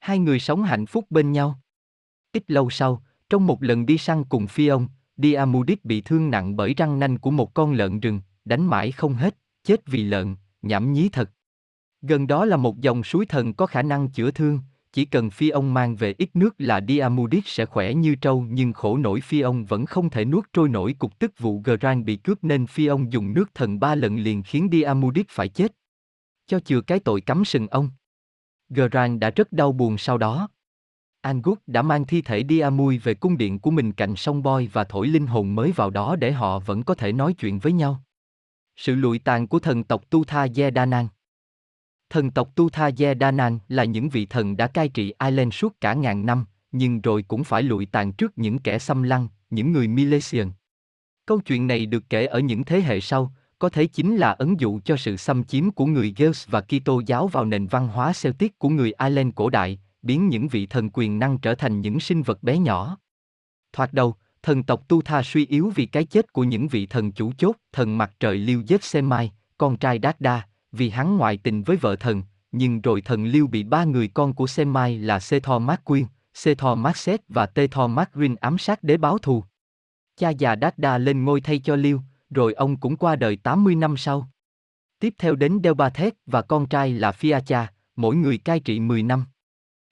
Hai 0.00 0.18
người 0.18 0.40
sống 0.40 0.62
hạnh 0.62 0.86
phúc 0.86 1.06
bên 1.10 1.32
nhau. 1.32 1.60
Ít 2.32 2.50
lâu 2.50 2.70
sau, 2.70 3.02
trong 3.30 3.46
một 3.46 3.62
lần 3.62 3.86
đi 3.86 3.98
săn 3.98 4.24
cùng 4.24 4.46
Phi 4.46 4.66
ông, 4.66 4.88
Diamudit 5.16 5.84
bị 5.84 6.00
thương 6.00 6.30
nặng 6.30 6.56
bởi 6.56 6.74
răng 6.74 6.98
nanh 6.98 7.18
của 7.18 7.30
một 7.30 7.54
con 7.54 7.72
lợn 7.72 8.00
rừng, 8.00 8.20
đánh 8.44 8.66
mãi 8.66 8.92
không 8.92 9.14
hết, 9.14 9.36
chết 9.64 9.86
vì 9.86 10.02
lợn, 10.02 10.36
nhảm 10.62 10.92
nhí 10.92 11.08
thật. 11.08 11.30
Gần 12.02 12.26
đó 12.26 12.44
là 12.44 12.56
một 12.56 12.80
dòng 12.80 13.04
suối 13.04 13.26
thần 13.26 13.54
có 13.54 13.66
khả 13.66 13.82
năng 13.82 14.08
chữa 14.08 14.30
thương, 14.30 14.60
chỉ 14.92 15.04
cần 15.04 15.30
Phi 15.30 15.48
ông 15.48 15.74
mang 15.74 15.96
về 15.96 16.14
ít 16.18 16.30
nước 16.34 16.54
là 16.58 16.80
Diamudit 16.88 17.44
sẽ 17.46 17.66
khỏe 17.66 17.94
như 17.94 18.14
trâu 18.14 18.46
nhưng 18.50 18.72
khổ 18.72 18.96
nổi 18.96 19.20
Phi 19.20 19.40
ông 19.40 19.64
vẫn 19.64 19.86
không 19.86 20.10
thể 20.10 20.24
nuốt 20.24 20.44
trôi 20.52 20.68
nổi 20.68 20.94
cục 20.98 21.18
tức 21.18 21.38
vụ 21.38 21.62
Gran 21.64 22.04
bị 22.04 22.16
cướp 22.16 22.44
nên 22.44 22.66
Phi 22.66 22.86
ông 22.86 23.12
dùng 23.12 23.34
nước 23.34 23.54
thần 23.54 23.80
ba 23.80 23.94
lần 23.94 24.16
liền 24.16 24.42
khiến 24.42 24.68
Diamudit 24.72 25.26
phải 25.28 25.48
chết. 25.48 25.72
Cho 26.48 26.60
chừa 26.60 26.80
cái 26.80 27.00
tội 27.00 27.20
cắm 27.20 27.44
sừng 27.44 27.66
ông. 27.66 27.90
Gran 28.68 29.20
đã 29.20 29.30
rất 29.30 29.52
đau 29.52 29.72
buồn 29.72 29.98
sau 29.98 30.18
đó. 30.18 30.48
Angus 31.20 31.58
đã 31.66 31.82
mang 31.82 32.06
thi 32.06 32.22
thể 32.22 32.44
Diamui 32.48 32.98
về 32.98 33.14
cung 33.14 33.38
điện 33.38 33.58
của 33.58 33.70
mình 33.70 33.92
cạnh 33.92 34.16
sông 34.16 34.42
Boy 34.42 34.66
và 34.66 34.84
thổi 34.84 35.08
linh 35.08 35.26
hồn 35.26 35.54
mới 35.54 35.72
vào 35.72 35.90
đó 35.90 36.16
để 36.16 36.32
họ 36.32 36.58
vẫn 36.58 36.82
có 36.82 36.94
thể 36.94 37.12
nói 37.12 37.32
chuyện 37.32 37.58
với 37.58 37.72
nhau. 37.72 38.02
Sự 38.76 38.94
lụi 38.94 39.18
tàn 39.18 39.46
của 39.46 39.58
thần 39.58 39.84
tộc 39.84 40.10
Tu 40.10 40.24
Tha 40.24 40.46
Yedanan 40.56 41.08
Thần 42.10 42.30
tộc 42.30 42.54
Tu 42.54 42.70
Tha 42.70 42.90
Yedanan 42.98 43.58
là 43.68 43.84
những 43.84 44.08
vị 44.08 44.26
thần 44.26 44.56
đã 44.56 44.66
cai 44.66 44.88
trị 44.88 45.14
Ireland 45.20 45.54
suốt 45.54 45.80
cả 45.80 45.94
ngàn 45.94 46.26
năm, 46.26 46.44
nhưng 46.72 47.00
rồi 47.00 47.22
cũng 47.22 47.44
phải 47.44 47.62
lụi 47.62 47.86
tàn 47.86 48.12
trước 48.12 48.38
những 48.38 48.58
kẻ 48.58 48.78
xâm 48.78 49.02
lăng, 49.02 49.28
những 49.50 49.72
người 49.72 49.88
Milesian. 49.88 50.50
Câu 51.26 51.40
chuyện 51.40 51.66
này 51.66 51.86
được 51.86 52.04
kể 52.10 52.26
ở 52.26 52.38
những 52.38 52.64
thế 52.64 52.80
hệ 52.80 53.00
sau, 53.00 53.32
có 53.58 53.68
thể 53.68 53.86
chính 53.86 54.16
là 54.16 54.30
ấn 54.30 54.56
dụ 54.56 54.80
cho 54.84 54.96
sự 54.96 55.16
xâm 55.16 55.44
chiếm 55.44 55.70
của 55.70 55.86
người 55.86 56.14
Gales 56.16 56.48
và 56.48 56.60
Kitô 56.60 57.02
giáo 57.06 57.26
vào 57.26 57.44
nền 57.44 57.66
văn 57.66 57.88
hóa 57.88 58.12
Celtic 58.22 58.58
của 58.58 58.68
người 58.68 58.92
Ireland 58.98 59.34
cổ 59.34 59.50
đại, 59.50 59.80
biến 60.02 60.28
những 60.28 60.48
vị 60.48 60.66
thần 60.66 60.90
quyền 60.92 61.18
năng 61.18 61.38
trở 61.38 61.54
thành 61.54 61.80
những 61.80 62.00
sinh 62.00 62.22
vật 62.22 62.42
bé 62.42 62.58
nhỏ. 62.58 62.98
Thoạt 63.72 63.92
đầu, 63.92 64.14
thần 64.42 64.62
tộc 64.62 64.88
Tu 64.88 65.02
Tha 65.02 65.22
suy 65.22 65.46
yếu 65.46 65.72
vì 65.74 65.86
cái 65.86 66.04
chết 66.04 66.32
của 66.32 66.44
những 66.44 66.68
vị 66.68 66.86
thần 66.86 67.12
chủ 67.12 67.32
chốt, 67.38 67.56
thần 67.72 67.98
mặt 67.98 68.12
trời 68.20 68.38
Liêu 68.38 68.60
giết 68.66 68.84
Semai, 68.84 69.32
con 69.58 69.76
trai 69.76 69.98
Đát 69.98 70.20
Đa, 70.20 70.42
vì 70.72 70.90
hắn 70.90 71.16
ngoại 71.16 71.36
tình 71.36 71.62
với 71.62 71.76
vợ 71.76 71.96
thần, 71.96 72.22
nhưng 72.52 72.80
rồi 72.80 73.00
thần 73.00 73.24
Liêu 73.24 73.46
bị 73.46 73.62
ba 73.62 73.84
người 73.84 74.08
con 74.08 74.34
của 74.34 74.46
Semai 74.46 74.98
là 74.98 75.20
Sethor 75.20 75.62
Macquin, 75.62 76.06
Sethor 76.34 76.78
Macset 76.78 77.20
và 77.28 77.46
Tethor 77.46 77.90
Macrin 77.90 78.34
ám 78.34 78.58
sát 78.58 78.82
để 78.82 78.96
báo 78.96 79.18
thù. 79.18 79.44
Cha 80.16 80.30
già 80.30 80.54
Đát 80.54 80.78
Đa 80.78 80.98
lên 80.98 81.24
ngôi 81.24 81.40
thay 81.40 81.58
cho 81.58 81.76
Liêu, 81.76 82.00
rồi 82.30 82.52
ông 82.52 82.76
cũng 82.76 82.96
qua 82.96 83.16
đời 83.16 83.36
80 83.36 83.74
năm 83.74 83.96
sau. 83.96 84.30
Tiếp 85.00 85.14
theo 85.18 85.34
đến 85.34 85.60
Delbathet 85.64 86.14
và 86.26 86.42
con 86.42 86.68
trai 86.68 86.92
là 86.92 87.10
Fiacha, 87.10 87.66
mỗi 87.96 88.16
người 88.16 88.38
cai 88.38 88.60
trị 88.60 88.80
10 88.80 89.02
năm. 89.02 89.24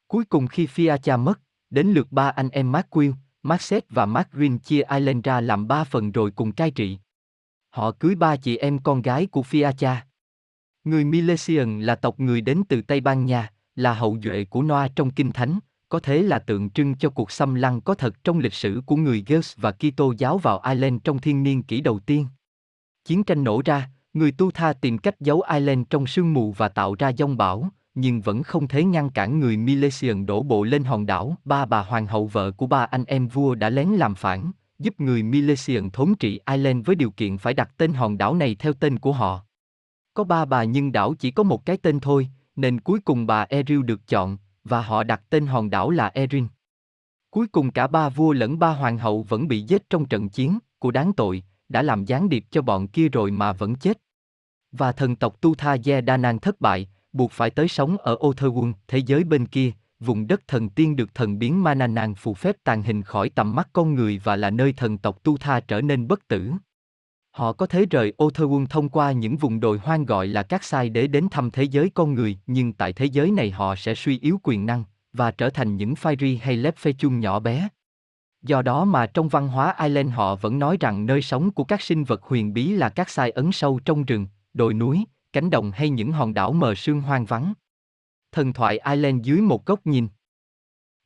Cuối 0.08 0.24
cùng 0.24 0.46
khi 0.46 0.66
Fiacha 0.66 1.18
mất, 1.18 1.40
đến 1.70 1.86
lượt 1.86 2.12
ba 2.12 2.28
anh 2.28 2.48
em 2.48 2.72
Marquil, 2.72 3.10
Maxet 3.42 3.84
và 3.90 4.06
Margrin 4.06 4.58
chia 4.58 4.82
Ireland 4.82 5.24
ra 5.24 5.40
làm 5.40 5.68
ba 5.68 5.84
phần 5.84 6.12
rồi 6.12 6.30
cùng 6.30 6.52
cai 6.52 6.70
trị. 6.70 6.98
Họ 7.70 7.92
cưới 7.92 8.14
ba 8.14 8.36
chị 8.36 8.56
em 8.56 8.78
con 8.78 9.02
gái 9.02 9.26
của 9.26 9.42
Fiacha. 9.42 9.96
Người 10.84 11.04
Milesian 11.04 11.80
là 11.80 11.94
tộc 11.94 12.20
người 12.20 12.40
đến 12.40 12.62
từ 12.68 12.82
Tây 12.82 13.00
Ban 13.00 13.26
Nha, 13.26 13.52
là 13.74 13.94
hậu 13.94 14.18
duệ 14.24 14.44
của 14.44 14.62
Noa 14.62 14.88
trong 14.96 15.10
Kinh 15.10 15.32
Thánh, 15.32 15.58
có 15.88 16.00
thế 16.00 16.22
là 16.22 16.38
tượng 16.38 16.70
trưng 16.70 16.94
cho 16.94 17.10
cuộc 17.10 17.30
xâm 17.30 17.54
lăng 17.54 17.80
có 17.80 17.94
thật 17.94 18.24
trong 18.24 18.38
lịch 18.38 18.54
sử 18.54 18.80
của 18.86 18.96
người 18.96 19.24
Gels 19.26 19.54
và 19.56 19.72
Kitô 19.72 20.14
giáo 20.18 20.38
vào 20.38 20.60
Ireland 20.68 21.00
trong 21.04 21.18
thiên 21.18 21.42
niên 21.42 21.62
kỷ 21.62 21.80
đầu 21.80 21.98
tiên. 21.98 22.26
Chiến 23.04 23.24
tranh 23.24 23.44
nổ 23.44 23.62
ra, 23.64 23.90
người 24.14 24.32
Tu 24.32 24.50
Tha 24.50 24.72
tìm 24.72 24.98
cách 24.98 25.20
giấu 25.20 25.40
Ireland 25.40 25.86
trong 25.90 26.06
sương 26.06 26.32
mù 26.32 26.52
và 26.52 26.68
tạo 26.68 26.94
ra 26.98 27.12
dông 27.18 27.36
bão, 27.36 27.68
nhưng 27.94 28.20
vẫn 28.20 28.42
không 28.42 28.68
thể 28.68 28.84
ngăn 28.84 29.10
cản 29.10 29.40
người 29.40 29.56
Milesian 29.56 30.26
đổ 30.26 30.42
bộ 30.42 30.64
lên 30.64 30.84
hòn 30.84 31.06
đảo. 31.06 31.36
Ba 31.44 31.66
bà 31.66 31.82
hoàng 31.82 32.06
hậu 32.06 32.26
vợ 32.26 32.50
của 32.50 32.66
ba 32.66 32.84
anh 32.84 33.04
em 33.04 33.28
vua 33.28 33.54
đã 33.54 33.70
lén 33.70 33.88
làm 33.88 34.14
phản, 34.14 34.50
giúp 34.78 35.00
người 35.00 35.22
Milesian 35.22 35.90
thống 35.90 36.14
trị 36.14 36.40
Ireland 36.46 36.86
với 36.86 36.96
điều 36.96 37.10
kiện 37.10 37.38
phải 37.38 37.54
đặt 37.54 37.70
tên 37.76 37.92
hòn 37.92 38.18
đảo 38.18 38.34
này 38.34 38.54
theo 38.58 38.72
tên 38.72 38.98
của 38.98 39.12
họ. 39.12 39.40
Có 40.14 40.24
ba 40.24 40.44
bà 40.44 40.64
nhưng 40.64 40.92
đảo 40.92 41.14
chỉ 41.18 41.30
có 41.30 41.42
một 41.42 41.66
cái 41.66 41.76
tên 41.76 42.00
thôi, 42.00 42.28
nên 42.56 42.80
cuối 42.80 43.00
cùng 43.00 43.26
bà 43.26 43.46
Eril 43.48 43.82
được 43.82 44.08
chọn, 44.08 44.38
và 44.68 44.82
họ 44.82 45.02
đặt 45.02 45.22
tên 45.30 45.46
hòn 45.46 45.70
đảo 45.70 45.90
là 45.90 46.10
Erin. 46.14 46.46
Cuối 47.30 47.46
cùng 47.46 47.70
cả 47.70 47.86
ba 47.86 48.08
vua 48.08 48.32
lẫn 48.32 48.58
ba 48.58 48.70
hoàng 48.70 48.98
hậu 48.98 49.22
vẫn 49.22 49.48
bị 49.48 49.62
giết 49.62 49.90
trong 49.90 50.06
trận 50.06 50.28
chiến, 50.28 50.58
của 50.78 50.90
đáng 50.90 51.12
tội, 51.12 51.42
đã 51.68 51.82
làm 51.82 52.04
gián 52.04 52.28
điệp 52.28 52.44
cho 52.50 52.62
bọn 52.62 52.88
kia 52.88 53.08
rồi 53.08 53.30
mà 53.30 53.52
vẫn 53.52 53.74
chết. 53.74 53.98
Và 54.72 54.92
thần 54.92 55.16
tộc 55.16 55.40
Tu 55.40 55.54
Tha 55.54 55.76
Ye 55.84 56.00
Đa 56.00 56.16
Nang 56.16 56.38
thất 56.38 56.60
bại, 56.60 56.88
buộc 57.12 57.32
phải 57.32 57.50
tới 57.50 57.68
sống 57.68 57.96
ở 57.96 58.16
Otherwon, 58.16 58.72
thế 58.88 58.98
giới 58.98 59.24
bên 59.24 59.46
kia, 59.46 59.72
vùng 60.00 60.26
đất 60.26 60.40
thần 60.48 60.68
tiên 60.68 60.96
được 60.96 61.14
thần 61.14 61.38
biến 61.38 61.62
Mananang 61.62 62.14
phù 62.14 62.34
phép 62.34 62.56
tàn 62.64 62.82
hình 62.82 63.02
khỏi 63.02 63.30
tầm 63.30 63.54
mắt 63.54 63.68
con 63.72 63.94
người 63.94 64.20
và 64.24 64.36
là 64.36 64.50
nơi 64.50 64.72
thần 64.72 64.98
tộc 64.98 65.22
Tu 65.22 65.36
Tha 65.36 65.60
trở 65.60 65.80
nên 65.80 66.08
bất 66.08 66.28
tử. 66.28 66.52
Họ 67.36 67.52
có 67.52 67.66
thể 67.66 67.86
rời 67.86 68.12
Otherwon 68.18 68.66
thông 68.66 68.88
qua 68.88 69.12
những 69.12 69.36
vùng 69.36 69.60
đồi 69.60 69.78
hoang 69.78 70.04
gọi 70.04 70.26
là 70.26 70.42
các 70.42 70.64
sai 70.64 70.88
để 70.88 71.06
đến 71.06 71.28
thăm 71.30 71.50
thế 71.50 71.62
giới 71.62 71.90
con 71.94 72.14
người, 72.14 72.38
nhưng 72.46 72.72
tại 72.72 72.92
thế 72.92 73.04
giới 73.04 73.30
này 73.30 73.50
họ 73.50 73.76
sẽ 73.76 73.94
suy 73.94 74.18
yếu 74.18 74.40
quyền 74.42 74.66
năng, 74.66 74.84
và 75.12 75.30
trở 75.30 75.50
thành 75.50 75.76
những 75.76 75.94
Fairy 75.94 76.38
hay 76.42 76.56
Leprechaun 76.56 77.20
nhỏ 77.20 77.40
bé. 77.40 77.68
Do 78.42 78.62
đó 78.62 78.84
mà 78.84 79.06
trong 79.06 79.28
văn 79.28 79.48
hóa 79.48 79.74
Ireland 79.78 80.12
họ 80.12 80.36
vẫn 80.36 80.58
nói 80.58 80.76
rằng 80.80 81.06
nơi 81.06 81.22
sống 81.22 81.50
của 81.50 81.64
các 81.64 81.82
sinh 81.82 82.04
vật 82.04 82.22
huyền 82.22 82.52
bí 82.52 82.72
là 82.72 82.88
các 82.88 83.10
sai 83.10 83.30
ấn 83.30 83.52
sâu 83.52 83.80
trong 83.84 84.04
rừng, 84.04 84.26
đồi 84.54 84.74
núi, 84.74 85.04
cánh 85.32 85.50
đồng 85.50 85.70
hay 85.70 85.90
những 85.90 86.12
hòn 86.12 86.34
đảo 86.34 86.52
mờ 86.52 86.74
sương 86.74 87.00
hoang 87.00 87.24
vắng. 87.24 87.52
Thần 88.32 88.52
thoại 88.52 88.78
Ireland 88.78 89.26
dưới 89.26 89.40
một 89.40 89.66
góc 89.66 89.86
nhìn 89.86 90.08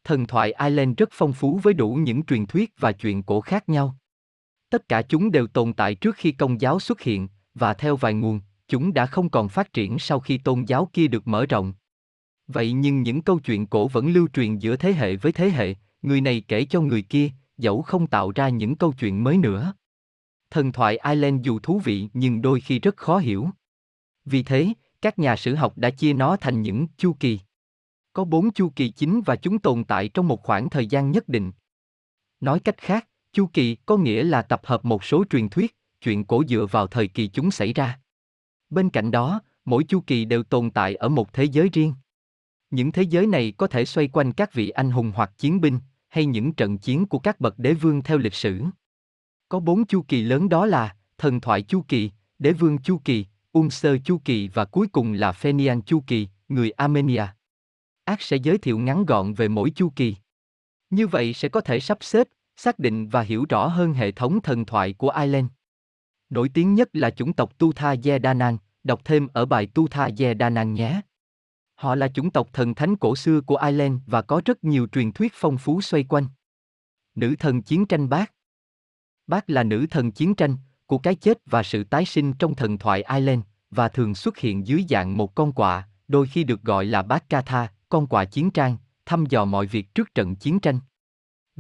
Thần 0.05 0.27
thoại 0.27 0.52
Ireland 0.52 0.94
rất 0.97 1.09
phong 1.12 1.32
phú 1.32 1.61
với 1.62 1.74
đủ 1.74 1.94
những 1.94 2.23
truyền 2.23 2.47
thuyết 2.47 2.73
và 2.78 2.93
chuyện 2.93 3.23
cổ 3.23 3.40
khác 3.40 3.69
nhau. 3.69 3.97
Tất 4.71 4.89
cả 4.89 5.03
chúng 5.03 5.31
đều 5.31 5.47
tồn 5.47 5.73
tại 5.73 5.95
trước 5.95 6.17
khi 6.17 6.33
công 6.33 6.61
giáo 6.61 6.81
xuất 6.81 7.01
hiện, 7.01 7.29
và 7.55 7.75
theo 7.75 7.97
vài 7.97 8.15
nguồn, 8.15 8.41
chúng 8.69 8.93
đã 8.93 9.07
không 9.07 9.31
còn 9.31 9.49
phát 9.49 9.73
triển 9.73 9.99
sau 9.99 10.21
khi 10.21 10.39
tôn 10.39 10.65
giáo 10.65 10.91
kia 10.93 11.09
được 11.09 11.29
mở 11.29 11.47
rộng. 11.47 11.73
Vậy 12.47 12.73
nhưng 12.73 13.03
những 13.03 13.23
câu 13.23 13.39
chuyện 13.39 13.67
cổ 13.67 13.89
vẫn 13.89 14.13
lưu 14.13 14.29
truyền 14.29 14.59
giữa 14.59 14.77
thế 14.77 14.93
hệ 14.93 15.17
với 15.17 15.33
thế 15.33 15.51
hệ, 15.51 15.75
người 16.03 16.21
này 16.21 16.45
kể 16.49 16.65
cho 16.65 16.81
người 16.81 17.03
kia, 17.03 17.31
dẫu 17.59 17.83
không 17.83 18.07
tạo 18.07 18.33
ra 18.35 18.49
những 18.49 18.77
câu 18.77 18.93
chuyện 18.93 19.25
mới 19.25 19.37
nữa. 19.39 19.75
Thần 20.51 20.73
thoại 20.73 20.99
Ireland 21.05 21.47
dù 21.47 21.59
thú 21.59 21.79
vị 21.79 22.09
nhưng 22.13 22.43
đôi 22.43 22.61
khi 22.61 22.79
rất 22.79 22.97
khó 22.97 23.19
hiểu. 23.19 23.49
Vì 24.25 24.43
thế, 24.43 24.69
các 25.03 25.19
nhà 25.19 25.37
sử 25.37 25.55
học 25.55 25.79
đã 25.79 25.91
chia 25.91 26.13
nó 26.13 26.37
thành 26.37 26.63
những 26.63 26.87
chu 26.97 27.17
kỳ. 27.21 27.41
Có 28.13 28.25
bốn 28.25 28.53
chu 28.53 28.73
kỳ 28.77 28.91
chính 28.91 29.21
và 29.21 29.37
chúng 29.37 29.59
tồn 29.59 29.85
tại 29.85 30.09
trong 30.09 30.29
một 30.29 30.43
khoảng 30.43 30.71
thời 30.71 30.87
gian 30.87 31.11
nhất 31.11 31.29
định. 31.29 31.53
Nói 32.41 32.61
cách 32.61 32.77
khác, 32.79 33.09
chu 33.32 33.47
kỳ 33.52 33.77
có 33.86 33.97
nghĩa 33.97 34.24
là 34.24 34.43
tập 34.43 34.61
hợp 34.65 34.85
một 34.85 35.05
số 35.05 35.24
truyền 35.31 35.48
thuyết, 35.48 35.77
chuyện 36.01 36.24
cổ 36.24 36.44
dựa 36.48 36.66
vào 36.70 36.86
thời 36.86 37.09
kỳ 37.09 37.28
chúng 37.28 37.51
xảy 37.51 37.73
ra. 37.73 38.01
Bên 38.70 38.90
cạnh 38.90 39.11
đó, 39.11 39.40
mỗi 39.65 39.85
chu 39.85 40.01
kỳ 40.01 40.24
đều 40.24 40.43
tồn 40.43 40.70
tại 40.70 40.94
ở 40.94 41.09
một 41.09 41.32
thế 41.32 41.44
giới 41.44 41.69
riêng. 41.73 41.94
Những 42.70 42.93
thế 42.93 43.02
giới 43.02 43.27
này 43.27 43.52
có 43.57 43.66
thể 43.66 43.85
xoay 43.85 44.09
quanh 44.09 44.32
các 44.32 44.52
vị 44.52 44.69
anh 44.69 44.90
hùng 44.90 45.12
hoặc 45.15 45.39
chiến 45.39 45.61
binh, 45.61 45.78
hay 46.09 46.27
những 46.27 46.52
trận 46.52 46.78
chiến 46.78 47.07
của 47.07 47.19
các 47.19 47.40
bậc 47.40 47.59
đế 47.59 47.74
vương 47.74 48.02
theo 48.02 48.19
lịch 48.19 48.35
sử. 48.35 48.62
Có 49.48 49.61
bốn 49.61 49.86
chu 49.86 50.05
kỳ 50.09 50.23
lớn 50.23 50.48
đó 50.48 50.66
là 50.66 50.97
thần 51.19 51.40
thoại 51.40 51.62
chu 51.62 51.85
kỳ, 51.89 52.11
đế 52.39 52.52
vương 52.52 52.78
chu 52.78 53.01
kỳ, 53.05 53.27
Unser 53.52 53.97
chu 54.05 54.20
kỳ 54.24 54.48
và 54.48 54.65
cuối 54.65 54.89
cùng 54.93 55.12
là 55.12 55.32
Phenian 55.32 55.82
chu 55.82 56.02
kỳ, 56.07 56.28
người 56.48 56.70
Armenia. 56.70 57.27
Ác 58.05 58.23
sẽ 58.23 58.36
giới 58.36 58.59
thiệu 58.59 58.78
ngắn 58.78 59.05
gọn 59.05 59.35
về 59.35 59.48
mỗi 59.48 59.70
chu 59.70 59.93
kỳ. 59.97 60.16
Như 60.90 61.07
vậy 61.07 61.32
sẽ 61.32 61.48
có 61.48 61.61
thể 61.61 61.81
sắp 61.81 61.98
xếp, 62.01 62.28
xác 62.62 62.78
định 62.78 63.09
và 63.09 63.20
hiểu 63.20 63.47
rõ 63.49 63.66
hơn 63.66 63.93
hệ 63.93 64.11
thống 64.11 64.41
thần 64.41 64.65
thoại 64.65 64.93
của 64.93 65.11
Ireland. 65.11 65.47
Nổi 66.31 66.49
tiếng 66.55 66.74
nhất 66.74 66.89
là 66.93 67.11
chủng 67.11 67.32
tộc 67.32 67.59
Tu 67.59 67.73
Tha 67.73 67.95
Ye 68.05 68.19
đọc 68.85 69.01
thêm 69.05 69.28
ở 69.32 69.47
bài 69.47 69.66
Tu 69.66 69.89
Tha 69.89 70.09
Ye 70.19 70.35
nhé. 70.65 71.01
Họ 71.74 71.95
là 71.95 72.09
chủng 72.09 72.31
tộc 72.31 72.49
thần 72.53 72.74
thánh 72.74 72.97
cổ 72.97 73.16
xưa 73.16 73.41
của 73.41 73.57
Ireland 73.57 74.01
và 74.07 74.23
có 74.23 74.43
rất 74.45 74.65
nhiều 74.65 74.87
truyền 74.93 75.12
thuyết 75.12 75.32
phong 75.35 75.59
phú 75.59 75.81
xoay 75.81 76.05
quanh. 76.09 76.27
Nữ 77.15 77.35
thần 77.39 77.62
chiến 77.62 77.87
tranh 77.87 78.09
bác 78.09 78.32
Bác 79.27 79.51
là 79.51 79.62
nữ 79.62 79.87
thần 79.91 80.12
chiến 80.12 80.35
tranh, 80.35 80.57
của 80.87 80.99
cái 80.99 81.15
chết 81.15 81.39
và 81.47 81.62
sự 81.62 81.85
tái 81.85 82.05
sinh 82.05 82.32
trong 82.32 82.55
thần 82.55 82.78
thoại 82.78 83.03
Ireland, 83.03 83.43
và 83.70 83.89
thường 83.89 84.15
xuất 84.15 84.39
hiện 84.39 84.66
dưới 84.66 84.85
dạng 84.89 85.16
một 85.16 85.35
con 85.35 85.53
quạ, 85.53 85.89
đôi 86.09 86.27
khi 86.27 86.45
được 86.45 86.62
gọi 86.62 86.85
là 86.85 87.03
bác 87.03 87.28
Katha, 87.28 87.69
con 87.89 88.07
quạ 88.07 88.24
chiến 88.24 88.51
trang, 88.51 88.77
thăm 89.07 89.27
dò 89.27 89.45
mọi 89.45 89.66
việc 89.66 89.95
trước 89.95 90.15
trận 90.15 90.37
chiến 90.37 90.61
tranh. 90.61 90.81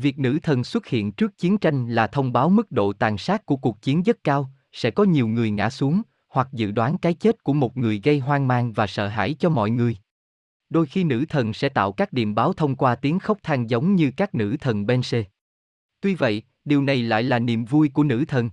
Việc 0.00 0.18
nữ 0.18 0.38
thần 0.42 0.64
xuất 0.64 0.86
hiện 0.86 1.12
trước 1.12 1.38
chiến 1.38 1.58
tranh 1.58 1.88
là 1.88 2.06
thông 2.06 2.32
báo 2.32 2.48
mức 2.48 2.72
độ 2.72 2.92
tàn 2.92 3.18
sát 3.18 3.46
của 3.46 3.56
cuộc 3.56 3.82
chiến 3.82 4.02
rất 4.02 4.24
cao, 4.24 4.50
sẽ 4.72 4.90
có 4.90 5.04
nhiều 5.04 5.28
người 5.28 5.50
ngã 5.50 5.70
xuống, 5.70 6.02
hoặc 6.28 6.48
dự 6.52 6.70
đoán 6.70 6.98
cái 6.98 7.14
chết 7.14 7.44
của 7.44 7.52
một 7.52 7.76
người 7.76 8.00
gây 8.04 8.18
hoang 8.18 8.48
mang 8.48 8.72
và 8.72 8.86
sợ 8.86 9.08
hãi 9.08 9.34
cho 9.38 9.48
mọi 9.48 9.70
người. 9.70 9.96
Đôi 10.70 10.86
khi 10.86 11.04
nữ 11.04 11.24
thần 11.28 11.52
sẽ 11.52 11.68
tạo 11.68 11.92
các 11.92 12.12
điềm 12.12 12.34
báo 12.34 12.52
thông 12.52 12.76
qua 12.76 12.94
tiếng 12.94 13.18
khóc 13.18 13.38
than 13.42 13.70
giống 13.70 13.94
như 13.94 14.10
các 14.16 14.34
nữ 14.34 14.56
thần 14.60 14.86
Bense. 14.86 15.24
Tuy 16.00 16.14
vậy, 16.14 16.42
điều 16.64 16.82
này 16.82 17.02
lại 17.02 17.22
là 17.22 17.38
niềm 17.38 17.64
vui 17.64 17.88
của 17.88 18.04
nữ 18.04 18.24
thần. 18.28 18.50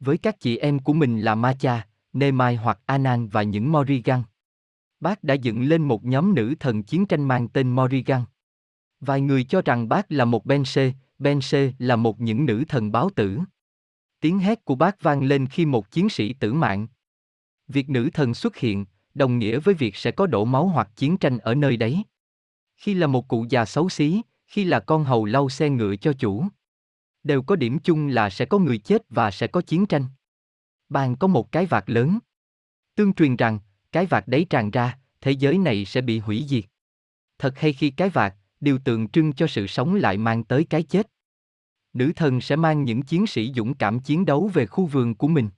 Với 0.00 0.18
các 0.18 0.40
chị 0.40 0.56
em 0.56 0.78
của 0.78 0.92
mình 0.92 1.20
là 1.20 1.34
Macha, 1.34 1.86
Nemai 2.12 2.56
hoặc 2.56 2.78
Anan 2.86 3.28
và 3.28 3.42
những 3.42 3.72
Morrigan. 3.72 4.22
Bác 5.00 5.24
đã 5.24 5.34
dựng 5.34 5.62
lên 5.62 5.82
một 5.82 6.04
nhóm 6.04 6.34
nữ 6.34 6.54
thần 6.60 6.82
chiến 6.82 7.06
tranh 7.06 7.28
mang 7.28 7.48
tên 7.48 7.70
Morrigan. 7.70 8.22
Vài 9.00 9.20
người 9.20 9.44
cho 9.44 9.62
rằng 9.62 9.88
bác 9.88 10.12
là 10.12 10.24
một 10.24 10.46
Bense, 10.46 10.92
Bense 11.18 11.72
là 11.78 11.96
một 11.96 12.20
những 12.20 12.46
nữ 12.46 12.64
thần 12.68 12.92
báo 12.92 13.10
tử. 13.16 13.38
Tiếng 14.20 14.38
hét 14.38 14.64
của 14.64 14.74
bác 14.74 15.02
vang 15.02 15.22
lên 15.22 15.46
khi 15.46 15.66
một 15.66 15.90
chiến 15.90 16.08
sĩ 16.08 16.32
tử 16.32 16.52
mạng. 16.52 16.86
Việc 17.68 17.90
nữ 17.90 18.10
thần 18.14 18.34
xuất 18.34 18.56
hiện, 18.56 18.86
đồng 19.14 19.38
nghĩa 19.38 19.58
với 19.58 19.74
việc 19.74 19.96
sẽ 19.96 20.10
có 20.10 20.26
đổ 20.26 20.44
máu 20.44 20.68
hoặc 20.68 20.88
chiến 20.96 21.16
tranh 21.16 21.38
ở 21.38 21.54
nơi 21.54 21.76
đấy. 21.76 22.02
Khi 22.76 22.94
là 22.94 23.06
một 23.06 23.28
cụ 23.28 23.46
già 23.50 23.64
xấu 23.64 23.88
xí, 23.88 24.22
khi 24.46 24.64
là 24.64 24.80
con 24.80 25.04
hầu 25.04 25.24
lau 25.24 25.48
xe 25.48 25.70
ngựa 25.70 25.96
cho 25.96 26.12
chủ. 26.12 26.44
Đều 27.22 27.42
có 27.42 27.56
điểm 27.56 27.78
chung 27.78 28.08
là 28.08 28.30
sẽ 28.30 28.44
có 28.44 28.58
người 28.58 28.78
chết 28.78 29.02
và 29.08 29.30
sẽ 29.30 29.46
có 29.46 29.60
chiến 29.60 29.86
tranh. 29.86 30.04
Bàn 30.88 31.16
có 31.16 31.26
một 31.26 31.52
cái 31.52 31.66
vạt 31.66 31.90
lớn. 31.90 32.18
Tương 32.94 33.12
truyền 33.12 33.36
rằng, 33.36 33.58
cái 33.92 34.06
vạt 34.06 34.28
đấy 34.28 34.46
tràn 34.50 34.70
ra, 34.70 34.98
thế 35.20 35.30
giới 35.30 35.58
này 35.58 35.84
sẽ 35.84 36.00
bị 36.00 36.18
hủy 36.18 36.44
diệt. 36.48 36.64
Thật 37.38 37.58
hay 37.58 37.72
khi 37.72 37.90
cái 37.90 38.08
vạt, 38.08 38.34
điều 38.60 38.78
tượng 38.78 39.08
trưng 39.08 39.32
cho 39.32 39.46
sự 39.46 39.66
sống 39.66 39.94
lại 39.94 40.16
mang 40.16 40.44
tới 40.44 40.64
cái 40.64 40.82
chết. 40.82 41.10
Nữ 41.92 42.12
thần 42.16 42.40
sẽ 42.40 42.56
mang 42.56 42.84
những 42.84 43.02
chiến 43.02 43.26
sĩ 43.26 43.52
dũng 43.56 43.74
cảm 43.74 44.00
chiến 44.00 44.24
đấu 44.24 44.50
về 44.54 44.66
khu 44.66 44.86
vườn 44.86 45.14
của 45.14 45.28
mình. 45.28 45.48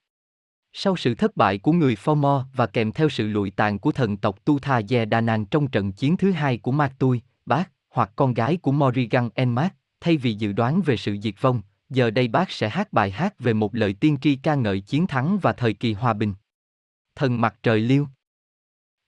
Sau 0.72 0.96
sự 0.96 1.14
thất 1.14 1.36
bại 1.36 1.58
của 1.58 1.72
người 1.72 1.94
Formo 1.94 2.44
và 2.54 2.66
kèm 2.66 2.92
theo 2.92 3.08
sự 3.08 3.26
lụi 3.26 3.50
tàn 3.50 3.78
của 3.78 3.92
thần 3.92 4.16
tộc 4.16 4.44
Tu 4.44 4.58
Tha 4.58 4.80
Ye 4.90 5.04
nàng 5.04 5.46
trong 5.46 5.68
trận 5.68 5.92
chiến 5.92 6.16
thứ 6.16 6.30
hai 6.30 6.58
của 6.58 6.72
Mạc 6.72 6.92
Tui, 6.98 7.20
bác, 7.46 7.70
hoặc 7.88 8.10
con 8.16 8.34
gái 8.34 8.56
của 8.56 8.72
Morrigan 8.72 9.28
Enmat, 9.34 9.74
thay 10.00 10.16
vì 10.16 10.34
dự 10.34 10.52
đoán 10.52 10.82
về 10.82 10.96
sự 10.96 11.16
diệt 11.22 11.34
vong, 11.40 11.62
giờ 11.90 12.10
đây 12.10 12.28
bác 12.28 12.50
sẽ 12.50 12.68
hát 12.68 12.92
bài 12.92 13.10
hát 13.10 13.38
về 13.38 13.52
một 13.52 13.74
lời 13.74 13.92
tiên 13.92 14.16
tri 14.20 14.36
ca 14.36 14.54
ngợi 14.54 14.80
chiến 14.80 15.06
thắng 15.06 15.38
và 15.38 15.52
thời 15.52 15.74
kỳ 15.74 15.92
hòa 15.92 16.12
bình. 16.12 16.34
Thần 17.14 17.40
mặt 17.40 17.54
trời 17.62 17.80
Liêu 17.80 18.06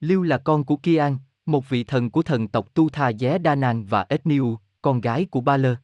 Liêu 0.01 0.23
là 0.23 0.39
con 0.39 0.65
của 0.65 0.77
Kian, 0.77 1.19
một 1.47 1.69
vị 1.69 1.85
thần 1.85 2.11
của 2.11 2.23
thần 2.23 2.49
tộc 2.49 2.75
Tu 2.75 2.89
Tha 2.89 3.13
Dé 3.13 3.39
Danan 3.45 3.85
và 3.85 4.07
Ethniu, 4.09 4.59
con 4.83 5.01
gái 5.01 5.27
của 5.31 5.41
Ba 5.41 5.57
Lơ. 5.57 5.77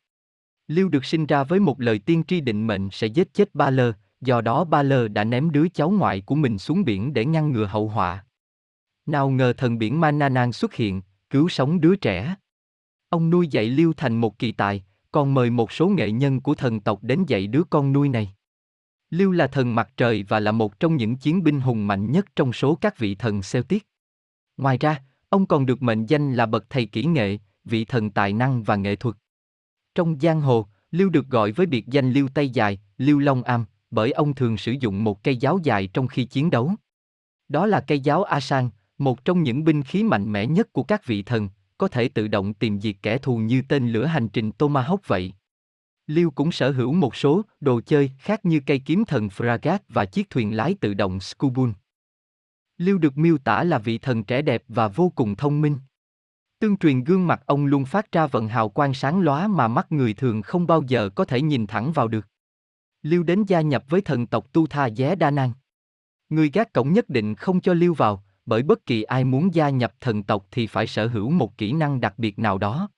Liêu 0.69 0.89
được 0.89 1.05
sinh 1.05 1.27
ra 1.27 1.45
với 1.45 1.61
một 1.61 1.81
lời 1.81 1.99
tiên 1.99 2.23
tri 2.29 2.41
định 2.41 2.67
mệnh 2.67 2.89
sẽ 2.93 3.07
giết 3.07 3.35
chết 3.35 3.55
Ba 3.55 3.71
Lơ, 3.71 3.93
do 4.21 4.41
đó 4.41 4.65
Ba 4.65 4.83
Lơ 4.83 5.09
đã 5.09 5.25
ném 5.25 5.51
đứa 5.51 5.69
cháu 5.69 5.91
ngoại 5.91 6.21
của 6.21 6.35
mình 6.35 6.59
xuống 6.59 6.85
biển 6.85 7.13
để 7.15 7.25
ngăn 7.25 7.53
ngừa 7.53 7.67
hậu 7.67 7.89
họa. 7.89 8.25
Nào 9.07 9.31
ngờ 9.31 9.53
thần 9.57 9.79
biển 9.79 10.01
Mananan 10.01 10.53
xuất 10.53 10.75
hiện, 10.75 11.03
cứu 11.31 11.49
sống 11.49 11.81
đứa 11.81 11.97
trẻ. 11.97 12.35
Ông 13.09 13.31
nuôi 13.31 13.49
dạy 13.49 13.67
Liêu 13.67 13.93
thành 13.97 14.17
một 14.17 14.39
kỳ 14.39 14.53
tài, 14.53 14.85
còn 15.13 15.35
mời 15.35 15.51
một 15.51 15.73
số 15.73 15.89
nghệ 15.89 16.11
nhân 16.11 16.41
của 16.41 16.55
thần 16.55 16.81
tộc 16.81 16.99
đến 17.03 17.25
dạy 17.27 17.47
đứa 17.47 17.63
con 17.71 17.93
nuôi 17.93 18.09
này. 18.09 18.35
Liêu 19.11 19.33
là 19.33 19.47
thần 19.47 19.75
mặt 19.75 19.91
trời 19.97 20.23
và 20.29 20.41
là 20.41 20.53
một 20.53 20.81
trong 20.81 20.97
những 20.97 21.17
chiến 21.17 21.43
binh 21.43 21.61
hùng 21.61 21.87
mạnh 21.87 22.13
nhất 22.13 22.27
trong 22.37 22.53
số 22.53 22.75
các 22.75 22.99
vị 22.99 23.15
thần 23.15 23.41
Celtic. 23.53 23.87
Ngoài 24.57 24.79
ra, 24.79 25.03
ông 25.29 25.47
còn 25.47 25.67
được 25.67 25.83
mệnh 25.83 26.07
danh 26.07 26.35
là 26.35 26.47
bậc 26.47 26.71
thầy 26.71 26.87
kỹ 26.87 27.05
nghệ, 27.05 27.39
vị 27.65 27.85
thần 27.85 28.11
tài 28.11 28.33
năng 28.33 28.63
và 28.63 28.77
nghệ 28.77 28.97
thuật. 28.97 29.17
Trong 29.95 30.21
giang 30.21 30.41
hồ, 30.41 30.67
Lưu 30.91 31.09
được 31.09 31.29
gọi 31.29 31.53
với 31.53 31.67
biệt 31.67 31.87
danh 31.87 32.13
Lưu 32.13 32.29
Tây 32.35 32.51
Dài, 32.51 32.81
Lưu 32.99 33.19
Long 33.19 33.43
Am, 33.43 33.65
bởi 33.91 34.13
ông 34.13 34.35
thường 34.35 34.57
sử 34.57 34.73
dụng 34.73 35.05
một 35.05 35.25
cây 35.25 35.37
giáo 35.37 35.59
dài 35.63 35.87
trong 35.87 36.09
khi 36.09 36.25
chiến 36.25 36.51
đấu. 36.51 36.73
Đó 37.49 37.67
là 37.67 37.81
cây 37.81 38.01
giáo 38.01 38.23
Asan, 38.23 38.71
một 38.99 39.25
trong 39.25 39.43
những 39.43 39.65
binh 39.65 39.83
khí 39.83 40.03
mạnh 40.03 40.33
mẽ 40.33 40.47
nhất 40.47 40.73
của 40.73 40.83
các 40.83 41.07
vị 41.07 41.23
thần, 41.23 41.49
có 41.79 41.89
thể 41.89 42.09
tự 42.09 42.29
động 42.29 42.55
tìm 42.55 42.81
diệt 42.81 42.97
kẻ 43.03 43.19
thù 43.19 43.37
như 43.37 43.63
tên 43.69 43.93
lửa 43.93 44.05
hành 44.05 44.29
trình 44.29 44.51
Tomahawk 44.59 44.99
vậy. 45.07 45.33
Liêu 46.07 46.31
cũng 46.31 46.53
sở 46.53 46.71
hữu 46.71 46.93
một 46.93 47.17
số 47.17 47.43
đồ 47.61 47.81
chơi 47.81 48.11
khác 48.19 48.45
như 48.45 48.61
cây 48.67 48.79
kiếm 48.79 49.05
thần 49.05 49.29
Fragat 49.29 49.79
và 49.89 50.05
chiếc 50.05 50.31
thuyền 50.31 50.57
lái 50.57 50.75
tự 50.75 50.95
động 50.95 51.21
Scubun. 51.21 51.73
Lưu 52.79 52.99
được 52.99 53.19
miêu 53.19 53.39
tả 53.39 53.65
là 53.65 53.79
vị 53.79 53.99
thần 53.99 54.25
trẻ 54.25 54.43
đẹp 54.43 54.63
và 54.69 54.89
vô 54.89 55.13
cùng 55.15 55.37
thông 55.37 55.61
minh. 55.61 55.77
Tương 56.59 56.77
truyền 56.77 57.05
gương 57.05 57.27
mặt 57.27 57.43
ông 57.47 57.67
luôn 57.67 57.85
phát 57.85 58.13
ra 58.13 58.27
vận 58.27 58.49
hào 58.49 58.69
quang 58.69 58.95
sáng 58.95 59.21
lóa 59.21 59.49
mà 59.49 59.69
mắt 59.69 59.93
người 59.93 60.15
thường 60.15 60.43
không 60.43 60.67
bao 60.67 60.83
giờ 60.83 61.09
có 61.15 61.25
thể 61.25 61.41
nhìn 61.43 61.67
thẳng 61.67 61.93
vào 61.93 62.09
được. 62.09 62.27
Lưu 63.03 63.23
đến 63.23 63.45
gia 63.45 63.61
nhập 63.61 63.85
với 63.89 64.01
thần 64.01 64.27
tộc 64.27 64.53
Tu 64.53 64.67
Tha 64.67 64.91
Dé 64.91 65.15
Đa 65.15 65.31
Nang, 65.31 65.53
Người 66.29 66.51
gác 66.51 66.73
cổng 66.73 66.93
nhất 66.93 67.09
định 67.09 67.35
không 67.35 67.61
cho 67.61 67.75
Lưu 67.75 67.95
vào, 67.95 68.25
bởi 68.47 68.63
bất 68.63 68.87
kỳ 68.87 69.03
ai 69.03 69.25
muốn 69.25 69.55
gia 69.55 69.71
nhập 69.71 69.95
thần 70.01 70.23
tộc 70.23 70.47
thì 70.51 70.67
phải 70.67 70.87
sở 70.87 71.07
hữu 71.07 71.31
một 71.31 71.59
kỹ 71.59 71.73
năng 71.73 72.01
đặc 72.01 72.19
biệt 72.19 72.39
nào 72.39 72.59
đó. 72.59 72.89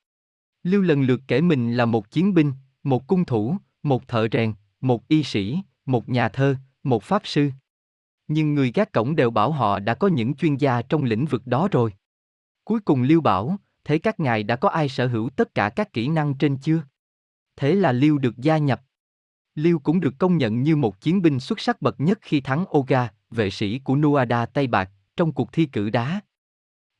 Lưu 0.63 0.83
lần 0.83 1.03
lượt 1.03 1.21
kể 1.29 1.41
mình 1.41 1.75
là 1.75 1.85
một 1.85 2.11
chiến 2.11 2.35
binh, 2.35 2.53
một 2.83 3.07
cung 3.07 3.25
thủ, 3.25 3.57
một 3.83 4.09
thợ 4.09 4.29
rèn, 4.33 4.55
một 4.81 5.09
y 5.09 5.23
sĩ, 5.23 5.59
một 5.87 6.09
nhà 6.09 6.29
thơ, 6.29 6.57
một 6.83 7.03
pháp 7.03 7.23
sư. 7.25 7.51
Nhưng 8.33 8.55
người 8.55 8.73
gác 8.75 8.93
cổng 8.93 9.17
đều 9.17 9.31
bảo 9.31 9.53
họ 9.53 9.79
đã 9.79 9.95
có 9.95 10.09
những 10.09 10.35
chuyên 10.35 10.57
gia 10.57 10.83
trong 10.83 11.03
lĩnh 11.03 11.27
vực 11.27 11.47
đó 11.47 11.69
rồi. 11.73 11.93
Cuối 12.65 12.81
cùng 12.81 13.03
lưu 13.03 13.21
bảo, 13.21 13.57
thế 13.85 13.99
các 13.99 14.21
ngài 14.21 14.43
đã 14.43 14.57
có 14.57 14.69
ai 14.69 14.89
sở 14.89 15.07
hữu 15.07 15.31
tất 15.31 15.55
cả 15.55 15.69
các 15.69 15.93
kỹ 15.93 16.09
năng 16.09 16.35
trên 16.35 16.57
chưa? 16.57 16.83
Thế 17.57 17.75
là 17.75 17.93
lưu 17.93 18.19
được 18.19 18.37
gia 18.37 18.59
nhập. 18.59 18.81
lưu 19.55 19.79
cũng 19.79 20.01
được 20.01 20.15
công 20.19 20.39
nhận 20.39 20.63
như 20.63 20.77
một 20.77 21.01
chiến 21.01 21.23
binh 21.23 21.41
xuất 21.41 21.61
sắc 21.61 21.83
bậc 21.83 22.01
nhất 22.01 22.19
khi 22.23 22.41
thắng 22.41 22.65
Oga, 22.79 23.09
vệ 23.31 23.51
sĩ 23.51 23.79
của 23.79 23.97
Nuada 23.97 24.47
Tây 24.47 24.67
Bạc, 24.67 24.91
trong 25.17 25.33
cuộc 25.33 25.53
thi 25.53 25.67
cử 25.67 25.91
đá. 25.91 26.21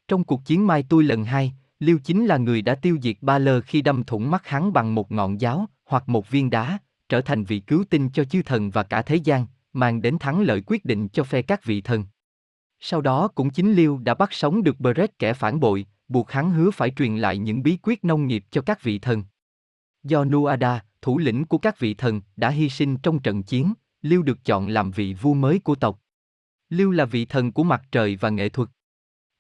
Trong 0.09 0.25
cuộc 0.25 0.45
chiến 0.45 0.67
Mai 0.67 0.85
tôi 0.89 1.05
lần 1.05 1.25
hai, 1.25 1.53
Lưu 1.81 1.99
chính 2.05 2.27
là 2.27 2.37
người 2.37 2.63
đã 2.63 2.75
tiêu 2.75 2.99
diệt 3.03 3.17
Ba 3.21 3.39
Lơ 3.39 3.61
khi 3.61 3.83
đâm 3.83 4.05
thủng 4.05 4.31
mắt 4.31 4.47
hắn 4.47 4.73
bằng 4.73 4.95
một 4.95 5.13
ngọn 5.13 5.41
giáo 5.41 5.67
hoặc 5.85 6.09
một 6.09 6.31
viên 6.31 6.51
đá, 6.51 6.79
trở 7.09 7.21
thành 7.21 7.45
vị 7.45 7.61
cứu 7.61 7.85
tinh 7.91 8.11
cho 8.11 8.25
chư 8.25 8.43
thần 8.43 8.71
và 8.71 8.83
cả 8.83 9.03
thế 9.03 9.17
gian, 9.17 9.47
mang 9.73 10.03
đến 10.03 10.19
thắng 10.19 10.41
lợi 10.41 10.63
quyết 10.67 10.85
định 10.85 11.09
cho 11.09 11.25
phe 11.25 11.43
các 11.43 11.65
vị 11.65 11.81
thần. 11.81 12.05
Sau 12.81 13.01
đó 13.01 13.29
cũng 13.29 13.51
chính 13.51 13.73
Liêu 13.73 13.99
đã 13.99 14.15
bắt 14.15 14.33
sống 14.33 14.63
được 14.63 14.81
Beret 14.81 15.19
kẻ 15.19 15.33
phản 15.33 15.61
bội, 15.61 15.87
buộc 16.09 16.31
hắn 16.31 16.51
hứa 16.51 16.71
phải 16.71 16.91
truyền 16.91 17.17
lại 17.17 17.39
những 17.39 17.63
bí 17.63 17.79
quyết 17.83 18.05
nông 18.05 18.27
nghiệp 18.27 18.45
cho 18.51 18.63
các 18.63 18.83
vị 18.83 18.99
thần. 18.99 19.25
Do 20.03 20.25
Nuada, 20.25 20.85
thủ 21.03 21.19
lĩnh 21.19 21.45
của 21.45 21.59
các 21.59 21.79
vị 21.79 21.95
thần, 21.95 22.21
đã 22.37 22.51
hy 22.51 22.69
sinh 22.69 22.97
trong 22.97 23.23
trận 23.23 23.43
chiến, 23.43 23.75
Liêu 24.03 24.23
được 24.23 24.45
chọn 24.45 24.69
làm 24.69 24.91
vị 24.91 25.15
vua 25.15 25.35
mới 25.35 25.59
của 25.59 25.75
tộc. 25.75 26.01
Liêu 26.69 26.91
là 26.91 27.05
vị 27.05 27.25
thần 27.25 27.53
của 27.53 27.65
mặt 27.65 27.83
trời 27.93 28.17
và 28.17 28.31
nghệ 28.31 28.49
thuật. 28.49 28.69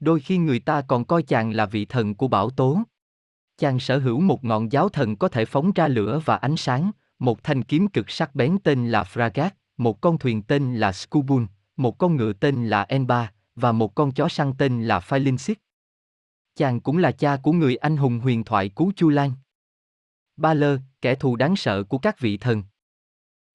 Đôi 0.01 0.21
khi 0.21 0.39
người 0.39 0.61
ta 0.61 0.83
còn 0.83 1.05
coi 1.05 1.23
chàng 1.23 1.51
là 1.51 1.67
vị 1.67 1.85
thần 1.85 2.15
của 2.15 2.29
bảo 2.29 2.51
tố. 2.51 2.83
Chàng 3.59 3.81
sở 3.81 3.99
hữu 3.99 4.21
một 4.21 4.45
ngọn 4.45 4.73
giáo 4.73 4.89
thần 4.89 5.17
có 5.17 5.29
thể 5.29 5.45
phóng 5.45 5.73
ra 5.75 5.89
lửa 5.89 6.21
và 6.25 6.37
ánh 6.37 6.57
sáng, 6.57 6.91
một 7.19 7.43
thanh 7.43 7.63
kiếm 7.63 7.89
cực 7.89 8.11
sắc 8.11 8.35
bén 8.35 8.59
tên 8.65 8.89
là 8.89 9.03
Fragat, 9.03 9.51
một 9.81 10.01
con 10.01 10.19
thuyền 10.19 10.43
tên 10.43 10.77
là 10.77 10.93
Scubun, 10.93 11.47
một 11.77 11.99
con 11.99 12.17
ngựa 12.17 12.33
tên 12.33 12.67
là 12.67 12.83
Enba, 12.83 13.33
và 13.55 13.73
một 13.73 13.95
con 13.95 14.13
chó 14.13 14.29
săn 14.29 14.53
tên 14.59 14.85
là 14.85 15.01
Phalinxit. 15.01 15.59
Chàng 16.57 16.81
cũng 16.81 16.99
là 16.99 17.13
cha 17.13 17.37
của 17.37 17.53
người 17.53 17.77
anh 17.77 17.97
hùng 17.97 18.21
huyền 18.21 18.45
thoại 18.45 18.69
Cú 18.69 18.93
Chu 18.97 19.09
Lan. 19.09 19.33
Ba 20.37 20.55
Lơ, 20.55 20.79
kẻ 21.01 21.15
thù 21.15 21.37
đáng 21.37 21.57
sợ 21.57 21.85
của 21.85 21.99
các 21.99 22.21
vị 22.21 22.37
thần. 22.37 22.63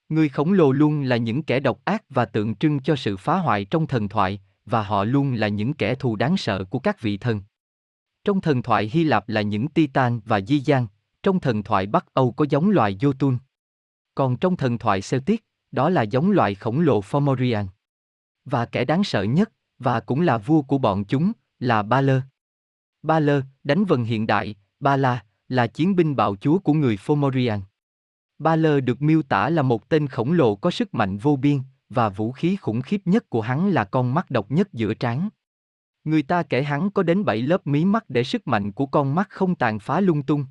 Người 0.10 0.30
khổng 0.30 0.54
lồ 0.54 0.72
luôn 0.72 1.02
là 1.02 1.18
những 1.18 1.44
kẻ 1.44 1.60
độc 1.60 1.86
ác 1.86 2.04
và 2.10 2.26
tượng 2.26 2.56
trưng 2.56 2.80
cho 2.80 2.96
sự 2.96 3.18
phá 3.18 3.38
hoại 3.38 3.66
trong 3.66 3.88
thần 3.88 4.10
thoại, 4.10 4.42
và 4.66 4.84
họ 4.84 5.04
luôn 5.04 5.34
là 5.34 5.48
những 5.48 5.74
kẻ 5.74 5.96
thù 5.96 6.16
đáng 6.16 6.38
sợ 6.38 6.64
của 6.64 6.80
các 6.80 7.02
vị 7.02 7.18
thần. 7.18 7.42
Trong 8.24 8.42
thần 8.42 8.62
thoại 8.62 8.90
Hy 8.94 9.04
Lạp 9.04 9.30
là 9.30 9.42
những 9.42 9.68
Titan 9.68 10.20
và 10.26 10.42
Di 10.42 10.60
Giang. 10.60 10.88
trong 11.24 11.40
thần 11.40 11.64
thoại 11.64 11.86
Bắc 11.86 12.14
Âu 12.14 12.32
có 12.32 12.46
giống 12.50 12.70
loài 12.70 12.96
Jotun. 12.96 13.38
Còn 14.16 14.38
trong 14.38 14.58
thần 14.58 14.78
thoại 14.78 15.02
Celtic, 15.12 15.44
đó 15.76 15.90
là 15.90 16.02
giống 16.02 16.32
loài 16.32 16.56
khổng 16.56 16.80
lồ 16.80 17.02
Fomorian. 17.02 17.66
Và 18.46 18.66
kẻ 18.66 18.86
đáng 18.86 19.04
sợ 19.04 19.24
nhất, 19.24 19.52
và 19.80 20.00
cũng 20.00 20.22
là 20.22 20.38
vua 20.38 20.62
của 20.62 20.78
bọn 20.78 21.06
chúng, 21.06 21.32
là 21.60 21.84
Ba 21.84 22.02
Lơ. 22.02 22.22
Ba 23.02 23.20
Lơ, 23.20 23.42
đánh 23.64 23.86
vần 23.86 24.04
hiện 24.04 24.28
đại, 24.28 24.56
Ba 24.80 24.98
La, 24.98 25.24
là 25.50 25.68
chiến 25.68 25.96
binh 25.96 26.16
bạo 26.16 26.36
chúa 26.36 26.60
của 26.60 26.74
người 26.74 26.96
Fomorian. 26.96 27.60
Ba 28.40 28.56
Lơ 28.56 28.80
được 28.80 29.02
miêu 29.02 29.22
tả 29.22 29.50
là 29.50 29.62
một 29.62 29.90
tên 29.90 30.08
khổng 30.08 30.32
lồ 30.32 30.56
có 30.56 30.72
sức 30.72 30.94
mạnh 30.94 31.18
vô 31.18 31.36
biên, 31.36 31.60
và 31.90 32.10
vũ 32.10 32.32
khí 32.32 32.56
khủng 32.56 32.82
khiếp 32.82 33.02
nhất 33.06 33.30
của 33.30 33.42
hắn 33.42 33.70
là 33.70 33.84
con 33.84 34.14
mắt 34.14 34.32
độc 34.32 34.52
nhất 34.52 34.74
giữa 34.74 34.94
trán. 34.94 35.30
Người 36.04 36.24
ta 36.24 36.44
kể 36.44 36.64
hắn 36.64 36.92
có 36.92 37.04
đến 37.04 37.26
7 37.26 37.42
lớp 37.42 37.68
mí 37.68 37.86
mắt 37.86 38.06
để 38.10 38.24
sức 38.24 38.48
mạnh 38.48 38.72
của 38.72 38.86
con 38.86 39.16
mắt 39.16 39.30
không 39.30 39.56
tàn 39.56 39.80
phá 39.80 40.00
lung 40.00 40.24
tung. 40.24 40.46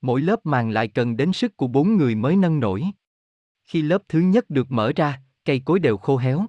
Mỗi 0.00 0.20
lớp 0.20 0.46
màng 0.46 0.70
lại 0.70 0.88
cần 0.88 1.16
đến 1.16 1.32
sức 1.32 1.56
của 1.56 1.66
bốn 1.66 1.96
người 1.96 2.14
mới 2.14 2.36
nâng 2.36 2.60
nổi. 2.60 2.84
Khi 3.66 3.82
lớp 3.82 4.02
thứ 4.08 4.20
nhất 4.20 4.50
được 4.50 4.66
mở 4.70 4.92
ra, 4.96 5.22
cây 5.44 5.62
cối 5.64 5.78
đều 5.78 5.96
khô 5.96 6.16
héo. 6.16 6.46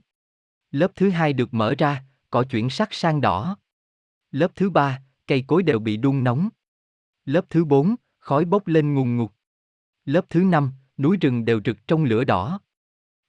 Lớp 0.71 0.91
thứ 0.95 1.09
hai 1.09 1.33
được 1.33 1.53
mở 1.53 1.75
ra, 1.77 2.03
cỏ 2.29 2.43
chuyển 2.43 2.69
sắc 2.69 2.93
sang 2.93 3.21
đỏ. 3.21 3.57
Lớp 4.31 4.51
thứ 4.55 4.69
ba, 4.69 5.01
cây 5.27 5.43
cối 5.47 5.63
đều 5.63 5.79
bị 5.79 5.97
đun 5.97 6.23
nóng. 6.23 6.49
Lớp 7.25 7.45
thứ 7.49 7.65
bốn, 7.65 7.95
khói 8.19 8.45
bốc 8.45 8.67
lên 8.67 8.93
ngùn 8.93 9.17
ngụt. 9.17 9.31
Lớp 10.05 10.25
thứ 10.29 10.43
năm, 10.43 10.71
núi 10.97 11.17
rừng 11.17 11.45
đều 11.45 11.61
rực 11.65 11.87
trong 11.87 12.03
lửa 12.03 12.23
đỏ. 12.23 12.59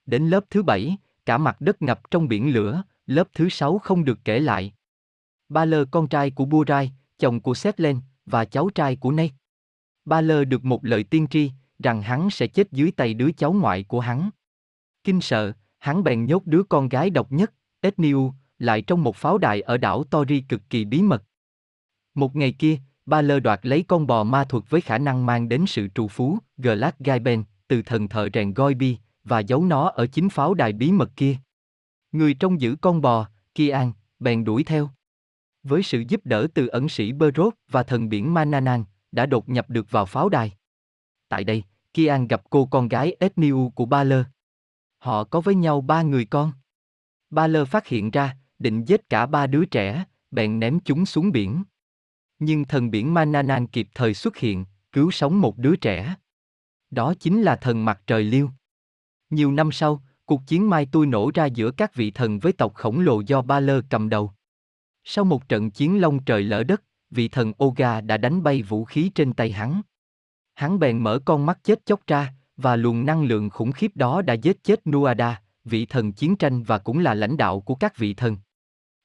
Đến 0.05 0.29
lớp 0.29 0.45
thứ 0.49 0.63
bảy, 0.63 0.97
cả 1.25 1.37
mặt 1.37 1.61
đất 1.61 1.81
ngập 1.81 2.11
trong 2.11 2.27
biển 2.27 2.53
lửa, 2.53 2.83
lớp 3.05 3.27
thứ 3.33 3.49
sáu 3.49 3.79
không 3.79 4.05
được 4.05 4.19
kể 4.23 4.39
lại. 4.39 4.73
Ba 5.49 5.65
Lơ 5.65 5.85
con 5.85 6.07
trai 6.07 6.31
của 6.31 6.45
Burai, 6.45 6.91
chồng 7.19 7.41
của 7.41 7.53
Setlen, 7.53 7.99
và 8.25 8.45
cháu 8.45 8.69
trai 8.75 8.95
của 8.95 9.11
nay. 9.11 9.31
Ba 10.05 10.21
Lơ 10.21 10.45
được 10.45 10.65
một 10.65 10.85
lời 10.85 11.03
tiên 11.03 11.27
tri, 11.27 11.51
rằng 11.83 12.01
hắn 12.01 12.29
sẽ 12.29 12.47
chết 12.47 12.71
dưới 12.71 12.91
tay 12.91 13.13
đứa 13.13 13.31
cháu 13.31 13.53
ngoại 13.53 13.83
của 13.83 13.99
hắn. 13.99 14.29
Kinh 15.03 15.21
sợ, 15.21 15.51
hắn 15.77 16.03
bèn 16.03 16.25
nhốt 16.25 16.45
đứa 16.45 16.63
con 16.63 16.89
gái 16.89 17.09
độc 17.09 17.31
nhất, 17.31 17.53
Etniu, 17.81 18.33
lại 18.59 18.81
trong 18.81 19.03
một 19.03 19.15
pháo 19.15 19.37
đài 19.37 19.61
ở 19.61 19.77
đảo 19.77 20.03
Tori 20.03 20.41
cực 20.41 20.61
kỳ 20.69 20.85
bí 20.85 21.01
mật. 21.01 21.23
Một 22.15 22.35
ngày 22.35 22.51
kia, 22.51 22.79
Ba 23.05 23.21
Lơ 23.21 23.39
đoạt 23.39 23.59
lấy 23.63 23.83
con 23.87 24.07
bò 24.07 24.23
ma 24.23 24.43
thuật 24.43 24.63
với 24.69 24.81
khả 24.81 24.97
năng 24.97 25.25
mang 25.25 25.49
đến 25.49 25.65
sự 25.67 25.87
trù 25.95 26.07
phú, 26.07 26.37
Glad 26.57 26.93
Gaiben, 26.99 27.43
từ 27.67 27.81
thần 27.81 28.07
thợ 28.07 28.29
rèn 28.33 28.53
Goibi, 28.53 28.97
và 29.23 29.39
giấu 29.39 29.63
nó 29.63 29.89
ở 29.89 30.07
chính 30.07 30.29
pháo 30.29 30.53
đài 30.53 30.73
bí 30.73 30.91
mật 30.91 31.09
kia. 31.15 31.35
Người 32.11 32.33
trông 32.33 32.61
giữ 32.61 32.75
con 32.81 33.01
bò, 33.01 33.27
Kian, 33.55 33.91
bèn 34.19 34.43
đuổi 34.43 34.63
theo. 34.63 34.89
Với 35.63 35.83
sự 35.83 36.03
giúp 36.07 36.21
đỡ 36.23 36.47
từ 36.53 36.67
ẩn 36.67 36.89
sĩ 36.89 37.11
Berot 37.11 37.53
và 37.71 37.83
thần 37.83 38.09
biển 38.09 38.33
Mananan, 38.33 38.83
đã 39.11 39.25
đột 39.25 39.49
nhập 39.49 39.69
được 39.69 39.91
vào 39.91 40.05
pháo 40.05 40.29
đài. 40.29 40.53
Tại 41.29 41.43
đây, 41.43 41.63
Kian 41.93 42.27
gặp 42.27 42.41
cô 42.49 42.65
con 42.65 42.87
gái 42.87 43.15
Etniu 43.19 43.71
của 43.75 43.85
Ba 43.85 44.03
Lơ. 44.03 44.23
Họ 44.97 45.23
có 45.23 45.41
với 45.41 45.55
nhau 45.55 45.81
ba 45.81 46.01
người 46.01 46.25
con. 46.25 46.51
Ba 47.29 47.47
Lơ 47.47 47.65
phát 47.65 47.87
hiện 47.87 48.11
ra, 48.11 48.37
định 48.59 48.85
giết 48.85 49.09
cả 49.09 49.25
ba 49.25 49.47
đứa 49.47 49.65
trẻ, 49.65 50.05
bèn 50.31 50.59
ném 50.59 50.79
chúng 50.79 51.05
xuống 51.05 51.31
biển. 51.31 51.63
Nhưng 52.39 52.65
thần 52.65 52.91
biển 52.91 53.13
Mananan 53.13 53.67
kịp 53.67 53.87
thời 53.93 54.13
xuất 54.13 54.37
hiện, 54.37 54.65
cứu 54.91 55.11
sống 55.11 55.41
một 55.41 55.57
đứa 55.57 55.75
trẻ. 55.75 56.15
Đó 56.91 57.13
chính 57.19 57.41
là 57.41 57.55
thần 57.55 57.85
mặt 57.85 58.01
trời 58.07 58.23
liêu. 58.23 58.49
Nhiều 59.29 59.51
năm 59.51 59.71
sau, 59.71 60.03
cuộc 60.25 60.41
chiến 60.47 60.69
mai 60.69 60.87
tôi 60.91 61.05
nổ 61.05 61.31
ra 61.33 61.45
giữa 61.45 61.71
các 61.71 61.95
vị 61.95 62.11
thần 62.11 62.39
với 62.39 62.53
tộc 62.53 62.73
khổng 62.75 62.99
lồ 62.99 63.21
do 63.21 63.41
Ba 63.41 63.59
Lơ 63.59 63.81
cầm 63.89 64.09
đầu. 64.09 64.31
Sau 65.03 65.25
một 65.25 65.49
trận 65.49 65.71
chiến 65.71 66.01
long 66.01 66.23
trời 66.23 66.43
lỡ 66.43 66.63
đất, 66.63 66.83
vị 67.09 67.27
thần 67.27 67.53
Oga 67.63 68.01
đã 68.01 68.17
đánh 68.17 68.43
bay 68.43 68.61
vũ 68.61 68.85
khí 68.85 69.11
trên 69.15 69.33
tay 69.33 69.51
hắn. 69.51 69.81
Hắn 70.59 70.79
bèn 70.79 70.97
mở 70.97 71.19
con 71.25 71.45
mắt 71.45 71.59
chết 71.63 71.85
chóc 71.85 72.07
ra, 72.07 72.33
và 72.57 72.75
luồng 72.75 73.05
năng 73.05 73.23
lượng 73.23 73.49
khủng 73.49 73.71
khiếp 73.71 73.91
đó 73.95 74.21
đã 74.21 74.33
giết 74.33 74.63
chết 74.63 74.87
Nuada, 74.87 75.41
vị 75.65 75.85
thần 75.85 76.11
chiến 76.11 76.35
tranh 76.35 76.63
và 76.63 76.77
cũng 76.77 76.99
là 76.99 77.13
lãnh 77.13 77.37
đạo 77.37 77.61
của 77.61 77.75
các 77.75 77.97
vị 77.97 78.13
thần. 78.13 78.37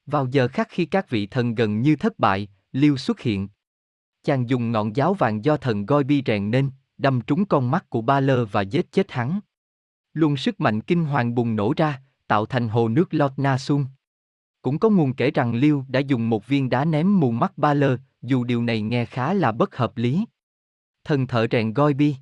Vào 0.07 0.27
giờ 0.31 0.49
khắc 0.49 0.69
khi 0.71 0.87
các 0.87 1.11
vị 1.11 1.27
thần 1.27 1.55
gần 1.55 1.83
như 1.83 1.97
thất 1.97 2.19
bại, 2.19 2.49
Liêu 2.73 2.97
xuất 2.97 3.21
hiện. 3.21 3.49
Chàng 4.25 4.49
dùng 4.49 4.73
ngọn 4.73 4.97
giáo 4.97 5.15
vàng 5.15 5.45
do 5.45 5.57
thần 5.57 5.87
Goibi 5.87 6.23
rèn 6.27 6.51
nên, 6.51 6.71
đâm 6.99 7.21
trúng 7.21 7.45
con 7.45 7.71
mắt 7.71 7.91
của 7.91 8.01
Ba 8.01 8.21
Lơ 8.21 8.45
và 8.45 8.61
giết 8.61 8.93
chết 8.93 9.13
hắn. 9.13 9.41
Luồng 10.13 10.37
sức 10.37 10.61
mạnh 10.61 10.81
kinh 10.81 11.05
hoàng 11.05 11.35
bùng 11.35 11.57
nổ 11.57 11.75
ra, 11.77 12.03
tạo 12.27 12.47
thành 12.47 12.69
hồ 12.69 12.89
nước 12.89 13.15
Lọt 13.15 13.33
Na 13.37 13.59
Sun. 13.59 13.85
Cũng 14.63 14.79
có 14.79 14.91
nguồn 14.91 15.15
kể 15.15 15.31
rằng 15.31 15.55
Liêu 15.55 15.85
đã 15.89 16.01
dùng 16.01 16.31
một 16.31 16.47
viên 16.47 16.71
đá 16.71 16.85
ném 16.85 17.21
mù 17.21 17.31
mắt 17.31 17.59
Ba 17.59 17.75
Lơ, 17.75 17.97
dù 18.23 18.45
điều 18.45 18.63
này 18.63 18.83
nghe 18.83 19.05
khá 19.05 19.35
là 19.35 19.53
bất 19.53 19.77
hợp 19.77 19.97
lý. 19.97 20.25
Thần 21.05 21.27
thợ 21.27 21.47
rèn 21.51 21.75
Goibi 21.75 22.17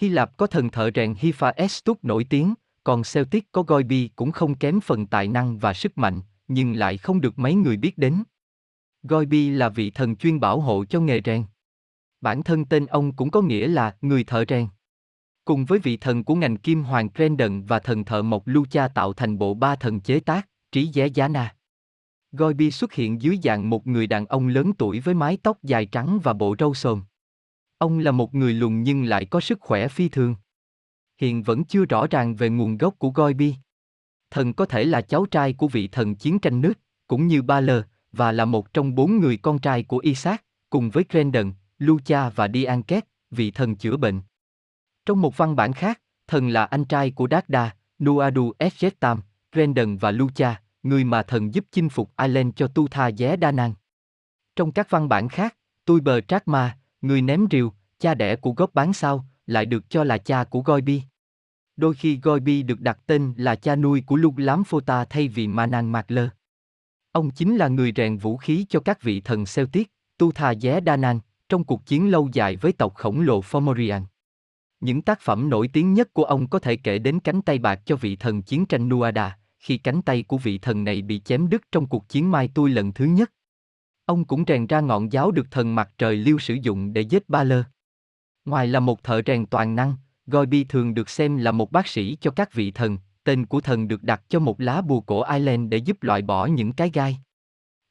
Hy 0.00 0.08
Lạp 0.08 0.36
có 0.36 0.46
thần 0.46 0.70
thợ 0.70 0.90
rèn 0.94 1.14
Hephaestus 1.18 1.96
nổi 2.02 2.26
tiếng, 2.30 2.54
còn 2.84 3.02
Celtic 3.14 3.52
có 3.52 3.62
Goibi 3.62 4.10
cũng 4.16 4.32
không 4.32 4.54
kém 4.54 4.80
phần 4.80 5.06
tài 5.06 5.28
năng 5.28 5.58
và 5.58 5.74
sức 5.74 5.98
mạnh, 5.98 6.20
nhưng 6.48 6.72
lại 6.72 6.96
không 6.96 7.20
được 7.20 7.38
mấy 7.38 7.54
người 7.54 7.76
biết 7.76 7.98
đến. 7.98 8.22
Goibi 9.02 9.50
là 9.50 9.68
vị 9.68 9.90
thần 9.90 10.16
chuyên 10.16 10.40
bảo 10.40 10.60
hộ 10.60 10.84
cho 10.84 11.00
nghề 11.00 11.20
rèn. 11.24 11.44
Bản 12.20 12.42
thân 12.42 12.64
tên 12.64 12.86
ông 12.86 13.12
cũng 13.12 13.30
có 13.30 13.42
nghĩa 13.42 13.68
là 13.68 13.96
người 14.00 14.24
thợ 14.24 14.44
rèn. 14.48 14.66
Cùng 15.44 15.64
với 15.64 15.78
vị 15.78 15.96
thần 15.96 16.24
của 16.24 16.34
ngành 16.34 16.56
kim 16.56 16.82
hoàng 16.82 17.08
Brandon 17.14 17.62
và 17.62 17.78
thần 17.78 18.04
thợ 18.04 18.22
mộc 18.22 18.42
Lucha 18.46 18.88
tạo 18.88 19.12
thành 19.12 19.38
bộ 19.38 19.54
ba 19.54 19.76
thần 19.76 20.00
chế 20.00 20.20
tác, 20.20 20.48
trí 20.72 20.86
giá 20.86 21.04
giá 21.04 21.28
na. 21.28 21.56
Goibi 22.32 22.70
xuất 22.70 22.92
hiện 22.92 23.22
dưới 23.22 23.38
dạng 23.42 23.70
một 23.70 23.86
người 23.86 24.06
đàn 24.06 24.26
ông 24.26 24.48
lớn 24.48 24.72
tuổi 24.78 25.00
với 25.00 25.14
mái 25.14 25.38
tóc 25.42 25.58
dài 25.62 25.86
trắng 25.86 26.20
và 26.22 26.32
bộ 26.32 26.56
râu 26.58 26.74
sồn. 26.74 27.00
Ông 27.78 27.98
là 27.98 28.10
một 28.10 28.34
người 28.34 28.52
lùn 28.52 28.82
nhưng 28.82 29.04
lại 29.04 29.24
có 29.24 29.40
sức 29.40 29.60
khỏe 29.60 29.88
phi 29.88 30.08
thường. 30.08 30.34
Hiện 31.18 31.42
vẫn 31.42 31.64
chưa 31.64 31.84
rõ 31.84 32.06
ràng 32.06 32.36
về 32.36 32.48
nguồn 32.48 32.78
gốc 32.78 32.94
của 32.98 33.10
Goibi. 33.10 33.54
Thần 34.30 34.52
có 34.52 34.66
thể 34.66 34.84
là 34.84 35.00
cháu 35.00 35.26
trai 35.26 35.52
của 35.52 35.68
vị 35.68 35.88
thần 35.88 36.14
chiến 36.14 36.38
tranh 36.38 36.60
nước, 36.60 36.72
cũng 37.06 37.26
như 37.26 37.42
Ba 37.42 37.60
Lơ, 37.60 37.82
và 38.12 38.32
là 38.32 38.44
một 38.44 38.72
trong 38.72 38.94
bốn 38.94 39.20
người 39.20 39.36
con 39.36 39.58
trai 39.58 39.82
của 39.82 39.98
Isaac, 39.98 40.44
cùng 40.70 40.90
với 40.90 41.04
Crendon, 41.04 41.52
Lucha 41.78 42.28
và 42.28 42.48
Dianket, 42.54 43.04
vị 43.30 43.50
thần 43.50 43.76
chữa 43.76 43.96
bệnh. 43.96 44.20
Trong 45.06 45.20
một 45.20 45.36
văn 45.36 45.56
bản 45.56 45.72
khác, 45.72 46.00
thần 46.26 46.48
là 46.48 46.64
anh 46.64 46.84
trai 46.84 47.10
của 47.10 47.28
Dagda, 47.30 47.76
Nuadu 47.98 48.52
Esjetam, 48.58 49.18
Crendon 49.52 49.96
và 49.96 50.10
Lucha, 50.10 50.60
người 50.82 51.04
mà 51.04 51.22
thần 51.22 51.54
giúp 51.54 51.64
chinh 51.70 51.88
phục 51.88 52.10
Ireland 52.18 52.52
cho 52.56 52.68
Tu 52.68 52.88
Tha 52.88 53.10
Dé 53.10 53.36
Đa 53.36 53.52
Năng. 53.52 53.74
Trong 54.56 54.72
các 54.72 54.90
văn 54.90 55.08
bản 55.08 55.28
khác, 55.28 55.56
Tui 55.84 56.00
Bờ 56.00 56.20
Trác 56.20 56.48
Ma, 56.48 56.78
người 57.04 57.22
ném 57.22 57.46
rìu, 57.50 57.72
cha 57.98 58.14
đẻ 58.14 58.36
của 58.36 58.52
gốc 58.52 58.70
bán 58.74 58.92
sao, 58.92 59.26
lại 59.46 59.66
được 59.66 59.90
cho 59.90 60.04
là 60.04 60.18
cha 60.18 60.44
của 60.44 60.60
Goibi. 60.60 61.02
Đôi 61.76 61.94
khi 61.94 62.18
Goibi 62.22 62.62
được 62.62 62.80
đặt 62.80 62.98
tên 63.06 63.34
là 63.36 63.56
cha 63.56 63.76
nuôi 63.76 64.02
của 64.06 64.16
Lục 64.16 64.36
Lám 64.36 64.64
Phô 64.64 64.80
Ta 64.80 65.04
thay 65.04 65.28
vì 65.28 65.48
Manan 65.48 65.92
Mạc 65.92 66.10
Lơ. 66.10 66.28
Ông 67.12 67.30
chính 67.30 67.56
là 67.56 67.68
người 67.68 67.92
rèn 67.96 68.16
vũ 68.16 68.36
khí 68.36 68.66
cho 68.68 68.80
các 68.80 69.02
vị 69.02 69.20
thần 69.20 69.44
Celtic, 69.56 69.92
Tu 70.18 70.32
Tha 70.32 70.54
Dé 70.54 70.80
Đa 70.80 70.96
Nang, 70.96 71.20
trong 71.48 71.64
cuộc 71.64 71.86
chiến 71.86 72.10
lâu 72.10 72.28
dài 72.32 72.56
với 72.56 72.72
tộc 72.72 72.94
khổng 72.94 73.20
lồ 73.20 73.40
Fomorian. 73.40 74.02
Những 74.80 75.02
tác 75.02 75.20
phẩm 75.20 75.50
nổi 75.50 75.68
tiếng 75.68 75.94
nhất 75.94 76.14
của 76.14 76.24
ông 76.24 76.48
có 76.48 76.58
thể 76.58 76.76
kể 76.76 76.98
đến 76.98 77.20
cánh 77.20 77.42
tay 77.42 77.58
bạc 77.58 77.80
cho 77.84 77.96
vị 77.96 78.16
thần 78.16 78.42
chiến 78.42 78.66
tranh 78.66 78.88
Nuada, 78.88 79.38
khi 79.58 79.78
cánh 79.78 80.02
tay 80.02 80.22
của 80.22 80.38
vị 80.38 80.58
thần 80.58 80.84
này 80.84 81.02
bị 81.02 81.18
chém 81.18 81.48
đứt 81.48 81.62
trong 81.72 81.86
cuộc 81.86 82.08
chiến 82.08 82.30
Mai 82.30 82.48
Tui 82.54 82.70
lần 82.70 82.92
thứ 82.92 83.04
nhất. 83.04 83.32
Ông 84.06 84.24
cũng 84.24 84.44
rèn 84.46 84.66
ra 84.66 84.80
ngọn 84.80 85.12
giáo 85.12 85.30
được 85.30 85.50
thần 85.50 85.74
mặt 85.74 85.90
trời 85.98 86.16
lưu 86.16 86.38
sử 86.38 86.54
dụng 86.54 86.92
để 86.92 87.00
giết 87.00 87.28
Ba 87.28 87.44
Lơ. 87.44 87.62
Ngoài 88.44 88.66
là 88.66 88.80
một 88.80 89.02
thợ 89.02 89.22
rèn 89.26 89.46
toàn 89.46 89.74
năng, 89.74 89.96
Goibi 90.26 90.64
thường 90.64 90.94
được 90.94 91.08
xem 91.08 91.36
là 91.36 91.52
một 91.52 91.72
bác 91.72 91.86
sĩ 91.86 92.16
cho 92.20 92.30
các 92.30 92.54
vị 92.54 92.70
thần, 92.70 92.98
tên 93.24 93.46
của 93.46 93.60
thần 93.60 93.88
được 93.88 94.02
đặt 94.02 94.22
cho 94.28 94.38
một 94.38 94.60
lá 94.60 94.80
bùa 94.80 95.00
cổ 95.00 95.22
Ireland 95.22 95.68
để 95.68 95.78
giúp 95.78 96.02
loại 96.02 96.22
bỏ 96.22 96.46
những 96.46 96.72
cái 96.72 96.90
gai. 96.94 97.18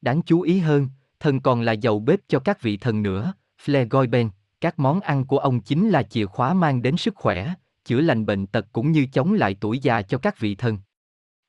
Đáng 0.00 0.22
chú 0.22 0.40
ý 0.40 0.58
hơn, 0.58 0.88
thần 1.20 1.40
còn 1.40 1.60
là 1.60 1.72
dầu 1.72 2.00
bếp 2.00 2.20
cho 2.28 2.38
các 2.38 2.62
vị 2.62 2.76
thần 2.76 3.02
nữa, 3.02 3.34
Flair 3.64 3.86
Goiben, 3.90 4.28
các 4.60 4.78
món 4.78 5.00
ăn 5.00 5.24
của 5.24 5.38
ông 5.38 5.60
chính 5.60 5.90
là 5.90 6.02
chìa 6.02 6.26
khóa 6.26 6.54
mang 6.54 6.82
đến 6.82 6.96
sức 6.96 7.14
khỏe, 7.16 7.54
chữa 7.84 8.00
lành 8.00 8.26
bệnh 8.26 8.46
tật 8.46 8.66
cũng 8.72 8.92
như 8.92 9.06
chống 9.12 9.32
lại 9.32 9.56
tuổi 9.60 9.78
già 9.78 10.02
cho 10.02 10.18
các 10.18 10.40
vị 10.40 10.54
thần. 10.54 10.78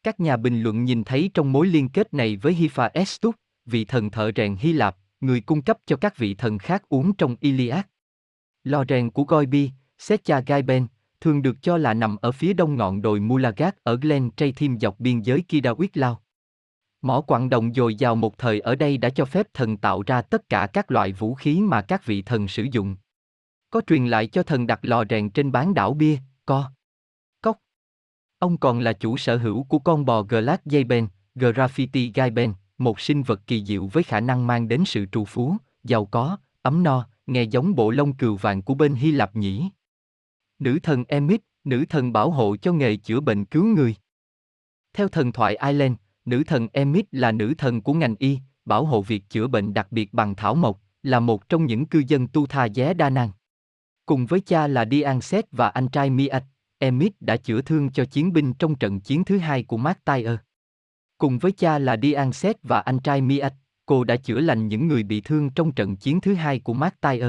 Các 0.04 0.20
nhà 0.20 0.38
bình 0.38 0.62
luận 0.62 0.84
nhìn 0.84 1.04
thấy 1.04 1.30
trong 1.34 1.52
mối 1.52 1.68
liên 1.68 1.90
kết 1.90 2.14
này 2.14 2.38
với 2.38 2.54
Hephaestus, 2.54 3.36
vị 3.66 3.86
thần 3.86 4.12
thợ 4.12 4.32
rèn 4.36 4.56
Hy 4.60 4.74
Lạp, 4.74 4.98
người 5.20 5.42
cung 5.42 5.62
cấp 5.62 5.78
cho 5.86 5.96
các 5.96 6.18
vị 6.18 6.36
thần 6.36 6.58
khác 6.58 6.84
uống 6.90 7.16
trong 7.16 7.36
Iliad. 7.40 7.86
Lò 8.64 8.86
rèn 8.90 9.10
của 9.10 9.24
Goibi, 9.24 9.72
Secha 9.98 10.40
Gaiben, 10.40 10.88
thường 11.22 11.42
được 11.42 11.56
cho 11.62 11.78
là 11.78 11.94
nằm 11.94 12.18
ở 12.22 12.32
phía 12.32 12.54
đông 12.54 12.76
ngọn 12.76 13.02
đồi 13.02 13.20
Mulagat 13.20 13.84
ở 13.84 13.96
Glen 13.96 14.32
Traythim 14.32 14.80
dọc 14.80 15.00
biên 15.00 15.22
giới 15.22 15.44
Kidawit 15.50 15.88
Lao. 15.94 16.22
Mỏ 17.02 17.22
quặng 17.22 17.50
đồng 17.50 17.74
dồi 17.74 17.96
dào 17.96 18.16
một 18.16 18.38
thời 18.38 18.60
ở 18.60 18.76
đây 18.76 18.98
đã 18.98 19.10
cho 19.10 19.26
phép 19.26 19.48
thần 19.54 19.78
tạo 19.78 20.04
ra 20.06 20.22
tất 20.22 20.50
cả 20.50 20.68
các 20.74 20.92
loại 20.92 21.12
vũ 21.12 21.36
khí 21.36 21.62
mà 21.62 21.82
các 21.82 22.06
vị 22.06 22.22
thần 22.22 22.48
sử 22.48 22.68
dụng. 22.72 22.96
Có 23.70 23.82
truyền 23.88 24.08
lại 24.08 24.28
cho 24.28 24.44
thần 24.44 24.68
đặt 24.68 24.80
lò 24.82 25.04
rèn 25.10 25.30
trên 25.30 25.52
bán 25.52 25.74
đảo 25.74 25.94
bia, 25.94 26.18
co. 26.46 26.72
Cốc. 27.42 27.58
Ông 28.40 28.58
còn 28.58 28.80
là 28.80 28.94
chủ 28.94 29.18
sở 29.18 29.38
hữu 29.38 29.64
của 29.64 29.80
con 29.80 30.06
bò 30.06 30.22
Glad 30.22 30.60
Jayben, 30.66 31.08
Graffiti 31.36 32.12
Gaiben, 32.14 32.54
một 32.78 33.00
sinh 33.00 33.24
vật 33.24 33.48
kỳ 33.48 33.66
diệu 33.66 33.88
với 33.88 34.04
khả 34.04 34.20
năng 34.20 34.48
mang 34.48 34.68
đến 34.68 34.84
sự 34.86 35.06
trù 35.12 35.26
phú, 35.26 35.58
giàu 35.84 36.06
có, 36.06 36.38
ấm 36.62 36.84
no, 36.84 37.08
nghe 37.28 37.44
giống 37.44 37.76
bộ 37.76 37.92
lông 37.92 38.14
cừu 38.14 38.36
vàng 38.36 38.62
của 38.62 38.74
bên 38.74 38.94
Hy 38.94 39.12
Lạp 39.12 39.36
nhỉ. 39.36 39.70
Nữ 40.60 40.80
thần 40.84 41.04
Emit, 41.08 41.42
nữ 41.64 41.86
thần 41.90 42.14
bảo 42.14 42.32
hộ 42.32 42.56
cho 42.56 42.74
nghề 42.74 42.96
chữa 42.96 43.20
bệnh 43.20 43.46
cứu 43.46 43.66
người. 43.66 43.96
Theo 44.94 45.08
thần 45.08 45.32
thoại 45.32 45.56
Ireland, 45.56 45.94
nữ 46.26 46.44
thần 46.48 46.68
Emit 46.74 47.06
là 47.12 47.32
nữ 47.32 47.54
thần 47.58 47.82
của 47.82 47.94
ngành 47.94 48.16
y, 48.20 48.40
bảo 48.66 48.86
hộ 48.86 49.02
việc 49.02 49.30
chữa 49.30 49.48
bệnh 49.48 49.74
đặc 49.74 49.92
biệt 49.92 50.14
bằng 50.14 50.36
thảo 50.36 50.56
mộc, 50.56 50.82
là 51.04 51.20
một 51.20 51.50
trong 51.50 51.66
những 51.66 51.86
cư 51.86 52.04
dân 52.08 52.28
tu 52.28 52.46
tha 52.46 52.68
Dé 52.70 52.94
Đa 52.94 53.10
Năng. 53.10 53.30
Cùng 54.06 54.26
với 54.26 54.40
cha 54.40 54.68
là 54.68 54.86
Dianset 54.92 55.46
và 55.52 55.70
anh 55.70 55.88
trai 55.88 56.10
Miat, 56.10 56.44
Emit 56.78 57.14
đã 57.20 57.38
chữa 57.38 57.62
thương 57.62 57.92
cho 57.92 58.06
chiến 58.06 58.34
binh 58.34 58.54
trong 58.54 58.76
trận 58.76 59.00
chiến 59.00 59.24
thứ 59.26 59.38
hai 59.38 59.64
của 59.64 59.78
Martyr. 59.78 60.30
Cùng 61.18 61.38
với 61.38 61.52
cha 61.52 61.80
là 61.80 61.98
Dianset 62.02 62.56
và 62.64 62.80
anh 62.80 63.00
trai 63.00 63.22
Miat, 63.22 63.54
cô 63.86 64.04
đã 64.04 64.16
chữa 64.16 64.40
lành 64.40 64.68
những 64.68 64.88
người 64.88 65.04
bị 65.04 65.22
thương 65.22 65.50
trong 65.50 65.72
trận 65.72 65.96
chiến 65.96 66.22
thứ 66.22 66.34
hai 66.34 66.60
của 66.60 66.74
Martyr. 66.74 67.26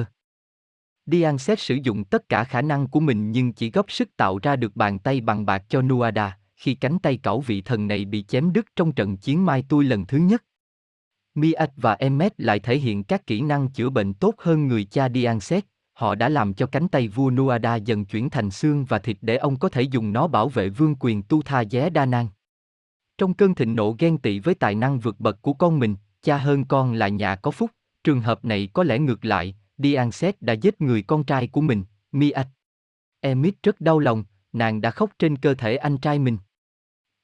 Dianset 1.06 1.60
sử 1.60 1.74
dụng 1.74 2.04
tất 2.04 2.28
cả 2.28 2.44
khả 2.44 2.62
năng 2.62 2.86
của 2.86 3.00
mình 3.00 3.32
nhưng 3.32 3.52
chỉ 3.52 3.70
góp 3.70 3.90
sức 3.90 4.16
tạo 4.16 4.38
ra 4.42 4.56
được 4.56 4.76
bàn 4.76 4.98
tay 4.98 5.20
bằng 5.20 5.46
bạc 5.46 5.64
cho 5.68 5.82
Nuada, 5.82 6.38
khi 6.56 6.74
cánh 6.74 6.98
tay 6.98 7.16
cẩu 7.16 7.40
vị 7.40 7.62
thần 7.62 7.88
này 7.88 8.04
bị 8.04 8.22
chém 8.22 8.52
đứt 8.52 8.66
trong 8.76 8.92
trận 8.92 9.16
chiến 9.16 9.46
Mai 9.46 9.64
Tui 9.68 9.84
lần 9.84 10.06
thứ 10.06 10.18
nhất. 10.18 10.44
Miat 11.34 11.70
và 11.76 11.92
Emmet 11.92 12.40
lại 12.40 12.60
thể 12.60 12.78
hiện 12.78 13.04
các 13.04 13.26
kỹ 13.26 13.40
năng 13.40 13.68
chữa 13.68 13.90
bệnh 13.90 14.14
tốt 14.14 14.34
hơn 14.38 14.68
người 14.68 14.84
cha 14.84 15.08
Dianset, 15.14 15.64
họ 15.92 16.14
đã 16.14 16.28
làm 16.28 16.54
cho 16.54 16.66
cánh 16.66 16.88
tay 16.88 17.08
vua 17.08 17.30
Nuada 17.30 17.76
dần 17.76 18.04
chuyển 18.04 18.30
thành 18.30 18.50
xương 18.50 18.84
và 18.84 18.98
thịt 18.98 19.16
để 19.20 19.36
ông 19.36 19.58
có 19.58 19.68
thể 19.68 19.82
dùng 19.82 20.12
nó 20.12 20.26
bảo 20.26 20.48
vệ 20.48 20.68
vương 20.68 20.94
quyền 21.00 21.22
tu 21.22 21.42
tha 21.42 21.64
Dé 21.64 21.90
Đa 21.90 22.06
Nang. 22.06 22.28
Trong 23.18 23.34
cơn 23.34 23.54
thịnh 23.54 23.74
nộ 23.74 23.96
ghen 23.98 24.18
tị 24.18 24.38
với 24.38 24.54
tài 24.54 24.74
năng 24.74 24.98
vượt 24.98 25.20
bậc 25.20 25.42
của 25.42 25.52
con 25.52 25.78
mình, 25.78 25.96
cha 26.22 26.36
hơn 26.36 26.64
con 26.64 26.92
là 26.92 27.08
nhà 27.08 27.36
có 27.36 27.50
phúc, 27.50 27.70
trường 28.04 28.20
hợp 28.20 28.44
này 28.44 28.68
có 28.72 28.84
lẽ 28.84 28.98
ngược 28.98 29.24
lại, 29.24 29.54
Dianset 29.78 30.42
đã 30.42 30.52
giết 30.52 30.80
người 30.80 31.02
con 31.02 31.24
trai 31.24 31.46
của 31.46 31.60
mình, 31.60 31.84
Miat. 32.12 32.46
Emit 33.20 33.54
rất 33.62 33.80
đau 33.80 33.98
lòng, 33.98 34.24
nàng 34.52 34.80
đã 34.80 34.90
khóc 34.90 35.10
trên 35.18 35.36
cơ 35.36 35.54
thể 35.54 35.76
anh 35.76 35.98
trai 35.98 36.18
mình. 36.18 36.38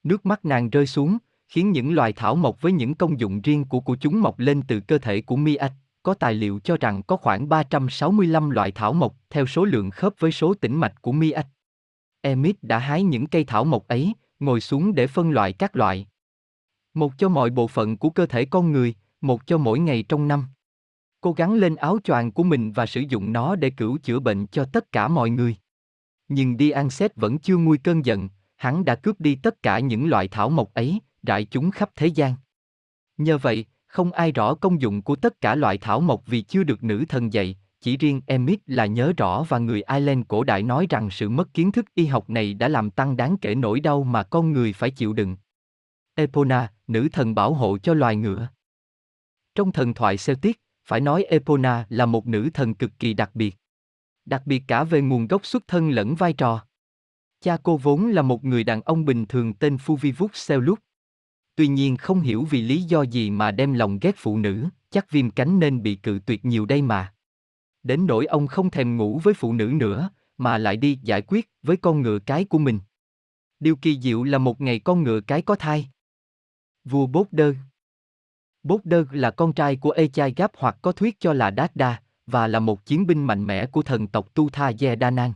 Nước 0.03 0.27
mắt 0.27 0.45
nàng 0.45 0.71
rơi 0.71 0.87
xuống, 0.87 1.19
khiến 1.49 1.73
những 1.73 1.95
loài 1.95 2.13
thảo 2.13 2.35
mộc 2.35 2.61
với 2.61 2.73
những 2.73 2.95
công 2.95 3.21
dụng 3.21 3.41
riêng 3.41 3.65
của 3.65 3.81
của 3.81 3.97
chúng 3.97 4.21
mọc 4.21 4.39
lên 4.39 4.63
từ 4.69 4.81
cơ 4.81 4.99
thể 4.99 5.21
của 5.21 5.37
Miat. 5.37 5.73
Có 6.03 6.15
tài 6.15 6.35
liệu 6.35 6.61
cho 6.65 6.77
rằng 6.81 7.03
có 7.03 7.17
khoảng 7.17 7.49
365 7.49 8.51
loại 8.51 8.73
thảo 8.73 8.93
mộc 8.93 9.17
theo 9.31 9.47
số 9.47 9.65
lượng 9.65 9.91
khớp 9.91 10.13
với 10.19 10.33
số 10.33 10.55
tĩnh 10.55 10.77
mạch 10.77 11.03
của 11.03 11.13
Miat. 11.13 11.47
Emit 12.21 12.57
đã 12.63 12.79
hái 12.79 13.03
những 13.03 13.27
cây 13.27 13.45
thảo 13.45 13.65
mộc 13.65 13.89
ấy, 13.89 14.13
ngồi 14.43 14.61
xuống 14.61 14.95
để 14.95 15.07
phân 15.07 15.31
loại 15.31 15.53
các 15.53 15.77
loại. 15.77 16.07
Một 16.95 17.13
cho 17.19 17.29
mọi 17.29 17.51
bộ 17.51 17.67
phận 17.67 17.97
của 17.97 18.11
cơ 18.11 18.27
thể 18.27 18.45
con 18.45 18.73
người, 18.73 18.95
một 19.21 19.47
cho 19.47 19.59
mỗi 19.59 19.79
ngày 19.79 20.03
trong 20.09 20.29
năm. 20.29 20.45
cố 21.21 21.33
gắng 21.33 21.55
lên 21.55 21.77
áo 21.77 21.99
choàng 22.05 22.33
của 22.33 22.43
mình 22.43 22.73
và 22.73 22.87
sử 22.87 23.01
dụng 23.01 23.33
nó 23.33 23.57
để 23.57 23.71
cửu 23.71 23.99
chữa 23.99 24.21
bệnh 24.21 24.47
cho 24.47 24.65
tất 24.65 24.93
cả 24.93 25.09
mọi 25.09 25.31
người. 25.31 25.57
Nhưng 26.29 26.59
Dianset 26.59 27.17
vẫn 27.17 27.39
chưa 27.39 27.57
nguôi 27.57 27.79
cơn 27.79 28.05
giận, 28.05 28.29
hắn 28.57 28.85
đã 28.85 28.95
cướp 28.95 29.21
đi 29.21 29.35
tất 29.35 29.63
cả 29.63 29.79
những 29.79 30.09
loại 30.09 30.29
thảo 30.29 30.51
mộc 30.51 30.75
ấy, 30.75 31.01
rải 31.23 31.45
chúng 31.45 31.71
khắp 31.71 31.91
thế 31.97 32.07
gian. 32.07 32.35
Nhờ 33.17 33.39
vậy, 33.39 33.65
không 33.87 34.13
ai 34.13 34.33
rõ 34.33 34.55
công 34.55 34.81
dụng 34.81 35.03
của 35.03 35.17
tất 35.17 35.41
cả 35.41 35.55
loại 35.55 35.79
thảo 35.79 36.01
mộc 36.01 36.23
vì 36.27 36.43
chưa 36.43 36.63
được 36.65 36.85
nữ 36.85 37.05
thần 37.09 37.33
dạy, 37.33 37.57
chỉ 37.83 37.97
riêng 37.97 38.21
Emit 38.27 38.61
là 38.67 38.87
nhớ 38.87 39.13
rõ 39.17 39.45
và 39.49 39.59
người 39.59 39.83
Ireland 39.83 40.25
cổ 40.29 40.45
đại 40.45 40.63
nói 40.63 40.87
rằng 40.91 41.11
sự 41.11 41.29
mất 41.29 41.55
kiến 41.55 41.73
thức 41.73 41.87
y 41.95 42.07
học 42.07 42.31
này 42.31 42.55
đã 42.55 42.69
làm 42.69 42.91
tăng 42.91 43.17
đáng 43.17 43.37
kể 43.41 43.55
nỗi 43.55 43.81
đau 43.81 44.05
mà 44.05 44.23
con 44.23 44.53
người 44.53 44.73
phải 44.73 44.91
chịu 44.91 45.13
đựng. 45.13 45.37
Epona, 46.15 46.73
nữ 46.87 47.09
thần 47.13 47.35
bảo 47.35 47.55
hộ 47.55 47.79
cho 47.79 47.95
loài 47.95 48.17
ngựa. 48.17 48.49
Trong 49.55 49.73
thần 49.73 49.95
thoại 49.95 50.17
Celtic, 50.27 50.61
phải 50.85 51.01
nói 51.01 51.25
Epona 51.25 51.87
là 51.89 52.07
một 52.07 52.27
nữ 52.27 52.51
thần 52.55 52.75
cực 52.75 52.91
kỳ 52.99 53.15
đặc 53.15 53.31
biệt. 53.35 53.57
Đặc 54.25 54.43
biệt 54.47 54.63
cả 54.69 54.85
về 54.85 55.01
nguồn 55.01 55.29
gốc 55.29 55.47
xuất 55.47 55.69
thân 55.69 55.91
lẫn 55.91 56.15
vai 56.15 56.33
trò. 56.33 56.65
Cha 57.41 57.57
cô 57.63 57.77
vốn 57.77 58.07
là 58.07 58.23
một 58.23 58.45
người 58.45 58.65
đàn 58.65 58.83
ông 58.83 59.05
bình 59.05 59.27
thường 59.27 59.55
tên 59.55 59.77
Fuvivus 59.77 60.29
Seluk. 60.33 60.79
Tuy 61.55 61.67
nhiên 61.67 61.97
không 61.97 62.21
hiểu 62.21 62.47
vì 62.51 62.63
lý 62.63 62.83
do 62.83 63.03
gì 63.03 63.31
mà 63.31 63.51
đem 63.51 63.73
lòng 63.73 63.99
ghét 64.01 64.15
phụ 64.17 64.39
nữ, 64.39 64.69
chắc 64.91 65.11
viêm 65.11 65.31
cánh 65.31 65.59
nên 65.59 65.83
bị 65.83 65.95
cự 65.95 66.21
tuyệt 66.27 66.45
nhiều 66.45 66.67
đây 66.67 66.83
mà. 66.83 67.15
Đến 67.83 68.07
nỗi 68.07 68.27
ông 68.27 68.47
không 68.47 68.71
thèm 68.71 68.97
ngủ 68.97 69.21
với 69.23 69.35
phụ 69.35 69.53
nữ 69.53 69.73
nữa, 69.75 70.11
mà 70.39 70.59
lại 70.59 70.77
đi 70.77 70.99
giải 71.03 71.23
quyết 71.23 71.51
với 71.63 71.77
con 71.77 72.03
ngựa 72.03 72.19
cái 72.19 72.45
của 72.45 72.59
mình. 72.59 72.81
Điều 73.61 73.77
kỳ 73.77 74.01
diệu 74.01 74.23
là 74.23 74.39
một 74.39 74.61
ngày 74.61 74.79
con 74.79 75.03
ngựa 75.03 75.21
cái 75.21 75.43
có 75.43 75.55
thai. 75.55 75.89
Vua 76.85 77.07
Bốt 77.07 77.27
Đơ 77.33 77.55
Bốt 78.63 78.81
Đơ 78.85 79.05
là 79.11 79.31
con 79.31 79.53
trai 79.53 79.77
của 79.77 79.91
Echai 79.91 80.35
Gáp 80.37 80.53
hoặc 80.57 80.77
có 80.83 80.93
thuyết 80.93 81.21
cho 81.21 81.33
là 81.33 81.51
Đát 81.51 81.77
Đa, 81.77 82.03
và 82.27 82.47
là 82.47 82.61
một 82.61 82.87
chiến 82.87 83.07
binh 83.07 83.25
mạnh 83.25 83.45
mẽ 83.47 83.67
của 83.67 83.83
thần 83.83 84.07
tộc 84.07 84.35
Tu 84.35 84.49
Tha 84.49 84.73
Ye 84.81 84.97
Đa 84.97 85.11
Nan. 85.11 85.33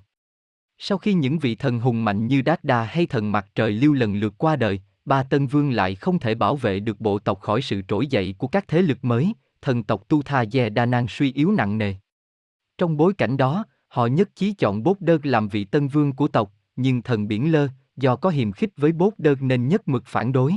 Sau 0.79 0.99
khi 0.99 1.15
những 1.15 1.39
vị 1.39 1.55
thần 1.55 1.81
hùng 1.81 2.05
mạnh 2.05 2.27
như 2.27 2.43
Đát 2.43 2.65
Đa 2.65 2.83
hay 2.83 3.07
thần 3.07 3.33
mặt 3.33 3.47
trời 3.55 3.71
lưu 3.71 3.93
lần 3.93 4.15
lượt 4.15 4.35
qua 4.39 4.57
đời, 4.57 4.81
ba 5.05 5.23
tân 5.23 5.47
vương 5.47 5.73
lại 5.73 5.95
không 5.95 6.19
thể 6.19 6.35
bảo 6.35 6.57
vệ 6.57 6.81
được 6.81 7.01
bộ 7.01 7.19
tộc 7.19 7.41
khỏi 7.41 7.63
sự 7.63 7.83
trỗi 7.89 8.07
dậy 8.07 8.35
của 8.39 8.49
các 8.49 8.69
thế 8.69 8.83
lực 8.83 9.05
mới, 9.05 9.33
thần 9.63 9.83
tộc 9.83 10.09
Tu 10.09 10.23
Tha 10.23 10.45
Ye 10.53 10.71
Đa 10.71 10.87
Nan 10.87 11.07
suy 11.09 11.33
yếu 11.33 11.53
nặng 11.53 11.79
nề. 11.79 11.95
Trong 12.79 12.97
bối 12.97 13.15
cảnh 13.15 13.37
đó, 13.37 13.65
họ 13.89 14.07
nhất 14.07 14.29
trí 14.35 14.53
chọn 14.53 14.83
Bốt 14.83 15.01
Đơ 15.01 15.19
làm 15.23 15.49
vị 15.49 15.65
tân 15.65 15.89
vương 15.89 16.13
của 16.13 16.29
tộc, 16.29 16.53
nhưng 16.77 17.03
thần 17.03 17.29
Biển 17.29 17.53
Lơ, 17.53 17.69
do 17.97 18.17
có 18.17 18.31
hiềm 18.31 18.53
khích 18.53 18.71
với 18.77 18.93
Bốt 18.93 19.15
Đơ 19.19 19.35
nên 19.41 19.69
nhất 19.69 19.89
mực 19.89 20.03
phản 20.07 20.33
đối. 20.33 20.55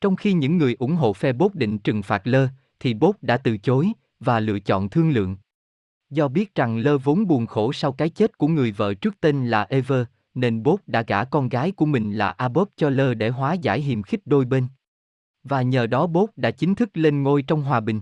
Trong 0.00 0.16
khi 0.16 0.32
những 0.32 0.58
người 0.58 0.76
ủng 0.78 0.96
hộ 0.96 1.12
phe 1.12 1.32
bốt 1.32 1.54
định 1.54 1.78
trừng 1.78 2.02
phạt 2.02 2.26
Lơ, 2.26 2.48
thì 2.80 2.94
bốt 2.94 3.22
đã 3.22 3.36
từ 3.36 3.58
chối, 3.58 3.92
và 4.20 4.40
lựa 4.40 4.58
chọn 4.58 4.88
thương 4.88 5.10
lượng. 5.10 5.36
Do 6.10 6.28
biết 6.28 6.54
rằng 6.54 6.78
Lơ 6.78 6.98
vốn 6.98 7.26
buồn 7.26 7.46
khổ 7.46 7.72
sau 7.72 7.92
cái 7.92 8.08
chết 8.08 8.38
của 8.38 8.48
người 8.48 8.72
vợ 8.72 8.94
trước 8.94 9.20
tên 9.20 9.46
là 9.46 9.62
Ever, 9.62 10.06
nên 10.34 10.62
bốt 10.62 10.80
đã 10.86 11.02
gả 11.02 11.24
con 11.24 11.48
gái 11.48 11.72
của 11.72 11.86
mình 11.86 12.12
là 12.12 12.30
Abob 12.30 12.68
cho 12.76 12.90
Lơ 12.90 13.14
để 13.14 13.28
hóa 13.28 13.52
giải 13.52 13.80
hiềm 13.80 14.02
khích 14.02 14.20
đôi 14.26 14.44
bên. 14.44 14.66
Và 15.44 15.62
nhờ 15.62 15.86
đó 15.86 16.06
bốt 16.06 16.30
đã 16.36 16.50
chính 16.50 16.74
thức 16.74 16.90
lên 16.94 17.22
ngôi 17.22 17.42
trong 17.42 17.62
hòa 17.62 17.80
bình. 17.80 18.00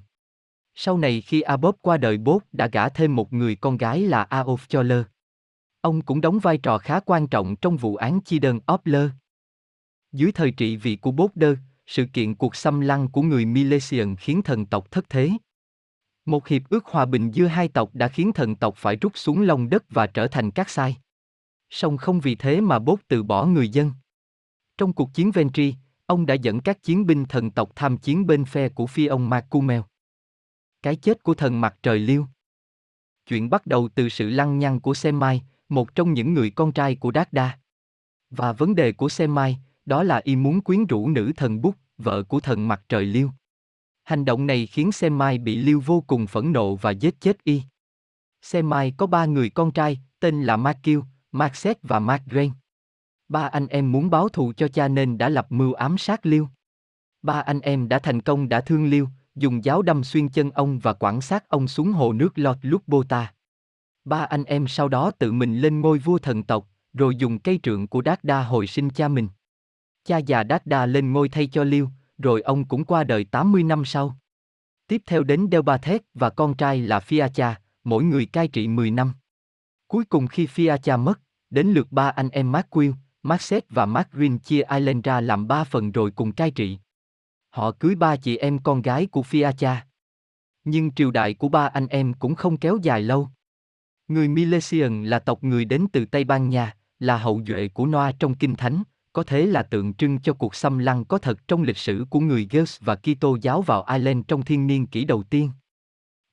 Sau 0.79 0.99
này 0.99 1.21
khi 1.21 1.41
Abop 1.41 1.77
qua 1.83 1.97
đời 1.97 2.19
bốt 2.19 2.43
đã 2.53 2.67
gả 2.67 2.89
thêm 2.89 3.17
một 3.17 3.33
người 3.33 3.57
con 3.57 3.77
gái 3.77 4.01
là 4.01 4.27
Aof 4.31 4.57
cho 4.69 5.05
Ông 5.81 6.03
cũng 6.03 6.21
đóng 6.21 6.39
vai 6.39 6.59
trò 6.59 6.79
khá 6.79 7.01
quan 7.01 7.27
trọng 7.27 7.57
trong 7.57 7.77
vụ 7.77 7.97
án 7.97 8.21
chi 8.21 8.39
đơn 8.39 8.61
Opler. 8.73 9.11
Dưới 10.13 10.33
thời 10.33 10.51
trị 10.51 10.77
vị 10.77 10.97
của 10.97 11.11
bốt 11.11 11.31
đơ, 11.35 11.57
sự 11.87 12.07
kiện 12.13 12.35
cuộc 12.35 12.57
xâm 12.57 12.81
lăng 12.81 13.09
của 13.09 13.23
người 13.23 13.45
Milesian 13.45 14.17
khiến 14.17 14.43
thần 14.43 14.67
tộc 14.67 14.91
thất 14.91 15.05
thế. 15.09 15.31
Một 16.25 16.49
hiệp 16.49 16.63
ước 16.69 16.87
hòa 16.87 17.05
bình 17.05 17.31
giữa 17.31 17.47
hai 17.47 17.69
tộc 17.69 17.95
đã 17.95 18.09
khiến 18.09 18.33
thần 18.33 18.57
tộc 18.57 18.75
phải 18.77 18.97
rút 18.97 19.13
xuống 19.19 19.43
lòng 19.43 19.69
đất 19.69 19.85
và 19.91 20.07
trở 20.07 20.29
thành 20.29 20.51
các 20.51 20.71
sai. 20.71 20.97
Song 21.71 21.97
không 21.97 22.21
vì 22.21 22.35
thế 22.35 22.61
mà 22.61 22.79
bốt 22.79 23.01
từ 23.09 23.23
bỏ 23.23 23.47
người 23.47 23.69
dân. 23.69 23.93
Trong 24.79 24.93
cuộc 24.93 25.15
chiến 25.15 25.31
Ventri, 25.31 25.75
ông 26.07 26.27
đã 26.27 26.35
dẫn 26.35 26.61
các 26.61 26.83
chiến 26.83 27.07
binh 27.07 27.25
thần 27.25 27.51
tộc 27.51 27.73
tham 27.75 27.99
chiến 27.99 28.27
bên 28.27 28.45
phe 28.45 28.69
của 28.69 28.87
phi 28.87 29.07
ông 29.07 29.31
Macumel. 29.31 29.81
Cái 30.87 30.97
chết 30.97 31.23
của 31.23 31.35
thần 31.35 31.61
mặt 31.61 31.77
trời 31.83 31.99
liêu 31.99 32.27
Chuyện 33.29 33.51
bắt 33.51 33.67
đầu 33.67 33.89
từ 33.95 34.09
sự 34.09 34.31
lăng 34.31 34.59
nhăng 34.59 34.81
của 34.81 34.95
Semai, 34.95 35.43
một 35.69 35.95
trong 35.95 36.13
những 36.13 36.35
người 36.35 36.51
con 36.51 36.73
trai 36.73 36.95
của 36.95 37.11
Đát 37.11 37.33
Đa. 37.33 37.59
Và 38.31 38.53
vấn 38.53 38.75
đề 38.75 38.93
của 38.93 39.09
Semai, 39.09 39.59
đó 39.87 40.03
là 40.03 40.21
y 40.25 40.37
muốn 40.37 40.61
quyến 40.61 40.87
rũ 40.87 41.09
nữ 41.09 41.33
thần 41.37 41.63
Bút, 41.63 41.77
vợ 41.99 42.23
của 42.23 42.41
thần 42.41 42.69
mặt 42.69 42.83
trời 42.89 43.05
Liêu. 43.05 43.31
Hành 44.05 44.25
động 44.25 44.47
này 44.47 44.67
khiến 44.67 44.93
Semai 44.93 45.39
bị 45.39 45.57
Liêu 45.57 45.83
vô 45.87 46.05
cùng 46.07 46.27
phẫn 46.27 46.53
nộ 46.53 46.77
và 46.77 46.91
giết 46.91 47.21
chết 47.21 47.45
y. 47.45 47.63
Semai 48.43 48.95
có 48.97 49.07
ba 49.07 49.25
người 49.25 49.51
con 49.51 49.73
trai, 49.73 49.99
tên 50.21 50.43
là 50.43 50.57
Makil, 50.57 50.99
Maxet 51.33 51.79
và 51.83 51.99
Makren. 51.99 52.51
Ba 53.29 53.47
anh 53.47 53.67
em 53.67 53.93
muốn 53.93 54.11
báo 54.11 54.29
thù 54.29 54.53
cho 54.57 54.69
cha 54.69 54.89
nên 54.89 55.19
đã 55.19 55.29
lập 55.29 55.47
mưu 55.51 55.73
ám 55.73 55.99
sát 55.99 56.27
Liêu. 56.27 56.49
Ba 57.23 57.41
anh 57.41 57.61
em 57.61 57.89
đã 57.89 57.99
thành 57.99 58.23
công 58.23 58.49
đã 58.49 58.61
thương 58.61 58.87
Liêu, 58.87 59.09
dùng 59.37 59.65
giáo 59.65 59.83
đâm 59.83 60.05
xuyên 60.05 60.29
chân 60.29 60.51
ông 60.51 60.79
và 60.79 60.93
quảng 60.93 61.21
sát 61.21 61.49
ông 61.49 61.69
xuống 61.69 61.93
hồ 61.93 62.13
nước 62.13 62.39
Lọt 62.39 62.57
Bota. 62.87 63.33
Ba 64.05 64.19
anh 64.19 64.45
em 64.45 64.69
sau 64.69 64.89
đó 64.89 65.11
tự 65.11 65.33
mình 65.33 65.59
lên 65.59 65.81
ngôi 65.81 65.99
vua 65.99 66.19
thần 66.19 66.43
tộc, 66.43 66.67
rồi 66.93 67.17
dùng 67.17 67.39
cây 67.39 67.61
trượng 67.63 67.87
của 67.89 68.01
Đát 68.01 68.25
Đa 68.25 68.43
hồi 68.43 68.67
sinh 68.67 68.91
cha 68.91 69.09
mình. 69.09 69.29
Cha 70.05 70.19
già 70.19 70.43
Đát 70.43 70.67
Đa 70.67 70.87
lên 70.87 71.13
ngôi 71.13 71.29
thay 71.29 71.47
cho 71.47 71.65
Liêu, 71.65 71.89
rồi 72.19 72.41
ông 72.41 72.65
cũng 72.65 72.85
qua 72.85 73.05
đời 73.05 73.25
80 73.25 73.63
năm 73.63 73.85
sau. 73.85 74.19
Tiếp 74.89 75.03
theo 75.07 75.23
đến 75.23 75.51
Đeo 75.51 75.63
Ba 75.63 75.79
Thét 75.79 76.03
và 76.15 76.31
con 76.31 76.55
trai 76.55 76.81
là 76.81 77.01
Phiacha, 77.01 77.61
mỗi 77.85 78.05
người 78.05 78.27
cai 78.27 78.49
trị 78.49 78.69
10 78.69 78.91
năm. 78.91 79.13
Cuối 79.89 80.05
cùng 80.05 80.27
khi 80.27 80.47
Phiacha 80.47 80.97
mất, 80.97 81.21
đến 81.51 81.67
lượt 81.67 81.93
ba 81.93 82.09
anh 82.09 82.29
em 82.29 82.53
Marquill, 82.53 82.93
Maxet 83.23 83.65
và 83.71 83.87
Margrin 83.87 84.39
chia 84.39 84.63
Island 84.71 85.05
ra 85.05 85.21
làm 85.21 85.49
ba 85.49 85.65
phần 85.65 85.93
rồi 85.93 86.11
cùng 86.11 86.33
cai 86.33 86.51
trị. 86.51 86.79
Họ 87.57 87.73
cưới 87.73 87.95
ba 87.95 88.17
chị 88.17 88.37
em 88.37 88.59
con 88.59 88.83
gái 88.83 89.07
của 89.07 89.23
Phiacha. 89.23 89.87
Nhưng 90.65 90.93
triều 90.93 91.11
đại 91.11 91.35
của 91.35 91.49
ba 91.49 91.67
anh 91.67 91.87
em 91.87 92.13
cũng 92.13 92.35
không 92.35 92.57
kéo 92.57 92.79
dài 92.83 93.03
lâu. 93.03 93.29
Người 94.09 94.29
Milesian 94.29 95.05
là 95.05 95.19
tộc 95.19 95.45
người 95.45 95.65
đến 95.65 95.87
từ 95.93 96.05
Tây 96.05 96.25
Ban 96.25 96.49
Nha, 96.49 96.77
là 96.99 97.19
hậu 97.19 97.43
duệ 97.47 97.69
của 97.69 97.87
Noa 97.87 98.13
trong 98.19 98.35
Kinh 98.35 98.55
Thánh, 98.55 98.83
có 99.13 99.23
thế 99.23 99.47
là 99.47 99.63
tượng 99.63 99.95
trưng 99.95 100.19
cho 100.19 100.33
cuộc 100.33 100.55
xâm 100.55 100.79
lăng 100.79 101.05
có 101.05 101.19
thật 101.19 101.49
trong 101.49 101.63
lịch 101.63 101.77
sử 101.77 102.05
của 102.11 102.21
người 102.21 102.49
Gers 102.51 102.81
và 102.81 102.97
Kitô 102.97 103.37
giáo 103.43 103.63
vào 103.63 103.85
Ireland 103.93 104.25
trong 104.29 104.43
thiên 104.43 104.67
niên 104.67 104.87
kỷ 104.87 105.05
đầu 105.05 105.23
tiên. 105.23 105.51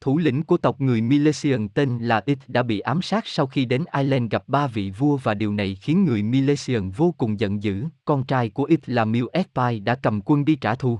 Thủ 0.01 0.17
lĩnh 0.17 0.43
của 0.43 0.57
tộc 0.57 0.81
người 0.81 1.01
Milesian 1.01 1.69
tên 1.69 1.99
là 1.99 2.21
It 2.25 2.39
đã 2.47 2.63
bị 2.63 2.79
ám 2.79 3.01
sát 3.01 3.27
sau 3.27 3.47
khi 3.47 3.65
đến 3.65 3.83
Ireland 3.93 4.31
gặp 4.31 4.43
ba 4.47 4.67
vị 4.67 4.91
vua 4.91 5.17
và 5.17 5.33
điều 5.33 5.53
này 5.53 5.75
khiến 5.75 6.05
người 6.05 6.23
Milesian 6.23 6.89
vô 6.89 7.15
cùng 7.17 7.39
giận 7.39 7.63
dữ. 7.63 7.85
Con 8.05 8.23
trai 8.23 8.49
của 8.49 8.63
It 8.63 8.89
là 8.89 9.05
Miu 9.05 9.27
Espai 9.33 9.79
đã 9.79 9.95
cầm 9.95 10.21
quân 10.25 10.45
đi 10.45 10.55
trả 10.55 10.75
thù. 10.75 10.99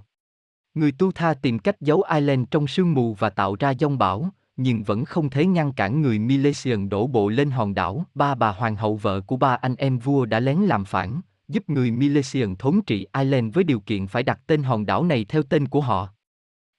Người 0.73 0.91
Tu 0.91 1.11
Tha 1.11 1.33
tìm 1.33 1.59
cách 1.59 1.81
giấu 1.81 2.03
Ireland 2.13 2.45
trong 2.51 2.67
sương 2.67 2.93
mù 2.93 3.13
và 3.13 3.29
tạo 3.29 3.55
ra 3.59 3.73
dông 3.79 3.97
bão, 3.97 4.29
nhưng 4.57 4.83
vẫn 4.83 5.05
không 5.05 5.29
thể 5.29 5.45
ngăn 5.45 5.73
cản 5.73 6.01
người 6.01 6.19
Milesian 6.19 6.89
đổ 6.89 7.07
bộ 7.07 7.29
lên 7.29 7.51
hòn 7.51 7.73
đảo. 7.73 8.05
Ba 8.15 8.35
bà 8.35 8.51
hoàng 8.51 8.75
hậu 8.75 8.95
vợ 8.95 9.21
của 9.21 9.37
ba 9.37 9.55
anh 9.55 9.75
em 9.75 9.99
vua 9.99 10.25
đã 10.25 10.39
lén 10.39 10.57
làm 10.57 10.85
phản, 10.85 11.21
giúp 11.47 11.69
người 11.69 11.91
Milesian 11.91 12.55
thống 12.55 12.81
trị 12.81 13.07
Ireland 13.13 13.53
với 13.53 13.63
điều 13.63 13.79
kiện 13.79 14.07
phải 14.07 14.23
đặt 14.23 14.39
tên 14.47 14.63
hòn 14.63 14.85
đảo 14.85 15.03
này 15.03 15.25
theo 15.25 15.43
tên 15.43 15.67
của 15.67 15.81
họ. 15.81 16.09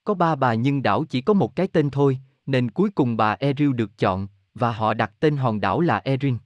Có 0.03 0.13
ba 0.13 0.35
bà 0.35 0.53
nhưng 0.53 0.83
đảo 0.83 1.03
chỉ 1.09 1.21
có 1.21 1.33
một 1.33 1.55
cái 1.55 1.67
tên 1.67 1.89
thôi, 1.89 2.19
nên 2.45 2.71
cuối 2.71 2.89
cùng 2.89 3.17
bà 3.17 3.35
Eril 3.39 3.73
được 3.73 3.97
chọn, 3.97 4.27
và 4.55 4.71
họ 4.71 4.93
đặt 4.93 5.11
tên 5.19 5.37
hòn 5.37 5.61
đảo 5.61 5.81
là 5.81 6.01
Erin. 6.03 6.37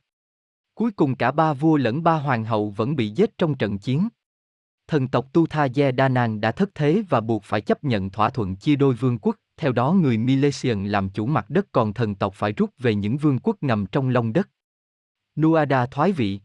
Cuối 0.76 0.92
cùng 0.92 1.16
cả 1.16 1.32
ba 1.32 1.54
vua 1.54 1.78
lẫn 1.78 2.04
ba 2.04 2.16
hoàng 2.16 2.46
hậu 2.46 2.70
vẫn 2.70 2.96
bị 2.96 3.10
giết 3.10 3.38
trong 3.38 3.56
trận 3.56 3.78
chiến. 3.78 4.08
Thần 4.90 5.07
tộc 5.07 5.34
Tu 5.34 5.48
Tha 5.48 5.68
Ye 5.76 5.91
Danan 5.98 6.41
đã 6.41 6.52
thất 6.52 6.70
thế 6.76 7.03
và 7.10 7.22
buộc 7.22 7.44
phải 7.44 7.61
chấp 7.61 7.84
nhận 7.84 8.10
thỏa 8.10 8.30
thuận 8.30 8.56
chia 8.56 8.76
đôi 8.76 8.94
vương 8.94 9.18
quốc, 9.18 9.36
theo 9.57 9.72
đó 9.72 9.91
người 9.91 10.18
Milesian 10.18 10.88
làm 10.88 11.10
chủ 11.10 11.26
mặt 11.26 11.49
đất 11.49 11.66
còn 11.72 11.94
thần 11.94 12.16
tộc 12.16 12.34
phải 12.36 12.52
rút 12.52 12.70
về 12.80 12.95
những 12.95 13.18
vương 13.18 13.40
quốc 13.40 13.57
nằm 13.61 13.86
trong 13.86 14.10
lòng 14.10 14.34
đất. 14.34 14.49
Nuada 15.36 15.86
thoái 15.86 16.11
vị 16.11 16.40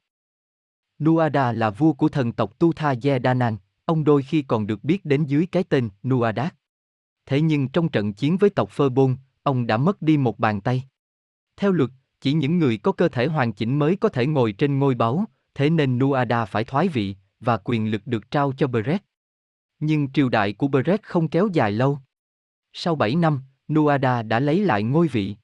Nuada 1.02 1.52
là 1.52 1.70
vua 1.70 1.92
của 1.92 2.08
thần 2.08 2.32
tộc 2.32 2.58
Tu 2.58 2.72
Tha 2.72 2.94
Ye 3.02 3.18
Danan, 3.24 3.56
ông 3.84 4.04
đôi 4.04 4.22
khi 4.22 4.42
còn 4.42 4.66
được 4.66 4.84
biết 4.84 5.04
đến 5.04 5.24
dưới 5.24 5.46
cái 5.46 5.64
tên 5.64 5.88
Nuadat. 6.02 6.54
Thế 7.26 7.40
nhưng 7.40 7.68
trong 7.68 7.88
trận 7.88 8.12
chiến 8.12 8.36
với 8.36 8.50
tộc 8.50 8.70
Phơ 8.70 8.88
Bôn, 8.88 9.16
ông 9.42 9.66
đã 9.66 9.76
mất 9.76 10.02
đi 10.02 10.16
một 10.16 10.38
bàn 10.38 10.60
tay. 10.60 10.84
Theo 11.56 11.72
luật, 11.72 11.90
chỉ 12.20 12.32
những 12.32 12.58
người 12.58 12.78
có 12.78 12.92
cơ 12.92 13.08
thể 13.08 13.26
hoàn 13.26 13.52
chỉnh 13.52 13.78
mới 13.78 13.96
có 13.96 14.08
thể 14.08 14.26
ngồi 14.26 14.52
trên 14.52 14.78
ngôi 14.78 14.94
báu, 14.94 15.24
thế 15.54 15.70
nên 15.70 15.98
Nuada 15.98 16.44
phải 16.44 16.64
thoái 16.64 16.88
vị, 16.88 17.16
và 17.44 17.56
quyền 17.64 17.90
lực 17.90 18.02
được 18.06 18.30
trao 18.30 18.52
cho 18.56 18.66
Brett. 18.66 19.04
Nhưng 19.80 20.12
triều 20.12 20.28
đại 20.28 20.52
của 20.52 20.68
Brett 20.68 21.02
không 21.02 21.28
kéo 21.28 21.48
dài 21.52 21.72
lâu. 21.72 21.98
Sau 22.72 22.94
7 22.96 23.14
năm, 23.14 23.42
Nuada 23.68 24.22
đã 24.22 24.40
lấy 24.40 24.64
lại 24.64 24.82
ngôi 24.82 25.08
vị. 25.08 25.36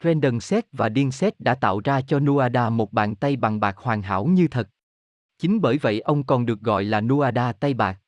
Brandon 0.00 0.40
Set 0.40 0.66
và 0.72 0.88
Điên 0.88 1.12
Set 1.12 1.40
đã 1.40 1.54
tạo 1.54 1.80
ra 1.84 2.00
cho 2.00 2.20
Nuada 2.20 2.70
một 2.70 2.92
bàn 2.92 3.16
tay 3.16 3.36
bằng 3.36 3.60
bạc 3.60 3.76
hoàn 3.78 4.02
hảo 4.02 4.26
như 4.26 4.48
thật. 4.48 4.68
Chính 5.38 5.60
bởi 5.60 5.78
vậy 5.78 6.00
ông 6.00 6.24
còn 6.24 6.46
được 6.46 6.60
gọi 6.60 6.84
là 6.84 7.00
Nuada 7.00 7.52
tay 7.52 7.74
bạc. 7.74 8.00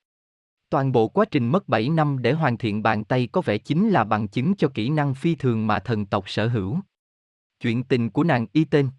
Toàn 0.70 0.93
bộ 0.93 1.09
quá 1.09 1.24
trình 1.31 1.48
mất 1.48 1.69
7 1.69 1.89
năm 1.89 2.23
để 2.23 2.32
hoàn 2.32 2.59
thiện 2.59 2.82
bàn 2.82 3.05
tay 3.05 3.28
có 3.32 3.40
vẻ 3.40 3.59
chính 3.59 3.90
là 3.90 4.05
bằng 4.05 4.28
chứng 4.28 4.57
cho 4.57 4.69
kỹ 4.74 4.90
năng 4.90 5.15
phi 5.15 5.35
thường 5.35 5.66
mà 5.66 5.78
thần 5.78 6.07
tộc 6.07 6.28
sở 6.28 6.48
hữu. 6.48 6.78
Chuyện 7.61 7.85
tình 7.85 8.11
của 8.11 8.24
nàng 8.24 8.47
Y 8.53 8.65
tên 8.65 8.90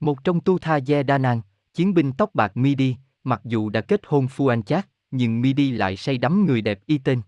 Một 0.00 0.24
trong 0.24 0.40
tu 0.40 0.58
tha 0.58 0.78
Ye 0.86 1.02
Nàng, 1.02 1.40
chiến 1.74 1.94
binh 1.94 2.12
tóc 2.12 2.34
bạc 2.34 2.56
Midi, 2.56 2.96
mặc 3.24 3.40
dù 3.44 3.68
đã 3.68 3.80
kết 3.80 4.00
hôn 4.06 4.28
Phuan 4.28 4.62
Chát, 4.62 4.88
nhưng 5.10 5.40
Midi 5.40 5.70
lại 5.70 5.96
say 5.96 6.18
đắm 6.18 6.46
người 6.46 6.60
đẹp 6.60 6.80
Y 6.86 6.98
tên. 6.98 7.20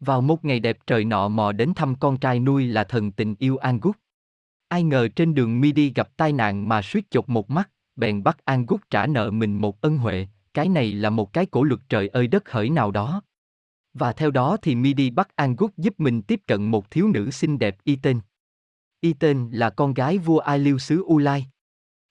Vào 0.00 0.20
một 0.20 0.44
ngày 0.44 0.60
đẹp 0.60 0.78
trời 0.86 1.04
nọ 1.04 1.28
mò 1.28 1.52
đến 1.52 1.72
thăm 1.76 1.94
con 1.94 2.18
trai 2.18 2.40
nuôi 2.40 2.66
là 2.66 2.84
thần 2.84 3.12
tình 3.12 3.34
yêu 3.38 3.56
Angus. 3.56 3.94
Ai 4.68 4.82
ngờ 4.82 5.08
trên 5.16 5.34
đường 5.34 5.60
Midi 5.60 5.92
gặp 5.94 6.16
tai 6.16 6.32
nạn 6.32 6.68
mà 6.68 6.82
suýt 6.82 7.10
chột 7.10 7.28
một 7.28 7.50
mắt, 7.50 7.70
bèn 7.96 8.22
bắt 8.22 8.44
Angus 8.44 8.80
trả 8.90 9.06
nợ 9.06 9.30
mình 9.30 9.60
một 9.60 9.80
ân 9.80 9.98
huệ, 9.98 10.26
cái 10.54 10.68
này 10.68 10.92
là 10.92 11.10
một 11.10 11.32
cái 11.32 11.46
cổ 11.46 11.62
luật 11.62 11.80
trời 11.88 12.08
ơi 12.08 12.26
đất 12.26 12.50
hỡi 12.50 12.70
nào 12.70 12.90
đó. 12.90 13.22
Và 13.94 14.12
theo 14.12 14.30
đó 14.30 14.56
thì 14.62 14.74
Midi 14.74 15.10
bắt 15.10 15.36
Angus 15.36 15.70
giúp 15.76 15.94
mình 16.00 16.22
tiếp 16.22 16.40
cận 16.46 16.64
một 16.64 16.90
thiếu 16.90 17.08
nữ 17.08 17.30
xinh 17.30 17.58
đẹp 17.58 17.76
y 17.84 17.96
tên. 17.96 18.20
Y 19.00 19.12
tên 19.12 19.50
là 19.52 19.70
con 19.70 19.94
gái 19.94 20.18
vua 20.18 20.38
Ai 20.38 20.58
Liêu 20.58 20.78
xứ 20.78 21.04
U 21.06 21.18
Lai. 21.18 21.46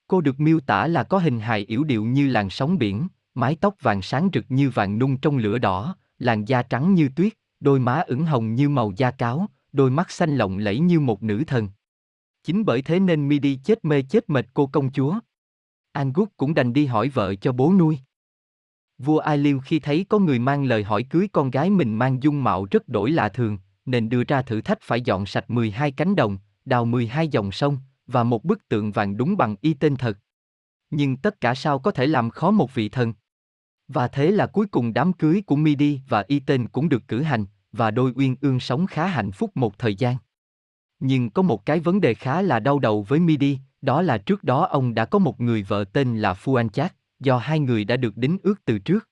Cô 0.09 0.21
được 0.21 0.39
miêu 0.39 0.59
tả 0.59 0.87
là 0.87 1.03
có 1.03 1.17
hình 1.17 1.39
hài 1.39 1.65
yểu 1.65 1.83
điệu 1.83 2.05
như 2.05 2.27
làn 2.27 2.49
sóng 2.49 2.77
biển, 2.77 3.07
mái 3.33 3.55
tóc 3.55 3.75
vàng 3.81 4.01
sáng 4.01 4.29
rực 4.33 4.45
như 4.49 4.69
vàng 4.69 4.99
nung 4.99 5.17
trong 5.17 5.37
lửa 5.37 5.57
đỏ, 5.57 5.95
làn 6.19 6.45
da 6.45 6.61
trắng 6.61 6.93
như 6.93 7.09
tuyết, 7.15 7.33
đôi 7.59 7.79
má 7.79 8.03
ửng 8.07 8.25
hồng 8.25 8.55
như 8.55 8.69
màu 8.69 8.93
da 8.97 9.11
cáo, 9.11 9.49
đôi 9.71 9.91
mắt 9.91 10.11
xanh 10.11 10.37
lộng 10.37 10.57
lẫy 10.57 10.79
như 10.79 10.99
một 10.99 11.23
nữ 11.23 11.43
thần. 11.47 11.69
Chính 12.43 12.65
bởi 12.65 12.81
thế 12.81 12.99
nên 12.99 13.27
Midi 13.27 13.55
chết 13.55 13.85
mê 13.85 14.01
chết 14.01 14.29
mệt 14.29 14.45
cô 14.53 14.67
công 14.67 14.91
chúa. 14.91 15.19
Angus 15.91 16.29
cũng 16.37 16.53
đành 16.53 16.73
đi 16.73 16.85
hỏi 16.85 17.09
vợ 17.09 17.35
cho 17.35 17.51
bố 17.51 17.73
nuôi. 17.73 17.99
Vua 18.97 19.17
Ai 19.17 19.37
Liêu 19.37 19.59
khi 19.59 19.79
thấy 19.79 20.05
có 20.09 20.19
người 20.19 20.39
mang 20.39 20.63
lời 20.63 20.83
hỏi 20.83 21.03
cưới 21.03 21.27
con 21.31 21.51
gái 21.51 21.69
mình 21.69 21.95
mang 21.95 22.23
dung 22.23 22.43
mạo 22.43 22.67
rất 22.71 22.87
đổi 22.87 23.11
lạ 23.11 23.29
thường, 23.29 23.57
nên 23.85 24.09
đưa 24.09 24.23
ra 24.23 24.41
thử 24.41 24.61
thách 24.61 24.79
phải 24.81 25.01
dọn 25.01 25.25
sạch 25.25 25.49
12 25.49 25.91
cánh 25.91 26.15
đồng, 26.15 26.37
đào 26.65 26.85
12 26.85 27.27
dòng 27.27 27.51
sông, 27.51 27.77
và 28.11 28.23
một 28.23 28.45
bức 28.45 28.69
tượng 28.69 28.91
vàng 28.91 29.17
đúng 29.17 29.37
bằng 29.37 29.55
y 29.61 29.73
tên 29.73 29.95
thật. 29.95 30.17
Nhưng 30.89 31.17
tất 31.17 31.41
cả 31.41 31.55
sao 31.55 31.79
có 31.79 31.91
thể 31.91 32.07
làm 32.07 32.29
khó 32.29 32.51
một 32.51 32.73
vị 32.73 32.89
thần? 32.89 33.13
Và 33.87 34.07
thế 34.07 34.31
là 34.31 34.47
cuối 34.47 34.67
cùng 34.67 34.93
đám 34.93 35.13
cưới 35.13 35.43
của 35.45 35.55
Midi 35.55 36.01
và 36.09 36.23
y 36.27 36.39
tên 36.39 36.67
cũng 36.67 36.89
được 36.89 37.07
cử 37.07 37.21
hành, 37.21 37.45
và 37.71 37.91
đôi 37.91 38.13
uyên 38.15 38.35
ương 38.41 38.59
sống 38.59 38.87
khá 38.87 39.07
hạnh 39.07 39.31
phúc 39.31 39.51
một 39.55 39.77
thời 39.77 39.95
gian. 39.95 40.15
Nhưng 40.99 41.29
có 41.29 41.41
một 41.41 41.65
cái 41.65 41.79
vấn 41.79 42.01
đề 42.01 42.13
khá 42.13 42.41
là 42.41 42.59
đau 42.59 42.79
đầu 42.79 43.03
với 43.03 43.19
Midi, 43.19 43.59
đó 43.81 44.01
là 44.01 44.17
trước 44.17 44.43
đó 44.43 44.65
ông 44.65 44.93
đã 44.93 45.05
có 45.05 45.19
một 45.19 45.41
người 45.41 45.63
vợ 45.63 45.83
tên 45.93 46.17
là 46.17 46.33
Fuanchat 46.33 46.69
Chát, 46.69 46.95
do 47.19 47.37
hai 47.37 47.59
người 47.59 47.85
đã 47.85 47.97
được 47.97 48.17
đính 48.17 48.37
ước 48.43 48.65
từ 48.65 48.79
trước. 48.79 49.09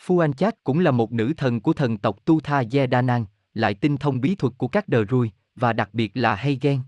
Phu 0.00 0.22
cũng 0.64 0.78
là 0.78 0.90
một 0.90 1.12
nữ 1.12 1.32
thần 1.36 1.60
của 1.60 1.72
thần 1.72 1.98
tộc 1.98 2.24
Tu 2.24 2.40
Tha 2.40 2.62
Yedanan, 2.72 3.24
lại 3.54 3.74
tinh 3.74 3.96
thông 3.96 4.20
bí 4.20 4.34
thuật 4.34 4.52
của 4.58 4.68
các 4.68 4.88
đờ 4.88 5.04
rui, 5.04 5.30
và 5.56 5.72
đặc 5.72 5.88
biệt 5.92 6.10
là 6.14 6.34
hay 6.34 6.58
ghen. 6.60 6.80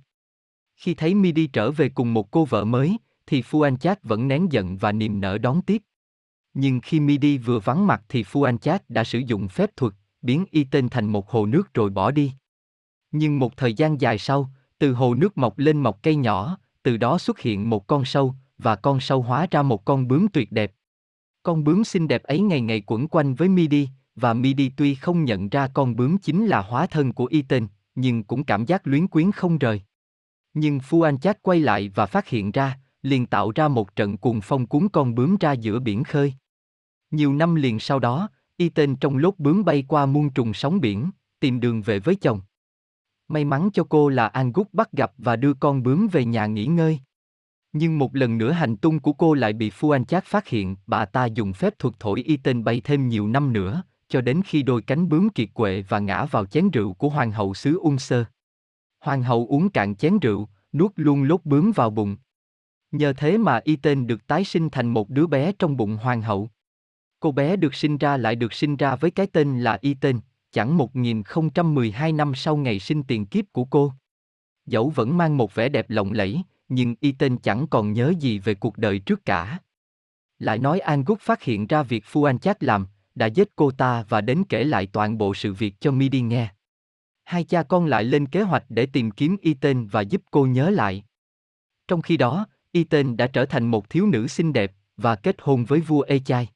Khi 0.80 0.94
thấy 0.94 1.14
Midi 1.14 1.46
trở 1.46 1.70
về 1.70 1.88
cùng 1.88 2.14
một 2.14 2.30
cô 2.30 2.44
vợ 2.44 2.64
mới, 2.64 2.96
thì 3.26 3.42
Phu 3.42 3.64
vẫn 4.02 4.28
nén 4.28 4.52
giận 4.52 4.76
và 4.76 4.92
niềm 4.92 5.20
nở 5.20 5.38
đón 5.38 5.62
tiếp. 5.62 5.82
Nhưng 6.54 6.80
khi 6.80 7.00
Midi 7.00 7.38
vừa 7.38 7.58
vắng 7.58 7.86
mặt 7.86 8.02
thì 8.08 8.22
Phu 8.22 8.46
đã 8.88 9.04
sử 9.04 9.18
dụng 9.18 9.48
phép 9.48 9.70
thuật, 9.76 9.92
biến 10.22 10.44
y 10.50 10.64
tên 10.64 10.88
thành 10.88 11.06
một 11.06 11.30
hồ 11.30 11.46
nước 11.46 11.74
rồi 11.74 11.90
bỏ 11.90 12.10
đi. 12.10 12.32
Nhưng 13.10 13.38
một 13.38 13.56
thời 13.56 13.74
gian 13.74 14.00
dài 14.00 14.18
sau, 14.18 14.50
từ 14.78 14.92
hồ 14.92 15.14
nước 15.14 15.38
mọc 15.38 15.58
lên 15.58 15.82
một 15.82 16.02
cây 16.02 16.16
nhỏ, 16.16 16.58
từ 16.82 16.96
đó 16.96 17.18
xuất 17.18 17.40
hiện 17.40 17.70
một 17.70 17.86
con 17.86 18.04
sâu, 18.04 18.34
và 18.58 18.76
con 18.76 19.00
sâu 19.00 19.22
hóa 19.22 19.46
ra 19.50 19.62
một 19.62 19.84
con 19.84 20.08
bướm 20.08 20.28
tuyệt 20.28 20.52
đẹp. 20.52 20.72
Con 21.42 21.64
bướm 21.64 21.84
xinh 21.84 22.08
đẹp 22.08 22.22
ấy 22.22 22.40
ngày 22.40 22.60
ngày 22.60 22.82
quẩn 22.86 23.08
quanh 23.08 23.34
với 23.34 23.48
Midi, 23.48 23.88
và 24.14 24.34
Midi 24.34 24.70
tuy 24.76 24.94
không 24.94 25.24
nhận 25.24 25.48
ra 25.48 25.68
con 25.74 25.96
bướm 25.96 26.18
chính 26.18 26.46
là 26.46 26.60
hóa 26.60 26.86
thân 26.86 27.12
của 27.12 27.28
Ethan, 27.30 27.66
nhưng 27.94 28.24
cũng 28.24 28.44
cảm 28.44 28.66
giác 28.66 28.86
luyến 28.86 29.08
quyến 29.08 29.32
không 29.32 29.58
rời. 29.58 29.82
Nhưng 30.54 30.80
Phu 30.80 31.02
Anh 31.02 31.18
Chát 31.18 31.42
quay 31.42 31.60
lại 31.60 31.90
và 31.94 32.06
phát 32.06 32.28
hiện 32.28 32.52
ra, 32.52 32.78
liền 33.02 33.26
tạo 33.26 33.52
ra 33.54 33.68
một 33.68 33.96
trận 33.96 34.16
cuồng 34.16 34.40
phong 34.40 34.66
cuốn 34.66 34.88
con 34.88 35.14
bướm 35.14 35.36
ra 35.40 35.52
giữa 35.52 35.78
biển 35.78 36.04
khơi. 36.04 36.34
Nhiều 37.10 37.34
năm 37.34 37.54
liền 37.54 37.78
sau 37.78 37.98
đó, 37.98 38.28
Ethan 38.56 38.96
trong 38.96 39.16
lốt 39.16 39.34
bướm 39.38 39.64
bay 39.64 39.84
qua 39.88 40.06
muôn 40.06 40.30
trùng 40.30 40.54
sóng 40.54 40.80
biển, 40.80 41.10
tìm 41.40 41.60
đường 41.60 41.82
về 41.82 41.98
với 41.98 42.14
chồng. 42.14 42.40
May 43.28 43.44
mắn 43.44 43.70
cho 43.72 43.84
cô 43.88 44.08
là 44.08 44.26
An 44.26 44.52
Gúc 44.52 44.74
bắt 44.74 44.92
gặp 44.92 45.12
và 45.18 45.36
đưa 45.36 45.54
con 45.54 45.82
bướm 45.82 46.08
về 46.08 46.24
nhà 46.24 46.46
nghỉ 46.46 46.66
ngơi. 46.66 47.00
Nhưng 47.72 47.98
một 47.98 48.16
lần 48.16 48.38
nữa 48.38 48.50
hành 48.50 48.76
tung 48.76 48.98
của 48.98 49.12
cô 49.12 49.34
lại 49.34 49.52
bị 49.52 49.70
Phu 49.70 49.90
Anh 49.90 50.04
Chát 50.04 50.24
phát 50.24 50.48
hiện, 50.48 50.76
bà 50.86 51.04
ta 51.04 51.26
dùng 51.26 51.52
phép 51.52 51.78
thuật 51.78 51.94
thổi 51.98 52.22
y 52.22 52.36
tên 52.36 52.64
bay 52.64 52.80
thêm 52.84 53.08
nhiều 53.08 53.28
năm 53.28 53.52
nữa, 53.52 53.82
cho 54.08 54.20
đến 54.20 54.40
khi 54.44 54.62
đôi 54.62 54.82
cánh 54.82 55.08
bướm 55.08 55.28
kiệt 55.28 55.48
quệ 55.54 55.82
và 55.88 55.98
ngã 55.98 56.24
vào 56.24 56.46
chén 56.46 56.70
rượu 56.70 56.92
của 56.92 57.08
hoàng 57.08 57.32
hậu 57.32 57.54
xứ 57.54 57.78
Ung 57.78 57.98
Sơ. 57.98 58.24
Hoàng 59.00 59.22
hậu 59.22 59.46
uống 59.46 59.70
cạn 59.70 59.94
chén 59.94 60.18
rượu, 60.18 60.48
nuốt 60.72 60.92
luôn 60.96 61.22
lốt 61.22 61.40
bướm 61.44 61.72
vào 61.72 61.90
bụng. 61.90 62.16
Nhờ 62.90 63.12
thế 63.12 63.38
mà 63.38 63.60
y 63.64 63.76
tên 63.76 64.06
được 64.06 64.26
tái 64.26 64.44
sinh 64.44 64.70
thành 64.70 64.88
một 64.88 65.10
đứa 65.10 65.26
bé 65.26 65.52
trong 65.52 65.76
bụng 65.76 65.96
hoàng 65.96 66.22
hậu. 66.22 66.50
Cô 67.20 67.32
bé 67.32 67.56
được 67.56 67.74
sinh 67.74 67.98
ra 67.98 68.16
lại 68.16 68.36
được 68.36 68.52
sinh 68.52 68.76
ra 68.76 68.96
với 68.96 69.10
cái 69.10 69.26
tên 69.26 69.60
là 69.60 69.78
y 69.80 69.94
tên, 69.94 70.20
chẳng 70.52 70.76
1012 70.76 72.12
năm 72.12 72.34
sau 72.34 72.56
ngày 72.56 72.78
sinh 72.78 73.02
tiền 73.02 73.26
kiếp 73.26 73.44
của 73.52 73.64
cô. 73.64 73.92
Dẫu 74.66 74.90
vẫn 74.90 75.16
mang 75.16 75.36
một 75.36 75.54
vẻ 75.54 75.68
đẹp 75.68 75.90
lộng 75.90 76.12
lẫy, 76.12 76.42
nhưng 76.68 76.94
y 77.00 77.12
tên 77.12 77.38
chẳng 77.38 77.66
còn 77.66 77.92
nhớ 77.92 78.12
gì 78.20 78.38
về 78.38 78.54
cuộc 78.54 78.78
đời 78.78 78.98
trước 78.98 79.24
cả. 79.24 79.58
Lại 80.38 80.58
nói 80.58 80.80
Angus 80.80 81.18
phát 81.20 81.42
hiện 81.42 81.66
ra 81.66 81.82
việc 81.82 82.04
Phu 82.06 82.24
Anh 82.24 82.38
Chát 82.38 82.64
làm, 82.64 82.86
đã 83.14 83.26
giết 83.26 83.56
cô 83.56 83.70
ta 83.70 84.04
và 84.08 84.20
đến 84.20 84.44
kể 84.48 84.64
lại 84.64 84.86
toàn 84.86 85.18
bộ 85.18 85.34
sự 85.34 85.52
việc 85.52 85.74
cho 85.80 85.90
Midi 85.90 86.20
nghe. 86.20 86.48
Hai 87.30 87.44
cha 87.44 87.62
con 87.62 87.86
lại 87.86 88.04
lên 88.04 88.26
kế 88.26 88.42
hoạch 88.42 88.64
để 88.68 88.86
tìm 88.86 89.10
kiếm 89.10 89.36
y 89.40 89.54
tên 89.54 89.86
và 89.86 90.00
giúp 90.00 90.22
cô 90.30 90.46
nhớ 90.46 90.70
lại. 90.70 91.04
Trong 91.88 92.02
khi 92.02 92.16
đó, 92.16 92.46
y 92.72 92.84
tên 92.84 93.16
đã 93.16 93.26
trở 93.26 93.44
thành 93.44 93.66
một 93.66 93.90
thiếu 93.90 94.06
nữ 94.06 94.26
xinh 94.26 94.52
đẹp 94.52 94.72
và 94.96 95.16
kết 95.16 95.36
hôn 95.38 95.64
với 95.64 95.80
vua 95.80 96.00
Ê 96.00 96.18
Chai. 96.18 96.48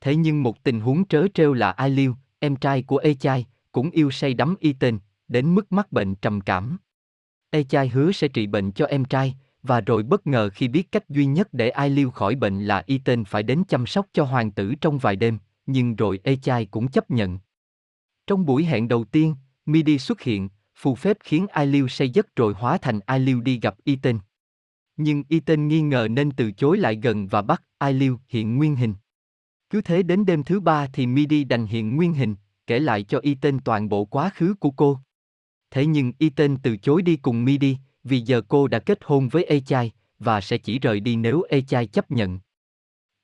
Thế 0.00 0.16
nhưng 0.16 0.42
một 0.42 0.62
tình 0.62 0.80
huống 0.80 1.08
trớ 1.08 1.26
trêu 1.34 1.52
là 1.52 1.70
Ai 1.70 1.90
Liêu, 1.90 2.16
em 2.38 2.56
trai 2.56 2.82
của 2.82 2.96
Ê 2.96 3.14
Chai, 3.14 3.46
cũng 3.72 3.90
yêu 3.90 4.10
say 4.10 4.34
đắm 4.34 4.54
y 4.60 4.72
tên, 4.72 4.98
đến 5.28 5.54
mức 5.54 5.72
mắc 5.72 5.92
bệnh 5.92 6.14
trầm 6.14 6.40
cảm. 6.40 6.78
Ê 7.50 7.64
Chai 7.64 7.88
hứa 7.88 8.12
sẽ 8.12 8.28
trị 8.28 8.46
bệnh 8.46 8.72
cho 8.72 8.86
em 8.86 9.04
trai, 9.04 9.34
và 9.62 9.80
rồi 9.80 10.02
bất 10.02 10.26
ngờ 10.26 10.50
khi 10.54 10.68
biết 10.68 10.92
cách 10.92 11.08
duy 11.08 11.26
nhất 11.26 11.48
để 11.52 11.68
Ai 11.70 11.90
Liêu 11.90 12.10
khỏi 12.10 12.34
bệnh 12.34 12.64
là 12.64 12.82
y 12.86 12.98
tên 12.98 13.24
phải 13.24 13.42
đến 13.42 13.62
chăm 13.68 13.86
sóc 13.86 14.06
cho 14.12 14.24
hoàng 14.24 14.50
tử 14.50 14.74
trong 14.80 14.98
vài 14.98 15.16
đêm, 15.16 15.38
nhưng 15.66 15.96
rồi 15.96 16.20
Ê 16.24 16.36
Chai 16.36 16.66
cũng 16.66 16.88
chấp 16.88 17.10
nhận. 17.10 17.38
Trong 18.26 18.46
buổi 18.46 18.64
hẹn 18.64 18.88
đầu 18.88 19.04
tiên, 19.04 19.34
Midi 19.72 19.98
xuất 19.98 20.20
hiện, 20.20 20.48
phù 20.74 20.94
phép 20.94 21.16
khiến 21.20 21.46
Ai 21.46 21.82
say 21.88 22.10
giấc 22.10 22.36
rồi 22.36 22.54
hóa 22.54 22.78
thành 22.78 23.00
Ai 23.06 23.34
đi 23.44 23.60
gặp 23.62 23.74
y 23.84 23.96
tên. 23.96 24.18
Nhưng 24.96 25.24
y 25.28 25.40
tên 25.40 25.68
nghi 25.68 25.80
ngờ 25.80 26.08
nên 26.10 26.30
từ 26.30 26.52
chối 26.52 26.78
lại 26.78 26.98
gần 27.02 27.26
và 27.26 27.42
bắt 27.42 27.62
Ai 27.78 28.00
hiện 28.28 28.56
nguyên 28.56 28.76
hình. 28.76 28.94
Cứ 29.70 29.80
thế 29.80 30.02
đến 30.02 30.26
đêm 30.26 30.44
thứ 30.44 30.60
ba 30.60 30.86
thì 30.92 31.06
Midi 31.06 31.44
đành 31.44 31.66
hiện 31.66 31.96
nguyên 31.96 32.14
hình, 32.14 32.34
kể 32.66 32.78
lại 32.78 33.02
cho 33.02 33.18
y 33.18 33.34
tên 33.34 33.58
toàn 33.64 33.88
bộ 33.88 34.04
quá 34.04 34.30
khứ 34.34 34.54
của 34.54 34.70
cô. 34.70 34.98
Thế 35.70 35.86
nhưng 35.86 36.12
y 36.18 36.30
tên 36.30 36.56
từ 36.62 36.76
chối 36.76 37.02
đi 37.02 37.16
cùng 37.16 37.44
Midi, 37.44 37.76
vì 38.04 38.20
giờ 38.20 38.42
cô 38.48 38.68
đã 38.68 38.78
kết 38.78 38.98
hôn 39.02 39.28
với 39.28 39.44
Ê 39.44 39.60
Chai, 39.60 39.92
và 40.18 40.40
sẽ 40.40 40.58
chỉ 40.58 40.78
rời 40.78 41.00
đi 41.00 41.16
nếu 41.16 41.42
Ê 41.48 41.62
Chai 41.62 41.86
chấp 41.86 42.10
nhận. 42.10 42.38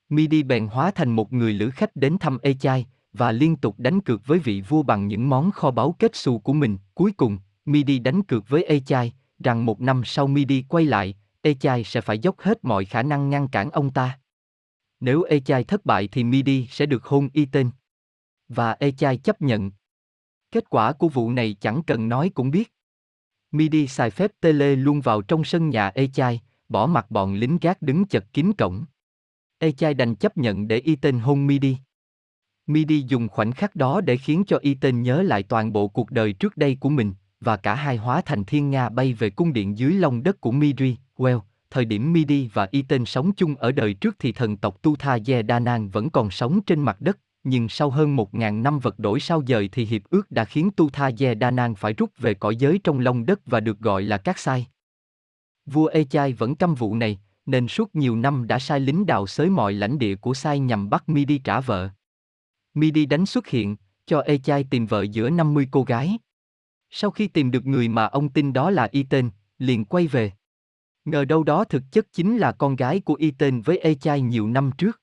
Midi 0.08 0.42
bèn 0.42 0.66
hóa 0.66 0.90
thành 0.90 1.10
một 1.10 1.32
người 1.32 1.52
lữ 1.52 1.70
khách 1.70 1.96
đến 1.96 2.16
thăm 2.20 2.38
Ê 2.42 2.54
Chai, 2.54 2.86
và 3.18 3.32
liên 3.32 3.56
tục 3.56 3.74
đánh 3.78 4.00
cược 4.00 4.26
với 4.26 4.38
vị 4.38 4.60
vua 4.60 4.82
bằng 4.82 5.08
những 5.08 5.28
món 5.28 5.50
kho 5.50 5.70
báu 5.70 5.96
kết 5.98 6.16
xù 6.16 6.38
của 6.38 6.52
mình. 6.52 6.78
Cuối 6.94 7.12
cùng, 7.12 7.38
Midi 7.64 7.98
đánh 7.98 8.22
cược 8.22 8.48
với 8.48 8.64
Echai 8.64 9.12
rằng 9.44 9.66
một 9.66 9.80
năm 9.80 10.02
sau 10.04 10.26
Midi 10.26 10.64
quay 10.68 10.84
lại, 10.84 11.14
Echai 11.42 11.84
sẽ 11.84 12.00
phải 12.00 12.18
dốc 12.18 12.40
hết 12.40 12.64
mọi 12.64 12.84
khả 12.84 13.02
năng 13.02 13.30
ngăn 13.30 13.48
cản 13.48 13.70
ông 13.70 13.90
ta. 13.90 14.18
Nếu 15.00 15.22
Echai 15.22 15.64
thất 15.64 15.84
bại 15.84 16.08
thì 16.12 16.24
Midi 16.24 16.66
sẽ 16.66 16.86
được 16.86 17.04
hôn 17.04 17.28
y 17.32 17.44
tên. 17.44 17.70
Và 18.48 18.72
Echai 18.72 19.16
chấp 19.16 19.42
nhận. 19.42 19.70
Kết 20.50 20.70
quả 20.70 20.92
của 20.92 21.08
vụ 21.08 21.30
này 21.30 21.56
chẳng 21.60 21.82
cần 21.86 22.08
nói 22.08 22.30
cũng 22.34 22.50
biết. 22.50 22.72
Midi 23.50 23.86
xài 23.86 24.10
phép 24.10 24.30
tê 24.40 24.52
lê 24.52 24.76
luôn 24.76 25.00
vào 25.00 25.22
trong 25.22 25.44
sân 25.44 25.70
nhà 25.70 25.88
Echai, 25.88 26.40
bỏ 26.68 26.86
mặt 26.86 27.10
bọn 27.10 27.34
lính 27.34 27.58
gác 27.60 27.82
đứng 27.82 28.04
chật 28.04 28.24
kín 28.32 28.52
cổng. 28.58 28.84
Echai 29.58 29.94
đành 29.94 30.14
chấp 30.14 30.36
nhận 30.36 30.68
để 30.68 30.78
y 30.78 30.96
tên 30.96 31.18
hôn 31.18 31.46
Midi. 31.46 31.76
Midi 32.66 33.04
dùng 33.08 33.28
khoảnh 33.28 33.52
khắc 33.52 33.76
đó 33.76 34.00
để 34.00 34.16
khiến 34.16 34.44
cho 34.46 34.58
y 34.62 34.74
tên 34.74 35.02
nhớ 35.02 35.22
lại 35.22 35.42
toàn 35.42 35.72
bộ 35.72 35.88
cuộc 35.88 36.10
đời 36.10 36.32
trước 36.32 36.56
đây 36.56 36.76
của 36.80 36.88
mình, 36.88 37.12
và 37.40 37.56
cả 37.56 37.74
hai 37.74 37.96
hóa 37.96 38.20
thành 38.20 38.44
thiên 38.44 38.70
nga 38.70 38.88
bay 38.88 39.12
về 39.12 39.30
cung 39.30 39.52
điện 39.52 39.78
dưới 39.78 39.92
lòng 39.92 40.22
đất 40.22 40.40
của 40.40 40.50
Midri, 40.50 40.96
Well, 41.16 41.40
thời 41.70 41.84
điểm 41.84 42.12
Midi 42.12 42.50
và 42.52 42.68
y 42.70 42.82
tên 42.82 43.04
sống 43.04 43.32
chung 43.32 43.56
ở 43.56 43.72
đời 43.72 43.94
trước 43.94 44.16
thì 44.18 44.32
thần 44.32 44.56
tộc 44.56 44.82
Tu 44.82 44.96
Tha 44.96 45.18
Ye 45.26 45.42
Danan 45.48 45.88
vẫn 45.88 46.10
còn 46.10 46.30
sống 46.30 46.60
trên 46.62 46.80
mặt 46.80 47.00
đất, 47.00 47.18
nhưng 47.44 47.68
sau 47.68 47.90
hơn 47.90 48.16
một 48.16 48.34
ngàn 48.34 48.62
năm 48.62 48.78
vật 48.78 48.98
đổi 48.98 49.20
sao 49.20 49.42
dời 49.46 49.68
thì 49.72 49.84
hiệp 49.84 50.02
ước 50.10 50.30
đã 50.30 50.44
khiến 50.44 50.70
Tu 50.76 50.90
Tha 50.90 51.10
Ye 51.20 51.34
Danan 51.40 51.74
phải 51.74 51.92
rút 51.92 52.10
về 52.18 52.34
cõi 52.34 52.56
giới 52.56 52.80
trong 52.84 52.98
lòng 52.98 53.26
đất 53.26 53.40
và 53.46 53.60
được 53.60 53.78
gọi 53.78 54.02
là 54.02 54.18
các 54.18 54.38
sai. 54.38 54.66
Vua 55.66 55.86
Ê 55.86 56.04
Chai 56.04 56.32
vẫn 56.32 56.54
căm 56.54 56.74
vụ 56.74 56.94
này, 56.94 57.18
nên 57.46 57.68
suốt 57.68 57.94
nhiều 57.94 58.16
năm 58.16 58.46
đã 58.46 58.58
sai 58.58 58.80
lính 58.80 59.06
đào 59.06 59.26
xới 59.26 59.50
mọi 59.50 59.72
lãnh 59.72 59.98
địa 59.98 60.16
của 60.16 60.34
sai 60.34 60.58
nhằm 60.58 60.90
bắt 60.90 61.08
Midi 61.08 61.38
trả 61.38 61.60
vợ. 61.60 61.88
Midi 62.76 63.06
đánh 63.06 63.26
xuất 63.26 63.46
hiện, 63.46 63.76
cho 64.06 64.20
E 64.20 64.38
Chai 64.38 64.64
tìm 64.70 64.86
vợ 64.86 65.02
giữa 65.02 65.30
50 65.30 65.68
cô 65.70 65.82
gái. 65.82 66.18
Sau 66.90 67.10
khi 67.10 67.28
tìm 67.28 67.50
được 67.50 67.66
người 67.66 67.88
mà 67.88 68.04
ông 68.04 68.28
tin 68.28 68.52
đó 68.52 68.70
là 68.70 68.88
Y 68.92 69.02
tên, 69.02 69.30
liền 69.58 69.84
quay 69.84 70.06
về. 70.06 70.32
Ngờ 71.04 71.24
đâu 71.24 71.44
đó 71.44 71.64
thực 71.64 71.82
chất 71.92 72.12
chính 72.12 72.38
là 72.38 72.52
con 72.52 72.76
gái 72.76 73.00
của 73.00 73.14
Y 73.14 73.30
tên 73.30 73.62
với 73.62 73.78
E 73.78 73.94
Chai 73.94 74.20
nhiều 74.20 74.48
năm 74.48 74.70
trước. 74.78 75.00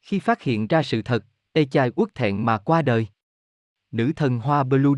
Khi 0.00 0.18
phát 0.18 0.42
hiện 0.42 0.66
ra 0.66 0.82
sự 0.82 1.02
thật, 1.02 1.24
E 1.52 1.64
Chai 1.64 1.90
uất 1.96 2.14
thẹn 2.14 2.44
mà 2.44 2.58
qua 2.58 2.82
đời. 2.82 3.06
Nữ 3.90 4.12
thần 4.16 4.38
hoa 4.38 4.64
Blue 4.64 4.94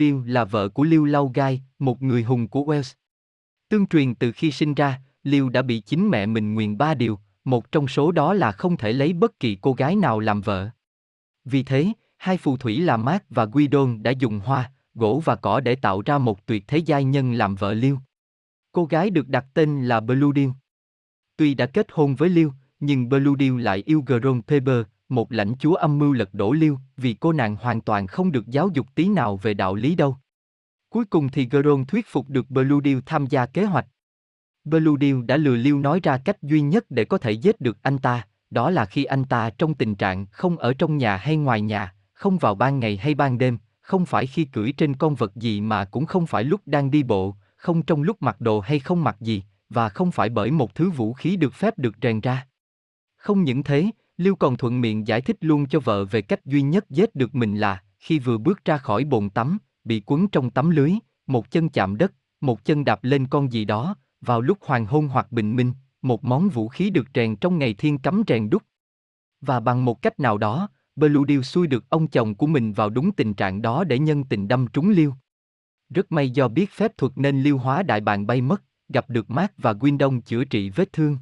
Deal 0.00 0.14
là 0.26 0.44
vợ 0.44 0.68
của 0.68 0.84
Lưu 0.84 1.04
Lau 1.04 1.28
Gai, 1.34 1.62
một 1.78 2.02
người 2.02 2.22
hùng 2.22 2.48
của 2.48 2.64
Wales. 2.64 2.94
Tương 3.68 3.86
truyền 3.86 4.14
từ 4.14 4.32
khi 4.32 4.50
sinh 4.50 4.74
ra, 4.74 5.00
Lưu 5.22 5.48
đã 5.48 5.62
bị 5.62 5.80
chính 5.80 6.10
mẹ 6.10 6.26
mình 6.26 6.54
nguyền 6.54 6.78
ba 6.78 6.94
điều, 6.94 7.18
một 7.44 7.72
trong 7.72 7.88
số 7.88 8.12
đó 8.12 8.34
là 8.34 8.52
không 8.52 8.76
thể 8.76 8.92
lấy 8.92 9.12
bất 9.12 9.40
kỳ 9.40 9.58
cô 9.60 9.72
gái 9.72 9.96
nào 9.96 10.20
làm 10.20 10.40
vợ. 10.40 10.68
Vì 11.44 11.62
thế, 11.62 11.92
hai 12.16 12.36
phù 12.36 12.56
thủy 12.56 12.80
là 12.80 12.96
Mark 12.96 13.22
và 13.30 13.44
Guidon 13.44 14.02
đã 14.02 14.10
dùng 14.10 14.40
hoa, 14.40 14.72
gỗ 14.94 15.22
và 15.24 15.36
cỏ 15.36 15.60
để 15.60 15.76
tạo 15.76 16.02
ra 16.02 16.18
một 16.18 16.46
tuyệt 16.46 16.64
thế 16.68 16.78
giai 16.78 17.04
nhân 17.04 17.32
làm 17.32 17.54
vợ 17.54 17.74
Lưu. 17.74 17.98
Cô 18.72 18.84
gái 18.84 19.10
được 19.10 19.28
đặt 19.28 19.46
tên 19.54 19.84
là 19.84 20.00
Blue 20.00 20.42
Tuy 21.36 21.54
đã 21.54 21.66
kết 21.66 21.86
hôn 21.92 22.14
với 22.14 22.28
Lưu, 22.28 22.52
nhưng 22.80 23.08
Blue 23.08 23.48
lại 23.58 23.82
yêu 23.86 24.04
Gron 24.06 24.42
Peber, 24.42 24.82
một 25.08 25.32
lãnh 25.32 25.54
chúa 25.58 25.74
âm 25.74 25.98
mưu 25.98 26.12
lật 26.12 26.34
đổ 26.34 26.52
Lưu, 26.52 26.78
vì 26.96 27.14
cô 27.14 27.32
nàng 27.32 27.56
hoàn 27.56 27.80
toàn 27.80 28.06
không 28.06 28.32
được 28.32 28.46
giáo 28.46 28.68
dục 28.74 28.86
tí 28.94 29.08
nào 29.08 29.36
về 29.36 29.54
đạo 29.54 29.74
lý 29.74 29.94
đâu. 29.94 30.16
Cuối 30.88 31.04
cùng 31.04 31.28
thì 31.28 31.48
Gron 31.48 31.84
thuyết 31.84 32.06
phục 32.08 32.28
được 32.28 32.50
Blue 32.50 33.00
tham 33.06 33.26
gia 33.26 33.46
kế 33.46 33.64
hoạch. 33.64 33.86
Blue 34.64 35.12
đã 35.26 35.36
lừa 35.36 35.56
Lưu 35.56 35.78
nói 35.78 36.00
ra 36.02 36.18
cách 36.18 36.42
duy 36.42 36.60
nhất 36.60 36.84
để 36.90 37.04
có 37.04 37.18
thể 37.18 37.30
giết 37.30 37.60
được 37.60 37.78
anh 37.82 37.98
ta, 37.98 38.26
đó 38.50 38.70
là 38.70 38.84
khi 38.84 39.04
anh 39.04 39.24
ta 39.24 39.50
trong 39.50 39.74
tình 39.74 39.94
trạng 39.94 40.26
không 40.26 40.58
ở 40.58 40.74
trong 40.74 40.96
nhà 40.96 41.16
hay 41.16 41.36
ngoài 41.36 41.60
nhà, 41.60 41.94
không 42.12 42.38
vào 42.38 42.54
ban 42.54 42.78
ngày 42.78 42.96
hay 42.96 43.14
ban 43.14 43.38
đêm, 43.38 43.58
không 43.80 44.06
phải 44.06 44.26
khi 44.26 44.44
cưỡi 44.44 44.72
trên 44.72 44.96
con 44.96 45.14
vật 45.14 45.36
gì 45.36 45.60
mà 45.60 45.84
cũng 45.84 46.06
không 46.06 46.26
phải 46.26 46.44
lúc 46.44 46.60
đang 46.66 46.90
đi 46.90 47.02
bộ, 47.02 47.34
không 47.56 47.82
trong 47.82 48.02
lúc 48.02 48.22
mặc 48.22 48.40
đồ 48.40 48.60
hay 48.60 48.78
không 48.78 49.04
mặc 49.04 49.16
gì, 49.20 49.42
và 49.68 49.88
không 49.88 50.12
phải 50.12 50.28
bởi 50.28 50.50
một 50.50 50.74
thứ 50.74 50.90
vũ 50.90 51.12
khí 51.12 51.36
được 51.36 51.54
phép 51.54 51.78
được 51.78 51.94
rèn 52.02 52.20
ra. 52.20 52.46
Không 53.16 53.44
những 53.44 53.62
thế, 53.62 53.90
Lưu 54.16 54.36
còn 54.36 54.56
thuận 54.56 54.80
miệng 54.80 55.06
giải 55.06 55.20
thích 55.20 55.36
luôn 55.40 55.66
cho 55.66 55.80
vợ 55.80 56.04
về 56.04 56.22
cách 56.22 56.44
duy 56.44 56.62
nhất 56.62 56.90
giết 56.90 57.14
được 57.14 57.34
mình 57.34 57.56
là, 57.56 57.82
khi 57.98 58.18
vừa 58.18 58.38
bước 58.38 58.64
ra 58.64 58.78
khỏi 58.78 59.04
bồn 59.04 59.30
tắm, 59.30 59.58
bị 59.84 60.02
quấn 60.06 60.28
trong 60.28 60.50
tấm 60.50 60.70
lưới, 60.70 60.92
một 61.26 61.50
chân 61.50 61.68
chạm 61.68 61.96
đất, 61.96 62.12
một 62.40 62.64
chân 62.64 62.84
đạp 62.84 63.04
lên 63.04 63.26
con 63.26 63.52
gì 63.52 63.64
đó, 63.64 63.96
vào 64.24 64.40
lúc 64.40 64.58
hoàng 64.60 64.86
hôn 64.86 65.08
hoặc 65.08 65.32
bình 65.32 65.56
minh, 65.56 65.72
một 66.02 66.24
món 66.24 66.48
vũ 66.48 66.68
khí 66.68 66.90
được 66.90 67.06
rèn 67.14 67.36
trong 67.36 67.58
ngày 67.58 67.74
thiên 67.74 67.98
cấm 67.98 68.22
rèn 68.26 68.50
đúc. 68.50 68.62
Và 69.40 69.60
bằng 69.60 69.84
một 69.84 70.02
cách 70.02 70.20
nào 70.20 70.38
đó, 70.38 70.68
Blue 70.96 71.42
xui 71.42 71.66
được 71.66 71.90
ông 71.90 72.06
chồng 72.06 72.34
của 72.34 72.46
mình 72.46 72.72
vào 72.72 72.90
đúng 72.90 73.12
tình 73.12 73.34
trạng 73.34 73.62
đó 73.62 73.84
để 73.84 73.98
nhân 73.98 74.24
tình 74.24 74.48
đâm 74.48 74.66
trúng 74.66 74.90
Liêu. 74.90 75.14
Rất 75.88 76.12
may 76.12 76.30
do 76.30 76.48
biết 76.48 76.70
phép 76.70 76.96
thuật 76.96 77.12
nên 77.16 77.42
Liêu 77.42 77.58
hóa 77.58 77.82
đại 77.82 78.00
bàng 78.00 78.26
bay 78.26 78.40
mất, 78.40 78.62
gặp 78.88 79.10
được 79.10 79.30
Mark 79.30 79.52
và 79.58 79.72
Windong 79.72 80.20
chữa 80.20 80.44
trị 80.44 80.70
vết 80.70 80.92
thương. 80.92 81.18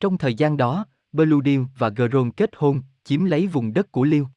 Trong 0.00 0.18
thời 0.18 0.34
gian 0.34 0.56
đó, 0.56 0.86
Blue 1.12 1.58
và 1.78 1.88
Gron 1.88 2.30
kết 2.30 2.50
hôn, 2.56 2.82
chiếm 3.04 3.24
lấy 3.24 3.46
vùng 3.46 3.72
đất 3.72 3.92
của 3.92 4.04
Liêu. 4.04 4.28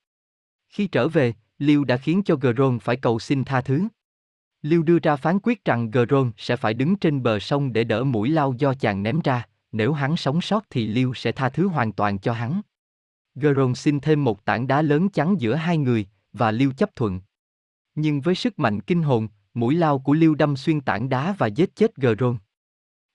Khi 0.70 0.88
trở 0.88 1.07
về, 1.07 1.34
Liêu 1.57 1.84
đã 1.84 1.98
khiến 1.98 2.22
cho 2.26 2.36
Gron 2.36 2.80
phải 2.80 2.95
cầu 2.95 3.20
xin 3.20 3.44
tha 3.44 3.62
thứ. 3.62 3.88
Lưu 4.66 4.84
đưa 4.84 5.00
ra 5.00 5.16
phán 5.16 5.40
quyết 5.44 5.66
rằng 5.66 5.92
Gron 5.92 6.32
sẽ 6.38 6.56
phải 6.56 6.74
đứng 6.74 6.96
trên 6.96 7.24
bờ 7.24 7.40
sông 7.40 7.74
để 7.74 7.84
đỡ 7.84 8.04
mũi 8.04 8.30
lao 8.30 8.54
do 8.58 8.74
chàng 8.74 9.04
ném 9.04 9.20
ra, 9.24 9.48
nếu 9.72 9.94
hắn 9.94 10.18
sống 10.18 10.42
sót 10.42 10.64
thì 10.70 10.88
Lưu 10.88 11.14
sẽ 11.14 11.32
tha 11.32 11.50
thứ 11.50 11.68
hoàn 11.68 11.92
toàn 11.92 12.20
cho 12.20 12.34
hắn. 12.34 12.62
Gron 13.36 13.76
xin 13.76 14.00
thêm 14.00 14.24
một 14.24 14.46
tảng 14.46 14.68
đá 14.68 14.82
lớn 14.82 15.10
chắn 15.10 15.36
giữa 15.40 15.56
hai 15.56 15.78
người, 15.78 16.06
và 16.34 16.52
Lưu 16.52 16.72
chấp 16.78 16.96
thuận. 16.96 17.22
Nhưng 17.96 18.22
với 18.22 18.36
sức 18.36 18.60
mạnh 18.60 18.82
kinh 18.82 19.04
hồn, 19.04 19.28
mũi 19.54 19.76
lao 19.76 20.00
của 20.00 20.14
Lưu 20.14 20.36
đâm 20.36 20.56
xuyên 20.56 20.82
tảng 20.82 21.10
đá 21.10 21.36
và 21.38 21.48
giết 21.48 21.76
chết 21.76 21.96
Gron. 21.96 22.38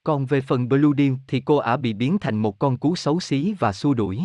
Còn 0.05 0.27
về 0.27 0.41
phần 0.41 0.69
Blue 0.69 0.93
Deal 0.99 1.13
thì 1.29 1.43
cô 1.45 1.57
ả 1.57 1.77
bị 1.77 1.93
biến 1.93 2.19
thành 2.19 2.37
một 2.37 2.59
con 2.59 2.77
cú 2.77 2.97
xấu 2.97 3.21
xí 3.21 3.55
và 3.59 3.73
xua 3.73 3.95
đuổi. 3.95 4.21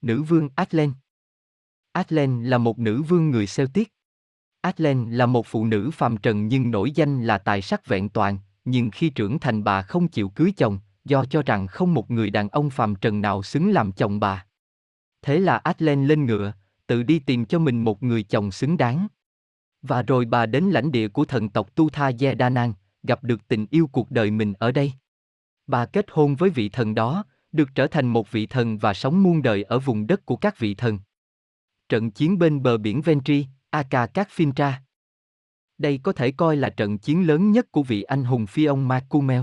Nữ 0.00 0.22
vương 0.22 0.48
Atlan 0.56 0.92
Atlan 1.92 2.44
là 2.44 2.58
một 2.58 2.78
nữ 2.78 3.02
vương 3.02 3.30
người 3.30 3.46
Celtic. 3.56 3.92
Adlen 4.62 5.10
là 5.10 5.26
một 5.26 5.46
phụ 5.46 5.66
nữ 5.66 5.90
phàm 5.90 6.16
trần 6.16 6.48
nhưng 6.48 6.70
nổi 6.70 6.90
danh 6.90 7.22
là 7.22 7.38
tài 7.38 7.62
sắc 7.62 7.86
vẹn 7.86 8.08
toàn, 8.08 8.38
nhưng 8.64 8.90
khi 8.90 9.10
trưởng 9.10 9.38
thành 9.38 9.64
bà 9.64 9.82
không 9.82 10.08
chịu 10.08 10.28
cưới 10.28 10.52
chồng, 10.56 10.78
do 11.04 11.24
cho 11.24 11.42
rằng 11.42 11.66
không 11.66 11.94
một 11.94 12.10
người 12.10 12.30
đàn 12.30 12.48
ông 12.48 12.70
phàm 12.70 12.94
trần 12.94 13.20
nào 13.20 13.42
xứng 13.42 13.70
làm 13.70 13.92
chồng 13.92 14.20
bà. 14.20 14.46
Thế 15.22 15.38
là 15.38 15.56
Adlen 15.56 16.06
lên 16.06 16.26
ngựa, 16.26 16.52
tự 16.86 17.02
đi 17.02 17.18
tìm 17.18 17.44
cho 17.44 17.58
mình 17.58 17.84
một 17.84 18.02
người 18.02 18.22
chồng 18.22 18.50
xứng 18.50 18.76
đáng. 18.76 19.06
Và 19.82 20.02
rồi 20.02 20.24
bà 20.24 20.46
đến 20.46 20.64
lãnh 20.64 20.92
địa 20.92 21.08
của 21.08 21.24
thần 21.24 21.48
tộc 21.48 21.74
Tu 21.74 21.88
Tha 21.88 22.10
Yedanan, 22.20 22.72
gặp 23.02 23.24
được 23.24 23.48
tình 23.48 23.66
yêu 23.70 23.88
cuộc 23.92 24.10
đời 24.10 24.30
mình 24.30 24.52
ở 24.58 24.72
đây. 24.72 24.92
Bà 25.66 25.86
kết 25.86 26.06
hôn 26.10 26.34
với 26.34 26.50
vị 26.50 26.68
thần 26.68 26.94
đó, 26.94 27.24
được 27.52 27.68
trở 27.74 27.86
thành 27.86 28.06
một 28.06 28.30
vị 28.30 28.46
thần 28.46 28.78
và 28.78 28.94
sống 28.94 29.22
muôn 29.22 29.42
đời 29.42 29.62
ở 29.62 29.78
vùng 29.78 30.06
đất 30.06 30.26
của 30.26 30.36
các 30.36 30.58
vị 30.58 30.74
thần. 30.74 30.98
Trận 31.88 32.10
chiến 32.10 32.38
bên 32.38 32.62
bờ 32.62 32.78
biển 32.78 33.02
Ventri, 33.02 33.46
aka 33.72 34.06
các 34.06 34.28
Fintra. 34.36 34.72
Đây 35.78 36.00
có 36.02 36.12
thể 36.12 36.32
coi 36.32 36.56
là 36.56 36.70
trận 36.70 36.98
chiến 36.98 37.26
lớn 37.26 37.52
nhất 37.52 37.72
của 37.72 37.82
vị 37.82 38.02
anh 38.02 38.24
hùng 38.24 38.46
phi 38.46 38.64
ông 38.64 38.88
Macumel. 38.88 39.42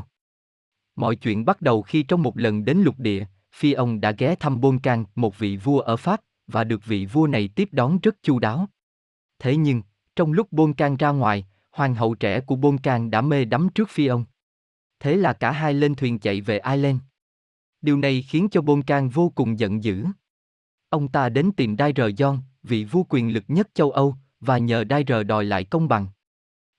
Mọi 0.95 1.15
chuyện 1.15 1.45
bắt 1.45 1.61
đầu 1.61 1.81
khi 1.81 2.03
trong 2.03 2.23
một 2.23 2.38
lần 2.38 2.65
đến 2.65 2.77
lục 2.77 2.99
địa, 2.99 3.26
phi 3.56 3.73
ông 3.73 4.01
đã 4.01 4.11
ghé 4.11 4.35
thăm 4.35 4.61
Boncan, 4.61 5.06
một 5.15 5.38
vị 5.39 5.57
vua 5.57 5.80
ở 5.80 5.97
Pháp, 5.97 6.22
và 6.47 6.64
được 6.64 6.85
vị 6.85 7.06
vua 7.06 7.27
này 7.27 7.49
tiếp 7.56 7.69
đón 7.72 7.99
rất 7.99 8.15
chu 8.23 8.39
đáo. 8.39 8.68
Thế 9.39 9.57
nhưng, 9.57 9.81
trong 10.15 10.31
lúc 10.31 10.51
Boncan 10.51 10.97
ra 10.97 11.10
ngoài, 11.10 11.47
hoàng 11.72 11.95
hậu 11.95 12.15
trẻ 12.15 12.41
của 12.41 12.56
Boncan 12.56 13.11
đã 13.11 13.22
mê 13.22 13.45
đắm 13.45 13.69
trước 13.76 13.89
phi 13.89 14.07
ông. 14.07 14.26
Thế 14.99 15.15
là 15.15 15.34
cả 15.34 15.51
hai 15.51 15.73
lên 15.73 15.95
thuyền 15.95 16.19
chạy 16.19 16.41
về 16.41 16.60
Ireland. 16.60 16.99
Điều 17.81 17.97
này 17.97 18.22
khiến 18.22 18.47
cho 18.51 18.61
Boncan 18.61 19.10
vô 19.10 19.30
cùng 19.35 19.60
giận 19.60 19.84
dữ. 19.84 20.06
Ông 20.89 21.07
ta 21.07 21.30
đến 21.30 21.51
tìm 21.51 21.77
Dair 21.77 21.97
John, 21.97 22.38
vị 22.64 22.86
vua 22.86 23.03
quyền 23.10 23.34
lực 23.34 23.44
nhất 23.48 23.69
châu 23.73 23.91
Âu, 23.91 24.15
và 24.40 24.57
nhờ 24.57 24.84
Dair 24.90 25.27
đòi 25.27 25.45
lại 25.45 25.64
công 25.64 25.88
bằng. 25.88 26.07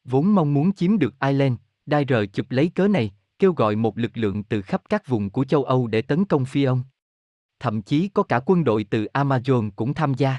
Vốn 0.04 0.34
mong 0.34 0.54
muốn 0.54 0.72
chiếm 0.72 0.98
được 0.98 1.14
Ireland, 1.20 1.54
Dair 1.86 2.12
chụp 2.32 2.46
lấy 2.50 2.68
cớ 2.68 2.88
này, 2.88 3.12
kêu 3.38 3.52
gọi 3.52 3.76
một 3.76 3.98
lực 3.98 4.10
lượng 4.14 4.42
từ 4.42 4.62
khắp 4.62 4.82
các 4.88 5.06
vùng 5.06 5.30
của 5.30 5.44
châu 5.44 5.64
Âu 5.64 5.86
để 5.86 6.02
tấn 6.02 6.24
công 6.24 6.44
Phi 6.44 6.64
ông. 6.64 6.82
Thậm 7.60 7.82
chí 7.82 8.08
có 8.08 8.22
cả 8.22 8.40
quân 8.46 8.64
đội 8.64 8.84
từ 8.84 9.06
Amazon 9.14 9.70
cũng 9.76 9.94
tham 9.94 10.14
gia. 10.14 10.36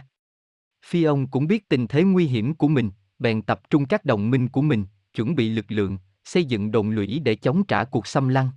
Phi 0.86 1.04
ông 1.04 1.28
cũng 1.28 1.48
biết 1.48 1.70
tình 1.70 1.88
thế 1.88 2.04
nguy 2.04 2.26
hiểm 2.26 2.56
của 2.56 2.68
mình, 2.68 2.92
bèn 3.20 3.42
tập 3.42 3.62
trung 3.70 3.86
các 3.86 4.06
đồng 4.06 4.30
minh 4.30 4.48
của 4.48 4.62
mình, 4.62 4.86
chuẩn 5.14 5.36
bị 5.36 5.50
lực 5.50 5.66
lượng, 5.68 5.98
xây 6.24 6.46
dựng 6.46 6.72
đồn 6.72 6.90
lũy 6.90 7.20
để 7.20 7.36
chống 7.36 7.64
trả 7.64 7.84
cuộc 7.84 8.08
xâm 8.08 8.28
lăng. 8.28 8.50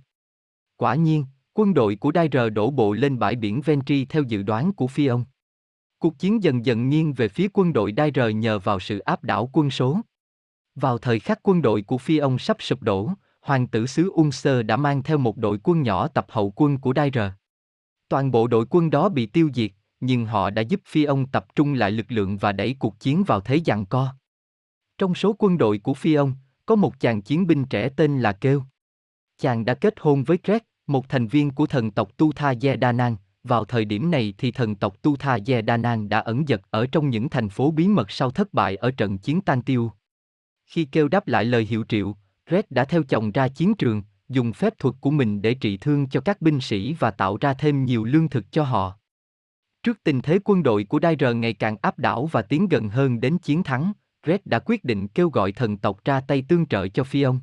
Quả 0.77 0.95
nhiên, 0.95 1.25
quân 1.53 1.73
đội 1.73 1.95
của 1.95 2.11
Dair 2.15 2.53
đổ 2.53 2.71
bộ 2.71 2.93
lên 2.93 3.19
bãi 3.19 3.35
biển 3.35 3.61
Ventri 3.61 4.05
theo 4.05 4.23
dự 4.23 4.43
đoán 4.43 4.73
của 4.73 4.87
Phi 4.87 5.05
ông. 5.05 5.25
Cuộc 5.99 6.19
chiến 6.19 6.43
dần 6.43 6.65
dần 6.65 6.89
nghiêng 6.89 7.13
về 7.13 7.27
phía 7.27 7.47
quân 7.53 7.73
đội 7.73 7.93
Dair 7.97 8.35
nhờ 8.35 8.59
vào 8.59 8.79
sự 8.79 8.99
áp 8.99 9.23
đảo 9.23 9.49
quân 9.53 9.69
số. 9.69 9.99
Vào 10.75 10.97
thời 10.97 11.19
khắc 11.19 11.39
quân 11.43 11.61
đội 11.61 11.81
của 11.81 11.97
Phi 11.97 12.17
ông 12.17 12.39
sắp 12.39 12.57
sụp 12.59 12.81
đổ, 12.81 13.11
hoàng 13.41 13.67
tử 13.67 13.85
xứ 13.85 14.11
Unser 14.15 14.65
đã 14.65 14.77
mang 14.77 15.03
theo 15.03 15.17
một 15.17 15.37
đội 15.37 15.59
quân 15.63 15.81
nhỏ 15.81 16.07
tập 16.07 16.25
hậu 16.29 16.53
quân 16.55 16.77
của 16.77 16.93
Dair. 16.95 17.31
Toàn 18.09 18.31
bộ 18.31 18.47
đội 18.47 18.65
quân 18.69 18.89
đó 18.89 19.09
bị 19.09 19.25
tiêu 19.25 19.49
diệt, 19.53 19.71
nhưng 19.99 20.25
họ 20.25 20.49
đã 20.49 20.61
giúp 20.61 20.81
Phi 20.85 21.03
ông 21.03 21.27
tập 21.27 21.45
trung 21.55 21.73
lại 21.73 21.91
lực 21.91 22.05
lượng 22.09 22.37
và 22.37 22.51
đẩy 22.51 22.75
cuộc 22.79 22.99
chiến 22.99 23.23
vào 23.23 23.41
thế 23.41 23.61
giằng 23.65 23.85
co. 23.85 24.15
Trong 24.97 25.15
số 25.15 25.35
quân 25.39 25.57
đội 25.57 25.77
của 25.77 25.93
Phi 25.93 26.13
ông, 26.13 26.33
có 26.65 26.75
một 26.75 26.99
chàng 26.99 27.21
chiến 27.21 27.47
binh 27.47 27.65
trẻ 27.65 27.89
tên 27.89 28.19
là 28.19 28.31
Kêu. 28.31 28.63
Chàng 29.37 29.65
đã 29.65 29.73
kết 29.73 29.93
hôn 29.99 30.23
với 30.23 30.37
Kret, 30.37 30.63
một 30.87 31.09
thành 31.09 31.27
viên 31.27 31.51
của 31.51 31.67
thần 31.67 31.91
tộc 31.91 32.17
Tu 32.17 32.31
Tha 32.31 32.53
Yedanan. 32.61 33.15
Vào 33.47 33.65
thời 33.65 33.85
điểm 33.85 34.11
này 34.11 34.33
thì 34.37 34.51
thần 34.51 34.75
tộc 34.75 35.01
Tu 35.01 35.15
Tha 35.15 35.37
Yedanan 35.47 36.09
đã 36.09 36.19
ẩn 36.19 36.47
giật 36.47 36.61
ở 36.69 36.87
trong 36.91 37.09
những 37.09 37.29
thành 37.29 37.49
phố 37.49 37.71
bí 37.71 37.87
mật 37.87 38.11
sau 38.11 38.31
thất 38.31 38.53
bại 38.53 38.75
ở 38.75 38.91
trận 38.91 39.17
chiến 39.17 39.41
Tan 39.41 39.61
Tiêu. 39.61 39.91
Khi 40.65 40.85
kêu 40.85 41.07
đáp 41.07 41.27
lại 41.27 41.45
lời 41.45 41.65
hiệu 41.65 41.83
triệu, 41.89 42.15
Red 42.51 42.65
đã 42.69 42.85
theo 42.85 43.03
chồng 43.03 43.31
ra 43.31 43.47
chiến 43.47 43.75
trường, 43.75 44.03
dùng 44.29 44.53
phép 44.53 44.79
thuật 44.79 44.95
của 45.01 45.11
mình 45.11 45.41
để 45.41 45.53
trị 45.53 45.77
thương 45.77 46.09
cho 46.09 46.21
các 46.21 46.41
binh 46.41 46.61
sĩ 46.61 46.93
và 46.93 47.11
tạo 47.11 47.37
ra 47.41 47.53
thêm 47.53 47.85
nhiều 47.85 48.03
lương 48.03 48.29
thực 48.29 48.51
cho 48.51 48.63
họ. 48.63 48.97
Trước 49.83 50.03
tình 50.03 50.21
thế 50.21 50.39
quân 50.43 50.63
đội 50.63 50.83
của 50.83 50.99
Dair 51.01 51.35
ngày 51.35 51.53
càng 51.53 51.77
áp 51.81 51.99
đảo 51.99 52.25
và 52.25 52.41
tiến 52.41 52.67
gần 52.67 52.89
hơn 52.89 53.19
đến 53.19 53.37
chiến 53.37 53.63
thắng, 53.63 53.93
Red 54.27 54.39
đã 54.45 54.59
quyết 54.59 54.83
định 54.83 55.07
kêu 55.07 55.29
gọi 55.29 55.51
thần 55.51 55.77
tộc 55.77 56.05
ra 56.05 56.21
tay 56.21 56.45
tương 56.47 56.65
trợ 56.65 56.87
cho 56.87 57.03
phi 57.03 57.21
ông. 57.21 57.39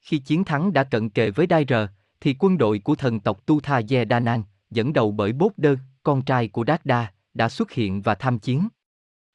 Khi 0.00 0.18
chiến 0.18 0.44
thắng 0.44 0.72
đã 0.72 0.84
cận 0.84 1.10
kề 1.10 1.30
với 1.30 1.46
Dair, 1.50 1.88
thì 2.20 2.36
quân 2.38 2.58
đội 2.58 2.78
của 2.78 2.94
thần 2.94 3.20
tộc 3.20 3.46
Tu 3.46 3.60
Tha 3.60 3.80
Yedanan, 3.90 4.42
dẫn 4.70 4.92
đầu 4.92 5.12
bởi 5.12 5.32
Bốt 5.32 5.52
Đơ, 5.56 5.76
con 6.02 6.24
trai 6.24 6.48
của 6.48 6.64
Đa, 6.84 7.12
đã 7.34 7.48
xuất 7.48 7.70
hiện 7.70 8.02
và 8.02 8.14
tham 8.14 8.38
chiến. 8.38 8.68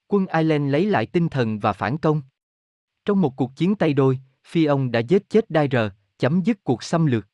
Quân 0.08 0.26
Ireland 0.28 0.72
lấy 0.72 0.86
lại 0.86 1.06
tinh 1.06 1.30
thần 1.30 1.60
và 1.60 1.74
phản 1.74 1.98
công. 1.98 2.22
Trong 3.06 3.22
một 3.22 3.36
cuộc 3.36 3.56
chiến 3.56 3.76
tay 3.76 3.94
đôi, 3.94 4.20
Phi 4.48 4.66
ông 4.66 4.92
đã 4.92 5.00
giết 5.00 5.30
chết 5.30 5.46
Dair, 5.50 5.92
chấm 6.18 6.42
dứt 6.42 6.64
cuộc 6.64 6.84
xâm 6.84 7.06
lược. 7.06 7.28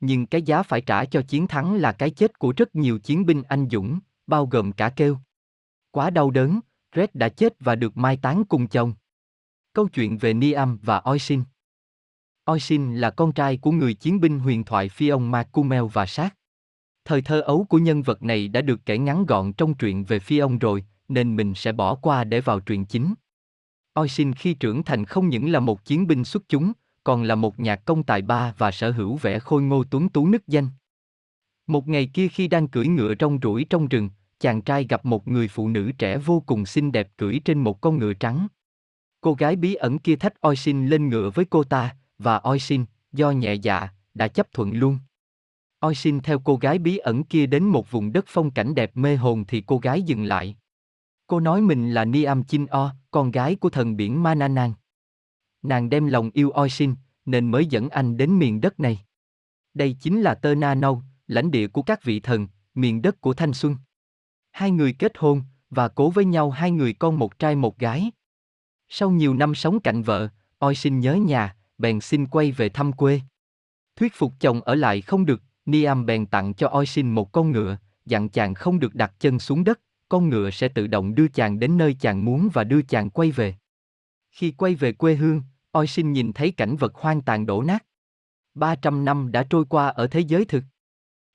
Nhưng 0.00 0.26
cái 0.26 0.42
giá 0.42 0.62
phải 0.62 0.80
trả 0.80 1.04
cho 1.04 1.22
chiến 1.22 1.46
thắng 1.46 1.74
là 1.74 1.92
cái 1.92 2.10
chết 2.10 2.38
của 2.38 2.52
rất 2.56 2.74
nhiều 2.74 2.98
chiến 2.98 3.26
binh 3.26 3.42
anh 3.42 3.68
dũng, 3.70 3.98
bao 4.26 4.46
gồm 4.46 4.72
cả 4.72 4.88
kêu. 4.88 5.18
Quá 5.90 6.10
đau 6.10 6.30
đớn, 6.30 6.60
Red 6.96 7.08
đã 7.14 7.28
chết 7.28 7.54
và 7.60 7.74
được 7.74 7.96
mai 7.96 8.16
táng 8.16 8.44
cùng 8.44 8.66
chồng. 8.66 8.94
Câu 9.72 9.88
chuyện 9.88 10.18
về 10.18 10.34
Niam 10.34 10.78
và 10.82 10.98
Oisin 10.98 11.42
Oisin 12.44 12.96
là 12.96 13.10
con 13.10 13.32
trai 13.32 13.56
của 13.56 13.70
người 13.70 13.94
chiến 13.94 14.20
binh 14.20 14.38
huyền 14.38 14.64
thoại 14.64 14.88
phi 14.88 15.08
ông 15.08 15.30
Macumel 15.30 15.84
và 15.92 16.06
Sát. 16.06 16.34
Thời 17.04 17.22
thơ 17.22 17.40
ấu 17.40 17.64
của 17.64 17.78
nhân 17.78 18.02
vật 18.02 18.22
này 18.22 18.48
đã 18.48 18.60
được 18.60 18.80
kể 18.86 18.98
ngắn 18.98 19.26
gọn 19.26 19.52
trong 19.52 19.74
truyện 19.74 20.04
về 20.04 20.18
phi 20.18 20.38
ông 20.38 20.58
rồi, 20.58 20.84
nên 21.08 21.36
mình 21.36 21.54
sẽ 21.54 21.72
bỏ 21.72 21.94
qua 21.94 22.24
để 22.24 22.40
vào 22.40 22.60
truyện 22.60 22.84
chính. 22.84 23.14
Oisin 23.94 24.32
khi 24.32 24.54
trưởng 24.54 24.82
thành 24.82 25.04
không 25.04 25.28
những 25.28 25.52
là 25.52 25.60
một 25.60 25.84
chiến 25.84 26.06
binh 26.06 26.24
xuất 26.24 26.42
chúng, 26.48 26.72
còn 27.04 27.22
là 27.22 27.34
một 27.34 27.60
nhạc 27.60 27.84
công 27.84 28.02
tài 28.02 28.22
ba 28.22 28.54
và 28.58 28.70
sở 28.70 28.90
hữu 28.90 29.16
vẻ 29.16 29.38
khôi 29.38 29.62
ngô 29.62 29.84
tuấn 29.84 30.08
tú 30.08 30.28
nức 30.28 30.46
danh. 30.46 30.68
Một 31.66 31.88
ngày 31.88 32.06
kia 32.06 32.28
khi 32.28 32.48
đang 32.48 32.68
cưỡi 32.68 32.86
ngựa 32.86 33.14
rong 33.20 33.38
ruổi 33.42 33.64
trong 33.70 33.88
rừng, 33.88 34.10
chàng 34.40 34.62
trai 34.62 34.86
gặp 34.88 35.04
một 35.04 35.28
người 35.28 35.48
phụ 35.48 35.68
nữ 35.68 35.92
trẻ 35.98 36.18
vô 36.18 36.42
cùng 36.46 36.66
xinh 36.66 36.92
đẹp 36.92 37.08
cưỡi 37.16 37.40
trên 37.44 37.58
một 37.58 37.80
con 37.80 37.98
ngựa 37.98 38.12
trắng. 38.12 38.46
Cô 39.20 39.34
gái 39.34 39.56
bí 39.56 39.74
ẩn 39.74 39.98
kia 39.98 40.16
thách 40.16 40.40
Oisin 40.40 40.86
lên 40.86 41.08
ngựa 41.08 41.30
với 41.34 41.44
cô 41.44 41.64
ta, 41.64 41.96
và 42.18 42.36
Oisin, 42.36 42.84
do 43.12 43.30
nhẹ 43.30 43.54
dạ, 43.54 43.88
đã 44.14 44.28
chấp 44.28 44.52
thuận 44.52 44.72
luôn. 44.72 44.98
Oisin 45.84 46.20
theo 46.20 46.38
cô 46.38 46.56
gái 46.56 46.78
bí 46.78 46.96
ẩn 46.96 47.24
kia 47.24 47.46
đến 47.46 47.64
một 47.64 47.90
vùng 47.90 48.12
đất 48.12 48.24
phong 48.28 48.50
cảnh 48.50 48.74
đẹp 48.74 48.96
mê 48.96 49.16
hồn 49.16 49.44
thì 49.48 49.60
cô 49.66 49.78
gái 49.78 50.02
dừng 50.02 50.24
lại. 50.24 50.56
Cô 51.26 51.40
nói 51.40 51.60
mình 51.60 51.90
là 51.90 52.04
Niam 52.04 52.44
Chin 52.44 52.66
O, 52.66 52.94
con 53.10 53.30
gái 53.30 53.56
của 53.56 53.70
thần 53.70 53.96
biển 53.96 54.22
Mananan. 54.22 54.72
Nàng 55.62 55.90
đem 55.90 56.06
lòng 56.06 56.30
yêu 56.34 56.50
Oisin, 56.50 56.94
nên 57.24 57.50
mới 57.50 57.66
dẫn 57.66 57.88
anh 57.88 58.16
đến 58.16 58.38
miền 58.38 58.60
đất 58.60 58.80
này. 58.80 58.98
Đây 59.74 59.96
chính 60.00 60.22
là 60.22 60.34
Tơ 60.34 60.54
Na 60.54 60.74
Nâu, 60.74 61.02
lãnh 61.26 61.50
địa 61.50 61.68
của 61.68 61.82
các 61.82 62.02
vị 62.02 62.20
thần, 62.20 62.48
miền 62.74 63.02
đất 63.02 63.20
của 63.20 63.34
thanh 63.34 63.52
xuân. 63.52 63.76
Hai 64.50 64.70
người 64.70 64.92
kết 64.92 65.12
hôn, 65.18 65.42
và 65.70 65.88
cố 65.88 66.10
với 66.10 66.24
nhau 66.24 66.50
hai 66.50 66.70
người 66.70 66.92
con 66.92 67.18
một 67.18 67.38
trai 67.38 67.56
một 67.56 67.78
gái. 67.78 68.10
Sau 68.88 69.10
nhiều 69.10 69.34
năm 69.34 69.54
sống 69.54 69.80
cạnh 69.80 70.02
vợ, 70.02 70.28
Oisin 70.58 71.00
nhớ 71.00 71.14
nhà, 71.14 71.56
bèn 71.78 72.00
xin 72.00 72.26
quay 72.26 72.52
về 72.52 72.68
thăm 72.68 72.92
quê. 72.92 73.20
Thuyết 73.96 74.12
phục 74.14 74.32
chồng 74.40 74.60
ở 74.60 74.74
lại 74.74 75.00
không 75.00 75.26
được, 75.26 75.42
Niam 75.66 76.06
bèn 76.06 76.26
tặng 76.26 76.54
cho 76.54 76.68
Oisin 76.68 77.10
một 77.10 77.32
con 77.32 77.52
ngựa, 77.52 77.76
dặn 78.06 78.28
chàng 78.28 78.54
không 78.54 78.80
được 78.80 78.94
đặt 78.94 79.12
chân 79.20 79.38
xuống 79.38 79.64
đất, 79.64 79.80
con 80.08 80.28
ngựa 80.28 80.50
sẽ 80.50 80.68
tự 80.68 80.86
động 80.86 81.14
đưa 81.14 81.28
chàng 81.28 81.58
đến 81.58 81.78
nơi 81.78 81.96
chàng 82.00 82.24
muốn 82.24 82.48
và 82.52 82.64
đưa 82.64 82.82
chàng 82.82 83.10
quay 83.10 83.30
về. 83.30 83.54
Khi 84.30 84.50
quay 84.50 84.74
về 84.74 84.92
quê 84.92 85.14
hương, 85.14 85.42
Oisin 85.72 86.12
nhìn 86.12 86.32
thấy 86.32 86.50
cảnh 86.50 86.76
vật 86.76 86.94
hoang 86.94 87.22
tàn 87.22 87.46
đổ 87.46 87.62
nát. 87.62 87.84
300 88.54 89.04
năm 89.04 89.32
đã 89.32 89.42
trôi 89.50 89.64
qua 89.64 89.88
ở 89.88 90.06
thế 90.06 90.20
giới 90.20 90.44
thực. 90.44 90.64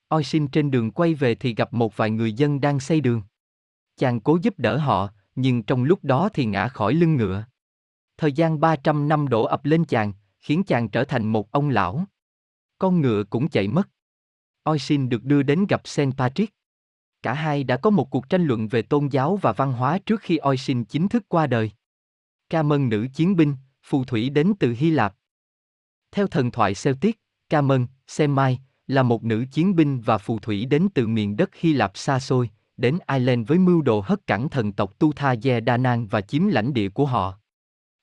Oisin 0.09 0.47
trên 0.47 0.71
đường 0.71 0.91
quay 0.91 1.13
về 1.13 1.35
thì 1.35 1.55
gặp 1.55 1.73
một 1.73 1.97
vài 1.97 2.09
người 2.09 2.33
dân 2.33 2.61
đang 2.61 2.79
xây 2.79 3.01
đường. 3.01 3.21
Chàng 3.97 4.19
cố 4.19 4.37
giúp 4.41 4.53
đỡ 4.57 4.77
họ, 4.77 5.09
nhưng 5.35 5.63
trong 5.63 5.83
lúc 5.83 6.03
đó 6.03 6.29
thì 6.33 6.45
ngã 6.45 6.67
khỏi 6.67 6.93
lưng 6.93 7.15
ngựa. 7.15 7.45
Thời 8.17 8.31
gian 8.31 8.59
300 8.59 9.07
năm 9.07 9.27
đổ 9.27 9.43
ập 9.43 9.65
lên 9.65 9.85
chàng, 9.85 10.13
khiến 10.39 10.63
chàng 10.63 10.89
trở 10.89 11.03
thành 11.03 11.27
một 11.27 11.51
ông 11.51 11.69
lão. 11.69 12.03
Con 12.77 13.01
ngựa 13.01 13.23
cũng 13.23 13.49
chạy 13.49 13.67
mất. 13.67 13.89
Oisin 14.69 15.09
được 15.09 15.23
đưa 15.23 15.43
đến 15.43 15.65
gặp 15.69 15.81
Saint 15.85 16.17
Patrick. 16.17 16.53
Cả 17.21 17.33
hai 17.33 17.63
đã 17.63 17.77
có 17.77 17.89
một 17.89 18.09
cuộc 18.09 18.29
tranh 18.29 18.45
luận 18.45 18.67
về 18.67 18.81
tôn 18.81 19.07
giáo 19.07 19.35
và 19.35 19.53
văn 19.53 19.73
hóa 19.73 19.99
trước 20.05 20.21
khi 20.21 20.37
Oisin 20.37 20.83
chính 20.83 21.07
thức 21.07 21.23
qua 21.27 21.47
đời. 21.47 21.71
Ca 22.49 22.63
mân 22.63 22.89
nữ 22.89 23.07
chiến 23.13 23.35
binh, 23.35 23.55
phù 23.83 24.03
thủy 24.03 24.29
đến 24.29 24.53
từ 24.59 24.75
Hy 24.77 24.89
Lạp. 24.89 25.15
Theo 26.11 26.27
thần 26.27 26.51
thoại 26.51 26.73
Celtic, 26.83 27.19
Ca 27.49 27.61
mân, 27.61 27.87
Semai, 28.07 28.59
là 28.87 29.03
một 29.03 29.23
nữ 29.23 29.45
chiến 29.51 29.75
binh 29.75 30.01
và 30.01 30.17
phù 30.17 30.39
thủy 30.39 30.65
đến 30.65 30.87
từ 30.93 31.07
miền 31.07 31.37
đất 31.37 31.55
Hy 31.55 31.73
Lạp 31.73 31.97
xa 31.97 32.19
xôi, 32.19 32.49
đến 32.77 32.97
Ireland 33.07 33.47
với 33.47 33.57
mưu 33.57 33.81
đồ 33.81 34.03
hất 34.05 34.27
cẳng 34.27 34.49
thần 34.49 34.73
tộc 34.73 34.99
Tu 34.99 35.13
Tha 35.13 35.35
Ye 35.43 35.61
Danan 35.67 36.07
và 36.07 36.21
chiếm 36.21 36.47
lãnh 36.47 36.73
địa 36.73 36.89
của 36.89 37.05
họ. 37.05 37.39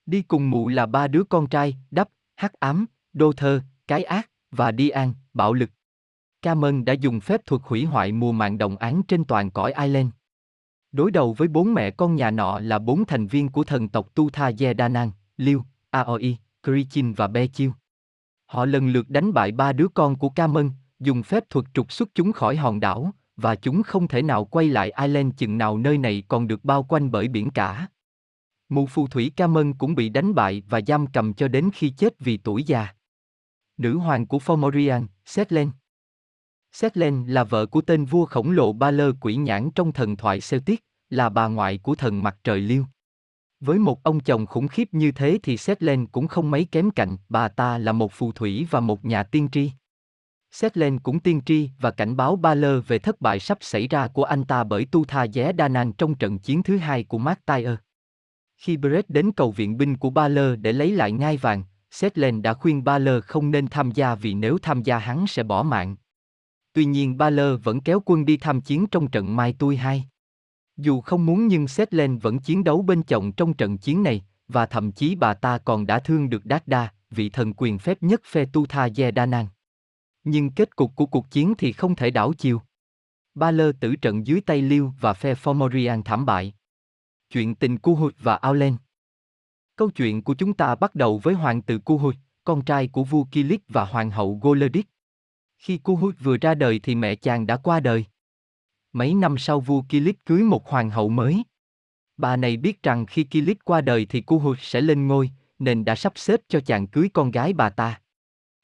Đi 0.06 0.22
cùng 0.22 0.50
mụ 0.50 0.68
là 0.68 0.86
ba 0.86 1.08
đứa 1.08 1.24
con 1.24 1.46
trai, 1.46 1.76
Đắp, 1.90 2.08
Hắc 2.36 2.52
Ám, 2.52 2.86
Đô 3.12 3.32
Thơ, 3.32 3.60
Cái 3.86 4.04
Ác, 4.04 4.30
và 4.50 4.70
Đi 4.70 4.88
An, 4.88 5.14
Bạo 5.34 5.52
Lực. 5.52 5.70
Cameron 6.46 6.84
đã 6.84 6.92
dùng 6.92 7.20
phép 7.20 7.46
thuật 7.46 7.62
hủy 7.64 7.84
hoại 7.84 8.12
mùa 8.12 8.32
màng 8.32 8.58
đồng 8.58 8.76
án 8.76 9.02
trên 9.08 9.24
toàn 9.24 9.50
cõi 9.50 9.72
Ireland. 9.72 10.08
Đối 10.92 11.10
đầu 11.10 11.32
với 11.32 11.48
bốn 11.48 11.74
mẹ 11.74 11.90
con 11.90 12.16
nhà 12.16 12.30
nọ 12.30 12.58
là 12.58 12.78
bốn 12.78 13.04
thành 13.04 13.26
viên 13.26 13.48
của 13.48 13.64
thần 13.64 13.88
tộc 13.88 14.14
Tu 14.14 14.30
Tha 14.30 14.50
Ye 14.60 14.74
Danan, 14.78 15.10
Liu, 15.36 15.62
Aoi, 15.90 16.36
Krichin 16.62 17.12
và 17.12 17.26
Be 17.26 17.46
Chiu. 17.46 17.72
Họ 18.46 18.64
lần 18.64 18.88
lượt 18.88 19.10
đánh 19.10 19.32
bại 19.32 19.52
ba 19.52 19.72
đứa 19.72 19.88
con 19.88 20.16
của 20.16 20.28
Cameron, 20.28 20.70
dùng 21.00 21.22
phép 21.22 21.50
thuật 21.50 21.66
trục 21.74 21.92
xuất 21.92 22.08
chúng 22.14 22.32
khỏi 22.32 22.56
hòn 22.56 22.80
đảo, 22.80 23.10
và 23.36 23.54
chúng 23.54 23.82
không 23.82 24.08
thể 24.08 24.22
nào 24.22 24.44
quay 24.44 24.68
lại 24.68 24.92
Ireland 25.00 25.34
chừng 25.36 25.58
nào 25.58 25.78
nơi 25.78 25.98
này 25.98 26.22
còn 26.28 26.48
được 26.48 26.64
bao 26.64 26.82
quanh 26.82 27.10
bởi 27.10 27.28
biển 27.28 27.50
cả. 27.50 27.86
Mụ 28.68 28.86
phù 28.86 29.06
thủy 29.06 29.32
Cameron 29.36 29.72
cũng 29.72 29.94
bị 29.94 30.08
đánh 30.08 30.34
bại 30.34 30.62
và 30.68 30.80
giam 30.86 31.06
cầm 31.06 31.34
cho 31.34 31.48
đến 31.48 31.70
khi 31.74 31.90
chết 31.90 32.14
vì 32.18 32.36
tuổi 32.36 32.62
già. 32.62 32.88
Nữ 33.76 33.98
hoàng 33.98 34.26
của 34.26 34.38
Fomorian, 34.38 35.06
Setlen 35.24 35.70
Setlen 36.78 37.24
là 37.26 37.44
vợ 37.44 37.66
của 37.66 37.80
tên 37.80 38.04
vua 38.04 38.24
khổng 38.24 38.50
lồ 38.50 38.72
Ba 38.72 38.90
Lơ 38.90 39.12
quỷ 39.20 39.36
nhãn 39.36 39.70
trong 39.70 39.92
thần 39.92 40.16
thoại 40.16 40.40
Celtic, 40.50 40.84
là 41.10 41.28
bà 41.28 41.46
ngoại 41.46 41.78
của 41.78 41.94
thần 41.94 42.22
mặt 42.22 42.36
trời 42.44 42.60
liêu. 42.60 42.84
Với 43.60 43.78
một 43.78 44.02
ông 44.02 44.20
chồng 44.20 44.46
khủng 44.46 44.68
khiếp 44.68 44.88
như 44.92 45.12
thế 45.12 45.38
thì 45.42 45.56
Setlen 45.56 46.06
cũng 46.06 46.28
không 46.28 46.50
mấy 46.50 46.64
kém 46.64 46.90
cạnh, 46.90 47.16
bà 47.28 47.48
ta 47.48 47.78
là 47.78 47.92
một 47.92 48.12
phù 48.12 48.32
thủy 48.32 48.66
và 48.70 48.80
một 48.80 49.04
nhà 49.04 49.22
tiên 49.22 49.48
tri. 49.52 49.70
Setlen 50.50 50.98
cũng 50.98 51.20
tiên 51.20 51.40
tri 51.46 51.70
và 51.80 51.90
cảnh 51.90 52.16
báo 52.16 52.36
Ba 52.36 52.54
Lơ 52.54 52.80
về 52.80 52.98
thất 52.98 53.20
bại 53.20 53.40
sắp 53.40 53.58
xảy 53.60 53.88
ra 53.88 54.08
của 54.08 54.24
anh 54.24 54.44
ta 54.44 54.64
bởi 54.64 54.86
Tu 54.90 55.04
Tha 55.04 55.26
Dé 55.26 55.52
Đa 55.52 55.68
Nan 55.68 55.92
trong 55.92 56.14
trận 56.14 56.38
chiến 56.38 56.62
thứ 56.62 56.76
hai 56.76 57.04
của 57.04 57.18
Martyr. 57.18 57.68
Khi 58.56 58.76
Brett 58.76 59.10
đến 59.10 59.32
cầu 59.32 59.50
viện 59.50 59.76
binh 59.76 59.96
của 59.96 60.10
Ba 60.10 60.28
Lơ 60.28 60.56
để 60.56 60.72
lấy 60.72 60.92
lại 60.92 61.12
ngai 61.12 61.36
vàng, 61.36 61.64
Setlen 61.90 62.42
đã 62.42 62.54
khuyên 62.54 62.84
Ba 62.84 62.98
Lơ 62.98 63.20
không 63.20 63.50
nên 63.50 63.66
tham 63.66 63.90
gia 63.90 64.14
vì 64.14 64.34
nếu 64.34 64.58
tham 64.62 64.82
gia 64.82 64.98
hắn 64.98 65.26
sẽ 65.26 65.42
bỏ 65.42 65.62
mạng. 65.62 65.96
Tuy 66.76 66.84
nhiên 66.84 67.16
Ba 67.16 67.30
Lơ 67.30 67.56
vẫn 67.56 67.80
kéo 67.80 68.02
quân 68.04 68.24
đi 68.24 68.36
tham 68.36 68.60
chiến 68.60 68.86
trong 68.86 69.10
trận 69.10 69.36
Mai 69.36 69.52
Tui 69.52 69.76
2. 69.76 70.04
Dù 70.76 71.00
không 71.00 71.26
muốn 71.26 71.46
nhưng 71.46 71.68
Setlen 71.68 72.18
vẫn 72.18 72.38
chiến 72.38 72.64
đấu 72.64 72.82
bên 72.82 73.02
chồng 73.02 73.32
trong 73.32 73.54
trận 73.54 73.78
chiến 73.78 74.02
này, 74.02 74.24
và 74.48 74.66
thậm 74.66 74.92
chí 74.92 75.14
bà 75.14 75.34
ta 75.34 75.58
còn 75.58 75.86
đã 75.86 75.98
thương 75.98 76.30
được 76.30 76.44
Đát 76.44 76.68
Đa, 76.68 76.92
vị 77.10 77.30
thần 77.30 77.52
quyền 77.56 77.78
phép 77.78 78.02
nhất 78.02 78.20
phe 78.24 78.44
Tu 78.52 78.66
Tha 78.66 78.88
Ye 78.96 79.10
Đa 79.10 79.26
Nang. 79.26 79.46
Nhưng 80.24 80.50
kết 80.50 80.76
cục 80.76 80.96
của 80.96 81.06
cuộc 81.06 81.30
chiến 81.30 81.54
thì 81.58 81.72
không 81.72 81.94
thể 81.94 82.10
đảo 82.10 82.32
chiều. 82.38 82.62
Ba 83.34 83.50
Lơ 83.50 83.72
tử 83.72 83.96
trận 83.96 84.26
dưới 84.26 84.40
tay 84.40 84.62
Liêu 84.62 84.92
và 85.00 85.12
phe 85.12 85.34
formorian 85.34 86.02
thảm 86.02 86.26
bại. 86.26 86.54
Chuyện 87.30 87.54
tình 87.54 87.78
Cu 87.78 88.10
và 88.18 88.36
Aulen 88.36 88.76
Câu 89.76 89.90
chuyện 89.90 90.22
của 90.22 90.34
chúng 90.34 90.54
ta 90.54 90.74
bắt 90.74 90.94
đầu 90.94 91.20
với 91.22 91.34
hoàng 91.34 91.62
tử 91.62 91.78
Cu 91.78 92.12
con 92.44 92.64
trai 92.64 92.88
của 92.88 93.04
vua 93.04 93.24
Kilik 93.24 93.62
và 93.68 93.84
hoàng 93.84 94.10
hậu 94.10 94.38
Golodic. 94.42 94.86
Khi 95.58 95.78
Cú 95.78 95.96
Hút 95.96 96.14
vừa 96.20 96.36
ra 96.36 96.54
đời 96.54 96.80
thì 96.82 96.94
mẹ 96.94 97.14
chàng 97.14 97.46
đã 97.46 97.56
qua 97.56 97.80
đời. 97.80 98.04
Mấy 98.92 99.14
năm 99.14 99.38
sau 99.38 99.60
vua 99.60 99.82
Kilik 99.88 100.26
cưới 100.26 100.42
một 100.42 100.68
hoàng 100.68 100.90
hậu 100.90 101.08
mới. 101.08 101.42
Bà 102.16 102.36
này 102.36 102.56
biết 102.56 102.82
rằng 102.82 103.06
khi 103.06 103.24
Kilik 103.24 103.64
qua 103.64 103.80
đời 103.80 104.06
thì 104.06 104.20
Cú 104.20 104.38
Hút 104.38 104.56
sẽ 104.60 104.80
lên 104.80 105.06
ngôi, 105.06 105.30
nên 105.58 105.84
đã 105.84 105.94
sắp 105.94 106.12
xếp 106.16 106.40
cho 106.48 106.60
chàng 106.60 106.86
cưới 106.86 107.08
con 107.12 107.30
gái 107.30 107.52
bà 107.52 107.70
ta. 107.70 108.00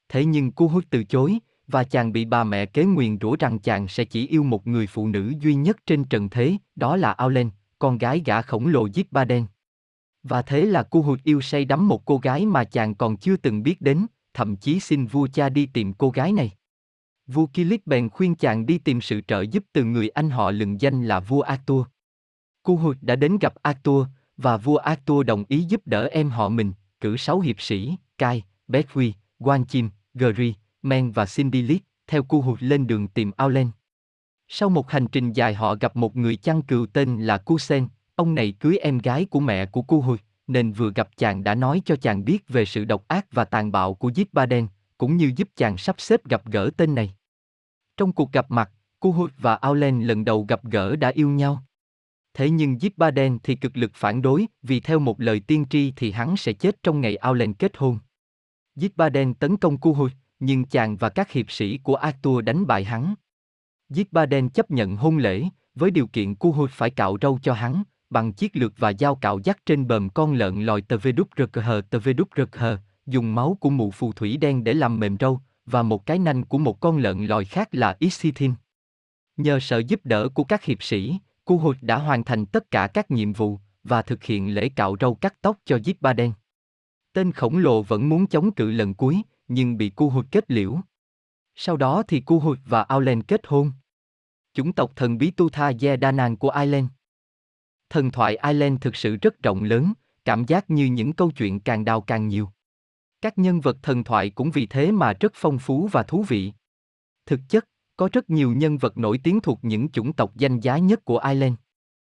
Thế 0.09 0.25
nhưng 0.25 0.51
Cú 0.51 0.67
Hút 0.67 0.83
từ 0.89 1.03
chối, 1.03 1.37
và 1.67 1.83
chàng 1.83 2.13
bị 2.13 2.25
bà 2.25 2.43
mẹ 2.43 2.65
kế 2.65 2.83
nguyền 2.85 3.17
rủa 3.21 3.35
rằng 3.39 3.59
chàng 3.59 3.87
sẽ 3.87 4.05
chỉ 4.05 4.27
yêu 4.27 4.43
một 4.43 4.67
người 4.67 4.87
phụ 4.87 5.07
nữ 5.07 5.33
duy 5.39 5.55
nhất 5.55 5.77
trên 5.85 6.03
trần 6.03 6.29
thế, 6.29 6.57
đó 6.75 6.95
là 6.95 7.11
Aulen, 7.11 7.49
con 7.79 7.97
gái 7.97 8.21
gã 8.25 8.41
khổng 8.41 8.67
lồ 8.67 8.85
Giết 8.85 9.11
Ba 9.11 9.25
Đen. 9.25 9.45
Và 10.23 10.41
thế 10.41 10.65
là 10.65 10.83
cu 10.83 11.01
hụt 11.01 11.23
yêu 11.23 11.41
say 11.41 11.65
đắm 11.65 11.87
một 11.87 12.05
cô 12.05 12.17
gái 12.17 12.45
mà 12.45 12.63
chàng 12.63 12.95
còn 12.95 13.17
chưa 13.17 13.37
từng 13.37 13.63
biết 13.63 13.81
đến, 13.81 14.05
thậm 14.33 14.55
chí 14.55 14.79
xin 14.79 15.05
vua 15.05 15.27
cha 15.33 15.49
đi 15.49 15.65
tìm 15.65 15.93
cô 15.93 16.09
gái 16.09 16.31
này. 16.31 16.51
Vua 17.27 17.45
Kilik 17.45 17.87
bèn 17.87 18.09
khuyên 18.09 18.35
chàng 18.35 18.65
đi 18.65 18.77
tìm 18.77 19.01
sự 19.01 19.21
trợ 19.21 19.41
giúp 19.41 19.63
từ 19.73 19.83
người 19.83 20.09
anh 20.09 20.29
họ 20.29 20.51
lừng 20.51 20.81
danh 20.81 21.03
là 21.03 21.19
vua 21.19 21.41
Arthur. 21.41 21.85
Kuhut 22.63 22.97
đã 23.01 23.15
đến 23.15 23.37
gặp 23.37 23.53
Arthur, 23.61 24.07
và 24.37 24.57
vua 24.57 24.77
Arthur 24.77 25.25
đồng 25.25 25.43
ý 25.47 25.61
giúp 25.61 25.81
đỡ 25.85 26.07
em 26.11 26.29
họ 26.29 26.49
mình, 26.49 26.73
cử 27.01 27.17
sáu 27.17 27.39
hiệp 27.39 27.61
sĩ, 27.61 27.95
Kai, 28.17 28.43
Bethui, 28.67 29.13
Quan 29.39 29.65
Chim, 29.65 29.89
Gri, 30.13 30.55
Men 30.81 31.11
và 31.11 31.25
Sindilit, 31.25 31.81
theo 32.07 32.23
Kuhut 32.23 32.63
lên 32.63 32.87
đường 32.87 33.07
tìm 33.07 33.31
Aulen. 33.37 33.71
Sau 34.47 34.69
một 34.69 34.91
hành 34.91 35.07
trình 35.07 35.33
dài 35.33 35.53
họ 35.53 35.75
gặp 35.75 35.95
một 35.95 36.15
người 36.15 36.35
chăn 36.35 36.61
cừu 36.61 36.85
tên 36.85 37.21
là 37.21 37.37
Kusen, 37.37 37.87
ông 38.15 38.35
này 38.35 38.51
cưới 38.59 38.77
em 38.77 38.97
gái 38.97 39.25
của 39.25 39.39
mẹ 39.39 39.65
của 39.65 39.81
Kuhut, 39.81 40.19
nên 40.47 40.71
vừa 40.71 40.91
gặp 40.95 41.09
chàng 41.17 41.43
đã 41.43 41.55
nói 41.55 41.81
cho 41.85 41.95
chàng 41.95 42.25
biết 42.25 42.49
về 42.49 42.65
sự 42.65 42.85
độc 42.85 43.07
ác 43.07 43.25
và 43.31 43.45
tàn 43.45 43.71
bạo 43.71 43.93
của 43.93 44.09
Giết 44.09 44.33
Ba 44.33 44.45
Đen, 44.45 44.67
cũng 44.97 45.17
như 45.17 45.31
giúp 45.35 45.49
chàng 45.55 45.77
sắp 45.77 45.95
xếp 46.01 46.25
gặp 46.25 46.45
gỡ 46.45 46.69
tên 46.77 46.95
này. 46.95 47.15
Trong 47.97 48.13
cuộc 48.13 48.31
gặp 48.31 48.51
mặt, 48.51 48.71
Kuhut 48.99 49.31
và 49.37 49.55
Aulen 49.55 50.07
lần 50.07 50.25
đầu 50.25 50.45
gặp 50.49 50.63
gỡ 50.63 50.95
đã 50.95 51.09
yêu 51.09 51.29
nhau. 51.29 51.63
Thế 52.33 52.49
nhưng 52.49 52.81
Giết 52.81 52.97
Ba 52.97 53.11
Đen 53.11 53.39
thì 53.43 53.55
cực 53.55 53.77
lực 53.77 53.91
phản 53.93 54.21
đối, 54.21 54.45
vì 54.61 54.79
theo 54.79 54.99
một 54.99 55.21
lời 55.21 55.39
tiên 55.39 55.65
tri 55.69 55.93
thì 55.95 56.11
hắn 56.11 56.37
sẽ 56.37 56.53
chết 56.53 56.83
trong 56.83 57.01
ngày 57.01 57.15
Aulen 57.15 57.53
kết 57.53 57.77
hôn. 57.77 57.99
Giết 58.75 58.97
Ba 58.97 59.09
Đen 59.09 59.33
tấn 59.33 59.57
công 59.57 59.77
Kuhut, 59.77 60.11
nhưng 60.39 60.65
chàng 60.65 60.97
và 60.97 61.09
các 61.09 61.31
hiệp 61.31 61.51
sĩ 61.51 61.77
của 61.77 61.95
Arthur 61.95 62.43
đánh 62.43 62.67
bại 62.67 62.83
hắn. 62.83 63.15
Giết 63.89 64.11
Ba 64.11 64.25
Đen 64.25 64.49
chấp 64.49 64.71
nhận 64.71 64.95
hôn 64.95 65.17
lễ, 65.17 65.43
với 65.75 65.91
điều 65.91 66.07
kiện 66.07 66.35
Kuhut 66.35 66.69
phải 66.71 66.89
cạo 66.89 67.17
râu 67.21 67.39
cho 67.43 67.53
hắn, 67.53 67.83
bằng 68.09 68.33
chiếc 68.33 68.55
lược 68.55 68.73
và 68.77 68.93
dao 68.99 69.15
cạo 69.15 69.39
dắt 69.43 69.57
trên 69.65 69.87
bờm 69.87 70.09
con 70.09 70.33
lợn 70.33 70.65
lòi 70.65 70.81
tờ 70.81 70.97
vê 70.97 71.11
đúc 71.11 71.27
rực 71.37 71.55
hờ 71.55 71.81
tờ 71.89 71.99
vê 71.99 72.13
đúc 72.13 72.29
rực 72.37 72.55
hờ, 72.55 72.77
dùng 73.05 73.35
máu 73.35 73.57
của 73.59 73.69
mụ 73.69 73.91
phù 73.91 74.13
thủy 74.13 74.37
đen 74.37 74.63
để 74.63 74.73
làm 74.73 74.99
mềm 74.99 75.17
râu, 75.19 75.41
và 75.65 75.83
một 75.83 76.05
cái 76.05 76.19
nanh 76.19 76.45
của 76.45 76.57
một 76.57 76.79
con 76.79 76.97
lợn 76.97 77.25
lòi 77.25 77.45
khác 77.45 77.69
là 77.71 77.95
Isithin. 77.99 78.53
Nhờ 79.37 79.59
sự 79.59 79.79
giúp 79.79 80.01
đỡ 80.03 80.29
của 80.29 80.43
các 80.43 80.63
hiệp 80.63 80.83
sĩ, 80.83 81.17
cu 81.45 81.57
hụt 81.57 81.77
đã 81.81 81.97
hoàn 81.97 82.23
thành 82.23 82.45
tất 82.45 82.71
cả 82.71 82.87
các 82.87 83.11
nhiệm 83.11 83.33
vụ, 83.33 83.59
và 83.83 84.01
thực 84.01 84.23
hiện 84.23 84.55
lễ 84.55 84.69
cạo 84.69 84.95
râu 84.99 85.15
cắt 85.15 85.41
tóc 85.41 85.57
cho 85.65 85.75
Giết 85.83 86.01
Ba 86.01 86.13
Đen. 86.13 86.33
Tên 87.13 87.31
khổng 87.31 87.57
lồ 87.57 87.81
vẫn 87.81 88.09
muốn 88.09 88.27
chống 88.27 88.51
cự 88.51 88.71
lần 88.71 88.93
cuối, 88.93 89.21
nhưng 89.47 89.77
bị 89.77 89.89
cu 89.89 90.09
hụt 90.09 90.25
kết 90.31 90.51
liễu. 90.51 90.79
Sau 91.55 91.77
đó 91.77 92.03
thì 92.07 92.19
cu 92.19 92.39
hụt 92.39 92.59
và 92.65 92.83
Aulen 92.83 93.23
kết 93.23 93.41
hôn. 93.47 93.71
Chủng 94.53 94.73
tộc 94.73 94.91
thần 94.95 95.17
bí 95.17 95.31
Tu 95.31 95.49
Tha 95.49 95.71
Ye 95.81 95.97
Danan 96.01 96.37
của 96.37 96.49
Ireland. 96.49 96.87
Thần 97.89 98.11
thoại 98.11 98.37
Ireland 98.43 98.81
thực 98.81 98.95
sự 98.95 99.15
rất 99.15 99.43
rộng 99.43 99.63
lớn, 99.63 99.93
cảm 100.25 100.45
giác 100.45 100.69
như 100.69 100.85
những 100.85 101.13
câu 101.13 101.31
chuyện 101.31 101.59
càng 101.59 101.85
đào 101.85 102.01
càng 102.01 102.27
nhiều. 102.27 102.49
Các 103.23 103.37
nhân 103.37 103.61
vật 103.61 103.77
thần 103.81 104.03
thoại 104.03 104.29
cũng 104.29 104.51
vì 104.51 104.65
thế 104.65 104.91
mà 104.91 105.13
rất 105.13 105.31
phong 105.35 105.59
phú 105.59 105.89
và 105.91 106.03
thú 106.03 106.23
vị. 106.23 106.53
Thực 107.25 107.39
chất, 107.49 107.67
có 107.97 108.09
rất 108.13 108.29
nhiều 108.29 108.53
nhân 108.53 108.77
vật 108.77 108.97
nổi 108.97 109.19
tiếng 109.23 109.39
thuộc 109.41 109.59
những 109.61 109.89
chủng 109.89 110.13
tộc 110.13 110.35
danh 110.35 110.59
giá 110.59 110.77
nhất 110.77 111.05
của 111.05 111.17
Ireland. 111.17 111.53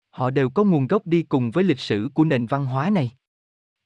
Họ 0.09 0.30
đều 0.30 0.49
có 0.49 0.63
nguồn 0.63 0.88
gốc 0.88 1.07
đi 1.07 1.23
cùng 1.23 1.51
với 1.51 1.63
lịch 1.63 1.80
sử 1.80 2.09
của 2.13 2.23
nền 2.25 2.45
văn 2.45 2.65
hóa 2.65 2.89
này. 2.89 3.11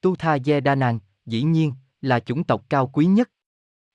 Tu 0.00 0.16
Tha 0.16 0.38
Ye 0.46 0.60
Danan, 0.64 0.98
dĩ 1.26 1.42
nhiên, 1.42 1.72
là 2.00 2.20
chủng 2.20 2.44
tộc 2.44 2.64
cao 2.68 2.86
quý 2.86 3.06
nhất. 3.06 3.30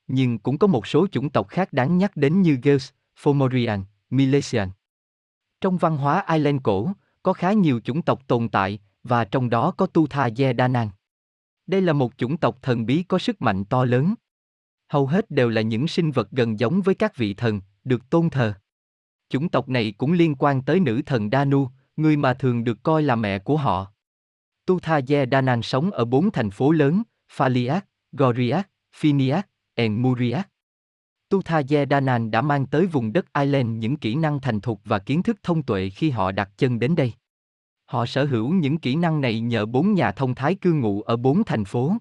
Nhưng 0.07 0.39
cũng 0.39 0.57
có 0.57 0.67
một 0.67 0.87
số 0.87 1.07
chủng 1.07 1.29
tộc 1.29 1.47
khác 1.47 1.73
đáng 1.73 1.97
nhắc 1.97 2.17
đến 2.17 2.41
như 2.41 2.57
Gels, 2.63 2.89
Fomorian, 3.23 3.83
Milesian. 4.09 4.69
Trong 5.61 5.77
văn 5.77 5.97
hóa 5.97 6.25
Ireland 6.29 6.61
cổ, 6.63 6.91
có 7.23 7.33
khá 7.33 7.53
nhiều 7.53 7.79
chủng 7.79 8.01
tộc 8.01 8.27
tồn 8.27 8.49
tại, 8.49 8.79
và 9.03 9.25
trong 9.25 9.49
đó 9.49 9.71
có 9.71 9.85
Tu 9.85 10.07
Tha 10.07 10.29
Ye 10.37 10.53
Danan. 10.57 10.89
Đây 11.67 11.81
là 11.81 11.93
một 11.93 12.17
chủng 12.17 12.37
tộc 12.37 12.57
thần 12.61 12.85
bí 12.85 13.03
có 13.03 13.17
sức 13.17 13.41
mạnh 13.41 13.65
to 13.65 13.85
lớn. 13.85 14.13
Hầu 14.89 15.07
hết 15.07 15.31
đều 15.31 15.49
là 15.49 15.61
những 15.61 15.87
sinh 15.87 16.11
vật 16.11 16.31
gần 16.31 16.59
giống 16.59 16.81
với 16.81 16.95
các 16.95 17.17
vị 17.17 17.33
thần, 17.33 17.61
được 17.83 18.09
tôn 18.09 18.29
thờ. 18.29 18.53
Chủng 19.29 19.49
tộc 19.49 19.69
này 19.69 19.93
cũng 19.97 20.11
liên 20.13 20.35
quan 20.35 20.61
tới 20.61 20.79
nữ 20.79 21.01
thần 21.05 21.29
Danu, 21.31 21.69
người 21.97 22.17
mà 22.17 22.33
thường 22.33 22.63
được 22.63 22.83
coi 22.83 23.03
là 23.03 23.15
mẹ 23.15 23.39
của 23.39 23.57
họ. 23.57 23.91
Tu 24.65 24.79
Tha 24.79 24.99
Ye 25.07 25.25
Danan 25.31 25.61
sống 25.61 25.91
ở 25.91 26.05
bốn 26.05 26.31
thành 26.31 26.51
phố 26.51 26.71
lớn, 26.71 27.03
Phaliak, 27.31 27.85
Goriak, 28.11 28.69
Phiniak, 28.95 29.49
En 29.75 30.01
Muriak. 30.01 30.49
Tuthaje 31.29 31.85
Danan 31.89 32.31
đã 32.31 32.41
mang 32.41 32.65
tới 32.65 32.85
vùng 32.85 33.13
đất 33.13 33.25
Ireland 33.33 33.69
những 33.77 33.97
kỹ 33.97 34.15
năng 34.15 34.41
thành 34.41 34.61
thục 34.61 34.81
và 34.85 34.99
kiến 34.99 35.23
thức 35.23 35.37
thông 35.43 35.63
tuệ 35.63 35.89
khi 35.89 36.09
họ 36.09 36.31
đặt 36.31 36.49
chân 36.57 36.79
đến 36.79 36.95
đây. 36.95 37.13
Họ 37.85 38.05
sở 38.05 38.25
hữu 38.25 38.53
những 38.53 38.77
kỹ 38.77 38.95
năng 38.95 39.21
này 39.21 39.39
nhờ 39.39 39.65
bốn 39.65 39.93
nhà 39.93 40.11
thông 40.11 40.35
thái 40.35 40.55
cư 40.55 40.73
ngụ 40.73 41.01
ở 41.01 41.17
bốn 41.17 41.43
thành 41.43 41.65
phố. 41.65 41.93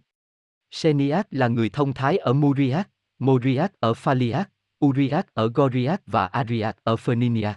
Seniac 0.70 1.26
là 1.30 1.48
người 1.48 1.68
thông 1.68 1.92
thái 1.92 2.18
ở 2.18 2.32
Muriac, 2.32 2.88
Moriac 3.18 3.80
ở 3.80 3.94
Phaliac, 3.94 4.50
Uriac 4.84 5.34
ở 5.34 5.48
Goriac 5.54 6.02
và 6.06 6.26
Ariac 6.26 6.76
ở 6.84 6.94
Ferninia. 6.94 7.52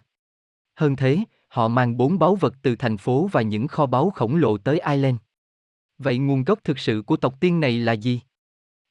Hơn 0.76 0.96
thế, 0.96 1.18
họ 1.48 1.68
mang 1.68 1.98
bốn 1.98 2.20
báu 2.20 2.36
vật 2.36 2.54
từ 2.62 2.76
thành 2.76 2.98
phố 2.98 3.30
và 3.32 3.42
những 3.42 3.68
kho 3.68 3.86
báu 3.86 4.10
khổng 4.10 4.36
lồ 4.36 4.58
tới 4.58 4.80
Ireland. 4.80 5.18
Vậy 5.98 6.18
nguồn 6.18 6.44
gốc 6.44 6.60
thực 6.64 6.80
sự 6.80 7.02
của 7.06 7.18
tộc 7.18 7.40
tiên 7.40 7.60
này 7.60 7.78
là 7.80 7.94
gì? 7.94 8.22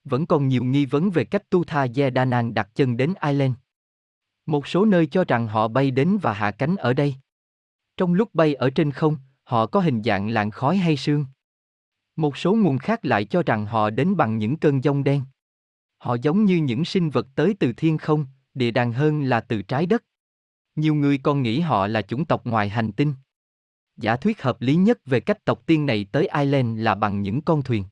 Vẫn 0.04 0.26
còn 0.26 0.48
nhiều 0.48 0.64
nghi 0.64 0.86
vấn 0.86 1.10
về 1.10 1.24
cách 1.24 1.50
Tu 1.50 1.64
Tha 1.64 1.86
Yedanan 1.96 2.54
đặt 2.54 2.68
chân 2.74 2.96
đến 2.96 3.14
Ireland. 3.22 3.54
Một 4.46 4.66
số 4.66 4.84
nơi 4.84 5.06
cho 5.06 5.24
rằng 5.24 5.48
họ 5.48 5.68
bay 5.68 5.90
đến 5.90 6.18
và 6.22 6.32
hạ 6.32 6.50
cánh 6.50 6.76
ở 6.76 6.92
đây. 6.92 7.14
Trong 7.96 8.14
lúc 8.14 8.34
bay 8.34 8.54
ở 8.54 8.70
trên 8.70 8.90
không, 8.90 9.16
họ 9.44 9.66
có 9.66 9.80
hình 9.80 10.02
dạng 10.02 10.28
làn 10.28 10.50
khói 10.50 10.76
hay 10.76 10.96
sương. 10.96 11.26
Một 12.16 12.36
số 12.36 12.54
nguồn 12.54 12.78
khác 12.78 13.04
lại 13.04 13.24
cho 13.24 13.42
rằng 13.42 13.66
họ 13.66 13.90
đến 13.90 14.16
bằng 14.16 14.38
những 14.38 14.56
cơn 14.56 14.84
giông 14.84 15.04
đen. 15.04 15.22
Họ 15.98 16.16
giống 16.22 16.44
như 16.44 16.56
những 16.56 16.84
sinh 16.84 17.10
vật 17.10 17.26
tới 17.34 17.54
từ 17.60 17.72
thiên 17.72 17.98
không, 17.98 18.26
địa 18.54 18.70
đàng 18.70 18.92
hơn 18.92 19.22
là 19.22 19.40
từ 19.40 19.62
trái 19.62 19.86
đất. 19.86 20.04
Nhiều 20.76 20.94
người 20.94 21.18
còn 21.18 21.42
nghĩ 21.42 21.60
họ 21.60 21.86
là 21.86 22.02
chủng 22.02 22.24
tộc 22.24 22.46
ngoài 22.46 22.68
hành 22.68 22.92
tinh. 22.92 23.14
Giả 23.96 24.16
thuyết 24.16 24.42
hợp 24.42 24.60
lý 24.60 24.74
nhất 24.74 24.98
về 25.06 25.20
cách 25.20 25.44
tộc 25.44 25.66
tiên 25.66 25.86
này 25.86 26.06
tới 26.12 26.28
Ireland 26.38 26.80
là 26.80 26.94
bằng 26.94 27.22
những 27.22 27.42
con 27.42 27.62
thuyền. 27.62 27.84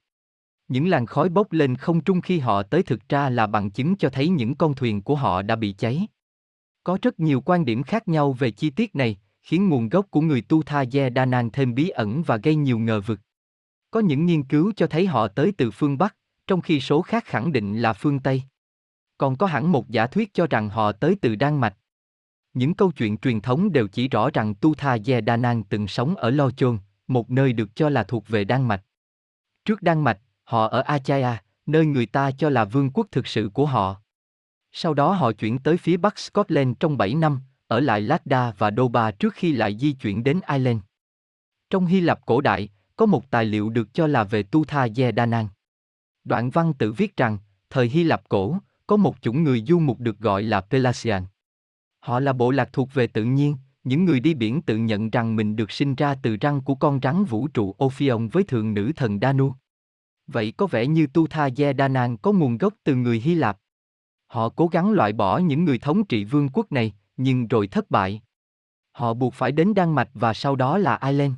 Những 0.69 0.89
làn 0.89 1.07
khói 1.07 1.29
bốc 1.29 1.53
lên 1.53 1.77
không 1.77 2.01
trung 2.01 2.21
khi 2.21 2.39
họ 2.39 2.63
tới 2.63 2.83
thực 2.83 3.09
ra 3.09 3.31
là 3.31 3.47
bằng 3.47 3.71
chứng 3.71 3.97
cho 3.97 4.09
thấy 4.09 4.29
những 4.29 4.55
con 4.55 4.75
thuyền 4.75 5.03
của 5.03 5.15
họ 5.15 5.43
đã 5.43 5.57
bị 5.57 5.73
cháy. 5.73 6.07
Có 6.85 6.99
rất 7.03 7.21
nhiều 7.21 7.41
quan 7.41 7.65
điểm 7.65 7.83
khác 7.83 8.09
nhau 8.09 8.33
về 8.33 8.51
chi 8.51 8.71
tiết 8.71 8.97
này, 8.97 9.19
khiến 9.43 9.69
nguồn 9.69 9.89
gốc 9.89 10.07
của 10.11 10.21
người 10.21 10.41
Tu 10.41 10.63
Tha 10.63 10.85
Ye 10.93 11.11
Đa 11.11 11.25
Nang 11.25 11.51
thêm 11.51 11.75
bí 11.75 11.89
ẩn 11.89 12.23
và 12.23 12.37
gây 12.37 12.55
nhiều 12.55 12.79
ngờ 12.79 13.01
vực. 13.01 13.21
Có 13.91 14.01
những 14.01 14.27
nghiên 14.27 14.43
cứu 14.43 14.73
cho 14.77 14.87
thấy 14.87 15.07
họ 15.07 15.29
tới 15.29 15.53
từ 15.59 15.71
phương 15.71 15.99
Bắc, 15.99 16.17
trong 16.47 16.61
khi 16.61 16.81
số 16.81 17.03
khác 17.03 17.25
khẳng 17.25 17.53
định 17.53 17.79
là 17.79 17.93
phương 17.93 18.21
Tây. 18.21 18.43
Còn 19.19 19.37
có 19.37 19.47
hẳn 19.47 19.73
một 19.73 19.91
giả 19.91 20.07
thuyết 20.07 20.35
cho 20.35 20.47
rằng 20.47 20.69
họ 20.69 20.93
tới 20.93 21.17
từ 21.21 21.35
Đan 21.35 21.61
Mạch. 21.61 21.77
Những 22.55 22.75
câu 22.75 22.93
chuyện 22.93 23.19
truyền 23.19 23.41
thống 23.41 23.73
đều 23.73 23.89
chỉ 23.89 24.09
rõ 24.09 24.31
rằng 24.31 24.55
Tu 24.55 24.75
Tha 24.75 24.97
Ye 25.07 25.21
Đa 25.21 25.37
Nang 25.37 25.65
từng 25.65 25.89
sống 25.89 26.17
ở 26.17 26.31
Lo 26.31 26.51
Chôn, 26.51 26.79
một 27.07 27.31
nơi 27.31 27.53
được 27.53 27.77
cho 27.77 27.89
là 27.89 28.05
thuộc 28.05 28.29
về 28.29 28.45
Đan 28.45 28.69
Mạch. 28.69 28.83
Trước 29.65 29.83
Đan 29.83 30.01
Mạch, 30.01 30.19
họ 30.45 30.69
ở 30.69 30.81
Achaya, 30.81 31.43
nơi 31.67 31.87
người 31.87 32.07
ta 32.07 32.31
cho 32.31 32.51
là 32.51 32.65
vương 32.65 32.91
quốc 32.91 33.07
thực 33.11 33.27
sự 33.27 33.51
của 33.55 33.67
họ. 33.67 33.97
Sau 34.73 34.95
đó 34.95 35.13
họ 35.13 35.33
chuyển 35.33 35.59
tới 35.59 35.77
phía 35.77 35.97
bắc 35.97 36.19
Scotland 36.19 36.77
trong 36.81 36.99
7 36.99 37.15
năm, 37.15 37.41
ở 37.73 37.81
lại 37.81 38.01
Lada 38.01 38.53
và 38.59 38.71
Doba 38.77 39.11
trước 39.11 39.35
khi 39.35 39.53
lại 39.53 39.77
di 39.79 39.93
chuyển 39.93 40.25
đến 40.25 40.41
Ireland. 40.49 40.81
Trong 41.71 41.87
Hy 41.87 42.01
Lạp 42.01 42.27
cổ 42.27 42.41
đại, 42.41 42.69
có 42.97 43.07
một 43.07 43.31
tài 43.31 43.45
liệu 43.45 43.71
được 43.71 43.95
cho 43.95 44.07
là 44.07 44.25
về 44.25 44.43
Tu 44.43 44.65
Tha 44.65 44.87
Ye 44.97 45.13
Danan. 45.17 45.49
Đoạn 46.25 46.51
văn 46.51 46.73
tự 46.75 46.93
viết 46.93 47.17
rằng, 47.17 47.39
thời 47.71 47.89
Hy 47.89 48.03
Lạp 48.03 48.29
cổ, 48.29 48.57
có 48.87 48.97
một 48.97 49.17
chủng 49.21 49.45
người 49.45 49.65
du 49.69 49.79
mục 49.79 50.01
được 50.01 50.19
gọi 50.19 50.43
là 50.43 50.61
Pelasian. 50.61 51.25
Họ 52.01 52.21
là 52.21 52.33
bộ 52.33 52.51
lạc 52.51 52.69
thuộc 52.73 52.95
về 52.95 53.07
tự 53.07 53.25
nhiên, 53.25 53.57
những 53.85 54.05
người 54.05 54.21
đi 54.21 54.35
biển 54.35 54.63
tự 54.63 54.77
nhận 54.77 55.11
rằng 55.11 55.37
mình 55.37 55.57
được 55.57 55.71
sinh 55.71 55.95
ra 55.95 56.15
từ 56.23 56.37
răng 56.41 56.61
của 56.61 56.75
con 56.75 57.01
rắn 57.03 57.25
vũ 57.25 57.49
trụ 57.49 57.75
Ophion 57.85 58.29
với 58.29 58.45
thượng 58.45 58.75
nữ 58.75 58.93
thần 58.97 59.19
Danu. 59.21 59.55
Vậy 60.27 60.53
có 60.57 60.67
vẻ 60.67 60.87
như 60.87 61.07
Tu 61.07 61.27
Tha 61.27 61.49
Ye 61.57 61.73
Danan 61.79 62.17
có 62.17 62.33
nguồn 62.33 62.59
gốc 62.59 62.75
từ 62.85 62.95
người 62.95 63.21
Hy 63.21 63.35
Lạp. 63.35 63.59
Họ 64.27 64.49
cố 64.49 64.67
gắng 64.67 64.91
loại 64.91 65.13
bỏ 65.13 65.39
những 65.39 65.65
người 65.65 65.79
thống 65.79 66.05
trị 66.05 66.25
vương 66.25 66.49
quốc 66.49 66.73
này, 66.73 66.93
nhưng 67.23 67.49
rồi 67.49 67.67
thất 67.67 67.91
bại. 67.91 68.23
Họ 68.93 69.15
buộc 69.15 69.35
phải 69.35 69.53
đến 69.53 69.75
Đan 69.75 69.93
Mạch 69.93 70.09
và 70.15 70.35
sau 70.35 70.57
đó 70.57 70.79
là 70.79 70.99
Ireland. 71.03 71.35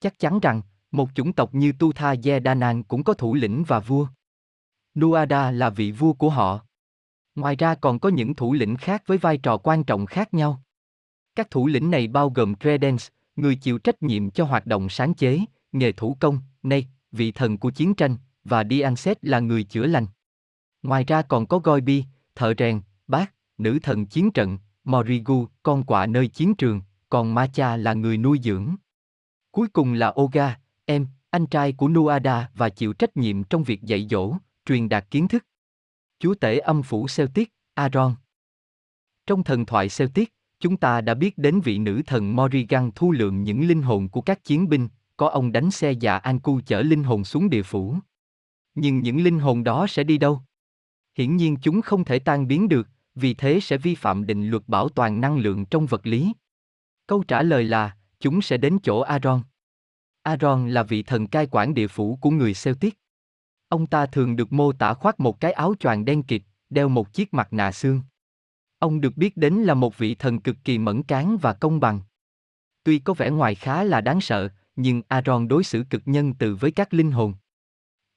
Chắc 0.00 0.18
chắn 0.18 0.40
rằng, 0.40 0.62
một 0.90 1.08
chủng 1.14 1.32
tộc 1.32 1.54
như 1.54 1.72
Tu 1.78 1.92
Tha 1.92 2.14
Ye 2.24 2.40
Danang 2.44 2.82
cũng 2.82 3.04
có 3.04 3.14
thủ 3.14 3.34
lĩnh 3.34 3.64
và 3.64 3.80
vua. 3.80 4.06
Nuada 4.94 5.50
là 5.50 5.70
vị 5.70 5.92
vua 5.92 6.12
của 6.12 6.30
họ. 6.30 6.60
Ngoài 7.34 7.56
ra 7.56 7.74
còn 7.74 7.98
có 7.98 8.08
những 8.08 8.34
thủ 8.34 8.52
lĩnh 8.52 8.76
khác 8.76 9.02
với 9.06 9.18
vai 9.18 9.38
trò 9.38 9.56
quan 9.56 9.84
trọng 9.84 10.06
khác 10.06 10.34
nhau. 10.34 10.62
Các 11.34 11.50
thủ 11.50 11.66
lĩnh 11.66 11.90
này 11.90 12.08
bao 12.08 12.30
gồm 12.30 12.54
Credence, 12.54 13.04
người 13.36 13.56
chịu 13.56 13.78
trách 13.78 14.02
nhiệm 14.02 14.30
cho 14.30 14.44
hoạt 14.44 14.66
động 14.66 14.88
sáng 14.88 15.14
chế, 15.14 15.40
nghề 15.72 15.92
thủ 15.92 16.16
công, 16.20 16.38
nay, 16.62 16.86
vị 17.12 17.32
thần 17.32 17.58
của 17.58 17.70
chiến 17.70 17.94
tranh, 17.94 18.16
và 18.44 18.64
Dianset 18.70 19.24
là 19.24 19.40
người 19.40 19.64
chữa 19.64 19.86
lành. 19.86 20.06
Ngoài 20.82 21.04
ra 21.04 21.22
còn 21.22 21.46
có 21.46 21.58
Goibi, 21.58 22.04
thợ 22.34 22.54
rèn, 22.58 22.80
bác, 23.06 23.32
nữ 23.58 23.78
thần 23.82 24.06
chiến 24.06 24.30
trận, 24.30 24.58
Morigu, 24.86 25.46
con 25.62 25.84
quạ 25.84 26.06
nơi 26.06 26.28
chiến 26.28 26.54
trường, 26.54 26.80
còn 27.08 27.34
Macha 27.34 27.76
là 27.76 27.94
người 27.94 28.16
nuôi 28.18 28.40
dưỡng. 28.42 28.76
Cuối 29.50 29.68
cùng 29.68 29.92
là 29.92 30.14
Oga, 30.20 30.58
em, 30.84 31.06
anh 31.30 31.46
trai 31.46 31.72
của 31.72 31.88
Nuada 31.88 32.50
và 32.54 32.68
chịu 32.68 32.92
trách 32.92 33.16
nhiệm 33.16 33.44
trong 33.44 33.62
việc 33.62 33.82
dạy 33.82 34.06
dỗ, 34.10 34.36
truyền 34.66 34.88
đạt 34.88 35.10
kiến 35.10 35.28
thức. 35.28 35.44
Chúa 36.18 36.34
tể 36.34 36.58
âm 36.58 36.82
phủ 36.82 37.06
Celtic, 37.16 37.52
Aaron. 37.74 38.14
Trong 39.26 39.44
thần 39.44 39.66
thoại 39.66 39.88
Celtic, 39.98 40.32
chúng 40.60 40.76
ta 40.76 41.00
đã 41.00 41.14
biết 41.14 41.38
đến 41.38 41.60
vị 41.60 41.78
nữ 41.78 42.02
thần 42.06 42.36
Morrigan 42.36 42.90
thu 42.94 43.12
lượng 43.12 43.42
những 43.42 43.68
linh 43.68 43.82
hồn 43.82 44.08
của 44.08 44.20
các 44.20 44.44
chiến 44.44 44.68
binh, 44.68 44.88
có 45.16 45.28
ông 45.28 45.52
đánh 45.52 45.70
xe 45.70 45.92
già 45.92 46.16
Anku 46.16 46.60
chở 46.66 46.82
linh 46.82 47.04
hồn 47.04 47.24
xuống 47.24 47.50
địa 47.50 47.62
phủ. 47.62 47.96
Nhưng 48.74 48.98
những 49.00 49.24
linh 49.24 49.38
hồn 49.38 49.64
đó 49.64 49.86
sẽ 49.86 50.04
đi 50.04 50.18
đâu? 50.18 50.40
Hiển 51.18 51.36
nhiên 51.36 51.56
chúng 51.62 51.82
không 51.82 52.04
thể 52.04 52.18
tan 52.18 52.48
biến 52.48 52.68
được, 52.68 52.88
vì 53.16 53.34
thế 53.34 53.60
sẽ 53.60 53.78
vi 53.78 53.94
phạm 53.94 54.26
định 54.26 54.48
luật 54.48 54.62
bảo 54.68 54.88
toàn 54.88 55.20
năng 55.20 55.38
lượng 55.38 55.66
trong 55.66 55.86
vật 55.86 56.06
lý. 56.06 56.32
Câu 57.06 57.22
trả 57.28 57.42
lời 57.42 57.64
là, 57.64 57.96
chúng 58.20 58.42
sẽ 58.42 58.56
đến 58.56 58.78
chỗ 58.82 59.00
Aaron. 59.00 59.42
Aaron 60.22 60.68
là 60.68 60.82
vị 60.82 61.02
thần 61.02 61.26
cai 61.26 61.46
quản 61.50 61.74
địa 61.74 61.88
phủ 61.88 62.18
của 62.20 62.30
người 62.30 62.52
Celtic. 62.64 62.98
Ông 63.68 63.86
ta 63.86 64.06
thường 64.06 64.36
được 64.36 64.52
mô 64.52 64.72
tả 64.72 64.94
khoác 64.94 65.20
một 65.20 65.40
cái 65.40 65.52
áo 65.52 65.74
choàng 65.80 66.04
đen 66.04 66.22
kịt, 66.22 66.42
đeo 66.70 66.88
một 66.88 67.12
chiếc 67.12 67.34
mặt 67.34 67.52
nạ 67.52 67.72
xương. 67.72 68.02
Ông 68.78 69.00
được 69.00 69.16
biết 69.16 69.36
đến 69.36 69.54
là 69.54 69.74
một 69.74 69.98
vị 69.98 70.14
thần 70.14 70.40
cực 70.40 70.56
kỳ 70.64 70.78
mẫn 70.78 71.02
cán 71.02 71.36
và 71.42 71.52
công 71.52 71.80
bằng. 71.80 72.00
Tuy 72.84 72.98
có 72.98 73.14
vẻ 73.14 73.30
ngoài 73.30 73.54
khá 73.54 73.84
là 73.84 74.00
đáng 74.00 74.20
sợ, 74.20 74.48
nhưng 74.76 75.02
Aaron 75.08 75.48
đối 75.48 75.64
xử 75.64 75.84
cực 75.90 76.02
nhân 76.04 76.34
từ 76.34 76.54
với 76.54 76.70
các 76.70 76.94
linh 76.94 77.12
hồn. 77.12 77.34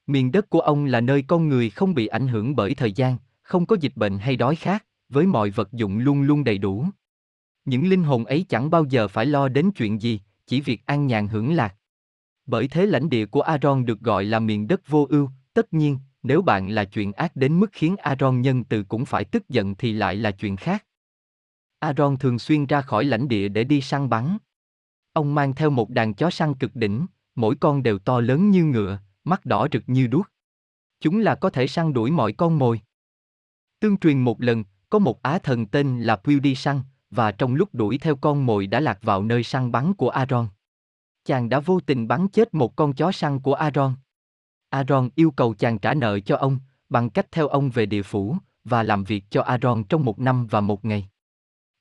Miền 0.06 0.32
đất 0.32 0.50
của 0.50 0.60
ông 0.60 0.84
là 0.84 1.00
nơi 1.00 1.24
con 1.28 1.48
người 1.48 1.70
không 1.70 1.94
bị 1.94 2.06
ảnh 2.06 2.28
hưởng 2.28 2.56
bởi 2.56 2.74
thời 2.74 2.92
gian, 2.92 3.16
không 3.42 3.66
có 3.66 3.76
dịch 3.80 3.96
bệnh 3.96 4.18
hay 4.18 4.36
đói 4.36 4.56
khát, 4.56 4.86
với 5.10 5.26
mọi 5.26 5.50
vật 5.50 5.72
dụng 5.72 5.98
luôn 5.98 6.22
luôn 6.22 6.44
đầy 6.44 6.58
đủ. 6.58 6.86
Những 7.64 7.88
linh 7.88 8.02
hồn 8.02 8.24
ấy 8.24 8.46
chẳng 8.48 8.70
bao 8.70 8.84
giờ 8.84 9.08
phải 9.08 9.26
lo 9.26 9.48
đến 9.48 9.70
chuyện 9.70 10.02
gì, 10.02 10.20
chỉ 10.46 10.60
việc 10.60 10.86
an 10.86 11.06
nhàn 11.06 11.28
hưởng 11.28 11.54
lạc. 11.54 11.76
Bởi 12.46 12.68
thế 12.68 12.86
lãnh 12.86 13.10
địa 13.10 13.26
của 13.26 13.40
Aaron 13.40 13.84
được 13.84 14.00
gọi 14.00 14.24
là 14.24 14.38
miền 14.38 14.68
đất 14.68 14.88
vô 14.88 15.06
ưu, 15.10 15.30
tất 15.54 15.72
nhiên, 15.72 15.98
nếu 16.22 16.42
bạn 16.42 16.68
là 16.68 16.84
chuyện 16.84 17.12
ác 17.12 17.36
đến 17.36 17.60
mức 17.60 17.70
khiến 17.72 17.96
Aaron 17.96 18.40
nhân 18.40 18.64
từ 18.64 18.84
cũng 18.84 19.04
phải 19.04 19.24
tức 19.24 19.48
giận 19.48 19.74
thì 19.74 19.92
lại 19.92 20.16
là 20.16 20.30
chuyện 20.30 20.56
khác. 20.56 20.84
Aaron 21.78 22.16
thường 22.16 22.38
xuyên 22.38 22.66
ra 22.66 22.82
khỏi 22.82 23.04
lãnh 23.04 23.28
địa 23.28 23.48
để 23.48 23.64
đi 23.64 23.80
săn 23.80 24.08
bắn. 24.08 24.38
Ông 25.12 25.34
mang 25.34 25.54
theo 25.54 25.70
một 25.70 25.90
đàn 25.90 26.14
chó 26.14 26.30
săn 26.30 26.54
cực 26.54 26.76
đỉnh, 26.76 27.06
mỗi 27.34 27.56
con 27.60 27.82
đều 27.82 27.98
to 27.98 28.20
lớn 28.20 28.50
như 28.50 28.64
ngựa, 28.64 28.98
mắt 29.24 29.46
đỏ 29.46 29.68
rực 29.72 29.82
như 29.86 30.06
đuốc. 30.06 30.26
Chúng 31.00 31.18
là 31.18 31.34
có 31.34 31.50
thể 31.50 31.66
săn 31.66 31.92
đuổi 31.92 32.10
mọi 32.10 32.32
con 32.32 32.58
mồi. 32.58 32.80
Tương 33.80 33.96
truyền 33.96 34.20
một 34.20 34.42
lần, 34.42 34.64
có 34.90 34.98
một 34.98 35.22
á 35.22 35.38
thần 35.38 35.66
tên 35.66 36.02
là 36.02 36.20
Pew 36.24 36.40
đi 36.40 36.54
săn, 36.54 36.80
và 37.10 37.32
trong 37.32 37.54
lúc 37.54 37.68
đuổi 37.74 37.98
theo 37.98 38.16
con 38.16 38.46
mồi 38.46 38.66
đã 38.66 38.80
lạc 38.80 38.98
vào 39.02 39.22
nơi 39.22 39.42
săn 39.42 39.72
bắn 39.72 39.94
của 39.94 40.08
Aaron. 40.08 40.48
Chàng 41.24 41.48
đã 41.48 41.60
vô 41.60 41.80
tình 41.80 42.08
bắn 42.08 42.28
chết 42.28 42.54
một 42.54 42.76
con 42.76 42.92
chó 42.92 43.12
săn 43.12 43.40
của 43.40 43.54
Aaron. 43.54 43.94
Aaron 44.70 45.08
yêu 45.14 45.30
cầu 45.30 45.54
chàng 45.54 45.78
trả 45.78 45.94
nợ 45.94 46.20
cho 46.20 46.36
ông, 46.36 46.58
bằng 46.88 47.10
cách 47.10 47.32
theo 47.32 47.48
ông 47.48 47.70
về 47.70 47.86
địa 47.86 48.02
phủ, 48.02 48.36
và 48.64 48.82
làm 48.82 49.04
việc 49.04 49.24
cho 49.30 49.42
Aaron 49.42 49.84
trong 49.84 50.04
một 50.04 50.18
năm 50.18 50.46
và 50.46 50.60
một 50.60 50.84
ngày. 50.84 51.08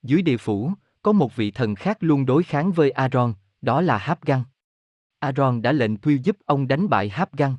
Dưới 0.04 0.22
địa 0.22 0.38
phủ, 0.38 0.72
có 1.02 1.12
một 1.12 1.36
vị 1.36 1.52
thần 1.52 1.76
khác 1.76 1.98
luôn 2.00 2.26
đối 2.26 2.44
kháng 2.44 2.72
với 2.72 2.92
Aaron, 2.92 3.34
đó 3.62 3.82
là 3.82 3.98
Háp 3.98 4.26
Găng. 4.26 4.44
Aaron 5.20 5.62
đã 5.62 5.72
lệnh 5.72 5.96
Pew 5.96 6.18
giúp 6.18 6.38
ông 6.46 6.68
đánh 6.68 6.90
bại 6.90 7.10
Háp 7.10 7.38
Găng. 7.38 7.56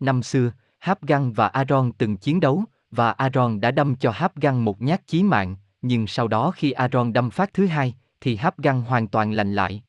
Năm 0.00 0.22
xưa, 0.22 0.52
Háp 0.78 1.02
Găng 1.02 1.32
và 1.32 1.48
Aaron 1.48 1.92
từng 1.92 2.16
chiến 2.16 2.40
đấu, 2.40 2.64
và 2.96 3.10
Aaron 3.10 3.60
đã 3.60 3.70
đâm 3.70 3.96
cho 3.96 4.10
Háp 4.10 4.40
Găng 4.40 4.64
một 4.64 4.82
nhát 4.82 5.06
chí 5.06 5.22
mạng, 5.22 5.56
nhưng 5.82 6.06
sau 6.06 6.28
đó 6.28 6.50
khi 6.50 6.72
Aaron 6.72 7.12
đâm 7.12 7.30
phát 7.30 7.54
thứ 7.54 7.66
hai, 7.66 7.94
thì 8.20 8.36
Háp 8.36 8.58
Găng 8.58 8.82
hoàn 8.82 9.08
toàn 9.08 9.32
lành 9.32 9.54
lại. 9.54 9.82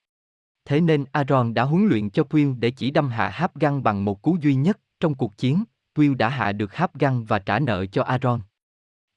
Thế 0.66 0.82
nên 0.82 1.06
Aaron 1.12 1.54
đã 1.54 1.64
huấn 1.64 1.88
luyện 1.88 2.10
cho 2.10 2.24
Quill 2.24 2.52
để 2.60 2.72
chỉ 2.72 2.92
đâm 2.92 3.10
hạ 3.10 3.30
Háp 3.30 3.60
Găng 3.60 3.84
bằng 3.84 4.06
một 4.06 4.22
cú 4.22 4.38
duy 4.42 4.56
nhất, 4.56 4.80
trong 5.00 5.16
cuộc 5.16 5.38
chiến, 5.38 5.64
Quill 5.96 6.16
đã 6.16 6.30
hạ 6.30 6.52
được 6.52 6.74
Háp 6.74 7.00
Găng 7.00 7.26
và 7.26 7.40
trả 7.40 7.60
nợ 7.60 7.86
cho 7.86 8.04
Aaron. 8.04 8.42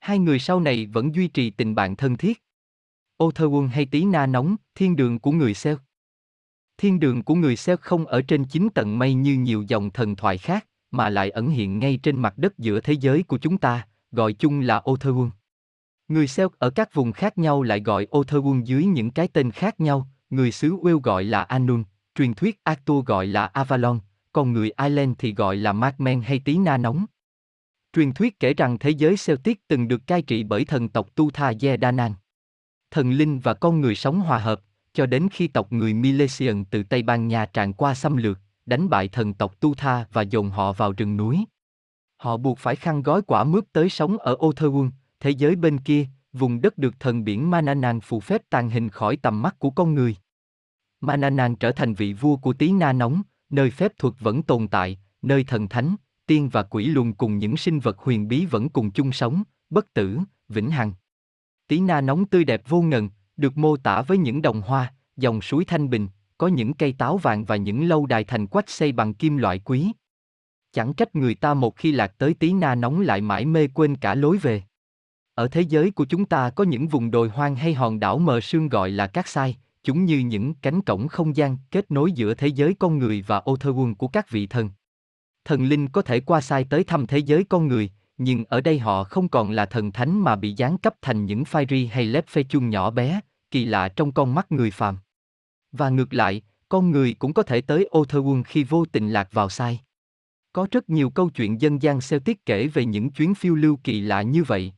Hai 0.00 0.18
người 0.18 0.38
sau 0.38 0.60
này 0.60 0.86
vẫn 0.86 1.14
duy 1.14 1.28
trì 1.28 1.50
tình 1.50 1.74
bạn 1.74 1.96
thân 1.96 2.16
thiết. 2.16 2.42
Otherwon 3.18 3.68
hay 3.68 3.86
tí 3.86 4.04
na 4.04 4.26
nóng, 4.26 4.56
thiên 4.74 4.96
đường 4.96 5.18
của 5.18 5.32
người 5.32 5.52
Celt. 5.64 5.78
Thiên 6.78 7.00
đường 7.00 7.22
của 7.22 7.34
người 7.34 7.54
Celt 7.66 7.80
không 7.80 8.06
ở 8.06 8.22
trên 8.22 8.44
chín 8.44 8.68
tầng 8.74 8.98
mây 8.98 9.14
như 9.14 9.36
nhiều 9.36 9.64
dòng 9.68 9.90
thần 9.90 10.16
thoại 10.16 10.38
khác, 10.38 10.66
mà 10.90 11.08
lại 11.08 11.30
ẩn 11.30 11.50
hiện 11.50 11.78
ngay 11.78 11.98
trên 12.02 12.20
mặt 12.20 12.38
đất 12.38 12.58
giữa 12.58 12.80
thế 12.80 12.92
giới 12.92 13.22
của 13.22 13.38
chúng 13.38 13.58
ta, 13.58 13.86
gọi 14.12 14.32
chung 14.32 14.60
là 14.60 14.80
Otherworld. 14.84 15.30
Người 16.08 16.26
Celtic 16.26 16.58
ở 16.58 16.70
các 16.70 16.94
vùng 16.94 17.12
khác 17.12 17.38
nhau 17.38 17.62
lại 17.62 17.80
gọi 17.80 18.06
Otherworld 18.10 18.64
dưới 18.64 18.84
những 18.84 19.10
cái 19.10 19.28
tên 19.28 19.50
khác 19.50 19.80
nhau, 19.80 20.08
người 20.30 20.52
xứ 20.52 20.76
Wales 20.76 21.00
gọi 21.00 21.24
là 21.24 21.42
Anun, 21.42 21.84
truyền 22.14 22.34
thuyết 22.34 22.60
Arthur 22.64 23.06
gọi 23.06 23.26
là 23.26 23.46
Avalon, 23.46 23.98
còn 24.32 24.52
người 24.52 24.70
Ireland 24.78 25.14
thì 25.18 25.34
gọi 25.34 25.56
là 25.56 25.72
Magmen 25.72 26.20
hay 26.20 26.38
Tí 26.38 26.58
Na 26.58 26.76
Nóng. 26.76 27.06
Truyền 27.92 28.12
thuyết 28.12 28.40
kể 28.40 28.54
rằng 28.54 28.78
thế 28.78 28.90
giới 28.90 29.14
Celtic 29.26 29.68
từng 29.68 29.88
được 29.88 30.06
cai 30.06 30.22
trị 30.22 30.44
bởi 30.44 30.64
thần 30.64 30.88
tộc 30.88 31.14
Tu 31.14 31.30
Tha 31.30 31.52
Danann. 31.82 32.12
Thần 32.90 33.10
linh 33.10 33.38
và 33.38 33.54
con 33.54 33.80
người 33.80 33.94
sống 33.94 34.20
hòa 34.20 34.38
hợp, 34.38 34.60
cho 34.92 35.06
đến 35.06 35.28
khi 35.32 35.48
tộc 35.48 35.72
người 35.72 35.94
Milesian 35.94 36.64
từ 36.64 36.82
Tây 36.82 37.02
Ban 37.02 37.28
Nha 37.28 37.46
tràn 37.46 37.72
qua 37.72 37.94
xâm 37.94 38.16
lược, 38.16 38.38
đánh 38.68 38.88
bại 38.88 39.08
thần 39.08 39.34
tộc 39.34 39.60
Tu 39.60 39.74
Tha 39.74 40.04
và 40.12 40.22
dồn 40.22 40.50
họ 40.50 40.72
vào 40.72 40.92
rừng 40.92 41.16
núi. 41.16 41.44
Họ 42.16 42.36
buộc 42.36 42.58
phải 42.58 42.76
khăn 42.76 43.02
gói 43.02 43.22
quả 43.22 43.44
mướp 43.44 43.64
tới 43.72 43.88
sống 43.88 44.18
ở 44.18 44.34
Otherworld, 44.34 44.90
thế 45.20 45.30
giới 45.30 45.56
bên 45.56 45.78
kia, 45.78 46.06
vùng 46.32 46.60
đất 46.60 46.78
được 46.78 47.00
thần 47.00 47.24
biển 47.24 47.50
Mananan 47.50 48.00
phù 48.00 48.20
phép 48.20 48.42
tàn 48.50 48.70
hình 48.70 48.88
khỏi 48.88 49.16
tầm 49.16 49.42
mắt 49.42 49.58
của 49.58 49.70
con 49.70 49.94
người. 49.94 50.16
Mananan 51.00 51.56
trở 51.56 51.72
thành 51.72 51.94
vị 51.94 52.12
vua 52.12 52.36
của 52.36 52.52
tí 52.52 52.72
na 52.72 52.92
nóng, 52.92 53.22
nơi 53.50 53.70
phép 53.70 53.92
thuật 53.98 54.14
vẫn 54.20 54.42
tồn 54.42 54.68
tại, 54.68 54.98
nơi 55.22 55.44
thần 55.44 55.68
thánh, 55.68 55.96
tiên 56.26 56.48
và 56.48 56.62
quỷ 56.62 56.86
luôn 56.86 57.14
cùng 57.14 57.38
những 57.38 57.56
sinh 57.56 57.80
vật 57.80 57.98
huyền 57.98 58.28
bí 58.28 58.46
vẫn 58.46 58.68
cùng 58.68 58.90
chung 58.90 59.12
sống, 59.12 59.42
bất 59.70 59.94
tử, 59.94 60.18
vĩnh 60.48 60.70
hằng. 60.70 60.92
Tí 61.68 61.80
na 61.80 62.00
nóng 62.00 62.26
tươi 62.26 62.44
đẹp 62.44 62.62
vô 62.68 62.82
ngần, 62.82 63.10
được 63.36 63.56
mô 63.56 63.76
tả 63.76 64.02
với 64.02 64.18
những 64.18 64.42
đồng 64.42 64.62
hoa, 64.62 64.94
dòng 65.16 65.40
suối 65.40 65.64
thanh 65.64 65.90
bình, 65.90 66.08
có 66.38 66.46
những 66.46 66.74
cây 66.74 66.94
táo 66.98 67.16
vàng 67.16 67.44
và 67.44 67.56
những 67.56 67.88
lâu 67.88 68.06
đài 68.06 68.24
thành 68.24 68.46
quách 68.46 68.70
xây 68.70 68.92
bằng 68.92 69.14
kim 69.14 69.36
loại 69.36 69.58
quý. 69.58 69.92
Chẳng 70.72 70.94
trách 70.94 71.16
người 71.16 71.34
ta 71.34 71.54
một 71.54 71.76
khi 71.76 71.92
lạc 71.92 72.14
tới 72.18 72.34
tí 72.34 72.52
na 72.52 72.74
nóng 72.74 73.00
lại 73.00 73.20
mãi 73.20 73.44
mê 73.44 73.68
quên 73.74 73.96
cả 73.96 74.14
lối 74.14 74.38
về. 74.38 74.62
Ở 75.34 75.48
thế 75.48 75.60
giới 75.60 75.90
của 75.90 76.04
chúng 76.04 76.24
ta 76.24 76.50
có 76.50 76.64
những 76.64 76.88
vùng 76.88 77.10
đồi 77.10 77.28
hoang 77.28 77.56
hay 77.56 77.74
hòn 77.74 78.00
đảo 78.00 78.18
mờ 78.18 78.40
sương 78.40 78.68
gọi 78.68 78.90
là 78.90 79.06
các 79.06 79.28
sai, 79.28 79.56
chúng 79.82 80.04
như 80.04 80.18
những 80.18 80.54
cánh 80.54 80.82
cổng 80.82 81.08
không 81.08 81.36
gian 81.36 81.56
kết 81.70 81.90
nối 81.90 82.12
giữa 82.12 82.34
thế 82.34 82.48
giới 82.48 82.74
con 82.74 82.98
người 82.98 83.24
và 83.26 83.36
ô 83.38 83.56
thơ 83.56 83.70
quân 83.70 83.94
của 83.94 84.08
các 84.08 84.30
vị 84.30 84.46
thần. 84.46 84.70
Thần 85.44 85.64
linh 85.64 85.88
có 85.88 86.02
thể 86.02 86.20
qua 86.20 86.40
sai 86.40 86.64
tới 86.64 86.84
thăm 86.84 87.06
thế 87.06 87.18
giới 87.18 87.44
con 87.44 87.68
người, 87.68 87.90
nhưng 88.18 88.44
ở 88.44 88.60
đây 88.60 88.78
họ 88.78 89.04
không 89.04 89.28
còn 89.28 89.50
là 89.50 89.66
thần 89.66 89.92
thánh 89.92 90.20
mà 90.20 90.36
bị 90.36 90.54
giáng 90.58 90.78
cấp 90.78 90.94
thành 91.02 91.24
những 91.24 91.44
phai 91.44 91.66
ri 91.70 91.86
hay 91.86 92.04
Lép 92.04 92.28
Phê 92.28 92.42
Chung 92.42 92.70
nhỏ 92.70 92.90
bé, 92.90 93.20
kỳ 93.50 93.64
lạ 93.64 93.88
trong 93.88 94.12
con 94.12 94.34
mắt 94.34 94.52
người 94.52 94.70
phàm. 94.70 94.98
Và 95.72 95.88
ngược 95.88 96.14
lại, 96.14 96.42
con 96.68 96.90
người 96.90 97.14
cũng 97.18 97.32
có 97.32 97.42
thể 97.42 97.60
tới 97.60 97.88
Otherworld 97.90 98.42
khi 98.42 98.64
vô 98.64 98.84
tình 98.84 99.10
lạc 99.10 99.28
vào 99.32 99.48
sai. 99.48 99.80
Có 100.52 100.66
rất 100.70 100.90
nhiều 100.90 101.10
câu 101.10 101.30
chuyện 101.30 101.60
dân 101.60 101.82
gian 101.82 101.98
Celtic 102.10 102.46
kể 102.46 102.66
về 102.66 102.84
những 102.84 103.10
chuyến 103.10 103.34
phiêu 103.34 103.54
lưu 103.54 103.78
kỳ 103.84 104.00
lạ 104.00 104.22
như 104.22 104.44
vậy. 104.44 104.72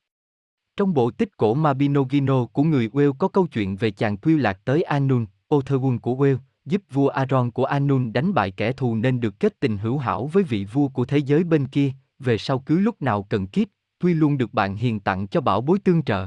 Trong 0.77 0.95
bộ 0.95 1.11
tích 1.11 1.37
cổ 1.37 1.55
Mabinogino 1.55 2.47
của 2.47 2.63
người 2.63 2.89
Wales 2.89 3.13
có 3.13 3.29
câu 3.29 3.47
chuyện 3.47 3.77
về 3.77 3.91
chàng 3.91 4.17
phiêu 4.17 4.37
lạc 4.37 4.61
tới 4.65 4.83
Anun, 4.83 5.27
Otherworld 5.49 5.99
của 5.99 6.15
Wales, 6.15 6.39
giúp 6.65 6.83
vua 6.91 7.09
Aron 7.09 7.51
của 7.51 7.65
Anun 7.65 8.13
đánh 8.13 8.35
bại 8.35 8.51
kẻ 8.51 8.73
thù 8.73 8.95
nên 8.95 9.21
được 9.21 9.41
kết 9.41 9.61
tình 9.61 9.79
hữu 9.79 9.99
hảo 9.99 10.27
với 10.27 10.43
vị 10.43 10.65
vua 10.65 10.89
của 10.89 11.05
thế 11.05 11.19
giới 11.19 11.45
bên 11.45 11.67
kia, 11.67 11.93
về 12.19 12.39
sau 12.39 12.59
cứ 12.59 12.79
lúc 12.79 13.03
nào 13.03 13.23
cần 13.23 13.47
kiếp, 13.47 13.69
tuy 13.99 14.15
luôn 14.15 14.39
được 14.39 14.55
bạn 14.55 14.77
hiền 14.77 15.01
tặng 15.01 15.27
cho 15.27 15.41
bảo 15.41 15.61
bối 15.61 15.79
tương 15.79 16.03
trợ. 16.03 16.27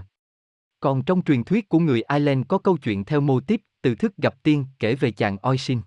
Còn 0.79 1.03
trong 1.03 1.21
truyền 1.21 1.43
thuyết 1.43 1.69
của 1.69 1.79
người 1.79 2.03
Ireland 2.09 2.45
có 2.47 2.57
câu 2.57 2.77
chuyện 2.77 3.05
theo 3.05 3.21
mô 3.21 3.39
típ 3.39 3.61
từ 3.83 3.95
thức 3.95 4.17
gặp 4.17 4.43
tiên 4.43 4.65
kể 4.79 4.95
về 4.95 5.11
chàng 5.11 5.37
Oisin. 5.37 5.81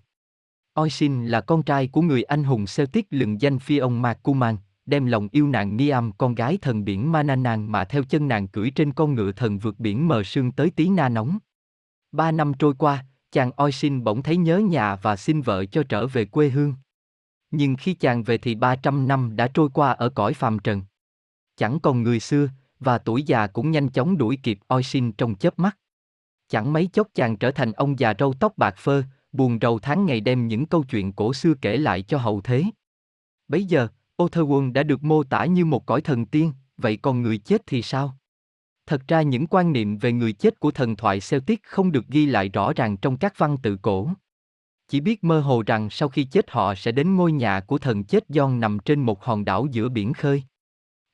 Oisin 0.73 1.25
là 1.25 1.41
con 1.41 1.63
trai 1.63 1.87
của 1.87 2.01
người 2.01 2.23
anh 2.23 2.43
hùng 2.43 2.65
Celtic 2.75 3.07
lừng 3.09 3.41
danh 3.41 3.59
phi 3.59 3.77
ông 3.77 4.01
Macuman, 4.01 4.57
đem 4.85 5.05
lòng 5.05 5.27
yêu 5.31 5.47
nàng 5.47 5.77
Niam 5.77 6.11
con 6.11 6.35
gái 6.35 6.57
thần 6.61 6.85
biển 6.85 7.11
Mananang 7.11 7.71
mà 7.71 7.85
theo 7.85 8.03
chân 8.03 8.27
nàng 8.27 8.47
cưỡi 8.47 8.71
trên 8.71 8.93
con 8.93 9.15
ngựa 9.15 9.31
thần 9.31 9.59
vượt 9.59 9.79
biển 9.79 10.07
mờ 10.07 10.23
sương 10.23 10.51
tới 10.51 10.69
tí 10.69 10.89
na 10.89 11.09
nóng. 11.09 11.37
Ba 12.11 12.31
năm 12.31 12.53
trôi 12.59 12.73
qua, 12.73 13.05
chàng 13.31 13.51
Oisin 13.51 14.03
bỗng 14.03 14.23
thấy 14.23 14.37
nhớ 14.37 14.57
nhà 14.57 14.95
và 14.95 15.15
xin 15.15 15.41
vợ 15.41 15.65
cho 15.65 15.83
trở 15.83 16.07
về 16.07 16.25
quê 16.25 16.49
hương. 16.49 16.75
Nhưng 17.51 17.75
khi 17.75 17.93
chàng 17.93 18.23
về 18.23 18.37
thì 18.37 18.55
300 18.55 19.07
năm 19.07 19.35
đã 19.35 19.47
trôi 19.47 19.69
qua 19.73 19.91
ở 19.91 20.09
cõi 20.09 20.33
phàm 20.33 20.59
trần. 20.59 20.81
Chẳng 21.57 21.79
còn 21.79 22.03
người 22.03 22.19
xưa, 22.19 22.49
và 22.79 22.97
tuổi 22.97 23.23
già 23.23 23.47
cũng 23.47 23.71
nhanh 23.71 23.89
chóng 23.89 24.17
đuổi 24.17 24.39
kịp 24.43 24.59
Oisin 24.67 25.11
trong 25.11 25.35
chớp 25.35 25.59
mắt. 25.59 25.77
Chẳng 26.49 26.73
mấy 26.73 26.87
chốc 26.87 27.07
chàng 27.13 27.37
trở 27.37 27.51
thành 27.51 27.71
ông 27.71 27.99
già 27.99 28.13
râu 28.19 28.33
tóc 28.33 28.57
bạc 28.57 28.75
phơ, 28.77 29.03
buồn 29.31 29.57
rầu 29.61 29.79
tháng 29.79 30.05
ngày 30.05 30.21
đem 30.21 30.47
những 30.47 30.65
câu 30.65 30.83
chuyện 30.83 31.13
cổ 31.13 31.33
xưa 31.33 31.53
kể 31.61 31.77
lại 31.77 32.01
cho 32.01 32.17
hậu 32.17 32.41
thế. 32.41 32.63
Bấy 33.47 33.65
giờ, 33.65 33.87
Otherworld 34.17 34.73
đã 34.73 34.83
được 34.83 35.03
mô 35.03 35.23
tả 35.23 35.45
như 35.45 35.65
một 35.65 35.85
cõi 35.85 36.01
thần 36.01 36.25
tiên, 36.25 36.53
vậy 36.77 36.97
còn 36.97 37.21
người 37.21 37.37
chết 37.37 37.61
thì 37.67 37.81
sao? 37.81 38.17
Thật 38.85 39.01
ra 39.07 39.21
những 39.21 39.47
quan 39.47 39.73
niệm 39.73 39.97
về 39.97 40.11
người 40.11 40.33
chết 40.33 40.59
của 40.59 40.71
thần 40.71 40.95
thoại 40.95 41.19
Celtic 41.29 41.63
không 41.63 41.91
được 41.91 42.07
ghi 42.07 42.25
lại 42.25 42.49
rõ 42.49 42.73
ràng 42.73 42.97
trong 42.97 43.17
các 43.17 43.33
văn 43.37 43.57
tự 43.63 43.77
cổ. 43.81 44.09
Chỉ 44.87 44.99
biết 44.99 45.23
mơ 45.23 45.39
hồ 45.39 45.63
rằng 45.65 45.89
sau 45.89 46.09
khi 46.09 46.23
chết 46.23 46.51
họ 46.51 46.75
sẽ 46.75 46.91
đến 46.91 47.15
ngôi 47.15 47.31
nhà 47.31 47.59
của 47.59 47.77
thần 47.77 48.03
chết 48.03 48.23
John 48.29 48.59
nằm 48.59 48.79
trên 48.79 49.01
một 49.01 49.23
hòn 49.23 49.45
đảo 49.45 49.67
giữa 49.71 49.89
biển 49.89 50.13
khơi. 50.13 50.43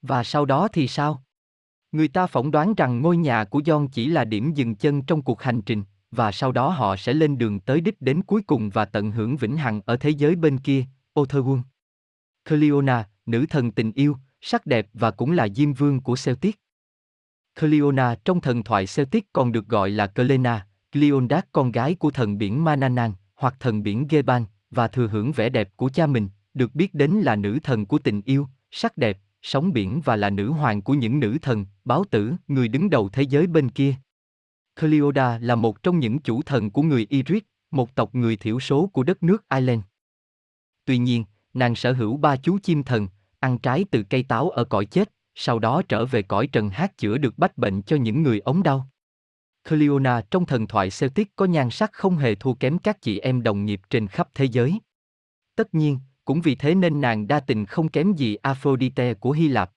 Và 0.01 0.23
sau 0.23 0.45
đó 0.45 0.67
thì 0.67 0.87
sao? 0.87 1.22
Người 1.93 2.07
ta 2.07 2.27
phỏng 2.27 2.51
đoán 2.51 2.73
rằng 2.73 3.01
ngôi 3.01 3.17
nhà 3.17 3.43
của 3.43 3.59
John 3.59 3.87
chỉ 3.87 4.07
là 4.07 4.25
điểm 4.25 4.53
dừng 4.53 4.75
chân 4.75 5.01
trong 5.01 5.21
cuộc 5.21 5.41
hành 5.41 5.61
trình, 5.61 5.83
và 6.11 6.31
sau 6.31 6.51
đó 6.51 6.69
họ 6.69 6.95
sẽ 6.95 7.13
lên 7.13 7.37
đường 7.37 7.59
tới 7.59 7.81
đích 7.81 8.01
đến 8.01 8.21
cuối 8.21 8.41
cùng 8.41 8.69
và 8.69 8.85
tận 8.85 9.11
hưởng 9.11 9.37
vĩnh 9.37 9.57
hằng 9.57 9.81
ở 9.85 9.97
thế 9.97 10.09
giới 10.09 10.35
bên 10.35 10.57
kia, 10.57 10.85
Otherwun. 11.13 11.61
Cleona, 12.49 13.07
nữ 13.25 13.45
thần 13.49 13.71
tình 13.71 13.91
yêu, 13.91 14.17
sắc 14.41 14.65
đẹp 14.65 14.87
và 14.93 15.11
cũng 15.11 15.31
là 15.31 15.47
diêm 15.55 15.73
vương 15.73 16.01
của 16.01 16.15
Celtic. 16.25 16.59
Cleona 17.59 18.15
trong 18.25 18.41
thần 18.41 18.63
thoại 18.63 18.85
Celtic 18.95 19.33
còn 19.33 19.51
được 19.51 19.67
gọi 19.67 19.89
là 19.89 20.07
Clena, 20.07 20.67
Cleondas 20.91 21.43
con 21.51 21.71
gái 21.71 21.95
của 21.95 22.11
thần 22.11 22.37
biển 22.37 22.63
Mananan 22.63 23.13
hoặc 23.35 23.55
thần 23.59 23.83
biển 23.83 24.07
Geban, 24.09 24.45
và 24.71 24.87
thừa 24.87 25.07
hưởng 25.07 25.31
vẻ 25.31 25.49
đẹp 25.49 25.69
của 25.75 25.89
cha 25.89 26.07
mình, 26.07 26.29
được 26.53 26.75
biết 26.75 26.93
đến 26.93 27.11
là 27.11 27.35
nữ 27.35 27.59
thần 27.63 27.85
của 27.85 27.99
tình 27.99 28.21
yêu, 28.25 28.47
sắc 28.71 28.97
đẹp, 28.97 29.17
sóng 29.43 29.73
biển 29.73 30.01
và 30.05 30.15
là 30.15 30.29
nữ 30.29 30.51
hoàng 30.51 30.81
của 30.81 30.93
những 30.93 31.19
nữ 31.19 31.37
thần, 31.41 31.65
báo 31.85 32.03
tử, 32.11 32.33
người 32.47 32.67
đứng 32.67 32.89
đầu 32.89 33.09
thế 33.09 33.23
giới 33.23 33.47
bên 33.47 33.69
kia. 33.69 33.95
Cleoda 34.79 35.39
là 35.39 35.55
một 35.55 35.83
trong 35.83 35.99
những 35.99 36.19
chủ 36.19 36.41
thần 36.41 36.71
của 36.71 36.81
người 36.81 37.07
Irish, 37.09 37.47
một 37.71 37.95
tộc 37.95 38.15
người 38.15 38.35
thiểu 38.35 38.59
số 38.59 38.87
của 38.87 39.03
đất 39.03 39.23
nước 39.23 39.49
Ireland. 39.49 39.81
Tuy 40.85 40.97
nhiên, 40.97 41.25
nàng 41.53 41.75
sở 41.75 41.93
hữu 41.93 42.17
ba 42.17 42.37
chú 42.37 42.59
chim 42.63 42.83
thần, 42.83 43.07
ăn 43.39 43.57
trái 43.57 43.85
từ 43.91 44.03
cây 44.03 44.23
táo 44.23 44.49
ở 44.49 44.63
cõi 44.63 44.85
chết, 44.85 45.13
sau 45.35 45.59
đó 45.59 45.81
trở 45.89 46.05
về 46.05 46.21
cõi 46.21 46.47
trần 46.47 46.69
hát 46.69 46.97
chữa 46.97 47.17
được 47.17 47.37
bách 47.37 47.57
bệnh 47.57 47.81
cho 47.81 47.95
những 47.95 48.23
người 48.23 48.39
ống 48.39 48.63
đau. 48.63 48.89
Cleona 49.69 50.21
trong 50.31 50.45
thần 50.45 50.67
thoại 50.67 50.89
Celtic 50.99 51.35
có 51.35 51.45
nhan 51.45 51.69
sắc 51.69 51.93
không 51.93 52.17
hề 52.17 52.35
thua 52.35 52.53
kém 52.53 52.77
các 52.77 53.01
chị 53.01 53.19
em 53.19 53.43
đồng 53.43 53.65
nghiệp 53.65 53.81
trên 53.89 54.07
khắp 54.07 54.29
thế 54.33 54.45
giới. 54.45 54.79
Tất 55.55 55.73
nhiên, 55.73 55.99
cũng 56.25 56.41
vì 56.41 56.55
thế 56.55 56.75
nên 56.75 57.01
nàng 57.01 57.27
đa 57.27 57.39
tình 57.39 57.65
không 57.65 57.89
kém 57.89 58.13
gì 58.13 58.35
Aphrodite 58.35 59.13
của 59.13 59.31
Hy 59.31 59.47
Lạp. 59.47 59.71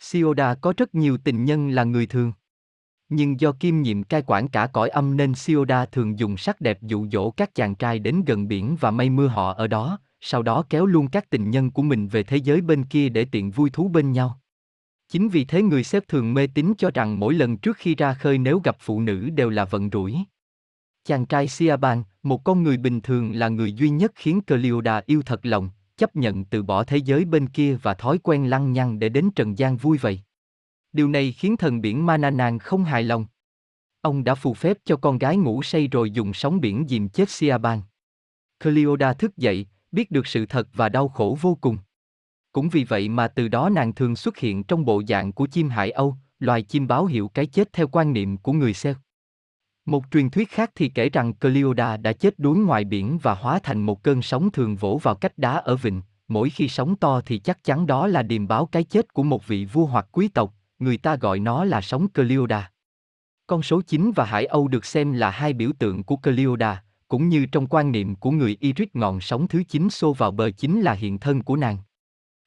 Sioda 0.00 0.54
có 0.54 0.74
rất 0.76 0.94
nhiều 0.94 1.18
tình 1.24 1.44
nhân 1.44 1.70
là 1.70 1.84
người 1.84 2.06
thường. 2.06 2.32
Nhưng 3.08 3.40
do 3.40 3.52
kim 3.52 3.82
nhiệm 3.82 4.02
cai 4.02 4.22
quản 4.26 4.48
cả 4.48 4.66
cõi 4.66 4.88
âm 4.88 5.16
nên 5.16 5.34
Sioda 5.34 5.86
thường 5.86 6.18
dùng 6.18 6.36
sắc 6.36 6.60
đẹp 6.60 6.82
dụ 6.82 7.06
dỗ 7.12 7.30
các 7.30 7.54
chàng 7.54 7.74
trai 7.74 7.98
đến 7.98 8.22
gần 8.26 8.48
biển 8.48 8.76
và 8.80 8.90
mây 8.90 9.10
mưa 9.10 9.26
họ 9.26 9.52
ở 9.52 9.66
đó, 9.66 9.98
sau 10.20 10.42
đó 10.42 10.64
kéo 10.70 10.86
luôn 10.86 11.08
các 11.08 11.30
tình 11.30 11.50
nhân 11.50 11.70
của 11.70 11.82
mình 11.82 12.08
về 12.08 12.22
thế 12.22 12.36
giới 12.36 12.60
bên 12.60 12.84
kia 12.84 13.08
để 13.08 13.24
tiện 13.24 13.50
vui 13.50 13.70
thú 13.70 13.88
bên 13.88 14.12
nhau. 14.12 14.40
Chính 15.08 15.28
vì 15.28 15.44
thế 15.44 15.62
người 15.62 15.84
xếp 15.84 16.04
thường 16.08 16.34
mê 16.34 16.46
tín 16.46 16.72
cho 16.78 16.90
rằng 16.94 17.20
mỗi 17.20 17.34
lần 17.34 17.56
trước 17.56 17.76
khi 17.76 17.94
ra 17.94 18.14
khơi 18.14 18.38
nếu 18.38 18.60
gặp 18.64 18.76
phụ 18.80 19.00
nữ 19.00 19.30
đều 19.30 19.50
là 19.50 19.64
vận 19.64 19.90
rủi. 19.92 20.16
Chàng 21.04 21.26
trai 21.26 21.48
Siaban, 21.48 22.02
một 22.22 22.44
con 22.44 22.62
người 22.62 22.76
bình 22.76 23.00
thường 23.00 23.32
là 23.32 23.48
người 23.48 23.72
duy 23.72 23.90
nhất 23.90 24.12
khiến 24.14 24.40
Cleoda 24.46 25.02
yêu 25.06 25.22
thật 25.26 25.46
lòng, 25.46 25.70
chấp 25.96 26.16
nhận 26.16 26.44
từ 26.44 26.62
bỏ 26.62 26.84
thế 26.84 26.96
giới 26.96 27.24
bên 27.24 27.46
kia 27.46 27.76
và 27.82 27.94
thói 27.94 28.18
quen 28.18 28.50
lăng 28.50 28.72
nhăng 28.72 28.98
để 28.98 29.08
đến 29.08 29.30
trần 29.36 29.58
gian 29.58 29.76
vui 29.76 29.98
vậy. 29.98 30.20
Điều 30.92 31.08
này 31.08 31.32
khiến 31.32 31.56
thần 31.56 31.80
biển 31.80 32.06
Mananang 32.06 32.58
không 32.58 32.84
hài 32.84 33.02
lòng. 33.02 33.26
Ông 34.00 34.24
đã 34.24 34.34
phù 34.34 34.54
phép 34.54 34.78
cho 34.84 34.96
con 34.96 35.18
gái 35.18 35.36
ngủ 35.36 35.62
say 35.62 35.88
rồi 35.88 36.10
dùng 36.10 36.34
sóng 36.34 36.60
biển 36.60 36.86
dìm 36.88 37.08
chết 37.08 37.30
Siaban. 37.30 37.80
Cleoda 38.62 39.12
thức 39.12 39.36
dậy, 39.36 39.66
biết 39.92 40.10
được 40.10 40.26
sự 40.26 40.46
thật 40.46 40.68
và 40.74 40.88
đau 40.88 41.08
khổ 41.08 41.38
vô 41.40 41.58
cùng. 41.60 41.78
Cũng 42.52 42.68
vì 42.68 42.84
vậy 42.84 43.08
mà 43.08 43.28
từ 43.28 43.48
đó 43.48 43.68
nàng 43.68 43.94
thường 43.94 44.16
xuất 44.16 44.36
hiện 44.36 44.64
trong 44.64 44.84
bộ 44.84 45.02
dạng 45.08 45.32
của 45.32 45.46
chim 45.46 45.68
hải 45.68 45.90
âu, 45.90 46.16
loài 46.38 46.62
chim 46.62 46.86
báo 46.86 47.06
hiệu 47.06 47.28
cái 47.28 47.46
chết 47.46 47.72
theo 47.72 47.88
quan 47.88 48.12
niệm 48.12 48.36
của 48.36 48.52
người 48.52 48.72
Celt. 48.82 48.96
Một 49.86 50.04
truyền 50.10 50.30
thuyết 50.30 50.50
khác 50.50 50.70
thì 50.74 50.88
kể 50.88 51.08
rằng 51.08 51.34
Cleoda 51.34 51.96
đã 51.96 52.12
chết 52.12 52.38
đuối 52.38 52.58
ngoài 52.58 52.84
biển 52.84 53.18
và 53.18 53.34
hóa 53.34 53.58
thành 53.62 53.82
một 53.82 54.02
cơn 54.02 54.22
sóng 54.22 54.50
thường 54.50 54.76
vỗ 54.76 55.00
vào 55.02 55.14
cách 55.14 55.38
đá 55.38 55.52
ở 55.52 55.76
vịnh, 55.76 56.02
mỗi 56.28 56.50
khi 56.50 56.68
sóng 56.68 56.96
to 56.96 57.20
thì 57.26 57.38
chắc 57.38 57.64
chắn 57.64 57.86
đó 57.86 58.06
là 58.06 58.22
điềm 58.22 58.48
báo 58.48 58.66
cái 58.66 58.84
chết 58.84 59.14
của 59.14 59.22
một 59.22 59.46
vị 59.46 59.64
vua 59.64 59.86
hoặc 59.86 60.06
quý 60.12 60.28
tộc, 60.28 60.54
người 60.78 60.96
ta 60.96 61.16
gọi 61.16 61.38
nó 61.38 61.64
là 61.64 61.80
sóng 61.80 62.08
Cleoda. 62.08 62.70
Con 63.46 63.62
số 63.62 63.80
9 63.80 64.12
và 64.12 64.24
Hải 64.24 64.46
Âu 64.46 64.68
được 64.68 64.84
xem 64.84 65.12
là 65.12 65.30
hai 65.30 65.52
biểu 65.52 65.70
tượng 65.78 66.02
của 66.02 66.16
Cleoda, 66.16 66.82
cũng 67.08 67.28
như 67.28 67.46
trong 67.46 67.66
quan 67.66 67.92
niệm 67.92 68.16
của 68.16 68.30
người 68.30 68.56
Iris 68.60 68.88
ngọn 68.94 69.20
sóng 69.20 69.48
thứ 69.48 69.62
9 69.62 69.90
xô 69.90 70.12
vào 70.12 70.30
bờ 70.30 70.50
chính 70.50 70.80
là 70.80 70.92
hiện 70.92 71.18
thân 71.18 71.42
của 71.42 71.56
nàng. 71.56 71.78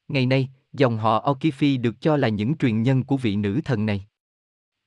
Ngày 0.08 0.26
nay, 0.26 0.50
dòng 0.74 0.98
họ 0.98 1.34
Okifi 1.34 1.82
được 1.82 2.02
cho 2.02 2.18
là 2.18 2.28
những 2.28 2.58
truyền 2.58 2.84
nhân 2.84 3.03
của 3.03 3.18
vị 3.18 3.36
nữ 3.36 3.62
thần 3.66 3.86
này. 3.86 4.06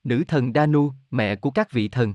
Nữ 0.04 0.24
thần 0.28 0.52
Danu, 0.52 0.92
mẹ 1.10 1.36
của 1.36 1.50
các 1.50 1.72
vị 1.72 1.88
thần. 1.88 2.14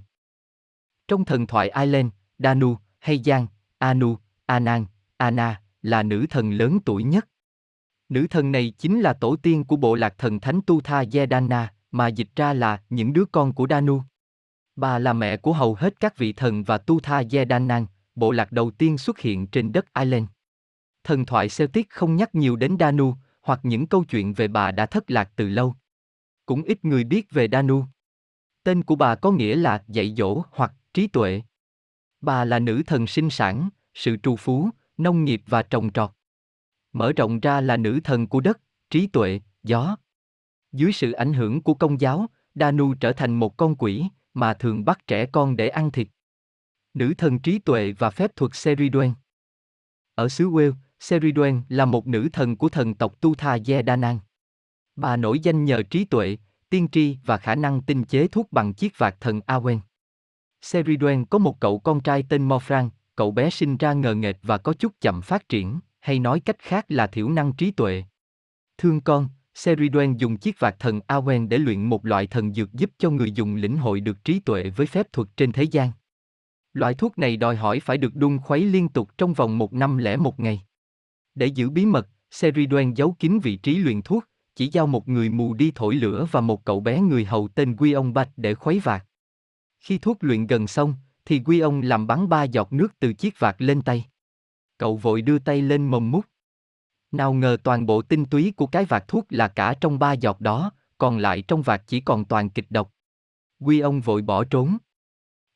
Trong 1.11 1.25
thần 1.25 1.47
thoại 1.47 1.71
Ireland, 1.75 2.07
Danu, 2.39 2.77
hay 2.99 3.21
Giang, 3.25 3.47
Anu, 3.77 4.17
Anan, 4.45 4.85
Ana, 5.17 5.61
là 5.81 6.03
nữ 6.03 6.25
thần 6.29 6.51
lớn 6.51 6.79
tuổi 6.85 7.03
nhất. 7.03 7.27
Nữ 8.09 8.27
thần 8.29 8.51
này 8.51 8.73
chính 8.77 8.99
là 8.99 9.13
tổ 9.13 9.35
tiên 9.35 9.63
của 9.63 9.75
bộ 9.75 9.95
lạc 9.95 10.17
thần 10.17 10.39
thánh 10.39 10.61
Tu 10.61 10.81
Tha 10.81 11.03
Yedana, 11.13 11.73
mà 11.91 12.07
dịch 12.07 12.27
ra 12.35 12.53
là 12.53 12.81
những 12.89 13.13
đứa 13.13 13.25
con 13.25 13.53
của 13.53 13.67
Danu. 13.69 14.01
Bà 14.75 14.99
là 14.99 15.13
mẹ 15.13 15.37
của 15.37 15.53
hầu 15.53 15.75
hết 15.75 15.99
các 15.99 16.17
vị 16.17 16.33
thần 16.33 16.63
và 16.63 16.77
Tu 16.77 16.99
Tha 16.99 17.23
Yedanan, 17.31 17.85
bộ 18.15 18.31
lạc 18.31 18.51
đầu 18.51 18.71
tiên 18.71 18.97
xuất 18.97 19.19
hiện 19.19 19.47
trên 19.47 19.71
đất 19.71 19.85
Ireland. 19.93 20.25
Thần 21.03 21.25
thoại 21.25 21.47
Celtic 21.57 21.89
không 21.89 22.15
nhắc 22.15 22.35
nhiều 22.35 22.55
đến 22.55 22.77
Danu, 22.79 23.15
hoặc 23.41 23.59
những 23.63 23.87
câu 23.87 24.03
chuyện 24.03 24.33
về 24.33 24.47
bà 24.47 24.71
đã 24.71 24.85
thất 24.85 25.11
lạc 25.11 25.31
từ 25.35 25.49
lâu. 25.49 25.75
Cũng 26.45 26.63
ít 26.63 26.85
người 26.85 27.03
biết 27.03 27.31
về 27.31 27.47
Danu. 27.51 27.85
Tên 28.63 28.83
của 28.83 28.95
bà 28.95 29.15
có 29.15 29.31
nghĩa 29.31 29.55
là 29.55 29.83
dạy 29.87 30.13
dỗ 30.17 30.43
hoặc 30.51 30.73
trí 30.93 31.07
tuệ. 31.07 31.41
Bà 32.21 32.45
là 32.45 32.59
nữ 32.59 32.83
thần 32.87 33.07
sinh 33.07 33.29
sản, 33.29 33.69
sự 33.93 34.17
trù 34.23 34.35
phú, 34.35 34.69
nông 34.97 35.23
nghiệp 35.23 35.41
và 35.47 35.63
trồng 35.63 35.91
trọt. 35.93 36.11
Mở 36.93 37.13
rộng 37.13 37.39
ra 37.39 37.61
là 37.61 37.77
nữ 37.77 37.99
thần 38.03 38.27
của 38.27 38.39
đất, 38.39 38.61
trí 38.89 39.07
tuệ, 39.07 39.39
gió. 39.63 39.95
Dưới 40.71 40.91
sự 40.91 41.11
ảnh 41.11 41.33
hưởng 41.33 41.61
của 41.61 41.73
công 41.73 42.01
giáo, 42.01 42.25
Danu 42.55 42.93
trở 42.93 43.13
thành 43.13 43.35
một 43.35 43.57
con 43.57 43.75
quỷ, 43.75 44.05
mà 44.33 44.53
thường 44.53 44.85
bắt 44.85 45.07
trẻ 45.07 45.25
con 45.25 45.55
để 45.55 45.69
ăn 45.69 45.91
thịt. 45.91 46.07
Nữ 46.93 47.13
thần 47.17 47.39
trí 47.39 47.59
tuệ 47.59 47.91
và 47.91 48.09
phép 48.09 48.35
thuật 48.35 48.55
Seriduen 48.55 49.13
Ở 50.15 50.29
xứ 50.29 50.49
Wales, 50.49 50.73
Seriduen 50.99 51.61
là 51.69 51.85
một 51.85 52.07
nữ 52.07 52.29
thần 52.33 52.57
của 52.57 52.69
thần 52.69 52.95
tộc 52.95 53.21
Tu 53.21 53.35
Tha 53.35 53.57
Yedanan. 53.67 54.19
Bà 54.95 55.15
nổi 55.15 55.39
danh 55.39 55.65
nhờ 55.65 55.83
trí 55.83 56.05
tuệ, 56.05 56.37
tiên 56.69 56.87
tri 56.91 57.17
và 57.25 57.37
khả 57.37 57.55
năng 57.55 57.81
tinh 57.81 58.03
chế 58.03 58.27
thuốc 58.27 58.51
bằng 58.51 58.73
chiếc 58.73 58.97
vạt 58.97 59.15
thần 59.19 59.39
Awen. 59.39 59.79
Seriduen 60.61 61.25
có 61.25 61.37
một 61.37 61.59
cậu 61.59 61.79
con 61.79 62.01
trai 62.01 62.23
tên 62.29 62.47
Morfran, 62.47 62.89
cậu 63.15 63.31
bé 63.31 63.49
sinh 63.49 63.77
ra 63.77 63.93
ngờ 63.93 64.15
nghệch 64.15 64.37
và 64.43 64.57
có 64.57 64.73
chút 64.73 64.93
chậm 65.01 65.21
phát 65.21 65.49
triển, 65.49 65.79
hay 65.99 66.19
nói 66.19 66.39
cách 66.39 66.59
khác 66.59 66.85
là 66.89 67.07
thiểu 67.07 67.29
năng 67.29 67.53
trí 67.53 67.71
tuệ. 67.71 68.03
Thương 68.77 69.01
con, 69.01 69.27
Seriduen 69.53 70.17
dùng 70.17 70.37
chiếc 70.37 70.59
vạt 70.59 70.75
thần 70.79 70.99
Awen 71.07 71.47
để 71.47 71.57
luyện 71.57 71.85
một 71.85 72.05
loại 72.05 72.27
thần 72.27 72.53
dược 72.53 72.73
giúp 72.73 72.91
cho 72.97 73.09
người 73.09 73.31
dùng 73.31 73.55
lĩnh 73.55 73.77
hội 73.77 73.99
được 73.99 74.23
trí 74.23 74.39
tuệ 74.39 74.69
với 74.69 74.87
phép 74.87 75.13
thuật 75.13 75.27
trên 75.37 75.51
thế 75.51 75.63
gian. 75.63 75.91
Loại 76.73 76.93
thuốc 76.93 77.17
này 77.17 77.37
đòi 77.37 77.55
hỏi 77.55 77.79
phải 77.79 77.97
được 77.97 78.15
đun 78.15 78.37
khuấy 78.37 78.65
liên 78.65 78.89
tục 78.89 79.09
trong 79.17 79.33
vòng 79.33 79.57
một 79.57 79.73
năm 79.73 79.97
lẻ 79.97 80.17
một 80.17 80.39
ngày. 80.39 80.61
Để 81.35 81.45
giữ 81.45 81.69
bí 81.69 81.85
mật, 81.85 82.07
Seriduen 82.31 82.93
giấu 82.93 83.15
kín 83.19 83.39
vị 83.39 83.55
trí 83.55 83.77
luyện 83.77 84.01
thuốc, 84.01 84.25
chỉ 84.55 84.69
giao 84.71 84.87
một 84.87 85.07
người 85.07 85.29
mù 85.29 85.53
đi 85.53 85.71
thổi 85.75 85.95
lửa 85.95 86.27
và 86.31 86.41
một 86.41 86.65
cậu 86.65 86.79
bé 86.79 87.01
người 87.01 87.25
hầu 87.25 87.47
tên 87.47 87.75
Quy 87.75 87.91
ông 87.91 88.13
Bạch 88.13 88.29
để 88.37 88.55
khuấy 88.55 88.79
vạt. 88.79 89.05
Khi 89.81 89.97
thuốc 89.97 90.17
luyện 90.23 90.47
gần 90.47 90.67
xong, 90.67 90.95
thì 91.25 91.41
Quy 91.45 91.59
ông 91.59 91.81
làm 91.81 92.07
bắn 92.07 92.29
ba 92.29 92.43
giọt 92.43 92.73
nước 92.73 92.99
từ 92.99 93.13
chiếc 93.13 93.39
vạt 93.39 93.55
lên 93.59 93.81
tay. 93.81 94.05
Cậu 94.77 94.97
vội 94.97 95.21
đưa 95.21 95.39
tay 95.39 95.61
lên 95.61 95.87
mồm 95.87 96.11
mút. 96.11 96.25
Nào 97.11 97.33
ngờ 97.33 97.57
toàn 97.63 97.85
bộ 97.85 98.01
tinh 98.01 98.25
túy 98.25 98.53
của 98.55 98.67
cái 98.67 98.85
vạt 98.85 99.07
thuốc 99.07 99.25
là 99.29 99.47
cả 99.47 99.73
trong 99.81 99.99
ba 99.99 100.13
giọt 100.13 100.41
đó, 100.41 100.71
còn 100.97 101.17
lại 101.17 101.41
trong 101.41 101.61
vạt 101.61 101.83
chỉ 101.87 101.99
còn 101.99 102.25
toàn 102.25 102.49
kịch 102.49 102.65
độc. 102.69 102.93
Quy 103.59 103.79
ông 103.79 104.01
vội 104.01 104.21
bỏ 104.21 104.43
trốn. 104.43 104.77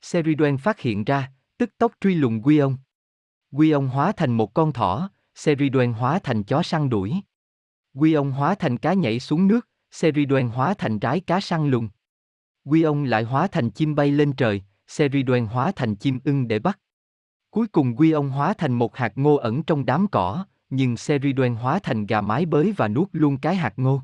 Seriduen 0.01 0.57
phát 0.57 0.79
hiện 0.79 1.03
ra, 1.03 1.31
tức 1.57 1.77
tốc 1.77 1.91
truy 2.01 2.15
lùng 2.15 2.41
Quy 2.41 2.57
ông. 2.57 2.77
Quy 3.51 3.71
ông 3.71 3.87
hóa 3.87 4.11
thành 4.11 4.37
một 4.37 4.53
con 4.53 4.73
thỏ, 4.73 5.09
Seriduen 5.35 5.93
hóa 5.93 6.19
thành 6.19 6.43
chó 6.43 6.63
săn 6.63 6.89
đuổi. 6.89 7.13
Quy 7.93 8.13
ông 8.13 8.31
hóa 8.31 8.55
thành 8.55 8.77
cá 8.77 8.93
nhảy 8.93 9.19
xuống 9.19 9.47
nước, 9.47 9.67
Seriduen 9.91 10.47
hóa 10.47 10.73
thành 10.73 10.99
rái 11.01 11.19
cá 11.19 11.39
săn 11.39 11.69
lùng. 11.69 11.89
Quy 12.65 12.81
ông 12.81 13.03
lại 13.03 13.23
hóa 13.23 13.47
thành 13.47 13.69
chim 13.69 13.95
bay 13.95 14.11
lên 14.11 14.33
trời, 14.33 14.61
Seriduen 14.87 15.45
hóa 15.45 15.71
thành 15.75 15.95
chim 15.95 16.19
ưng 16.23 16.47
để 16.47 16.59
bắt. 16.59 16.79
Cuối 17.49 17.67
cùng 17.67 17.95
Quy 17.95 18.11
ông 18.11 18.29
hóa 18.29 18.53
thành 18.53 18.73
một 18.73 18.97
hạt 18.97 19.11
ngô 19.15 19.35
ẩn 19.35 19.63
trong 19.63 19.85
đám 19.85 20.07
cỏ, 20.07 20.45
nhưng 20.69 20.97
Seriduen 20.97 21.55
hóa 21.55 21.79
thành 21.83 22.05
gà 22.05 22.21
mái 22.21 22.45
bới 22.45 22.71
và 22.77 22.87
nuốt 22.87 23.09
luôn 23.11 23.37
cái 23.37 23.55
hạt 23.55 23.73
ngô. 23.77 24.01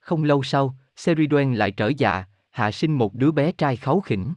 Không 0.00 0.24
lâu 0.24 0.42
sau, 0.42 0.76
Seriduen 0.96 1.54
lại 1.54 1.70
trở 1.70 1.92
dạ, 1.98 2.24
hạ 2.50 2.70
sinh 2.70 2.98
một 2.98 3.14
đứa 3.14 3.30
bé 3.30 3.52
trai 3.52 3.76
kháu 3.76 4.00
khỉnh. 4.00 4.34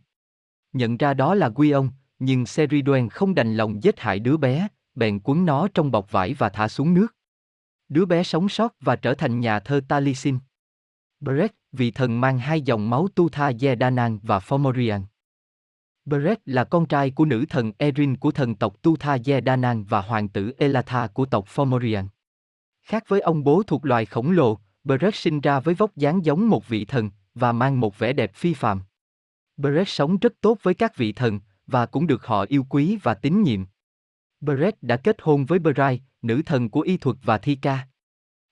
Nhận 0.74 0.98
ra 0.98 1.14
đó 1.14 1.36
là 1.36 1.50
Quy 1.50 1.72
ông, 1.72 1.90
nhưng 2.20 2.46
Seriduen 2.46 3.10
không 3.10 3.36
đành 3.36 3.56
lòng 3.56 3.84
giết 3.84 4.00
hại 4.00 4.20
đứa 4.20 4.38
bé, 4.38 4.68
bèn 4.96 5.20
cuốn 5.20 5.46
nó 5.46 5.68
trong 5.74 5.92
bọc 5.92 6.12
vải 6.12 6.34
và 6.34 6.50
thả 6.50 6.68
xuống 6.68 6.94
nước. 6.94 7.16
Đứa 7.90 8.06
bé 8.06 8.24
sống 8.24 8.50
sót 8.50 8.76
và 8.82 8.96
trở 8.96 9.14
thành 9.14 9.40
nhà 9.40 9.60
thơ 9.60 9.82
Talisin. 9.88 10.38
Brecht 11.20 11.59
vị 11.72 11.92
thần 11.92 12.22
mang 12.22 12.40
hai 12.40 12.62
dòng 12.62 12.90
máu 12.90 13.08
Tutha 13.16 13.52
Yedanang 13.62 14.20
và 14.24 14.40
Fomorian. 14.40 15.02
Beret 16.06 16.40
là 16.46 16.64
con 16.64 16.86
trai 16.86 17.12
của 17.12 17.26
nữ 17.26 17.46
thần 17.50 17.72
Erin 17.78 18.18
của 18.18 18.32
thần 18.32 18.56
tộc 18.56 18.82
Tutha 18.82 19.18
Yedanang 19.26 19.84
và 19.84 20.02
hoàng 20.02 20.30
tử 20.30 20.52
Elatha 20.58 21.08
của 21.08 21.26
tộc 21.26 21.48
Fomorian. 21.56 22.08
Khác 22.82 23.04
với 23.08 23.22
ông 23.22 23.44
bố 23.44 23.64
thuộc 23.64 23.86
loài 23.86 24.06
khổng 24.06 24.32
lồ, 24.32 24.60
Beret 24.84 25.16
sinh 25.16 25.42
ra 25.42 25.60
với 25.60 25.76
vóc 25.76 25.96
dáng 25.96 26.26
giống 26.26 26.50
một 26.50 26.68
vị 26.68 26.86
thần 26.86 27.10
và 27.36 27.52
mang 27.52 27.80
một 27.80 28.00
vẻ 28.00 28.14
đẹp 28.14 28.36
phi 28.36 28.54
phàm. 28.54 28.82
Beret 29.58 29.90
sống 29.90 30.18
rất 30.18 30.34
tốt 30.42 30.58
với 30.64 30.74
các 30.74 30.98
vị 30.98 31.14
thần 31.14 31.40
và 31.68 31.86
cũng 31.86 32.08
được 32.08 32.26
họ 32.26 32.46
yêu 32.50 32.66
quý 32.70 32.98
và 33.04 33.14
tín 33.14 33.44
nhiệm. 33.44 33.66
Beret 34.42 34.84
đã 34.84 34.98
kết 34.98 35.18
hôn 35.22 35.46
với 35.46 35.60
Brai, 35.60 36.02
nữ 36.22 36.42
thần 36.46 36.70
của 36.70 36.82
y 36.82 36.98
thuật 36.98 37.18
và 37.24 37.38
thi 37.38 37.56
ca. 37.56 37.88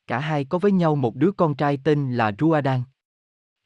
Cả 0.08 0.20
hai 0.20 0.46
có 0.46 0.58
với 0.58 0.72
nhau 0.72 0.96
một 0.96 1.16
đứa 1.16 1.32
con 1.32 1.56
trai 1.56 1.80
tên 1.84 2.14
là 2.14 2.32
Ruadan. 2.40 2.82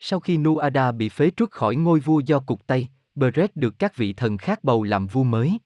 Sau 0.04 0.20
khi 0.20 0.38
Nuada 0.38 0.92
bị 0.92 1.10
phế 1.10 1.32
truất 1.38 1.52
khỏi 1.52 1.76
ngôi 1.76 2.00
vua 2.00 2.20
do 2.20 2.40
cục 2.40 2.68
Tây, 2.68 2.88
Beret 3.16 3.56
được 3.56 3.80
các 3.80 3.98
vị 3.98 4.14
thần 4.14 4.38
khác 4.38 4.64
bầu 4.64 4.84
làm 4.84 5.08
vua 5.08 5.24
mới. 5.24 5.58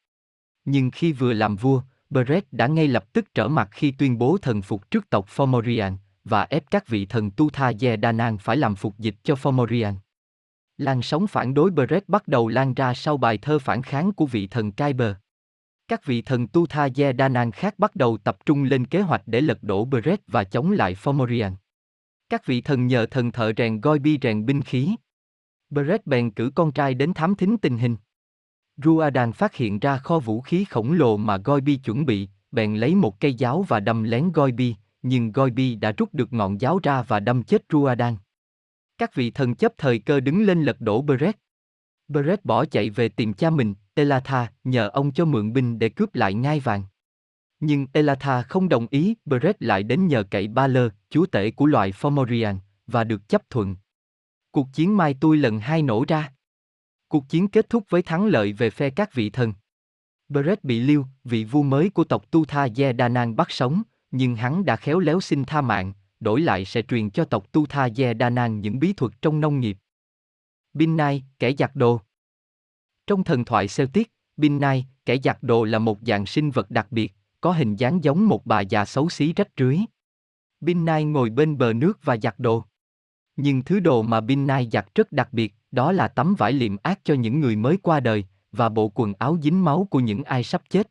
Nhưng 0.65 0.91
khi 0.91 1.11
vừa 1.11 1.33
làm 1.33 1.55
vua, 1.55 1.81
Beret 2.09 2.53
đã 2.53 2.67
ngay 2.67 2.87
lập 2.87 3.13
tức 3.13 3.33
trở 3.33 3.47
mặt 3.47 3.69
khi 3.71 3.91
tuyên 3.91 4.17
bố 4.17 4.37
thần 4.41 4.61
phục 4.61 4.91
trước 4.91 5.09
tộc 5.09 5.27
Fomorian 5.35 5.95
và 6.23 6.43
ép 6.43 6.63
các 6.71 6.87
vị 6.87 7.05
thần 7.05 7.31
Tu 7.31 7.49
Tha 7.49 7.71
Ye 7.81 7.97
Danan 8.01 8.37
phải 8.37 8.57
làm 8.57 8.75
phục 8.75 8.99
dịch 8.99 9.15
cho 9.23 9.33
Fomorian. 9.33 9.93
Làn 10.77 11.01
sóng 11.01 11.27
phản 11.27 11.53
đối 11.53 11.71
Beret 11.71 12.09
bắt 12.09 12.27
đầu 12.27 12.47
lan 12.47 12.73
ra 12.73 12.93
sau 12.93 13.17
bài 13.17 13.37
thơ 13.37 13.59
phản 13.59 13.81
kháng 13.81 14.11
của 14.11 14.25
vị 14.25 14.47
thần 14.47 14.71
Kyber. 14.71 15.15
Các 15.87 16.05
vị 16.05 16.21
thần 16.21 16.47
Tu 16.47 16.65
Tha 16.65 16.87
Ye 16.95 17.13
Danan 17.19 17.51
khác 17.51 17.79
bắt 17.79 17.95
đầu 17.95 18.17
tập 18.17 18.37
trung 18.45 18.63
lên 18.63 18.85
kế 18.85 19.01
hoạch 19.01 19.21
để 19.25 19.41
lật 19.41 19.63
đổ 19.63 19.85
Beret 19.85 20.19
và 20.27 20.43
chống 20.43 20.71
lại 20.71 20.95
Fomorian. 21.03 21.51
Các 22.29 22.45
vị 22.45 22.61
thần 22.61 22.87
nhờ 22.87 23.05
thần 23.05 23.31
thợ 23.31 23.51
rèn 23.57 23.81
Goibi 23.81 24.17
rèn 24.21 24.45
binh 24.45 24.61
khí. 24.61 24.95
Beret 25.69 26.07
bèn 26.07 26.31
cử 26.31 26.51
con 26.55 26.71
trai 26.71 26.93
đến 26.93 27.13
thám 27.13 27.35
thính 27.35 27.57
tình 27.57 27.77
hình. 27.77 27.95
Ruadan 28.83 29.33
phát 29.33 29.55
hiện 29.55 29.79
ra 29.79 29.97
kho 29.97 30.19
vũ 30.19 30.41
khí 30.41 30.65
khổng 30.65 30.91
lồ 30.91 31.17
mà 31.17 31.37
Goibi 31.37 31.77
chuẩn 31.77 32.05
bị, 32.05 32.29
bèn 32.51 32.75
lấy 32.75 32.95
một 32.95 33.19
cây 33.19 33.33
giáo 33.33 33.61
và 33.61 33.79
đâm 33.79 34.03
lén 34.03 34.31
Goibi, 34.31 34.75
nhưng 35.01 35.31
Goibi 35.31 35.75
đã 35.75 35.91
rút 35.91 36.13
được 36.13 36.33
ngọn 36.33 36.61
giáo 36.61 36.79
ra 36.83 37.01
và 37.01 37.19
đâm 37.19 37.43
chết 37.43 37.65
Ruadan. 37.71 38.15
Các 38.97 39.15
vị 39.15 39.31
thần 39.31 39.55
chấp 39.55 39.73
thời 39.77 39.99
cơ 39.99 40.19
đứng 40.19 40.43
lên 40.43 40.63
lật 40.63 40.81
đổ 40.81 41.01
Beret. 41.01 41.35
Beret 42.07 42.45
bỏ 42.45 42.65
chạy 42.65 42.89
về 42.89 43.09
tìm 43.09 43.33
cha 43.33 43.49
mình, 43.49 43.73
Elatha, 43.93 44.51
nhờ 44.63 44.89
ông 44.89 45.13
cho 45.13 45.25
mượn 45.25 45.53
binh 45.53 45.79
để 45.79 45.89
cướp 45.89 46.15
lại 46.15 46.33
ngai 46.33 46.59
vàng. 46.59 46.83
Nhưng 47.67 47.87
Elatha 47.93 48.41
không 48.41 48.69
đồng 48.69 48.87
ý, 48.91 49.15
Brett 49.25 49.61
lại 49.63 49.83
đến 49.83 50.07
nhờ 50.07 50.23
cậy 50.23 50.47
Ba 50.47 50.67
Lơ, 50.67 50.89
chúa 51.09 51.25
tể 51.25 51.51
của 51.51 51.65
loài 51.65 51.91
Fomorian, 51.91 52.57
và 52.87 53.03
được 53.03 53.29
chấp 53.29 53.49
thuận. 53.49 53.75
Cuộc 54.51 54.67
chiến 54.73 54.97
Mai 54.97 55.15
tôi 55.21 55.37
lần 55.37 55.59
hai 55.59 55.81
nổ 55.81 56.05
ra. 56.07 56.33
Cuộc 57.07 57.29
chiến 57.29 57.47
kết 57.47 57.69
thúc 57.69 57.83
với 57.89 58.01
thắng 58.01 58.25
lợi 58.25 58.53
về 58.53 58.69
phe 58.69 58.89
các 58.89 59.13
vị 59.13 59.29
thần. 59.29 59.53
Brett 60.29 60.63
bị 60.63 60.79
Liêu, 60.79 61.05
vị 61.23 61.43
vua 61.43 61.63
mới 61.63 61.89
của 61.89 62.03
tộc 62.03 62.31
Tu 62.31 62.45
Tha 62.45 62.67
Ye 62.77 62.93
Đa 62.93 63.09
Nang 63.09 63.35
bắt 63.35 63.51
sống, 63.51 63.81
nhưng 64.11 64.35
hắn 64.35 64.65
đã 64.65 64.75
khéo 64.75 64.99
léo 64.99 65.21
xin 65.21 65.45
tha 65.45 65.61
mạng, 65.61 65.93
đổi 66.19 66.41
lại 66.41 66.65
sẽ 66.65 66.81
truyền 66.81 67.09
cho 67.09 67.25
tộc 67.25 67.51
Tu 67.51 67.65
Tha 67.65 67.89
Ye 67.97 68.13
Đa 68.13 68.29
Nang 68.29 68.61
những 68.61 68.79
bí 68.79 68.93
thuật 68.93 69.11
trong 69.21 69.41
nông 69.41 69.59
nghiệp. 69.59 69.77
Bin 70.73 70.97
Nai, 70.97 71.23
kẻ 71.39 71.51
giặc 71.57 71.75
đồ 71.75 72.01
Trong 73.07 73.23
thần 73.23 73.45
thoại 73.45 73.67
Celtic, 73.77 74.11
Bin 74.37 74.59
Nai, 74.59 74.85
kẻ 75.05 75.17
giặc 75.23 75.43
đồ 75.43 75.63
là 75.63 75.79
một 75.79 75.99
dạng 76.01 76.25
sinh 76.25 76.51
vật 76.51 76.71
đặc 76.71 76.87
biệt, 76.91 77.13
có 77.45 77.51
hình 77.51 77.75
dáng 77.75 78.03
giống 78.03 78.27
một 78.27 78.45
bà 78.45 78.61
già 78.61 78.85
xấu 78.85 79.09
xí 79.09 79.33
rách 79.33 79.47
rưới. 79.57 79.79
Bin 80.61 80.85
Nai 80.85 81.03
ngồi 81.03 81.29
bên 81.29 81.57
bờ 81.57 81.73
nước 81.73 81.99
và 82.03 82.17
giặt 82.17 82.35
đồ. 82.37 82.63
Nhưng 83.35 83.63
thứ 83.63 83.79
đồ 83.79 84.01
mà 84.01 84.21
Bin 84.21 84.47
Nai 84.47 84.69
giặt 84.71 84.85
rất 84.95 85.11
đặc 85.11 85.29
biệt, 85.31 85.55
đó 85.71 85.91
là 85.91 86.07
tấm 86.07 86.35
vải 86.37 86.53
liệm 86.53 86.77
ác 86.83 86.99
cho 87.03 87.13
những 87.13 87.39
người 87.39 87.55
mới 87.55 87.77
qua 87.77 87.99
đời, 87.99 88.25
và 88.51 88.69
bộ 88.69 88.91
quần 88.95 89.13
áo 89.13 89.37
dính 89.41 89.63
máu 89.63 89.87
của 89.91 89.99
những 89.99 90.23
ai 90.23 90.43
sắp 90.43 90.61
chết. 90.69 90.87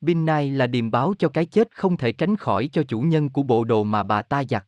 Bin 0.00 0.26
Nai 0.26 0.50
là 0.50 0.66
điềm 0.66 0.90
báo 0.90 1.14
cho 1.18 1.28
cái 1.28 1.46
chết 1.46 1.68
không 1.76 1.96
thể 1.96 2.12
tránh 2.12 2.36
khỏi 2.36 2.70
cho 2.72 2.82
chủ 2.82 3.00
nhân 3.00 3.28
của 3.28 3.42
bộ 3.42 3.64
đồ 3.64 3.84
mà 3.84 4.02
bà 4.02 4.22
ta 4.22 4.44
giặt. 4.44 4.66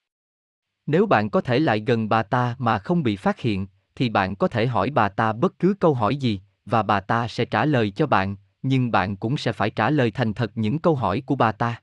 Nếu 0.86 1.06
bạn 1.06 1.30
có 1.30 1.40
thể 1.40 1.58
lại 1.58 1.82
gần 1.86 2.08
bà 2.08 2.22
ta 2.22 2.56
mà 2.58 2.78
không 2.78 3.02
bị 3.02 3.16
phát 3.16 3.40
hiện, 3.40 3.66
thì 3.94 4.08
bạn 4.08 4.36
có 4.36 4.48
thể 4.48 4.66
hỏi 4.66 4.90
bà 4.90 5.08
ta 5.08 5.32
bất 5.32 5.58
cứ 5.58 5.74
câu 5.80 5.94
hỏi 5.94 6.16
gì, 6.16 6.40
và 6.66 6.82
bà 6.82 7.00
ta 7.00 7.28
sẽ 7.28 7.44
trả 7.44 7.64
lời 7.64 7.90
cho 7.90 8.06
bạn, 8.06 8.36
nhưng 8.68 8.90
bạn 8.90 9.16
cũng 9.16 9.36
sẽ 9.36 9.52
phải 9.52 9.70
trả 9.70 9.90
lời 9.90 10.10
thành 10.10 10.34
thật 10.34 10.52
những 10.54 10.78
câu 10.78 10.94
hỏi 10.94 11.22
của 11.26 11.36
bà 11.36 11.52
ta. 11.52 11.82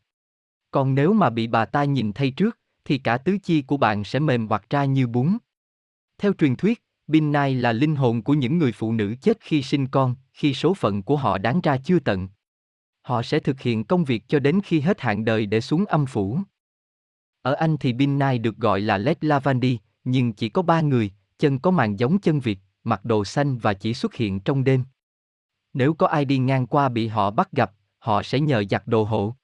Còn 0.71 0.95
nếu 0.95 1.13
mà 1.13 1.29
bị 1.29 1.47
bà 1.47 1.65
ta 1.65 1.83
nhìn 1.83 2.13
thấy 2.13 2.31
trước, 2.31 2.59
thì 2.85 2.97
cả 2.97 3.17
tứ 3.17 3.37
chi 3.43 3.61
của 3.61 3.77
bạn 3.77 4.03
sẽ 4.03 4.19
mềm 4.19 4.47
hoặc 4.47 4.69
ra 4.69 4.85
như 4.85 5.07
bún. 5.07 5.37
Theo 6.17 6.33
truyền 6.33 6.55
thuyết, 6.55 6.83
Binnai 7.07 7.55
là 7.55 7.71
linh 7.71 7.95
hồn 7.95 8.21
của 8.21 8.33
những 8.33 8.57
người 8.57 8.71
phụ 8.71 8.93
nữ 8.93 9.15
chết 9.21 9.37
khi 9.41 9.63
sinh 9.63 9.87
con, 9.87 10.15
khi 10.33 10.53
số 10.53 10.73
phận 10.73 11.03
của 11.03 11.17
họ 11.17 11.37
đáng 11.37 11.61
ra 11.61 11.77
chưa 11.77 11.99
tận. 11.99 12.27
Họ 13.01 13.23
sẽ 13.23 13.39
thực 13.39 13.61
hiện 13.61 13.83
công 13.83 14.03
việc 14.03 14.23
cho 14.27 14.39
đến 14.39 14.61
khi 14.63 14.79
hết 14.79 15.01
hạn 15.01 15.25
đời 15.25 15.45
để 15.45 15.61
xuống 15.61 15.85
âm 15.85 16.05
phủ. 16.05 16.39
Ở 17.41 17.53
Anh 17.53 17.77
thì 17.77 17.93
Binnai 17.93 18.39
được 18.39 18.57
gọi 18.57 18.81
là 18.81 18.97
Led 18.97 19.17
Lavandi, 19.21 19.79
nhưng 20.03 20.33
chỉ 20.33 20.49
có 20.49 20.61
ba 20.61 20.81
người, 20.81 21.11
chân 21.39 21.59
có 21.59 21.71
màn 21.71 21.99
giống 21.99 22.19
chân 22.19 22.39
vịt, 22.39 22.57
mặc 22.83 23.05
đồ 23.05 23.25
xanh 23.25 23.57
và 23.57 23.73
chỉ 23.73 23.93
xuất 23.93 24.15
hiện 24.15 24.39
trong 24.39 24.63
đêm. 24.63 24.83
Nếu 25.73 25.93
có 25.93 26.07
ai 26.07 26.25
đi 26.25 26.37
ngang 26.37 26.67
qua 26.67 26.89
bị 26.89 27.07
họ 27.07 27.31
bắt 27.31 27.51
gặp, 27.51 27.71
họ 27.99 28.23
sẽ 28.23 28.39
nhờ 28.39 28.63
giặt 28.69 28.83
đồ 28.85 29.03
hộ. 29.03 29.35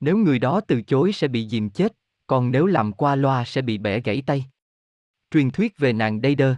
Nếu 0.00 0.16
người 0.16 0.38
đó 0.38 0.60
từ 0.60 0.82
chối 0.82 1.12
sẽ 1.12 1.28
bị 1.28 1.48
dìm 1.48 1.70
chết, 1.70 1.92
còn 2.26 2.50
nếu 2.50 2.66
làm 2.66 2.92
qua 2.92 3.16
loa 3.16 3.44
sẽ 3.44 3.62
bị 3.62 3.78
bẻ 3.78 4.00
gãy 4.00 4.22
tay. 4.26 4.46
Truyền 5.30 5.50
thuyết 5.50 5.78
về 5.78 5.92
nàng 5.92 6.20
Dader 6.22 6.56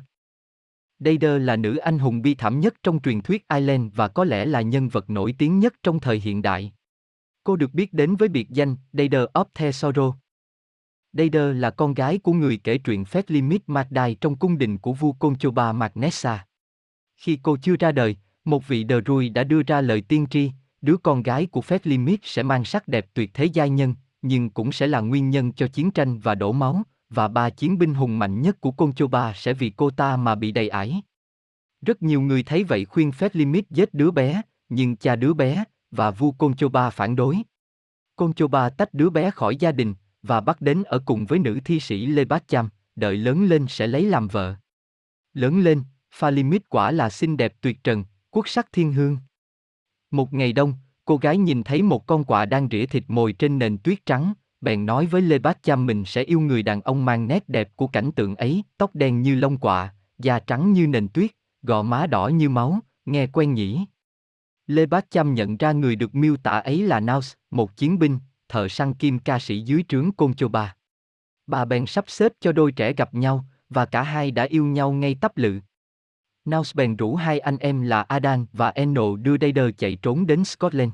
Dader 0.98 1.42
là 1.42 1.56
nữ 1.56 1.76
anh 1.76 1.98
hùng 1.98 2.22
bi 2.22 2.34
thảm 2.34 2.60
nhất 2.60 2.74
trong 2.82 3.00
truyền 3.02 3.20
thuyết 3.20 3.48
Ireland 3.48 3.92
và 3.94 4.08
có 4.08 4.24
lẽ 4.24 4.44
là 4.44 4.60
nhân 4.60 4.88
vật 4.88 5.10
nổi 5.10 5.34
tiếng 5.38 5.58
nhất 5.58 5.74
trong 5.82 6.00
thời 6.00 6.20
hiện 6.20 6.42
đại. 6.42 6.72
Cô 7.44 7.56
được 7.56 7.74
biết 7.74 7.92
đến 7.92 8.16
với 8.16 8.28
biệt 8.28 8.50
danh 8.50 8.76
Dader 8.92 9.24
of 9.34 9.44
Thesoro. 9.54 10.14
Dader 11.12 11.56
là 11.56 11.70
con 11.70 11.94
gái 11.94 12.18
của 12.18 12.32
người 12.32 12.60
kể 12.64 12.78
truyện 12.78 13.04
phép 13.04 13.24
Limit 13.28 13.62
Magdai 13.66 14.16
trong 14.20 14.36
cung 14.36 14.58
đình 14.58 14.78
của 14.78 14.92
vua 14.92 15.12
Conchoba 15.12 15.72
Magnessa. 15.72 16.46
Khi 17.16 17.38
cô 17.42 17.56
chưa 17.62 17.76
ra 17.76 17.92
đời, 17.92 18.16
một 18.48 18.68
vị 18.68 18.84
đờ 18.84 19.00
rui 19.06 19.28
đã 19.28 19.44
đưa 19.44 19.62
ra 19.62 19.80
lời 19.80 20.00
tiên 20.00 20.26
tri, 20.30 20.50
đứa 20.82 20.96
con 20.96 21.22
gái 21.22 21.46
của 21.46 21.60
phép 21.60 21.80
Limit 21.84 22.20
sẽ 22.22 22.42
mang 22.42 22.64
sắc 22.64 22.88
đẹp 22.88 23.06
tuyệt 23.14 23.30
thế 23.34 23.44
giai 23.44 23.70
nhân, 23.70 23.94
nhưng 24.22 24.50
cũng 24.50 24.72
sẽ 24.72 24.86
là 24.86 25.00
nguyên 25.00 25.30
nhân 25.30 25.52
cho 25.52 25.68
chiến 25.68 25.90
tranh 25.90 26.18
và 26.18 26.34
đổ 26.34 26.52
máu, 26.52 26.82
và 27.10 27.28
ba 27.28 27.50
chiến 27.50 27.78
binh 27.78 27.94
hùng 27.94 28.18
mạnh 28.18 28.42
nhất 28.42 28.60
của 28.60 28.70
Conchoba 28.70 29.32
sẽ 29.32 29.52
vì 29.52 29.70
cô 29.70 29.90
ta 29.90 30.16
mà 30.16 30.34
bị 30.34 30.52
đầy 30.52 30.68
ải. 30.68 31.02
Rất 31.86 32.02
nhiều 32.02 32.20
người 32.20 32.42
thấy 32.42 32.64
vậy 32.64 32.84
khuyên 32.84 33.12
phép 33.12 33.34
Limit 33.34 33.70
giết 33.70 33.94
đứa 33.94 34.10
bé, 34.10 34.42
nhưng 34.68 34.96
cha 34.96 35.16
đứa 35.16 35.34
bé, 35.34 35.64
và 35.90 36.10
vua 36.10 36.30
Conchoba 36.30 36.90
phản 36.90 37.16
đối. 37.16 37.36
Conchoba 38.16 38.70
tách 38.70 38.94
đứa 38.94 39.10
bé 39.10 39.30
khỏi 39.30 39.56
gia 39.56 39.72
đình, 39.72 39.94
và 40.22 40.40
bắt 40.40 40.60
đến 40.60 40.82
ở 40.82 40.98
cùng 41.04 41.26
với 41.26 41.38
nữ 41.38 41.58
thi 41.64 41.80
sĩ 41.80 42.06
Lê 42.06 42.24
Bát 42.24 42.48
Cham, 42.48 42.68
đợi 42.96 43.16
lớn 43.16 43.44
lên 43.44 43.66
sẽ 43.68 43.86
lấy 43.86 44.04
làm 44.04 44.28
vợ. 44.28 44.54
Lớn 45.34 45.60
lên, 45.60 45.82
Pha 46.14 46.30
Limit 46.30 46.68
quả 46.68 46.90
là 46.90 47.10
xinh 47.10 47.36
đẹp 47.36 47.54
tuyệt 47.60 47.84
trần, 47.84 48.04
quốc 48.30 48.48
sắc 48.48 48.72
thiên 48.72 48.92
hương. 48.92 49.18
Một 50.10 50.34
ngày 50.34 50.52
đông, 50.52 50.74
cô 51.04 51.16
gái 51.16 51.38
nhìn 51.38 51.62
thấy 51.62 51.82
một 51.82 52.06
con 52.06 52.24
quạ 52.24 52.44
đang 52.44 52.68
rỉa 52.70 52.86
thịt 52.86 53.04
mồi 53.08 53.32
trên 53.32 53.58
nền 53.58 53.78
tuyết 53.78 54.06
trắng, 54.06 54.32
bèn 54.60 54.86
nói 54.86 55.06
với 55.06 55.22
Lê 55.22 55.38
Bát 55.38 55.62
Cha 55.62 55.76
mình 55.76 56.04
sẽ 56.04 56.22
yêu 56.22 56.40
người 56.40 56.62
đàn 56.62 56.80
ông 56.80 57.04
mang 57.04 57.28
nét 57.28 57.48
đẹp 57.48 57.76
của 57.76 57.86
cảnh 57.86 58.12
tượng 58.12 58.36
ấy, 58.36 58.62
tóc 58.76 58.94
đen 58.94 59.22
như 59.22 59.34
lông 59.34 59.58
quạ, 59.58 59.94
da 60.18 60.38
trắng 60.38 60.72
như 60.72 60.86
nền 60.86 61.08
tuyết, 61.08 61.30
gò 61.62 61.82
má 61.82 62.06
đỏ 62.06 62.28
như 62.28 62.48
máu, 62.48 62.78
nghe 63.04 63.26
quen 63.26 63.54
nhỉ. 63.54 63.84
Lê 64.66 64.86
Bát 64.86 65.10
Cham 65.10 65.34
nhận 65.34 65.56
ra 65.56 65.72
người 65.72 65.96
được 65.96 66.14
miêu 66.14 66.36
tả 66.36 66.50
ấy 66.50 66.82
là 66.82 67.00
Naus, 67.00 67.34
một 67.50 67.76
chiến 67.76 67.98
binh, 67.98 68.18
thợ 68.48 68.68
săn 68.68 68.94
kim 68.94 69.18
ca 69.18 69.38
sĩ 69.38 69.60
dưới 69.60 69.84
trướng 69.88 70.12
Côn 70.12 70.34
Chô 70.34 70.48
Ba. 70.48 70.76
Bà 71.46 71.64
bèn 71.64 71.86
sắp 71.86 72.04
xếp 72.08 72.32
cho 72.40 72.52
đôi 72.52 72.72
trẻ 72.72 72.92
gặp 72.92 73.14
nhau, 73.14 73.44
và 73.68 73.86
cả 73.86 74.02
hai 74.02 74.30
đã 74.30 74.44
yêu 74.44 74.64
nhau 74.64 74.92
ngay 74.92 75.14
tấp 75.20 75.36
lự. 75.36 75.60
Naus 76.48 76.74
bèn 76.74 76.96
rủ 76.96 77.16
hai 77.16 77.38
anh 77.38 77.58
em 77.58 77.82
là 77.82 78.02
Adan 78.02 78.46
và 78.52 78.68
Eno 78.68 79.16
đưa 79.16 79.36
Dader 79.40 79.70
chạy 79.78 79.96
trốn 80.02 80.26
đến 80.26 80.44
Scotland. 80.44 80.92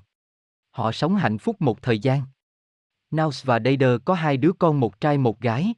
Họ 0.70 0.92
sống 0.92 1.16
hạnh 1.16 1.38
phúc 1.38 1.56
một 1.62 1.82
thời 1.82 1.98
gian. 1.98 2.22
Naus 3.10 3.44
và 3.44 3.58
Dader 3.64 4.00
có 4.04 4.14
hai 4.14 4.36
đứa 4.36 4.52
con 4.52 4.80
một 4.80 5.00
trai 5.00 5.18
một 5.18 5.40
gái. 5.40 5.74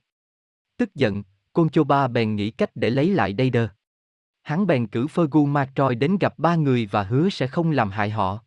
Tức 0.77 0.95
giận, 0.95 1.23
Côn 1.53 1.69
Chô 1.69 1.85
Ba 1.85 2.09
bèn 2.09 2.37
nghĩ 2.37 2.51
cách 2.51 2.71
để 2.75 2.91
lấy 2.91 3.11
lại 3.11 3.35
Dader. 3.39 3.69
Hắn 4.43 4.67
bèn 4.67 4.87
cử 4.87 5.07
Fergu 5.07 5.47
MacTroy 5.47 5.95
đến 5.95 6.17
gặp 6.21 6.39
ba 6.39 6.55
người 6.55 6.87
và 6.87 7.03
hứa 7.03 7.29
sẽ 7.29 7.47
không 7.47 7.71
làm 7.71 7.91
hại 7.91 8.11
họ. 8.11 8.39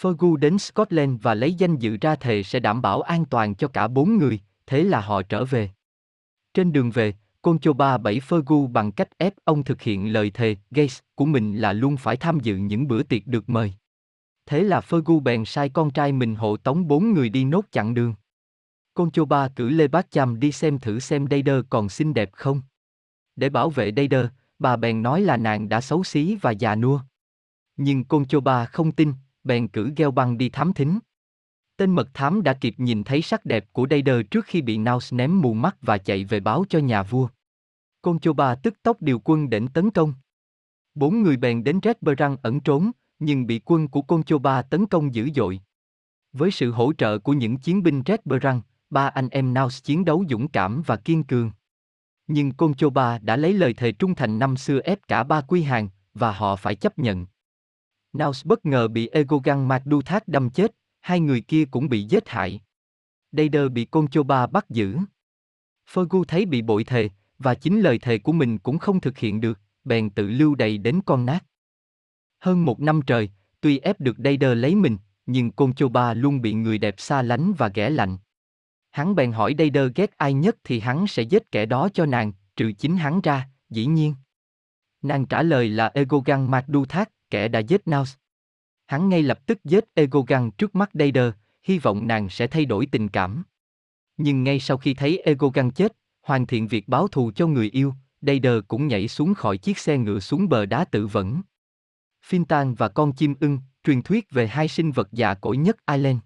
Fergu 0.00 0.36
đến 0.36 0.58
Scotland 0.58 1.22
và 1.22 1.34
lấy 1.34 1.54
danh 1.54 1.76
dự 1.76 1.96
ra 2.00 2.16
thề 2.16 2.42
sẽ 2.42 2.60
đảm 2.60 2.82
bảo 2.82 3.00
an 3.00 3.24
toàn 3.24 3.54
cho 3.54 3.68
cả 3.68 3.88
bốn 3.88 4.18
người, 4.18 4.40
thế 4.66 4.82
là 4.82 5.00
họ 5.00 5.22
trở 5.22 5.44
về. 5.44 5.70
Trên 6.54 6.72
đường 6.72 6.90
về, 6.90 7.14
Conchoba 7.46 7.98
bẫy 7.98 8.20
Fergu 8.28 8.66
bằng 8.66 8.92
cách 8.92 9.18
ép 9.18 9.34
ông 9.44 9.64
thực 9.64 9.82
hiện 9.82 10.12
lời 10.12 10.30
thề 10.30 10.56
Gates 10.70 10.98
của 11.14 11.24
mình 11.24 11.56
là 11.56 11.72
luôn 11.72 11.96
phải 11.96 12.16
tham 12.16 12.40
dự 12.40 12.56
những 12.56 12.88
bữa 12.88 13.02
tiệc 13.02 13.26
được 13.26 13.48
mời. 13.48 13.72
Thế 14.46 14.62
là 14.62 14.80
Fergu 14.80 15.20
bèn 15.20 15.44
sai 15.44 15.68
con 15.68 15.90
trai 15.90 16.12
mình 16.12 16.34
hộ 16.34 16.56
tống 16.56 16.88
bốn 16.88 17.12
người 17.12 17.28
đi 17.28 17.44
nốt 17.44 17.64
chặng 17.70 17.94
đường. 17.94 18.14
Conchoba 18.94 19.48
cử 19.48 19.68
Lê 19.68 19.88
Bác 19.88 20.10
Cham 20.10 20.40
đi 20.40 20.52
xem 20.52 20.78
thử 20.78 20.98
xem 20.98 21.26
Dader 21.30 21.64
còn 21.70 21.88
xinh 21.88 22.14
đẹp 22.14 22.30
không. 22.32 22.62
Để 23.36 23.48
bảo 23.48 23.70
vệ 23.70 23.92
Dader, 23.96 24.26
bà 24.58 24.76
bèn 24.76 25.02
nói 25.02 25.20
là 25.20 25.36
nàng 25.36 25.68
đã 25.68 25.80
xấu 25.80 26.04
xí 26.04 26.36
và 26.40 26.50
già 26.50 26.74
nua. 26.74 27.00
Nhưng 27.76 28.04
Conchoba 28.04 28.64
không 28.64 28.92
tin, 28.92 29.12
bèn 29.44 29.68
cử 29.68 29.92
gheo 29.96 30.10
băng 30.10 30.38
đi 30.38 30.48
thám 30.48 30.72
thính. 30.72 30.98
Tên 31.76 31.90
mật 31.94 32.08
thám 32.14 32.42
đã 32.42 32.52
kịp 32.52 32.74
nhìn 32.78 33.04
thấy 33.04 33.22
sắc 33.22 33.44
đẹp 33.44 33.66
của 33.72 33.86
Dader 33.90 34.20
trước 34.30 34.44
khi 34.44 34.62
bị 34.62 34.78
Naus 34.78 35.14
ném 35.14 35.40
mù 35.40 35.54
mắt 35.54 35.76
và 35.82 35.98
chạy 35.98 36.24
về 36.24 36.40
báo 36.40 36.64
cho 36.68 36.78
nhà 36.78 37.02
vua. 37.02 37.28
Côn 38.02 38.18
Chô 38.18 38.32
Ba 38.32 38.54
tức 38.54 38.82
tốc 38.82 39.02
điều 39.02 39.20
quân 39.24 39.50
đến 39.50 39.68
tấn 39.68 39.90
công. 39.90 40.14
Bốn 40.94 41.22
người 41.22 41.36
bèn 41.36 41.64
đến 41.64 41.80
Red 41.82 41.96
Berang 42.00 42.36
ẩn 42.42 42.60
trốn, 42.60 42.90
nhưng 43.18 43.46
bị 43.46 43.60
quân 43.64 43.88
của 43.88 44.02
Côn 44.02 44.22
Chô 44.22 44.38
Ba 44.38 44.62
tấn 44.62 44.86
công 44.86 45.14
dữ 45.14 45.28
dội. 45.34 45.60
Với 46.32 46.50
sự 46.50 46.70
hỗ 46.70 46.92
trợ 46.92 47.18
của 47.18 47.32
những 47.32 47.56
chiến 47.56 47.82
binh 47.82 48.02
Red 48.06 48.20
Berang, 48.24 48.60
ba 48.90 49.06
anh 49.06 49.28
em 49.28 49.54
Naus 49.54 49.82
chiến 49.82 50.04
đấu 50.04 50.24
dũng 50.30 50.48
cảm 50.48 50.82
và 50.86 50.96
kiên 50.96 51.24
cường. 51.24 51.50
Nhưng 52.26 52.52
Côn 52.52 52.74
Chô 52.74 52.90
Ba 52.90 53.18
đã 53.18 53.36
lấy 53.36 53.52
lời 53.52 53.74
thề 53.74 53.92
trung 53.92 54.14
thành 54.14 54.38
năm 54.38 54.56
xưa 54.56 54.80
ép 54.80 55.08
cả 55.08 55.24
ba 55.24 55.40
quy 55.40 55.62
hàng, 55.62 55.88
và 56.14 56.32
họ 56.32 56.56
phải 56.56 56.74
chấp 56.74 56.98
nhận. 56.98 57.26
Naus 58.12 58.46
bất 58.46 58.66
ngờ 58.66 58.88
bị 58.88 59.08
Egogan 59.08 59.68
Magdu 59.68 60.02
Thác 60.02 60.28
đâm 60.28 60.50
chết, 60.50 60.74
hai 61.00 61.20
người 61.20 61.40
kia 61.40 61.64
cũng 61.64 61.88
bị 61.88 62.02
giết 62.02 62.28
hại. 62.28 62.60
Dader 63.32 63.72
bị 63.72 63.84
Côn 63.84 64.08
Chô 64.08 64.22
Ba 64.22 64.46
bắt 64.46 64.70
giữ. 64.70 64.98
Fergu 65.92 66.24
thấy 66.24 66.46
bị 66.46 66.62
bội 66.62 66.84
thề, 66.84 67.08
và 67.38 67.54
chính 67.54 67.80
lời 67.80 67.98
thề 67.98 68.18
của 68.18 68.32
mình 68.32 68.58
cũng 68.58 68.78
không 68.78 69.00
thực 69.00 69.18
hiện 69.18 69.40
được, 69.40 69.60
bèn 69.84 70.10
tự 70.10 70.28
lưu 70.28 70.54
đầy 70.54 70.78
đến 70.78 71.00
con 71.06 71.26
nát. 71.26 71.44
Hơn 72.38 72.64
một 72.64 72.80
năm 72.80 73.00
trời, 73.06 73.30
tuy 73.60 73.78
ép 73.78 74.00
được 74.00 74.16
Dader 74.18 74.58
lấy 74.58 74.74
mình, 74.74 74.96
nhưng 75.26 75.50
Conchoba 75.50 76.14
luôn 76.14 76.42
bị 76.42 76.54
người 76.54 76.78
đẹp 76.78 76.94
xa 76.98 77.22
lánh 77.22 77.52
và 77.52 77.68
ghẻ 77.68 77.90
lạnh. 77.90 78.18
Hắn 78.90 79.14
bèn 79.14 79.32
hỏi 79.32 79.54
Dader 79.58 79.90
ghét 79.94 80.10
ai 80.16 80.32
nhất 80.32 80.56
thì 80.64 80.80
hắn 80.80 81.06
sẽ 81.06 81.22
giết 81.22 81.50
kẻ 81.50 81.66
đó 81.66 81.88
cho 81.94 82.06
nàng, 82.06 82.32
trừ 82.56 82.72
chính 82.72 82.96
hắn 82.96 83.20
ra, 83.20 83.48
dĩ 83.70 83.86
nhiên. 83.86 84.14
Nàng 85.02 85.26
trả 85.26 85.42
lời 85.42 85.68
là 85.68 85.90
Egogan 85.94 86.50
Magdu 86.50 86.84
Thác, 86.84 87.10
kẻ 87.30 87.48
đã 87.48 87.58
giết 87.58 87.88
Naus. 87.88 88.14
Hắn 88.86 89.08
ngay 89.08 89.22
lập 89.22 89.46
tức 89.46 89.64
giết 89.64 89.84
Egogan 89.94 90.50
trước 90.50 90.74
mắt 90.74 90.90
Dader, 90.94 91.32
hy 91.62 91.78
vọng 91.78 92.06
nàng 92.06 92.28
sẽ 92.28 92.46
thay 92.46 92.64
đổi 92.64 92.86
tình 92.86 93.08
cảm. 93.08 93.44
Nhưng 94.16 94.44
ngay 94.44 94.60
sau 94.60 94.76
khi 94.76 94.94
thấy 94.94 95.18
Egogan 95.18 95.70
chết, 95.70 95.96
hoàn 96.26 96.46
thiện 96.46 96.68
việc 96.68 96.88
báo 96.88 97.08
thù 97.08 97.30
cho 97.34 97.46
người 97.46 97.70
yêu, 97.70 97.94
Dader 98.20 98.60
cũng 98.68 98.88
nhảy 98.88 99.08
xuống 99.08 99.34
khỏi 99.34 99.58
chiếc 99.58 99.78
xe 99.78 99.98
ngựa 99.98 100.20
xuống 100.20 100.48
bờ 100.48 100.66
đá 100.66 100.84
tự 100.84 101.06
vẫn. 101.06 101.42
Fintan 102.28 102.74
và 102.74 102.88
con 102.88 103.12
chim 103.12 103.34
ưng, 103.40 103.58
truyền 103.84 104.02
thuyết 104.02 104.30
về 104.30 104.46
hai 104.46 104.68
sinh 104.68 104.92
vật 104.92 105.08
già 105.12 105.34
cỗi 105.34 105.56
nhất 105.56 105.76
Ireland. 105.86 106.18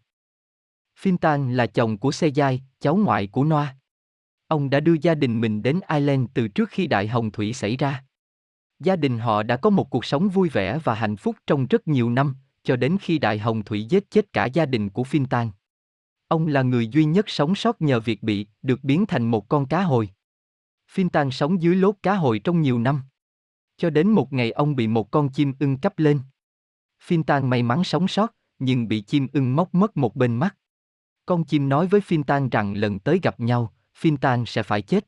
Fintan 1.02 1.52
là 1.52 1.66
chồng 1.66 1.98
của 1.98 2.10
Sejai, 2.10 2.58
cháu 2.80 2.96
ngoại 2.96 3.26
của 3.26 3.44
Noa. 3.44 3.76
Ông 4.48 4.70
đã 4.70 4.80
đưa 4.80 4.94
gia 5.02 5.14
đình 5.14 5.40
mình 5.40 5.62
đến 5.62 5.80
Ireland 5.88 6.26
từ 6.34 6.48
trước 6.48 6.68
khi 6.68 6.86
đại 6.86 7.08
hồng 7.08 7.30
thủy 7.30 7.52
xảy 7.52 7.76
ra. 7.76 8.04
Gia 8.78 8.96
đình 8.96 9.18
họ 9.18 9.42
đã 9.42 9.56
có 9.56 9.70
một 9.70 9.90
cuộc 9.90 10.04
sống 10.04 10.28
vui 10.28 10.48
vẻ 10.48 10.78
và 10.84 10.94
hạnh 10.94 11.16
phúc 11.16 11.36
trong 11.46 11.66
rất 11.66 11.88
nhiều 11.88 12.10
năm, 12.10 12.34
cho 12.62 12.76
đến 12.76 12.96
khi 13.00 13.18
Đại 13.18 13.38
Hồng 13.38 13.64
Thủy 13.64 13.84
giết 13.84 14.10
chết 14.10 14.32
cả 14.32 14.46
gia 14.46 14.66
đình 14.66 14.90
của 14.90 15.04
Phiên 15.04 15.26
Ông 16.30 16.46
là 16.46 16.62
người 16.62 16.88
duy 16.88 17.04
nhất 17.04 17.28
sống 17.28 17.54
sót 17.54 17.82
nhờ 17.82 18.00
việc 18.00 18.22
bị, 18.22 18.46
được 18.62 18.84
biến 18.84 19.06
thành 19.06 19.30
một 19.30 19.48
con 19.48 19.66
cá 19.66 19.82
hồi. 19.82 20.10
Phiên 20.90 21.08
Tan 21.08 21.30
sống 21.30 21.62
dưới 21.62 21.76
lốt 21.76 21.94
cá 22.02 22.14
hồi 22.14 22.38
trong 22.38 22.60
nhiều 22.60 22.78
năm. 22.78 23.02
Cho 23.76 23.90
đến 23.90 24.08
một 24.08 24.32
ngày 24.32 24.50
ông 24.50 24.76
bị 24.76 24.86
một 24.86 25.10
con 25.10 25.28
chim 25.28 25.54
ưng 25.60 25.76
cắp 25.76 25.98
lên. 25.98 26.20
Phiên 27.02 27.22
Tan 27.22 27.50
may 27.50 27.62
mắn 27.62 27.84
sống 27.84 28.08
sót, 28.08 28.34
nhưng 28.58 28.88
bị 28.88 29.00
chim 29.00 29.26
ưng 29.32 29.56
móc 29.56 29.74
mất 29.74 29.96
một 29.96 30.16
bên 30.16 30.36
mắt. 30.36 30.56
Con 31.26 31.44
chim 31.44 31.68
nói 31.68 31.86
với 31.86 32.00
Phiên 32.00 32.24
Tan 32.24 32.48
rằng 32.48 32.74
lần 32.74 32.98
tới 32.98 33.20
gặp 33.22 33.40
nhau, 33.40 33.72
Phiên 33.94 34.16
Tan 34.16 34.46
sẽ 34.46 34.62
phải 34.62 34.82
chết. 34.82 35.06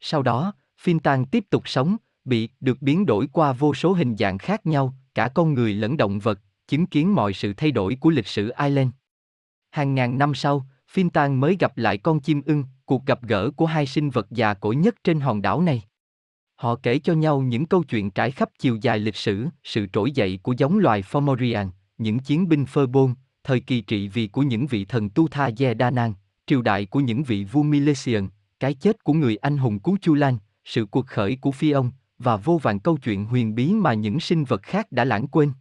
Sau 0.00 0.22
đó, 0.22 0.52
Phiên 0.80 1.00
Tan 1.00 1.24
tiếp 1.24 1.44
tục 1.50 1.68
sống, 1.68 1.96
bị 2.24 2.48
được 2.60 2.82
biến 2.82 3.06
đổi 3.06 3.28
qua 3.32 3.52
vô 3.52 3.74
số 3.74 3.92
hình 3.92 4.16
dạng 4.16 4.38
khác 4.38 4.66
nhau, 4.66 4.94
cả 5.14 5.28
con 5.28 5.54
người 5.54 5.74
lẫn 5.74 5.96
động 5.96 6.18
vật, 6.18 6.40
chứng 6.68 6.86
kiến 6.86 7.14
mọi 7.14 7.32
sự 7.32 7.52
thay 7.52 7.70
đổi 7.70 7.96
của 8.00 8.10
lịch 8.10 8.26
sử 8.26 8.52
Ireland. 8.58 8.90
Hàng 9.70 9.94
ngàn 9.94 10.18
năm 10.18 10.34
sau, 10.34 10.66
Fintan 10.94 11.38
mới 11.38 11.56
gặp 11.60 11.78
lại 11.78 11.98
con 11.98 12.20
chim 12.20 12.42
ưng, 12.46 12.64
cuộc 12.84 13.06
gặp 13.06 13.22
gỡ 13.22 13.50
của 13.50 13.66
hai 13.66 13.86
sinh 13.86 14.10
vật 14.10 14.26
già 14.30 14.54
cỗi 14.54 14.76
nhất 14.76 14.94
trên 15.04 15.20
hòn 15.20 15.42
đảo 15.42 15.62
này. 15.62 15.82
Họ 16.54 16.74
kể 16.82 16.98
cho 16.98 17.14
nhau 17.14 17.40
những 17.40 17.66
câu 17.66 17.82
chuyện 17.82 18.10
trải 18.10 18.30
khắp 18.30 18.48
chiều 18.58 18.78
dài 18.82 18.98
lịch 18.98 19.16
sử, 19.16 19.46
sự 19.64 19.86
trỗi 19.92 20.10
dậy 20.10 20.38
của 20.42 20.54
giống 20.58 20.78
loài 20.78 21.02
Fomorian, 21.02 21.68
những 21.98 22.18
chiến 22.18 22.48
binh 22.48 22.66
phơ 22.66 22.86
bôn, 22.86 23.14
thời 23.44 23.60
kỳ 23.60 23.80
trị 23.80 24.08
vì 24.08 24.26
của 24.26 24.42
những 24.42 24.66
vị 24.66 24.84
thần 24.84 25.10
Tu 25.10 25.28
Tha 25.28 25.50
Ye 25.58 25.74
Đa 25.74 25.90
Nang, 25.90 26.14
triều 26.46 26.62
đại 26.62 26.86
của 26.86 27.00
những 27.00 27.22
vị 27.22 27.44
vua 27.44 27.62
Milesian, 27.62 28.28
cái 28.60 28.74
chết 28.74 29.04
của 29.04 29.12
người 29.12 29.36
anh 29.36 29.58
hùng 29.58 29.78
Cú 29.78 29.96
Chu 30.00 30.14
Lan, 30.14 30.38
sự 30.64 30.86
cuộc 30.86 31.06
khởi 31.06 31.36
của 31.40 31.52
Phi 31.52 31.70
ông, 31.70 31.90
và 32.18 32.36
vô 32.36 32.58
vàn 32.62 32.78
câu 32.78 32.96
chuyện 32.96 33.24
huyền 33.24 33.54
bí 33.54 33.72
mà 33.72 33.94
những 33.94 34.20
sinh 34.20 34.44
vật 34.44 34.62
khác 34.62 34.92
đã 34.92 35.04
lãng 35.04 35.26
quên. 35.26 35.52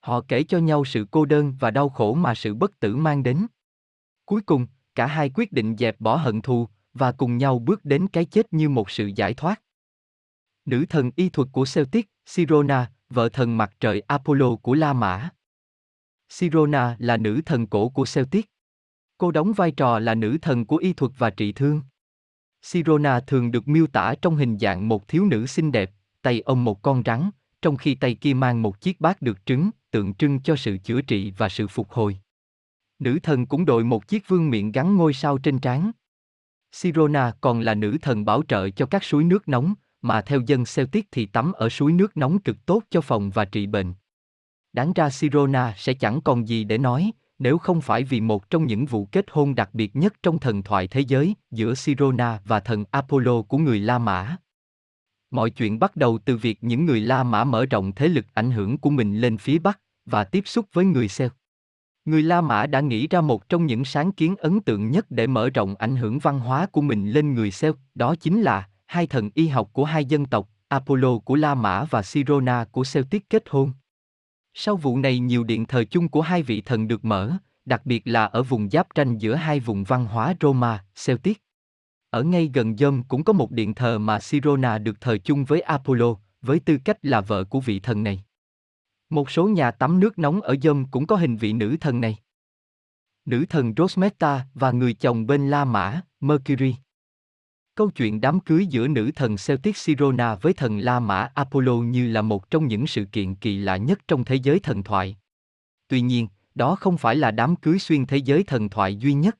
Họ 0.00 0.20
kể 0.28 0.42
cho 0.42 0.58
nhau 0.58 0.84
sự 0.84 1.06
cô 1.10 1.24
đơn 1.24 1.54
và 1.60 1.70
đau 1.70 1.88
khổ 1.88 2.14
mà 2.14 2.34
sự 2.34 2.54
bất 2.54 2.80
tử 2.80 2.96
mang 2.96 3.22
đến. 3.22 3.46
Cuối 4.24 4.40
cùng, 4.40 4.66
cả 4.94 5.06
hai 5.06 5.30
quyết 5.34 5.52
định 5.52 5.76
dẹp 5.78 6.00
bỏ 6.00 6.16
hận 6.16 6.42
thù 6.42 6.68
và 6.94 7.12
cùng 7.12 7.36
nhau 7.36 7.58
bước 7.58 7.84
đến 7.84 8.08
cái 8.08 8.24
chết 8.24 8.52
như 8.52 8.68
một 8.68 8.90
sự 8.90 9.10
giải 9.16 9.34
thoát. 9.34 9.62
Nữ 10.64 10.84
thần 10.88 11.10
y 11.16 11.28
thuật 11.28 11.48
của 11.52 11.64
Celtic, 11.74 12.10
Sirona, 12.26 12.92
vợ 13.10 13.28
thần 13.28 13.56
mặt 13.56 13.72
trời 13.80 14.00
Apollo 14.00 14.56
của 14.56 14.74
La 14.74 14.92
Mã. 14.92 15.28
Sirona 16.28 16.96
là 16.98 17.16
nữ 17.16 17.40
thần 17.46 17.66
cổ 17.66 17.88
của 17.88 18.04
Celtic. 18.14 18.46
Cô 19.18 19.30
đóng 19.30 19.52
vai 19.52 19.70
trò 19.70 19.98
là 19.98 20.14
nữ 20.14 20.38
thần 20.42 20.66
của 20.66 20.76
y 20.76 20.92
thuật 20.92 21.12
và 21.18 21.30
trị 21.30 21.52
thương. 21.52 21.82
Sirona 22.62 23.20
thường 23.20 23.50
được 23.50 23.68
miêu 23.68 23.86
tả 23.86 24.14
trong 24.22 24.36
hình 24.36 24.58
dạng 24.58 24.88
một 24.88 25.08
thiếu 25.08 25.24
nữ 25.24 25.46
xinh 25.46 25.72
đẹp, 25.72 25.90
tay 26.22 26.40
ôm 26.40 26.64
một 26.64 26.82
con 26.82 27.02
rắn, 27.06 27.30
trong 27.62 27.76
khi 27.76 27.94
tay 27.94 28.14
kia 28.14 28.34
mang 28.34 28.62
một 28.62 28.80
chiếc 28.80 29.00
bát 29.00 29.22
được 29.22 29.46
trứng, 29.46 29.70
tượng 29.90 30.14
trưng 30.14 30.40
cho 30.40 30.56
sự 30.56 30.78
chữa 30.84 31.00
trị 31.00 31.32
và 31.36 31.48
sự 31.48 31.66
phục 31.66 31.90
hồi. 31.90 32.16
Nữ 32.98 33.18
thần 33.22 33.46
cũng 33.46 33.64
đội 33.64 33.84
một 33.84 34.08
chiếc 34.08 34.28
vương 34.28 34.50
miện 34.50 34.72
gắn 34.72 34.96
ngôi 34.96 35.12
sao 35.12 35.38
trên 35.38 35.58
trán. 35.58 35.90
Sirona 36.72 37.32
còn 37.40 37.60
là 37.60 37.74
nữ 37.74 37.96
thần 38.02 38.24
bảo 38.24 38.42
trợ 38.48 38.70
cho 38.70 38.86
các 38.86 39.04
suối 39.04 39.24
nước 39.24 39.48
nóng, 39.48 39.74
mà 40.02 40.22
theo 40.22 40.40
dân 40.46 40.64
Celtic 40.76 41.08
thì 41.12 41.26
tắm 41.26 41.52
ở 41.52 41.68
suối 41.68 41.92
nước 41.92 42.16
nóng 42.16 42.38
cực 42.38 42.66
tốt 42.66 42.82
cho 42.90 43.00
phòng 43.00 43.30
và 43.30 43.44
trị 43.44 43.66
bệnh. 43.66 43.94
Đáng 44.72 44.92
ra 44.92 45.10
Sirona 45.10 45.74
sẽ 45.76 45.94
chẳng 45.94 46.20
còn 46.20 46.48
gì 46.48 46.64
để 46.64 46.78
nói, 46.78 47.12
nếu 47.38 47.58
không 47.58 47.80
phải 47.80 48.04
vì 48.04 48.20
một 48.20 48.50
trong 48.50 48.66
những 48.66 48.86
vụ 48.86 49.04
kết 49.04 49.24
hôn 49.30 49.54
đặc 49.54 49.70
biệt 49.72 49.96
nhất 49.96 50.14
trong 50.22 50.38
thần 50.38 50.62
thoại 50.62 50.88
thế 50.88 51.00
giới 51.00 51.34
giữa 51.50 51.74
Sirona 51.74 52.40
và 52.44 52.60
thần 52.60 52.84
Apollo 52.90 53.42
của 53.42 53.58
người 53.58 53.80
La 53.80 53.98
Mã. 53.98 54.36
Mọi 55.30 55.50
chuyện 55.50 55.78
bắt 55.78 55.96
đầu 55.96 56.18
từ 56.24 56.36
việc 56.36 56.58
những 56.64 56.86
người 56.86 57.00
La 57.00 57.22
Mã 57.22 57.44
mở 57.44 57.66
rộng 57.66 57.92
thế 57.92 58.08
lực 58.08 58.26
ảnh 58.34 58.50
hưởng 58.50 58.78
của 58.78 58.90
mình 58.90 59.20
lên 59.20 59.38
phía 59.38 59.58
Bắc 59.58 59.80
và 60.06 60.24
tiếp 60.24 60.42
xúc 60.46 60.66
với 60.72 60.84
người 60.84 61.06
Celt. 61.18 61.32
Người 62.04 62.22
La 62.22 62.40
Mã 62.40 62.66
đã 62.66 62.80
nghĩ 62.80 63.06
ra 63.06 63.20
một 63.20 63.48
trong 63.48 63.66
những 63.66 63.84
sáng 63.84 64.12
kiến 64.12 64.36
ấn 64.36 64.60
tượng 64.60 64.90
nhất 64.90 65.10
để 65.10 65.26
mở 65.26 65.50
rộng 65.50 65.74
ảnh 65.74 65.96
hưởng 65.96 66.18
văn 66.18 66.38
hóa 66.38 66.66
của 66.66 66.80
mình 66.80 67.10
lên 67.10 67.34
người 67.34 67.50
Celt, 67.60 67.76
đó 67.94 68.14
chính 68.14 68.42
là 68.42 68.68
hai 68.86 69.06
thần 69.06 69.30
y 69.34 69.48
học 69.48 69.70
của 69.72 69.84
hai 69.84 70.04
dân 70.04 70.26
tộc, 70.26 70.48
Apollo 70.68 71.18
của 71.18 71.34
La 71.34 71.54
Mã 71.54 71.84
và 71.84 72.02
Sirona 72.02 72.64
của 72.64 72.84
Celtic 72.92 73.30
kết 73.30 73.44
hôn. 73.48 73.72
Sau 74.54 74.76
vụ 74.76 74.98
này 74.98 75.18
nhiều 75.18 75.44
điện 75.44 75.66
thờ 75.66 75.84
chung 75.84 76.08
của 76.08 76.20
hai 76.20 76.42
vị 76.42 76.60
thần 76.60 76.88
được 76.88 77.04
mở, 77.04 77.32
đặc 77.64 77.86
biệt 77.86 78.02
là 78.04 78.24
ở 78.24 78.42
vùng 78.42 78.70
giáp 78.70 78.94
tranh 78.94 79.18
giữa 79.18 79.34
hai 79.34 79.60
vùng 79.60 79.84
văn 79.84 80.06
hóa 80.06 80.34
Roma, 80.40 80.84
Celtic. 81.06 81.42
Ở 82.10 82.22
ngay 82.22 82.50
gần 82.54 82.76
Dơm 82.76 83.02
cũng 83.02 83.24
có 83.24 83.32
một 83.32 83.50
điện 83.50 83.74
thờ 83.74 83.98
mà 83.98 84.20
Sirona 84.20 84.78
được 84.78 85.00
thờ 85.00 85.18
chung 85.24 85.44
với 85.44 85.60
Apollo, 85.60 86.14
với 86.42 86.60
tư 86.60 86.78
cách 86.84 86.98
là 87.02 87.20
vợ 87.20 87.44
của 87.44 87.60
vị 87.60 87.80
thần 87.80 88.02
này. 88.02 88.24
Một 89.10 89.30
số 89.30 89.48
nhà 89.48 89.70
tắm 89.70 90.00
nước 90.00 90.18
nóng 90.18 90.40
ở 90.40 90.56
Dơm 90.62 90.84
cũng 90.84 91.06
có 91.06 91.16
hình 91.16 91.36
vị 91.36 91.52
nữ 91.52 91.76
thần 91.80 92.00
này. 92.00 92.16
Nữ 93.24 93.44
thần 93.48 93.74
Rosmeta 93.76 94.46
và 94.54 94.72
người 94.72 94.94
chồng 94.94 95.26
bên 95.26 95.50
La 95.50 95.64
Mã, 95.64 96.00
Mercury. 96.20 96.74
Câu 97.74 97.90
chuyện 97.90 98.20
đám 98.20 98.40
cưới 98.40 98.66
giữa 98.66 98.88
nữ 98.88 99.10
thần 99.16 99.36
Celtic 99.46 99.76
Sirona 99.76 100.34
với 100.34 100.52
thần 100.52 100.78
La 100.78 101.00
Mã 101.00 101.30
Apollo 101.34 101.76
như 101.76 102.08
là 102.08 102.22
một 102.22 102.50
trong 102.50 102.66
những 102.66 102.86
sự 102.86 103.04
kiện 103.04 103.34
kỳ 103.34 103.58
lạ 103.58 103.76
nhất 103.76 104.00
trong 104.08 104.24
thế 104.24 104.34
giới 104.34 104.58
thần 104.58 104.82
thoại. 104.82 105.16
Tuy 105.88 106.00
nhiên, 106.00 106.28
đó 106.54 106.76
không 106.76 106.98
phải 106.98 107.16
là 107.16 107.30
đám 107.30 107.56
cưới 107.56 107.78
xuyên 107.78 108.06
thế 108.06 108.16
giới 108.16 108.42
thần 108.42 108.68
thoại 108.68 108.96
duy 108.96 109.14
nhất. 109.14 109.38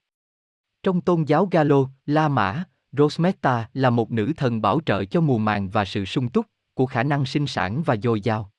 Trong 0.83 1.00
tôn 1.00 1.25
giáo 1.25 1.49
Galo, 1.50 1.89
La 2.07 2.28
Mã, 2.28 2.65
Rosmeta 2.92 3.68
là 3.75 3.91
một 3.91 4.10
nữ 4.10 4.33
thần 4.36 4.62
bảo 4.62 4.81
trợ 4.86 5.05
cho 5.05 5.20
mùa 5.20 5.39
màng 5.39 5.70
và 5.70 5.84
sự 5.84 6.05
sung 6.05 6.28
túc, 6.28 6.47
của 6.75 6.86
khả 6.86 7.02
năng 7.02 7.26
sinh 7.26 7.47
sản 7.47 7.83
và 7.83 7.97
dồi 7.97 8.20
dào. 8.20 8.50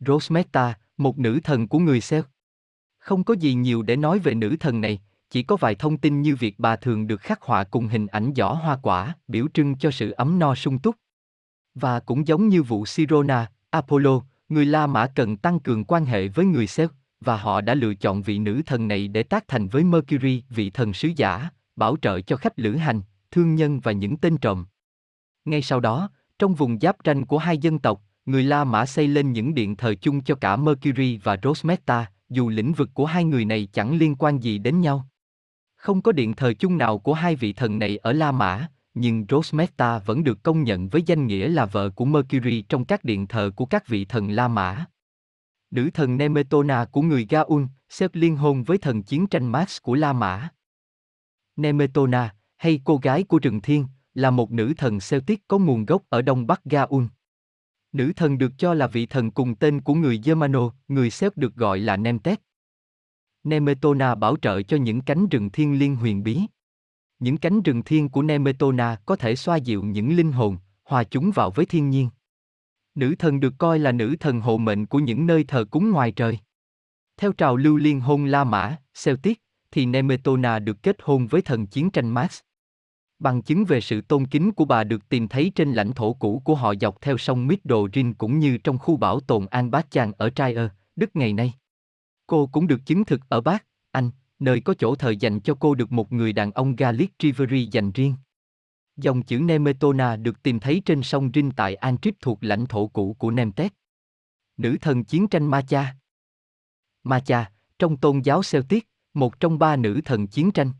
Rosmeta, 0.00 0.74
một 0.96 1.18
nữ 1.18 1.40
thần 1.44 1.68
của 1.68 1.78
người 1.78 2.00
Celt. 2.10 2.26
Không 2.98 3.24
có 3.24 3.34
gì 3.34 3.54
nhiều 3.54 3.82
để 3.82 3.96
nói 3.96 4.18
về 4.18 4.34
nữ 4.34 4.56
thần 4.60 4.80
này, 4.80 5.00
chỉ 5.30 5.42
có 5.42 5.56
vài 5.56 5.74
thông 5.74 5.98
tin 5.98 6.22
như 6.22 6.36
việc 6.36 6.54
bà 6.58 6.76
thường 6.76 7.06
được 7.06 7.20
khắc 7.20 7.42
họa 7.42 7.64
cùng 7.64 7.88
hình 7.88 8.06
ảnh 8.06 8.32
giỏ 8.36 8.52
hoa 8.52 8.78
quả, 8.82 9.16
biểu 9.28 9.46
trưng 9.54 9.78
cho 9.78 9.90
sự 9.90 10.10
ấm 10.10 10.38
no 10.38 10.54
sung 10.54 10.78
túc. 10.78 10.96
Và 11.74 12.00
cũng 12.00 12.26
giống 12.26 12.48
như 12.48 12.62
vụ 12.62 12.86
Sirona, 12.86 13.50
Apollo, 13.70 14.20
người 14.48 14.66
La 14.66 14.86
Mã 14.86 15.06
cần 15.14 15.36
tăng 15.36 15.60
cường 15.60 15.84
quan 15.84 16.04
hệ 16.04 16.28
với 16.28 16.44
người 16.44 16.66
Celt, 16.76 16.90
và 17.22 17.36
họ 17.36 17.60
đã 17.60 17.74
lựa 17.74 17.94
chọn 17.94 18.22
vị 18.22 18.38
nữ 18.38 18.62
thần 18.66 18.88
này 18.88 19.08
để 19.08 19.22
tác 19.22 19.48
thành 19.48 19.68
với 19.68 19.84
Mercury, 19.84 20.42
vị 20.50 20.70
thần 20.70 20.92
sứ 20.92 21.08
giả, 21.16 21.48
bảo 21.76 21.96
trợ 22.02 22.20
cho 22.20 22.36
khách 22.36 22.58
lữ 22.58 22.76
hành, 22.76 23.00
thương 23.30 23.54
nhân 23.54 23.80
và 23.80 23.92
những 23.92 24.16
tên 24.16 24.36
trộm. 24.36 24.64
Ngay 25.44 25.62
sau 25.62 25.80
đó, 25.80 26.10
trong 26.38 26.54
vùng 26.54 26.78
giáp 26.80 27.04
tranh 27.04 27.24
của 27.24 27.38
hai 27.38 27.58
dân 27.58 27.78
tộc, 27.78 28.02
người 28.26 28.42
La 28.42 28.64
Mã 28.64 28.86
xây 28.86 29.08
lên 29.08 29.32
những 29.32 29.54
điện 29.54 29.76
thờ 29.76 29.94
chung 29.94 30.20
cho 30.20 30.34
cả 30.34 30.56
Mercury 30.56 31.16
và 31.16 31.36
Rosmeta, 31.42 32.06
dù 32.28 32.48
lĩnh 32.48 32.72
vực 32.72 32.90
của 32.94 33.06
hai 33.06 33.24
người 33.24 33.44
này 33.44 33.68
chẳng 33.72 33.98
liên 33.98 34.14
quan 34.14 34.38
gì 34.38 34.58
đến 34.58 34.80
nhau. 34.80 35.08
Không 35.76 36.02
có 36.02 36.12
điện 36.12 36.34
thờ 36.34 36.52
chung 36.58 36.78
nào 36.78 36.98
của 36.98 37.14
hai 37.14 37.36
vị 37.36 37.52
thần 37.52 37.78
này 37.78 37.96
ở 37.96 38.12
La 38.12 38.32
Mã, 38.32 38.68
nhưng 38.94 39.26
Rosmeta 39.28 39.98
vẫn 39.98 40.24
được 40.24 40.42
công 40.42 40.62
nhận 40.62 40.88
với 40.88 41.02
danh 41.06 41.26
nghĩa 41.26 41.48
là 41.48 41.66
vợ 41.66 41.90
của 41.90 42.04
Mercury 42.04 42.62
trong 42.62 42.84
các 42.84 43.04
điện 43.04 43.26
thờ 43.26 43.50
của 43.56 43.66
các 43.66 43.88
vị 43.88 44.04
thần 44.04 44.30
La 44.30 44.48
Mã. 44.48 44.84
Nữ 45.72 45.90
thần 45.94 46.16
Nemetona 46.16 46.84
của 46.84 47.02
người 47.02 47.26
Gaun, 47.30 47.68
xếp 47.88 48.10
liên 48.14 48.36
hôn 48.36 48.62
với 48.62 48.78
thần 48.78 49.02
chiến 49.02 49.26
tranh 49.26 49.52
Mars 49.52 49.78
của 49.82 49.94
La 49.94 50.12
Mã. 50.12 50.48
Nemetona, 51.56 52.34
hay 52.56 52.80
cô 52.84 52.96
gái 52.96 53.24
của 53.24 53.38
rừng 53.38 53.60
thiên, 53.60 53.86
là 54.14 54.30
một 54.30 54.50
nữ 54.50 54.72
thần 54.76 54.98
Celtic 55.10 55.48
có 55.48 55.58
nguồn 55.58 55.84
gốc 55.84 56.02
ở 56.08 56.22
đông 56.22 56.46
bắc 56.46 56.64
Gaun. 56.64 57.08
Nữ 57.92 58.12
thần 58.16 58.38
được 58.38 58.52
cho 58.58 58.74
là 58.74 58.86
vị 58.86 59.06
thần 59.06 59.30
cùng 59.30 59.54
tên 59.54 59.80
của 59.80 59.94
người 59.94 60.20
Germano, 60.24 60.70
người 60.88 61.10
xếp 61.10 61.32
được 61.36 61.54
gọi 61.54 61.78
là 61.78 61.96
Nemtet. 61.96 62.40
Nemetona 63.44 64.14
bảo 64.14 64.36
trợ 64.36 64.62
cho 64.62 64.76
những 64.76 65.00
cánh 65.00 65.28
rừng 65.28 65.50
thiên 65.50 65.78
liên 65.78 65.96
huyền 65.96 66.22
bí. 66.22 66.40
Những 67.18 67.36
cánh 67.36 67.62
rừng 67.62 67.82
thiên 67.84 68.08
của 68.08 68.22
Nemetona 68.22 68.96
có 69.06 69.16
thể 69.16 69.36
xoa 69.36 69.56
dịu 69.56 69.82
những 69.82 70.16
linh 70.16 70.32
hồn, 70.32 70.56
hòa 70.84 71.04
chúng 71.04 71.30
vào 71.30 71.50
với 71.50 71.66
thiên 71.66 71.90
nhiên. 71.90 72.10
Nữ 72.94 73.14
thần 73.18 73.40
được 73.40 73.54
coi 73.58 73.78
là 73.78 73.92
nữ 73.92 74.16
thần 74.20 74.40
hộ 74.40 74.58
mệnh 74.58 74.86
của 74.86 74.98
những 74.98 75.26
nơi 75.26 75.44
thờ 75.44 75.64
cúng 75.70 75.90
ngoài 75.90 76.12
trời. 76.12 76.38
Theo 77.16 77.32
trào 77.32 77.56
lưu 77.56 77.76
liên 77.76 78.00
hôn 78.00 78.24
La 78.24 78.44
Mã, 78.44 78.76
Celtic, 79.04 79.42
thì 79.70 79.86
Nemetona 79.86 80.58
được 80.58 80.82
kết 80.82 80.96
hôn 81.02 81.26
với 81.26 81.42
thần 81.42 81.66
chiến 81.66 81.90
tranh 81.90 82.08
Mars. 82.10 82.40
Bằng 83.18 83.42
chứng 83.42 83.64
về 83.64 83.80
sự 83.80 84.00
tôn 84.00 84.26
kính 84.26 84.52
của 84.52 84.64
bà 84.64 84.84
được 84.84 85.08
tìm 85.08 85.28
thấy 85.28 85.52
trên 85.54 85.72
lãnh 85.72 85.92
thổ 85.92 86.12
cũ 86.12 86.42
của 86.44 86.54
họ 86.54 86.74
dọc 86.80 87.00
theo 87.00 87.18
sông 87.18 87.48
Middo-Rin 87.48 88.14
cũng 88.18 88.38
như 88.38 88.58
trong 88.58 88.78
khu 88.78 88.96
bảo 88.96 89.20
tồn 89.20 89.46
An 89.46 89.70
Bát 89.70 89.86
ở 90.18 90.30
Trier, 90.30 90.70
Đức 90.96 91.16
ngày 91.16 91.32
nay. 91.32 91.54
Cô 92.26 92.46
cũng 92.46 92.66
được 92.66 92.86
chứng 92.86 93.04
thực 93.04 93.20
ở 93.28 93.40
Bác, 93.40 93.66
Anh, 93.90 94.10
nơi 94.38 94.60
có 94.60 94.74
chỗ 94.78 94.94
thờ 94.94 95.10
dành 95.10 95.40
cho 95.40 95.54
cô 95.60 95.74
được 95.74 95.92
một 95.92 96.12
người 96.12 96.32
đàn 96.32 96.52
ông 96.52 96.76
Gallic 96.76 97.18
Triveri 97.18 97.68
dành 97.72 97.92
riêng. 97.92 98.14
Dòng 98.96 99.22
chữ 99.22 99.38
Nemetona 99.38 100.16
được 100.16 100.42
tìm 100.42 100.60
thấy 100.60 100.82
trên 100.84 101.02
sông 101.02 101.30
Rin 101.34 101.50
tại 101.50 101.74
Antrip 101.74 102.14
thuộc 102.20 102.38
lãnh 102.40 102.66
thổ 102.66 102.86
cũ 102.86 103.16
của 103.18 103.30
Nemtet. 103.30 103.72
Nữ 104.56 104.76
thần 104.80 105.04
chiến 105.04 105.28
tranh 105.28 105.46
Macha 105.46 105.96
Macha, 107.04 107.50
trong 107.78 107.96
tôn 107.96 108.20
giáo 108.20 108.40
Celtic, 108.50 108.88
một 109.14 109.40
trong 109.40 109.58
ba 109.58 109.76
nữ 109.76 110.00
thần 110.04 110.26
chiến 110.26 110.50
tranh. 110.50 110.72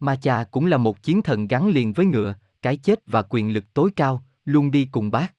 Macha 0.00 0.44
cũng 0.44 0.66
là 0.66 0.76
một 0.76 1.02
chiến 1.02 1.22
thần 1.22 1.48
gắn 1.48 1.68
liền 1.68 1.92
với 1.92 2.06
ngựa, 2.06 2.34
cái 2.62 2.76
chết 2.76 2.98
và 3.06 3.22
quyền 3.22 3.52
lực 3.52 3.64
tối 3.74 3.90
cao, 3.96 4.24
luôn 4.44 4.70
đi 4.70 4.88
cùng 4.92 5.10
bác. 5.10 5.34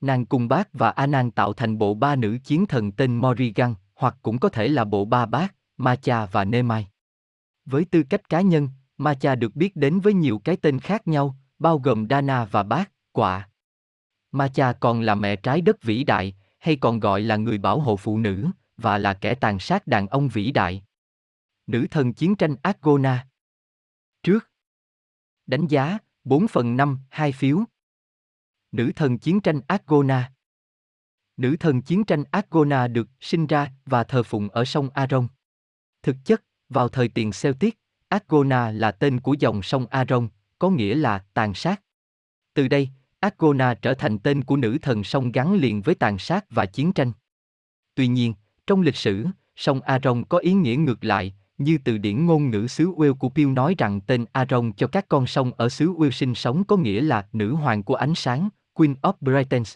Nàng 0.00 0.26
cùng 0.26 0.48
bác 0.48 0.72
và 0.72 0.90
Anan 0.90 1.30
tạo 1.30 1.52
thành 1.52 1.78
bộ 1.78 1.94
ba 1.94 2.16
nữ 2.16 2.38
chiến 2.44 2.66
thần 2.66 2.92
tên 2.92 3.16
Morrigan, 3.16 3.74
hoặc 3.94 4.16
cũng 4.22 4.38
có 4.38 4.48
thể 4.48 4.68
là 4.68 4.84
bộ 4.84 5.04
ba 5.04 5.26
bác, 5.26 5.54
Macha 5.76 6.26
và 6.26 6.44
Nemai. 6.44 6.88
Với 7.64 7.84
tư 7.84 8.02
cách 8.02 8.28
cá 8.28 8.40
nhân, 8.40 8.68
Macha 8.96 9.34
được 9.34 9.56
biết 9.56 9.76
đến 9.76 10.00
với 10.00 10.14
nhiều 10.14 10.40
cái 10.44 10.56
tên 10.56 10.80
khác 10.80 11.08
nhau, 11.08 11.36
bao 11.58 11.78
gồm 11.78 12.06
Dana 12.10 12.44
và 12.44 12.62
bác, 12.62 12.92
quạ. 13.12 13.48
Macha 14.32 14.72
còn 14.72 15.00
là 15.00 15.14
mẹ 15.14 15.36
trái 15.36 15.60
đất 15.60 15.82
vĩ 15.82 16.04
đại, 16.04 16.36
hay 16.58 16.76
còn 16.76 17.00
gọi 17.00 17.20
là 17.20 17.36
người 17.36 17.58
bảo 17.58 17.80
hộ 17.80 17.96
phụ 17.96 18.18
nữ, 18.18 18.46
và 18.76 18.98
là 18.98 19.14
kẻ 19.14 19.34
tàn 19.34 19.58
sát 19.58 19.86
đàn 19.86 20.08
ông 20.08 20.28
vĩ 20.28 20.52
đại. 20.52 20.84
Nữ 21.66 21.86
thần 21.90 22.12
chiến 22.12 22.36
tranh 22.36 22.56
Agona 22.62 23.26
Trước 24.22 24.50
Đánh 25.46 25.66
giá, 25.66 25.98
4 26.24 26.48
phần 26.48 26.76
5, 26.76 26.98
2 27.10 27.32
phiếu. 27.32 27.64
Nữ 28.72 28.92
thần 28.96 29.18
chiến 29.18 29.40
tranh 29.40 29.60
Agona 29.68 30.32
Nữ 31.36 31.56
thần 31.60 31.82
chiến 31.82 32.04
tranh 32.04 32.24
Agona 32.30 32.88
được 32.88 33.08
sinh 33.20 33.46
ra 33.46 33.72
và 33.86 34.04
thờ 34.04 34.22
phụng 34.22 34.48
ở 34.48 34.64
sông 34.64 34.90
Aron. 34.94 35.28
Thực 36.02 36.16
chất, 36.24 36.42
vào 36.68 36.88
thời 36.88 37.08
tiền 37.08 37.30
Celtic, 37.42 37.78
Agona 38.14 38.70
là 38.70 38.90
tên 38.90 39.20
của 39.20 39.34
dòng 39.38 39.62
sông 39.62 39.86
Aron, 39.90 40.28
có 40.58 40.70
nghĩa 40.70 40.94
là 40.94 41.24
tàn 41.34 41.54
sát. 41.54 41.82
Từ 42.54 42.68
đây, 42.68 42.88
Agona 43.20 43.74
trở 43.74 43.94
thành 43.94 44.18
tên 44.18 44.44
của 44.44 44.56
nữ 44.56 44.78
thần 44.82 45.04
sông 45.04 45.32
gắn 45.32 45.54
liền 45.54 45.82
với 45.82 45.94
tàn 45.94 46.18
sát 46.18 46.44
và 46.50 46.66
chiến 46.66 46.92
tranh. 46.92 47.12
Tuy 47.94 48.06
nhiên, 48.06 48.34
trong 48.66 48.80
lịch 48.80 48.96
sử, 48.96 49.26
sông 49.56 49.80
Aron 49.80 50.24
có 50.24 50.38
ý 50.38 50.52
nghĩa 50.52 50.76
ngược 50.76 51.04
lại, 51.04 51.34
như 51.58 51.78
từ 51.84 51.98
điển 51.98 52.26
ngôn 52.26 52.50
ngữ 52.50 52.66
xứ 52.66 52.92
Wales 52.92 53.14
của 53.14 53.28
Pew 53.34 53.54
nói 53.54 53.74
rằng 53.78 54.00
tên 54.00 54.24
Aron 54.32 54.72
cho 54.72 54.86
các 54.86 55.08
con 55.08 55.26
sông 55.26 55.52
ở 55.56 55.68
xứ 55.68 55.92
Wales 55.92 56.10
sinh 56.10 56.34
sống 56.34 56.64
có 56.64 56.76
nghĩa 56.76 57.00
là 57.00 57.26
nữ 57.32 57.54
hoàng 57.54 57.82
của 57.82 57.94
ánh 57.94 58.14
sáng, 58.14 58.48
Queen 58.72 58.94
of 59.02 59.12
Brightness. 59.20 59.74